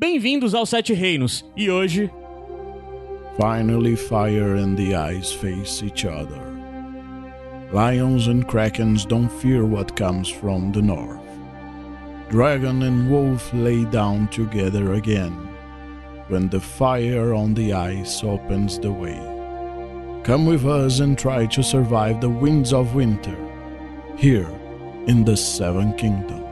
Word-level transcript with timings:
Bem-vindos 0.00 0.54
aos 0.54 0.70
Sete 0.70 0.94
Reinos. 0.94 1.44
E 1.54 1.68
hoje, 1.68 2.10
Finally, 3.38 3.94
fire 3.94 4.54
and 4.54 4.74
the 4.74 4.94
ice 4.94 5.30
face 5.30 5.82
each 5.82 6.06
other. 6.06 6.40
Lions 7.70 8.26
and 8.28 8.48
krakens 8.48 9.06
don't 9.06 9.28
fear 9.28 9.66
what 9.66 9.94
comes 9.94 10.26
from 10.26 10.72
the 10.72 10.80
north. 10.80 11.20
Dragon 12.30 12.82
and 12.84 13.10
wolf 13.10 13.52
lay 13.52 13.84
down 13.84 14.26
together 14.28 14.94
again 14.94 15.34
when 16.28 16.48
the 16.48 16.60
fire 16.60 17.34
on 17.34 17.52
the 17.52 17.74
ice 17.74 18.24
opens 18.24 18.78
the 18.78 18.90
way. 18.90 19.20
Come 20.24 20.46
with 20.46 20.64
us 20.64 21.00
and 21.00 21.18
try 21.18 21.44
to 21.48 21.62
survive 21.62 22.22
the 22.22 22.30
winds 22.30 22.72
of 22.72 22.94
winter 22.94 23.36
here 24.16 24.48
in 25.08 25.26
the 25.26 25.36
Seven 25.36 25.92
Kingdoms. 25.98 26.49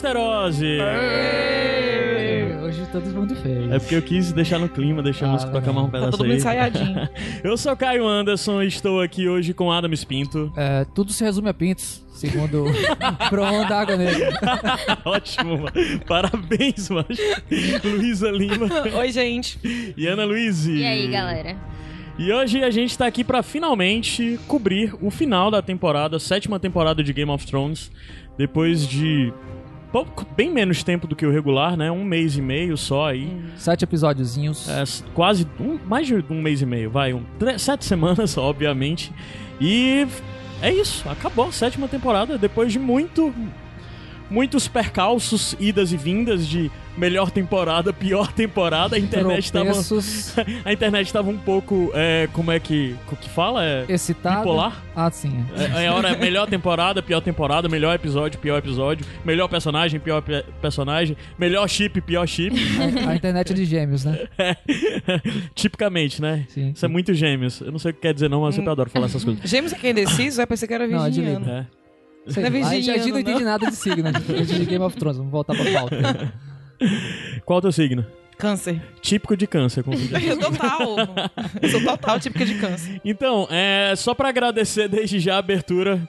Polasterose! 0.00 0.78
Hoje 2.64 2.86
todo 2.90 3.04
mundo 3.06 3.36
fez. 3.36 3.70
É 3.70 3.78
porque 3.78 3.94
eu 3.96 4.02
quis 4.02 4.32
deixar 4.32 4.58
no 4.58 4.68
clima, 4.68 5.02
deixar 5.02 5.26
a 5.26 5.28
Ah, 5.28 5.32
música 5.32 5.52
tocar 5.52 5.72
mais 5.72 5.86
um 5.86 5.90
tá 5.90 5.98
pedaço 5.98 6.10
todo 6.12 6.20
mundo 6.22 6.30
aí. 6.32 6.36
ensaiadinho. 6.38 7.08
Eu 7.44 7.56
sou 7.56 7.76
Caio 7.76 8.06
Anderson 8.06 8.62
e 8.62 8.66
estou 8.68 9.00
aqui 9.00 9.28
hoje 9.28 9.52
com 9.52 9.70
Adams 9.70 10.04
Pinto. 10.04 10.50
É, 10.56 10.84
tudo 10.94 11.12
se 11.12 11.22
resume 11.24 11.48
a 11.50 11.54
pintos, 11.54 12.04
segundo 12.12 12.64
Proão 13.28 13.66
da 13.68 13.80
Água 13.80 13.96
Negra. 13.96 14.30
Ótimo, 15.04 15.58
mano. 15.58 15.72
Parabéns, 16.06 16.88
mano. 16.88 17.06
Luísa 17.84 18.30
Lima 18.30 18.66
Oi, 18.98 19.12
gente. 19.12 19.58
e 19.96 20.06
Ana 20.06 20.24
Luiz. 20.24 20.66
E 20.66 20.84
aí, 20.84 21.08
galera? 21.08 21.56
E 22.18 22.32
hoje 22.32 22.62
a 22.62 22.70
gente 22.70 22.96
tá 22.96 23.06
aqui 23.06 23.22
pra 23.24 23.42
finalmente 23.42 24.38
cobrir 24.46 24.94
o 25.00 25.10
final 25.10 25.50
da 25.50 25.60
temporada, 25.62 26.16
a 26.16 26.20
sétima 26.20 26.58
temporada 26.60 27.02
de 27.02 27.12
Game 27.12 27.30
of 27.30 27.46
Thrones, 27.46 27.90
depois 28.36 28.86
de 28.86 29.32
pouco, 29.92 30.26
bem 30.36 30.50
menos 30.50 30.82
tempo 30.82 31.06
do 31.06 31.14
que 31.16 31.26
o 31.26 31.30
regular, 31.32 31.76
né? 31.76 31.90
Um 31.90 32.04
mês 32.04 32.36
e 32.36 32.42
meio 32.42 32.76
só 32.76 33.08
aí. 33.08 33.36
Sete 33.56 33.84
episódiozinhos. 33.84 34.68
É, 34.68 34.84
quase 35.14 35.46
um, 35.60 35.78
mais 35.86 36.06
de 36.06 36.14
um 36.30 36.40
mês 36.40 36.62
e 36.62 36.66
meio, 36.66 36.90
vai, 36.90 37.12
um, 37.12 37.22
tre- 37.38 37.58
sete 37.58 37.84
semanas, 37.86 38.36
obviamente. 38.38 39.12
E 39.60 40.06
é 40.62 40.72
isso, 40.72 41.08
acabou 41.08 41.46
a 41.48 41.52
sétima 41.52 41.88
temporada 41.88 42.36
depois 42.38 42.72
de 42.72 42.78
muito 42.78 43.34
muitos 44.30 44.68
percalços, 44.68 45.56
idas 45.58 45.92
e 45.92 45.96
vindas 45.96 46.46
de 46.46 46.70
melhor 46.96 47.30
temporada, 47.30 47.92
pior 47.92 48.30
temporada. 48.32 48.96
A 48.96 48.98
internet 48.98 49.50
tava 49.52 49.64
Tropeços, 49.66 50.34
a 50.64 50.72
internet 50.72 51.12
tava 51.12 51.30
um 51.30 51.36
pouco, 51.38 51.90
é, 51.94 52.28
como 52.32 52.50
é 52.50 52.60
que 52.60 52.94
o 53.10 53.16
que 53.16 53.28
fala? 53.28 53.64
É 53.64 53.84
excitado. 53.88 54.38
bipolar? 54.38 54.82
Ah, 54.94 55.10
sim. 55.10 55.44
É, 55.76 55.84
é 55.86 55.90
hora 55.90 56.16
melhor 56.16 56.46
temporada, 56.48 57.02
pior 57.02 57.20
temporada, 57.20 57.68
melhor 57.68 57.94
episódio, 57.94 58.38
pior 58.38 58.58
episódio, 58.58 59.06
melhor 59.24 59.48
personagem, 59.48 59.98
pior 59.98 60.20
pe- 60.20 60.44
personagem, 60.60 61.16
melhor 61.38 61.66
chip, 61.68 62.00
pior 62.00 62.26
chip. 62.26 62.54
A 63.08 63.14
internet 63.14 63.54
de 63.54 63.64
gêmeos, 63.64 64.04
né? 64.04 64.26
Tipicamente, 65.54 66.20
né? 66.20 66.44
Sim. 66.48 66.72
Isso 66.74 66.84
é 66.84 66.88
muito 66.88 67.14
gêmeos. 67.14 67.60
Eu 67.60 67.72
não 67.72 67.78
sei 67.78 67.92
o 67.92 67.94
que 67.94 68.00
quer 68.00 68.14
dizer 68.14 68.28
não, 68.28 68.40
mas 68.42 68.54
eu 68.54 68.60
sempre 68.60 68.70
adoro 68.72 68.90
falar 68.90 69.06
essas 69.06 69.24
coisas. 69.24 69.48
Gêmeos 69.48 69.72
é 69.72 69.76
quem 69.76 69.88
é 69.88 69.92
indeciso? 69.92 70.40
É, 70.40 70.46
pensei 70.46 70.68
que 70.68 70.74
era 70.74 70.86
Não, 70.86 71.04
é 71.04 71.10
de 71.10 71.20
virginiano. 71.20 71.50
É. 71.50 71.66
Sei, 72.26 72.42
Não 72.42 72.48
é 72.48 72.48
a 72.48 72.52
gente, 72.52 72.64
a 72.64 72.70
virginiano, 72.70 73.02
gente 73.02 73.12
não 73.12 73.20
entende 73.20 73.44
nada 73.44 73.66
de 73.70 73.76
signo, 73.76 74.12
de, 74.12 74.46
de 74.46 74.64
Game 74.66 74.84
of 74.84 74.96
Thrones. 74.96 75.16
Vamos 75.16 75.32
voltar 75.32 75.54
pra 75.54 75.72
pauta. 75.72 76.32
Qual 77.44 77.56
é 77.56 77.58
o 77.58 77.62
teu 77.62 77.72
signo? 77.72 78.06
Câncer. 78.38 78.80
Típico 79.02 79.36
de 79.36 79.46
câncer. 79.46 79.84
como 79.84 79.96
diz. 79.96 80.10
Eu 80.24 80.38
total. 80.38 80.80
Eu 81.60 81.68
sou 81.68 81.82
total 81.82 82.18
típica 82.18 82.44
de 82.46 82.54
câncer. 82.54 83.00
Então, 83.04 83.46
é 83.50 83.94
só 83.96 84.14
pra 84.14 84.30
agradecer 84.30 84.88
desde 84.88 85.18
já 85.18 85.34
a 85.36 85.38
abertura. 85.38 86.00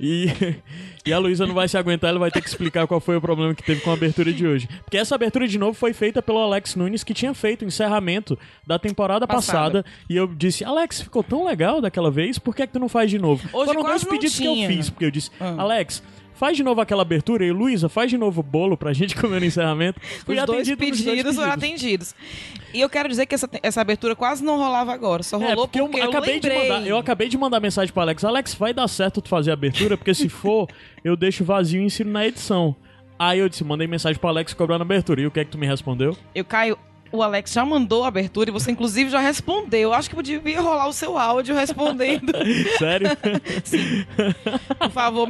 E, 0.00 0.26
e 1.04 1.12
a 1.12 1.18
Luísa 1.18 1.46
não 1.46 1.54
vai 1.54 1.68
se 1.68 1.76
aguentar, 1.76 2.10
ela 2.10 2.18
vai 2.18 2.30
ter 2.30 2.40
que 2.40 2.48
explicar 2.48 2.86
qual 2.86 3.00
foi 3.00 3.16
o 3.16 3.20
problema 3.20 3.54
que 3.54 3.62
teve 3.62 3.80
com 3.82 3.90
a 3.90 3.94
abertura 3.94 4.32
de 4.32 4.46
hoje. 4.46 4.68
Porque 4.82 4.96
essa 4.96 5.14
abertura 5.14 5.46
de 5.46 5.58
novo 5.58 5.74
foi 5.74 5.92
feita 5.92 6.22
pelo 6.22 6.38
Alex 6.38 6.74
Nunes, 6.74 7.04
que 7.04 7.12
tinha 7.12 7.34
feito 7.34 7.62
o 7.62 7.68
encerramento 7.68 8.38
da 8.66 8.78
temporada 8.78 9.26
passada. 9.26 9.50
Passada. 9.82 9.84
E 10.08 10.16
eu 10.16 10.26
disse, 10.26 10.64
Alex, 10.64 11.02
ficou 11.02 11.22
tão 11.22 11.44
legal 11.44 11.80
daquela 11.80 12.10
vez, 12.10 12.38
por 12.38 12.54
que, 12.56 12.62
é 12.62 12.66
que 12.66 12.72
tu 12.72 12.78
não 12.78 12.88
faz 12.88 13.10
de 13.10 13.18
novo? 13.18 13.46
Hoje 13.52 13.66
Foram 13.66 13.82
dois 13.82 14.04
pedidos 14.04 14.38
que 14.38 14.46
eu 14.46 14.68
fiz, 14.68 14.88
porque 14.90 15.04
eu 15.04 15.10
disse, 15.10 15.30
Ah. 15.38 15.56
Alex. 15.58 16.02
Faz 16.40 16.56
de 16.56 16.62
novo 16.62 16.80
aquela 16.80 17.02
abertura 17.02 17.44
e 17.44 17.52
Luísa, 17.52 17.86
faz 17.86 18.08
de 18.08 18.16
novo 18.16 18.40
o 18.40 18.42
bolo 18.42 18.74
pra 18.74 18.94
gente 18.94 19.14
comer 19.14 19.40
no 19.40 19.44
encerramento. 19.44 20.00
Fui 20.24 20.38
Os 20.38 20.46
dois 20.46 20.74
pedidos 20.74 21.22
dois 21.22 21.36
foram 21.36 21.52
atendidos. 21.52 22.14
E 22.72 22.80
eu 22.80 22.88
quero 22.88 23.10
dizer 23.10 23.26
que 23.26 23.34
essa, 23.34 23.46
essa 23.62 23.82
abertura 23.82 24.16
quase 24.16 24.42
não 24.42 24.56
rolava 24.56 24.90
agora. 24.90 25.22
Só 25.22 25.36
É, 25.36 25.50
rolou 25.50 25.68
porque, 25.68 25.78
eu, 25.78 26.08
acabei 26.08 26.40
de 26.40 26.48
mandar, 26.48 26.86
eu 26.86 26.96
acabei 26.96 27.28
de 27.28 27.36
mandar 27.36 27.60
mensagem 27.60 27.92
pro 27.92 28.00
Alex. 28.00 28.24
Alex, 28.24 28.54
vai 28.54 28.72
dar 28.72 28.88
certo 28.88 29.20
tu 29.20 29.28
fazer 29.28 29.50
a 29.50 29.52
abertura, 29.52 29.98
porque 29.98 30.14
se 30.14 30.30
for, 30.30 30.66
eu 31.04 31.14
deixo 31.14 31.44
vazio 31.44 31.82
e 31.82 31.84
ensino 31.84 32.10
na 32.10 32.26
edição. 32.26 32.74
Aí 33.18 33.38
eu 33.38 33.46
disse, 33.46 33.62
mandei 33.62 33.86
mensagem 33.86 34.18
pro 34.18 34.30
Alex 34.30 34.54
cobrando 34.54 34.80
abertura. 34.80 35.20
E 35.20 35.26
o 35.26 35.30
que 35.30 35.40
é 35.40 35.44
que 35.44 35.50
tu 35.50 35.58
me 35.58 35.66
respondeu? 35.66 36.16
Eu 36.34 36.46
caio. 36.46 36.78
O 37.12 37.22
Alex 37.22 37.52
já 37.52 37.64
mandou 37.64 38.04
a 38.04 38.08
abertura 38.08 38.50
e 38.50 38.52
você, 38.52 38.70
inclusive, 38.70 39.10
já 39.10 39.18
respondeu. 39.18 39.80
Eu 39.80 39.94
acho 39.94 40.08
que 40.08 40.22
devia 40.22 40.60
rolar 40.60 40.86
o 40.86 40.92
seu 40.92 41.18
áudio 41.18 41.54
respondendo. 41.54 42.32
Sério? 42.78 43.08
Por 44.78 44.90
favor, 44.90 45.28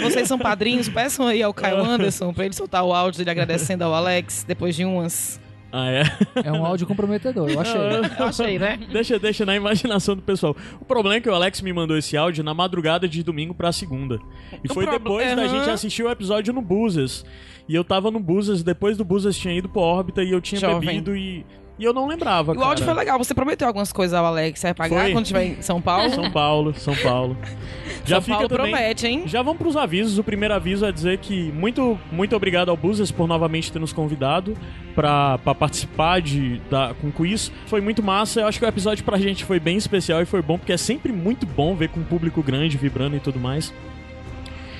vocês 0.00 0.26
são 0.26 0.38
padrinhos, 0.38 0.88
peçam 0.88 1.26
aí 1.26 1.42
ao 1.42 1.52
Caio 1.52 1.84
Anderson 1.84 2.32
pra 2.32 2.46
ele 2.46 2.54
soltar 2.54 2.82
o 2.84 2.94
áudio 2.94 3.18
dele 3.18 3.30
agradecendo 3.30 3.84
ao 3.84 3.94
Alex 3.94 4.44
depois 4.46 4.74
de 4.74 4.84
umas. 4.84 5.38
Ah, 5.72 5.90
é. 5.90 6.02
É 6.44 6.52
um 6.52 6.64
áudio 6.64 6.86
comprometedor, 6.86 7.48
eu 7.50 7.60
achei. 7.60 7.80
Eu 8.18 8.24
achei, 8.26 8.58
né? 8.58 8.78
deixa, 8.92 9.18
deixa 9.18 9.44
na 9.46 9.54
imaginação 9.56 10.16
do 10.16 10.22
pessoal. 10.22 10.56
O 10.80 10.84
problema 10.84 11.16
é 11.16 11.20
que 11.20 11.28
o 11.28 11.34
Alex 11.34 11.60
me 11.60 11.72
mandou 11.72 11.96
esse 11.96 12.16
áudio 12.16 12.42
na 12.42 12.54
madrugada 12.54 13.06
de 13.08 13.22
domingo 13.22 13.54
pra 13.54 13.70
segunda. 13.72 14.18
E 14.64 14.70
O 14.70 14.74
foi 14.74 14.84
prob- 14.86 14.98
depois 14.98 15.34
da 15.36 15.42
Aham. 15.42 15.48
gente 15.58 15.70
assistir 15.70 16.02
o 16.02 16.10
episódio 16.10 16.52
no 16.54 16.62
Buzzas. 16.62 17.24
E 17.68 17.74
eu 17.74 17.84
tava 17.84 18.10
no 18.10 18.18
Buzzas, 18.18 18.62
depois 18.62 18.96
do 18.96 19.04
Buzzas 19.04 19.36
tinha 19.36 19.52
ido 19.54 19.68
pro 19.68 19.80
órbita 19.82 20.22
e 20.22 20.30
eu 20.30 20.40
tinha 20.40 20.58
Jovem. 20.60 20.88
bebido 20.88 21.14
e. 21.16 21.44
E 21.78 21.84
eu 21.84 21.92
não 21.92 22.06
lembrava. 22.06 22.54
E 22.54 22.56
o 22.56 22.62
áudio 22.62 22.84
cara. 22.84 22.94
foi 22.94 23.04
legal. 23.04 23.18
Você 23.18 23.34
prometeu 23.34 23.68
algumas 23.68 23.92
coisas 23.92 24.12
ao 24.12 24.26
Alex. 24.26 24.58
Você 24.58 24.66
vai 24.68 24.74
pagar 24.74 25.02
Foi. 25.02 25.12
quando 25.12 25.24
estiver 25.24 25.44
em 25.44 25.62
São 25.62 25.80
Paulo? 25.80 26.10
São 26.10 26.30
Paulo, 26.30 26.74
São 26.74 26.96
Paulo. 26.96 27.36
Já 28.04 28.16
São 28.16 28.22
fica 28.22 28.36
Paulo 28.36 28.48
também. 28.48 28.72
promete, 28.72 29.06
hein? 29.06 29.22
Já 29.26 29.42
vamos 29.42 29.58
pros 29.58 29.76
avisos. 29.76 30.18
O 30.18 30.24
primeiro 30.24 30.54
aviso 30.54 30.84
é 30.84 30.90
dizer 30.90 31.18
que 31.18 31.52
muito, 31.52 31.98
muito 32.10 32.34
obrigado 32.34 32.70
ao 32.70 32.76
Buzas 32.76 33.10
por 33.10 33.28
novamente 33.28 33.70
ter 33.70 33.78
nos 33.78 33.92
convidado 33.92 34.56
pra 34.94 35.38
participar 35.38 36.20
de, 36.20 36.60
da, 36.70 36.94
com 37.00 37.08
o 37.08 37.12
quiz. 37.12 37.52
Foi 37.66 37.80
muito 37.80 38.02
massa. 38.02 38.40
Eu 38.40 38.46
acho 38.48 38.58
que 38.58 38.64
o 38.64 38.68
episódio 38.68 39.04
pra 39.04 39.18
gente 39.18 39.44
foi 39.44 39.60
bem 39.60 39.76
especial 39.76 40.20
e 40.20 40.24
foi 40.24 40.42
bom, 40.42 40.58
porque 40.58 40.72
é 40.72 40.76
sempre 40.76 41.12
muito 41.12 41.46
bom 41.46 41.76
ver 41.76 41.90
com 41.90 42.00
um 42.00 42.04
público 42.04 42.42
grande 42.42 42.76
vibrando 42.76 43.16
e 43.16 43.20
tudo 43.20 43.38
mais. 43.38 43.72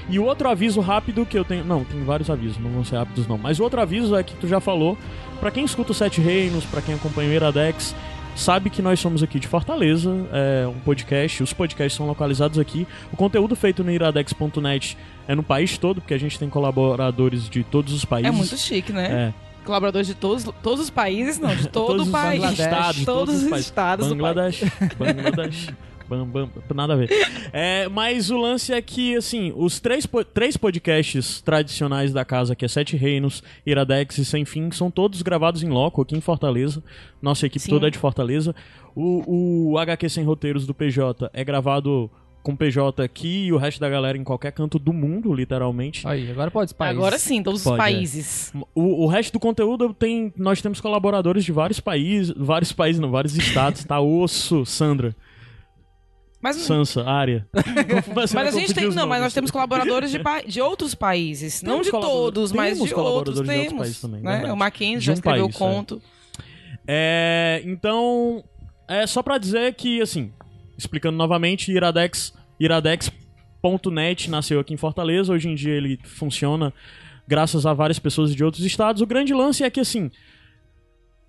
E 0.09 0.19
o 0.19 0.25
outro 0.25 0.49
aviso 0.49 0.81
rápido 0.81 1.27
que 1.27 1.39
eu 1.39 1.45
tenho. 1.45 1.65
Não, 1.65 1.85
tem 1.85 2.03
vários 2.05 2.31
avisos, 2.31 2.59
não 2.59 2.71
vão 2.71 2.85
ser 2.85 2.97
rápidos 2.97 3.27
não. 3.27 3.37
Mas 3.37 3.61
o 3.61 3.63
outro 3.63 3.81
aviso 3.81 4.17
é 4.17 4.23
que 4.23 4.35
tu 4.37 4.49
já 4.49 4.59
falou. 4.61 4.97
Pra 5.41 5.51
quem 5.51 5.65
escuta 5.65 5.93
o 5.93 5.95
Sete 5.95 6.21
Reinos, 6.21 6.65
pra 6.65 6.81
quem 6.81 6.95
acompanha 6.95 7.29
o 7.29 7.33
Iradex, 7.33 7.95
sabe 8.35 8.71
que 8.71 8.81
nós 8.81 8.99
somos 8.99 9.23
aqui 9.23 9.39
de 9.39 9.47
Fortaleza, 9.47 10.11
é 10.33 10.67
um 10.67 10.79
podcast, 10.81 11.43
os 11.43 11.53
podcasts 11.53 11.97
são 11.97 12.07
localizados 12.07 12.59
aqui. 12.59 12.87
O 13.13 13.17
conteúdo 13.17 13.55
feito 13.55 13.85
no 13.85 13.91
iradex.net 13.91 14.97
é 15.27 15.35
no 15.35 15.43
país 15.43 15.77
todo, 15.77 16.01
porque 16.01 16.15
a 16.15 16.19
gente 16.19 16.39
tem 16.39 16.49
colaboradores 16.49 17.49
de 17.49 17.63
todos 17.63 17.93
os 17.93 18.05
países. 18.05 18.33
É 18.33 18.37
muito 18.37 18.57
chique, 18.57 18.93
né? 18.93 19.33
É, 19.35 19.49
Colaboradores 19.65 20.07
de 20.07 20.15
todos, 20.15 20.45
todos 20.63 20.85
os 20.85 20.91
países, 20.91 21.39
não, 21.39 21.55
de 21.55 21.69
todo 21.69 21.89
todos 21.89 22.03
o 22.03 22.05
os 22.07 22.11
país. 22.11 22.43
estados, 22.59 22.97
de 22.97 23.05
todos 23.05 23.35
os 23.43 23.49
países. 23.51 23.67
estados 23.67 24.09
do 24.09 24.17
país. 24.17 24.35
Bangladesh, 24.35 24.65
Bangladesh. 24.99 25.69
Bam, 26.09 26.27
bam, 26.27 26.49
nada 26.75 26.95
a 26.95 26.97
ver. 26.97 27.11
É, 27.53 27.89
mas 27.89 28.31
o 28.31 28.39
lance 28.39 28.73
é 28.73 28.81
que, 28.81 29.15
assim, 29.17 29.53
os 29.55 29.79
três, 29.79 30.07
po- 30.07 30.25
três 30.25 30.57
podcasts 30.57 31.41
tradicionais 31.43 32.13
da 32.13 32.25
casa, 32.25 32.57
que 32.57 32.65
é 32.65 32.69
Sete 32.69 32.97
Reinos, 32.97 33.43
Iradex 33.67 34.17
e 34.19 34.25
Sem 34.25 34.45
Fim, 34.45 34.71
são 34.71 34.91
todos 34.91 35.21
gravados 35.23 35.63
em 35.63 35.69
loco 35.69 36.01
aqui 36.01 36.17
em 36.17 36.21
Fortaleza. 36.21 36.83
Nossa 37.21 37.47
equipe 37.47 37.65
Sim. 37.65 37.71
toda 37.71 37.89
é 37.89 37.91
de 37.91 37.99
Fortaleza. 37.99 38.55
O, 38.95 39.73
o 39.73 39.79
HQ 39.79 40.09
Sem 40.09 40.25
Roteiros 40.25 40.67
do 40.67 40.73
PJ 40.75 41.31
é 41.33 41.45
gravado 41.45 42.11
com 42.43 42.57
PJ 42.57 43.03
aqui 43.03 43.47
e 43.47 43.53
o 43.53 43.59
resto 43.59 43.79
da 43.81 43.91
galera 43.91 44.17
em 44.17 44.25
qualquer 44.25 44.53
canto 44.53 44.79
do 44.79 44.93
mundo, 44.93 45.35
literalmente. 45.35 46.07
Aí, 46.09 46.31
agora 46.31 46.51
pode 46.51 46.75
país. 46.75 46.97
Agora 46.97 47.19
sim, 47.19 47.43
todos 47.43 47.63
Pode, 47.63 47.75
os 47.75 47.79
é. 47.79 47.93
países. 47.93 48.53
O, 48.75 49.05
o 49.05 49.07
resto 49.07 49.35
do 49.35 49.41
conteúdo 49.41 49.93
tem. 49.93 50.33
Nós 50.37 50.63
temos 50.63 50.81
colaboradores 50.81 51.45
de 51.45 51.53
vários 51.53 51.81
países. 51.81 52.33
Vários 52.35 52.73
países, 52.73 53.01
não, 53.01 53.11
vários 53.11 53.37
estados, 53.37 53.85
tá? 53.85 54.01
Osso, 54.01 54.65
Sandra, 54.65 55.15
Mas, 56.41 56.57
Sansa, 56.57 57.05
Área. 57.05 57.47
mas 58.15 58.35
a 58.37 58.51
gente 58.53 58.73
tem. 58.73 58.89
Não, 58.91 59.07
mas 59.09 59.21
nós 59.21 59.35
temos 59.35 59.51
colaboradores 59.51 60.11
de, 60.11 60.21
pa- 60.21 60.43
de 60.43 60.61
outros 60.61 60.95
países. 60.95 61.63
não 61.63 61.81
Temos 61.83 61.87
de 61.87 61.91
todos, 61.93 62.53
mas 62.53 62.75
temos 62.75 62.89
de 62.89 62.95
outros. 62.95 63.35
de 63.35 63.41
outros 63.41 63.57
Temos. 63.57 63.79
países 63.83 64.01
também, 64.01 64.21
né? 64.23 64.31
verdade. 64.33 64.53
O 64.53 64.57
Mackenzie 64.57 65.01
já 65.01 65.13
um 65.13 65.15
escreveu 65.15 65.47
o 65.47 65.53
conto. 65.53 66.01
É, 66.87 67.61
então, 67.65 68.43
é 68.87 69.07
só 69.07 69.23
pra 69.23 69.37
dizer 69.37 69.75
que, 69.75 70.01
assim, 70.01 70.33
explicando 70.79 71.19
novamente, 71.19 71.73
Iradex, 71.73 72.33
iradex.net 72.59 74.31
nasceu 74.31 74.61
aqui 74.61 74.73
em 74.75 74.77
Fortaleza. 74.79 75.33
Hoje 75.33 75.49
em 75.49 75.55
dia 75.55 75.75
ele 75.75 75.99
funciona 76.05 76.73
graças 77.27 77.67
a 77.67 77.75
várias 77.75 77.99
pessoas 77.99 78.35
de 78.35 78.43
outros 78.45 78.65
estados. 78.65 79.03
O 79.03 79.07
grande 79.07 79.35
lance 79.35 79.63
é 79.65 79.71
que, 79.71 79.81
assim, 79.81 80.11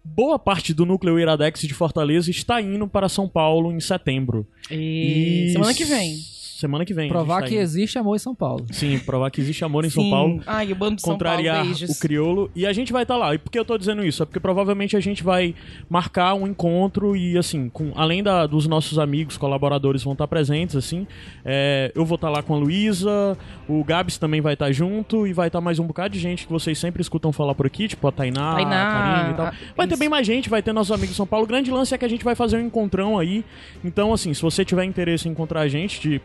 boa 0.04 0.40
parte 0.40 0.74
do 0.74 0.86
núcleo 0.86 1.19
Iradex 1.19 1.62
de 1.62 1.74
Fortaleza 1.74 2.31
está 2.31 2.62
indo 2.62 2.88
para 2.88 3.10
São 3.10 3.28
Paulo 3.28 3.72
em 3.72 3.80
setembro. 3.80 4.48
E... 4.69 5.50
Semana 5.54 5.74
que 5.74 5.86
vem. 5.86 6.18
Semana 6.60 6.84
que 6.84 6.94
vem. 6.94 7.08
Provar 7.10 7.42
tá 7.42 7.48
que 7.48 7.54
indo. 7.56 7.62
existe 7.62 7.98
amor 7.98 8.16
em 8.16 8.20
São 8.20 8.36
Paulo. 8.36 8.66
Sim, 8.72 9.00
provar 9.00 9.32
que 9.32 9.40
existe 9.40 9.64
amor 9.64 9.86
em 9.86 9.90
São 9.90 10.04
Sim. 10.04 10.10
Paulo. 10.10 10.42
Ai, 10.46 10.72
o 10.72 10.76
bando 10.76 10.98
de 10.98 11.02
São 11.02 11.14
contrariar 11.14 11.56
Paulo, 11.58 11.70
beijos. 11.72 11.96
o 11.96 12.00
crioulo 12.02 12.52
e 12.56 12.66
a 12.66 12.74
gente 12.74 12.92
vai 12.92 13.04
estar 13.04 13.16
lá. 13.16 13.34
E 13.34 13.38
por 13.38 13.50
que 13.50 13.58
eu 13.58 13.64
tô 13.64 13.78
dizendo 13.78 14.06
isso? 14.06 14.22
É 14.24 14.26
porque 14.26 14.40
provavelmente 14.40 14.98
a 14.98 15.00
gente 15.00 15.24
vai 15.24 15.56
marcar 15.90 16.34
um 16.34 16.46
encontro 16.46 17.16
e 17.16 17.38
assim, 17.38 17.70
com, 17.70 17.94
além 17.96 18.22
da- 18.22 18.46
dos 18.46 18.68
nossos 18.68 19.00
amigos, 19.00 19.38
colaboradores 19.38 20.04
vão 20.04 20.14
estar 20.14 20.28
presentes, 20.28 20.76
assim, 20.76 21.08
é, 21.46 21.92
eu 21.96 22.04
vou 22.06 22.16
estar 22.16 22.30
lá 22.30 22.44
com 22.44 22.54
a 22.56 22.58
Luísa, 22.58 23.38
o 23.68 23.84
Gabs 23.84 24.18
também 24.18 24.42
vai 24.42 24.54
estar 24.54 24.72
junto 24.72 25.26
e 25.26 25.32
vai 25.34 25.48
estar 25.48 25.62
mais 25.62 25.80
um 25.80 25.86
bocado 25.88 26.14
de 26.14 26.20
gente 26.20 26.46
que 26.46 26.52
vocês 26.52 26.78
sempre 26.78 27.02
escutam 27.02 27.32
falar 27.32 27.56
por 27.56 27.66
aqui, 27.66 27.88
tipo 27.88 28.06
a 28.08 28.12
Tainá, 28.12 28.56
Tainá, 28.56 28.82
a 28.82 28.92
Karine 29.16 29.34
e 29.34 29.38
tal. 29.38 29.46
Vai 29.78 29.88
ter 29.88 29.94
isso. 29.94 30.00
bem 30.00 30.10
mais 30.10 30.28
gente, 30.28 30.50
vai 30.50 30.62
ter 30.62 30.74
nossos 30.74 30.92
amigos 30.92 31.12
de 31.12 31.16
São 31.16 31.26
Paulo. 31.28 31.46
O 31.46 31.48
grande 31.48 31.72
lance 31.72 31.94
é 31.94 31.98
que 31.98 32.06
a 32.06 32.10
gente 32.10 32.24
vai 32.26 32.36
fazer 32.36 32.58
um 32.58 32.66
encontrão 32.66 33.18
aí. 33.18 33.46
Então, 33.84 34.12
assim, 34.14 34.34
se 34.34 34.42
você 34.42 34.66
tiver 34.66 34.84
interesse 34.84 35.28
em 35.28 35.32
encontrar 35.32 35.62
a 35.62 35.68
gente, 35.68 36.02
de... 36.02 36.22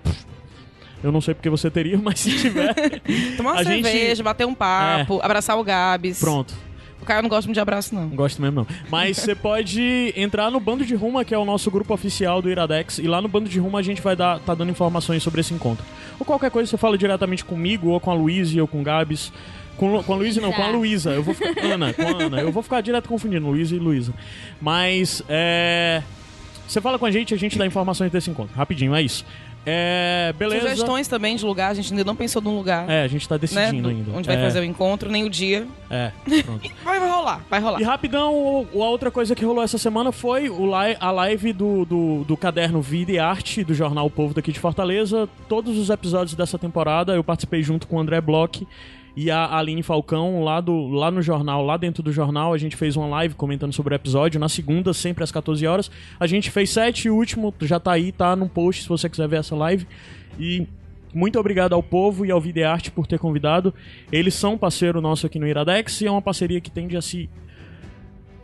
Eu 1.05 1.13
não 1.13 1.21
sei 1.21 1.35
porque 1.35 1.51
você 1.51 1.71
teria, 1.71 1.99
mas 2.03 2.19
se 2.21 2.37
tiver, 2.37 2.75
Tomar 3.37 3.53
uma 3.53 3.61
a 3.61 3.63
gente- 3.63 3.85
cerveja, 3.87 4.23
bater 4.25 4.47
um 4.47 4.55
papo, 4.55 5.21
abraçar 5.23 5.59
o 5.59 5.63
Gabs. 5.63 6.19
pronto. 6.19 6.55
O 7.01 7.05
cara 7.05 7.21
não 7.21 7.29
gosta 7.29 7.47
muito 7.47 7.55
de 7.57 7.61
abraço, 7.61 7.95
não. 7.95 8.07
Não 8.09 8.17
gosto 8.17 8.41
mesmo, 8.41 8.61
não. 8.61 8.67
Mas 8.91 9.19
você 9.19 9.35
pode 9.35 10.15
entrar 10.17 10.51
no 10.51 10.59
Bando 10.59 10.87
de 10.87 10.95
Ruma, 10.95 11.23
que 11.23 11.35
é 11.35 11.39
o 11.39 11.45
nosso 11.45 11.71
grupo 11.71 11.93
oficial 11.93 12.41
do 12.41 12.49
Iradex, 12.49 12.99
e 12.99 13.03
lá 13.07 13.21
no 13.21 13.29
Bando 13.29 13.47
de 13.47 13.59
Ruma 13.59 13.79
a 13.79 13.83
gente 13.83 14.01
vai 14.01 14.17
dar, 14.17 14.39
tá 14.41 14.55
dando 14.55 14.71
informações 14.71 15.23
sobre 15.23 15.43
esse 15.43 15.53
encontro. 15.53 15.85
Ou 16.19 16.25
qualquer 16.25 16.51
coisa 16.51 16.71
você 16.71 16.79
fala 16.79 16.97
diretamente 16.97 17.45
comigo, 17.45 17.89
ou 17.91 18.01
com 18.01 18.11
a 18.11 18.15
Luísa, 18.15 18.59
ou 18.63 18.67
com 18.67 18.81
o 18.81 18.83
Gabs. 18.83 19.31
Com, 19.77 20.03
com 20.03 20.13
a 20.15 20.17
Luísa, 20.17 20.41
não, 20.41 20.51
com 20.51 20.63
a 20.63 20.69
Luísa. 20.69 21.11
Eu 21.11 21.23
vou 21.23 21.35
ficar. 21.35 21.63
Ana, 21.63 21.93
com 21.93 22.03
a 22.03 22.23
Ana. 22.25 22.41
Eu 22.41 22.51
vou 22.51 22.63
ficar 22.63 22.81
direto 22.81 23.07
confundindo 23.07 23.47
Luísa 23.49 23.77
e 23.77 23.79
Luísa. 23.79 24.15
Mas, 24.59 25.23
é. 25.29 26.03
Você 26.67 26.81
fala 26.81 26.99
com 26.99 27.05
a 27.05 27.11
gente, 27.11 27.35
a 27.35 27.37
gente 27.37 27.59
dá 27.59 27.67
informações 27.67 28.11
desse 28.11 28.31
encontro. 28.31 28.57
Rapidinho, 28.57 28.95
é 28.95 29.03
isso. 29.03 29.27
É. 29.67 30.33
Beleza. 30.39 30.63
Sugestões 30.63 31.09
também 31.09 31.37
de 31.37 31.45
lugar, 31.45 31.71
a 31.71 31.75
gente 31.75 31.93
ainda 31.93 32.05
não 32.05 32.15
pensou 32.17 32.41
num 32.43 32.57
lugar. 32.57 32.89
É, 32.89 33.03
a 33.05 33.09
gente 33.09 33.29
tá 33.29 33.35
né? 33.37 33.39
decidindo 33.41 33.83
do- 33.83 33.89
ainda. 33.89 34.11
Onde 34.13 34.27
vai 34.29 34.37
é, 34.37 34.43
fazer 34.43 34.61
o 34.61 34.65
encontro, 34.65 35.11
nem 35.11 35.25
o 35.25 35.31
dia. 35.31 35.67
É, 35.91 36.11
pronto. 36.43 36.71
Vai, 36.85 36.99
vai 37.01 37.09
rolar, 37.11 37.41
vai 37.49 37.61
rolar. 37.61 37.81
E 37.81 37.85
rapidão, 37.85 38.67
a 38.75 38.77
outra 38.77 39.11
coisa 39.11 39.35
que 39.35 39.45
rolou 39.45 39.63
essa 39.63 39.79
semana 39.79 40.13
foi 40.13 40.49
o 40.51 40.67
li- 40.67 40.97
a 41.01 41.11
live 41.11 41.53
do, 41.53 41.85
do, 41.85 42.25
do 42.25 42.37
caderno 42.37 42.81
Vida 42.83 43.13
e 43.13 43.19
Arte 43.19 43.65
do 43.65 43.75
jornal 43.75 44.07
O 44.07 44.11
Povo 44.11 44.35
daqui 44.35 44.53
de 44.53 44.61
Fortaleza. 44.61 45.29
Todos 45.49 45.77
os 45.79 45.91
episódios 45.91 46.35
dessa 46.35 46.59
temporada 46.59 47.15
eu 47.15 47.25
participei 47.25 47.63
junto 47.63 47.87
com 47.87 47.97
o 47.97 48.01
André 48.01 48.21
Bloch 48.21 48.67
e 49.17 49.31
a 49.31 49.57
Aline 49.57 49.83
Falcão 49.83 50.43
lá, 50.43 50.61
do, 50.61 50.89
lá 50.89 51.11
no 51.11 51.23
jornal, 51.23 51.65
lá 51.65 51.77
dentro 51.77 52.03
do 52.03 52.13
jornal. 52.13 52.53
A 52.53 52.59
gente 52.59 52.77
fez 52.77 52.97
uma 52.97 53.07
live 53.07 53.35
comentando 53.35 53.73
sobre 53.73 53.95
o 53.95 53.97
episódio. 53.97 54.41
Na 54.41 54.49
segunda, 54.49 54.93
sempre 54.93 55.23
às 55.23 55.31
14 55.31 55.67
horas. 55.67 55.91
A 56.19 56.27
gente 56.27 56.51
fez 56.51 56.71
sete 56.71 57.07
e 57.07 57.11
o 57.11 57.15
último 57.15 57.55
já 57.63 57.79
tá 57.79 57.93
aí, 57.93 58.11
tá 58.11 58.35
no 58.35 58.49
post 58.49 58.83
se 58.83 58.89
você 58.89 59.09
quiser 59.09 59.29
ver 59.29 59.39
essa 59.39 59.55
live. 59.55 59.87
E 60.39 60.67
muito 61.15 61.39
obrigado 61.39 61.75
ao 61.75 61.83
povo 61.83 62.27
e 62.27 62.31
ao 62.33 62.41
Videarte 62.41 62.91
por 62.91 63.07
ter 63.07 63.19
convidado. 63.21 63.73
Eles 64.11 64.35
são 64.35 64.59
parceiro 64.59 65.01
nosso 65.01 65.27
aqui 65.27 65.39
no 65.39 65.47
Iradex 65.47 66.01
e 66.01 66.07
é 66.07 66.11
uma 66.11 66.23
parceria 66.23 66.61
que 66.61 66.71
tende 66.71 66.97
a 66.97 67.03
se 67.03 67.31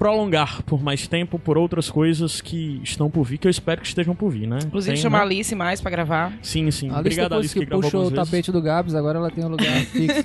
prolongar 0.01 0.63
por 0.63 0.83
mais 0.83 1.07
tempo 1.07 1.39
por 1.39 1.59
outras 1.59 1.91
coisas 1.91 2.41
que 2.41 2.81
estão 2.83 3.11
por 3.11 3.23
vir, 3.23 3.37
que 3.37 3.47
eu 3.47 3.51
espero 3.51 3.83
que 3.83 3.87
estejam 3.87 4.15
por 4.17 4.31
vir, 4.31 4.47
né? 4.47 4.59
Inclusive, 4.65 4.95
Tem, 4.95 5.03
chamar 5.03 5.19
a 5.19 5.21
né? 5.21 5.27
Alice 5.27 5.55
mais 5.55 5.79
pra 5.79 5.91
gravar. 5.91 6.33
Sim, 6.41 6.71
sim. 6.71 6.87
A 6.89 6.93
Alice 6.93 7.01
Obrigado, 7.01 7.35
Alice, 7.35 7.53
que, 7.53 7.61
que 7.61 7.67
gravou 7.67 7.83
puxou 7.83 8.01
o 8.01 8.11
vezes. 8.11 8.17
tapete 8.31 8.51
do 8.51 8.63
Gabs, 8.63 8.95
agora 8.95 9.19
ela 9.19 9.31
tem 9.31 9.45
um 9.45 9.49
lugar 9.49 9.71
fixo. 9.93 10.25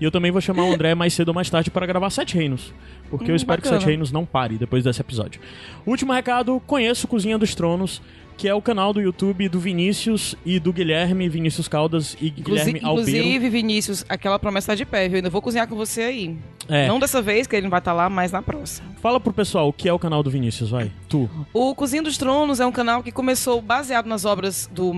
E 0.00 0.02
eu 0.02 0.10
também 0.10 0.30
vou 0.30 0.40
chamar 0.40 0.64
o 0.64 0.72
André 0.72 0.94
mais 0.94 1.12
cedo 1.12 1.28
ou 1.28 1.34
mais 1.34 1.50
tarde 1.50 1.70
para 1.70 1.84
gravar 1.84 2.08
Sete 2.08 2.38
Reinos. 2.38 2.72
Porque 3.10 3.30
eu 3.30 3.34
Hum, 3.34 3.36
espero 3.36 3.60
que 3.60 3.68
bacana. 3.68 3.80
Sete 3.82 3.90
Reinos 3.90 4.10
não 4.10 4.24
pare 4.24 4.56
depois 4.56 4.82
desse 4.82 5.02
episódio. 5.02 5.42
Último 5.86 6.10
recado: 6.14 6.58
conheço 6.66 7.06
Cozinha 7.06 7.36
dos 7.36 7.54
Tronos, 7.54 8.00
que 8.36 8.48
é 8.48 8.54
o 8.54 8.60
canal 8.62 8.92
do 8.92 9.00
YouTube 9.00 9.48
do 9.48 9.60
Vinícius 9.60 10.34
e 10.44 10.58
do 10.58 10.72
Guilherme, 10.72 11.28
Vinícius 11.28 11.68
Caldas 11.68 12.16
e 12.20 12.28
Inclusive, 12.28 12.72
Guilherme 12.72 12.80
Albeiro. 12.82 13.10
inclusive, 13.18 13.50
Vinícius, 13.50 14.04
aquela 14.08 14.38
promessa 14.38 14.68
tá 14.68 14.74
de 14.74 14.84
pé, 14.84 15.08
viu? 15.08 15.12
Eu 15.14 15.16
ainda 15.16 15.30
vou 15.30 15.42
cozinhar 15.42 15.68
com 15.68 15.76
você 15.76 16.02
aí. 16.02 16.36
É. 16.68 16.88
Não 16.88 16.98
dessa 16.98 17.20
vez, 17.20 17.46
que 17.46 17.54
ele 17.56 17.62
não 17.62 17.70
vai 17.70 17.80
estar 17.80 17.92
lá, 17.92 18.08
mas 18.08 18.32
na 18.32 18.42
próxima. 18.42 18.88
Fala 19.00 19.20
pro 19.20 19.32
pessoal 19.32 19.68
o 19.68 19.72
que 19.72 19.88
é 19.88 19.92
o 19.92 19.98
canal 19.98 20.22
do 20.22 20.30
Vinícius, 20.30 20.70
vai. 20.70 20.90
Tu. 21.08 21.28
O 21.52 21.74
Cozinha 21.74 22.02
dos 22.02 22.16
Tronos 22.16 22.60
é 22.60 22.66
um 22.66 22.72
canal 22.72 23.02
que 23.02 23.12
começou 23.12 23.60
baseado 23.60 24.06
nas 24.06 24.24
obras 24.24 24.68
do 24.72 24.92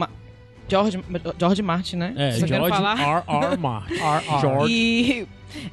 George, 0.69 0.99
George 1.39 1.63
Martin, 1.63 1.97
né? 1.97 2.15
É, 2.17 2.33
George 2.33 2.71
falar? 2.71 2.99
R. 2.99 3.47
R. 3.47 3.57
Martin. 3.57 3.95
George. 4.41 4.73
E 4.75 5.27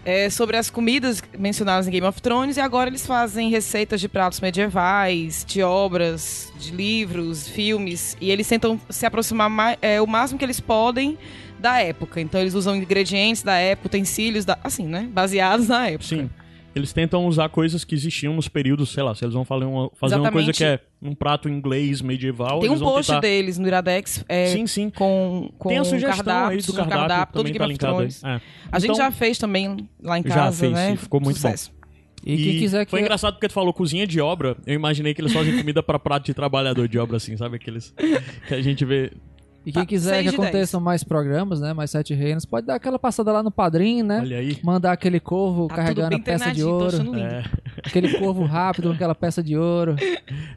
é, 0.05 0.29
sobre 0.29 0.57
as 0.57 0.69
comidas 0.69 1.21
mencionadas 1.37 1.87
em 1.87 1.91
Game 1.91 2.05
of 2.07 2.21
Thrones, 2.21 2.57
e 2.57 2.61
agora 2.61 2.89
eles 2.89 3.05
fazem 3.05 3.49
receitas 3.49 3.99
de 4.01 4.07
pratos 4.07 4.39
medievais, 4.39 5.45
de 5.47 5.61
obras, 5.63 6.51
de 6.59 6.71
livros, 6.71 7.47
filmes, 7.47 8.15
e 8.21 8.31
eles 8.31 8.47
tentam 8.47 8.79
se 8.89 9.05
aproximar 9.05 9.49
mai- 9.49 9.77
é, 9.81 10.01
o 10.01 10.07
máximo 10.07 10.37
que 10.39 10.45
eles 10.45 10.59
podem 10.59 11.17
da 11.59 11.79
época. 11.79 12.19
Então 12.19 12.41
eles 12.41 12.53
usam 12.53 12.75
ingredientes 12.75 13.43
da 13.43 13.55
época, 13.55 13.87
utensílios, 13.87 14.45
da, 14.45 14.57
assim, 14.63 14.87
né? 14.87 15.07
Baseados 15.11 15.67
na 15.67 15.87
época. 15.87 16.05
Sim. 16.09 16.29
Eles 16.73 16.93
tentam 16.93 17.25
usar 17.25 17.49
coisas 17.49 17.83
que 17.83 17.93
existiam 17.93 18.33
nos 18.33 18.47
períodos, 18.47 18.91
sei 18.91 19.03
lá, 19.03 19.13
se 19.13 19.25
eles 19.25 19.33
vão 19.33 19.43
fazer 19.43 19.65
uma, 19.65 19.89
fazer 19.95 20.15
uma 20.15 20.31
coisa 20.31 20.53
que 20.53 20.63
é 20.63 20.79
um 21.01 21.13
prato 21.13 21.49
inglês 21.49 22.01
medieval. 22.01 22.61
Tem 22.61 22.69
um 22.69 22.73
eles 22.73 22.79
vão 22.79 22.93
post 22.93 23.07
tentar... 23.07 23.21
deles 23.21 23.57
no 23.57 23.67
Iradex 23.67 24.23
é, 24.29 24.47
Sim, 24.47 24.65
sim. 24.67 24.89
com, 24.89 25.51
com 25.57 25.69
Tem 25.69 25.77
a 25.79 25.83
sugestão 25.83 26.15
cardápio, 26.15 26.49
aí 26.51 26.57
do 26.57 26.71
de 26.71 26.89
cardápio, 26.89 27.33
todo 27.33 27.45
Game 27.45 27.57
tá 27.59 27.65
of. 27.65 27.77
Thrones. 27.77 28.23
É. 28.23 28.41
A 28.71 28.79
gente 28.79 28.91
Então, 28.91 28.95
já 28.95 29.11
fez 29.11 29.37
também 29.37 29.89
lá 30.01 30.17
em 30.17 30.23
Já 30.23 30.33
casa, 30.33 30.59
fez, 30.59 30.71
né? 30.71 30.91
sim, 30.91 30.95
ficou 30.95 31.19
muito 31.19 31.35
Sucesso. 31.35 31.73
E 32.25 32.37
quem 32.37 32.59
quiser 32.59 32.85
que. 32.85 32.91
Foi 32.91 33.01
engraçado 33.01 33.33
porque 33.33 33.47
tu 33.47 33.53
falou 33.53 33.73
cozinha 33.73 34.05
de 34.05 34.21
obra. 34.21 34.55
Eu 34.65 34.75
imaginei 34.75 35.13
que 35.13 35.21
eles 35.21 35.33
fazem 35.33 35.57
comida 35.57 35.81
pra 35.81 35.97
prato 35.97 36.25
de 36.25 36.33
trabalhador 36.33 36.87
de 36.87 36.99
obra, 36.99 37.17
assim, 37.17 37.35
sabe? 37.35 37.55
Aqueles 37.55 37.93
que 38.47 38.53
a 38.53 38.61
gente 38.61 38.85
vê. 38.85 39.11
E 39.65 39.71
quem 39.71 39.83
Tá, 39.83 39.85
quiser 39.85 40.23
que 40.23 40.29
aconteçam 40.29 40.81
mais 40.81 41.03
programas, 41.03 41.59
né? 41.59 41.71
Mais 41.71 41.91
sete 41.91 42.13
reinos, 42.15 42.45
pode 42.45 42.65
dar 42.65 42.75
aquela 42.75 42.97
passada 42.97 43.31
lá 43.31 43.43
no 43.43 43.51
padrinho, 43.51 44.03
né? 44.05 44.19
Olha 44.21 44.37
aí. 44.39 44.57
Mandar 44.63 44.91
aquele 44.91 45.19
corvo 45.19 45.67
Tá 45.67 45.75
carregando 45.75 46.15
a 46.15 46.19
peça 46.19 46.51
de 46.51 46.63
ouro. 46.63 47.15
É, 47.15 47.43
Aquele 47.85 48.17
corvo 48.17 48.43
rápido 48.43 48.89
com 48.89 48.95
aquela 48.95 49.13
peça 49.13 49.43
de 49.43 49.55
ouro. 49.55 49.95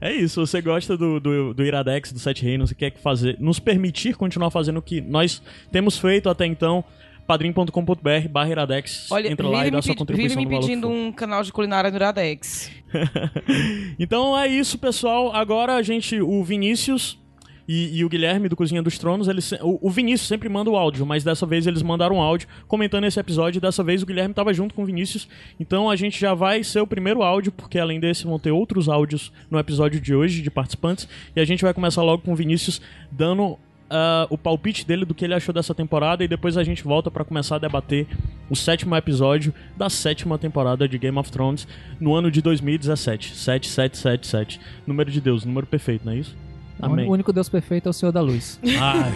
é 0.00 0.12
isso. 0.12 0.44
Você 0.46 0.60
gosta 0.62 0.96
do, 0.96 1.20
do, 1.20 1.52
do 1.52 1.62
Iradex, 1.64 2.12
do 2.12 2.18
Sete 2.18 2.42
Reinos 2.44 2.70
e 2.70 2.74
quer 2.74 2.90
que 2.90 3.00
fazer, 3.00 3.36
nos 3.38 3.58
permitir 3.58 4.16
continuar 4.16 4.50
fazendo 4.50 4.78
o 4.78 4.82
que 4.82 5.00
nós 5.02 5.42
temos 5.70 5.98
feito 5.98 6.28
até 6.30 6.46
então. 6.46 6.82
padrim.com.br 7.26 8.28
barra 8.30 8.48
Iradex. 8.50 9.10
Olha, 9.10 9.28
Entra 9.28 9.48
lá 9.48 9.66
e 9.66 9.70
dá 9.70 9.78
me, 9.78 9.82
sua 9.82 9.94
contribuição 9.94 10.38
vive 10.42 10.48
me 10.54 10.60
pedindo 10.60 10.88
um 10.88 11.12
canal 11.12 11.42
de 11.42 11.52
culinária 11.52 11.90
no 11.90 11.96
Iradex. 11.96 12.70
Então 13.98 14.38
é 14.38 14.48
isso, 14.48 14.78
pessoal. 14.78 15.34
Agora 15.34 15.74
a 15.74 15.82
gente, 15.82 16.20
o 16.20 16.42
Vinícius 16.44 17.18
e, 17.66 17.98
e 17.98 18.04
o 18.04 18.08
Guilherme 18.08 18.48
do 18.48 18.56
Cozinha 18.56 18.82
dos 18.82 18.98
Tronos, 18.98 19.26
eles, 19.26 19.52
o, 19.60 19.78
o 19.80 19.90
Vinícius 19.90 20.28
sempre 20.28 20.48
manda 20.48 20.70
o 20.70 20.76
áudio, 20.76 21.06
mas 21.06 21.24
dessa 21.24 21.46
vez 21.46 21.66
eles 21.66 21.82
mandaram 21.82 22.16
um 22.16 22.20
áudio 22.20 22.46
comentando 22.68 23.04
esse 23.04 23.18
episódio. 23.18 23.60
Dessa 23.60 23.82
vez 23.82 24.02
o 24.02 24.06
Guilherme 24.06 24.32
estava 24.32 24.52
junto 24.52 24.74
com 24.74 24.82
o 24.82 24.86
Vinícius. 24.86 25.28
Então 25.58 25.88
a 25.88 25.96
gente 25.96 26.20
já 26.20 26.34
vai 26.34 26.62
ser 26.62 26.80
o 26.80 26.86
primeiro 26.86 27.22
áudio, 27.22 27.52
porque 27.52 27.78
além 27.78 27.98
desse 27.98 28.24
vão 28.24 28.38
ter 28.38 28.50
outros 28.50 28.88
áudios 28.88 29.32
no 29.50 29.58
episódio 29.58 30.00
de 30.00 30.14
hoje 30.14 30.42
de 30.42 30.50
participantes. 30.50 31.08
E 31.34 31.40
a 31.40 31.44
gente 31.44 31.62
vai 31.62 31.72
começar 31.72 32.02
logo 32.02 32.22
com 32.22 32.32
o 32.32 32.36
Vinícius 32.36 32.80
dando. 33.10 33.58
ah, 33.88 34.26
o 34.28 34.36
palpite 34.36 34.86
dele 34.86 35.04
do 35.04 35.14
que 35.14 35.24
ele 35.24 35.34
achou 35.34 35.54
dessa 35.54 35.74
temporada 35.74 36.24
e 36.24 36.28
depois 36.28 36.56
a 36.56 36.64
gente 36.64 36.82
volta 36.82 37.10
pra 37.10 37.24
começar 37.24 37.56
a 37.56 37.58
debater 37.58 38.06
o 38.50 38.56
sétimo 38.56 38.94
episódio 38.96 39.54
da 39.76 39.88
sétima 39.88 40.36
temporada 40.38 40.88
de 40.88 40.98
Game 40.98 41.18
of 41.18 41.30
Thrones 41.30 41.66
no 42.00 42.14
ano 42.14 42.30
de 42.30 42.42
2017. 42.42 43.36
7777. 43.36 44.60
Número 44.86 45.10
de 45.10 45.20
Deus, 45.20 45.44
número 45.44 45.66
perfeito, 45.66 46.04
não 46.04 46.12
é 46.12 46.16
isso? 46.16 46.43
Amém. 46.80 47.08
O 47.08 47.12
único 47.12 47.32
Deus 47.32 47.48
perfeito 47.48 47.88
é 47.88 47.90
o 47.90 47.92
Senhor 47.92 48.12
da 48.12 48.20
Luz. 48.20 48.58
Ai, 48.62 49.12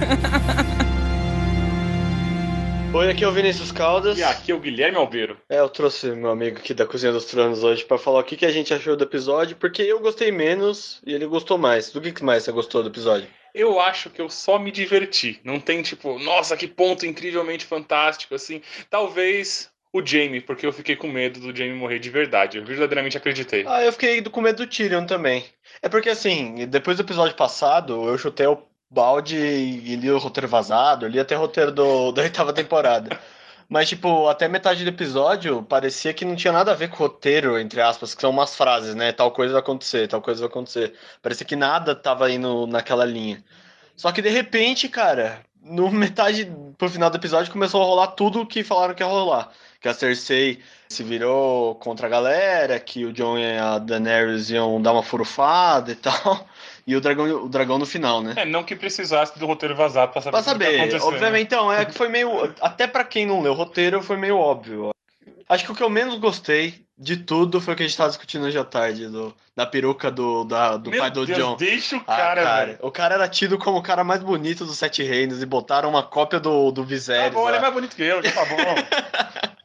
Oi, 2.91 3.11
aqui 3.11 3.23
é 3.23 3.29
o 3.29 3.33
Vinícius 3.33 3.71
Caldas. 3.71 4.19
E 4.19 4.23
aqui 4.25 4.51
é 4.51 4.55
o 4.55 4.61
Guilherme 4.61 4.97
Albeiro. 4.97 5.37
É, 5.49 5.59
eu 5.59 5.69
trouxe 5.69 6.11
meu 6.13 6.31
amigo 6.31 6.57
aqui 6.57 6.73
da 6.73 6.87
Cozinha 6.87 7.13
dos 7.13 7.27
Tronos 7.27 7.63
hoje 7.63 7.85
pra 7.85 7.99
falar 7.99 8.21
o 8.21 8.25
que, 8.25 8.35
que 8.35 8.47
a 8.47 8.51
gente 8.51 8.73
achou 8.73 8.97
do 8.97 9.05
episódio, 9.05 9.57
porque 9.57 9.83
eu 9.83 10.01
gostei 10.01 10.33
menos 10.33 10.99
e 11.07 11.13
ele 11.13 11.27
gostou 11.27 11.59
mais. 11.59 11.91
Do 11.93 12.01
que 12.01 12.13
que 12.13 12.25
mais 12.25 12.45
você 12.45 12.51
gostou 12.51 12.83
do 12.83 12.89
episódio? 12.89 13.29
Eu 13.55 13.79
acho 13.79 14.09
que 14.09 14.23
eu 14.23 14.31
só 14.31 14.59
me 14.59 14.71
diverti. 14.71 15.39
Não 15.45 15.61
tem 15.61 15.83
tipo, 15.83 16.19
nossa, 16.19 16.57
que 16.57 16.67
ponto 16.67 17.05
incrivelmente 17.05 17.67
fantástico, 17.67 18.35
assim. 18.35 18.63
Talvez 18.89 19.71
o 19.93 20.05
Jamie, 20.05 20.41
porque 20.41 20.67
eu 20.67 20.73
fiquei 20.73 20.97
com 20.97 21.09
medo 21.09 21.41
do 21.41 21.57
Jamie 21.57 21.75
morrer 21.75 21.99
de 21.99 22.11
verdade. 22.11 22.59
Eu 22.59 22.65
verdadeiramente 22.65 23.17
acreditei. 23.17 23.65
Ah, 23.67 23.85
eu 23.85 23.93
fiquei 23.93 24.23
com 24.23 24.41
medo 24.41 24.65
do 24.65 24.71
Tyrion 24.71 25.07
também. 25.07 25.45
É 25.83 25.89
porque 25.89 26.11
assim, 26.11 26.67
depois 26.67 26.97
do 26.97 27.03
episódio 27.03 27.37
passado, 27.37 28.09
eu 28.09 28.19
chutei 28.19 28.47
o 28.47 28.63
balde 28.91 29.37
e 29.37 29.97
li 29.97 30.11
o 30.11 30.19
roteiro 30.19 30.49
vazado, 30.49 31.07
eu 31.07 31.11
li 31.11 31.21
até 31.21 31.37
o 31.37 31.41
roteiro 31.41 31.73
do, 31.73 32.13
da 32.13 32.23
oitava 32.23 32.53
temporada. 32.53 33.19
Mas, 33.69 33.89
tipo, 33.91 34.29
até 34.29 34.49
metade 34.49 34.83
do 34.83 34.89
episódio 34.89 35.63
parecia 35.63 36.15
que 36.15 36.25
não 36.25 36.35
tinha 36.35 36.53
nada 36.53 36.73
a 36.73 36.75
ver 36.75 36.89
com 36.89 36.97
o 36.97 37.07
roteiro, 37.07 37.59
entre 37.59 37.83
aspas, 37.83 38.15
que 38.15 38.21
são 38.23 38.31
umas 38.31 38.57
frases, 38.57 38.95
né? 38.95 39.13
Tal 39.13 39.31
coisa 39.31 39.53
vai 39.53 39.61
acontecer, 39.61 40.09
tal 40.09 40.23
coisa 40.23 40.41
vai 40.41 40.49
acontecer. 40.49 40.95
Parecia 41.21 41.47
que 41.47 41.55
nada 41.55 41.95
tava 41.95 42.31
indo 42.31 42.67
naquela 42.67 43.05
linha. 43.05 43.45
Só 43.95 44.11
que 44.11 44.23
de 44.23 44.31
repente, 44.31 44.89
cara, 44.89 45.45
no 45.69 45.91
metade 45.91 46.51
pro 46.77 46.89
final 46.89 47.11
do 47.11 47.17
episódio 47.17 47.53
começou 47.53 47.83
a 47.83 47.85
rolar 47.85 48.09
tudo 48.09 48.47
que 48.47 48.63
falaram 48.65 48.95
que 48.95 49.03
ia 49.03 49.07
rolar. 49.09 49.51
Que 49.81 49.89
a 49.89 49.95
Cersei 49.95 50.59
se 50.89 51.05
virou 51.05 51.77
contra 51.77 52.07
a 52.09 52.11
galera, 52.11 52.81
que 52.81 53.05
o 53.05 53.13
Jon 53.13 53.39
e 53.39 53.57
a 53.59 53.79
Daenerys 53.79 54.51
iam 54.51 54.83
dar 54.83 54.93
uma 54.93 55.03
furufada 55.05 55.93
e 55.93 55.95
tal. 55.95 56.47
E 56.85 56.97
o 56.97 57.01
dragão, 57.01 57.45
o 57.45 57.49
dragão 57.49 57.79
no 57.79 57.85
final, 57.87 58.21
né? 58.23 58.33
É, 58.35 58.45
não 58.47 58.65
que 58.65 58.75
precisasse 58.75 59.39
do 59.39 59.47
roteiro 59.47 59.77
vazado 59.77 60.11
pra 60.11 60.23
saber, 60.23 60.33
Pra 60.33 60.43
tá 60.43 60.51
saber, 60.53 60.81
acontecendo. 60.81 61.05
obviamente, 61.07 61.43
então, 61.45 61.71
é 61.73 61.85
que 61.85 61.93
foi 61.93 62.09
meio. 62.09 62.53
Até 62.61 62.87
pra 62.87 63.05
quem 63.05 63.27
não 63.27 63.41
leu 63.43 63.53
o 63.53 63.55
roteiro, 63.55 64.03
foi 64.03 64.17
meio 64.17 64.39
óbvio. 64.39 64.91
Acho 65.49 65.65
que 65.67 65.73
o 65.73 65.75
que 65.75 65.83
eu 65.83 65.91
menos 65.91 66.19
gostei 66.19 66.87
de 66.99 67.17
tudo 67.17 67.61
foi 67.61 67.75
o 67.75 67.77
que 67.77 67.83
a 67.85 67.87
gente 67.87 67.97
tava 67.97 68.09
discutindo 68.09 68.45
hoje 68.45 68.59
à 68.59 68.65
tarde, 68.65 69.07
do, 69.09 69.35
da 69.55 69.65
peruca 69.65 70.11
do, 70.11 70.43
da- 70.45 70.77
do 70.77 70.91
Meu 70.91 71.01
pai 71.01 71.11
do 71.11 71.25
Deus, 71.25 71.39
John. 71.39 71.57
deixa 71.57 71.97
o 71.97 72.01
Ah, 72.07 72.17
cara, 72.17 72.65
velho. 72.65 72.79
O 72.83 72.91
cara 72.91 73.15
era 73.15 73.29
tido 73.29 73.57
como 73.59 73.79
o 73.79 73.83
cara 73.83 74.03
mais 74.03 74.23
bonito 74.23 74.65
dos 74.65 74.77
Sete 74.79 75.03
Reinos 75.03 75.41
e 75.43 75.47
botaram 75.47 75.89
uma 75.89 76.03
cópia 76.03 76.41
do, 76.41 76.71
do 76.73 76.83
Tá 76.83 76.89
Viserys. 76.89 77.33
bom, 77.33 77.47
ele 77.49 77.57
é 77.57 77.61
lá. 77.61 77.63
mais 77.63 77.75
bonito 77.75 77.95
que 77.95 78.03
eu, 78.03 78.21
tá 78.23 78.45
bom. 78.45 78.57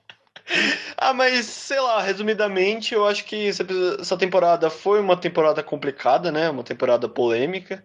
Ah, 0.97 1.13
mas 1.13 1.45
sei 1.45 1.79
lá, 1.79 2.01
resumidamente, 2.01 2.93
eu 2.93 3.05
acho 3.07 3.25
que 3.25 3.47
essa 3.47 4.15
temporada 4.17 4.69
foi 4.69 4.99
uma 4.99 5.17
temporada 5.17 5.63
complicada, 5.63 6.31
né? 6.31 6.49
Uma 6.49 6.63
temporada 6.63 7.09
polêmica. 7.09 7.83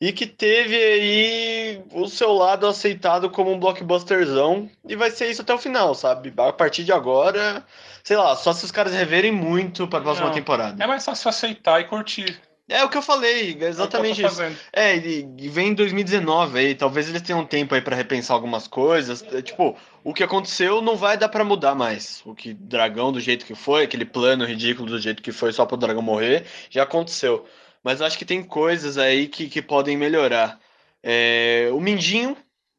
E 0.00 0.12
que 0.12 0.26
teve 0.26 0.76
aí 0.76 1.82
o 1.92 2.06
seu 2.06 2.32
lado 2.32 2.66
aceitado 2.66 3.28
como 3.30 3.52
um 3.52 3.58
blockbusterzão. 3.58 4.70
E 4.86 4.94
vai 4.94 5.10
ser 5.10 5.28
isso 5.28 5.42
até 5.42 5.52
o 5.52 5.58
final, 5.58 5.94
sabe? 5.94 6.32
A 6.36 6.52
partir 6.52 6.84
de 6.84 6.92
agora, 6.92 7.64
sei 8.04 8.16
lá, 8.16 8.36
só 8.36 8.52
se 8.52 8.64
os 8.64 8.70
caras 8.70 8.92
reverem 8.92 9.32
muito 9.32 9.88
pra 9.88 10.00
próxima 10.00 10.28
Não, 10.28 10.34
temporada. 10.34 10.82
É 10.82 10.86
mais 10.86 11.04
fácil 11.04 11.28
aceitar 11.28 11.80
e 11.80 11.84
curtir. 11.84 12.40
É 12.68 12.84
o 12.84 12.88
que 12.90 12.98
eu 12.98 13.02
falei, 13.02 13.56
exatamente 13.58 14.22
é 14.22 14.26
o 14.26 14.30
que 14.30 14.42
eu 14.42 14.50
isso. 14.50 14.58
É, 14.72 14.96
e, 14.96 15.48
vem 15.48 15.68
em 15.68 15.74
2019 15.74 16.58
aí, 16.58 16.74
talvez 16.74 17.08
eles 17.08 17.22
tenham 17.22 17.42
tempo 17.44 17.74
aí 17.74 17.80
pra 17.80 17.96
repensar 17.96 18.34
algumas 18.34 18.68
coisas. 18.68 19.22
É, 19.32 19.40
Tipo, 19.40 19.74
o 20.04 20.12
que 20.12 20.22
aconteceu 20.22 20.82
não 20.82 20.94
vai 20.94 21.16
dar 21.16 21.30
pra 21.30 21.42
mudar 21.42 21.74
mais. 21.74 22.20
O 22.26 22.34
que 22.34 22.52
dragão 22.52 23.10
do 23.10 23.20
jeito 23.20 23.46
que 23.46 23.54
foi, 23.54 23.84
aquele 23.84 24.04
plano 24.04 24.44
ridículo 24.44 24.90
do 24.90 25.00
jeito 25.00 25.22
que 25.22 25.32
foi 25.32 25.50
só 25.50 25.64
pro 25.64 25.78
dragão 25.78 26.02
morrer, 26.02 26.44
já 26.68 26.82
aconteceu. 26.82 27.46
Mas 27.82 28.00
eu 28.00 28.06
acho 28.06 28.18
que 28.18 28.24
tem 28.24 28.42
coisas 28.42 28.98
aí 28.98 29.28
que, 29.28 29.48
que 29.48 29.62
podem 29.62 29.96
melhorar. 29.96 30.58
É, 31.02 31.68
o 31.72 31.80
Mindinho, 31.80 32.36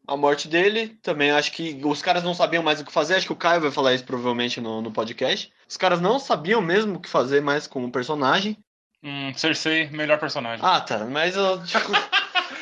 a 0.08 0.18
morte 0.18 0.48
dele, 0.48 0.98
também 1.02 1.32
acho 1.32 1.52
que 1.52 1.80
os 1.84 2.02
caras 2.02 2.24
não 2.24 2.34
sabiam 2.34 2.64
mais 2.64 2.82
o 2.82 2.86
que 2.86 2.92
fazer. 2.92 3.16
Acho 3.16 3.28
que 3.28 3.34
o 3.34 3.38
Caio 3.38 3.62
vai 3.62 3.72
falar 3.72 3.94
isso 3.94 4.04
provavelmente 4.04 4.60
no, 4.60 4.82
no 4.82 4.92
podcast. 4.92 5.52
Os 5.68 5.78
caras 5.78 6.02
não 6.02 6.20
sabiam 6.20 6.62
mesmo 6.62 6.96
o 6.96 7.00
que 7.00 7.10
fazer 7.10 7.42
mais 7.42 7.68
com 7.68 7.84
o 7.84 7.92
personagem. 7.92 8.58
Hum, 9.04 9.34
Cersei, 9.36 9.90
melhor 9.90 10.20
personagem. 10.20 10.66
Ah, 10.66 10.82
tá. 10.82 11.06
Mas 11.06 11.36
eu, 11.36 11.64
tipo, 11.64 11.92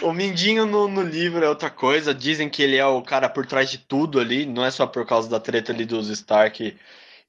o 0.04 0.14
Mindinho 0.14 0.66
no, 0.66 0.88
no 0.88 1.02
livro 1.02 1.44
é 1.44 1.50
outra 1.50 1.70
coisa. 1.70 2.14
Dizem 2.14 2.50
que 2.50 2.62
ele 2.62 2.78
é 2.78 2.86
o 2.86 3.02
cara 3.02 3.28
por 3.28 3.46
trás 3.46 3.72
de 3.72 3.80
tudo 3.80 4.20
ali. 4.20 4.46
Não 4.46 4.64
é 4.64 4.70
só 4.70 4.86
por 4.86 5.06
causa 5.06 5.30
da 5.30 5.40
treta 5.40 5.72
ali 5.72 5.86
dos 5.86 6.10
Stark 6.10 6.78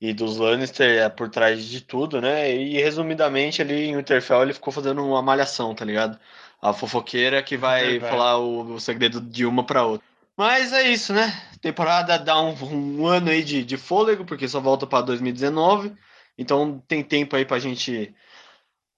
e 0.01 0.13
dos 0.13 0.37
Lannister, 0.37 1.03
é 1.03 1.09
por 1.09 1.29
trás 1.29 1.65
de 1.65 1.81
tudo, 1.81 2.21
né? 2.21 2.55
E 2.55 2.81
resumidamente 2.81 3.61
ali 3.61 3.87
em 3.87 3.97
Winterfell 3.97 4.43
ele 4.43 4.53
ficou 4.55 4.73
fazendo 4.73 5.05
uma 5.05 5.21
malhação, 5.23 5.75
tá 5.75 5.85
ligado? 5.85 6.19
A 6.63 6.73
fofoqueira 6.73 7.43
que 7.43 7.57
vai 7.57 7.99
Verdade. 7.99 8.11
falar 8.11 8.39
o, 8.39 8.75
o 8.75 8.81
segredo 8.81 9.21
de 9.21 9.45
uma 9.45 9.65
pra 9.65 9.85
outra. 9.85 10.07
Mas 10.37 10.73
é 10.73 10.83
isso, 10.89 11.13
né? 11.13 11.33
Temporada 11.61 12.17
dá 12.17 12.41
um, 12.41 12.55
um 13.01 13.07
ano 13.07 13.29
aí 13.31 13.43
de, 13.43 13.65
de 13.65 13.77
fôlego, 13.77 14.25
porque 14.25 14.47
só 14.47 14.61
volta 14.61 14.87
pra 14.87 15.01
2019. 15.01 15.93
Então 16.37 16.81
tem 16.87 17.03
tempo 17.03 17.35
aí 17.35 17.45
pra 17.45 17.59
gente 17.59 18.15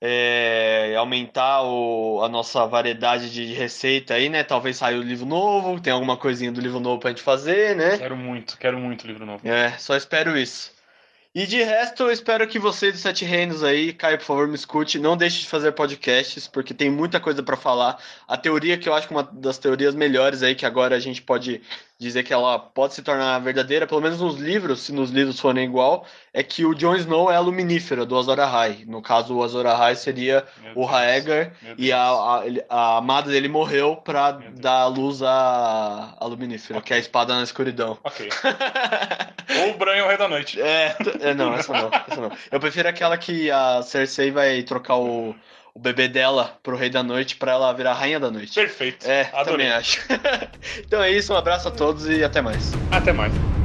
é, 0.03 0.95
aumentar 0.97 1.63
o- 1.63 2.23
a 2.23 2.29
nossa 2.29 2.67
variedade 2.67 3.31
de 3.31 3.53
receita 3.55 4.15
aí, 4.15 4.29
né? 4.29 4.43
Talvez 4.43 4.77
saia 4.77 4.99
o 4.99 5.03
livro 5.03 5.27
novo, 5.27 5.81
tem 5.81 5.93
alguma 5.93 6.17
coisinha 6.17 6.53
do 6.53 6.61
livro 6.61 6.81
novo 6.81 6.99
pra 7.01 7.11
gente 7.11 7.23
fazer, 7.23 7.77
né? 7.77 7.99
Quero 7.99 8.17
muito, 8.17 8.59
quero 8.59 8.79
muito 8.79 9.07
livro 9.07 9.25
novo. 9.27 9.47
É, 9.47 9.77
só 9.79 9.97
espero 9.97 10.37
isso. 10.39 10.73
E 11.33 11.47
de 11.47 11.63
resto, 11.63 12.03
eu 12.03 12.11
espero 12.11 12.47
que 12.49 12.59
você 12.59 12.91
dos 12.91 13.01
Sete 13.01 13.25
Reinos 13.25 13.63
aí, 13.63 13.93
Caio, 13.93 14.19
por 14.19 14.25
favor, 14.25 14.49
me 14.49 14.57
escute. 14.57 14.99
Não 14.99 15.17
deixe 15.17 15.41
de 15.41 15.47
fazer 15.47 15.71
podcasts, 15.73 16.49
porque 16.49 16.75
tem 16.75 16.91
muita 16.91 17.21
coisa 17.21 17.41
pra 17.41 17.57
falar. 17.57 18.03
A 18.27 18.37
teoria 18.37 18.77
que 18.77 18.89
eu 18.89 18.95
acho 18.95 19.07
que 19.07 19.15
é 19.15 19.17
uma 19.17 19.23
das 19.23 19.57
teorias 19.57 19.95
melhores 19.95 20.43
aí, 20.43 20.57
que 20.57 20.67
agora 20.67 20.97
a 20.97 20.99
gente 20.99 21.23
pode 21.23 21.63
dizer 22.01 22.23
que 22.23 22.33
ela 22.33 22.59
pode 22.59 22.95
se 22.95 23.03
tornar 23.03 23.39
verdadeira, 23.41 23.87
pelo 23.87 24.01
menos 24.01 24.19
nos 24.21 24.37
livros, 24.37 24.81
se 24.81 24.93
nos 24.93 25.11
livros 25.11 25.39
forem 25.39 25.67
igual, 25.67 26.07
é 26.33 26.43
que 26.43 26.65
o 26.65 26.75
Jon 26.75 26.97
Snow 26.97 27.31
é 27.31 27.37
a 27.37 27.41
luminífera 27.41 28.07
do 28.07 28.19
Azor 28.19 28.41
Ahai. 28.41 28.85
No 28.87 29.03
caso, 29.03 29.37
o 29.37 29.45
Azor 29.45 29.67
Ahai 29.67 29.95
seria 29.95 30.45
Meu 30.63 30.79
o. 30.79 30.85
Raegar 30.87 31.53
e 31.77 31.93
a, 31.93 32.01
a, 32.01 32.43
a 32.71 32.97
amada 32.97 33.31
dele 33.31 33.49
morreu 33.49 34.03
Deus. 34.05 34.59
dar 34.61 34.87
luz 34.87 35.23
à, 35.23 36.17
à 36.19 36.25
luminífera, 36.25 36.81
que 36.81 36.95
é 36.95 36.97
a 36.97 37.01
espada 37.01 37.37
na 37.37 37.43
escuridão. 37.43 37.99
Ok. 38.03 38.31
Ou 39.63 39.75
o 39.75 39.79
Bran 39.79 39.97
é 39.97 40.03
o 40.03 40.09
Rei 40.09 40.17
da 40.17 40.29
Noite. 40.29 40.61
É, 40.61 40.97
é, 41.21 41.35
não, 41.35 41.53
essa 41.53 41.73
não, 41.73 41.91
essa 42.09 42.21
não. 42.21 42.33
Eu 42.51 42.61
prefiro 42.61 42.89
aquela 42.89 43.19
que 43.19 43.51
a 43.51 43.83
Cersei 43.83 44.31
vai 44.31 44.63
trocar 44.63 44.97
o, 44.97 45.35
o 45.75 45.79
bebê 45.79 46.09
dela 46.09 46.59
pro 46.63 46.77
Rei 46.77 46.91
da 46.91 47.03
Noite 47.03 47.37
pra 47.37 47.53
ela 47.53 47.73
virar 47.73 47.95
Rainha 47.95 48.21
da 48.21 48.31
Noite. 48.31 48.55
Perfeito. 48.55 49.07
É, 49.07 49.31
Adorei. 49.33 49.67
também 49.67 49.71
acho. 49.71 50.01
então 50.81 51.03
é 51.03 51.11
isso, 51.11 51.33
um 51.33 51.37
abraço 51.37 51.69
a 51.69 51.71
todos 51.71 52.09
e 52.09 52.25
até 52.25 52.41
mais. 52.41 52.73
Até 52.91 53.13
mais. 53.13 53.60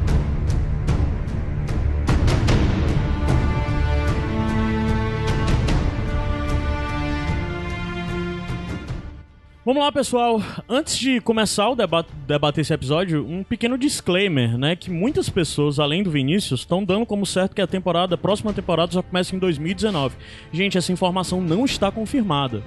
Vamos 9.65 9.81
lá, 9.81 9.91
pessoal. 9.91 10.39
Antes 10.69 10.95
de 10.95 11.19
começar 11.19 11.67
o 11.69 11.75
debate, 11.75 12.11
debater 12.27 12.61
esse 12.61 12.71
episódio, 12.71 13.25
um 13.27 13.43
pequeno 13.43 13.79
disclaimer, 13.79 14.55
né? 14.59 14.75
Que 14.75 14.91
muitas 14.91 15.27
pessoas, 15.27 15.79
além 15.79 16.03
do 16.03 16.11
Vinícius, 16.11 16.59
estão 16.59 16.83
dando 16.83 17.03
como 17.03 17.25
certo 17.25 17.55
que 17.55 17.61
a 17.63 17.65
temporada, 17.65 18.13
a 18.13 18.17
próxima 18.17 18.53
temporada 18.53 18.91
já 18.91 19.01
começa 19.01 19.35
em 19.35 19.39
2019. 19.39 20.17
Gente, 20.51 20.77
essa 20.77 20.91
informação 20.91 21.41
não 21.41 21.65
está 21.65 21.91
confirmada. 21.91 22.61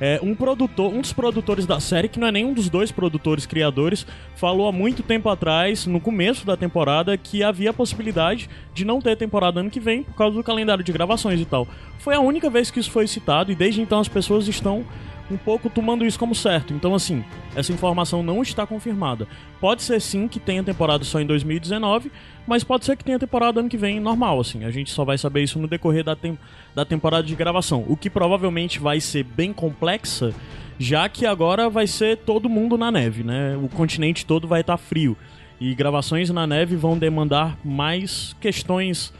É, 0.00 0.20
um 0.22 0.34
produtor, 0.34 0.90
um 0.94 1.02
dos 1.02 1.12
produtores 1.12 1.66
da 1.66 1.80
série, 1.80 2.08
que 2.08 2.18
não 2.18 2.28
é 2.28 2.32
nenhum 2.32 2.54
dos 2.54 2.70
dois 2.70 2.90
produtores 2.90 3.44
criadores, 3.44 4.06
falou 4.34 4.68
há 4.68 4.72
muito 4.72 5.02
tempo 5.02 5.28
atrás, 5.28 5.84
no 5.84 6.00
começo 6.00 6.46
da 6.46 6.56
temporada, 6.56 7.14
que 7.18 7.42
havia 7.42 7.70
a 7.70 7.74
possibilidade 7.74 8.48
de 8.72 8.86
não 8.86 9.02
ter 9.02 9.16
temporada 9.16 9.60
ano 9.60 9.68
que 9.68 9.80
vem 9.80 10.02
por 10.02 10.14
causa 10.14 10.34
do 10.34 10.42
calendário 10.42 10.82
de 10.82 10.92
gravações 10.92 11.40
e 11.40 11.44
tal. 11.44 11.68
Foi 11.98 12.14
a 12.14 12.20
única 12.20 12.48
vez 12.48 12.70
que 12.70 12.80
isso 12.80 12.90
foi 12.90 13.06
citado 13.06 13.52
e 13.52 13.54
desde 13.54 13.82
então 13.82 13.98
as 13.98 14.08
pessoas 14.08 14.48
estão 14.48 14.86
um 15.30 15.36
pouco 15.36 15.68
tomando 15.68 16.06
isso 16.06 16.18
como 16.18 16.34
certo. 16.34 16.72
Então, 16.72 16.94
assim, 16.94 17.22
essa 17.54 17.72
informação 17.72 18.22
não 18.22 18.42
está 18.42 18.66
confirmada. 18.66 19.28
Pode 19.60 19.82
ser 19.82 20.00
sim 20.00 20.26
que 20.26 20.40
tenha 20.40 20.62
temporada 20.62 21.04
só 21.04 21.20
em 21.20 21.26
2019, 21.26 22.10
mas 22.46 22.64
pode 22.64 22.84
ser 22.86 22.96
que 22.96 23.04
tenha 23.04 23.18
temporada 23.18 23.60
ano 23.60 23.68
que 23.68 23.76
vem 23.76 24.00
normal, 24.00 24.40
assim. 24.40 24.64
A 24.64 24.70
gente 24.70 24.90
só 24.90 25.04
vai 25.04 25.18
saber 25.18 25.42
isso 25.42 25.58
no 25.58 25.68
decorrer 25.68 26.02
da, 26.02 26.16
tem 26.16 26.38
da 26.74 26.84
temporada 26.84 27.22
de 27.24 27.34
gravação. 27.34 27.84
O 27.86 27.96
que 27.96 28.08
provavelmente 28.08 28.78
vai 28.78 29.00
ser 29.00 29.22
bem 29.22 29.52
complexa, 29.52 30.32
já 30.78 31.08
que 31.08 31.26
agora 31.26 31.68
vai 31.68 31.86
ser 31.86 32.16
todo 32.18 32.48
mundo 32.48 32.78
na 32.78 32.90
neve, 32.90 33.22
né? 33.22 33.56
O 33.62 33.68
continente 33.68 34.24
todo 34.24 34.48
vai 34.48 34.62
estar 34.62 34.76
frio. 34.78 35.16
E 35.60 35.74
gravações 35.74 36.30
na 36.30 36.46
neve 36.46 36.76
vão 36.76 36.96
demandar 36.96 37.58
mais 37.64 38.34
questões 38.40 39.12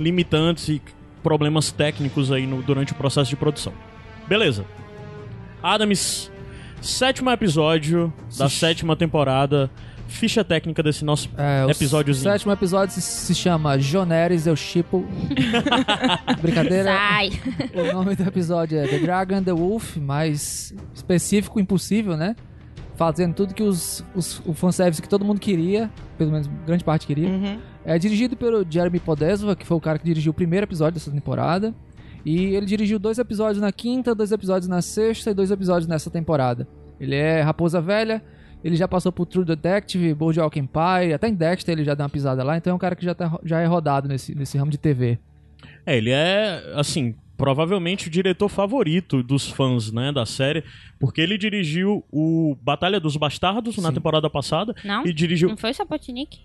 limitantes 0.00 0.68
e 0.68 0.82
problemas 1.22 1.70
técnicos 1.70 2.32
aí 2.32 2.46
no- 2.46 2.62
durante 2.62 2.92
o 2.92 2.94
processo 2.96 3.30
de 3.30 3.36
produção. 3.36 3.72
Beleza. 4.26 4.64
Adams, 5.64 6.30
sétimo 6.82 7.30
episódio 7.30 8.12
da 8.36 8.50
sétima 8.50 8.94
temporada. 8.94 9.70
Ficha 10.06 10.44
técnica 10.44 10.82
desse 10.82 11.06
nosso 11.06 11.30
É, 11.38 11.64
o 11.64 11.70
episódiozinho. 11.70 12.30
sétimo 12.30 12.52
episódio 12.52 13.00
se, 13.00 13.34
chama 13.34 13.78
Joneres 13.78 14.46
Eu 14.46 14.54
Chipo. 14.56 15.02
Brincadeira. 16.42 16.92
Sai. 16.92 17.30
O 17.74 17.94
nome 17.94 18.14
do 18.14 18.24
episódio 18.24 18.78
é 18.78 18.86
The 18.86 18.98
Dragon 18.98 19.36
and 19.36 19.44
the 19.44 19.54
Wolf, 19.54 19.96
mais 19.96 20.74
específico, 20.94 21.58
impossível, 21.58 22.14
né? 22.14 22.36
Fazendo 22.94 23.34
tudo 23.34 23.54
que 23.54 23.62
os, 23.62 24.04
os, 24.14 24.42
o 24.44 24.52
fanservice 24.52 25.00
que 25.00 25.08
todo 25.08 25.24
mundo 25.24 25.40
queria, 25.40 25.90
pelo 26.18 26.30
menos 26.30 26.46
grande 26.66 26.84
parte 26.84 27.06
queria. 27.06 27.28
Uhum. 27.28 27.58
É 27.86 27.98
dirigido 27.98 28.36
pelo 28.36 28.66
Jeremy 28.68 29.00
Podesva, 29.00 29.56
que 29.56 29.66
foi 29.66 29.78
o 29.78 29.80
cara 29.80 29.98
que 29.98 30.04
dirigiu 30.04 30.30
o 30.30 30.34
primeiro 30.34 30.64
episódio 30.66 30.92
dessa 30.92 31.10
temporada. 31.10 31.74
E 32.24 32.54
ele 32.54 32.64
dirigiu 32.64 32.98
dois 32.98 33.18
episódios 33.18 33.60
na 33.60 33.70
quinta, 33.70 34.14
dois 34.14 34.32
episódios 34.32 34.68
na 34.68 34.80
sexta 34.80 35.30
e 35.30 35.34
dois 35.34 35.50
episódios 35.50 35.86
nessa 35.86 36.10
temporada. 36.10 36.66
Ele 36.98 37.14
é 37.14 37.42
Raposa 37.42 37.80
Velha, 37.80 38.22
ele 38.62 38.76
já 38.76 38.88
passou 38.88 39.12
por 39.12 39.26
True 39.26 39.44
Detective, 39.44 40.14
Bojack 40.14 40.58
Empire, 40.58 41.12
até 41.12 41.28
em 41.28 41.34
Dexter 41.34 41.72
ele 41.72 41.84
já 41.84 41.94
deu 41.94 42.04
uma 42.04 42.08
pisada 42.08 42.42
lá, 42.42 42.56
então 42.56 42.70
é 42.70 42.74
um 42.74 42.78
cara 42.78 42.96
que 42.96 43.04
já, 43.04 43.14
tá, 43.14 43.38
já 43.44 43.60
é 43.60 43.66
rodado 43.66 44.08
nesse, 44.08 44.34
nesse 44.34 44.56
ramo 44.56 44.70
de 44.70 44.78
TV. 44.78 45.18
É, 45.84 45.98
ele 45.98 46.10
é, 46.10 46.72
assim, 46.74 47.14
provavelmente 47.36 48.08
o 48.08 48.10
diretor 48.10 48.48
favorito 48.48 49.22
dos 49.22 49.50
fãs, 49.50 49.92
né, 49.92 50.10
da 50.10 50.24
série, 50.24 50.64
porque 50.98 51.20
ele 51.20 51.36
dirigiu 51.36 52.04
o 52.10 52.56
Batalha 52.62 52.98
dos 52.98 53.18
Bastardos 53.18 53.76
na 53.76 53.88
Sim. 53.88 53.94
temporada 53.96 54.30
passada 54.30 54.74
Não? 54.82 55.06
e 55.06 55.12
dirigiu... 55.12 55.50
Não 55.50 55.58
foi 55.58 55.72
o 55.72 55.74
Sapotnik? 55.74 56.40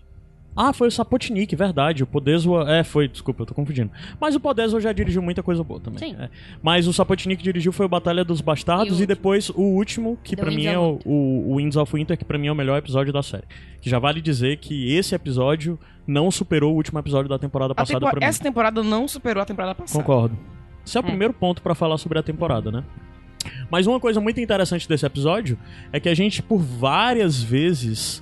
Ah, 0.55 0.73
foi 0.73 0.89
o 0.89 0.91
Sapotnik, 0.91 1.55
verdade. 1.55 2.03
O 2.03 2.07
Podeswa. 2.07 2.65
É, 2.69 2.83
foi, 2.83 3.07
desculpa, 3.07 3.43
eu 3.43 3.45
tô 3.45 3.53
confundindo. 3.53 3.91
Mas 4.19 4.35
o 4.35 4.39
Podeswa 4.39 4.81
já 4.81 4.91
dirigiu 4.91 5.21
muita 5.21 5.41
coisa 5.41 5.63
boa 5.63 5.79
também. 5.79 5.99
Sim. 5.99 6.15
é. 6.19 6.29
Mas 6.61 6.85
o 6.87 6.91
Sapotnik 6.91 7.41
dirigiu 7.41 7.71
foi 7.71 7.85
o 7.85 7.89
Batalha 7.89 8.25
dos 8.25 8.41
Bastardos 8.41 8.99
E 8.99 9.03
e, 9.03 9.05
depois 9.05 9.49
o 9.49 9.61
último, 9.61 10.17
que 10.23 10.35
pra 10.35 10.51
mim 10.51 10.65
é 10.65 10.77
o, 10.77 10.99
o, 11.05 11.51
o 11.53 11.55
Winds 11.57 11.77
of 11.77 11.95
Winter, 11.95 12.17
que 12.17 12.25
pra 12.25 12.37
mim 12.37 12.47
é 12.47 12.51
o 12.51 12.55
melhor 12.55 12.77
episódio 12.77 13.13
da 13.13 13.23
série. 13.23 13.45
Que 13.79 13.89
já 13.89 13.99
vale 13.99 14.19
dizer 14.21 14.57
que 14.57 14.93
esse 14.93 15.15
episódio 15.15 15.79
não 16.05 16.29
superou 16.29 16.73
o 16.73 16.75
último 16.75 16.99
episódio 16.99 17.29
da 17.29 17.39
temporada 17.39 17.71
A 17.71 17.75
passada 17.75 17.99
tempo- 17.99 18.11
pra 18.11 18.19
mim. 18.19 18.25
Essa 18.25 18.43
temporada 18.43 18.83
não 18.83 19.07
superou 19.07 19.41
a 19.41 19.45
temporada 19.45 19.75
passada. 19.75 20.03
Concordo. 20.03 20.37
Esse 20.85 20.97
é 20.97 21.01
o 21.01 21.03
É. 21.03 21.07
primeiro 21.07 21.33
ponto 21.33 21.61
pra 21.61 21.73
falar 21.75 21.97
sobre 21.97 22.19
a 22.19 22.23
temporada, 22.23 22.69
né? 22.71 22.83
Mas 23.71 23.87
uma 23.87 23.99
coisa 23.99 24.19
muito 24.19 24.41
interessante 24.41 24.89
desse 24.89 25.05
episódio 25.05 25.57
é 25.93 25.99
que 25.99 26.09
a 26.09 26.13
gente, 26.15 26.41
por 26.43 26.57
várias 26.59 27.41
vezes, 27.41 28.21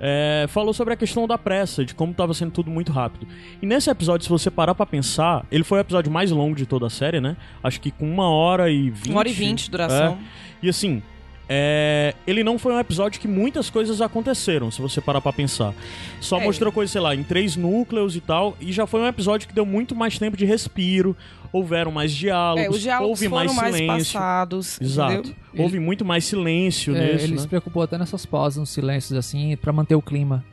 é, 0.00 0.46
falou 0.48 0.72
sobre 0.72 0.94
a 0.94 0.96
questão 0.96 1.26
da 1.26 1.36
pressa, 1.36 1.84
de 1.84 1.94
como 1.94 2.14
tava 2.14 2.32
sendo 2.34 2.52
tudo 2.52 2.70
muito 2.70 2.92
rápido. 2.92 3.26
E 3.60 3.66
nesse 3.66 3.90
episódio, 3.90 4.24
se 4.24 4.30
você 4.30 4.50
parar 4.50 4.74
pra 4.74 4.86
pensar, 4.86 5.44
ele 5.50 5.64
foi 5.64 5.78
o 5.78 5.80
episódio 5.80 6.10
mais 6.10 6.30
longo 6.30 6.54
de 6.54 6.66
toda 6.66 6.86
a 6.86 6.90
série, 6.90 7.20
né? 7.20 7.36
Acho 7.62 7.80
que 7.80 7.90
com 7.90 8.08
uma 8.10 8.28
hora 8.30 8.70
e 8.70 8.90
vinte. 8.90 9.10
Uma 9.10 9.20
hora 9.20 9.28
e 9.28 9.32
vinte 9.32 9.64
de 9.64 9.70
duração. 9.70 10.14
É. 10.14 10.18
E 10.62 10.68
assim, 10.68 11.02
é, 11.48 12.14
ele 12.26 12.44
não 12.44 12.58
foi 12.58 12.74
um 12.74 12.78
episódio 12.78 13.20
que 13.20 13.26
muitas 13.26 13.70
coisas 13.70 14.00
aconteceram, 14.00 14.70
se 14.70 14.82
você 14.82 15.00
parar 15.00 15.20
pra 15.20 15.32
pensar. 15.32 15.72
Só 16.20 16.38
É. 16.38 16.44
mostrou 16.44 16.70
coisa, 16.70 16.92
sei 16.92 17.00
lá, 17.00 17.14
em 17.14 17.22
três 17.22 17.56
núcleos 17.56 18.14
e 18.14 18.20
tal, 18.20 18.56
e 18.60 18.70
já 18.70 18.86
foi 18.86 19.00
um 19.00 19.06
episódio 19.06 19.48
que 19.48 19.54
deu 19.54 19.64
muito 19.64 19.94
mais 19.94 20.18
tempo 20.18 20.36
de 20.36 20.44
respiro, 20.44 21.16
houveram 21.52 21.90
mais 21.90 22.12
diálogos, 22.12 22.64
É, 22.64 22.70
os 22.70 22.80
diálogos 22.80 23.10
houve 23.20 23.28
foram 23.28 23.54
mais 23.54 23.56
mais, 23.56 23.76
silêncio. 23.76 24.12
passados. 24.18 24.80
Exato. 24.80 25.12
entendeu? 25.14 25.34
Houve 25.58 25.80
muito 25.80 26.04
mais 26.04 26.24
silêncio 26.24 26.94
É, 26.96 27.12
nesse, 27.12 27.24
ele 27.24 27.34
né? 27.34 27.40
se 27.40 27.48
preocupou 27.48 27.82
até 27.82 27.96
nessas 27.98 28.24
pausas, 28.26 28.58
nos 28.58 28.70
silêncios, 28.70 29.16
assim, 29.18 29.56
pra 29.56 29.72
manter 29.72 29.94
o 29.94 30.02
clima 30.02 30.44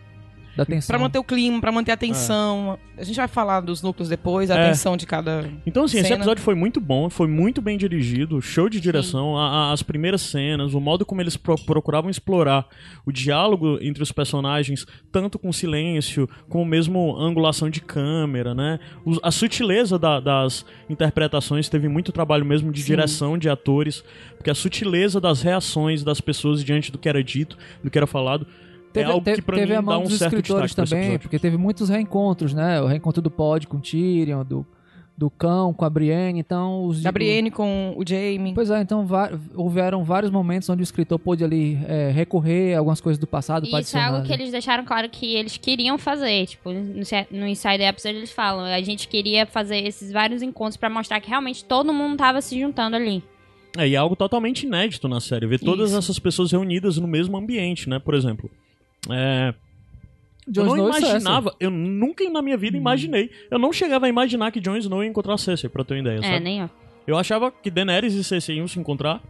da 0.55 0.65
tensão. 0.65 0.88
Pra 0.93 1.00
manter 1.00 1.19
o 1.19 1.24
clima, 1.24 1.59
pra 1.59 1.71
manter 1.71 1.91
a 1.91 1.97
tensão. 1.97 2.77
A 2.97 3.03
gente 3.03 3.17
vai 3.17 3.27
falar 3.27 3.59
dos 3.59 3.81
núcleos 3.81 4.07
depois, 4.07 4.50
a 4.50 4.55
É. 4.57 4.69
tensão 4.69 4.95
de 4.95 5.05
cada. 5.05 5.50
Então, 5.65 5.83
assim, 5.83 5.97
esse 5.97 6.07
cena. 6.07 6.15
episódio 6.19 6.41
foi 6.43 6.55
muito 6.55 6.79
bom, 6.79 7.09
foi 7.09 7.27
muito 7.27 7.62
bem 7.62 7.77
dirigido, 7.77 8.41
show 8.41 8.69
de 8.69 8.79
direção, 8.79 9.38
a- 9.38 9.50
a- 9.50 9.71
as 9.74 9.83
primeiras 9.83 10.21
cenas, 10.21 10.74
o 10.74 10.79
modo 10.79 11.05
como 11.05 11.19
eles 11.21 11.35
pro- 11.35 11.57
procuravam 11.65 12.09
explorar 12.09 12.65
o 13.05 13.12
diálogo 13.12 13.77
entre 13.81 14.01
os 14.01 14.12
personagens, 14.13 14.85
tanto 15.12 15.38
com 15.38 15.51
silêncio, 15.51 16.29
com 16.47 16.63
mesmo 16.63 17.17
angulação 17.17 17.69
de 17.69 17.81
câmera, 17.81 18.55
né? 18.55 18.79
Os- 19.03 19.19
a 19.21 19.31
sutileza 19.31 20.00
da- 20.00 20.19
das 20.21 20.65
interpretações 20.89 21.67
teve 21.69 21.88
muito 21.89 22.12
trabalho 22.12 22.45
mesmo 22.45 22.71
de 22.71 22.79
Sim. 22.81 22.88
direção 22.88 23.38
de 23.38 23.50
atores, 23.50 24.03
porque 24.38 24.50
a 24.50 24.55
sutileza 24.55 25.19
das 25.19 25.41
reações 25.41 26.03
das 26.03 26.21
pessoas 26.21 26.63
diante 26.63 26.91
do 26.91 26.97
que 26.97 27.09
era 27.09 27.24
dito, 27.24 27.57
do 27.83 27.91
que 27.91 27.97
era 27.97 28.07
falado. 28.07 28.47
Teve, 28.95 29.09
é 29.09 29.13
algo 29.13 29.23
teve- 29.23 29.37
que 29.37 29.41
pra 29.43 29.55
teve 29.55 29.67
mim 29.67 29.73
a 29.73 29.75
dá 29.75 29.81
mão 29.81 30.01
um 30.01 30.03
dos 30.03 30.19
escritores 30.21 30.73
também, 30.73 31.19
porque 31.19 31.37
teve 31.37 31.57
muitos 31.57 31.89
reencontros, 31.89 32.53
né? 32.53 32.81
O 32.81 32.87
reencontro 32.87 33.21
do 33.21 33.29
Pod 33.29 33.67
com 33.67 33.77
o 33.77 33.79
Tyrion, 33.79 34.43
do, 34.43 34.65
do 35.17 35.29
Cão 35.29 35.73
com 35.73 35.85
a 35.85 35.89
Brienne, 35.89 36.39
então... 36.39 36.85
Os, 36.85 37.01
Da 37.01 37.11
Brienne 37.11 37.49
com 37.51 37.93
o 37.97 38.03
Jaime. 38.07 38.53
Pois 38.53 38.69
é, 38.69 38.81
então 38.81 39.07
houveram 39.55 40.03
vários 40.03 40.31
momentos 40.31 40.69
onde 40.69 40.81
o 40.81 40.83
escritor 40.83 41.17
pôde 41.19 41.43
ali 41.43 41.79
é, 41.87 42.11
recorrer 42.11 42.75
a 42.75 42.79
algumas 42.79 42.99
coisas 42.99 43.17
do 43.19 43.27
passado 43.27 43.65
E 43.65 43.67
isso 43.67 43.97
é 43.97 44.01
algo 44.01 44.17
adicionar 44.17 44.23
que 44.25 44.33
eles 44.33 44.51
deixaram 44.51 44.83
claro 44.83 45.09
que 45.09 45.35
eles 45.35 45.57
queriam 45.57 45.97
fazer. 45.97 46.45
Tipo, 46.47 46.71
no, 46.71 47.47
Insider 47.47 47.87
Episode 47.87 48.15
eles 48.17 48.31
falam, 48.31 48.65
a 48.65 48.81
gente 48.81 49.07
queria 49.07 49.45
fazer 49.45 49.77
esses 49.77 50.11
vários 50.11 50.41
encontros 50.41 50.77
pra 50.77 50.89
mostrar 50.89 51.19
que 51.19 51.29
realmente 51.29 51.63
todo 51.63 51.93
mundo 51.93 52.17
tava 52.17 52.41
se 52.41 52.59
juntando 52.59 52.95
ali. 52.95 53.23
É, 53.77 53.87
e 53.87 53.95
é 53.95 53.97
algo 53.97 54.15
totalmente 54.15 54.65
inédito 54.65 55.07
na 55.07 55.19
série. 55.19 55.45
Ver 55.47 55.59
todas 55.59 55.89
Isso. 55.89 55.99
essas 55.99 56.17
pessoas 56.17 56.51
reunidas 56.51 56.97
no 56.97 57.07
mesmo 57.07 57.35
ambiente, 57.37 57.89
né? 57.89 57.99
Por 57.99 58.13
exemplo. 58.13 58.49
É, 59.09 59.53
Jon 60.47 60.62
eu 60.63 60.75
não 60.75 60.85
e 60.85 60.97
imaginava, 61.00 61.55
eu 61.59 61.71
nunca 61.71 62.27
na 62.29 62.41
minha 62.41 62.57
vida 62.57 62.77
imaginei. 62.77 63.29
Eu 63.50 63.57
não 63.59 63.74
chegava 63.74 64.05
a 64.05 64.09
imaginar 64.09 64.51
que 64.51 64.59
Jon 64.59 64.75
Snow 64.77 65.03
ia 65.03 65.09
encontrar 65.09 65.38
Cersei, 65.38 65.69
pra 65.69 65.83
ter 65.83 65.95
uma 65.95 66.01
ideia, 66.01 66.19
É, 66.19 66.21
sabe? 66.21 66.39
nem 66.39 66.63
ó. 66.63 66.69
Eu 67.07 67.17
achava 67.17 67.51
que 67.51 67.69
Daenerys 67.71 68.13
e 68.13 68.24
Cersei 68.24 68.57
iam 68.57 68.67
se 68.67 68.79
encontrar, 68.79 69.21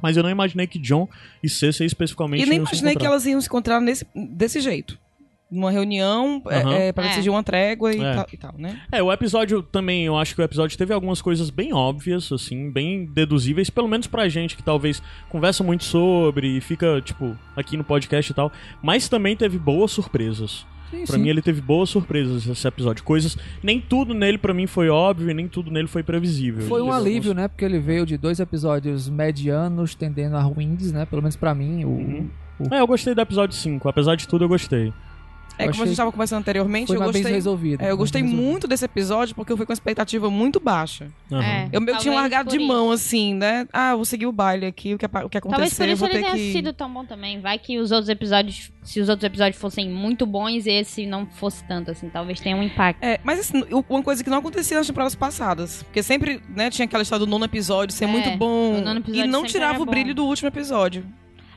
mas 0.00 0.16
eu 0.16 0.22
não 0.22 0.30
imaginei 0.30 0.66
que 0.66 0.78
Jon 0.78 1.08
e 1.42 1.48
Cersei 1.48 1.86
especificamente 1.86 2.42
E 2.42 2.46
nem 2.46 2.58
iam 2.58 2.66
se 2.66 2.72
imaginei 2.72 2.92
que 2.92 2.98
encontrar. 2.98 3.10
elas 3.10 3.26
iam 3.26 3.40
se 3.40 3.46
encontrar 3.46 3.80
nesse, 3.80 4.06
desse 4.14 4.60
jeito. 4.60 4.98
Numa 5.52 5.70
reunião, 5.70 6.42
é, 6.48 6.56
Aham. 6.62 6.72
é, 6.72 6.88
É. 6.88 6.92
decidir 6.92 7.28
uma 7.28 7.42
trégua 7.42 7.92
e, 7.94 8.00
É. 8.00 8.14
tal, 8.14 8.26
e 8.32 8.36
tal, 8.38 8.54
né? 8.56 8.80
É, 8.90 9.02
o 9.02 9.12
episódio 9.12 9.62
também, 9.62 10.04
eu 10.06 10.16
acho 10.16 10.34
que 10.34 10.40
o 10.40 10.44
episódio 10.44 10.78
teve 10.78 10.94
algumas 10.94 11.20
coisas 11.20 11.50
bem 11.50 11.74
óbvias, 11.74 12.32
assim, 12.32 12.70
bem 12.70 13.04
deduzíveis, 13.04 13.68
pelo 13.68 13.86
menos 13.86 14.06
pra 14.06 14.28
gente 14.30 14.56
que 14.56 14.62
talvez 14.62 15.02
conversa 15.28 15.62
muito 15.62 15.84
sobre 15.84 16.56
e 16.56 16.60
fica, 16.62 17.00
tipo, 17.02 17.36
aqui 17.54 17.76
no 17.76 17.84
podcast 17.84 18.32
e 18.32 18.34
tal, 18.34 18.50
mas 18.82 19.08
também 19.10 19.36
teve 19.36 19.58
boas 19.58 19.90
surpresas. 19.90 20.64
Sim, 20.90 21.04
Pra 21.06 21.16
sim. 21.16 21.22
mim 21.22 21.28
ele 21.30 21.40
teve 21.40 21.60
boas 21.62 21.88
surpresas 21.88 22.46
esse 22.46 22.68
episódio. 22.68 23.02
Coisas. 23.02 23.36
Nem 23.62 23.80
tudo 23.80 24.12
nele 24.12 24.36
pra 24.36 24.52
mim 24.52 24.66
foi 24.66 24.90
óbvio 24.90 25.30
e 25.30 25.34
nem 25.34 25.48
tudo 25.48 25.70
nele 25.70 25.88
foi 25.88 26.02
previsível. 26.02 26.66
Foi 26.66 26.82
um 26.82 26.92
alívio, 26.92 27.30
alguns- 27.30 27.42
né? 27.42 27.48
Porque 27.48 27.64
ele 27.64 27.78
veio 27.78 28.04
de 28.04 28.18
dois 28.18 28.40
episódios 28.40 29.08
medianos, 29.08 29.94
tendendo 29.94 30.36
a 30.36 30.40
ruins, 30.42 30.92
né? 30.92 31.06
Pelo 31.06 31.22
menos 31.22 31.34
pra 31.36 31.54
mim. 31.54 31.84
O, 31.84 31.88
Uhum. 31.88 32.28
É, 32.70 32.80
eu 32.80 32.86
gostei 32.86 33.14
do 33.14 33.20
episódio 33.22 33.56
5. 33.56 33.88
Apesar 33.88 34.14
de 34.16 34.28
tudo, 34.28 34.44
eu 34.44 34.48
gostei. 34.48 34.92
É, 35.58 35.64
Eu 35.66 35.70
como 35.70 35.82
a 35.82 35.86
gente 35.86 35.92
estava 35.92 36.10
conversando 36.10 36.38
anteriormente, 36.40 36.86
Foi 36.88 36.96
eu 36.96 37.00
mais 37.00 37.12
bem 37.12 37.22
gostei. 37.22 37.34
resolvido. 37.34 37.82
é, 37.82 37.90
eu 37.90 37.96
gostei 37.96 38.22
resolvido. 38.22 38.44
muito 38.46 38.66
desse 38.66 38.84
episódio 38.84 39.34
porque 39.34 39.52
eu 39.52 39.56
fui 39.56 39.66
com 39.66 39.72
uma 39.72 39.74
expectativa 39.74 40.30
muito 40.30 40.58
baixa. 40.58 41.08
Aham. 41.30 41.42
É. 41.42 41.68
Eu 41.72 41.80
meio 41.80 41.96
que 41.96 42.02
tinha 42.02 42.14
largado 42.14 42.50
de 42.50 42.56
isso. 42.56 42.66
mão, 42.66 42.90
assim, 42.90 43.34
né? 43.34 43.66
Ah, 43.72 43.90
eu 43.90 43.96
vou 43.96 44.04
seguir 44.04 44.26
o 44.26 44.32
baile 44.32 44.66
aqui, 44.66 44.94
o 44.94 44.98
que, 44.98 45.04
o 45.06 45.28
que 45.28 45.38
acontecer, 45.38 45.40
Talvez 45.50 45.74
por 45.78 45.88
isso 45.88 46.04
ele 46.06 46.14
tenha 46.24 46.32
que... 46.34 46.52
sido 46.52 46.72
tão 46.72 46.92
bom 46.92 47.04
também. 47.04 47.40
Vai 47.40 47.58
que 47.58 47.78
os 47.78 47.90
outros 47.92 48.08
episódios, 48.08 48.72
se 48.82 49.00
os 49.00 49.08
outros 49.08 49.24
episódios 49.24 49.60
fossem 49.60 49.88
muito 49.88 50.24
bons, 50.26 50.66
esse 50.66 51.06
não 51.06 51.26
fosse 51.26 51.62
tanto, 51.64 51.90
assim. 51.90 52.08
Talvez 52.08 52.40
tenha 52.40 52.56
um 52.56 52.62
impacto. 52.62 53.02
É, 53.02 53.20
mas 53.22 53.40
assim, 53.40 53.62
uma 53.88 54.02
coisa 54.02 54.24
que 54.24 54.30
não 54.30 54.38
acontecia 54.38 54.76
nas 54.78 54.86
temporadas 54.86 55.14
passadas. 55.14 55.82
Porque 55.82 56.02
sempre, 56.02 56.40
né, 56.48 56.70
tinha 56.70 56.86
aquela 56.86 57.02
história 57.02 57.24
do 57.24 57.30
nono 57.30 57.44
episódio 57.44 57.94
ser 57.94 58.04
É, 58.04 58.08
muito 58.08 58.30
bom. 58.38 58.78
o 58.78 58.80
nono 58.80 59.00
episódio 59.00 59.24
e 59.24 59.28
não 59.28 59.44
tirava 59.44 59.82
o 59.82 59.86
brilho 59.86 60.08
bom. 60.14 60.22
do 60.22 60.24
último 60.26 60.48
episódio. 60.48 61.04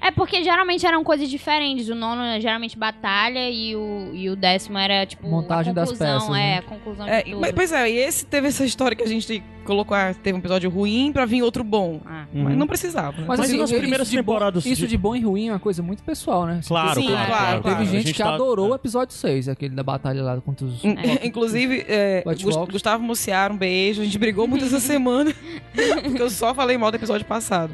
É 0.05 0.11
porque 0.11 0.43
geralmente 0.43 0.85
eram 0.85 1.03
coisas 1.03 1.27
diferentes. 1.29 1.89
O 1.89 1.95
nono 1.95 2.21
é 2.21 2.39
geralmente 2.39 2.77
batalha 2.77 3.49
e 3.49 3.75
o, 3.75 4.11
e 4.13 4.29
o 4.29 4.35
décimo 4.35 4.77
era, 4.77 5.03
tipo, 5.05 5.27
Montagem 5.27 5.71
a 5.71 5.73
das 5.73 5.91
peças, 5.91 6.27
É, 6.29 6.31
né? 6.31 6.57
a 6.59 6.61
conclusão 6.61 7.07
É, 7.07 7.23
de 7.23 7.31
tudo. 7.31 7.41
mas, 7.41 7.51
pois 7.53 7.71
é, 7.71 7.89
e 7.89 7.97
esse 7.97 8.23
teve 8.25 8.47
essa 8.47 8.63
história 8.63 8.95
que 8.95 9.01
a 9.03 9.07
gente 9.07 9.43
colocou, 9.65 9.97
ah, 9.97 10.13
teve 10.13 10.35
um 10.35 10.39
episódio 10.39 10.69
ruim 10.69 11.11
pra 11.11 11.25
vir 11.25 11.41
outro 11.41 11.63
bom. 11.63 12.01
Ah. 12.05 12.25
Uhum. 12.31 12.43
Mas 12.43 12.55
não 12.55 12.67
precisava. 12.67 13.17
né? 13.17 13.25
Mas, 13.27 13.39
Mas 13.39 13.49
assim, 13.49 13.57
nas 13.57 13.69
isso 13.71 13.79
primeiras 13.79 14.07
de 14.09 14.15
bom- 14.17 14.33
temporadas 14.33 14.65
isso 14.65 14.85
de- 14.87 14.95
bom 14.97 15.15
e 15.15 15.21
ruim 15.21 15.47
é 15.47 15.53
uma 15.53 15.59
coisa 15.59 15.81
muito 15.81 16.03
pessoal, 16.03 16.45
né? 16.45 16.61
Claro, 16.67 17.01
Sim, 17.01 17.07
claro, 17.07 17.25
claro, 17.27 17.27
claro. 17.47 17.61
claro. 17.63 17.77
Teve 17.79 17.89
A 17.97 17.99
gente, 18.01 18.13
que 18.13 18.21
tá- 18.21 18.33
adorou 18.35 18.69
o 18.69 18.73
é. 18.73 18.75
episódio 18.75 19.15
6, 19.15 19.49
aquele 19.49 19.73
da 19.73 19.81
batalha 19.81 20.21
lá 20.21 20.39
contra 20.39 20.67
os. 20.67 20.83
In- 20.83 20.95
Inclusive, 21.23 21.83
é. 21.87 22.23
Gustavo 22.71 23.03
Muciar, 23.03 23.51
um 23.51 23.57
beijo. 23.57 24.01
A 24.01 24.05
gente 24.05 24.19
brigou 24.19 24.47
muito 24.47 24.65
essa 24.65 24.79
semana. 24.79 25.33
porque 26.03 26.21
eu 26.21 26.29
só 26.29 26.53
falei 26.53 26.77
mal 26.77 26.91
do 26.91 26.95
episódio 26.97 27.25
passado. 27.25 27.73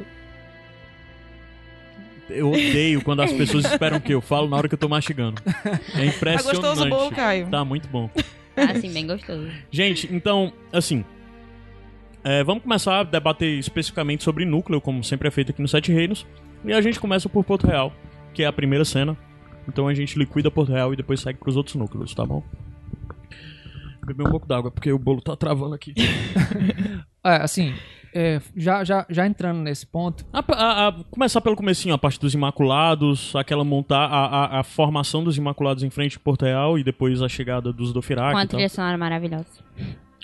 Eu 2.34 2.50
odeio 2.50 3.02
quando 3.02 3.22
as 3.22 3.32
pessoas 3.32 3.64
esperam 3.64 4.00
que 4.00 4.12
eu 4.12 4.20
falo 4.20 4.48
na 4.48 4.56
hora 4.56 4.68
que 4.68 4.74
eu 4.74 4.78
tô 4.78 4.88
mastigando. 4.88 5.40
É 5.44 5.52
Tá 5.52 6.04
impressionante. 6.04 6.44
gostoso 6.60 6.84
o 6.86 6.88
bolo, 6.88 7.10
Caio? 7.10 7.48
Tá 7.48 7.64
muito 7.64 7.88
bom. 7.88 8.10
Ah, 8.56 8.74
sim, 8.78 8.92
bem 8.92 9.06
gostoso. 9.06 9.48
Gente, 9.70 10.08
então, 10.14 10.52
assim. 10.72 11.04
é, 12.24 12.42
vamos 12.44 12.62
começar 12.62 13.00
a 13.00 13.02
debater 13.02 13.58
especificamente 13.58 14.22
sobre 14.24 14.44
núcleo, 14.44 14.80
como 14.80 15.02
sempre 15.02 15.28
é 15.28 15.30
feito 15.30 15.50
aqui 15.52 15.62
no 15.62 15.68
Sete 15.68 15.90
Reinos. 15.92 16.26
E 16.64 16.72
a 16.72 16.80
gente 16.80 17.00
começa 17.00 17.28
por 17.28 17.44
Porto 17.44 17.66
Real, 17.66 17.92
que 18.34 18.42
é 18.42 18.46
a 18.46 18.52
primeira 18.52 18.84
cena. 18.84 19.16
Então 19.68 19.88
a 19.88 19.94
gente 19.94 20.18
liquida 20.18 20.50
Porto 20.50 20.72
Real 20.72 20.92
e 20.92 20.96
depois 20.96 21.20
segue 21.20 21.38
pros 21.38 21.56
outros 21.56 21.76
núcleos, 21.76 22.14
tá 22.14 22.24
bom? 22.26 22.42
Beber 24.04 24.26
um 24.26 24.30
pouco 24.30 24.46
d'água, 24.46 24.70
porque 24.70 24.90
o 24.92 24.98
bolo 24.98 25.20
tá 25.20 25.36
travando 25.36 25.74
aqui. 25.74 25.94
É, 27.24 27.36
assim, 27.36 27.72
é, 28.14 28.40
já, 28.56 28.84
já, 28.84 29.06
já 29.08 29.26
entrando 29.26 29.58
nesse 29.60 29.86
ponto, 29.86 30.24
A- 30.32 30.44
a- 30.48 30.88
a- 30.88 30.92
começar 31.10 31.40
pelo 31.40 31.56
comecinho, 31.56 31.94
a 31.94 31.98
parte 31.98 32.18
dos 32.20 32.34
Imaculados, 32.34 33.34
aquela 33.36 33.64
montar 33.64 34.06
a, 34.06 34.26
a, 34.26 34.60
a 34.60 34.62
formação 34.62 35.22
dos 35.24 35.36
Imaculados 35.36 35.82
em 35.82 35.90
frente 35.90 36.16
ao 36.16 36.22
Porto 36.22 36.44
Real 36.44 36.78
e 36.78 36.84
depois 36.84 37.20
a 37.22 37.28
chegada 37.28 37.72
dos 37.72 37.92
Dothraki 37.92 38.32
Com 38.32 38.38
a 38.38 38.46
trilha 38.46 38.68
sonora 38.68 38.96
maravilhosa. 38.98 39.46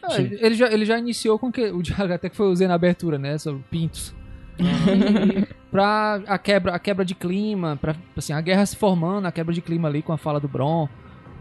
é, 0.05 0.11
Sim. 0.11 0.29
ele, 0.41 0.55
já, 0.55 0.67
ele 0.73 0.85
já 0.85 0.99
iniciou 0.99 1.39
com 1.39 1.51
que 1.51 1.65
o 1.71 1.83
Diago 1.83 2.13
até 2.13 2.29
que 2.29 2.37
foi 2.37 2.47
usando 2.49 2.69
na 2.69 2.75
abertura, 2.75 3.19
né? 3.19 3.37
Sobre 3.39 3.63
pintos. 3.71 4.15
Pra 5.71 6.21
a 6.27 6.39
quebra, 6.39 6.75
a 6.75 6.79
quebra 6.79 7.05
de 7.05 7.15
clima, 7.15 7.77
pra, 7.81 7.95
assim, 8.17 8.33
a 8.33 8.41
guerra 8.41 8.65
se 8.65 8.75
formando, 8.77 9.27
a 9.27 9.33
quebra 9.33 9.53
de 9.55 9.61
clima 9.61 9.87
ali 9.89 10.01
com 10.03 10.13
a 10.13 10.17
fala 10.17 10.41
do 10.41 10.49
Bron, 10.49 10.89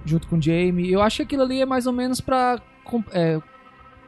junto 0.06 0.28
com 0.28 0.38
o 0.38 0.42
Jaime. 0.42 0.92
Eu 0.92 1.02
acho 1.02 1.18
que 1.18 1.24
aquilo 1.24 1.44
ali 1.44 1.62
é 1.62 1.66
mais 1.66 1.88
ou 1.88 1.94
menos 1.94 2.20
pra 2.20 2.60
é, 3.14 3.40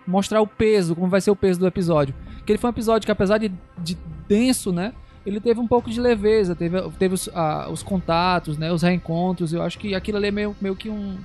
mostrar 0.06 0.42
o 0.42 0.48
peso, 0.48 0.94
como 0.94 1.08
vai 1.08 1.22
ser 1.22 1.32
o 1.32 1.36
peso 1.36 1.60
do 1.60 1.68
episódio. 1.68 2.14
Que 2.50 2.54
ele 2.54 2.58
foi 2.58 2.72
um 2.72 2.74
episódio 2.74 3.06
que, 3.06 3.12
apesar 3.12 3.38
de, 3.38 3.52
de 3.78 3.96
denso, 4.28 4.72
né? 4.72 4.92
Ele 5.24 5.40
teve 5.40 5.60
um 5.60 5.68
pouco 5.68 5.88
de 5.88 6.02
leveza, 6.02 6.56
teve, 6.56 6.82
teve 6.98 7.14
os, 7.14 7.30
ah, 7.32 7.70
os 7.72 7.84
contatos, 7.84 8.58
né? 8.58 8.72
Os 8.72 8.82
reencontros. 8.82 9.54
Eu 9.54 9.62
acho 9.62 9.78
que 9.78 9.94
aquilo 9.94 10.18
ali 10.18 10.30
é 10.30 10.32
meio, 10.32 10.56
meio 10.60 10.76
que 10.76 10.90
um, 10.90 11.16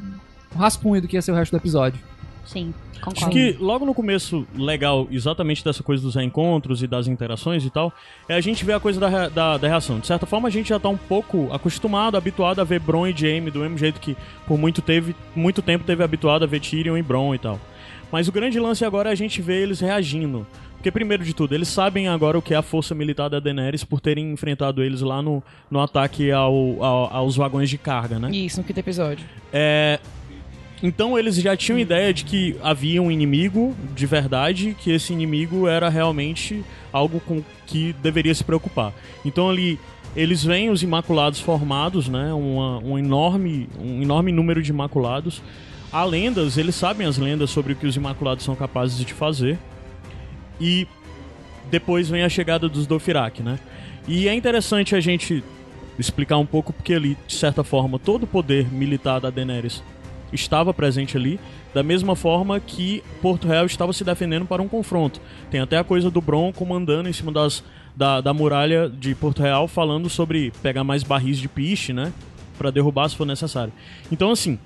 um 0.54 0.58
rascunho 0.58 1.00
do 1.00 1.08
que 1.08 1.16
ia 1.16 1.22
ser 1.22 1.32
o 1.32 1.34
resto 1.34 1.52
do 1.52 1.56
episódio. 1.56 1.98
Sim, 2.44 2.74
Acho 2.96 3.00
concordo. 3.00 3.30
que 3.30 3.52
logo 3.58 3.87
no 3.87 3.94
começo, 3.94 4.46
legal, 4.54 5.08
exatamente 5.10 5.64
dessa 5.64 5.82
coisa 5.82 6.02
dos 6.02 6.14
reencontros 6.14 6.82
e 6.82 6.87
das 6.87 7.08
interações 7.08 7.64
e 7.64 7.70
tal, 7.70 7.90
é 8.28 8.34
a 8.34 8.40
gente 8.42 8.62
ver 8.62 8.74
a 8.74 8.80
coisa 8.80 9.00
da, 9.00 9.30
da, 9.30 9.56
da 9.56 9.66
reação. 9.66 10.00
De 10.00 10.06
certa 10.06 10.26
forma, 10.26 10.48
a 10.48 10.50
gente 10.50 10.68
já 10.68 10.78
tá 10.78 10.90
um 10.90 10.98
pouco 10.98 11.50
acostumado, 11.54 12.18
habituado 12.18 12.60
a 12.60 12.64
ver 12.64 12.80
Bron 12.80 13.06
e 13.06 13.16
Jaime 13.16 13.50
do 13.50 13.60
mesmo 13.60 13.78
jeito 13.78 13.98
que 13.98 14.14
por 14.46 14.58
muito, 14.58 14.82
teve, 14.82 15.16
muito 15.34 15.62
tempo 15.62 15.87
teve 15.87 16.04
habituado 16.04 16.42
a 16.42 16.46
ver 16.46 16.60
Tyrion 16.60 16.98
e 16.98 17.02
Bron 17.02 17.34
e 17.34 17.38
tal. 17.38 17.58
Mas 18.12 18.28
o 18.28 18.32
grande 18.32 18.60
lance 18.60 18.84
agora 18.84 19.08
é 19.08 19.12
a 19.12 19.16
gente 19.16 19.40
ver 19.40 19.62
eles 19.62 19.80
reagindo. 19.80 20.46
Porque, 20.85 20.92
primeiro 20.92 21.25
de 21.25 21.33
tudo, 21.35 21.55
eles 21.55 21.68
sabem 21.68 22.09
agora 22.09 22.37
o 22.37 22.42
que 22.42 22.53
é 22.53 22.59
a 22.59 22.62
força 22.62 22.94
militar 22.94 23.31
da 23.31 23.40
Daenerys 23.40 23.83
por 23.83 24.03
terem 24.03 24.31
enfrentado 24.33 24.83
eles 24.83 25.01
lá 25.01 25.23
no, 25.23 25.42
no 25.70 25.81
ataque 25.81 26.31
ao, 26.31 26.53
ao- 26.85 27.11
aos 27.16 27.37
vagões 27.37 27.70
de 27.70 27.79
carga, 27.79 28.18
né? 28.18 28.31
Isso, 28.31 28.59
no 28.61 28.64
quinto 28.64 28.81
episódio. 28.81 29.25
É, 29.51 29.99
então 30.83 31.18
eles 31.18 31.37
já 31.37 31.57
tinham 31.57 31.79
ideia 31.79 32.12
de 32.12 32.27
que 32.27 32.59
havia 32.62 33.01
um 33.01 33.11
inimigo 33.11 33.75
de 33.97 34.05
verdade, 34.05 34.77
que 34.79 34.90
esse 34.90 35.11
inimigo 35.11 35.66
era 35.66 35.88
realmente 35.88 36.62
algo 36.92 37.18
com 37.18 37.42
que 37.66 37.94
deveria 38.03 38.35
se 38.35 38.44
preocupar. 38.44 38.92
Então 39.25 39.49
ali 39.49 39.81
eles 40.14 40.44
veem 40.44 40.68
os 40.68 40.83
imaculados 40.83 41.40
formados, 41.40 42.09
né? 42.11 42.31
Uma, 42.35 42.77
um 42.81 42.99
enorme 42.99 43.70
um 43.81 44.03
enorme 44.03 44.31
número 44.33 44.62
de 44.62 44.68
imaculados. 44.70 45.40
Há 45.90 46.05
lendas, 46.05 46.59
eles 46.59 46.75
sabem 46.75 47.07
as 47.07 47.16
lendas 47.16 47.49
sobre 47.49 47.73
o 47.73 47.77
que 47.77 47.87
os 47.87 47.97
imaculados 47.97 48.44
são 48.44 48.55
capazes 48.55 48.99
de 49.03 49.14
fazer. 49.14 49.59
E 50.60 50.86
depois 51.70 52.08
vem 52.08 52.22
a 52.22 52.28
chegada 52.28 52.68
dos 52.68 52.86
Dothraki, 52.86 53.42
né? 53.42 53.58
E 54.06 54.28
é 54.28 54.34
interessante 54.34 54.94
a 54.94 55.00
gente 55.00 55.42
explicar 55.98 56.38
um 56.38 56.46
pouco 56.46 56.72
porque 56.72 56.94
ali, 56.94 57.16
de 57.26 57.34
certa 57.34 57.64
forma, 57.64 57.98
todo 57.98 58.24
o 58.24 58.26
poder 58.26 58.72
militar 58.72 59.20
da 59.20 59.30
Daenerys 59.30 59.82
estava 60.32 60.74
presente 60.74 61.16
ali, 61.16 61.38
da 61.72 61.82
mesma 61.82 62.16
forma 62.16 62.58
que 62.58 63.02
Porto 63.22 63.46
Real 63.46 63.66
estava 63.66 63.92
se 63.92 64.04
defendendo 64.04 64.44
para 64.44 64.60
um 64.62 64.68
confronto. 64.68 65.20
Tem 65.50 65.60
até 65.60 65.78
a 65.78 65.84
coisa 65.84 66.10
do 66.10 66.20
Bron 66.20 66.52
comandando 66.52 67.08
em 67.08 67.12
cima 67.12 67.32
das, 67.32 67.62
da, 67.94 68.20
da 68.20 68.34
muralha 68.34 68.88
de 68.88 69.14
Porto 69.14 69.42
Real, 69.42 69.68
falando 69.68 70.08
sobre 70.10 70.52
pegar 70.62 70.84
mais 70.84 71.02
barris 71.02 71.38
de 71.38 71.48
piche, 71.48 71.92
né? 71.92 72.12
Para 72.58 72.70
derrubar 72.70 73.08
se 73.08 73.16
for 73.16 73.26
necessário. 73.26 73.72
Então, 74.10 74.30
assim, 74.30 74.58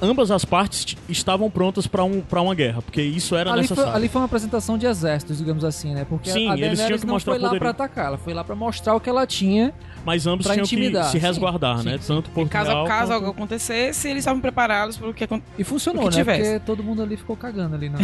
ambas 0.00 0.30
as 0.30 0.44
partes 0.44 0.96
estavam 1.08 1.50
prontas 1.50 1.86
para 1.86 2.04
um, 2.04 2.20
pra 2.20 2.40
uma 2.42 2.54
guerra, 2.54 2.82
porque 2.82 3.00
isso 3.02 3.34
era 3.34 3.50
Ali 3.52 3.66
foi, 3.66 3.74
necessário. 3.76 3.96
ali 3.96 4.08
foi 4.08 4.20
uma 4.20 4.26
apresentação 4.26 4.76
de 4.78 4.86
exércitos, 4.86 5.38
digamos 5.38 5.64
assim, 5.64 5.94
né? 5.94 6.04
Porque 6.08 6.30
Sim, 6.30 6.48
a 6.50 6.56
eles 6.58 6.78
tinham 6.84 6.98
que 6.98 7.06
não 7.06 7.14
mostrar 7.14 7.32
foi 7.34 7.42
lá 7.42 7.54
pra 7.56 7.70
atacar, 7.70 8.06
ela 8.06 8.18
foi 8.18 8.34
lá 8.34 8.44
pra 8.44 8.54
mostrar 8.54 8.94
o 8.94 9.00
que 9.00 9.08
ela 9.08 9.26
tinha. 9.26 9.72
Mas 10.04 10.26
ambos 10.26 10.46
pra 10.46 10.54
tinham 10.54 10.64
intimidar, 10.64 11.04
que 11.06 11.10
se 11.12 11.20
sim. 11.20 11.26
resguardar, 11.26 11.78
Sim, 11.78 11.84
né? 11.86 11.98
sim. 12.00 12.06
Tanto 12.14 12.30
Porto 12.30 12.48
Caso, 12.50 12.70
caso 12.70 12.86
quanto- 12.86 13.12
algo 13.12 13.30
acontecesse, 13.30 14.08
eles 14.08 14.20
estavam 14.20 14.40
preparados 14.40 14.96
para 14.96 15.08
o 15.08 15.14
que 15.14 15.24
acontecer. 15.24 15.50
E 15.58 15.64
funcionou, 15.64 16.04
né? 16.04 16.10
tivesse. 16.10 16.42
Porque 16.50 16.60
todo 16.60 16.82
mundo 16.84 17.02
ali 17.02 17.16
ficou 17.16 17.36
cagando 17.36 17.74
ali 17.74 17.88
no 17.90 17.98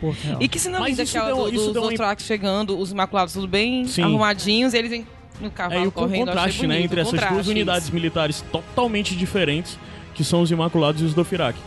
Porto 0.00 0.20
Real. 0.22 0.38
E 0.40 0.48
que 0.48 0.58
se 0.58 0.68
não 0.70 0.80
Mas 0.80 0.90
linda 0.90 1.02
isso 1.02 1.18
aquela 1.18 1.34
deu- 1.34 1.44
do, 1.44 1.54
isso 1.54 1.64
dos 1.64 1.72
deu 1.74 1.82
Dothrax 1.90 2.22
chegando, 2.24 2.78
os 2.78 2.92
Imaculados 2.92 3.34
tudo 3.34 3.46
bem 3.48 3.84
Sim. 3.86 4.02
arrumadinhos, 4.02 4.72
eles 4.72 4.90
em- 4.92 5.06
no 5.40 5.48
É, 5.48 5.50
cavalo 5.50 5.84
e 5.84 5.88
o 5.88 5.92
correndo. 5.92 6.26
contraste, 6.26 6.62
né, 6.66 6.76
bonito, 6.76 6.84
entre 6.86 7.00
o 7.00 7.02
essas 7.02 7.28
duas 7.28 7.48
unidades 7.48 7.84
isso. 7.84 7.94
militares 7.94 8.40
totalmente 8.52 9.14
diferentes, 9.16 9.76
que 10.14 10.24
são 10.24 10.42
os 10.42 10.50
Imaculados 10.50 11.02
e 11.02 11.04
os 11.04 11.14
Dothraki. 11.14 11.58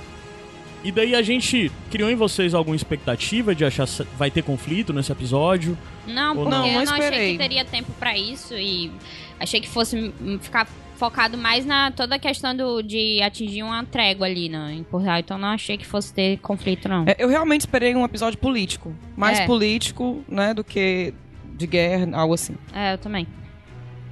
E 0.83 0.91
daí 0.91 1.15
a 1.15 1.21
gente 1.21 1.71
criou 1.91 2.09
em 2.09 2.15
vocês 2.15 2.53
alguma 2.53 2.75
expectativa 2.75 3.53
de 3.53 3.65
achar 3.65 3.85
se 3.87 4.03
vai 4.17 4.29
ter 4.31 4.43
conflito 4.43 4.93
nesse 4.93 5.11
episódio? 5.11 5.77
Não, 6.07 6.35
porque 6.35 6.49
não? 6.51 6.59
Não, 6.61 6.67
eu 6.67 6.73
não 6.79 6.85
não 6.85 6.93
achei 6.93 7.31
que 7.33 7.37
teria 7.37 7.65
tempo 7.65 7.91
pra 7.99 8.17
isso 8.17 8.53
e 8.53 8.91
achei 9.39 9.59
que 9.59 9.67
fosse 9.67 10.13
ficar 10.39 10.67
focado 10.95 11.37
mais 11.37 11.65
na 11.65 11.91
toda 11.91 12.15
a 12.15 12.19
questão 12.19 12.55
do, 12.55 12.81
de 12.81 13.21
atingir 13.21 13.63
uma 13.63 13.83
trégua 13.85 14.27
ali 14.27 14.49
no, 14.49 14.69
em 14.69 14.83
Portugal. 14.83 15.17
Então 15.19 15.37
não 15.37 15.49
achei 15.49 15.77
que 15.77 15.85
fosse 15.85 16.13
ter 16.13 16.37
conflito, 16.39 16.87
não. 16.87 17.03
É, 17.07 17.15
eu 17.19 17.27
realmente 17.27 17.61
esperei 17.61 17.93
um 17.95 18.05
episódio 18.05 18.37
político. 18.39 18.95
Mais 19.15 19.39
É. 19.39 19.45
político, 19.45 20.23
né, 20.27 20.53
do 20.53 20.63
que 20.63 21.13
de 21.55 21.67
guerra, 21.67 22.07
algo 22.17 22.33
assim. 22.35 22.55
É, 22.73 22.93
eu 22.93 22.97
também. 22.99 23.27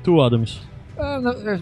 Tu, 0.04 0.19
Adams. 0.21 0.60
É, 0.98 1.19
na- 1.19 1.32
é, 1.32 1.60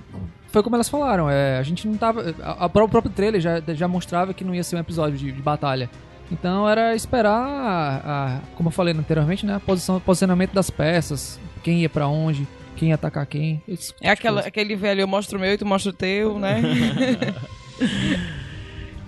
foi 0.54 0.64
como 0.64 0.76
elas 0.78 0.88
falaram, 0.88 1.30
é, 1.30 1.58
a 1.58 1.64
gente 1.64 1.86
não 1.88 1.98
tava. 1.98 2.34
A, 2.42 2.64
a- 2.64 2.66
o 2.68 2.70
próprio 2.70 3.10
trailer 3.10 3.42
já, 3.42 3.60
já 3.74 3.88
mostrava 3.88 4.34
que 4.34 4.44
não 4.46 4.54
ia 4.56 4.64
ser 4.64 4.76
um 4.78 4.80
episódio 4.80 5.18
de, 5.18 5.32
de 5.32 5.42
batalha. 5.42 5.90
Então 6.32 6.70
era 6.70 6.96
esperar, 6.96 7.32
a- 7.42 8.02
a- 8.06 8.40
como 8.56 8.68
eu 8.70 8.72
falei 8.72 8.94
anteriormente, 8.94 9.46
né? 9.46 9.60
Posição, 9.66 10.00
posicionamento 10.00 10.54
das 10.54 10.70
peças, 10.70 11.40
quem 11.64 11.82
ia 11.82 11.90
pra 11.90 12.08
onde, 12.08 12.48
quem 12.76 12.90
ia 12.90 12.96
atacar 12.96 13.26
quem. 13.26 13.62
esse 13.68 13.88
tipo 13.88 14.00
É 14.02 14.10
aquela, 14.12 14.36
coisa. 14.36 14.48
aquele 14.48 14.76
velho, 14.76 15.02
eu 15.02 15.08
mostro 15.08 15.38
o 15.38 15.42
meu 15.42 15.52
e 15.54 15.58
tu 15.58 15.66
mostra 15.66 15.90
o 15.90 15.94
teu, 15.94 16.38
né? 16.40 16.62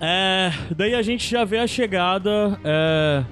É, 0.00 0.52
daí 0.76 0.94
a 0.94 1.00
gente 1.00 1.28
já 1.30 1.42
vê 1.44 1.58
a 1.58 1.66
chegada, 1.66 2.58
é, 2.62 3.24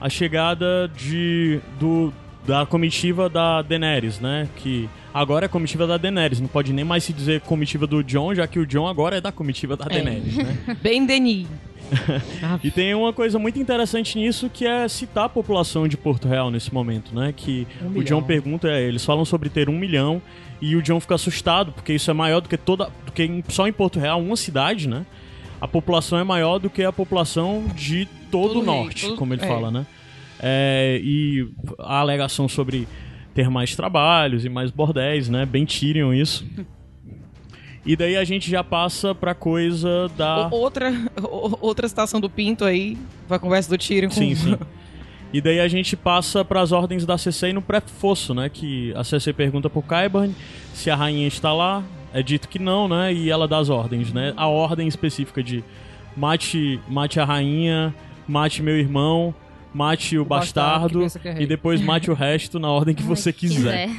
a 0.00 0.08
chegada 0.08 0.88
de 0.96 1.60
do 1.78 2.12
da 2.44 2.66
comitiva 2.66 3.28
da 3.28 3.62
Daenerys, 3.62 4.18
né? 4.18 4.48
Que 4.56 4.88
agora 5.14 5.46
é 5.46 5.48
comitiva 5.48 5.86
da 5.86 5.96
Daenerys, 5.96 6.40
não 6.40 6.48
pode 6.48 6.72
nem 6.72 6.84
mais 6.84 7.04
se 7.04 7.12
dizer 7.12 7.40
comitiva 7.42 7.86
do 7.86 8.02
John, 8.02 8.34
já 8.34 8.46
que 8.48 8.58
o 8.58 8.66
John 8.66 8.86
agora 8.88 9.16
é 9.16 9.20
da 9.20 9.30
comitiva 9.32 9.76
da 9.76 9.84
Daenerys, 9.86 10.36
né? 10.36 10.76
Bem 10.82 11.06
Denis. 11.06 11.46
E 12.64 12.70
tem 12.70 12.94
uma 12.94 13.12
coisa 13.12 13.38
muito 13.38 13.58
interessante 13.58 14.18
nisso 14.18 14.50
que 14.52 14.66
é 14.66 14.88
citar 14.88 15.24
a 15.26 15.28
população 15.28 15.86
de 15.86 15.96
Porto 15.98 16.26
Real 16.26 16.50
nesse 16.50 16.72
momento, 16.72 17.14
né? 17.14 17.32
Que 17.36 17.66
Um 17.82 17.86
o 17.86 17.90
milhão. 17.90 18.04
John 18.20 18.22
pergunta, 18.22 18.68
é, 18.68 18.82
eles 18.82 19.04
falam 19.04 19.24
sobre 19.24 19.48
ter 19.50 19.68
um 19.68 19.78
milhão 19.78 20.20
e 20.62 20.74
o 20.76 20.82
John 20.82 20.98
fica 20.98 21.14
assustado, 21.14 21.72
porque 21.72 21.92
isso 21.92 22.10
é 22.10 22.14
maior 22.14 22.40
do 22.40 22.48
que 22.48 22.56
toda. 22.56 22.90
Do 23.04 23.12
que 23.12 23.44
só 23.50 23.68
em 23.68 23.72
Porto 23.72 24.00
Real, 24.00 24.20
uma 24.20 24.34
cidade, 24.36 24.88
né? 24.88 25.04
A 25.60 25.68
população 25.68 26.18
é 26.18 26.24
maior 26.24 26.58
do 26.58 26.70
que 26.70 26.82
a 26.82 26.90
população 26.92 27.64
de 27.76 28.06
todo 28.30 28.54
Todo 28.54 28.60
o 28.60 28.64
norte, 28.64 29.06
todo- 29.06 29.16
como 29.16 29.34
ele 29.34 29.44
é. 29.44 29.46
fala, 29.46 29.70
né? 29.70 29.86
É, 30.40 30.98
e 31.04 31.46
a 31.78 31.98
alegação 32.00 32.48
sobre 32.48 32.88
ter 33.34 33.50
mais 33.50 33.74
trabalhos 33.74 34.44
e 34.44 34.48
mais 34.48 34.70
bordéis, 34.70 35.28
né? 35.28 35.44
Bem 35.44 35.66
Tyrion 35.66 36.12
isso. 36.12 36.46
E 37.84 37.96
daí 37.96 38.16
a 38.16 38.24
gente 38.24 38.50
já 38.50 38.64
passa 38.64 39.14
pra 39.14 39.34
coisa 39.34 40.10
da. 40.16 40.48
Outra, 40.50 40.90
outra 41.60 41.86
citação 41.86 42.20
do 42.20 42.30
Pinto 42.30 42.64
aí, 42.64 42.96
vai 43.28 43.38
conversa 43.38 43.68
do 43.68 43.76
Tyrion 43.76 44.08
com... 44.08 44.14
Sim, 44.14 44.34
sim. 44.34 44.56
E 45.34 45.40
daí 45.40 45.58
a 45.58 45.66
gente 45.66 45.96
passa 45.96 46.44
para 46.44 46.60
as 46.60 46.70
ordens 46.70 47.04
da 47.04 47.18
CC 47.18 47.52
no 47.52 47.60
pré-fosso, 47.60 48.32
né? 48.32 48.48
Que 48.48 48.94
a 48.94 49.02
CC 49.02 49.32
pergunta 49.32 49.68
pro 49.68 49.82
Qyburn 49.82 50.32
se 50.72 50.88
a 50.92 50.94
rainha 50.94 51.26
está 51.26 51.52
lá. 51.52 51.82
É 52.12 52.22
dito 52.22 52.48
que 52.48 52.60
não, 52.60 52.86
né? 52.86 53.12
E 53.12 53.32
ela 53.32 53.48
dá 53.48 53.58
as 53.58 53.68
ordens, 53.68 54.12
né? 54.12 54.32
A 54.36 54.46
ordem 54.46 54.86
específica 54.86 55.42
de 55.42 55.64
mate, 56.16 56.78
mate 56.88 57.18
a 57.18 57.24
rainha, 57.24 57.92
mate 58.28 58.62
meu 58.62 58.78
irmão, 58.78 59.34
mate 59.74 60.16
o, 60.16 60.24
bastardo 60.24 61.00
bastardo, 61.00 61.20
que 61.20 61.28
é 61.28 61.42
e 61.42 61.46
depois 61.46 61.80
mate 61.80 62.10
o 62.10 62.14
resto 62.14 62.58
na 62.58 62.70
ordem 62.70 62.94
que 62.94 63.02
você 63.02 63.32
quiser. 63.32 63.90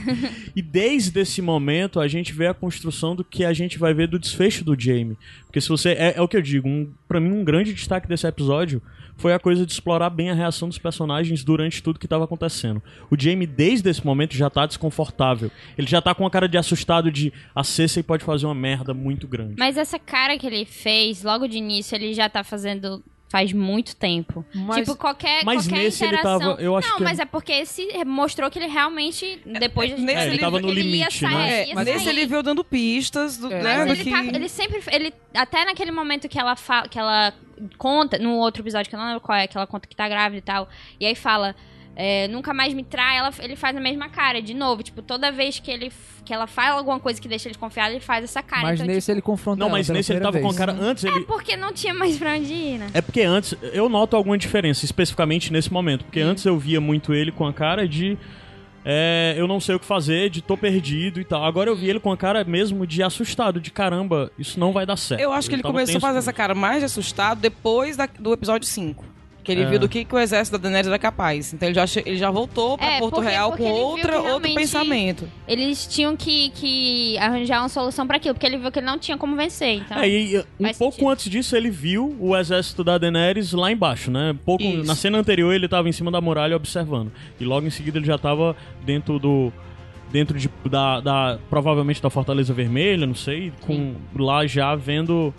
E 0.55 0.61
desde 0.61 1.19
esse 1.19 1.41
momento 1.41 1.99
a 1.99 2.07
gente 2.07 2.31
vê 2.31 2.47
a 2.47 2.53
construção 2.53 3.15
do 3.15 3.23
que 3.23 3.43
a 3.43 3.53
gente 3.53 3.77
vai 3.77 3.93
ver 3.93 4.07
do 4.07 4.17
desfecho 4.17 4.63
do 4.63 4.79
Jaime. 4.79 5.17
Porque 5.45 5.59
se 5.59 5.69
você. 5.69 5.89
É, 5.89 6.13
é 6.17 6.21
o 6.21 6.27
que 6.27 6.37
eu 6.37 6.41
digo, 6.41 6.67
um, 6.67 6.89
para 7.07 7.19
mim 7.19 7.31
um 7.31 7.43
grande 7.43 7.73
destaque 7.73 8.07
desse 8.07 8.25
episódio 8.25 8.81
foi 9.17 9.33
a 9.33 9.39
coisa 9.39 9.65
de 9.65 9.71
explorar 9.71 10.09
bem 10.09 10.29
a 10.29 10.33
reação 10.33 10.67
dos 10.67 10.77
personagens 10.77 11.43
durante 11.43 11.81
tudo 11.81 11.99
que 11.99 12.05
estava 12.05 12.25
acontecendo. 12.25 12.81
O 13.09 13.15
Jaime, 13.17 13.47
desde 13.47 13.89
esse 13.89 14.05
momento, 14.05 14.35
já 14.35 14.49
tá 14.49 14.65
desconfortável. 14.65 15.49
Ele 15.77 15.87
já 15.87 16.01
tá 16.01 16.13
com 16.13 16.25
a 16.25 16.29
cara 16.29 16.47
de 16.47 16.57
assustado 16.57 17.11
de 17.11 17.31
a 17.53 17.63
Cersei 17.63 18.03
pode 18.03 18.23
fazer 18.23 18.45
uma 18.45 18.55
merda 18.55 18.93
muito 18.93 19.27
grande. 19.27 19.55
Mas 19.57 19.77
essa 19.77 19.97
cara 19.97 20.37
que 20.37 20.45
ele 20.45 20.65
fez, 20.65 21.23
logo 21.23 21.47
de 21.47 21.57
início, 21.57 21.95
ele 21.95 22.13
já 22.13 22.29
tá 22.29 22.43
fazendo 22.43 23.03
faz 23.27 23.51
muito 23.51 23.95
tempo. 23.95 24.45
Mas- 24.53 24.77
tipo, 24.77 24.95
qualquer, 24.95 25.43
Mas 25.43 25.63
qualquer 25.67 25.83
nesse 25.83 26.03
ele 26.03 26.15
interação... 26.15 26.39
tava- 26.39 26.61
eu 26.61 26.77
acho 26.77 26.87
não, 26.89 26.97
que- 26.97 27.03
mas 27.03 27.19
é 27.19 27.25
porque 27.25 27.51
esse 27.51 27.87
mostrou 28.05 28.49
que 28.49 28.59
ele 28.59 28.67
realmente, 28.67 29.41
depois 29.59 29.97
nesse 29.99 30.17
É, 30.19 30.27
ele 30.27 30.37
tava 30.37 30.59
no 30.59 30.69
ia 30.69 30.73
limite, 30.73 31.19
sair, 31.19 31.33
né? 31.33 31.49
É, 31.63 31.67
ia 31.69 31.75
mas 31.75 31.85
sair. 31.85 31.93
nesse 31.95 32.09
ele 32.09 32.25
veio 32.25 32.43
dando 32.43 32.63
pistas 32.63 33.37
do, 33.37 33.51
É. 33.51 33.61
né, 33.61 33.77
Mas 33.85 33.91
ele, 33.99 34.03
que... 34.03 34.11
tá- 34.11 34.23
ele 34.23 34.47
sempre. 34.49 34.81
Ele, 34.91 35.13
até 35.33 35.65
naquele 35.65 35.91
momento 35.91 36.29
que 36.29 36.39
ela 36.39 36.55
fala. 36.55 36.87
Que 36.87 36.97
ela 36.99 37.33
conta. 37.77 38.17
No 38.19 38.35
outro 38.35 38.61
episódio 38.61 38.89
que 38.89 38.95
eu 38.95 38.99
não 38.99 39.07
lembro 39.07 39.21
qual 39.21 39.37
é, 39.37 39.47
que 39.47 39.57
ela 39.57 39.67
conta 39.67 39.87
que 39.87 39.95
tá 39.95 40.07
grávida 40.07 40.37
e 40.37 40.41
tal. 40.41 40.69
E 40.99 41.05
aí 41.05 41.15
fala. 41.15 41.55
É, 41.95 42.27
nunca 42.27 42.53
mais 42.53 42.73
me 42.73 42.83
trai, 42.83 43.17
ela, 43.17 43.31
ele 43.39 43.55
faz 43.55 43.75
a 43.75 43.79
mesma 43.79 44.09
cara, 44.09 44.41
de 44.41 44.53
novo. 44.53 44.83
Tipo, 44.83 45.01
toda 45.01 45.31
vez 45.31 45.59
que, 45.59 45.71
ele, 45.71 45.91
que 46.25 46.33
ela 46.33 46.45
fala 46.45 46.77
alguma 46.77 46.99
coisa 46.99 47.21
que 47.21 47.27
deixa 47.27 47.47
ele 47.47 47.53
desconfiado, 47.53 47.91
ele 47.91 48.01
faz 48.01 48.23
essa 48.23 48.43
cara. 48.43 48.63
Mas 48.63 48.79
então, 48.81 48.93
nesse 48.93 49.11
ele 49.11 49.21
confronta 49.21 49.59
Não, 49.59 49.67
ela 49.67 49.77
mas 49.77 49.89
nesse 49.89 50.11
ele 50.11 50.19
tava 50.19 50.39
com 50.39 50.47
a 50.47 50.49
vez. 50.49 50.57
cara. 50.57 50.71
Antes 50.73 51.03
tipo, 51.03 51.15
ele. 51.15 51.23
é 51.23 51.27
porque 51.27 51.55
não 51.55 51.71
tinha 51.71 51.93
mais 51.93 52.17
pra 52.17 52.33
onde 52.33 52.53
ir, 52.53 52.77
né? 52.79 52.87
É 52.93 53.01
porque 53.01 53.21
antes, 53.21 53.55
eu 53.73 53.87
noto 53.87 54.15
alguma 54.15 54.37
diferença, 54.37 54.83
especificamente 54.83 55.51
nesse 55.53 55.71
momento. 55.71 56.03
Porque 56.05 56.19
antes 56.19 56.45
eu 56.45 56.57
via 56.59 56.81
muito 56.81 57.13
ele 57.13 57.31
com 57.31 57.45
a 57.47 57.53
cara 57.53 57.87
de. 57.87 58.17
é, 58.83 59.33
eu 59.37 59.47
não 59.47 59.59
sei 59.61 59.75
o 59.75 59.79
que 59.79 59.85
fazer, 59.85 60.29
de 60.29 60.41
tô 60.41 60.57
perdido 60.57 61.19
e 61.21 61.23
tal. 61.23 61.43
Agora 61.45 61.69
eu 61.69 61.75
vi 61.75 61.89
ele 61.89 61.99
com 61.99 62.11
a 62.11 62.17
cara 62.17 62.43
mesmo 62.43 62.85
de 62.85 63.01
assustado, 63.01 63.59
de 63.59 63.71
caramba, 63.71 64.29
isso 64.37 64.59
não 64.59 64.71
vai 64.73 64.85
dar 64.85 64.97
certo. 64.97 65.21
Eu 65.21 65.31
acho 65.31 65.47
que 65.47 65.55
ele 65.55 65.61
tava 65.63 65.73
começou 65.73 65.97
a 65.97 66.01
fazer 66.01 66.13
com 66.13 66.19
essa 66.19 66.33
cara 66.33 66.53
mais 66.53 66.79
de 66.79 66.85
assustado 66.85 67.39
depois 67.39 67.95
da- 67.97 68.05
do 68.19 68.33
episódio 68.33 68.67
5. 68.67 69.14
Que 69.45 69.51
ele 69.51 69.61
É. 69.61 69.69
viu 69.69 69.79
do 69.79 69.87
que, 69.87 70.03
que 70.03 70.15
o 70.15 70.17
exército 70.19 70.57
da 70.57 70.63
Daenerys 70.63 70.87
era 70.87 70.97
capaz. 70.97 71.53
Então 71.53 71.69
ele 71.69 71.75
já, 71.75 71.85
ele 72.03 72.17
já 72.17 72.31
voltou 72.31 72.77
pra 72.77 72.93
É, 72.93 72.99
Porto 72.99 73.13
porque- 73.15 73.29
Real 73.29 73.49
porque 73.51 73.63
com 73.63 73.69
outra, 73.71 74.19
outro 74.19 74.53
pensamento. 74.55 75.29
Eles 75.47 75.85
tinham 75.85 76.17
que, 76.17 76.49
que 76.49 77.17
arranjar 77.19 77.61
uma 77.61 77.69
solução 77.69 78.07
pra 78.07 78.17
aquilo, 78.17 78.33
porque 78.33 78.47
ele 78.47 78.57
viu 78.57 78.71
que 78.71 78.79
ele 78.79 78.85
não 78.87 78.97
tinha 78.97 79.17
como 79.17 79.35
vencer, 79.35 79.75
então... 79.77 79.99
É, 79.99 80.09
e, 80.09 80.37
um 80.59 80.73
pouco 80.73 80.93
sentido. 80.95 81.09
antes 81.09 81.29
disso, 81.29 81.55
ele 81.55 81.69
viu 81.69 82.17
o 82.19 82.35
exército 82.35 82.83
da 82.83 82.97
Daenerys 82.97 83.53
lá 83.53 83.71
embaixo, 83.71 84.09
né? 84.09 84.35
Pouco, 84.43 84.63
Isso. 84.63 84.83
na 84.83 84.95
cena 84.95 85.19
anterior, 85.19 85.53
ele 85.53 85.67
tava 85.67 85.87
em 85.87 85.91
cima 85.91 86.09
da 86.09 86.19
muralha 86.19 86.55
observando. 86.55 87.11
E 87.39 87.45
logo 87.45 87.67
em 87.67 87.69
seguida, 87.69 87.99
ele 87.99 88.07
já 88.07 88.17
tava 88.17 88.55
dentro 88.83 89.19
do. 89.19 89.53
Dentro 90.11 90.37
de, 90.39 90.49
da, 90.69 90.99
da. 91.01 91.39
Provavelmente 91.49 92.01
da 92.01 92.09
Fortaleza 92.09 92.53
Vermelha, 92.53 93.05
não 93.05 93.15
sei. 93.15 93.51
Com, 93.61 93.95
lá 94.17 94.45
já 94.47 94.73
vendo. 94.75 95.33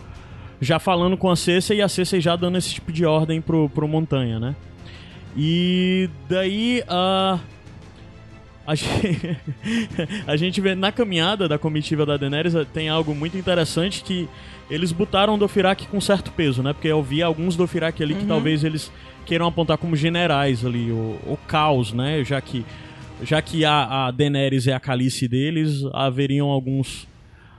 Já 0.60 0.78
falando 0.78 1.16
com 1.16 1.30
a 1.30 1.36
Cersei 1.36 1.78
e 1.78 1.82
a 1.82 1.88
Cersei 1.88 2.20
já 2.20 2.34
dando 2.36 2.56
esse 2.56 2.72
tipo 2.72 2.90
de 2.92 3.04
ordem 3.04 3.40
pro, 3.40 3.68
pro 3.68 3.86
Montanha, 3.86 4.38
né? 4.40 4.56
E 5.36 6.08
daí. 6.28 6.82
a 6.88 7.38
a 8.66 8.74
gente, 8.74 9.38
a 10.26 10.36
gente 10.36 10.60
vê 10.60 10.74
na 10.74 10.90
caminhada 10.90 11.46
da 11.46 11.56
comitiva 11.56 12.04
da 12.04 12.16
Daenerys 12.16 12.54
eh, 12.54 12.66
tem 12.74 12.88
algo 12.88 13.14
muito 13.14 13.36
interessante 13.38 14.02
que 14.02 14.28
eles 14.68 14.90
botaram 14.90 15.36
o 15.36 15.38
Dothraki 15.38 15.86
com 15.86 16.00
certo 16.00 16.32
peso, 16.32 16.62
né? 16.62 16.72
Porque 16.72 16.88
eu 16.88 17.00
vi 17.00 17.22
alguns 17.22 17.54
Dothraki 17.54 18.02
ali 18.02 18.16
que 18.16 18.26
talvez 18.26 18.64
eles 18.64 18.90
queiram 19.24 19.46
apontar 19.46 19.78
como 19.78 19.94
generais 19.94 20.64
ali, 20.64 20.90
o, 20.90 21.16
o 21.24 21.38
caos, 21.46 21.92
né? 21.92 22.24
Já 22.24 22.40
que 22.40 22.66
já 23.22 23.40
que 23.40 23.64
a, 23.64 24.06
a 24.06 24.10
Daenerys 24.10 24.66
é 24.66 24.74
a 24.74 24.80
calice 24.80 25.26
deles, 25.26 25.82
haveriam 25.94 26.48
alguns 26.48 27.08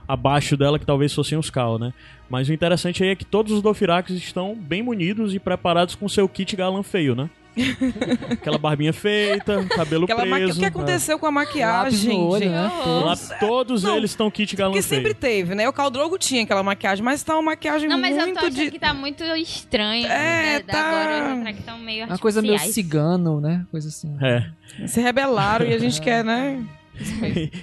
abaixo 0.08 0.56
dela 0.56 0.78
que 0.78 0.86
talvez 0.86 1.12
fossem 1.12 1.36
os 1.38 1.50
Cal, 1.50 1.78
né? 1.78 1.92
Mas 2.30 2.48
o 2.48 2.52
interessante 2.52 3.02
aí 3.04 3.10
é 3.10 3.14
que 3.14 3.24
todos 3.24 3.52
os 3.52 3.62
Dothrakis 3.62 4.16
estão 4.16 4.54
bem 4.54 4.82
munidos 4.82 5.34
e 5.34 5.38
preparados 5.38 5.94
com 5.94 6.08
seu 6.08 6.26
kit 6.28 6.56
galã 6.56 6.82
feio, 6.82 7.14
né? 7.14 7.28
Aquela 8.30 8.56
barbinha 8.58 8.92
feita, 8.92 9.64
cabelo 9.64 10.04
Aquela 10.04 10.24
maqui- 10.24 10.44
preso. 10.44 10.58
O 10.58 10.62
que 10.62 10.68
aconteceu 10.68 11.18
com 11.18 11.26
a 11.26 11.30
maquiagem, 11.30 12.16
olho, 12.16 12.44
gente? 12.44 12.52
né? 12.52 12.70
Lá, 13.04 13.16
todos 13.40 13.82
Não, 13.82 13.96
eles 13.96 14.10
estão 14.10 14.30
kit 14.30 14.54
galã 14.54 14.70
Porque 14.72 14.82
feio. 14.86 15.00
sempre 15.02 15.14
teve, 15.14 15.54
né? 15.54 15.68
O 15.68 15.72
Caldrogo 15.72 16.18
tinha 16.18 16.42
aquela 16.44 16.62
maquiagem, 16.62 17.04
mas 17.04 17.22
tá 17.22 17.34
uma 17.34 17.42
maquiagem 17.42 17.88
Não, 17.88 17.98
mas 17.98 18.12
eu 18.16 18.18
tô 18.18 18.24
muito 18.26 18.38
achando 18.38 18.54
de... 18.54 18.70
que 18.70 18.78
tá 18.78 18.94
muito 18.94 19.24
estranho. 19.24 20.06
É, 20.06 20.58
né? 20.58 20.60
Tá. 20.60 20.78
Agora 20.78 21.52
que 21.52 21.84
meio 21.84 22.06
Uma 22.06 22.18
coisa 22.18 22.40
meio 22.40 22.58
cigano, 22.60 23.40
né? 23.40 23.66
Coisa 23.70 23.88
assim. 23.88 24.16
É. 24.22 24.86
Se 24.86 25.00
rebelaram 25.00 25.66
e 25.66 25.74
a 25.74 25.78
gente 25.78 26.00
quer, 26.00 26.24
né? 26.24 26.64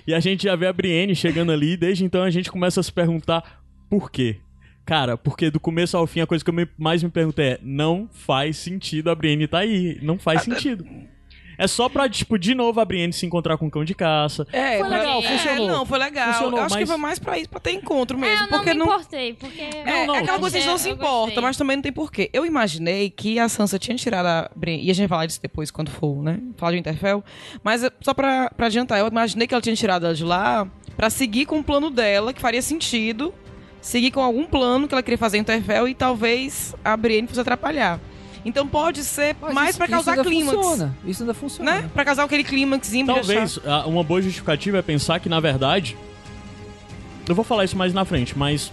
E 0.08 0.14
a 0.14 0.20
gente 0.20 0.44
já 0.44 0.56
vê 0.56 0.68
a 0.68 0.74
Brienne 0.74 1.16
chegando 1.16 1.52
ali, 1.52 1.72
e 1.74 1.78
desde 1.78 2.04
então 2.06 2.24
a 2.24 2.30
gente 2.30 2.52
começa 2.52 2.80
a 2.80 2.84
se 2.84 2.92
perguntar 2.92 3.64
por 3.90 4.12
quê. 4.12 4.38
Cara, 4.86 5.18
porque 5.18 5.50
do 5.50 5.60
começo 5.60 5.98
ao 5.98 6.06
fim 6.06 6.20
a 6.22 6.28
coisa 6.28 6.44
que 6.44 6.50
eu 6.50 6.54
me- 6.54 6.68
mais 6.78 7.02
me 7.02 7.10
pergunto 7.10 7.40
é: 7.42 7.58
não 7.64 8.08
faz 8.12 8.58
sentido 8.58 9.10
a 9.10 9.16
Brienne 9.16 9.48
tá 9.48 9.60
aí. 9.60 9.98
Não 10.02 10.18
faz 10.20 10.44
sentido. 10.44 10.86
É 11.58 11.68
só 11.68 11.88
pra, 11.90 12.08
tipo, 12.10 12.38
de 12.38 12.54
novo 12.56 12.80
a 12.80 12.86
Brienne 12.86 13.14
se 13.14 13.26
encontrar 13.26 13.58
com 13.58 13.66
um 13.68 13.70
cão 13.70 13.84
de 13.86 13.94
caça. 13.96 14.46
É, 14.52 14.80
Foi 14.80 14.88
pra- 14.90 14.98
legal, 14.98 15.20
é, 15.20 15.24
funcionou. 15.38 15.68
não, 15.68 15.86
foi 15.86 16.00
legal. 16.00 16.34
Funcionou, 16.34 16.60
eu 16.60 16.66
acho 16.66 16.76
que 16.76 16.82
mas- 16.82 16.90
foi 16.90 16.98
mais 16.98 17.20
pra 17.20 17.38
isso, 17.40 17.50
pra 17.50 17.60
ter 17.60 17.72
encontro 17.72 18.18
É, 18.18 18.22
mesmo. 18.22 18.36
eu 18.36 18.42
não 18.42 18.48
porque 18.58 18.70
me 18.74 18.80
não. 18.80 18.86
importei, 18.86 19.34
porque... 19.34 19.62
É, 19.62 20.06
não, 20.06 20.16
é 20.16 20.20
aquela 20.20 20.40
coisa 20.40 20.58
que 20.58 20.58
a 20.58 20.62
gente 20.62 20.70
não 20.72 20.78
se 20.78 20.90
eu 20.90 20.96
importa, 20.96 21.42
mas 21.42 21.58
também 21.58 21.78
não 21.78 21.82
tem 21.84 21.92
porquê. 21.94 22.30
Eu 22.34 22.46
imaginei 22.46 23.10
que 23.10 23.40
a 23.40 23.48
Sansa 23.50 23.78
tinha 23.80 23.96
tirado 23.96 24.26
a 24.26 24.50
Brienne, 24.56 24.84
e 24.86 24.92
a 24.92 24.94
gente 24.94 25.04
vai 25.08 25.18
falar 25.18 25.26
disso 25.26 25.40
depois, 25.42 25.72
quando 25.72 25.90
for, 25.92 26.22
né? 26.24 26.40
Falar 26.58 26.72
de 26.74 26.80
Interfell. 26.80 27.24
Mas 27.64 27.84
eh, 27.84 27.92
só 28.02 28.14
pra, 28.14 28.50
pra 28.56 28.66
adiantar, 28.68 29.00
eu 29.00 29.08
imaginei 29.08 29.48
que 29.48 29.54
ela 29.54 29.62
tinha 29.62 29.76
tirado 29.76 30.06
ela 30.06 30.16
de 30.16 30.24
lá 30.24 30.68
pra 30.98 31.10
seguir 31.10 31.46
com 31.46 31.60
o 31.60 31.64
plano 31.64 31.90
dela, 31.90 32.34
que 32.34 32.42
faria 32.42 32.62
sentido. 32.62 33.34
Seguir 33.82 34.10
com 34.12 34.20
algum 34.20 34.46
plano 34.46 34.88
que 34.88 34.96
ela 34.96 35.04
queria 35.04 35.18
fazer 35.18 35.38
em 35.38 35.42
Interfell 35.42 35.88
e 35.88 35.94
talvez 35.94 36.74
a 36.84 36.98
Brienne 36.98 37.28
fosse 37.28 37.40
atrapalhar. 37.40 38.00
Então 38.46 38.68
pode 38.68 39.04
ser 39.04 39.36
Mas 39.42 39.54
mais 39.54 39.70
isso- 39.72 39.78
pra 39.80 39.88
causar 39.88 40.12
isso 40.14 40.20
ainda 40.22 40.30
clímax. 40.30 40.56
Funciona. 40.58 40.98
Isso 41.04 41.24
ainda 41.24 41.34
funciona. 41.34 41.82
Né? 41.82 41.90
Pra 41.94 42.06
causar 42.06 42.24
aquele 42.24 42.44
clímaxzinho 42.44 43.08
Talvez 43.08 43.58
achar- 43.58 43.88
uma 43.88 44.04
boa 44.04 44.22
justificativa 44.22 44.78
é 44.78 44.82
pensar 44.84 45.20
que, 45.20 45.28
na 45.28 45.40
verdade. 45.40 45.98
Eu 47.28 47.34
vou 47.34 47.44
falar 47.44 47.66
isso 47.66 47.76
mais 47.76 47.92
na 47.94 48.06
frente, 48.06 48.38
mas 48.38 48.72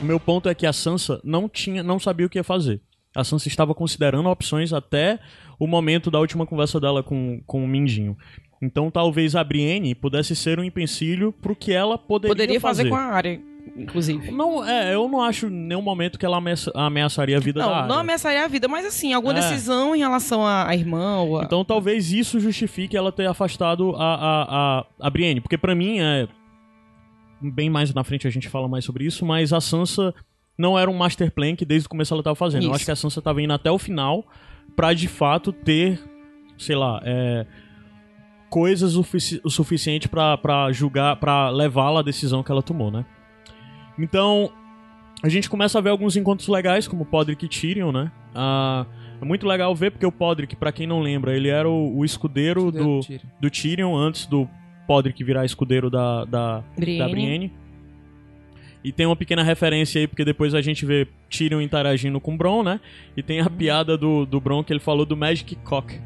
o 0.00 0.04
meu 0.04 0.20
ponto 0.20 0.48
é 0.48 0.54
que 0.54 0.64
a 0.64 0.72
Sansa 0.72 1.20
não 1.24 1.48
tinha, 1.48 1.82
não 1.82 1.98
sabia 1.98 2.24
o 2.26 2.30
que 2.30 2.38
ia 2.38 2.44
fazer. 2.44 2.80
A 3.16 3.24
Sansa 3.24 3.48
estava 3.48 3.74
considerando 3.74 4.28
opções 4.28 4.72
até 4.72 5.18
o 5.58 5.66
momento 5.66 6.08
da 6.10 6.20
última 6.20 6.46
conversa 6.46 6.78
dela 6.78 7.02
com, 7.02 7.42
com 7.44 7.64
o 7.64 7.66
Mindinho. 7.68 8.16
Então 8.62 8.90
talvez 8.92 9.34
a 9.34 9.42
Brienne 9.42 9.94
pudesse 9.94 10.36
ser 10.36 10.60
um 10.60 10.64
empecilho 10.64 11.32
pro 11.32 11.56
que 11.56 11.72
ela 11.72 11.98
poderia, 11.98 12.32
Poderia 12.36 12.60
fazer 12.60 12.88
com 12.88 12.94
a 12.94 13.00
área, 13.00 13.40
inclusive. 13.76 14.30
Não, 14.30 14.64
é, 14.68 14.94
eu 14.94 15.08
não 15.08 15.20
acho 15.22 15.46
em 15.46 15.50
nenhum 15.50 15.82
momento 15.82 16.18
que 16.18 16.26
ela 16.26 16.38
ameaça- 16.38 16.70
ameaçaria 16.74 17.36
a 17.36 17.40
vida 17.40 17.60
da 17.60 17.66
Não, 17.66 17.74
Arya. 17.74 17.86
não 17.88 17.98
ameaçaria 17.98 18.44
a 18.44 18.48
vida, 18.48 18.68
mas 18.68 18.84
assim, 18.86 19.12
alguma 19.12 19.34
É. 19.34 19.40
decisão 19.40 19.94
em 19.94 19.98
relação 20.00 20.46
à, 20.46 20.68
à 20.68 20.74
irmã 20.74 21.20
ou 21.20 21.38
a... 21.40 21.44
Então 21.44 21.64
talvez 21.64 22.12
isso 22.12 22.38
justifique 22.40 22.96
ela 22.96 23.10
ter 23.12 23.26
afastado 23.26 23.94
a, 23.96 24.14
a, 24.14 24.78
a, 24.80 24.86
a 25.00 25.10
Brienne. 25.10 25.40
Porque 25.40 25.56
pra 25.58 25.74
mim 25.74 25.98
é. 26.00 26.28
Bem 27.42 27.70
mais 27.70 27.92
na 27.94 28.04
frente 28.04 28.26
a 28.26 28.30
gente 28.30 28.48
fala 28.50 28.68
mais 28.68 28.84
sobre 28.84 29.04
isso, 29.04 29.24
mas 29.24 29.50
a 29.52 29.60
Sansa 29.62 30.14
não 30.58 30.78
era 30.78 30.90
um 30.90 30.94
master 30.96 31.32
plan 31.32 31.56
que 31.56 31.64
desde 31.64 31.86
o 31.86 31.88
começo 31.88 32.12
ela 32.12 32.22
tava 32.22 32.36
fazendo. 32.36 32.64
Eu 32.64 32.66
Isso. 32.68 32.76
acho 32.76 32.84
que 32.84 32.90
a 32.90 32.96
Sansa 32.96 33.22
tava 33.22 33.40
indo 33.40 33.52
até 33.54 33.70
o 33.70 33.78
final 33.78 34.26
pra 34.76 34.92
de 34.92 35.08
fato 35.08 35.50
ter, 35.50 35.98
sei 36.58 36.76
lá, 36.76 37.00
é, 37.02 37.46
coisas 38.50 38.94
o, 38.94 39.02
sufici- 39.02 39.40
o 39.42 39.48
suficiente 39.48 40.06
pra 40.06 40.36
pra 40.36 40.70
julgar, 40.70 41.16
pra 41.16 41.48
levá-la 41.48 42.00
à 42.00 42.02
decisão 42.02 42.42
que 42.42 42.52
ela 42.52 42.62
tomou, 42.62 42.90
né? 42.90 43.06
Então, 43.98 44.50
a 45.22 45.28
gente 45.28 45.48
começa 45.50 45.78
a 45.78 45.80
ver 45.82 45.90
alguns 45.90 46.16
encontros 46.16 46.48
legais, 46.48 46.88
como 46.88 47.04
Podrick 47.04 47.44
e 47.44 47.48
Tyrion, 47.48 47.92
né? 47.92 48.10
Ah, 48.34 48.86
é 49.20 49.24
muito 49.24 49.46
legal 49.46 49.74
ver, 49.74 49.90
porque 49.90 50.06
o 50.06 50.12
Podrick, 50.12 50.56
pra 50.56 50.72
quem 50.72 50.86
não 50.86 51.00
lembra, 51.00 51.36
ele 51.36 51.48
era 51.48 51.68
o, 51.68 51.98
o 51.98 52.04
escudeiro, 52.04 52.60
Escudeiro 52.68 52.86
do, 52.88 53.00
do 53.00 53.06
Tyrion. 53.06 53.30
do 53.40 53.50
Tyrion 53.50 53.96
antes 53.96 54.26
do 54.26 54.48
Podrick 54.86 55.22
virar 55.22 55.44
escudeiro 55.44 55.90
da, 55.90 56.24
da, 56.24 56.62
Brienne. 56.76 56.98
da 56.98 57.08
Brienne. 57.08 57.52
E 58.82 58.90
tem 58.92 59.04
uma 59.04 59.14
pequena 59.16 59.42
referência 59.42 60.00
aí, 60.00 60.06
porque 60.06 60.24
depois 60.24 60.54
a 60.54 60.62
gente 60.62 60.86
vê 60.86 61.06
Tyrion 61.28 61.60
interagindo 61.60 62.18
com 62.18 62.32
o 62.34 62.36
Bron, 62.38 62.62
né? 62.62 62.80
E 63.14 63.22
tem 63.22 63.38
a 63.40 63.44
Uhum. 63.44 63.50
piada 63.50 63.96
do, 63.98 64.24
do 64.24 64.40
Bron 64.40 64.64
que 64.64 64.72
ele 64.72 64.80
falou 64.80 65.04
do 65.04 65.14
Magic 65.16 65.54
Cock. 65.56 66.00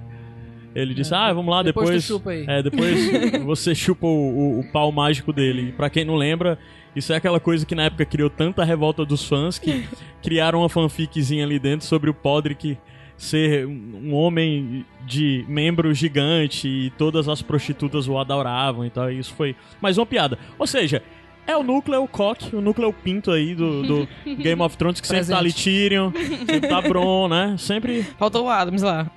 Ele 0.74 0.92
disse, 0.92 1.14
ah, 1.14 1.32
vamos 1.32 1.54
lá, 1.54 1.62
Depois 1.62 1.86
depois... 1.86 2.04
chupa 2.04 2.30
aí. 2.30 2.44
É, 2.48 2.60
depois 2.64 2.98
você 3.46 3.76
chupa 3.76 4.08
o, 4.08 4.10
o- 4.10 4.60
o 4.60 4.72
pau 4.72 4.90
mágico 4.90 5.32
dele. 5.32 5.68
E 5.68 5.72
pra 5.72 5.88
quem 5.88 6.04
não 6.04 6.16
lembra, 6.16 6.58
isso 6.94 7.12
é 7.12 7.16
aquela 7.16 7.40
coisa 7.40 7.64
que 7.66 7.74
na 7.74 7.84
época 7.84 8.04
criou 8.04 8.30
tanta 8.30 8.64
revolta 8.64 9.04
dos 9.04 9.24
fãs 9.26 9.58
que 9.58 9.86
criaram 10.22 10.60
uma 10.60 10.68
fanficzinha 10.68 11.44
ali 11.44 11.58
dentro 11.58 11.86
sobre 11.86 12.10
o 12.10 12.14
Podrick 12.14 12.78
ser 13.16 13.66
um 13.66 13.84
um 14.04 14.14
homem 14.14 14.84
de 15.06 15.44
membro 15.48 15.94
gigante 15.94 16.68
e 16.68 16.90
todas 16.90 17.28
as 17.28 17.40
prostitutas 17.40 18.06
o 18.06 18.18
adoravam 18.18 18.84
e 18.84 18.90
tal. 18.90 19.10
E 19.10 19.18
isso 19.18 19.32
foi 19.34 19.56
mais 19.80 19.96
uma 19.96 20.04
piada. 20.04 20.38
Ou 20.58 20.66
seja, 20.66 21.02
é 21.46 21.56
o 21.56 21.62
núcleo 21.62 22.02
o 22.02 22.08
coque, 22.08 22.54
o 22.54 22.60
núcleo 22.60 22.92
pinto 22.92 23.30
aí 23.30 23.54
do, 23.54 23.82
do 23.82 24.08
Game 24.36 24.60
of 24.60 24.76
Thrones 24.76 25.00
que 25.00 25.06
sempre 25.06 25.26
tá 25.26 25.38
ali 25.38 25.52
Tyrion, 25.52 26.12
sempre 26.12 26.68
tá 26.68 26.80
Bron, 26.82 27.28
né? 27.28 27.56
Sempre 27.58 28.02
Faltou 28.18 28.44
o 28.44 28.48
Adams 28.48 28.82
lá. 28.82 29.10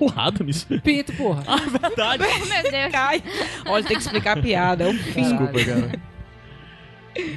o 0.00 0.10
Adams. 0.16 0.66
Pinto, 0.82 1.12
porra. 1.12 1.44
Ah, 1.46 1.56
verdade. 1.56 2.24
Meu 2.24 2.70
Deus. 2.70 2.92
Cai. 2.92 3.22
Olha, 3.66 3.84
tem 3.84 3.96
que 3.96 4.02
explicar 4.02 4.38
a 4.38 4.42
piada. 4.42 4.84
É 4.84 4.88
o 4.88 4.94
fim. 4.94 5.22
Desculpa, 5.22 5.64
cara. 5.64 6.13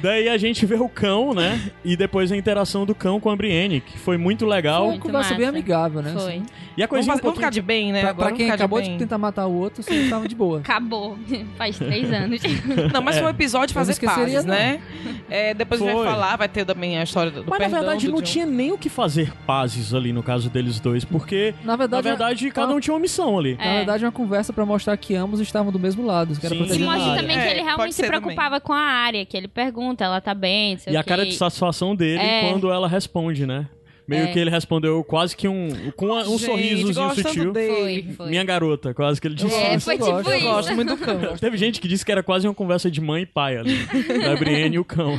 Daí 0.02 0.28
a 0.28 0.36
gente 0.36 0.64
vê 0.66 0.74
o 0.76 0.88
cão, 0.88 1.32
né? 1.34 1.70
E 1.84 1.96
depois 1.96 2.30
a 2.32 2.36
interação 2.36 2.84
do 2.84 2.94
cão 2.94 3.18
com 3.20 3.30
a 3.30 3.36
Brienne, 3.36 3.80
que 3.80 3.98
foi 3.98 4.16
muito 4.16 4.44
legal. 4.46 4.86
Foi 4.86 4.94
uma 4.94 5.00
conversa 5.00 5.34
bem 5.34 5.46
amigável, 5.46 6.02
né? 6.02 6.12
Foi. 6.12 6.22
assim. 6.34 6.46
E 6.76 6.82
a 6.82 6.86
Vamos, 6.86 6.90
coisinha 6.90 7.14
um 7.14 7.16
fazer- 7.16 7.22
vamos 7.22 7.36
ficar 7.36 7.46
pouquinho... 7.48 7.50
de 7.50 7.60
bem, 7.62 7.92
né? 7.92 8.00
Pra, 8.00 8.10
Agora 8.10 8.16
pra 8.16 8.24
vamos 8.34 8.38
quem 8.38 8.50
acabou 8.50 8.80
de 8.80 8.88
de 8.88 8.98
tentar 8.98 9.18
matar 9.18 9.46
o 9.46 9.52
outro, 9.52 9.82
você 9.82 10.08
tava 10.08 10.28
de 10.28 10.34
boa. 10.34 10.60
Acabou. 10.60 11.18
Faz 11.58 11.76
três 11.76 12.12
anos. 12.12 12.40
Não, 12.92 13.02
mas 13.02 13.16
foi 13.16 13.26
um 13.26 13.30
episódio 13.30 13.68
de 13.68 13.74
Eu 13.74 13.80
não 13.80 13.86
fazer 13.86 14.06
pazes, 14.06 14.44
não. 14.44 14.54
né? 14.54 14.80
É, 15.28 15.54
depois 15.54 15.80
a 15.82 15.84
gente 15.84 15.94
Foi. 15.94 16.04
vai 16.04 16.12
falar, 16.14 16.36
vai 16.36 16.48
ter 16.48 16.64
também 16.64 16.96
a 16.98 17.02
história 17.02 17.30
do, 17.30 17.42
do 17.42 17.50
Mas 17.50 17.58
na 17.58 17.64
perdão 17.66 17.80
verdade 17.80 18.06
do 18.06 18.12
não 18.12 18.18
John. 18.20 18.24
tinha 18.24 18.46
nem 18.46 18.72
o 18.72 18.78
que 18.78 18.88
fazer 18.88 19.32
pazes 19.46 19.92
ali 19.92 20.12
no 20.12 20.22
caso 20.22 20.48
deles 20.48 20.78
dois, 20.80 21.04
porque 21.04 21.52
Na 21.64 21.72
na 21.72 21.76
verdade, 21.76 22.02
verdade 22.08 22.50
cada 22.50 22.72
um 22.74 22.80
tinha 22.80 22.94
uma 22.94 23.00
missão 23.00 23.38
ali. 23.38 23.56
na 23.56 23.64
É. 23.64 23.76
verdade 23.78 24.04
é 24.04 24.06
uma 24.06 24.12
conversa 24.12 24.52
pra 24.52 24.64
mostrar 24.64 24.96
que 24.96 25.14
ambos 25.14 25.40
estavam 25.40 25.70
do 25.72 25.78
mesmo 25.78 26.04
lado. 26.06 26.34
Que 26.38 26.46
era 26.46 26.54
Sim. 26.54 26.62
E 26.74 26.78
mostra 26.84 27.16
também 27.16 27.36
É, 27.36 27.44
que 27.44 27.50
ele 27.52 27.62
realmente 27.62 27.94
se 27.94 28.06
preocupava 28.06 28.60
com 28.60 28.72
a 28.72 28.78
área, 28.80 29.24
que 29.26 29.36
ele 29.36 29.48
pergunta, 29.72 30.04
ela 30.04 30.20
tá 30.20 30.34
bem, 30.34 30.78
E 30.86 30.94
o 30.94 30.98
a 30.98 31.04
cara 31.04 31.24
de 31.26 31.34
satisfação 31.34 31.94
dele 31.94 32.20
É. 32.22 32.48
quando 32.50 32.70
ela 32.70 32.88
responde, 32.88 33.46
né? 33.46 33.68
Meio 34.06 34.22
É. 34.24 34.26
que 34.32 34.38
ele 34.38 34.48
respondeu 34.48 35.04
quase 35.04 35.36
que 35.36 35.46
um 35.46 35.68
com 35.94 36.06
um 36.10 36.24
Gente, 36.38 36.46
sorrisozinho 36.46 37.14
sutil. 37.14 37.52
dele. 37.52 37.74
Foi, 38.04 38.14
foi. 38.14 38.30
Minha 38.30 38.42
garota, 38.42 38.94
quase 38.94 39.20
que 39.20 39.26
ele 39.28 39.34
disse. 39.34 39.54
É, 39.54 39.78
foi 39.78 39.98
tipo 39.98 40.06
gosto, 40.10 40.30
isso. 40.32 40.46
Eu 40.46 40.50
gosto 40.50 40.74
muito 40.74 40.96
do 40.96 41.04
cão. 41.04 41.18
Teve 41.36 41.58
gente 41.58 41.78
que 41.78 41.86
disse 41.86 42.06
que 42.06 42.10
era 42.10 42.22
quase 42.22 42.48
uma 42.48 42.54
conversa 42.54 42.90
de 42.90 43.02
mãe 43.02 43.24
e 43.24 43.26
pai 43.26 43.58
ali. 43.58 43.76
da 44.24 44.34
Brienne 44.34 44.76
e 44.76 44.78
o 44.78 44.84
cão. 44.84 45.18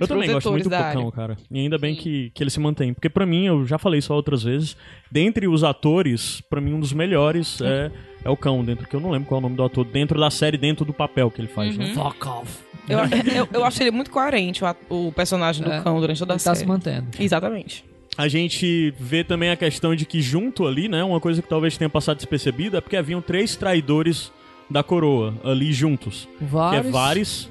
Eu 0.00 0.08
também 0.08 0.32
gosto 0.32 0.50
muito 0.50 0.64
do 0.64 0.70
cão, 0.70 1.10
cara. 1.10 1.36
E 1.50 1.58
ainda 1.58 1.76
bem 1.76 1.94
Sim. 1.94 2.00
que, 2.00 2.30
que 2.34 2.42
ele 2.42 2.48
se 2.48 2.58
mantém. 2.58 2.94
Porque 2.94 3.10
pra 3.10 3.26
mim, 3.26 3.44
eu 3.48 3.66
já 3.66 3.76
falei 3.76 3.98
isso 3.98 4.14
outras 4.14 4.42
vezes, 4.44 4.78
dentre 5.12 5.46
os 5.46 5.62
atores, 5.62 6.40
pra 6.48 6.58
mim 6.58 6.72
um 6.72 6.80
dos 6.80 6.94
melhores 6.94 7.60
é, 7.60 7.90
é 8.26 8.30
o 8.30 8.36
cão, 8.36 8.64
dentro 8.64 8.86
que 8.88 8.94
eu 8.94 9.00
não 9.00 9.10
lembro 9.10 9.28
qual 9.28 9.38
é 9.38 9.40
o 9.40 9.42
nome 9.42 9.56
do 9.56 9.62
ator, 9.64 9.84
dentro 9.84 10.18
da 10.20 10.30
série, 10.30 10.56
dentro 10.58 10.84
do 10.84 10.92
papel 10.92 11.30
que 11.30 11.40
ele 11.40 11.48
faz, 11.48 11.76
Uhum. 11.76 11.84
né? 11.84 11.94
Fuck 11.94 12.28
off. 12.28 12.58
Eu, 12.88 12.98
eu, 13.34 13.48
eu 13.52 13.64
acho 13.64 13.82
ele 13.82 13.90
muito 13.90 14.10
coerente, 14.10 14.62
o, 14.64 15.08
o 15.08 15.12
personagem 15.12 15.64
do 15.64 15.72
É. 15.72 15.80
cão, 15.80 15.98
durante 16.00 16.18
toda 16.18 16.32
a 16.32 16.36
Ele 16.36 16.42
tá 16.42 16.54
série. 16.54 16.58
se 16.58 16.66
mantendo. 16.66 17.06
Exatamente. 17.18 17.84
a 18.18 18.28
gente 18.28 18.94
vê 18.98 19.22
também 19.24 19.50
a 19.50 19.56
questão 19.56 19.94
de 19.94 20.04
que 20.06 20.22
junto 20.22 20.66
ali, 20.66 20.88
né, 20.88 21.02
uma 21.04 21.20
coisa 21.20 21.42
que 21.42 21.48
talvez 21.48 21.76
tenha 21.76 21.88
passado 21.90 22.16
despercebida 22.16 22.78
é 22.78 22.80
porque 22.80 22.96
haviam 22.96 23.20
três 23.20 23.56
traidores 23.56 24.32
da 24.70 24.82
coroa 24.82 25.34
ali 25.44 25.72
juntos. 25.72 26.28
Vários. 26.40 26.82
Que 26.82 26.88
é 26.88 26.90
Varys, 26.90 27.50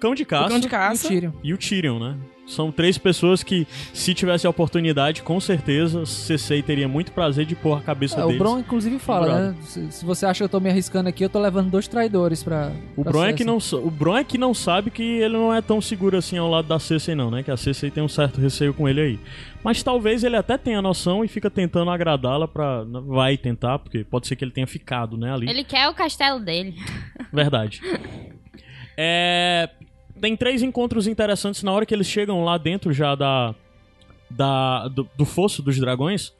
Cão 0.00 0.14
de 0.14 0.24
Caça 0.24 0.46
O 0.46 0.48
cão 0.50 0.58
de 0.58 0.66
e 0.66 0.68
o 0.68 0.70
caça. 0.70 1.08
Tyrion. 1.08 1.30
e 1.42 1.52
o 1.54 1.58
Tyrion, 1.58 1.98
né? 1.98 2.16
São 2.46 2.72
três 2.72 2.98
pessoas 2.98 3.42
que, 3.42 3.66
se 3.94 4.12
tivesse 4.12 4.46
a 4.46 4.50
oportunidade, 4.50 5.22
com 5.22 5.40
certeza, 5.40 6.04
Cersei 6.04 6.62
teria 6.62 6.88
muito 6.88 7.12
prazer 7.12 7.46
de 7.46 7.54
pôr 7.54 7.78
a 7.78 7.80
cabeça 7.80 8.20
É, 8.20 8.24
o 8.24 8.26
deles. 8.26 8.38
Bron, 8.38 8.58
inclusive, 8.58 8.98
fala, 8.98 9.50
né? 9.50 9.56
Se, 9.62 9.92
se 9.92 10.04
você 10.04 10.26
acha 10.26 10.38
que 10.38 10.44
eu 10.44 10.48
tô 10.48 10.60
me 10.60 10.68
arriscando 10.68 11.08
aqui, 11.08 11.24
eu 11.24 11.30
tô 11.30 11.38
levando 11.38 11.70
dois 11.70 11.86
traidores 11.86 12.42
pra. 12.42 12.72
O 12.96 13.02
pra 13.04 13.12
Bron, 13.12 13.24
é 13.24 13.32
que 13.32 13.44
não, 13.44 13.58
o 13.58 13.90
Bron 13.90 14.16
é 14.18 14.24
que 14.24 14.36
não 14.36 14.52
sabe 14.52 14.90
que 14.90 15.02
ele 15.02 15.34
não 15.34 15.54
é 15.54 15.62
tão 15.62 15.80
seguro 15.80 16.16
assim 16.16 16.36
ao 16.36 16.50
lado 16.50 16.66
da 16.68 16.78
Cersei, 16.78 17.14
não, 17.14 17.30
né? 17.30 17.42
Que 17.42 17.50
a 17.50 17.56
Cersei 17.56 17.90
tem 17.90 18.02
um 18.02 18.08
certo 18.08 18.40
receio 18.40 18.74
com 18.74 18.88
ele 18.88 19.00
aí. 19.00 19.20
Mas 19.64 19.82
talvez 19.82 20.24
ele 20.24 20.36
até 20.36 20.58
tenha 20.58 20.82
noção 20.82 21.24
e 21.24 21.28
fica 21.28 21.48
tentando 21.48 21.90
agradá-la 21.92 22.48
pra... 22.48 22.82
Vai 23.06 23.36
tentar, 23.36 23.78
porque 23.78 24.02
pode 24.02 24.26
ser 24.26 24.34
que 24.34 24.44
ele 24.44 24.50
tenha 24.50 24.66
ficado, 24.66 25.16
né, 25.16 25.32
ali. 25.32 25.48
Ele 25.48 25.62
quer 25.62 25.88
o 25.88 25.94
castelo 25.94 26.40
dele. 26.40 26.74
Verdade. 27.32 27.80
É, 28.94 29.70
Tem 30.22 30.36
três 30.36 30.62
encontros 30.62 31.06
interessantes 31.06 31.62
na 31.64 31.72
hora 31.72 31.84
que 31.84 31.92
eles 31.92 32.06
chegam 32.06 32.44
lá 32.44 32.56
dentro 32.56 32.92
já 32.92 33.14
da, 33.14 33.54
da 34.30 34.86
do, 34.88 35.06
do 35.16 35.24
fosso 35.24 35.60
dos 35.62 35.76
dragões, 35.78 36.32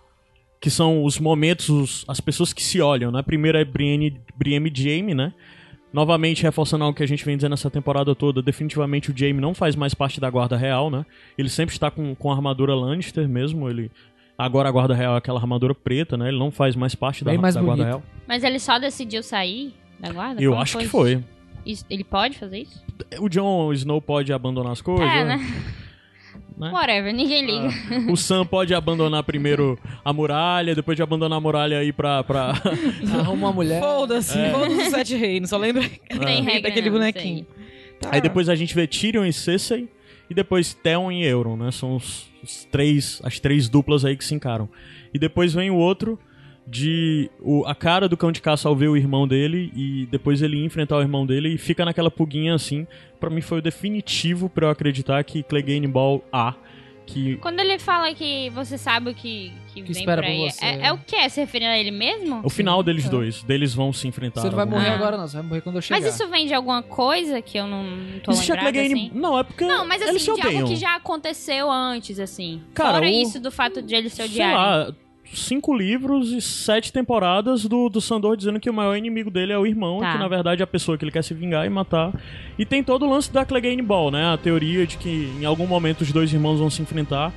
que 0.60 0.70
são 0.70 1.04
os 1.04 1.18
momentos, 1.18 1.68
os- 1.68 2.04
as 2.06 2.20
pessoas 2.20 2.52
que 2.52 2.62
se 2.62 2.80
olham, 2.80 3.10
né? 3.10 3.20
Primeiro 3.22 3.58
é 3.58 3.64
Brienne, 3.64 4.20
Brienne 4.36 4.70
e 4.72 4.82
Jaime, 4.82 5.14
né? 5.14 5.34
Novamente, 5.92 6.42
reforçando 6.44 6.84
algo 6.84 6.96
que 6.96 7.02
a 7.02 7.08
gente 7.08 7.24
vem 7.24 7.36
dizendo 7.36 7.52
essa 7.54 7.68
temporada 7.68 8.14
toda, 8.14 8.40
definitivamente 8.40 9.10
o 9.10 9.18
Jaime 9.18 9.40
não 9.40 9.52
faz 9.52 9.74
mais 9.76 9.92
parte 9.92 10.20
da 10.20 10.30
Guarda 10.30 10.56
Real, 10.56 10.88
né? 10.88 11.04
Ele 11.36 11.48
sempre 11.50 11.74
está 11.74 11.90
com, 11.90 12.14
com 12.14 12.30
a 12.30 12.34
armadura 12.34 12.74
Lannister 12.74 13.28
mesmo, 13.28 13.68
ele... 13.68 13.90
Agora 14.38 14.68
a 14.68 14.72
Guarda 14.72 14.94
Real 14.94 15.14
é 15.14 15.18
aquela 15.18 15.38
armadura 15.38 15.74
preta, 15.74 16.16
né? 16.16 16.28
Ele 16.28 16.38
não 16.38 16.50
faz 16.50 16.74
mais 16.74 16.94
parte 16.94 17.22
da, 17.24 17.30
Bem 17.32 17.38
mais 17.40 17.54
da 17.54 17.60
Guarda. 17.60 17.84
Real. 17.84 18.02
Mas 18.26 18.42
ele 18.42 18.58
só 18.58 18.78
decidiu 18.78 19.22
sair 19.22 19.74
da 20.00 20.10
guarda? 20.12 20.40
Eu 20.42 20.52
Como 20.52 20.62
acho 20.62 20.78
que 20.78 20.84
isso? 20.84 20.90
foi. 20.90 21.22
Isso- 21.64 21.84
ele 21.88 22.04
pode 22.04 22.38
fazer 22.38 22.58
isso? 22.58 22.82
O 23.20 23.28
Jon 23.28 23.72
Snow 23.72 24.00
pode 24.00 24.32
abandonar 24.32 24.72
as 24.72 24.80
coisas. 24.80 25.06
É, 25.06 25.24
né? 25.24 25.38
Né? 26.58 26.70
Whatever, 26.70 27.12
ninguém 27.12 27.44
liga. 27.44 28.10
O 28.10 28.16
Sam 28.16 28.44
pode 28.46 28.74
abandonar 28.74 29.22
primeiro 29.24 29.78
a 30.04 30.12
muralha, 30.12 30.74
depois 30.74 30.96
de 30.96 31.02
abandonar 31.02 31.38
a 31.38 31.40
muralha 31.40 31.82
ir 31.82 31.92
pra. 31.92 32.22
pra... 32.22 32.52
Arruma 33.18 33.48
uma 33.48 33.52
mulher. 33.52 33.80
Foda-se, 33.80 34.38
É. 34.38 34.50
foda-se 34.50 34.82
os 34.82 34.88
sete 34.88 35.16
reinos, 35.16 35.50
só 35.50 35.56
lembra 35.56 35.82
regra 36.10 36.60
daquele 36.62 36.90
não, 36.90 36.98
bonequinho. 36.98 37.46
Tá. 38.00 38.10
Aí 38.12 38.20
depois 38.20 38.48
a 38.48 38.54
gente 38.54 38.74
vê 38.74 38.86
Tyrion 38.86 39.24
e 39.24 39.32
Cersei, 39.32 39.88
e 40.28 40.34
depois 40.34 40.74
Theon 40.74 41.10
e 41.10 41.24
Euron, 41.24 41.56
né? 41.56 41.70
São 41.70 41.96
os, 41.96 42.30
os 42.42 42.64
três, 42.70 43.20
as 43.24 43.40
três 43.40 43.68
duplas 43.68 44.04
aí 44.04 44.16
que 44.16 44.24
se 44.24 44.34
encaram. 44.34 44.68
E 45.12 45.18
depois 45.18 45.52
vem 45.54 45.70
o 45.70 45.76
outro 45.76 46.18
de 46.66 47.30
o, 47.40 47.64
a 47.66 47.74
cara 47.74 48.08
do 48.08 48.16
cão 48.16 48.30
de 48.30 48.40
caça 48.40 48.68
ao 48.68 48.76
ver 48.76 48.88
o 48.88 48.96
irmão 48.96 49.26
dele 49.26 49.72
e 49.74 50.06
depois 50.10 50.42
ele 50.42 50.64
enfrentar 50.64 50.96
o 50.96 51.00
irmão 51.00 51.26
dele 51.26 51.48
e 51.54 51.58
fica 51.58 51.84
naquela 51.84 52.10
puguinha 52.10 52.54
assim. 52.54 52.86
Pra 53.18 53.28
mim 53.30 53.40
foi 53.40 53.58
o 53.58 53.62
definitivo 53.62 54.48
pra 54.48 54.66
eu 54.66 54.70
acreditar 54.70 55.22
que 55.24 55.42
Clegane 55.42 55.86
Ball 55.86 56.24
A 56.32 56.54
que 57.04 57.36
Quando 57.38 57.58
ele 57.58 57.80
fala 57.80 58.14
que 58.14 58.48
você 58.50 58.78
sabe 58.78 59.10
o 59.10 59.14
que, 59.14 59.52
que, 59.74 59.82
Que 59.82 59.92
vem 59.92 60.02
espera 60.02 60.22
por 60.22 60.28
aí, 60.30 60.50
você. 60.52 60.64
é, 60.64 60.86
é 60.86 60.92
o 60.92 60.98
que? 60.98 61.28
Se 61.30 61.40
referindo 61.40 61.72
a 61.72 61.76
ele 61.78 61.90
mesmo? 61.90 62.40
o 62.44 62.48
final 62.48 62.80
deles 62.80 63.06
É. 63.06 63.08
dois, 63.08 63.42
deles 63.42 63.74
vão 63.74 63.92
se 63.92 64.06
enfrentar. 64.06 64.40
Você 64.40 64.48
não 64.48 64.54
vai 64.56 64.64
morrer 64.64 64.90
Ah. 64.90 64.94
agora, 64.94 65.16
não. 65.16 65.26
Você 65.26 65.36
vai 65.36 65.44
morrer 65.46 65.60
quando 65.62 65.76
eu 65.76 65.82
chegar. 65.82 66.00
Mas 66.00 66.14
isso 66.14 66.28
vem 66.28 66.46
de 66.46 66.54
alguma 66.54 66.80
coisa 66.80 67.42
que 67.42 67.58
eu 67.58 67.66
não, 67.66 67.82
não 67.82 68.20
tô 68.20 68.30
Existe 68.30 68.52
a 68.52 68.54
lembrada, 68.54 68.72
Clegane. 68.78 69.06
assim? 69.08 69.18
Não, 69.18 69.36
é 69.36 69.42
porque 69.42 69.64
Não, 69.64 69.84
mas 69.86 70.00
assim, 70.00 70.32
de 70.34 70.40
algo 70.42 70.68
que 70.68 70.76
já 70.76 70.94
aconteceu 70.94 71.68
antes, 71.70 72.20
assim. 72.20 72.62
Cara, 72.72 72.92
Fora 72.94 73.06
o- 73.06 73.08
isso 73.08 73.40
do 73.40 73.50
fato 73.50 73.82
de 73.82 73.94
ele 73.96 74.08
ser 74.08 74.28
Sei 74.28 74.40
odiado. 74.46 74.96
Cinco 75.34 75.74
livros 75.74 76.30
e 76.30 76.40
sete 76.40 76.92
temporadas 76.92 77.64
do, 77.66 77.88
do 77.88 78.00
Sandor 78.00 78.36
dizendo 78.36 78.60
que 78.60 78.68
o 78.68 78.72
maior 78.72 78.96
inimigo 78.96 79.30
dele 79.30 79.52
é 79.52 79.58
o 79.58 79.66
irmão, 79.66 79.98
Tá. 80.00 80.10
e 80.10 80.12
que 80.12 80.18
na 80.18 80.28
verdade 80.28 80.62
é 80.62 80.64
a 80.64 80.66
pessoa 80.66 80.96
que 80.98 81.04
ele 81.04 81.10
quer 81.12 81.22
se 81.24 81.32
vingar 81.34 81.66
e 81.66 81.70
matar. 81.70 82.12
E 82.58 82.64
tem 82.66 82.82
todo 82.82 83.06
o 83.06 83.10
lance 83.10 83.32
da 83.32 83.44
Clegane 83.44 83.82
Ball, 83.82 84.10
né? 84.10 84.32
A 84.32 84.36
teoria 84.36 84.86
de 84.86 84.96
que 84.96 85.32
em 85.40 85.44
algum 85.44 85.66
momento 85.66 86.02
os 86.02 86.12
dois 86.12 86.32
irmãos 86.32 86.58
vão 86.58 86.68
se 86.70 86.82
enfrentar 86.82 87.32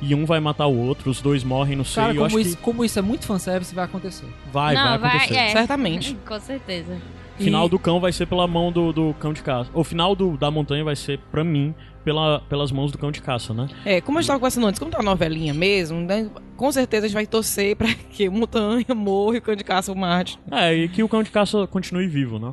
e 0.00 0.14
um 0.14 0.24
vai 0.24 0.38
matar 0.38 0.66
o 0.66 0.76
outro, 0.78 1.10
os 1.10 1.20
dois 1.20 1.42
morrem, 1.42 1.74
não 1.76 1.84
sei. 1.84 2.02
Cara, 2.02 2.14
eu 2.14 2.24
acho 2.24 2.34
como 2.34 2.46
isso, 2.46 2.56
que 2.56 2.62
como 2.62 2.84
isso 2.84 2.98
é 2.98 3.02
muito 3.02 3.24
fanservice, 3.26 3.74
vai 3.74 3.84
acontecer. 3.84 4.26
vai, 4.52 4.74
não, 4.74 4.98
vai 4.98 5.10
acontecer. 5.16 5.34
é. 5.34 5.48
Certamente. 5.50 6.16
Com 6.26 6.38
certeza. 6.38 6.96
O 7.38 7.42
final 7.42 7.66
E- 7.66 7.70
do 7.70 7.78
cão 7.78 8.00
vai 8.00 8.12
ser 8.12 8.26
pela 8.26 8.46
mão 8.46 8.72
do, 8.72 8.92
do 8.92 9.14
cão 9.14 9.32
de 9.32 9.42
caça. 9.42 9.70
O 9.74 9.84
final 9.84 10.14
do, 10.16 10.36
da 10.36 10.50
montanha 10.50 10.82
vai 10.84 10.96
ser, 10.96 11.18
pra 11.30 11.44
mim, 11.44 11.74
pela, 12.04 12.40
pelas 12.48 12.72
mãos 12.72 12.90
do 12.90 12.98
cão 12.98 13.10
de 13.12 13.20
caça, 13.22 13.52
né? 13.54 13.68
É, 13.84 14.00
como 14.00 14.18
a 14.18 14.20
gente 14.20 14.28
tava 14.28 14.38
conversando 14.40 14.66
antes, 14.66 14.78
como 14.78 14.90
tá 14.90 14.98
uma 14.98 15.04
novelinha 15.04 15.54
mesmo, 15.54 16.00
né? 16.00 16.28
Com 16.56 16.72
certeza 16.72 17.06
a 17.06 17.08
gente 17.08 17.14
vai 17.14 17.26
torcer 17.26 17.76
pra 17.76 17.88
que 17.94 18.28
o 18.28 18.32
Montanha 18.32 18.94
morra 18.94 19.36
e 19.36 19.38
o 19.38 19.42
Cão 19.42 19.54
de 19.54 19.62
Caça 19.64 19.92
o 19.92 19.96
Marte. 19.96 20.38
É, 20.50 20.74
e 20.74 20.88
que 20.88 21.02
o 21.02 21.08
cão 21.08 21.22
de 21.22 21.30
caça 21.30 21.66
continue 21.66 22.08
vivo, 22.08 22.38
né? 22.38 22.52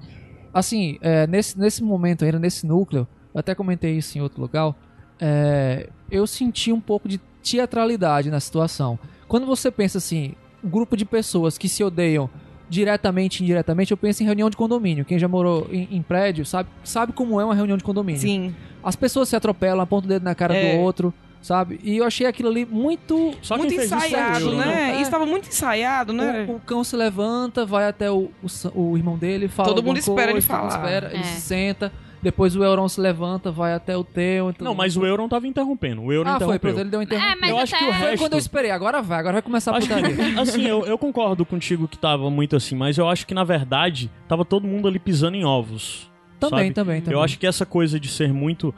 Assim, 0.53 0.97
é, 1.01 1.25
nesse, 1.27 1.57
nesse 1.59 1.83
momento 1.83 2.23
ainda, 2.23 2.37
nesse 2.39 2.65
núcleo, 2.67 3.07
eu 3.33 3.39
até 3.39 3.53
comentei 3.55 3.97
isso 3.97 4.17
em 4.17 4.21
outro 4.21 4.39
lugar, 4.41 4.73
é, 5.19 5.89
eu 6.11 6.27
senti 6.27 6.71
um 6.71 6.79
pouco 6.79 7.07
de 7.09 7.19
teatralidade 7.41 8.29
na 8.29 8.39
situação. 8.39 8.99
Quando 9.27 9.45
você 9.45 9.71
pensa 9.71 9.97
assim, 9.97 10.33
um 10.63 10.69
grupo 10.69 10.95
de 10.95 11.05
pessoas 11.05 11.57
que 11.57 11.67
se 11.67 11.83
odeiam 11.83 12.29
diretamente 12.69 13.39
e 13.39 13.43
indiretamente, 13.43 13.91
eu 13.91 13.97
penso 13.97 14.23
em 14.23 14.25
reunião 14.25 14.49
de 14.49 14.57
condomínio. 14.57 15.05
Quem 15.05 15.19
já 15.19 15.27
morou 15.27 15.67
em, 15.71 15.87
em 15.91 16.01
prédio 16.01 16.45
sabe, 16.45 16.69
sabe 16.83 17.13
como 17.13 17.39
é 17.39 17.45
uma 17.45 17.55
reunião 17.55 17.77
de 17.77 17.83
condomínio. 17.83 18.21
Sim. 18.21 18.55
As 18.83 18.95
pessoas 18.95 19.29
se 19.29 19.35
atropelam, 19.35 19.81
apontam 19.81 20.05
o 20.05 20.09
dedo 20.09 20.23
na 20.23 20.35
cara 20.35 20.55
É. 20.55 20.75
do 20.75 20.81
outro, 20.81 21.13
sabe? 21.41 21.79
E 21.83 21.97
eu 21.97 22.05
achei 22.05 22.25
aquilo 22.27 22.49
ali 22.49 22.65
muito 22.65 23.33
Só 23.41 23.57
muito 23.57 23.73
isso 23.73 23.87
foi 23.89 23.97
ensaiado, 23.97 24.55
né? 24.55 24.95
É. 24.97 25.01
Isso 25.01 25.11
tava 25.11 25.25
muito 25.25 25.47
ensaiado, 25.47 26.11
né? 26.13 26.45
O, 26.49 26.53
o 26.53 26.59
cão 26.59 26.83
se 26.83 26.95
levanta, 26.95 27.65
vai 27.65 27.87
até 27.87 28.09
o, 28.11 28.29
o 28.41 28.47
o 28.91 28.97
irmão 28.97 29.17
dele, 29.17 29.47
fala 29.47 29.69
Todo 29.69 29.83
mundo 29.83 29.97
espera 29.97 30.31
ele 30.31 30.33
coisa, 30.33 30.47
todo 30.47 30.61
mundo 30.61 30.71
falar. 30.71 30.85
espera, 30.85 31.11
ele 31.13 31.21
É. 31.21 31.23
se 31.23 31.41
senta, 31.41 31.91
depois 32.25 32.55
o 32.55 32.63
Euron 32.63 32.89
se 32.89 32.99
levanta, 32.99 33.51
vai 33.51 33.73
até 33.73 33.95
o 33.95 34.03
Theo. 34.03 34.53
Não, 34.59 34.73
mas 34.73 34.97
o 34.97 35.05
Euron 35.05 35.29
tava 35.29 35.47
interrompendo. 35.47 36.01
O 36.01 36.11
Euron 36.11 36.27
Ah, 36.27 36.33
foi, 36.39 36.55
interrompeu. 36.55 36.59
pronto, 36.59 36.79
ele 36.81 36.89
deu 36.89 36.99
um 36.99 37.03
É, 37.03 37.35
mas 37.39 37.49
Eu 37.51 37.57
acho 37.59 37.77
que 37.77 37.83
o 37.83 37.87
Foi 37.93 37.95
resto- 37.97 38.17
quando 38.17 38.33
eu 38.33 38.39
esperei, 38.39 38.71
agora 38.71 39.01
vai, 39.01 39.19
agora 39.19 39.33
vai 39.33 39.41
começar 39.43 39.71
a 39.71 39.77
Acho 39.77 39.87
putaria. 39.87 40.15
que, 40.15 40.21
assim, 40.39 40.65
eu, 40.65 40.83
eu 40.85 40.97
concordo 40.97 41.45
contigo 41.45 41.87
que 41.87 41.97
tava 41.97 42.27
muito 42.31 42.55
assim, 42.55 42.75
mas 42.75 42.97
eu 42.97 43.07
acho 43.07 43.27
que 43.27 43.33
na 43.35 43.43
verdade 43.43 44.11
tava 44.27 44.43
todo 44.43 44.67
mundo 44.67 44.87
ali 44.87 44.97
pisando 44.97 45.37
em 45.37 45.45
ovos. 45.45 46.09
também, 46.39 46.59
sabe? 46.65 46.73
também, 46.73 47.01
também. 47.01 47.13
Eu 47.17 47.23
acho 47.23 47.37
que 47.37 47.45
essa 47.45 47.65
coisa 47.65 47.99
de 47.99 48.07
ser 48.09 48.33
muito 48.33 48.73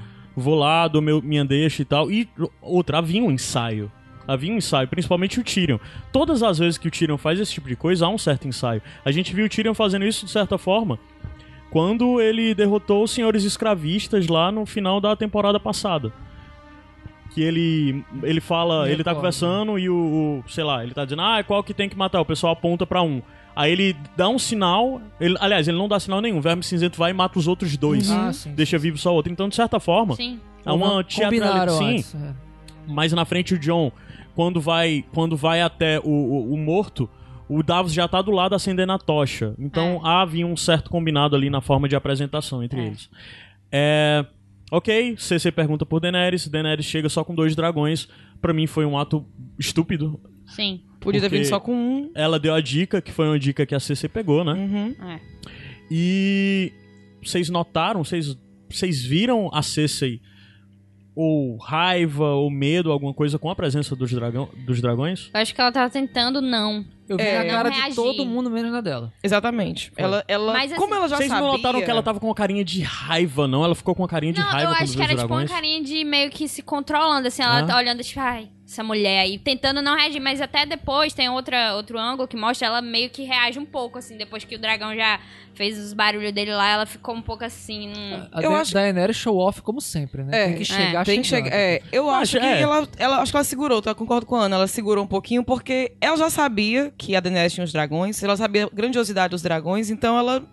dou 0.92 1.02
meu, 1.02 1.22
minha 1.22 1.44
deixa 1.46 1.82
e 1.82 1.86
tal. 1.86 2.12
E 2.12 2.30
outra, 2.62 2.98
havia 3.00 3.24
um 3.24 3.32
ensaio. 3.32 3.92
Havia 4.28 4.52
um 4.52 4.58
ensaio, 4.58 4.88
principalmente 4.90 5.40
o 5.40 5.44
Tyrion. 5.44 5.78
Todas 6.12 6.44
as 6.44 6.60
vezes 6.60 6.78
que 6.78 6.88
o 6.90 6.92
Tyrion 6.92 7.18
faz 7.18 7.40
esse 7.40 7.54
tipo 7.54 7.70
de 7.70 7.78
coisa, 7.78 8.06
há 8.06 8.10
um 8.10 8.18
certo 8.18 8.46
ensaio. 8.46 8.82
A 9.06 9.12
gente 9.12 9.34
viu 9.34 9.46
o 9.46 9.50
Tyrion 9.50 9.74
fazendo 9.74 10.04
isso 10.06 10.26
de 10.26 10.32
certa 10.32 10.58
forma 10.58 11.00
quando 11.70 12.20
ele 12.22 12.54
derrotou 12.56 13.04
os 13.04 13.12
senhores 13.12 13.44
escravistas 13.44 14.28
lá 14.28 14.52
no 14.52 14.66
final 14.66 15.00
da 15.02 15.16
temporada 15.16 15.60
passada. 15.60 16.12
Que 17.34 17.42
ele 17.42 18.04
ele 18.24 18.42
fala, 18.42 18.86
Me 18.86 18.92
ele 18.92 19.04
tá 19.04 19.12
recordo. 19.12 19.16
conversando 19.18 19.78
e 19.78 19.90
o, 19.90 20.42
o- 20.46 20.50
sei 20.50 20.64
lá, 20.64 20.84
ele 20.84 20.94
tá 20.94 21.04
dizendo: 21.04 21.22
"Ah, 21.22 21.44
qual 21.44 21.64
que 21.64 21.74
tem 21.74 21.88
que 21.90 21.96
matar?" 21.96 22.20
O 22.22 22.26
pessoal 22.26 22.54
aponta 22.54 22.86
pra 22.86 23.02
um. 23.04 23.22
Aí 23.56 23.72
ele 23.72 23.96
dá 24.16 24.30
um 24.30 24.38
sinal, 24.40 25.02
ele, 25.20 25.36
aliás, 25.40 25.68
ele 25.68 25.78
não 25.78 25.88
dá 25.88 26.00
sinal 26.00 26.22
nenhum. 26.22 26.38
O 26.38 26.42
Verme 26.42 26.64
Cinzento 26.64 26.98
vai 26.98 27.12
e 27.12 27.14
mata 27.14 27.38
os 27.40 27.48
outros 27.48 27.76
dois. 27.76 28.10
Ah, 28.12 28.32
sim, 28.32 28.54
Deixa 28.54 28.78
vivo 28.78 28.98
só 28.98 29.12
o 29.12 29.16
outro. 29.16 29.32
Então, 29.32 29.50
de 29.50 29.56
certa 29.56 29.80
forma, 29.80 30.16
Sim. 30.16 30.40
é 30.66 30.72
uma 30.72 31.04
teatralidade. 31.04 31.72
Sim, 31.74 31.96
antes, 31.96 32.16
é. 32.16 32.34
mas 32.88 33.12
na 33.14 33.26
frente 33.26 33.56
o 33.56 33.60
John, 33.60 33.92
quando 34.36 34.62
vai, 34.62 35.04
quando 35.12 35.36
vai 35.36 35.62
até 35.62 36.00
o, 36.00 36.04
o, 36.10 36.54
o 36.54 36.58
morto, 36.58 37.10
o 37.50 37.64
Davos 37.64 37.94
já 37.94 38.08
tá 38.08 38.22
do 38.22 38.32
lado 38.32 38.56
acendendo 38.56 38.92
a 38.92 38.98
tocha. 39.00 39.54
Então 39.58 40.06
havia 40.06 40.46
um 40.46 40.58
certo 40.58 40.90
combinado 40.90 41.36
ali 41.36 41.50
na 41.50 41.62
forma 41.62 41.88
de 41.88 41.96
apresentação 41.96 42.64
entre 42.64 42.80
É. 42.80 42.86
eles. 42.88 43.10
É. 43.72 44.26
Ok, 44.70 45.16
CC 45.18 45.50
pergunta 45.52 45.86
por 45.86 46.00
Daenerys. 46.02 46.48
Daenerys 46.48 46.86
chega 46.86 47.08
só 47.08 47.24
com 47.24 47.34
dois 47.34 47.56
dragões. 47.56 48.08
Pra 48.42 48.54
mim 48.54 48.68
foi 48.68 48.86
um 48.86 48.98
ato 48.98 49.26
estúpido. 49.58 50.20
Sim. 50.46 50.82
Podia 51.00 51.22
ter 51.22 51.30
vindo 51.30 51.46
só 51.46 51.60
com 51.60 51.74
um. 51.74 52.12
Ela 52.14 52.38
deu 52.38 52.54
a 52.54 52.60
dica, 52.60 53.02
que 53.02 53.12
foi 53.12 53.28
uma 53.28 53.40
dica 53.40 53.66
que 53.66 53.74
a 53.74 53.80
CC 53.80 54.10
pegou, 54.10 54.44
né? 54.44 54.54
Uhum. 54.54 54.96
É. 55.10 55.20
E 55.90 56.74
vocês 57.24 57.50
notaram, 57.50 58.04
vocês, 58.04 58.38
vocês 58.70 59.04
viram 59.06 59.50
a 59.54 59.62
Cersei 59.62 60.20
ou 61.16 61.58
raiva 61.58 62.32
ou 62.32 62.50
medo, 62.50 62.92
alguma 62.92 63.14
coisa 63.14 63.40
com 63.40 63.50
a 63.50 63.56
presença 63.56 63.96
dos, 63.96 64.12
dragão, 64.12 64.50
dos 64.66 64.82
dragões? 64.82 65.30
Eu 65.34 65.40
acho 65.40 65.56
que 65.56 65.62
ela 65.62 65.72
tava 65.72 65.90
tentando 65.90 66.42
não. 66.42 66.86
Eu 67.08 67.18
vi 67.18 67.24
É, 67.24 67.40
a 67.40 67.46
cara 67.50 67.70
não 67.70 67.90
de 67.90 67.96
todo 67.96 68.26
mundo 68.26 68.50
menos 68.50 68.72
na 68.72 68.82
dela. 68.82 69.12
Exatamente. 69.24 69.92
Ela, 69.96 70.24
ela, 70.28 70.54
Mas, 70.54 70.72
assim, 70.72 70.82
como 70.82 70.94
ela 70.94 71.08
já 71.08 71.18
Vocês 71.18 71.30
sabia... 71.30 71.46
não 71.46 71.54
notaram 71.54 71.82
que 71.82 71.90
ela 71.90 72.04
tava 72.04 72.20
com 72.20 72.28
uma 72.28 72.36
carinha 72.36 72.64
de 72.66 72.82
raiva, 72.82 73.48
não? 73.48 73.64
Ela 73.64 73.76
ficou 73.76 73.96
com 73.96 74.02
uma 74.04 74.08
carinha 74.10 74.34
de 74.34 74.40
Não, 74.42 74.48
raiva 74.48 74.72
eu 74.72 74.76
quando 74.76 74.84
acho 74.84 74.98
que 74.98 75.02
era 75.04 75.16
tipo 75.16 75.34
uma 75.34 75.46
carinha 75.46 75.84
de 75.84 76.04
meio 76.04 76.30
que 76.30 76.48
se 76.48 76.62
controlando, 76.62 77.28
assim, 77.28 77.42
ela 77.42 77.60
Ah. 77.60 77.66
tá 77.66 77.78
olhando, 77.78 78.04
tipo, 78.04 78.20
ai, 78.20 78.50
essa 78.70 78.84
mulher 78.84 79.22
aí, 79.22 79.40
tentando 79.40 79.82
não 79.82 79.96
reagir, 79.96 80.20
mas 80.20 80.42
até 80.42 80.66
depois 80.66 81.14
tem 81.14 81.30
outra, 81.30 81.74
outro 81.76 81.98
ângulo 81.98 82.28
que 82.28 82.36
mostra 82.36 82.68
ela 82.68 82.82
meio 82.82 83.10
que 83.10 83.24
reage 83.24 83.58
um 83.58 83.66
pouco, 83.66 83.98
assim, 83.98 84.18
depois 84.18 84.44
que 84.44 84.56
o 84.56 84.60
dragão 84.60 84.94
já 84.94 85.22
fez 85.56 85.78
os 85.80 85.94
barulhos 85.94 86.34
dele 86.34 86.52
lá, 86.54 86.70
ela 86.70 86.86
ficou 86.86 87.16
um 87.16 87.22
pouco 87.22 87.46
assim. 87.46 87.88
hum, 87.96 88.28
A 88.30 88.42
Eu 88.42 88.52
Da- 88.52 88.60
acho- 88.60 88.74
Daenerys 88.74 89.16
show 89.16 89.38
off 89.38 89.62
como 89.62 89.80
sempre, 89.80 90.22
né? 90.24 90.38
É, 90.38 90.46
tem 90.48 90.56
que 90.58 90.66
chegar 90.66 91.06
Tem 91.06 91.22
que 91.22 91.28
chegar. 91.28 91.50
É, 91.54 91.82
eu 91.94 92.08
Mas, 92.08 92.24
acho 92.24 92.40
que 92.40 92.46
é. 92.46 92.62
ela, 92.62 92.88
ela. 92.98 93.18
Acho 93.22 93.32
que 93.32 93.38
ela 93.38 93.44
segurou, 93.46 93.82
tá? 93.82 93.92
Eu 93.92 93.96
concordo 93.96 94.26
com 94.26 94.36
a 94.36 94.44
Ana. 94.44 94.58
Ela 94.58 94.68
segurou 94.68 95.04
um 95.04 95.08
pouquinho 95.08 95.44
porque 95.46 95.94
ela 96.02 96.18
já 96.18 96.30
sabia 96.30 96.94
que 96.98 97.16
a 97.16 97.22
Daenerys 97.22 97.54
tinha 97.54 97.64
os 97.64 97.72
dragões, 97.72 98.22
ela 98.22 98.36
sabia 98.36 98.66
a 98.66 98.70
grandiosidade 98.70 99.32
dos 99.32 99.42
dragões, 99.42 99.90
então 99.90 100.18
ela. 100.20 100.44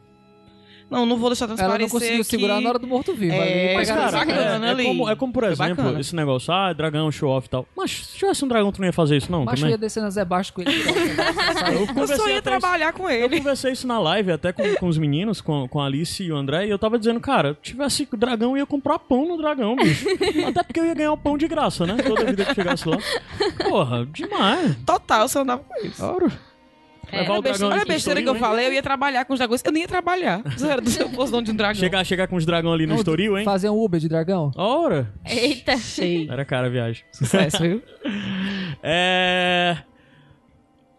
Não, 0.90 1.04
não 1.06 1.16
vou 1.16 1.30
deixar 1.30 1.46
Ela 1.46 1.54
transparecer. 1.56 1.80
não 1.80 1.88
conseguiu 1.90 2.18
que... 2.18 2.24
segurar 2.24 2.60
na 2.60 2.68
hora 2.68 2.78
do 2.78 2.86
morto-vivo. 2.86 3.34
É, 3.34 3.74
Mas, 3.74 3.88
cara, 3.88 4.24
grana 4.24 4.66
é, 4.66 4.68
é 4.68 4.72
ali. 4.72 4.84
como, 4.84 5.08
é 5.10 5.16
como, 5.16 5.32
por 5.32 5.44
exemplo, 5.44 5.76
bacana. 5.76 6.00
esse 6.00 6.14
negócio, 6.14 6.52
ah, 6.52 6.72
dragão, 6.72 7.10
show 7.10 7.30
off 7.30 7.46
e 7.46 7.50
tal. 7.50 7.66
Mas 7.76 7.90
se 8.06 8.16
tivesse 8.18 8.44
um 8.44 8.48
dragão, 8.48 8.70
tu 8.70 8.80
não 8.80 8.86
ia 8.86 8.92
fazer 8.92 9.16
isso, 9.16 9.32
não? 9.32 9.44
Mas 9.44 9.58
também? 9.58 9.72
ia 9.74 9.78
descer 9.78 10.02
nas 10.02 10.14
Zé 10.14 10.24
com 10.52 10.60
ele. 10.62 10.70
Eu 11.72 11.80
Eu 11.80 11.86
conversei 11.88 12.16
só 12.16 12.28
ia 12.28 12.38
até 12.38 12.50
isso- 12.50 12.60
trabalhar 12.60 12.92
com 12.92 13.10
Eu 13.10 13.26
ele. 13.26 13.38
conversei 13.38 13.72
isso 13.72 13.86
na 13.86 13.98
live 13.98 14.32
até 14.32 14.52
com, 14.52 14.62
com 14.76 14.86
os 14.86 14.98
meninos, 14.98 15.40
com, 15.40 15.66
com 15.68 15.80
a 15.80 15.86
Alice 15.86 16.22
e 16.22 16.30
o 16.30 16.36
André, 16.36 16.66
e 16.66 16.70
eu 16.70 16.78
tava 16.78 16.98
dizendo, 16.98 17.18
cara, 17.20 17.56
tivesse 17.62 18.06
o 18.12 18.16
dragão, 18.16 18.52
eu 18.52 18.58
ia 18.58 18.66
comprar 18.66 18.98
pão 18.98 19.26
no 19.26 19.36
dragão, 19.36 19.74
bicho. 19.76 20.06
Até 20.46 20.62
porque 20.62 20.78
eu 20.80 20.84
ia 20.84 20.94
ganhar 20.94 21.12
o 21.12 21.16
pão 21.16 21.36
de 21.38 21.48
graça, 21.48 21.86
né? 21.86 21.96
Toda 21.96 22.24
vida 22.24 22.44
que 22.44 22.54
chegasse 22.54 22.88
lá. 22.88 22.98
Porra, 23.68 24.06
demais. 24.06 24.76
Total, 24.84 25.26
você 25.28 25.38
andava 25.38 25.62
com 25.62 25.86
isso. 25.86 25.96
Claro. 25.96 26.30
É. 27.14 27.20
Levar 27.20 27.32
o 27.34 27.36
Olha 27.36 27.38
a 27.38 27.42
dragão 27.42 27.42
besteira, 27.42 27.74
olha 27.74 27.82
a 27.82 27.84
besteira 27.84 28.22
que 28.22 28.28
eu 28.28 28.34
falei, 28.34 28.66
eu 28.66 28.72
ia 28.72 28.82
trabalhar 28.82 29.24
com 29.24 29.32
os 29.32 29.38
dragões. 29.38 29.62
Eu 29.64 29.72
nem 29.72 29.82
ia 29.82 29.88
trabalhar. 29.88 30.42
Se 30.56 30.66
eu- 30.66 30.86
se 30.86 31.02
eu 31.02 31.08
fosse 31.10 31.32
dono 31.32 31.44
de 31.44 31.50
um 31.52 31.56
dragão. 31.56 31.74
Chegar, 31.80 32.04
chegar 32.04 32.28
com 32.28 32.36
os 32.36 32.44
dragão 32.46 32.72
ali 32.72 32.86
no 32.86 32.94
estoril, 32.96 33.38
hein? 33.38 33.44
Fazer 33.44 33.68
um 33.70 33.82
Uber 33.82 33.98
de 34.00 34.08
dragão? 34.08 34.50
Ora, 34.56 35.12
Eita. 35.24 35.76
Cheio. 35.76 36.30
era 36.32 36.44
cara 36.44 36.66
a 36.66 36.70
viagem. 36.70 37.04
Sucesso, 37.12 37.58
viu? 37.62 37.82
É... 38.82 39.78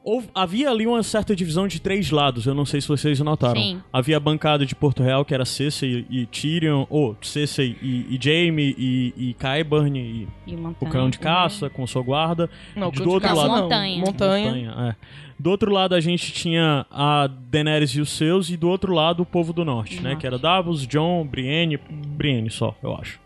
houve- 0.06 0.30
havia 0.34 0.70
ali 0.70 0.86
uma 0.88 1.02
certa 1.04 1.36
divisão 1.36 1.68
de 1.68 1.82
três 1.82 2.12
lados, 2.12 2.46
eu 2.46 2.54
não 2.54 2.66
sei 2.66 2.80
se 2.80 2.88
vocês 2.88 3.20
notaram. 3.20 3.60
Sim. 3.60 3.82
Havia 3.92 4.18
a 4.18 4.20
bancada 4.20 4.66
de 4.66 4.76
Porto 4.76 5.02
Real, 5.04 5.26
que 5.26 5.34
era 5.34 5.44
Cersei 5.44 6.06
e 6.10 6.26
Tyrion, 6.28 6.86
ou 6.90 7.18
Cersei 7.22 7.76
e, 7.82 8.16
e 8.16 8.20
Jaime 8.22 8.76
e, 8.78 9.14
e 9.18 9.34
Qyburn 9.34 10.00
e 10.00 10.28
E 10.48 10.56
o 10.56 10.86
cão 10.90 11.10
de 11.10 11.18
caça 11.20 11.70
com 11.70 11.86
sua 11.88 12.04
guarda. 12.04 12.50
Não, 12.76 12.92
do 12.92 13.10
outro 13.10 13.28
caça 13.28 13.42
lado- 13.42 13.50
não. 13.50 13.64
Montanha. 13.64 13.98
Montanha. 14.00 14.76
é. 14.92 14.96
Do 15.38 15.50
outro 15.50 15.70
lado 15.70 15.94
a 15.96 16.00
gente 16.00 16.32
tinha 16.32 16.86
a 16.90 17.28
Daenerys 17.28 17.92
e 17.92 18.00
os 18.00 18.10
seus, 18.12 18.50
e 18.50 18.56
do 18.56 18.70
outro 18.70 18.94
lado 18.94 19.24
o 19.24 19.26
povo 19.26 19.52
do 19.52 19.66
norte, 19.66 19.98
Do 19.98 20.04
né? 20.04 20.10
norte. 20.12 20.22
Que 20.22 20.28
era 20.28 20.40
Davos, 20.40 20.88
Jon, 20.88 21.26
Brienne, 21.28 21.78
Brienne 21.90 22.50
só, 22.50 22.74
eu 22.82 22.96
acho. 22.96 23.20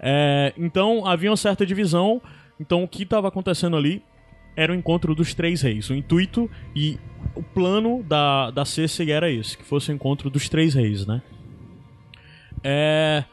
É, 0.00 0.52
então 0.56 1.06
havia 1.06 1.30
uma 1.30 1.36
certa 1.36 1.66
divisão. 1.66 2.22
Então 2.60 2.82
o 2.84 2.88
que 2.88 3.02
estava 3.02 3.28
acontecendo 3.28 3.76
ali 3.76 4.02
era 4.56 4.72
o 4.72 4.74
encontro 4.74 5.14
dos 5.14 5.34
três 5.34 5.62
reis. 5.62 5.90
O 5.90 5.94
intuito 5.94 6.50
e 6.74 6.98
o 7.34 7.42
plano 7.42 8.02
da, 8.02 8.50
da 8.50 8.64
Cersei 8.64 9.10
era 9.10 9.30
esse, 9.30 9.56
que 9.56 9.64
fosse 9.64 9.90
o 9.90 9.94
encontro 9.94 10.30
dos 10.30 10.48
três 10.48 10.74
reis, 10.74 11.06
né? 11.06 11.22
É, 12.62 13.24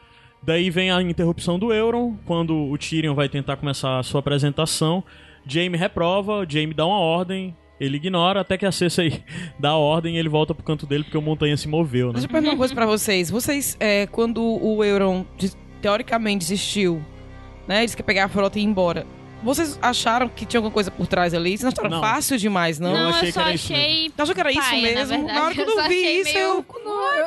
daí 0.42 0.68
vem 0.70 0.90
a 0.90 1.00
interrupção 1.00 1.58
do 1.58 1.72
Euron, 1.72 2.16
quando 2.26 2.54
o 2.54 2.76
Tyrion 2.76 3.14
vai 3.14 3.28
tentar 3.28 3.56
começar 3.56 3.98
a 3.98 4.02
sua 4.02 4.20
apresentação. 4.20 5.02
Jaime 5.46 5.76
reprova, 5.76 6.46
Jaime 6.48 6.74
dá 6.74 6.86
uma 6.86 6.98
ordem, 6.98 7.56
ele 7.80 7.96
ignora, 7.96 8.40
até 8.40 8.58
que 8.58 8.66
a 8.66 8.72
Cersei 8.72 9.22
dá 9.58 9.70
a 9.70 9.76
ordem 9.76 10.16
e 10.16 10.18
ele 10.18 10.28
volta 10.28 10.54
pro 10.54 10.64
canto 10.64 10.86
dele 10.86 11.04
porque 11.04 11.18
o 11.18 11.22
Montanha 11.22 11.56
se 11.56 11.68
moveu, 11.68 12.08
né? 12.08 12.14
Deixa 12.14 12.26
eu 12.26 12.30
perguntar 12.30 12.52
uma 12.52 12.58
coisa 12.58 12.74
pra 12.74 12.86
vocês. 12.86 13.30
Vocês, 13.30 13.76
é, 13.80 14.06
quando 14.06 14.42
o 14.42 14.84
Euron 14.84 15.24
teoricamente 15.80 16.40
desistiu, 16.40 17.02
né? 17.66 17.86
Que 17.86 18.00
ia 18.00 18.04
pegar 18.04 18.24
a 18.24 18.28
frota 18.28 18.58
e 18.58 18.62
ir 18.62 18.66
embora. 18.66 19.06
Vocês 19.42 19.78
acharam 19.82 20.28
que 20.28 20.46
tinha 20.46 20.58
alguma 20.58 20.72
coisa 20.72 20.90
por 20.90 21.06
trás 21.06 21.34
ali? 21.34 21.50
Vocês 21.50 21.62
não 21.62 21.70
acharam 21.72 21.90
Não. 21.90 22.00
fácil 22.00 22.38
demais, 22.38 22.78
não? 22.78 22.90
Eu 22.90 22.96
Não, 22.96 23.08
achei 23.10 23.22
eu 23.22 23.26
que 23.26 23.32
só 23.32 23.40
era 23.42 23.54
isso 23.54 23.72
achei. 23.72 24.10
Você 24.14 24.22
achou 24.22 24.34
que 24.34 24.40
era 24.40 24.50
isso 24.52 24.60
paia, 24.60 24.82
na 24.94 24.98
mesmo? 25.00 25.16
verdade. 25.26 25.38
hora 25.40 25.54
que 25.54 25.60
eu, 25.60 25.64
Eu 25.66 25.70
só 25.74 25.82
vi 25.82 25.82
achei 26.00 26.20
isso, 26.20 26.32
meio- 26.34 26.38
eu. 26.38 26.66
Não, 26.84 27.08
eu 27.14 27.24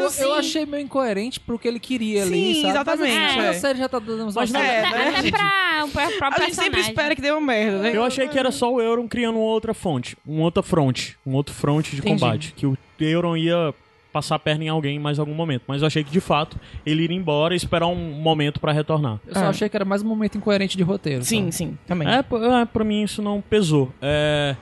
eu, 0.00 0.06
assim. 0.06 0.22
eu 0.22 0.34
achei 0.34 0.66
meio 0.66 0.82
incoerente 0.84 1.40
pro 1.40 1.58
que 1.58 1.68
ele 1.68 1.78
queria 1.78 2.22
ali, 2.22 2.54
Sim, 2.54 2.68
exatamente, 2.70 3.12
Mas, 3.14 3.30
assim, 3.30 3.40
é. 3.40 3.48
a 3.48 3.54
série 3.54 3.78
já 3.78 3.88
tá 3.88 3.98
dando 3.98 4.26
uns 4.26 4.34
Mas 4.34 4.50
não- 4.50 4.60
É, 4.60 4.80
até, 4.80 4.90
né, 4.98 5.08
até 5.08 5.22
gente? 5.22 5.30
pra, 5.32 5.88
pra 5.92 6.10
próprio 6.18 6.42
A 6.42 6.46
gente 6.46 6.56
sempre 6.56 6.80
espera 6.80 7.14
que 7.14 7.20
dê 7.20 7.30
uma 7.30 7.40
merda, 7.40 7.78
né? 7.78 7.92
Eu 7.94 8.02
achei 8.04 8.26
que 8.28 8.38
era 8.38 8.50
só 8.50 8.72
o 8.72 8.80
Euron 8.80 9.06
criando 9.06 9.36
uma 9.36 9.44
outra 9.46 9.74
fonte, 9.74 10.16
uma 10.26 10.42
outra 10.44 10.62
fronte, 10.62 11.16
um 11.26 11.34
outro 11.34 11.54
fronte 11.54 11.92
de 11.94 12.00
Entendi. 12.00 12.20
combate. 12.20 12.54
Que 12.56 12.66
o 12.66 12.76
Euron 13.00 13.36
ia 13.36 13.74
passar 14.12 14.36
a 14.36 14.38
perna 14.38 14.64
em 14.64 14.68
alguém 14.68 14.96
em 14.96 14.98
mais 14.98 15.18
algum 15.18 15.34
momento. 15.34 15.62
Mas 15.66 15.82
eu 15.82 15.86
achei 15.86 16.02
que, 16.02 16.10
de 16.10 16.20
fato, 16.20 16.58
ele 16.84 17.02
iria 17.02 17.16
embora 17.16 17.54
e 17.54 17.56
esperar 17.56 17.86
um 17.86 17.94
momento 17.94 18.58
pra 18.60 18.72
retornar. 18.72 19.20
Eu 19.26 19.34
só 19.34 19.40
Ah. 19.44 19.48
achei 19.50 19.68
que 19.68 19.76
era 19.76 19.84
mais 19.84 20.02
um 20.02 20.06
momento 20.06 20.38
incoerente 20.38 20.76
de 20.76 20.82
roteiro. 20.82 21.24
Sim, 21.24 21.42
sabe? 21.42 21.52
sim, 21.52 21.78
também. 21.86 22.08
É, 22.08 22.18
é, 22.20 22.64
pra 22.64 22.84
mim 22.84 23.02
isso 23.02 23.20
não 23.22 23.40
pesou. 23.40 23.92
É... 24.00 24.56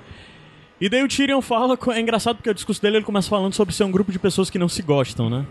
E 0.80 0.88
daí 0.88 1.02
o 1.02 1.08
Tyrion 1.08 1.40
fala, 1.40 1.78
é 1.94 2.00
engraçado 2.00 2.36
porque 2.36 2.50
o 2.50 2.54
discurso 2.54 2.82
dele 2.82 2.96
ele 2.98 3.04
começa 3.04 3.30
falando 3.30 3.54
sobre 3.54 3.74
ser 3.74 3.84
um 3.84 3.90
grupo 3.90 4.12
de 4.12 4.18
pessoas 4.18 4.50
que 4.50 4.58
não 4.58 4.68
se 4.68 4.82
gostam, 4.82 5.30
né? 5.30 5.46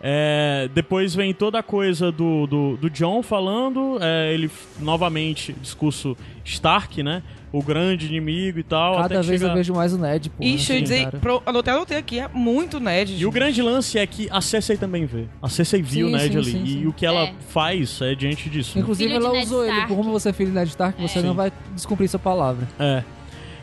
É, 0.00 0.68
depois 0.72 1.12
vem 1.14 1.34
toda 1.34 1.58
a 1.58 1.62
coisa 1.62 2.12
do, 2.12 2.46
do, 2.46 2.76
do 2.76 2.88
John 2.88 3.20
falando, 3.20 3.98
é, 4.00 4.32
ele 4.32 4.48
novamente, 4.78 5.52
discurso 5.54 6.16
Stark, 6.44 7.02
né? 7.02 7.22
O 7.52 7.62
grande 7.62 8.06
inimigo 8.06 8.58
e 8.58 8.62
tal. 8.62 8.98
até 8.98 9.14
Cada 9.14 9.22
vez 9.22 9.40
chega... 9.40 9.52
eu 9.52 9.56
vejo 9.56 9.74
mais 9.74 9.92
o 9.92 9.98
Ned, 9.98 10.28
pô. 10.30 10.42
E 10.42 10.50
deixa 10.50 10.72
eu 10.72 10.76
assim, 10.76 10.82
dizer, 10.82 11.10
pro, 11.12 11.42
anotei, 11.46 11.72
anotei 11.72 11.96
aqui, 11.96 12.18
é 12.20 12.28
muito 12.28 12.78
nerd. 12.78 13.16
E 13.18 13.24
o 13.24 13.30
grande 13.30 13.62
lance 13.62 13.98
é 13.98 14.06
que 14.06 14.28
a 14.30 14.40
Cersei 14.40 14.76
também 14.76 15.06
vê. 15.06 15.24
A 15.40 15.48
Cersei 15.48 15.80
viu 15.80 16.08
Sim, 16.08 16.14
o 16.14 16.16
Ned 16.16 16.32
sim, 16.32 16.38
ali. 16.38 16.50
sim, 16.68 16.80
e 16.82 16.86
o 16.86 16.92
que 16.92 17.06
ela 17.06 17.20
É. 17.28 17.34
faz 17.48 18.00
é 18.02 18.14
diante 18.14 18.50
disso. 18.50 18.76
né? 18.76 18.82
Inclusive, 18.82 19.12
ela 19.12 19.32
Ned 19.32 19.46
usou 19.46 19.64
ele. 19.64 19.86
Como 19.86 20.02
você 20.04 20.28
é 20.28 20.32
filho 20.32 20.50
de 20.50 20.56
Ned 20.56 20.68
Stark, 20.68 21.00
você 21.00 21.20
Sim. 21.20 21.26
não 21.26 21.34
vai 21.34 21.50
descumprir 21.74 22.08
sua 22.08 22.20
palavra. 22.20 22.68
É. 22.78 23.02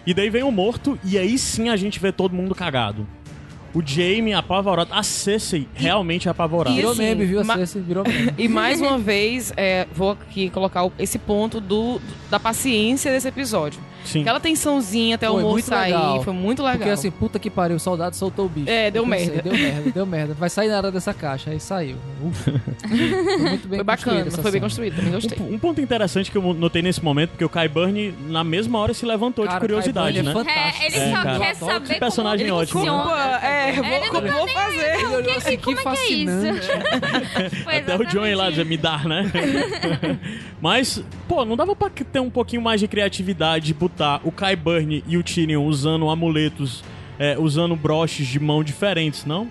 E 0.07 0.13
daí 0.13 0.29
vem 0.29 0.43
o 0.43 0.51
morto, 0.51 0.99
e 1.03 1.17
aí 1.17 1.37
sim 1.37 1.69
a 1.69 1.75
gente 1.75 1.99
vê 1.99 2.11
todo 2.11 2.33
mundo 2.33 2.53
cagado. 2.53 3.07
O 3.75 3.85
Jaime 3.85 4.33
apavorado. 4.33 4.89
A 4.93 5.03
Cersei 5.03 5.67
realmente 5.75 6.29
apavorada. 6.29 6.73
Virou 6.73 6.93
assim, 6.93 7.01
meme, 7.01 7.25
viu? 7.25 7.41
A 7.41 7.43
Cersei 7.43 7.81
virou 7.81 8.05
meme. 8.07 8.33
E 8.39 8.47
mais 8.47 8.79
uma 8.79 8.97
vez, 8.97 9.51
é, 9.57 9.85
vou 9.93 10.11
aqui 10.11 10.49
colocar 10.49 10.89
esse 10.97 11.19
ponto 11.19 11.59
do, 11.59 11.99
da 12.29 12.39
paciência 12.39 13.11
desse 13.11 13.27
episódio. 13.27 13.81
Sim. 14.05 14.21
Aquela 14.21 14.39
tensãozinha 14.39 15.15
até 15.15 15.29
o 15.29 15.37
muito 15.39 15.65
sair, 15.65 15.91
legal. 15.93 16.23
foi 16.23 16.33
muito 16.33 16.61
legal. 16.61 16.77
Porque 16.77 16.89
assim, 16.91 17.11
puta 17.11 17.39
que 17.39 17.49
pariu, 17.49 17.77
o 17.77 17.79
soldado 17.79 18.15
soltou 18.15 18.45
o 18.45 18.49
bicho. 18.49 18.69
É, 18.69 18.89
deu 18.91 19.05
pensei, 19.05 19.27
merda. 19.27 19.41
Deu 19.49 19.53
merda, 19.57 19.91
deu 19.91 20.05
merda. 20.05 20.33
Vai 20.33 20.49
sair 20.49 20.67
na 20.69 20.77
hora 20.77 20.91
dessa 20.91 21.13
caixa. 21.13 21.49
Aí 21.51 21.59
saiu. 21.59 21.97
Ufa. 22.23 22.51
Foi 22.85 23.37
muito 23.37 23.67
bem 23.67 23.77
foi 23.79 23.83
bacana, 23.83 24.31
foi 24.31 24.51
bem 24.51 24.61
construído, 24.61 24.95
também 24.95 25.11
gostei. 25.11 25.37
Um, 25.39 25.55
um 25.55 25.59
ponto 25.59 25.81
interessante 25.81 26.31
que 26.31 26.37
eu 26.37 26.53
notei 26.53 26.81
nesse 26.81 27.03
momento, 27.03 27.31
porque 27.31 27.43
o 27.45 27.49
Kai 27.49 27.67
Burn, 27.67 28.13
na 28.27 28.43
mesma 28.43 28.79
hora, 28.79 28.93
se 28.93 29.05
levantou 29.05 29.43
Cara, 29.45 29.55
de 29.55 29.61
curiosidade, 29.61 30.23
Kai 30.23 30.33
né? 30.33 30.43
É. 30.47 30.83
É, 30.83 30.85
ele 30.87 30.95
É, 30.97 31.11
só 31.15 31.23
cara. 31.23 31.39
quer 31.39 31.55
saber 31.55 31.83
esse 31.91 31.99
personagem 31.99 32.47
como 32.47 32.59
ótimo. 32.61 32.79
funciona. 32.79 33.39
É, 33.45 33.71
vou, 33.73 34.21
vou 34.31 34.47
fazer. 34.47 34.95
Ele 34.95 35.05
olhou 35.07 35.35
assim, 35.37 35.57
que- 35.57 35.63
como 35.63 35.75
que 35.77 35.81
é 35.81 35.83
que 35.83 35.87
é 35.89 35.95
fascinante. 35.95 36.67
Até 37.65 37.95
o 37.97 38.09
Joey 38.09 38.35
lá 38.35 38.51
já 38.51 38.63
me 38.63 38.77
dá, 38.77 38.99
né? 38.99 39.31
Mas, 40.61 41.03
pô, 41.27 41.43
não 41.45 41.55
dava 41.55 41.75
pra 41.75 41.89
ter 41.89 42.19
um 42.19 42.29
pouquinho 42.29 42.61
mais 42.61 42.79
de 42.79 42.87
criatividade 42.87 43.71
e 43.71 43.73
botar 43.95 44.19
o 44.23 44.31
Kai 44.31 44.55
Burn 44.55 45.03
e 45.07 45.17
o 45.17 45.23
Tyrion 45.23 45.63
usando 45.65 46.09
amuletos, 46.09 46.83
é, 47.17 47.37
usando 47.39 47.75
broches 47.75 48.27
de 48.27 48.39
mão 48.39 48.61
diferentes, 48.63 49.25
não? 49.25 49.47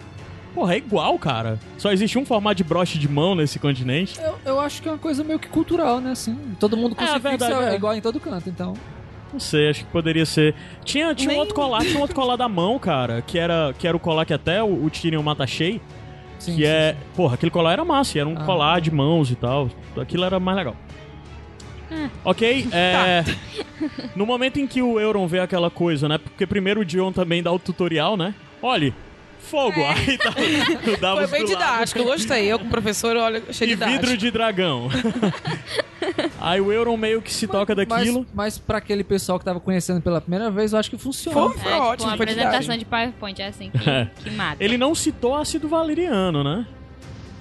Porra, 0.55 0.75
é 0.75 0.77
igual, 0.77 1.19
cara. 1.19 1.59
Só 1.79 1.91
existe 1.91 2.17
um 2.19 2.25
formato 2.25 2.57
de 2.57 2.65
broche 2.65 2.99
de 2.99 3.09
mão 3.09 3.35
nesse 3.35 3.59
continente. 3.59 4.21
Eu, 4.23 4.35
eu 4.45 4.61
acho 4.61 4.81
que 4.81 4.89
é 4.89 4.93
uma 4.93 4.99
coisa 4.99 5.25
meio 5.25 5.39
que 5.39 5.49
cultural, 5.49 6.01
né? 6.01 6.13
Assim, 6.13 6.39
todo 6.61 6.77
mundo 6.77 6.93
É, 6.93 7.03
a 7.03 7.07
crucifixo 7.19 7.29
verdade 7.29 7.65
é, 7.65 7.73
é. 7.73 7.75
igual 7.75 7.95
em 7.95 8.01
todo 8.01 8.21
canto, 8.21 8.49
então. 8.49 8.75
Não 9.33 9.41
sei, 9.41 9.69
acho 9.71 9.85
que 9.85 9.91
poderia 9.91 10.25
ser. 10.25 10.55
Tinha, 10.85 11.13
tinha 11.13 11.31
um 11.31 11.33
Nem- 11.33 11.41
outro 11.41 11.55
colar, 11.57 11.81
tinha 11.81 11.97
um 11.99 12.03
outro 12.03 12.15
colar 12.15 12.37
da 12.37 12.49
mão, 12.49 12.79
cara, 12.79 13.21
que 13.23 13.37
era, 13.37 13.75
que 13.77 13.89
era 13.89 13.97
o 13.97 14.01
colar 14.01 14.25
que 14.25 14.33
até 14.33 14.63
o, 14.63 14.85
o 14.85 14.91
Tyrion 14.91 15.23
mata 15.25 15.45
Shea, 15.45 15.81
Sim, 16.39 16.53
que 16.55 16.59
sim, 16.59 16.65
é. 16.65 16.93
sim. 16.93 16.99
Porra, 17.17 17.35
aquele 17.35 17.51
colar 17.51 17.73
era 17.73 17.85
massa, 17.85 18.17
era 18.21 18.29
um 18.29 18.37
Ah. 18.39 18.45
colar 18.45 18.81
de 18.81 18.93
mãos 18.93 19.33
e 19.33 19.35
tal. 19.35 19.69
Aquilo 20.01 20.25
era 20.25 20.39
mais 20.39 20.57
legal. 20.57 20.77
Ok, 22.25 22.67
é. 22.73 23.25
No 24.17 24.25
momento 24.27 24.59
em 24.59 24.67
que 24.67 24.81
o 24.83 24.99
Euron 24.99 25.27
vê 25.27 25.41
aquela 25.41 25.71
coisa, 25.71 26.09
né? 26.09 26.19
Porque 26.19 26.47
primeiro 26.47 26.81
o 26.81 26.85
Dion 26.85 27.13
também 27.13 27.43
dá 27.43 27.53
o 27.53 27.59
tutorial, 27.59 28.17
né? 28.17 28.35
Olhe, 28.63 28.95
fogo! 29.41 29.81
Aí 29.85 30.17
tá 30.19 30.31
o 30.91 30.97
Davos 31.01 31.29
Foi 31.29 31.39
bem 31.39 31.47
do 31.47 31.53
lado. 31.53 31.63
didático, 31.73 31.99
eu 31.99 32.05
gostei. 32.05 32.47
Eu, 32.53 32.59
como 32.59 32.71
professor, 32.71 33.17
olha, 33.17 33.43
achei 33.49 33.67
E 33.69 33.71
didático. 33.75 34.01
vidro 34.01 34.17
de 34.17 34.31
dragão. 34.31 34.89
Aí 36.41 36.61
o 36.61 36.71
Euron 36.73 36.97
meio 36.97 37.21
que 37.23 37.33
se 37.33 37.47
toca 37.47 37.75
daquilo. 37.75 38.21
Mas, 38.21 38.35
mas 38.35 38.59
pra 38.59 38.79
aquele 38.79 39.03
pessoal 39.05 39.39
que 39.39 39.45
tava 39.45 39.59
conhecendo 39.61 40.01
pela 40.01 40.21
primeira 40.21 40.51
vez, 40.51 40.73
eu 40.73 40.79
acho 40.79 40.91
que 40.91 40.99
funciona. 40.99 41.35
Foi, 41.39 41.57
É, 41.57 41.59
foi 41.61 41.73
tipo, 41.73 41.83
ótimo, 41.85 42.09
uma 42.11 42.17
foi 42.17 42.25
apresentação 42.25 42.61
didático. 42.61 42.79
de 42.79 42.85
PowerPoint, 42.85 43.41
é 43.43 43.47
assim, 43.49 43.71
que, 43.71 43.91
É. 43.91 44.11
que 44.23 44.31
mata. 44.31 44.63
Ele 44.63 44.77
não 44.79 44.95
citou 44.95 45.35
ácido 45.35 45.69
valeriano, 45.69 46.45
né? 46.45 46.67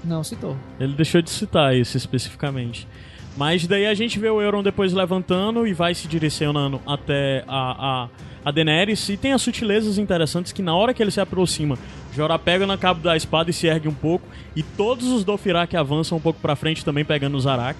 Não, 0.04 0.24
citou. 0.24 0.58
Ele 0.80 0.94
deixou 0.94 1.22
de 1.22 1.30
citar 1.30 1.76
esse 1.76 1.96
especificamente. 1.98 2.88
Mas 3.36 3.66
daí 3.66 3.86
a 3.88 3.94
gente 3.94 4.20
vê 4.20 4.30
o 4.30 4.42
Euron 4.42 4.62
depois 4.62 4.94
levantando 4.94 5.66
e 5.66 5.74
vai 5.74 5.96
se 5.96 6.08
direcionando 6.08 6.80
até 6.86 7.44
a, 7.48 8.04
a, 8.04 8.10
a 8.46 8.52
Daenerys. 8.52 9.10
E 9.10 9.18
tem 9.18 9.34
as 9.34 9.42
sutilezas 9.42 9.98
interessantes 9.98 10.52
que 10.52 10.62
na 10.62 10.76
hora 10.76 10.94
que 10.94 11.02
ele 11.02 11.10
se 11.10 11.20
aproxima, 11.20 11.78
Jorah 12.16 12.38
pega 12.38 12.68
na 12.68 12.78
cabo 12.78 13.02
da 13.02 13.18
espada 13.18 13.50
e 13.50 13.54
se 13.54 13.66
ergue 13.66 13.88
um 13.88 13.94
pouco. 13.94 14.26
E 14.56 14.62
todos 14.62 15.08
os 15.08 15.24
Dothraki 15.24 15.76
avançam 15.76 16.18
um 16.18 16.22
pouco 16.22 16.40
pra 16.40 16.56
frente 16.56 16.86
também 16.86 17.04
pegando 17.04 17.36
o 17.36 17.40
Zarak. 17.40 17.80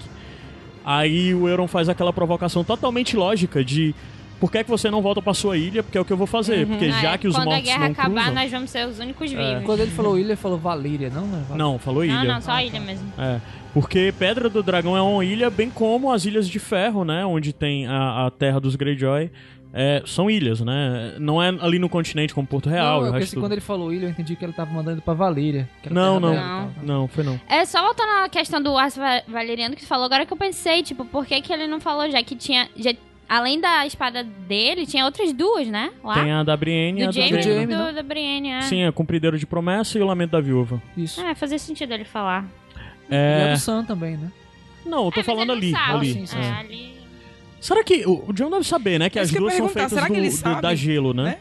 Aí 0.84 1.32
o 1.34 1.48
Euron 1.48 1.68
faz 1.68 1.88
aquela 1.88 2.12
provocação 2.12 2.64
totalmente 2.64 3.16
lógica 3.16 3.64
de 3.64 3.94
por 4.40 4.50
que, 4.50 4.58
é 4.58 4.64
que 4.64 4.68
você 4.70 4.90
não 4.90 5.00
volta 5.00 5.22
pra 5.22 5.32
sua 5.32 5.56
ilha? 5.56 5.82
Porque 5.82 5.96
é 5.96 6.00
o 6.00 6.04
que 6.04 6.12
eu 6.12 6.16
vou 6.16 6.26
fazer. 6.26 6.66
Porque 6.66 6.86
Ah, 6.86 7.00
já 7.00 7.12
é. 7.12 7.18
que 7.18 7.28
os 7.28 7.34
Quando 7.34 7.42
a 7.48 7.50
mortos 7.52 7.64
guerra 7.64 7.84
não 7.84 7.92
acabar, 7.92 8.08
cruzam... 8.24 8.34
nós 8.34 8.50
vamos 8.50 8.70
ser 8.70 8.86
os 8.86 8.98
únicos 8.98 9.30
vivos. 9.30 9.64
Quando 9.64 9.80
ele 9.80 9.90
falou 9.92 10.18
ilha, 10.18 10.26
ele 10.26 10.36
falou 10.36 10.58
Valíria, 10.58 11.08
não? 11.08 11.26
Não, 11.26 11.38
é 11.38 11.40
Valíria. 11.40 11.56
Não, 11.56 11.78
falou 11.78 12.04
ilha. 12.04 12.14
Não, 12.14 12.24
não, 12.24 12.40
só 12.42 12.50
a 12.50 12.64
ilha 12.64 12.80
mesmo. 12.80 13.10
É, 13.16 13.40
porque 13.74 14.14
Pedra 14.18 14.48
do 14.48 14.62
Dragão 14.62 14.96
é 14.96 15.02
uma 15.02 15.22
ilha, 15.24 15.50
bem 15.50 15.68
como 15.68 16.10
as 16.10 16.24
Ilhas 16.24 16.48
de 16.48 16.58
Ferro, 16.58 17.04
né? 17.04 17.26
Onde 17.26 17.52
tem 17.52 17.86
a, 17.86 18.26
a 18.26 18.30
terra 18.30 18.58
dos 18.60 18.74
Greyjoy. 18.76 19.30
É, 19.76 20.00
são 20.06 20.30
ilhas, 20.30 20.60
né? 20.60 21.16
Não 21.18 21.42
é 21.42 21.48
ali 21.48 21.80
no 21.80 21.88
continente 21.88 22.32
como 22.32 22.46
Porto 22.46 22.68
Real. 22.70 23.00
não, 23.00 23.06
eu 23.08 23.12
pensei 23.14 23.30
que 23.34 23.40
quando 23.40 23.50
ele 23.52 23.60
falou 23.60 23.92
ilha, 23.92 24.06
eu 24.06 24.10
entendi 24.10 24.36
que 24.36 24.44
ele 24.44 24.52
tava 24.52 24.72
mandando 24.72 25.02
pra 25.02 25.14
Valíria. 25.14 25.68
a 25.84 25.90
Não, 25.92 26.20
não. 26.20 26.32
tal. 26.36 26.70
Não, 26.80 27.08
foi 27.08 27.24
não. 27.24 27.40
É, 27.48 27.64
só 27.64 27.82
voltando 27.82 28.08
à 28.24 28.28
questão 28.28 28.62
do 28.62 28.78
Aço 28.78 29.00
Va- 29.00 29.22
Valeriano 29.26 29.74
que 29.74 29.82
tu 29.82 29.88
falou, 29.88 30.04
agora 30.04 30.24
que 30.24 30.32
eu 30.32 30.36
pensei, 30.36 30.80
tipo, 30.84 31.04
por 31.04 31.26
que, 31.26 31.40
que 31.40 31.52
ele 31.52 31.66
não 31.66 31.80
falou 31.80 32.08
já 32.08 32.22
que 32.22 32.36
tinha. 32.36 32.68
já- 32.76 32.94
além 33.28 33.60
da 33.60 33.84
espada 33.84 34.22
dele, 34.22 34.86
tinha 34.86 35.04
outras 35.04 35.32
duas, 35.32 35.66
né? 35.66 35.90
Lá. 36.04 36.14
Tem 36.22 36.30
a 36.30 36.44
da 36.44 36.56
Brienne 36.56 37.00
e 37.00 37.02
a 37.02 37.10
do 37.10 37.12
da 37.18 37.42
Jamie 37.42 37.66
do, 37.66 37.74
né? 37.76 37.92
da 37.94 38.02
Brienne, 38.04 38.50
é. 38.50 38.60
Sim, 38.60 38.82
é 38.82 38.92
Cumprideiro 38.92 39.36
de 39.36 39.44
Promessa 39.46 39.98
e 39.98 40.02
o 40.02 40.06
Lamento 40.06 40.30
da 40.30 40.40
Viúva. 40.40 40.80
Isso. 40.96 41.20
É, 41.20 41.34
fazia 41.34 41.58
sentido 41.58 41.92
ele 41.92 42.04
falar. 42.04 42.46
E 43.10 43.14
é 43.14 43.48
É... 43.50 43.52
do 43.52 43.58
Sam 43.58 43.84
também, 43.84 44.16
né? 44.16 44.30
Não, 44.84 45.06
eu 45.06 45.10
tô 45.12 45.20
É, 45.20 45.24
mas 45.24 45.26
falando 45.26 45.52
ali. 45.52 45.70
sabe. 45.70 45.92
ali. 45.92 46.12
sim, 46.12 46.26
sim. 46.26 46.36
É, 46.38 46.42
É. 46.44 46.50
ali. 46.52 46.94
Será 47.60 47.82
que. 47.82 48.04
O 48.06 48.32
John 48.34 48.50
deve 48.50 48.64
saber, 48.64 48.98
né? 48.98 49.08
Que 49.08 49.18
É 49.18 49.22
as 49.22 49.30
que 49.30 49.38
duas 49.38 49.54
são 49.54 49.68
feitas 49.68 49.92
será 49.92 50.06
que 50.06 50.12
do, 50.12 50.18
ele 50.18 50.28
do- 50.28 50.34
sabe? 50.36 50.60
da 50.62 50.74
gelo, 50.74 51.14
né? 51.14 51.22
Né? 51.24 51.36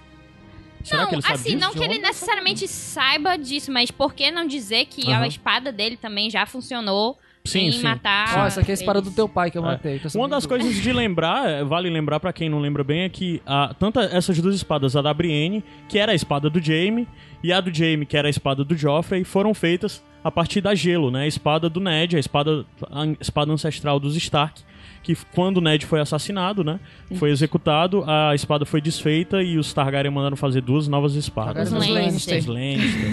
Será 0.83 1.01
não, 1.03 1.09
que 1.09 1.15
ele 1.15 1.21
sabe 1.21 1.33
assim, 1.35 1.49
disso? 1.55 1.59
não 1.61 1.73
que 1.73 1.83
ele 1.83 1.97
necessariamente 1.99 2.67
saiba 2.67 3.37
disso, 3.37 3.71
mas 3.71 3.89
por 3.91 4.13
que 4.13 4.29
não 4.31 4.45
dizer 4.45 4.85
que 4.85 5.11
a 5.11 5.17
Aham. 5.17 5.27
espada 5.27 5.71
dele 5.71 5.95
também 5.95 6.29
já 6.29 6.45
funcionou 6.45 7.17
Sim, 7.45 7.67
em 7.67 7.71
sim. 7.71 7.83
matar. 7.83 8.37
Ó, 8.37 8.45
essa 8.45 8.59
aqui 8.61 8.71
é 8.71 8.73
a 8.73 8.75
espada 8.75 9.01
do 9.01 9.09
teu 9.11 9.27
pai 9.29 9.49
que 9.49 9.57
eu 9.57 9.63
É. 9.63 9.65
matei. 9.65 10.01
Uma 10.15 10.27
das 10.27 10.43
tudo. 10.43 10.49
coisas 10.57 10.75
de 10.75 10.91
lembrar, 10.93 11.49
é, 11.49 11.63
vale 11.63 11.89
lembrar 11.89 12.19
pra 12.19 12.33
quem 12.33 12.49
não 12.49 12.59
lembra 12.59 12.83
bem, 12.83 13.03
é 13.03 13.09
que 13.09 13.41
a, 13.45 13.73
tanto 13.79 13.97
essas 13.99 14.37
duas 14.41 14.55
espadas, 14.55 14.95
a 14.97 15.01
da 15.01 15.13
Brienne, 15.13 15.63
que 15.87 15.97
era 15.97 16.11
a 16.11 16.15
espada 16.15 16.49
do 16.49 16.61
Jaime, 16.61 17.07
e 17.41 17.51
a 17.53 17.59
do 17.61 17.73
Jaime, 17.73 18.05
que 18.05 18.15
era 18.17 18.27
a 18.27 18.29
espada 18.29 18.63
do 18.63 18.75
Joffrey, 18.75 19.23
foram 19.23 19.53
feitas 19.53 20.03
a 20.23 20.31
partir 20.31 20.61
da 20.61 20.73
gelo, 20.73 21.11
né? 21.11 21.23
A 21.23 21.27
espada 21.27 21.69
do 21.69 21.79
Ned, 21.79 22.15
a 22.15 22.19
espada, 22.19 22.65
a 22.89 23.05
espada 23.19 23.51
ancestral 23.51 23.99
dos 23.99 24.15
Stark, 24.15 24.61
que 25.01 25.15
quando 25.35 25.57
o 25.57 25.61
Ned 25.61 25.85
foi 25.85 25.99
assassinado, 25.99 26.63
né? 26.63 26.79
Foi 27.15 27.29
executado, 27.29 28.03
a 28.07 28.33
espada 28.33 28.65
foi 28.65 28.79
desfeita 28.79 29.43
e 29.43 29.57
os 29.57 29.73
Targaryen 29.73 30.13
mandaram 30.13 30.37
fazer 30.37 30.61
duas 30.61 30.87
novas 30.87 31.15
espadas. 31.15 31.71
Os 31.71 31.87
Lannister. 31.87 32.39
Os 32.39 32.45
Lannister. 32.45 33.03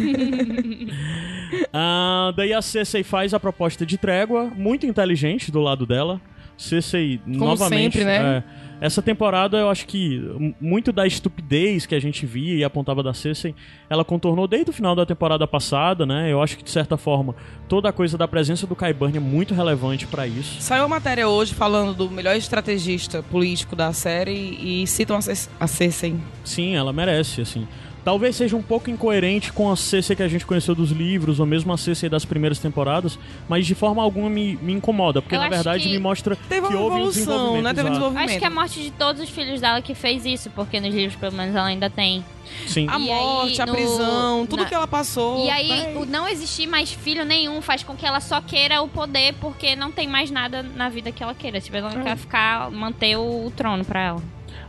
Ah, 1.73 2.33
daí 2.37 2.53
a 2.53 2.63
Cersei 2.63 3.03
faz 3.03 3.35
a 3.35 3.41
proposta 3.41 3.85
de 3.87 3.97
trégua, 3.97 4.51
muito 4.57 4.87
inteligente 4.87 5.51
do 5.53 5.61
lado 5.61 5.87
dela. 5.87 6.21
Cersei, 6.57 7.21
novamente. 7.27 7.99
sempre, 7.99 8.05
né? 8.05 8.19
é, 8.39 8.43
essa 8.81 9.03
temporada 9.03 9.59
eu 9.59 9.69
acho 9.69 9.87
que 9.87 10.23
muito 10.61 10.91
da 10.93 11.07
estupidez 11.07 11.85
que 11.87 11.95
a 11.95 12.01
gente 12.01 12.25
via 12.25 12.55
e 12.55 12.65
apontava 12.65 13.03
da 13.03 13.13
Cersei, 13.13 13.55
ela 13.89 14.05
contornou 14.05 14.49
desde 14.49 14.71
o 14.71 14.73
final 14.73 14.97
da 14.97 15.05
temporada 15.05 15.47
passada, 15.47 16.07
né? 16.07 16.33
Eu 16.33 16.43
acho 16.43 16.57
que 16.57 16.65
de 16.65 16.71
certa 16.71 16.97
forma 16.97 17.35
toda 17.69 17.89
a 17.89 17.93
coisa 17.93 18.17
da 18.17 18.27
presença 18.27 18.67
do 18.67 18.75
Qyburn 18.75 19.17
é 19.17 19.21
muito 19.21 19.55
relevante 19.55 20.07
pra 20.07 20.27
isso. 20.27 20.61
Saiu 20.61 20.85
a 20.85 20.89
matéria 20.89 21.29
hoje 21.29 21.55
falando 21.55 21.95
do 21.95 22.11
melhor 22.11 22.35
estrategista 22.37 23.23
político 23.23 23.77
da 23.77 23.93
série 23.93 24.59
e 24.61 24.87
citam 24.87 25.19
a 25.61 25.67
Cersei. 25.67 26.17
Sim, 26.45 26.75
ela 26.75 26.93
merece, 26.93 27.43
assim. 27.43 27.69
Talvez 28.03 28.35
seja 28.35 28.57
um 28.57 28.63
pouco 28.63 28.89
incoerente 28.91 29.53
com 29.53 29.71
a 29.71 29.77
Cersei 29.77 30.17
que 30.17 30.23
a 30.23 30.29
gente 30.29 30.47
conheceu 30.47 30.75
dos 30.75 30.91
livros, 30.91 31.39
ou 31.39 31.45
mesmo 31.45 31.71
a 31.73 31.77
Cersei 31.77 32.09
das 32.09 32.25
primeiras 32.25 32.59
temporadas, 32.59 33.19
mas 33.49 33.67
de 33.67 33.75
forma 33.75 34.03
alguma 34.03 34.31
me, 34.31 34.57
me 34.63 34.73
incomoda, 34.73 35.21
porque 35.21 35.35
Eu 35.35 35.41
na 35.41 35.49
verdade 35.51 35.87
me 35.89 35.99
mostra 35.99 36.35
Teve 36.49 36.67
que 36.69 36.75
uma 36.75 36.81
houve 36.83 36.95
um 36.95 36.99
evolução, 37.01 37.25
desenvolvimento. 37.25 37.63
né? 37.65 37.75
Teve 37.75 37.87
um 37.87 37.91
desenvolvimento. 37.91 38.29
Acho 38.31 38.39
que 38.39 38.45
é 38.45 38.49
a 38.49 38.51
morte 38.51 38.83
de 38.83 38.91
todos 38.93 39.21
os 39.23 39.29
filhos 39.29 39.61
dela 39.61 39.83
que 39.83 39.95
fez 39.95 40.25
isso, 40.25 40.49
porque 40.51 40.81
nos 40.81 40.95
livros, 40.95 41.15
pelo 41.17 41.37
menos, 41.37 41.55
ela 41.55 41.67
ainda 41.67 41.91
tem. 41.91 42.25
Sim. 42.67 42.87
A 42.89 42.99
E 42.99 43.11
aí, 43.11 43.23
morte, 43.23 43.63
a 43.63 43.67
no- 43.67 43.73
prisão, 43.75 44.47
tudo 44.47 44.63
na- 44.63 44.69
que 44.69 44.75
ela 44.75 44.87
passou. 44.89 45.45
E 45.45 45.51
aí, 45.51 45.69
né? 45.69 45.95
o 45.97 46.05
não 46.07 46.27
existir 46.27 46.67
mais 46.67 46.91
filho 46.91 47.25
nenhum 47.25 47.61
faz 47.61 47.83
com 47.83 47.95
que 47.95 48.07
ela 48.07 48.21
só 48.21 48.41
queira 48.41 48.81
o 48.83 48.89
poder, 48.89 49.35
porque 49.41 49.77
não 49.77 49.93
tem 49.93 50.09
mais 50.09 50.31
nada 50.31 50.63
na 50.63 50.89
vida 50.89 51.13
que 51.13 51.23
ela 51.23 51.35
queira. 51.35 51.61
Tipo, 51.61 51.77
ela 51.77 51.91
não 51.95 52.03
quer 52.03 52.17
ficar, 52.17 52.71
manter 52.71 53.17
o, 53.17 53.47
o 53.47 53.53
trono 53.55 53.85
pra 53.85 54.01
ela. 54.01 54.23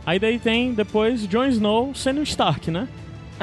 Aí 0.04 0.18
daí 0.18 0.38
tem 0.38 0.72
depois 0.74 1.26
Jon 1.26 1.44
Snow 1.46 1.94
sendo 1.94 2.20
um 2.20 2.24
Stark, 2.24 2.70
né? 2.70 2.86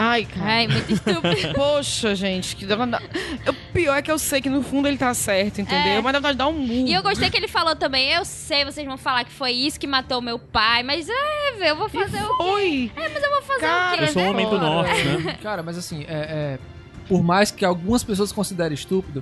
Ai, 0.02 0.24
cara. 0.24 0.46
Ai, 0.46 0.68
muito 0.70 0.94
estúpido. 0.94 1.36
Poxa, 1.54 2.16
gente, 2.16 2.56
que 2.56 2.66
dá 2.66 2.78
pra 2.78 2.86
dar... 2.86 3.04
O 3.46 3.74
pior 3.74 3.98
é 3.98 4.02
que 4.02 4.10
eu 4.10 4.18
sei 4.18 4.40
que 4.40 4.50
no 4.50 4.64
fundo 4.64 4.88
ele 4.88 4.98
tá 4.98 5.14
certo, 5.14 5.60
entendeu? 5.60 5.94
É. 5.98 6.02
Mas 6.02 6.14
dá 6.14 6.20
vontade 6.20 6.34
de 6.36 6.38
dar 6.38 6.48
um 6.48 6.54
murro. 6.54 6.88
E 6.88 6.94
eu 6.94 7.04
gostei 7.04 7.30
que 7.30 7.36
ele 7.36 7.50
falou 7.50 7.76
também, 7.76 8.14
eu 8.14 8.24
sei, 8.24 8.64
vocês 8.64 8.88
vão 8.88 8.98
falar 8.98 9.26
que 9.26 9.32
foi 9.32 9.52
isso 9.52 9.78
que 9.78 9.86
matou 9.86 10.22
meu 10.22 10.40
pai, 10.40 10.84
mas 10.84 11.10
é, 11.10 11.58
velho, 11.58 11.72
eu 11.72 11.76
vou 11.76 11.90
fazer 11.90 12.22
o 12.24 12.44
Oi! 12.54 12.90
eu 12.96 13.32
vou 13.32 13.42
fazer 13.42 13.60
Cara, 13.60 13.96
o 13.96 13.98
quê, 13.98 14.04
Eu 14.06 14.08
sou 14.14 14.22
um 14.22 14.26
né? 14.26 14.32
homem 14.32 14.50
do 14.50 14.58
norte, 14.58 15.04
né? 15.04 15.38
Cara, 15.44 15.62
mas 15.62 15.78
assim, 15.78 16.06
é, 16.08 16.58
é, 16.58 16.60
por 17.06 17.22
mais 17.22 17.52
que 17.52 17.66
algumas 17.66 18.02
pessoas 18.02 18.32
considerem 18.32 18.76
estúpido, 18.76 19.22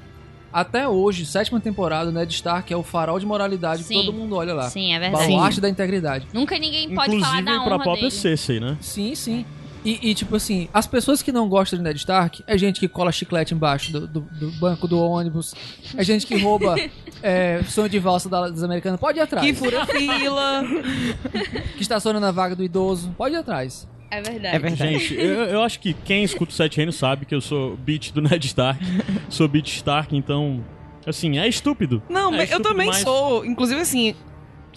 até 0.51 0.88
hoje, 0.88 1.25
sétima 1.25 1.59
temporada, 1.59 2.11
Ned 2.11 2.34
Stark 2.34 2.71
é 2.71 2.78
o 2.78 2.84
farol 2.84 3.19
de 3.19 3.25
moralidade 3.25 3.84
Sim. 3.84 3.99
que 3.99 4.05
todo 4.05 4.15
mundo 4.15 4.36
olha 4.36 4.53
lá. 4.53 4.69
Sim, 4.69 4.93
é 4.93 4.99
verdade. 4.99 5.28
Baluarte 5.28 5.59
da 5.59 5.69
integridade. 5.69 6.28
Nunca 6.32 6.57
ninguém 6.57 6.93
pode 6.95 7.19
falar 7.19 7.39
Inclusive 7.39 7.41
da 7.43 7.51
pra 7.51 7.61
honra 7.61 7.84
própria 7.84 7.95
dele. 7.95 8.11
Cersei, 8.11 8.59
né? 8.59 8.78
Sim, 8.80 9.13
sim. 9.13 9.45
E, 9.86 10.09
e, 10.09 10.13
tipo 10.13 10.36
assim, 10.36 10.67
as 10.73 10.86
pessoas 10.86 11.21
que 11.21 11.32
não 11.32 11.47
gostam 11.47 11.78
de 11.78 11.84
Ned 11.84 11.97
Stark 11.97 12.43
é 12.45 12.57
gente 12.57 12.80
que 12.80 12.88
cola 12.88 13.11
chiclete 13.11 13.53
embaixo 13.53 13.91
do, 13.91 14.07
do- 14.07 14.21
do 14.21 14.51
banco 14.59 14.88
do 14.88 14.99
ônibus, 14.99 15.53
é 15.95 16.03
gente 16.03 16.25
que 16.28 16.38
rouba 16.38 16.75
é, 17.23 17.61
sonho 17.69 17.88
de 17.88 17.97
valsa 17.99 18.28
da- 18.28 18.49
das 18.49 18.63
americanas. 18.63 18.99
Pode 18.99 19.17
ir 19.19 19.21
atrás. 19.21 19.45
Que 19.45 19.53
fura 19.53 19.86
fila. 19.86 20.63
Que 21.75 21.82
estaciona 21.82 22.19
na 22.19 22.32
vaga 22.32 22.55
do 22.55 22.63
idoso. 22.63 23.13
Pode 23.17 23.36
ir 23.36 23.38
atrás. 23.38 23.88
É 24.09 24.21
verdade. 24.21 24.55
É 24.55 24.59
verdade. 24.59 24.99
Gente, 24.99 25.13
eu, 25.15 25.43
eu 25.45 25.61
acho 25.63 25.80
que 25.80 25.93
quem 25.93 26.23
escuta 26.23 26.51
o 26.51 26.55
Sete 26.55 26.78
Reinos 26.78 26.95
sabe 26.95 27.25
que 27.25 27.36
eu 27.36 27.41
sou 27.41 27.75
beat 27.78 28.11
do 28.13 28.21
Ned 28.21 28.45
Stark. 28.47 28.84
sou 29.30 29.47
beat 29.47 29.67
Stark, 29.67 30.15
então. 30.15 30.63
Assim, 31.05 31.38
é 31.38 31.47
estúpido. 31.47 32.01
Não, 32.09 32.34
É 32.34 32.38
mas 32.38 32.51
eu 32.51 32.57
estúpido, 32.57 32.69
também 32.69 32.88
mas- 32.88 32.97
sou. 32.97 33.45
Inclusive, 33.45 33.80
assim, 33.80 34.15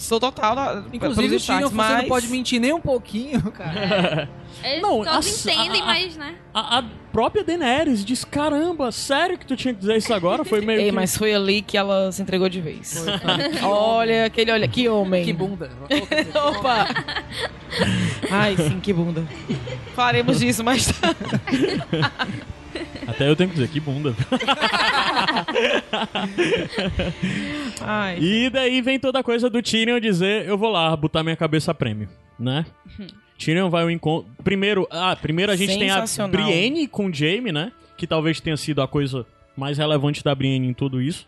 sou 0.03 0.19
total 0.21 0.55
da. 0.57 0.85
Inclusive, 0.93 1.37
o 1.37 1.39
Tyrion, 1.39 1.39
Starks, 1.39 1.71
você 1.71 1.75
mas... 1.77 2.03
não 2.03 2.09
pode 2.09 2.29
mentir 2.29 2.61
nem 2.61 2.73
um 2.73 2.81
pouquinho, 2.81 3.41
cara. 3.53 4.29
Eles 4.65 4.83
Não, 4.83 5.05
todos 5.05 5.47
a- 5.47 5.53
entendem, 5.53 5.81
a- 5.83 5.87
mas, 5.87 6.17
né? 6.17 6.35
A, 6.53 6.79
a 6.79 6.85
própria 7.13 7.45
Daenerys 7.45 8.05
diz: 8.05 8.25
caramba, 8.25 8.91
sério 8.93 9.39
que 9.39 9.47
tu 9.47 9.57
tinha 9.57 9.73
que 9.73 9.81
dizer 9.81 9.97
isso 9.97 10.13
agora? 10.13 10.45
Foi 10.45 10.61
meio 10.61 10.81
Ei, 10.81 10.87
que. 10.87 10.93
mas 10.93 11.17
foi 11.17 11.33
ali 11.35 11.63
que 11.63 11.77
ela 11.79 12.11
se 12.13 12.21
entregou 12.23 12.49
de 12.49 12.61
vez. 12.61 13.05
Olha, 13.63 14.27
aquele 14.27 14.51
olha, 14.51 14.67
que 14.69 14.89
homem. 14.89 15.25
que 15.25 15.33
bunda. 15.33 15.71
Opa! 16.35 16.87
Ai, 18.31 18.57
sim, 18.57 18.81
que 18.81 18.93
bunda. 18.93 19.25
Falaremos 19.95 20.41
disso 20.41 20.65
mais 20.65 20.87
tarde. 20.87 21.17
Até 23.07 23.29
eu 23.29 23.37
tenho 23.37 23.49
que 23.51 23.57
dizer, 23.57 23.69
que 23.69 23.81
bunda. 23.81 24.15
Ai. 27.81 28.19
E 28.21 28.51
daí 28.51 28.81
vem 28.81 28.99
toda 28.99 29.21
a 29.21 29.23
coisa 29.23 29.49
do 29.51 29.63
Tyrion 29.63 30.01
dizer: 30.01 30.47
eu 30.47 30.57
vou 30.59 30.71
lá 30.71 30.97
botar 30.97 31.23
minha 31.23 31.37
cabeça 31.37 31.71
a 31.71 31.75
prêmio, 31.75 32.09
né? 32.39 32.67
Tyrion 33.39 33.71
vai 33.71 33.83
ao 33.83 33.91
encontro. 33.91 34.31
Primeiro, 34.45 34.87
ah, 34.91 35.17
primeiro 35.17 35.51
a 35.53 35.57
gente 35.57 35.79
tem 35.79 35.91
a. 35.91 36.05
Brienne 36.29 36.87
com 36.87 37.07
o 37.07 37.15
Jaime, 37.15 37.53
né? 37.53 37.73
Que 37.97 38.07
talvez 38.07 38.41
tenha 38.41 38.57
sido 38.57 38.83
a 38.83 38.89
coisa 38.89 39.27
mais 39.57 39.79
relevante 39.79 40.23
da 40.23 40.35
Brienne 40.35 40.69
em 40.69 40.75
tudo 40.75 41.01
isso. 41.01 41.27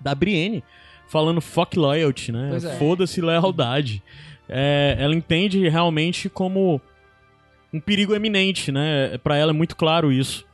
Da 0.00 0.14
Brienne 0.14 0.62
falando 1.08 1.40
fuck 1.40 1.78
loyalty, 1.78 2.32
né? 2.32 2.56
É. 2.56 2.78
Foda-se 2.78 3.20
lealdade. 3.20 4.02
É, 4.48 4.96
ela 4.98 5.14
entende 5.14 5.68
realmente 5.68 6.28
como 6.28 6.80
um 7.72 7.80
perigo 7.80 8.14
eminente, 8.14 8.70
né? 8.70 9.18
Pra 9.18 9.36
ela 9.36 9.50
é 9.50 9.54
muito 9.54 9.76
claro 9.76 10.12
isso. 10.12 10.44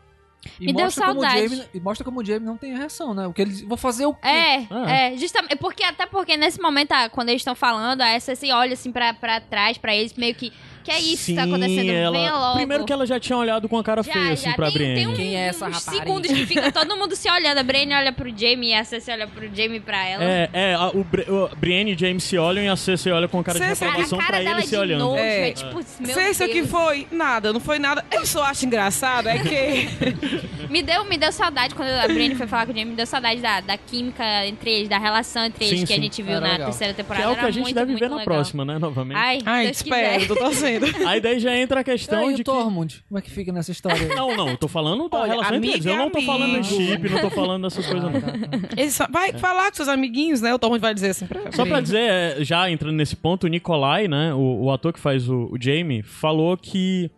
E 0.59 0.67
Me 0.67 0.73
deu 0.73 0.85
mostra 0.87 1.07
como 1.07 1.21
o 1.21 1.23
saudade. 1.23 1.69
E 1.75 1.81
mostra 1.81 2.05
como 2.05 2.21
o 2.21 2.25
Jamie 2.25 2.47
não 2.47 2.57
tem 2.57 2.75
reação, 2.75 3.13
né? 3.13 3.27
O 3.27 3.33
que 3.33 3.43
ele 3.43 3.65
vou 3.67 3.77
fazer 3.77 4.07
o 4.07 4.15
quê? 4.15 4.27
É, 4.27 4.67
Ah. 4.71 4.91
é, 4.91 5.17
justamente, 5.17 5.57
porque 5.57 5.83
até 5.85 6.07
porque 6.07 6.37
nesse 6.37 6.61
momento, 6.61 6.93
ah, 6.93 7.09
quando 7.11 7.29
eles 7.29 7.41
estão 7.43 7.55
falando, 7.55 8.01
a 8.01 8.09
essa 8.09 8.33
assim, 8.33 8.51
olha 8.51 8.73
assim 8.73 8.91
pra 8.91 9.13
trás, 9.41 9.77
pra 9.77 9.95
eles, 9.95 10.15
meio 10.15 10.35
que, 10.35 10.53
que 10.91 10.97
é 10.97 11.01
isso 11.01 11.27
que 11.27 11.35
tá 11.35 11.45
Sim, 11.45 11.49
acontecendo, 11.55 11.91
ela... 11.91 12.11
venha 12.19 12.33
logo. 12.37 12.57
Primeiro 12.57 12.85
que 12.85 12.93
ela 12.93 13.07
já 13.07 13.21
tinha 13.21 13.37
olhado 13.39 13.69
com 13.69 13.79
a 13.79 13.83
cara 13.85 14.03
já, 14.03 14.13
feia, 14.13 14.33
assim, 14.33 14.51
já 14.51 14.55
pra 14.57 14.67
tem, 14.67 14.75
Brienne. 14.75 14.95
tem 14.97 15.07
um, 15.09 15.15
Quem 15.15 15.37
é 15.37 15.47
essa 15.49 15.67
uns 15.69 15.75
rapariga? 15.77 16.05
segundos 16.05 16.31
que 16.33 16.47
fica 16.47 16.71
todo 16.73 16.97
mundo 16.97 17.15
se 17.17 17.31
olhando, 17.31 17.59
a 17.59 17.63
Brienne 17.63 17.95
olha 17.95 18.13
pro 18.13 18.29
Jamie 18.29 18.71
e 18.71 18.75
a 18.75 18.85
Cersei 18.85 19.15
olha 19.15 19.27
pro 19.27 19.43
Jamie 19.55 19.81
pra 19.81 20.07
ela. 20.07 20.25
É, 20.25 20.51
é, 20.53 20.75
a- 20.75 20.89
o, 20.89 21.05
Bri- 21.05 21.27
o 21.31 21.49
Brienne 21.57 21.93
e 21.93 21.99
James 21.99 22.25
se 22.25 22.37
olham 22.39 22.63
e 22.65 22.69
a 22.69 22.77
Cersei 22.77 23.13
olha 23.13 23.29
com 23.29 23.43
cara 23.43 23.59
de 23.59 23.65
Cersei- 23.67 23.87
a 23.87 23.91
reprovação 23.91 24.19
cara 24.19 24.41
pra 24.43 24.51
ele 24.53 24.63
se 24.67 24.77
olhando. 24.77 25.01
nojo, 25.05 25.19
É. 25.23 25.49
é, 25.49 25.53
tipo, 25.53 25.75
meu 26.01 26.15
Sei 26.15 26.35
se 26.35 26.45
o 26.45 26.49
que 26.49 26.65
foi. 26.65 27.07
Nada, 27.11 27.53
não 27.53 27.61
foi 27.61 27.79
nada. 27.79 28.05
Eu 28.11 28.27
só 28.27 28.43
acho 28.45 28.67
engraçado, 28.67 29.29
é 29.29 29.39
que. 29.39 29.89
Me 30.71 30.83
deu, 30.83 31.05
me 31.05 31.19
deu 31.19 31.33
saudade 31.33 31.75
quando 31.75 31.89
a 31.89 32.07
Brienne 32.07 32.37
foi 32.37 32.47
falar 32.47 32.65
com 32.65 32.71
o 32.73 32.75
Jamie, 32.75 32.91
me 32.91 32.97
deu 32.97 33.05
saudade 33.07 33.41
da, 33.41 33.61
da 33.61 33.77
química 33.77 34.25
entre 34.47 34.71
eles, 34.71 34.89
da 34.89 34.99
relação 34.99 35.45
entre 35.45 35.65
eles 35.65 35.81
Sim, 35.81 35.87
que 35.87 35.93
a 35.93 35.97
sim. 35.97 36.03
gente 36.03 36.23
viu 36.23 36.31
Era 36.37 36.41
na 36.41 36.53
legal. 36.53 36.67
terceira 36.69 36.93
Que 36.95 37.03
temporada. 37.03 37.25
é 37.25 37.29
o 37.29 37.35
que 37.37 37.45
a 37.45 37.51
gente 37.51 37.63
muito, 37.65 37.75
deve 37.75 37.95
ver 37.97 38.09
na 38.09 38.21
próxima, 38.21 38.65
né, 38.65 38.79
novamente. 38.79 39.17
Ai, 39.19 39.41
Ai, 39.45 39.65
Deus 39.65 39.77
espero, 39.79 40.27
tô 40.29 40.37
torcendo. 40.37 40.80
Dizendo. 40.81 41.09
Aí 41.09 41.21
daí 41.21 41.39
já 41.39 41.57
entra 41.57 41.81
a 41.81 41.85
questão 41.85 42.29
aí, 42.29 42.35
de 42.35 42.35
o 42.35 42.37
que... 42.39 42.45
Tormund, 42.45 43.05
como 43.09 43.19
é 43.19 43.23
que 43.23 43.31
fica 43.31 43.53
nessa 43.53 43.71
história? 43.71 44.09
aí? 44.09 44.15
Não, 44.15 44.37
não, 44.37 44.49
eu 44.49 44.57
tô 44.57 44.69
falando 44.69 45.09
da 45.09 45.19
Olha, 45.19 45.33
relação 45.33 45.57
entre 45.57 45.71
eles. 45.71 45.87
Eu 45.87 45.95
é 45.95 45.97
não 45.97 46.11
tô 46.11 46.23
falando 46.23 46.61
de 46.61 46.67
chip, 46.67 47.09
não 47.09 47.21
tô 47.21 47.31
falando 47.31 47.63
dessas 47.63 47.87
coisas, 47.87 48.11
não. 48.11 48.19
Ah, 48.19 48.21
tá, 48.21 48.59
tá. 48.59 48.69
Ele 48.77 48.91
só 48.91 49.07
vai 49.11 49.33
falar 49.35 49.71
com 49.71 49.77
seus 49.77 49.89
amiguinhos, 49.89 50.41
né? 50.41 50.55
O 50.55 50.59
Tom 50.59 50.79
vai 50.79 50.95
dizer 50.95 51.11
assim 51.11 51.27
pra 51.27 51.53
Só 51.53 51.65
pra 51.65 51.81
dizer, 51.81 51.99
é, 51.99 52.45
já 52.45 52.71
entrando 52.71 52.97
nesse 52.97 53.17
ponto, 53.17 53.45
o 53.45 53.49
Nikolai, 53.49 54.09
né, 54.09 54.35
o, 54.35 54.65
o 54.65 54.71
ator 54.71 54.93
que 54.93 55.01
faz 55.01 55.29
o, 55.29 55.51
o 55.53 55.57
Jamie, 55.61 56.03
falou 56.03 56.57
que 56.57 57.11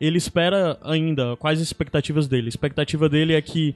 ele 0.00 0.18
espera 0.18 0.78
ainda, 0.82 1.36
quais 1.36 1.60
as 1.60 1.66
expectativas 1.66 2.28
dele. 2.28 2.46
A 2.46 2.48
expectativa 2.48 3.08
dele 3.08 3.34
é 3.34 3.42
que 3.42 3.74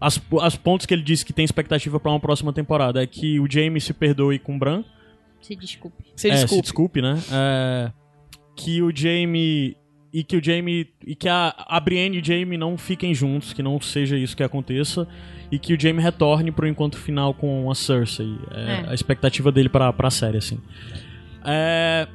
as, 0.00 0.20
as 0.40 0.56
pontos 0.56 0.86
que 0.86 0.94
ele 0.94 1.02
disse 1.02 1.24
que 1.24 1.32
tem 1.32 1.44
expectativa 1.44 2.00
pra 2.00 2.10
uma 2.10 2.20
próxima 2.20 2.52
temporada 2.52 3.02
é 3.02 3.06
que 3.06 3.38
o 3.38 3.50
Jamie 3.50 3.80
se 3.80 3.92
perdoe 3.92 4.38
com 4.38 4.56
o 4.56 4.58
Bran, 4.58 4.82
Se 5.40 5.54
desculpe. 5.54 6.04
Se 6.16 6.28
é, 6.28 6.36
se 6.36 6.42
desculpe. 6.42 6.62
desculpe, 6.62 7.02
né? 7.02 7.18
É, 7.30 7.92
que 8.60 8.82
o 8.82 8.94
Jamie 8.94 9.74
e 10.12 10.22
que 10.22 10.36
o 10.36 10.44
Jamie 10.44 10.88
e 11.06 11.14
que 11.14 11.28
a, 11.28 11.54
a 11.56 11.80
Brienne 11.80 12.18
e 12.18 12.20
o 12.20 12.24
Jamie 12.24 12.58
não 12.58 12.76
fiquem 12.76 13.14
juntos, 13.14 13.54
que 13.54 13.62
não 13.62 13.80
seja 13.80 14.18
isso 14.18 14.36
que 14.36 14.42
aconteça 14.42 15.08
e 15.50 15.58
que 15.58 15.72
o 15.72 15.80
Jamie 15.80 16.02
retorne 16.02 16.52
pro 16.52 16.66
encontro 16.66 17.00
final 17.00 17.32
com 17.32 17.70
a 17.70 17.74
Cersei. 17.74 18.36
É, 18.50 18.84
É. 18.86 18.90
A 18.90 18.94
expectativa 18.94 19.50
dele 19.50 19.70
pra, 19.70 19.90
pra 19.92 20.10
série, 20.10 20.36
assim. 20.36 20.58
É, 21.44 22.06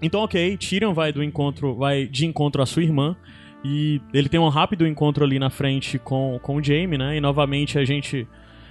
então, 0.00 0.20
ok, 0.20 0.56
Tyrion 0.56 0.94
vai 0.94 1.12
do 1.12 1.22
encontro, 1.22 1.74
vai 1.74 2.06
de 2.06 2.24
encontro 2.24 2.62
à 2.62 2.66
sua 2.66 2.84
irmã 2.84 3.16
e 3.64 4.00
ele 4.14 4.28
tem 4.28 4.38
um 4.38 4.48
rápido 4.48 4.86
encontro 4.86 5.24
ali 5.24 5.40
na 5.40 5.50
frente 5.50 5.98
com, 5.98 6.38
com 6.40 6.56
o 6.56 6.62
Jaime, 6.62 6.96
né? 6.96 7.16
E 7.16 7.20
novamente 7.20 7.78
a 7.78 7.84
gente 7.84 8.28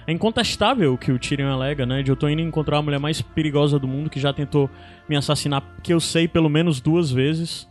é 0.08 0.12
incontestável 0.12 0.94
o 0.94 0.98
que 0.98 1.12
o 1.12 1.18
Tyrion 1.18 1.52
alega, 1.52 1.84
né? 1.84 2.02
De 2.02 2.10
eu 2.10 2.16
tô 2.16 2.30
indo 2.30 2.40
encontrar 2.40 2.78
a 2.78 2.82
mulher 2.82 2.98
mais 2.98 3.20
perigosa 3.20 3.78
do 3.78 3.86
mundo 3.86 4.08
que 4.08 4.18
já 4.18 4.32
tentou 4.32 4.70
me 5.06 5.14
assassinar, 5.14 5.62
que 5.82 5.92
eu 5.92 6.00
sei 6.00 6.26
pelo 6.26 6.48
menos 6.48 6.80
duas 6.80 7.10
vezes. 7.10 7.68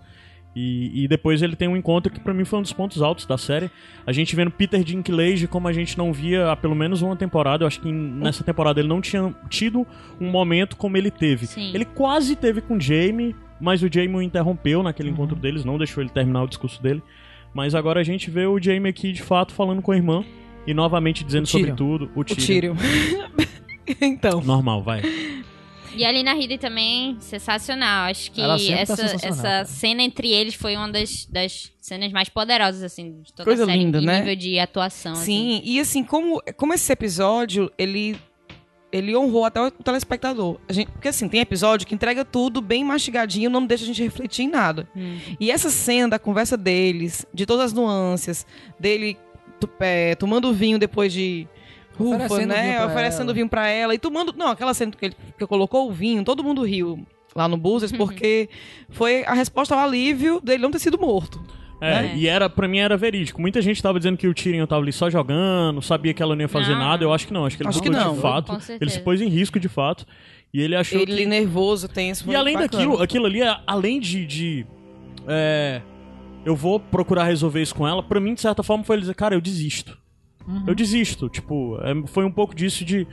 E, 0.56 1.04
e 1.04 1.08
depois 1.08 1.42
ele 1.42 1.56
tem 1.56 1.68
um 1.68 1.76
encontro 1.76 2.14
que 2.14 2.20
pra 2.20 2.36
mim 2.36 2.46
foi 2.46 2.60
um 2.60 2.62
dos 2.62 2.72
pontos 2.72 3.02
altos 3.02 3.26
da 3.26 3.40
série. 3.40 3.72
A 4.06 4.12
gente 4.12 4.36
vendo 4.36 4.52
Peter 4.52 4.84
Dinklage 4.84 5.48
como 5.48 5.68
a 5.68 5.74
gente 5.74 5.98
não 5.98 6.14
via 6.14 6.52
há 6.52 6.56
pelo 6.56 6.76
menos 6.76 7.02
uma 7.02 7.16
temporada. 7.16 7.64
Eu 7.64 7.68
acho 7.68 7.82
que 7.82 7.92
nessa 7.92 8.44
temporada 8.44 8.80
ele 8.80 8.88
não 8.88 9.02
tinha 9.02 9.34
tido 9.50 9.86
um 10.22 10.30
momento 10.30 10.78
como 10.78 10.96
ele 10.96 11.10
teve. 11.10 11.48
Sim. 11.48 11.72
Ele 11.74 11.86
quase 11.86 12.36
teve 12.36 12.62
com 12.62 12.78
o 12.78 12.80
Jaime, 12.80 13.36
mas 13.60 13.82
o 13.82 13.92
Jaime 13.92 14.14
o 14.14 14.22
interrompeu 14.22 14.84
naquele 14.84 15.10
encontro 15.10 15.36
deles, 15.36 15.66
não 15.66 15.80
deixou 15.80 16.04
ele 16.04 16.12
terminar 16.12 16.44
o 16.44 16.48
discurso 16.48 16.84
dele. 16.84 17.02
Mas 17.52 17.74
agora 17.74 18.00
a 18.00 18.04
gente 18.04 18.30
vê 18.30 18.46
o 18.46 18.62
Jaime 18.62 18.90
aqui 18.90 19.12
de 19.12 19.24
fato 19.24 19.54
falando 19.54 19.82
com 19.82 19.92
a 19.92 19.96
irmã 19.96 20.24
e 20.68 20.74
novamente 20.74 21.24
dizendo 21.24 21.45
O 21.45 21.47
sobre 21.47 21.72
Tyrion. 21.72 21.76
tudo. 21.76 22.11
O 22.15 22.20
O 22.20 22.24
Tyrion. 22.26 22.76
Tyrion. 22.76 22.76
então. 24.01 24.41
Normal, 24.41 24.84
vai. 24.84 25.01
E 25.95 26.05
a 26.05 26.11
Lina 26.11 26.34
Headey 26.34 26.59
também, 26.59 27.18
sensacional. 27.20 28.09
Acho 28.11 28.32
que 28.32 28.41
sempre 28.59 28.86
tá 28.86 28.93
essa, 28.93 29.28
essa 29.28 29.65
cena 29.65 30.03
entre 30.03 30.30
eles 30.30 30.53
foi 30.53 30.76
uma 30.76 30.91
das, 30.91 31.26
das 31.26 31.72
cenas 31.82 32.11
mais 32.11 32.30
poderosas, 32.30 32.84
assim, 32.84 33.22
de 33.24 33.34
toda 33.34 33.45
Coisa 33.45 33.63
a 33.63 33.65
série. 33.65 33.80
linda, 33.80 33.99
né? 33.99 34.20
nível 34.20 34.36
de 34.36 34.59
atuação. 34.59 35.13
assim. 35.13 35.24
Sim, 35.24 35.61
e 35.63 35.80
assim, 35.80 36.03
como, 36.03 36.39
como 36.55 36.74
esse 36.74 36.91
episódio, 36.91 37.72
ele 37.78 38.15
ele 38.89 39.15
honrou 39.18 39.43
até 39.43 39.61
o 39.61 39.70
telespectador. 39.70 40.57
A 40.68 40.72
gente, 40.72 40.89
porque 40.89 41.09
assim, 41.09 41.28
tem 41.28 41.41
episódio 41.41 41.86
que 41.86 41.93
entrega 41.93 42.24
tudo 42.24 42.61
bem 42.61 42.86
mastigadinho, 42.86 43.49
não 43.49 43.65
deixa 43.65 43.84
a 43.84 43.88
gente 43.88 44.01
refletir 44.01 44.43
em 44.43 44.49
nada. 44.49 44.88
Hum. 44.95 45.18
E 45.39 45.51
essa 45.51 45.70
cena 45.70 46.07
da 46.07 46.20
conversa 46.20 46.55
deles, 46.55 47.26
de 47.34 47.45
todas 47.45 47.65
as 47.65 47.74
nuances, 47.74 48.45
dele 48.80 49.18
é, 49.80 50.16
tomando 50.16 50.53
vinho 50.53 50.78
depois 50.80 51.12
de 51.14 51.47
ufa, 51.99 52.16
Oferecendo 52.16 52.47
né? 52.49 52.64
vinho 52.64 52.76
pra 52.78 52.86
Oferecendo 52.88 53.24
ela. 53.24 53.34
vinho 53.34 53.49
pra 53.49 53.68
ela. 53.70 53.95
E 53.95 53.97
tomando. 53.99 54.34
Não, 54.38 54.49
aquela 54.49 54.74
cena 54.74 54.91
que 54.91 55.05
ele 55.05 55.16
que 55.38 55.47
colocou 55.47 55.88
o 55.89 55.91
vinho, 55.91 56.24
todo 56.24 56.43
mundo 56.43 56.64
riu 56.64 57.05
lá 57.36 57.47
no 57.47 57.58
Buzzers, 57.58 57.91
porque 57.91 58.49
foi 58.89 59.24
a 59.26 59.34
resposta 59.34 59.76
ao 59.76 59.82
alívio 59.82 60.39
dele 60.41 60.62
não 60.64 60.72
ter 60.72 60.80
sido 60.80 60.97
morto. 60.99 61.41
É, 61.80 62.01
Né? 62.01 62.14
e 62.16 62.28
era, 62.28 62.49
pra 62.49 62.68
mim 62.68 62.80
era 62.80 62.97
verídico. 62.97 63.39
Muita 63.39 63.62
gente 63.62 63.82
tava 63.84 63.99
dizendo 63.99 64.18
que 64.18 64.28
o 64.28 64.34
Tyrion 64.34 64.66
tava 64.66 64.82
ali 64.82 64.91
só 64.91 65.10
jogando, 65.12 65.80
sabia 65.82 66.12
que 66.12 66.24
ela 66.24 66.36
não 66.36 66.41
ia 66.41 66.47
fazer 66.47 66.72
Não, 66.72 66.80
nada. 66.80 67.03
Eu 67.03 67.14
acho 67.14 67.28
que 67.28 67.34
não, 67.34 67.45
acho 67.45 67.55
que 67.55 67.62
ele 67.62 67.70
Acho 67.70 67.82
que 67.82 67.89
não. 67.89 68.16
de 68.16 68.20
fato. 68.22 68.58
Ele 68.82 68.89
se 68.89 68.99
pôs 69.01 69.22
em 69.22 69.28
risco 69.28 69.60
de 69.60 69.70
fato. 69.70 70.03
E 70.51 70.60
ele 70.62 70.76
achou 70.76 70.99
Ele 70.99 71.16
que. 71.18 71.26
nervoso, 71.28 71.88
tenso. 71.88 72.24
E 72.32 72.36
além 72.36 72.55
bacana. 72.55 72.72
daquilo, 72.72 73.01
aquilo 73.03 73.26
ali, 73.28 73.41
além 73.68 73.99
de. 73.99 74.26
de 74.26 74.66
é, 75.28 75.82
eu 76.48 76.56
vou 76.56 76.80
procurar 76.80 77.26
resolver 77.26 77.62
isso 77.62 77.76
com 77.76 77.86
ela, 77.86 78.02
pra 78.02 78.22
mim, 78.22 78.34
de 78.34 78.39
certa 78.39 78.64
forma, 78.64 78.82
foi 78.82 78.95
ele 78.95 79.02
dizer, 79.02 79.16
cara, 79.16 79.36
eu 79.36 79.41
desisto. 79.41 79.98
Uhum. 80.48 80.64
Eu 80.66 80.74
desisto. 80.74 81.28
Tipo, 81.28 81.78
é, 81.82 82.08
foi 82.08 82.24
um 82.24 82.32
pouco 82.32 82.56
disso 82.56 82.86
de 82.86 83.06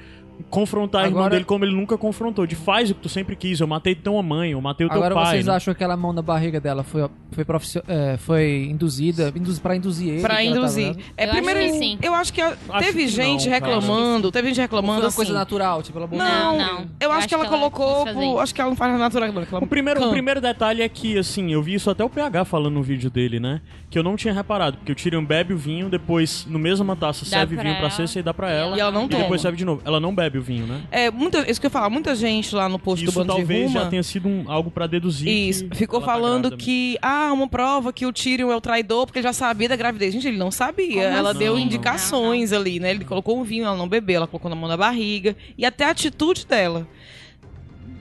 confrontar 0.50 1.02
a 1.02 1.06
irmã 1.06 1.18
Agora- 1.20 1.30
dele 1.30 1.44
como 1.44 1.64
ele 1.64 1.74
nunca 1.74 1.96
confrontou. 1.98 2.46
De 2.46 2.54
faz 2.54 2.90
o 2.90 2.94
que 2.94 3.00
tu 3.02 3.08
sempre 3.08 3.36
quis. 3.36 3.60
Eu 3.60 3.66
matei 3.66 3.94
tua 3.94 4.22
mãe, 4.22 4.52
eu 4.52 4.60
matei 4.60 4.86
o 4.86 4.90
teu 4.90 4.98
Agora 4.98 5.14
pai. 5.14 5.26
vocês 5.34 5.46
né? 5.46 5.54
acham 5.54 5.72
que 5.74 5.76
aquela 5.82 5.96
mão 5.96 6.12
na 6.12 6.22
barriga 6.22 6.60
dela 6.60 6.82
foi, 6.82 7.08
foi, 7.32 7.44
profici- 7.44 7.82
é, 7.88 8.16
foi 8.18 8.68
induzida 8.70 9.32
induz, 9.34 9.58
pra 9.58 9.76
induzir 9.76 10.08
ele? 10.14 10.20
Pra 10.22 10.36
que 10.36 10.42
ela 10.42 10.50
tava 10.54 10.58
induzir. 10.66 10.84
grávida? 10.84 11.04
É, 11.16 11.24
Eu 11.26 11.30
primeiro, 11.30 11.60
acho 11.60 11.72
que 11.72 11.78
sim. 11.78 11.98
eu 12.02 12.14
acho 12.14 12.32
que 12.32 12.40
a- 12.40 12.56
Acho 12.68 12.86
teve 12.86 12.98
que 13.04 13.08
gente 13.08 13.44
não, 13.46 13.52
reclamando, 13.52 14.32
teve 14.32 14.48
gente 14.48 14.56
Foi 14.56 14.62
reclamando 14.64 15.00
uma 15.00 15.08
assim. 15.08 15.16
coisa 15.16 15.32
natural, 15.32 15.82
tipo, 15.82 15.98
ela 15.98 16.06
botou- 16.06 16.24
Não, 16.26 16.58
Não, 16.58 16.66
não. 16.80 16.86
Eu, 17.00 17.12
acho, 17.12 17.28
que 17.28 17.34
ela, 17.34 17.46
colocou, 17.48 17.86
quis 18.04 18.04
fazer 18.04 18.12
pro- 18.12 18.22
isso. 18.22 18.38
acho 18.40 18.54
que 18.54 18.60
ela 18.60 18.70
não 18.70 18.76
faz 18.76 18.98
natural, 18.98 19.32
que 19.32 19.38
ela 19.54 19.64
O 19.64 19.66
primeiro, 19.66 20.04
o 20.06 20.10
primeiro 20.10 20.40
detalhe 20.40 20.82
é 20.82 20.88
que, 20.88 21.18
assim, 21.18 21.52
eu 21.52 21.62
vi 21.62 21.74
isso 21.74 21.90
até 21.90 22.04
o 22.04 22.08
PH 22.10 22.44
falando 22.44 22.74
no 22.74 22.82
vídeo 22.82 23.10
dele, 23.10 23.38
né? 23.40 23.60
Que 23.90 23.98
eu 23.98 24.02
não 24.02 24.16
tinha 24.16 24.34
reparado, 24.34 24.76
porque 24.78 24.92
o 24.92 24.94
Tyrion 24.94 25.24
bebe 25.24 25.54
o 25.54 25.56
vinho, 25.56 25.88
depois, 25.88 26.44
no 26.48 26.58
mesma 26.58 26.96
taça, 26.96 27.24
Dá 27.24 27.30
serve 27.38 27.56
vinho 27.56 27.74
pra 27.74 27.80
ela. 27.86 27.90
Cersei 27.90 28.20
e 28.20 28.22
dá 28.22 28.34
pra 28.34 28.50
ela. 28.50 28.76
E 28.76 28.80
ela 28.80 28.90
não 28.90 29.04
e 29.04 29.08
toma. 29.08 29.22
depois 29.22 29.40
serve 29.40 29.56
de 29.56 29.64
novo. 29.64 29.80
Ela 29.84 30.00
não 30.00 30.14
bebe 30.14 30.23
o 30.38 30.42
vinho, 30.42 30.66
né? 30.66 30.82
É, 30.90 31.10
muita, 31.10 31.48
isso 31.50 31.60
que 31.60 31.66
eu 31.66 31.70
falo, 31.70 31.90
muita 31.90 32.14
gente 32.14 32.54
lá 32.54 32.68
no 32.68 32.78
post 32.78 33.04
do 33.04 33.08
Isso 33.10 33.18
Bando 33.18 33.34
talvez 33.34 33.68
Ruma, 33.68 33.80
já 33.84 33.88
tenha 33.90 34.02
sido 34.02 34.28
um- 34.28 34.44
algo 34.46 34.70
pra 34.70 34.86
deduzir. 34.86 35.28
Isso, 35.28 35.66
ficou 35.74 36.00
tá 36.00 36.06
falando 36.06 36.44
mesmo. 36.44 36.56
que, 36.58 36.98
ah, 37.02 37.32
uma 37.32 37.48
prova 37.48 37.92
que 37.92 38.06
o 38.06 38.12
Tyrion 38.12 38.50
é 38.50 38.56
o 38.56 38.60
traidor 38.60 39.06
porque 39.06 39.18
ele 39.18 39.26
já 39.26 39.32
sabia 39.32 39.68
da 39.68 39.76
gravidez. 39.76 40.12
Gente, 40.12 40.26
ele 40.28 40.36
não 40.38 40.50
sabia. 40.50 40.86
Como 41.04 41.16
ela 41.16 41.30
assim? 41.30 41.38
deu 41.38 41.52
Não, 41.52 41.58
não. 41.60 41.66
indicações 41.66 42.52
ali, 42.52 42.80
né? 42.80 42.90
Ele 42.90 43.04
colocou 43.04 43.38
um 43.38 43.44
vinho, 43.44 43.64
ela 43.64 43.76
não 43.76 43.88
bebeu, 43.88 44.16
ela 44.16 44.26
colocou 44.26 44.48
na 44.48 44.56
mão 44.56 44.68
da 44.68 44.76
barriga. 44.76 45.36
E 45.56 45.64
até 45.64 45.84
a 45.84 45.90
atitude 45.90 46.46
dela, 46.46 46.86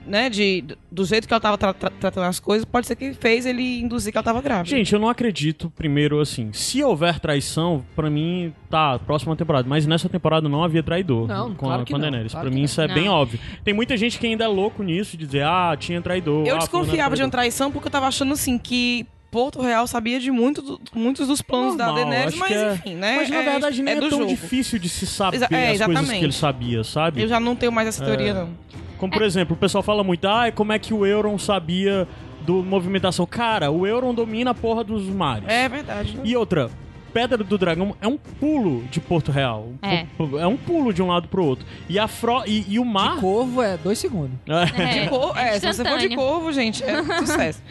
né? 0.06 0.28
De, 0.30 0.64
do 0.90 1.04
jeito 1.04 1.26
que 1.26 1.32
ela 1.34 1.40
tava 1.40 1.56
tra- 1.58 1.72
tra- 1.74 1.90
tratando 1.90 2.24
as 2.24 2.38
coisas, 2.40 2.64
pode 2.64 2.86
ser 2.86 2.96
que 2.96 3.12
fez 3.14 3.46
ele 3.46 3.80
induzir 3.80 4.12
que 4.12 4.18
ela 4.18 4.22
tava 4.24 4.40
grávida. 4.42 4.68
Gente, 4.76 4.92
eu 4.92 4.98
não 5.00 5.08
acredito, 5.08 5.70
primeiro, 5.76 6.20
assim, 6.20 6.52
se 6.52 6.82
houver 6.82 7.18
traição, 7.20 7.84
pra 7.96 8.08
mim, 8.10 8.52
tá, 8.70 8.98
próxima 8.98 9.34
temporada. 9.36 9.68
Mas 9.68 9.86
nessa 9.86 10.08
temporada 10.08 10.48
não 10.48 10.62
havia 10.62 10.82
traidor 10.82 11.26
Não, 11.26 11.50
com, 11.54 11.66
claro 11.66 11.82
a, 11.82 11.84
que 11.84 11.92
com 11.92 11.96
a 11.96 11.98
não, 11.98 12.10
Daenerys. 12.10 12.32
claro 12.32 12.46
pra 12.46 12.54
mim 12.54 12.60
não. 12.60 12.64
isso 12.66 12.80
é 12.80 12.88
Não. 12.88 12.94
bem 12.94 13.08
óbvio. 13.08 13.40
Tem 13.64 13.72
muita 13.74 13.96
gente 13.96 14.18
que 14.18 14.26
ainda 14.26 14.44
é 14.44 14.48
louco 14.48 14.82
nisso, 14.82 15.16
de 15.16 15.26
dizer, 15.26 15.44
ah, 15.44 15.76
tinha 15.78 16.00
traidor. 16.00 16.46
Eu 16.46 16.56
ah, 16.56 16.58
desconfiava 16.58 17.16
de 17.16 17.22
uma 17.22 17.30
traição 17.30 17.70
porque 17.72 17.88
eu 17.88 17.92
tava 17.92 18.06
achando 18.06 18.32
assim 18.32 18.58
que 18.58 19.06
Porto 19.30 19.60
Real 19.60 19.84
sabia 19.88 20.20
de 20.20 20.30
muito 20.30 20.62
do- 20.62 20.80
muitos 20.94 21.26
dos 21.26 21.42
planos 21.42 21.76
da 21.76 21.86
Normal, 21.86 22.04
Daenerys, 22.04 22.28
acho 22.34 22.38
mas 22.38 22.52
é- 22.52 22.74
enfim, 22.74 22.94
né? 22.94 23.16
Mas 23.16 23.28
na 23.30 23.36
é- 23.36 23.42
verdade 23.50 23.82
nem 23.82 23.94
é, 23.94 24.00
do 24.00 24.08
tão 24.08 24.18
jogo. 24.20 24.30
difícil 24.30 24.78
de 24.78 24.88
se 24.88 25.06
saber 25.08 25.36
Exa- 25.38 25.48
é, 25.50 25.70
as 25.72 25.80
coisas 25.84 26.08
que 26.10 26.24
ele 26.24 26.32
sabia, 26.32 26.84
sabe? 26.84 27.20
Eu 27.22 27.26
já 27.26 27.40
não 27.40 27.56
tenho 27.56 27.72
mais 27.72 27.88
essa 27.88 28.04
teoria, 28.04 28.32
não. 28.32 28.50
Como 28.98 29.12
por 29.12 29.22
exemplo, 29.22 29.54
o 29.54 29.58
pessoal 29.58 29.82
fala 29.82 30.02
muito, 30.04 30.26
ah, 30.26 30.50
como 30.54 30.72
é 30.72 30.78
que 30.78 30.92
o 30.94 31.04
Euron 31.06 31.38
sabia 31.38 32.06
do 32.46 32.62
movimentação? 32.62 33.26
Cara, 33.26 33.70
o 33.70 33.86
Euron 33.86 34.14
domina 34.14 34.50
a 34.50 34.54
porra 34.54 34.82
dos 34.84 35.04
mares. 35.08 35.48
É 35.48 35.68
verdade. 35.68 36.16
né? 36.16 36.22
E 36.24 36.36
outra, 36.36 36.70
Pedra 37.12 37.38
do 37.44 37.56
Dragão 37.56 37.94
é 38.00 38.08
um 38.08 38.16
pulo 38.18 38.82
de 38.90 39.00
Porto 39.00 39.30
Real. 39.30 39.68
É. 39.82 40.04
É 40.40 40.46
um 40.46 40.56
pulo 40.56 40.92
de 40.92 41.00
um 41.02 41.06
lado 41.08 41.28
pro 41.28 41.44
outro. 41.44 41.64
E 41.88 41.96
a 41.98 42.08
fro 42.08 42.42
e, 42.46 42.64
e 42.68 42.78
o 42.78 42.84
mar. 42.84 43.14
De 43.14 43.20
corvo 43.20 43.62
é 43.62 43.76
dois 43.76 43.98
segundos. 43.98 44.32
É, 44.48 45.06
Cor- 45.06 45.38
é, 45.38 45.58
se 45.60 45.66
você 45.72 45.84
for 45.84 45.98
de 45.98 46.14
corvo, 46.14 46.52
gente, 46.52 46.82
é 46.82 47.02
sucesso. 47.20 47.62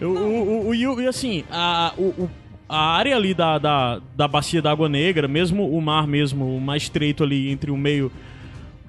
O, 0.00 0.04
o, 0.04 0.68
o- 0.68 0.74
e, 0.74 0.86
o- 0.86 1.00
e 1.00 1.06
assim, 1.06 1.42
a, 1.50 1.92
o, 1.96 2.02
o- 2.24 2.30
a 2.68 2.96
área 2.96 3.16
ali 3.16 3.32
da, 3.34 3.58
da, 3.58 4.00
da 4.16 4.28
bacia 4.28 4.60
da 4.62 4.70
Água 4.70 4.88
Negra, 4.88 5.26
mesmo 5.28 5.68
o 5.70 5.80
mar 5.80 6.06
mesmo, 6.06 6.56
o 6.56 6.60
mais 6.60 6.82
estreito 6.84 7.22
ali 7.24 7.50
entre 7.50 7.70
o 7.70 7.76
meio 7.76 8.10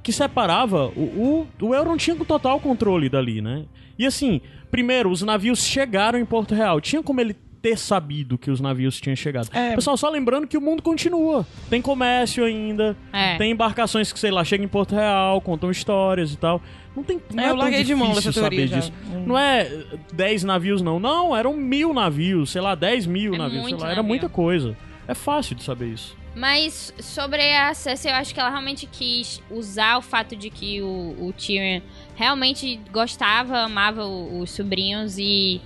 que 0.04 0.12
separava, 0.12 0.88
o, 0.96 1.48
o, 1.62 1.66
o 1.68 1.74
Euron 1.74 1.96
tinha 1.98 2.16
total 2.16 2.60
controle 2.60 3.10
dali, 3.10 3.42
né? 3.42 3.64
E 3.98 4.06
assim, 4.06 4.42
primeiro, 4.70 5.10
os 5.10 5.22
navios 5.22 5.66
chegaram 5.66 6.20
em 6.20 6.26
Porto 6.26 6.54
Real. 6.54 6.82
Tinha 6.82 7.02
como 7.02 7.22
ele 7.22 7.36
ter 7.62 7.78
sabido 7.78 8.38
que 8.38 8.52
os 8.52 8.60
navios 8.60 9.00
tinham 9.00 9.16
chegado. 9.16 9.48
É. 9.54 9.74
Pessoal, 9.74 9.96
só 9.96 10.10
lembrando 10.10 10.46
que 10.46 10.58
o 10.58 10.62
mundo 10.62 10.84
continua. 10.84 11.48
Tem 11.70 11.82
comércio 11.82 12.44
ainda, 12.44 12.98
É. 13.14 13.38
tem 13.38 13.52
embarcações 13.52 14.12
que, 14.12 14.20
sei 14.20 14.32
lá, 14.32 14.44
chegam 14.44 14.66
em 14.66 14.68
Porto 14.68 14.94
Real, 14.94 15.40
contam 15.40 15.72
histórias 15.72 16.34
e 16.34 16.38
tal. 16.38 16.62
Não 16.94 17.04
tem 17.04 17.22
não 17.34 17.42
É, 17.42 17.46
é, 17.46 17.50
eu 17.50 17.54
tão 17.54 17.60
larguei 17.60 17.84
de 17.86 17.96
mão 17.96 18.12
teoria 18.12 18.32
saber 18.34 18.68
disso. 18.68 18.92
Não 19.26 19.40
é 19.40 19.72
10 20.12 20.44
navios, 20.44 20.82
não. 20.82 21.00
Não, 21.00 21.34
eram 21.36 21.56
mil 21.56 21.94
navios, 21.94 22.52
sei 22.52 22.62
lá, 22.62 22.76
10 22.76 23.08
mil 23.08 23.34
É 23.34 23.38
navios, 23.38 23.64
sei 23.66 23.74
lá. 23.78 23.86
Era 23.86 23.96
navio. 23.96 24.10
muita 24.10 24.28
coisa. 24.28 24.76
É 25.08 25.14
fácil 25.14 25.56
de 25.56 25.64
saber 25.64 25.88
isso. 25.88 26.18
Mas 26.36 26.92
sobre 27.00 27.42
a 27.56 27.74
Cersei, 27.76 28.12
eu 28.12 28.16
acho 28.16 28.34
que 28.34 28.40
ela 28.40 28.50
realmente 28.50 28.88
quis 28.88 29.42
usar 29.52 29.98
o 29.98 30.02
fato 30.02 30.36
de 30.36 30.50
que 30.50 30.82
o, 30.82 31.16
o 31.20 31.34
Tyrion 31.34 31.82
realmente 32.16 32.80
gostava, 32.92 33.60
amava 33.60 34.04
os 34.06 34.50
sobrinhos 34.50 35.18
e, 35.20 35.62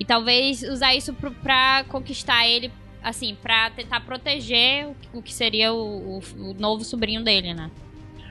e 0.00 0.04
talvez 0.06 0.62
usar 0.62 0.94
isso 0.94 1.12
pro, 1.12 1.30
pra 1.32 1.84
conquistar 1.88 2.48
ele, 2.48 2.72
assim, 3.02 3.36
pra 3.42 3.68
tentar 3.70 4.00
proteger 4.00 4.86
o, 4.86 5.18
o 5.18 5.22
que 5.22 5.34
seria 5.34 5.72
o, 5.74 6.18
o- 6.18 6.50
o 6.50 6.54
novo 6.54 6.82
sobrinho 6.82 7.22
dele, 7.22 7.52
né? 7.52 7.70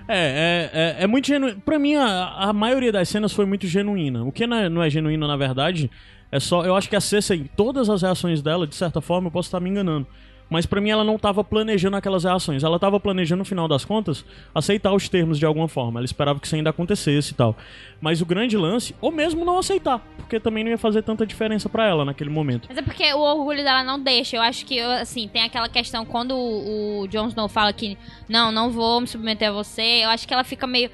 É, 0.07 0.69
é, 0.73 0.79
é, 1.01 1.03
é 1.03 1.07
muito 1.07 1.27
genuíno. 1.27 1.61
Pra 1.61 1.77
mim, 1.77 1.95
a, 1.95 2.49
a 2.49 2.53
maioria 2.53 2.91
das 2.91 3.09
cenas 3.09 3.31
foi 3.31 3.45
muito 3.45 3.67
genuína. 3.67 4.23
O 4.23 4.31
que 4.31 4.45
não 4.47 4.57
é, 4.57 4.69
não 4.69 4.81
é 4.83 4.89
genuíno, 4.89 5.27
na 5.27 5.37
verdade, 5.37 5.89
É 6.31 6.39
só, 6.39 6.65
eu 6.65 6.75
acho 6.75 6.89
que 6.89 6.95
a 6.95 7.01
Cersei, 7.01 7.49
todas 7.55 7.89
as 7.89 8.01
reações 8.01 8.41
dela, 8.41 8.65
de 8.67 8.75
certa 8.75 9.01
forma, 9.01 9.27
eu 9.27 9.31
posso 9.31 9.47
estar 9.47 9.59
me 9.59 9.69
enganando. 9.69 10.07
Mas 10.49 10.65
pra 10.65 10.79
mim 10.79 10.89
ela 10.89 11.03
não 11.03 11.17
tava 11.17 11.43
planejando 11.43 11.97
aquelas 11.97 12.23
reações. 12.23 12.63
Ela 12.63 12.79
tava 12.79 12.99
planejando, 12.99 13.39
no 13.39 13.45
final 13.45 13.67
das 13.67 13.83
contas, 13.83 14.23
aceitar 14.53 14.93
os 14.93 15.09
termos 15.09 15.39
de 15.39 15.45
alguma 15.45 15.67
forma. 15.67 15.99
Ela 15.99 16.05
esperava 16.05 16.39
que 16.39 16.45
isso 16.45 16.55
ainda 16.55 16.69
acontecesse 16.69 17.31
e 17.31 17.35
tal. 17.35 17.55
Mas 17.99 18.21
o 18.21 18.25
grande 18.25 18.55
lance, 18.55 18.95
ou 19.01 19.11
mesmo 19.11 19.43
não 19.43 19.57
aceitar, 19.57 19.99
porque 20.17 20.39
também 20.39 20.63
não 20.63 20.71
ia 20.71 20.77
fazer 20.77 21.01
tanta 21.01 21.25
diferença 21.25 21.67
pra 21.67 21.87
ela 21.87 22.05
naquele 22.05 22.29
momento. 22.29 22.67
Mas 22.69 22.77
é 22.77 22.81
porque 22.81 23.11
o 23.13 23.19
orgulho 23.19 23.63
dela 23.63 23.83
não 23.83 23.99
deixa. 23.99 24.37
Eu 24.37 24.41
acho 24.41 24.65
que, 24.65 24.79
assim, 24.79 25.27
tem 25.27 25.43
aquela 25.43 25.67
questão 25.67 26.05
quando 26.05 26.35
o, 26.35 27.01
o 27.01 27.07
Jon 27.07 27.27
Snow 27.27 27.49
fala 27.49 27.73
que 27.73 27.97
não, 28.29 28.51
não 28.51 28.69
vou 28.69 29.01
me 29.01 29.07
submeter 29.07 29.49
a 29.49 29.51
você. 29.51 30.03
Eu 30.03 30.09
acho 30.09 30.27
que 30.27 30.33
ela 30.33 30.43
fica 30.43 30.67
meio. 30.67 30.91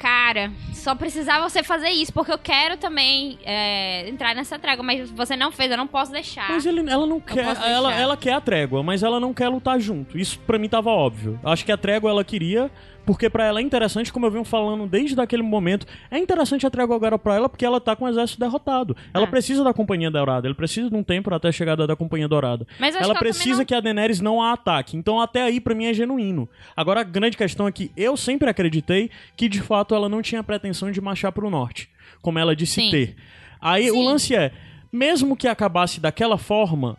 Cara, 0.00 0.50
só 0.72 0.94
precisava 0.94 1.46
você 1.46 1.62
fazer 1.62 1.90
isso, 1.90 2.10
porque 2.10 2.32
eu 2.32 2.38
quero 2.38 2.78
também 2.78 3.38
é, 3.44 4.08
entrar 4.08 4.34
nessa 4.34 4.58
trégua, 4.58 4.82
mas 4.82 5.10
você 5.10 5.36
não 5.36 5.52
fez, 5.52 5.70
eu 5.70 5.76
não 5.76 5.86
posso 5.86 6.10
deixar. 6.10 6.48
Mas 6.48 6.64
ele, 6.64 6.90
ela 6.90 7.06
não 7.06 7.20
quer. 7.20 7.54
Ela, 7.62 7.94
ela 7.94 8.16
quer 8.16 8.32
a 8.32 8.40
trégua, 8.40 8.82
mas 8.82 9.02
ela 9.02 9.20
não 9.20 9.34
quer 9.34 9.48
lutar 9.48 9.78
junto. 9.78 10.18
Isso 10.18 10.38
pra 10.38 10.58
mim 10.58 10.70
tava 10.70 10.88
óbvio. 10.88 11.38
Acho 11.44 11.66
que 11.66 11.70
a 11.70 11.76
trégua 11.76 12.10
ela 12.10 12.24
queria, 12.24 12.70
porque 13.10 13.28
pra 13.28 13.44
ela 13.44 13.58
é 13.58 13.62
interessante, 13.62 14.12
como 14.12 14.24
eu 14.26 14.30
venho 14.30 14.44
falando 14.44 14.86
desde 14.86 15.20
aquele 15.20 15.42
momento. 15.42 15.84
É 16.12 16.16
interessante 16.16 16.64
a 16.64 16.70
trégua 16.70 16.94
agora 16.94 17.18
pra 17.18 17.34
ela, 17.34 17.48
porque 17.48 17.64
ela 17.66 17.80
tá 17.80 17.96
com 17.96 18.04
o 18.04 18.08
exército 18.08 18.38
derrotado. 18.38 18.96
Ela 19.12 19.24
É. 19.24 19.26
precisa 19.26 19.64
da 19.64 19.74
Companhia 19.74 20.08
Dourada. 20.12 20.46
Ele 20.46 20.54
precisa 20.54 20.88
de 20.88 20.94
um 20.94 21.02
tempo 21.02 21.34
até 21.34 21.48
a 21.48 21.52
chegada 21.52 21.88
da 21.88 21.96
Companhia 21.96 22.28
Dourada. 22.28 22.64
Mas 22.78 22.94
Ela 22.94 23.14
que 23.14 23.18
precisa 23.18 23.50
também 23.54 23.66
que 23.66 23.74
a 23.74 23.80
Daenerys 23.80 24.20
não 24.20 24.40
a 24.40 24.52
ataque. 24.52 24.96
Então 24.96 25.20
até 25.20 25.42
aí 25.42 25.60
pra 25.60 25.74
mim 25.74 25.86
é 25.86 25.92
genuíno. 25.92 26.48
Agora 26.76 27.00
a 27.00 27.02
grande 27.02 27.36
questão 27.36 27.66
é 27.66 27.72
que 27.72 27.90
eu 27.96 28.16
sempre 28.16 28.48
acreditei 28.48 29.10
que 29.36 29.48
de 29.48 29.60
fato 29.60 29.92
ela 29.92 30.08
não 30.08 30.22
tinha 30.22 30.44
pretensão 30.44 30.92
de 30.92 31.00
marchar 31.00 31.32
pro 31.32 31.50
norte, 31.50 31.90
como 32.22 32.38
ela 32.38 32.54
disse 32.54 32.80
Sim. 32.80 32.90
ter. 32.92 33.16
Aí 33.60 33.90
o 33.90 33.94
Sim. 33.94 34.06
lance 34.06 34.36
é, 34.36 34.52
mesmo 34.92 35.36
que 35.36 35.48
acabasse 35.48 35.98
daquela 36.00 36.38
forma, 36.38 36.96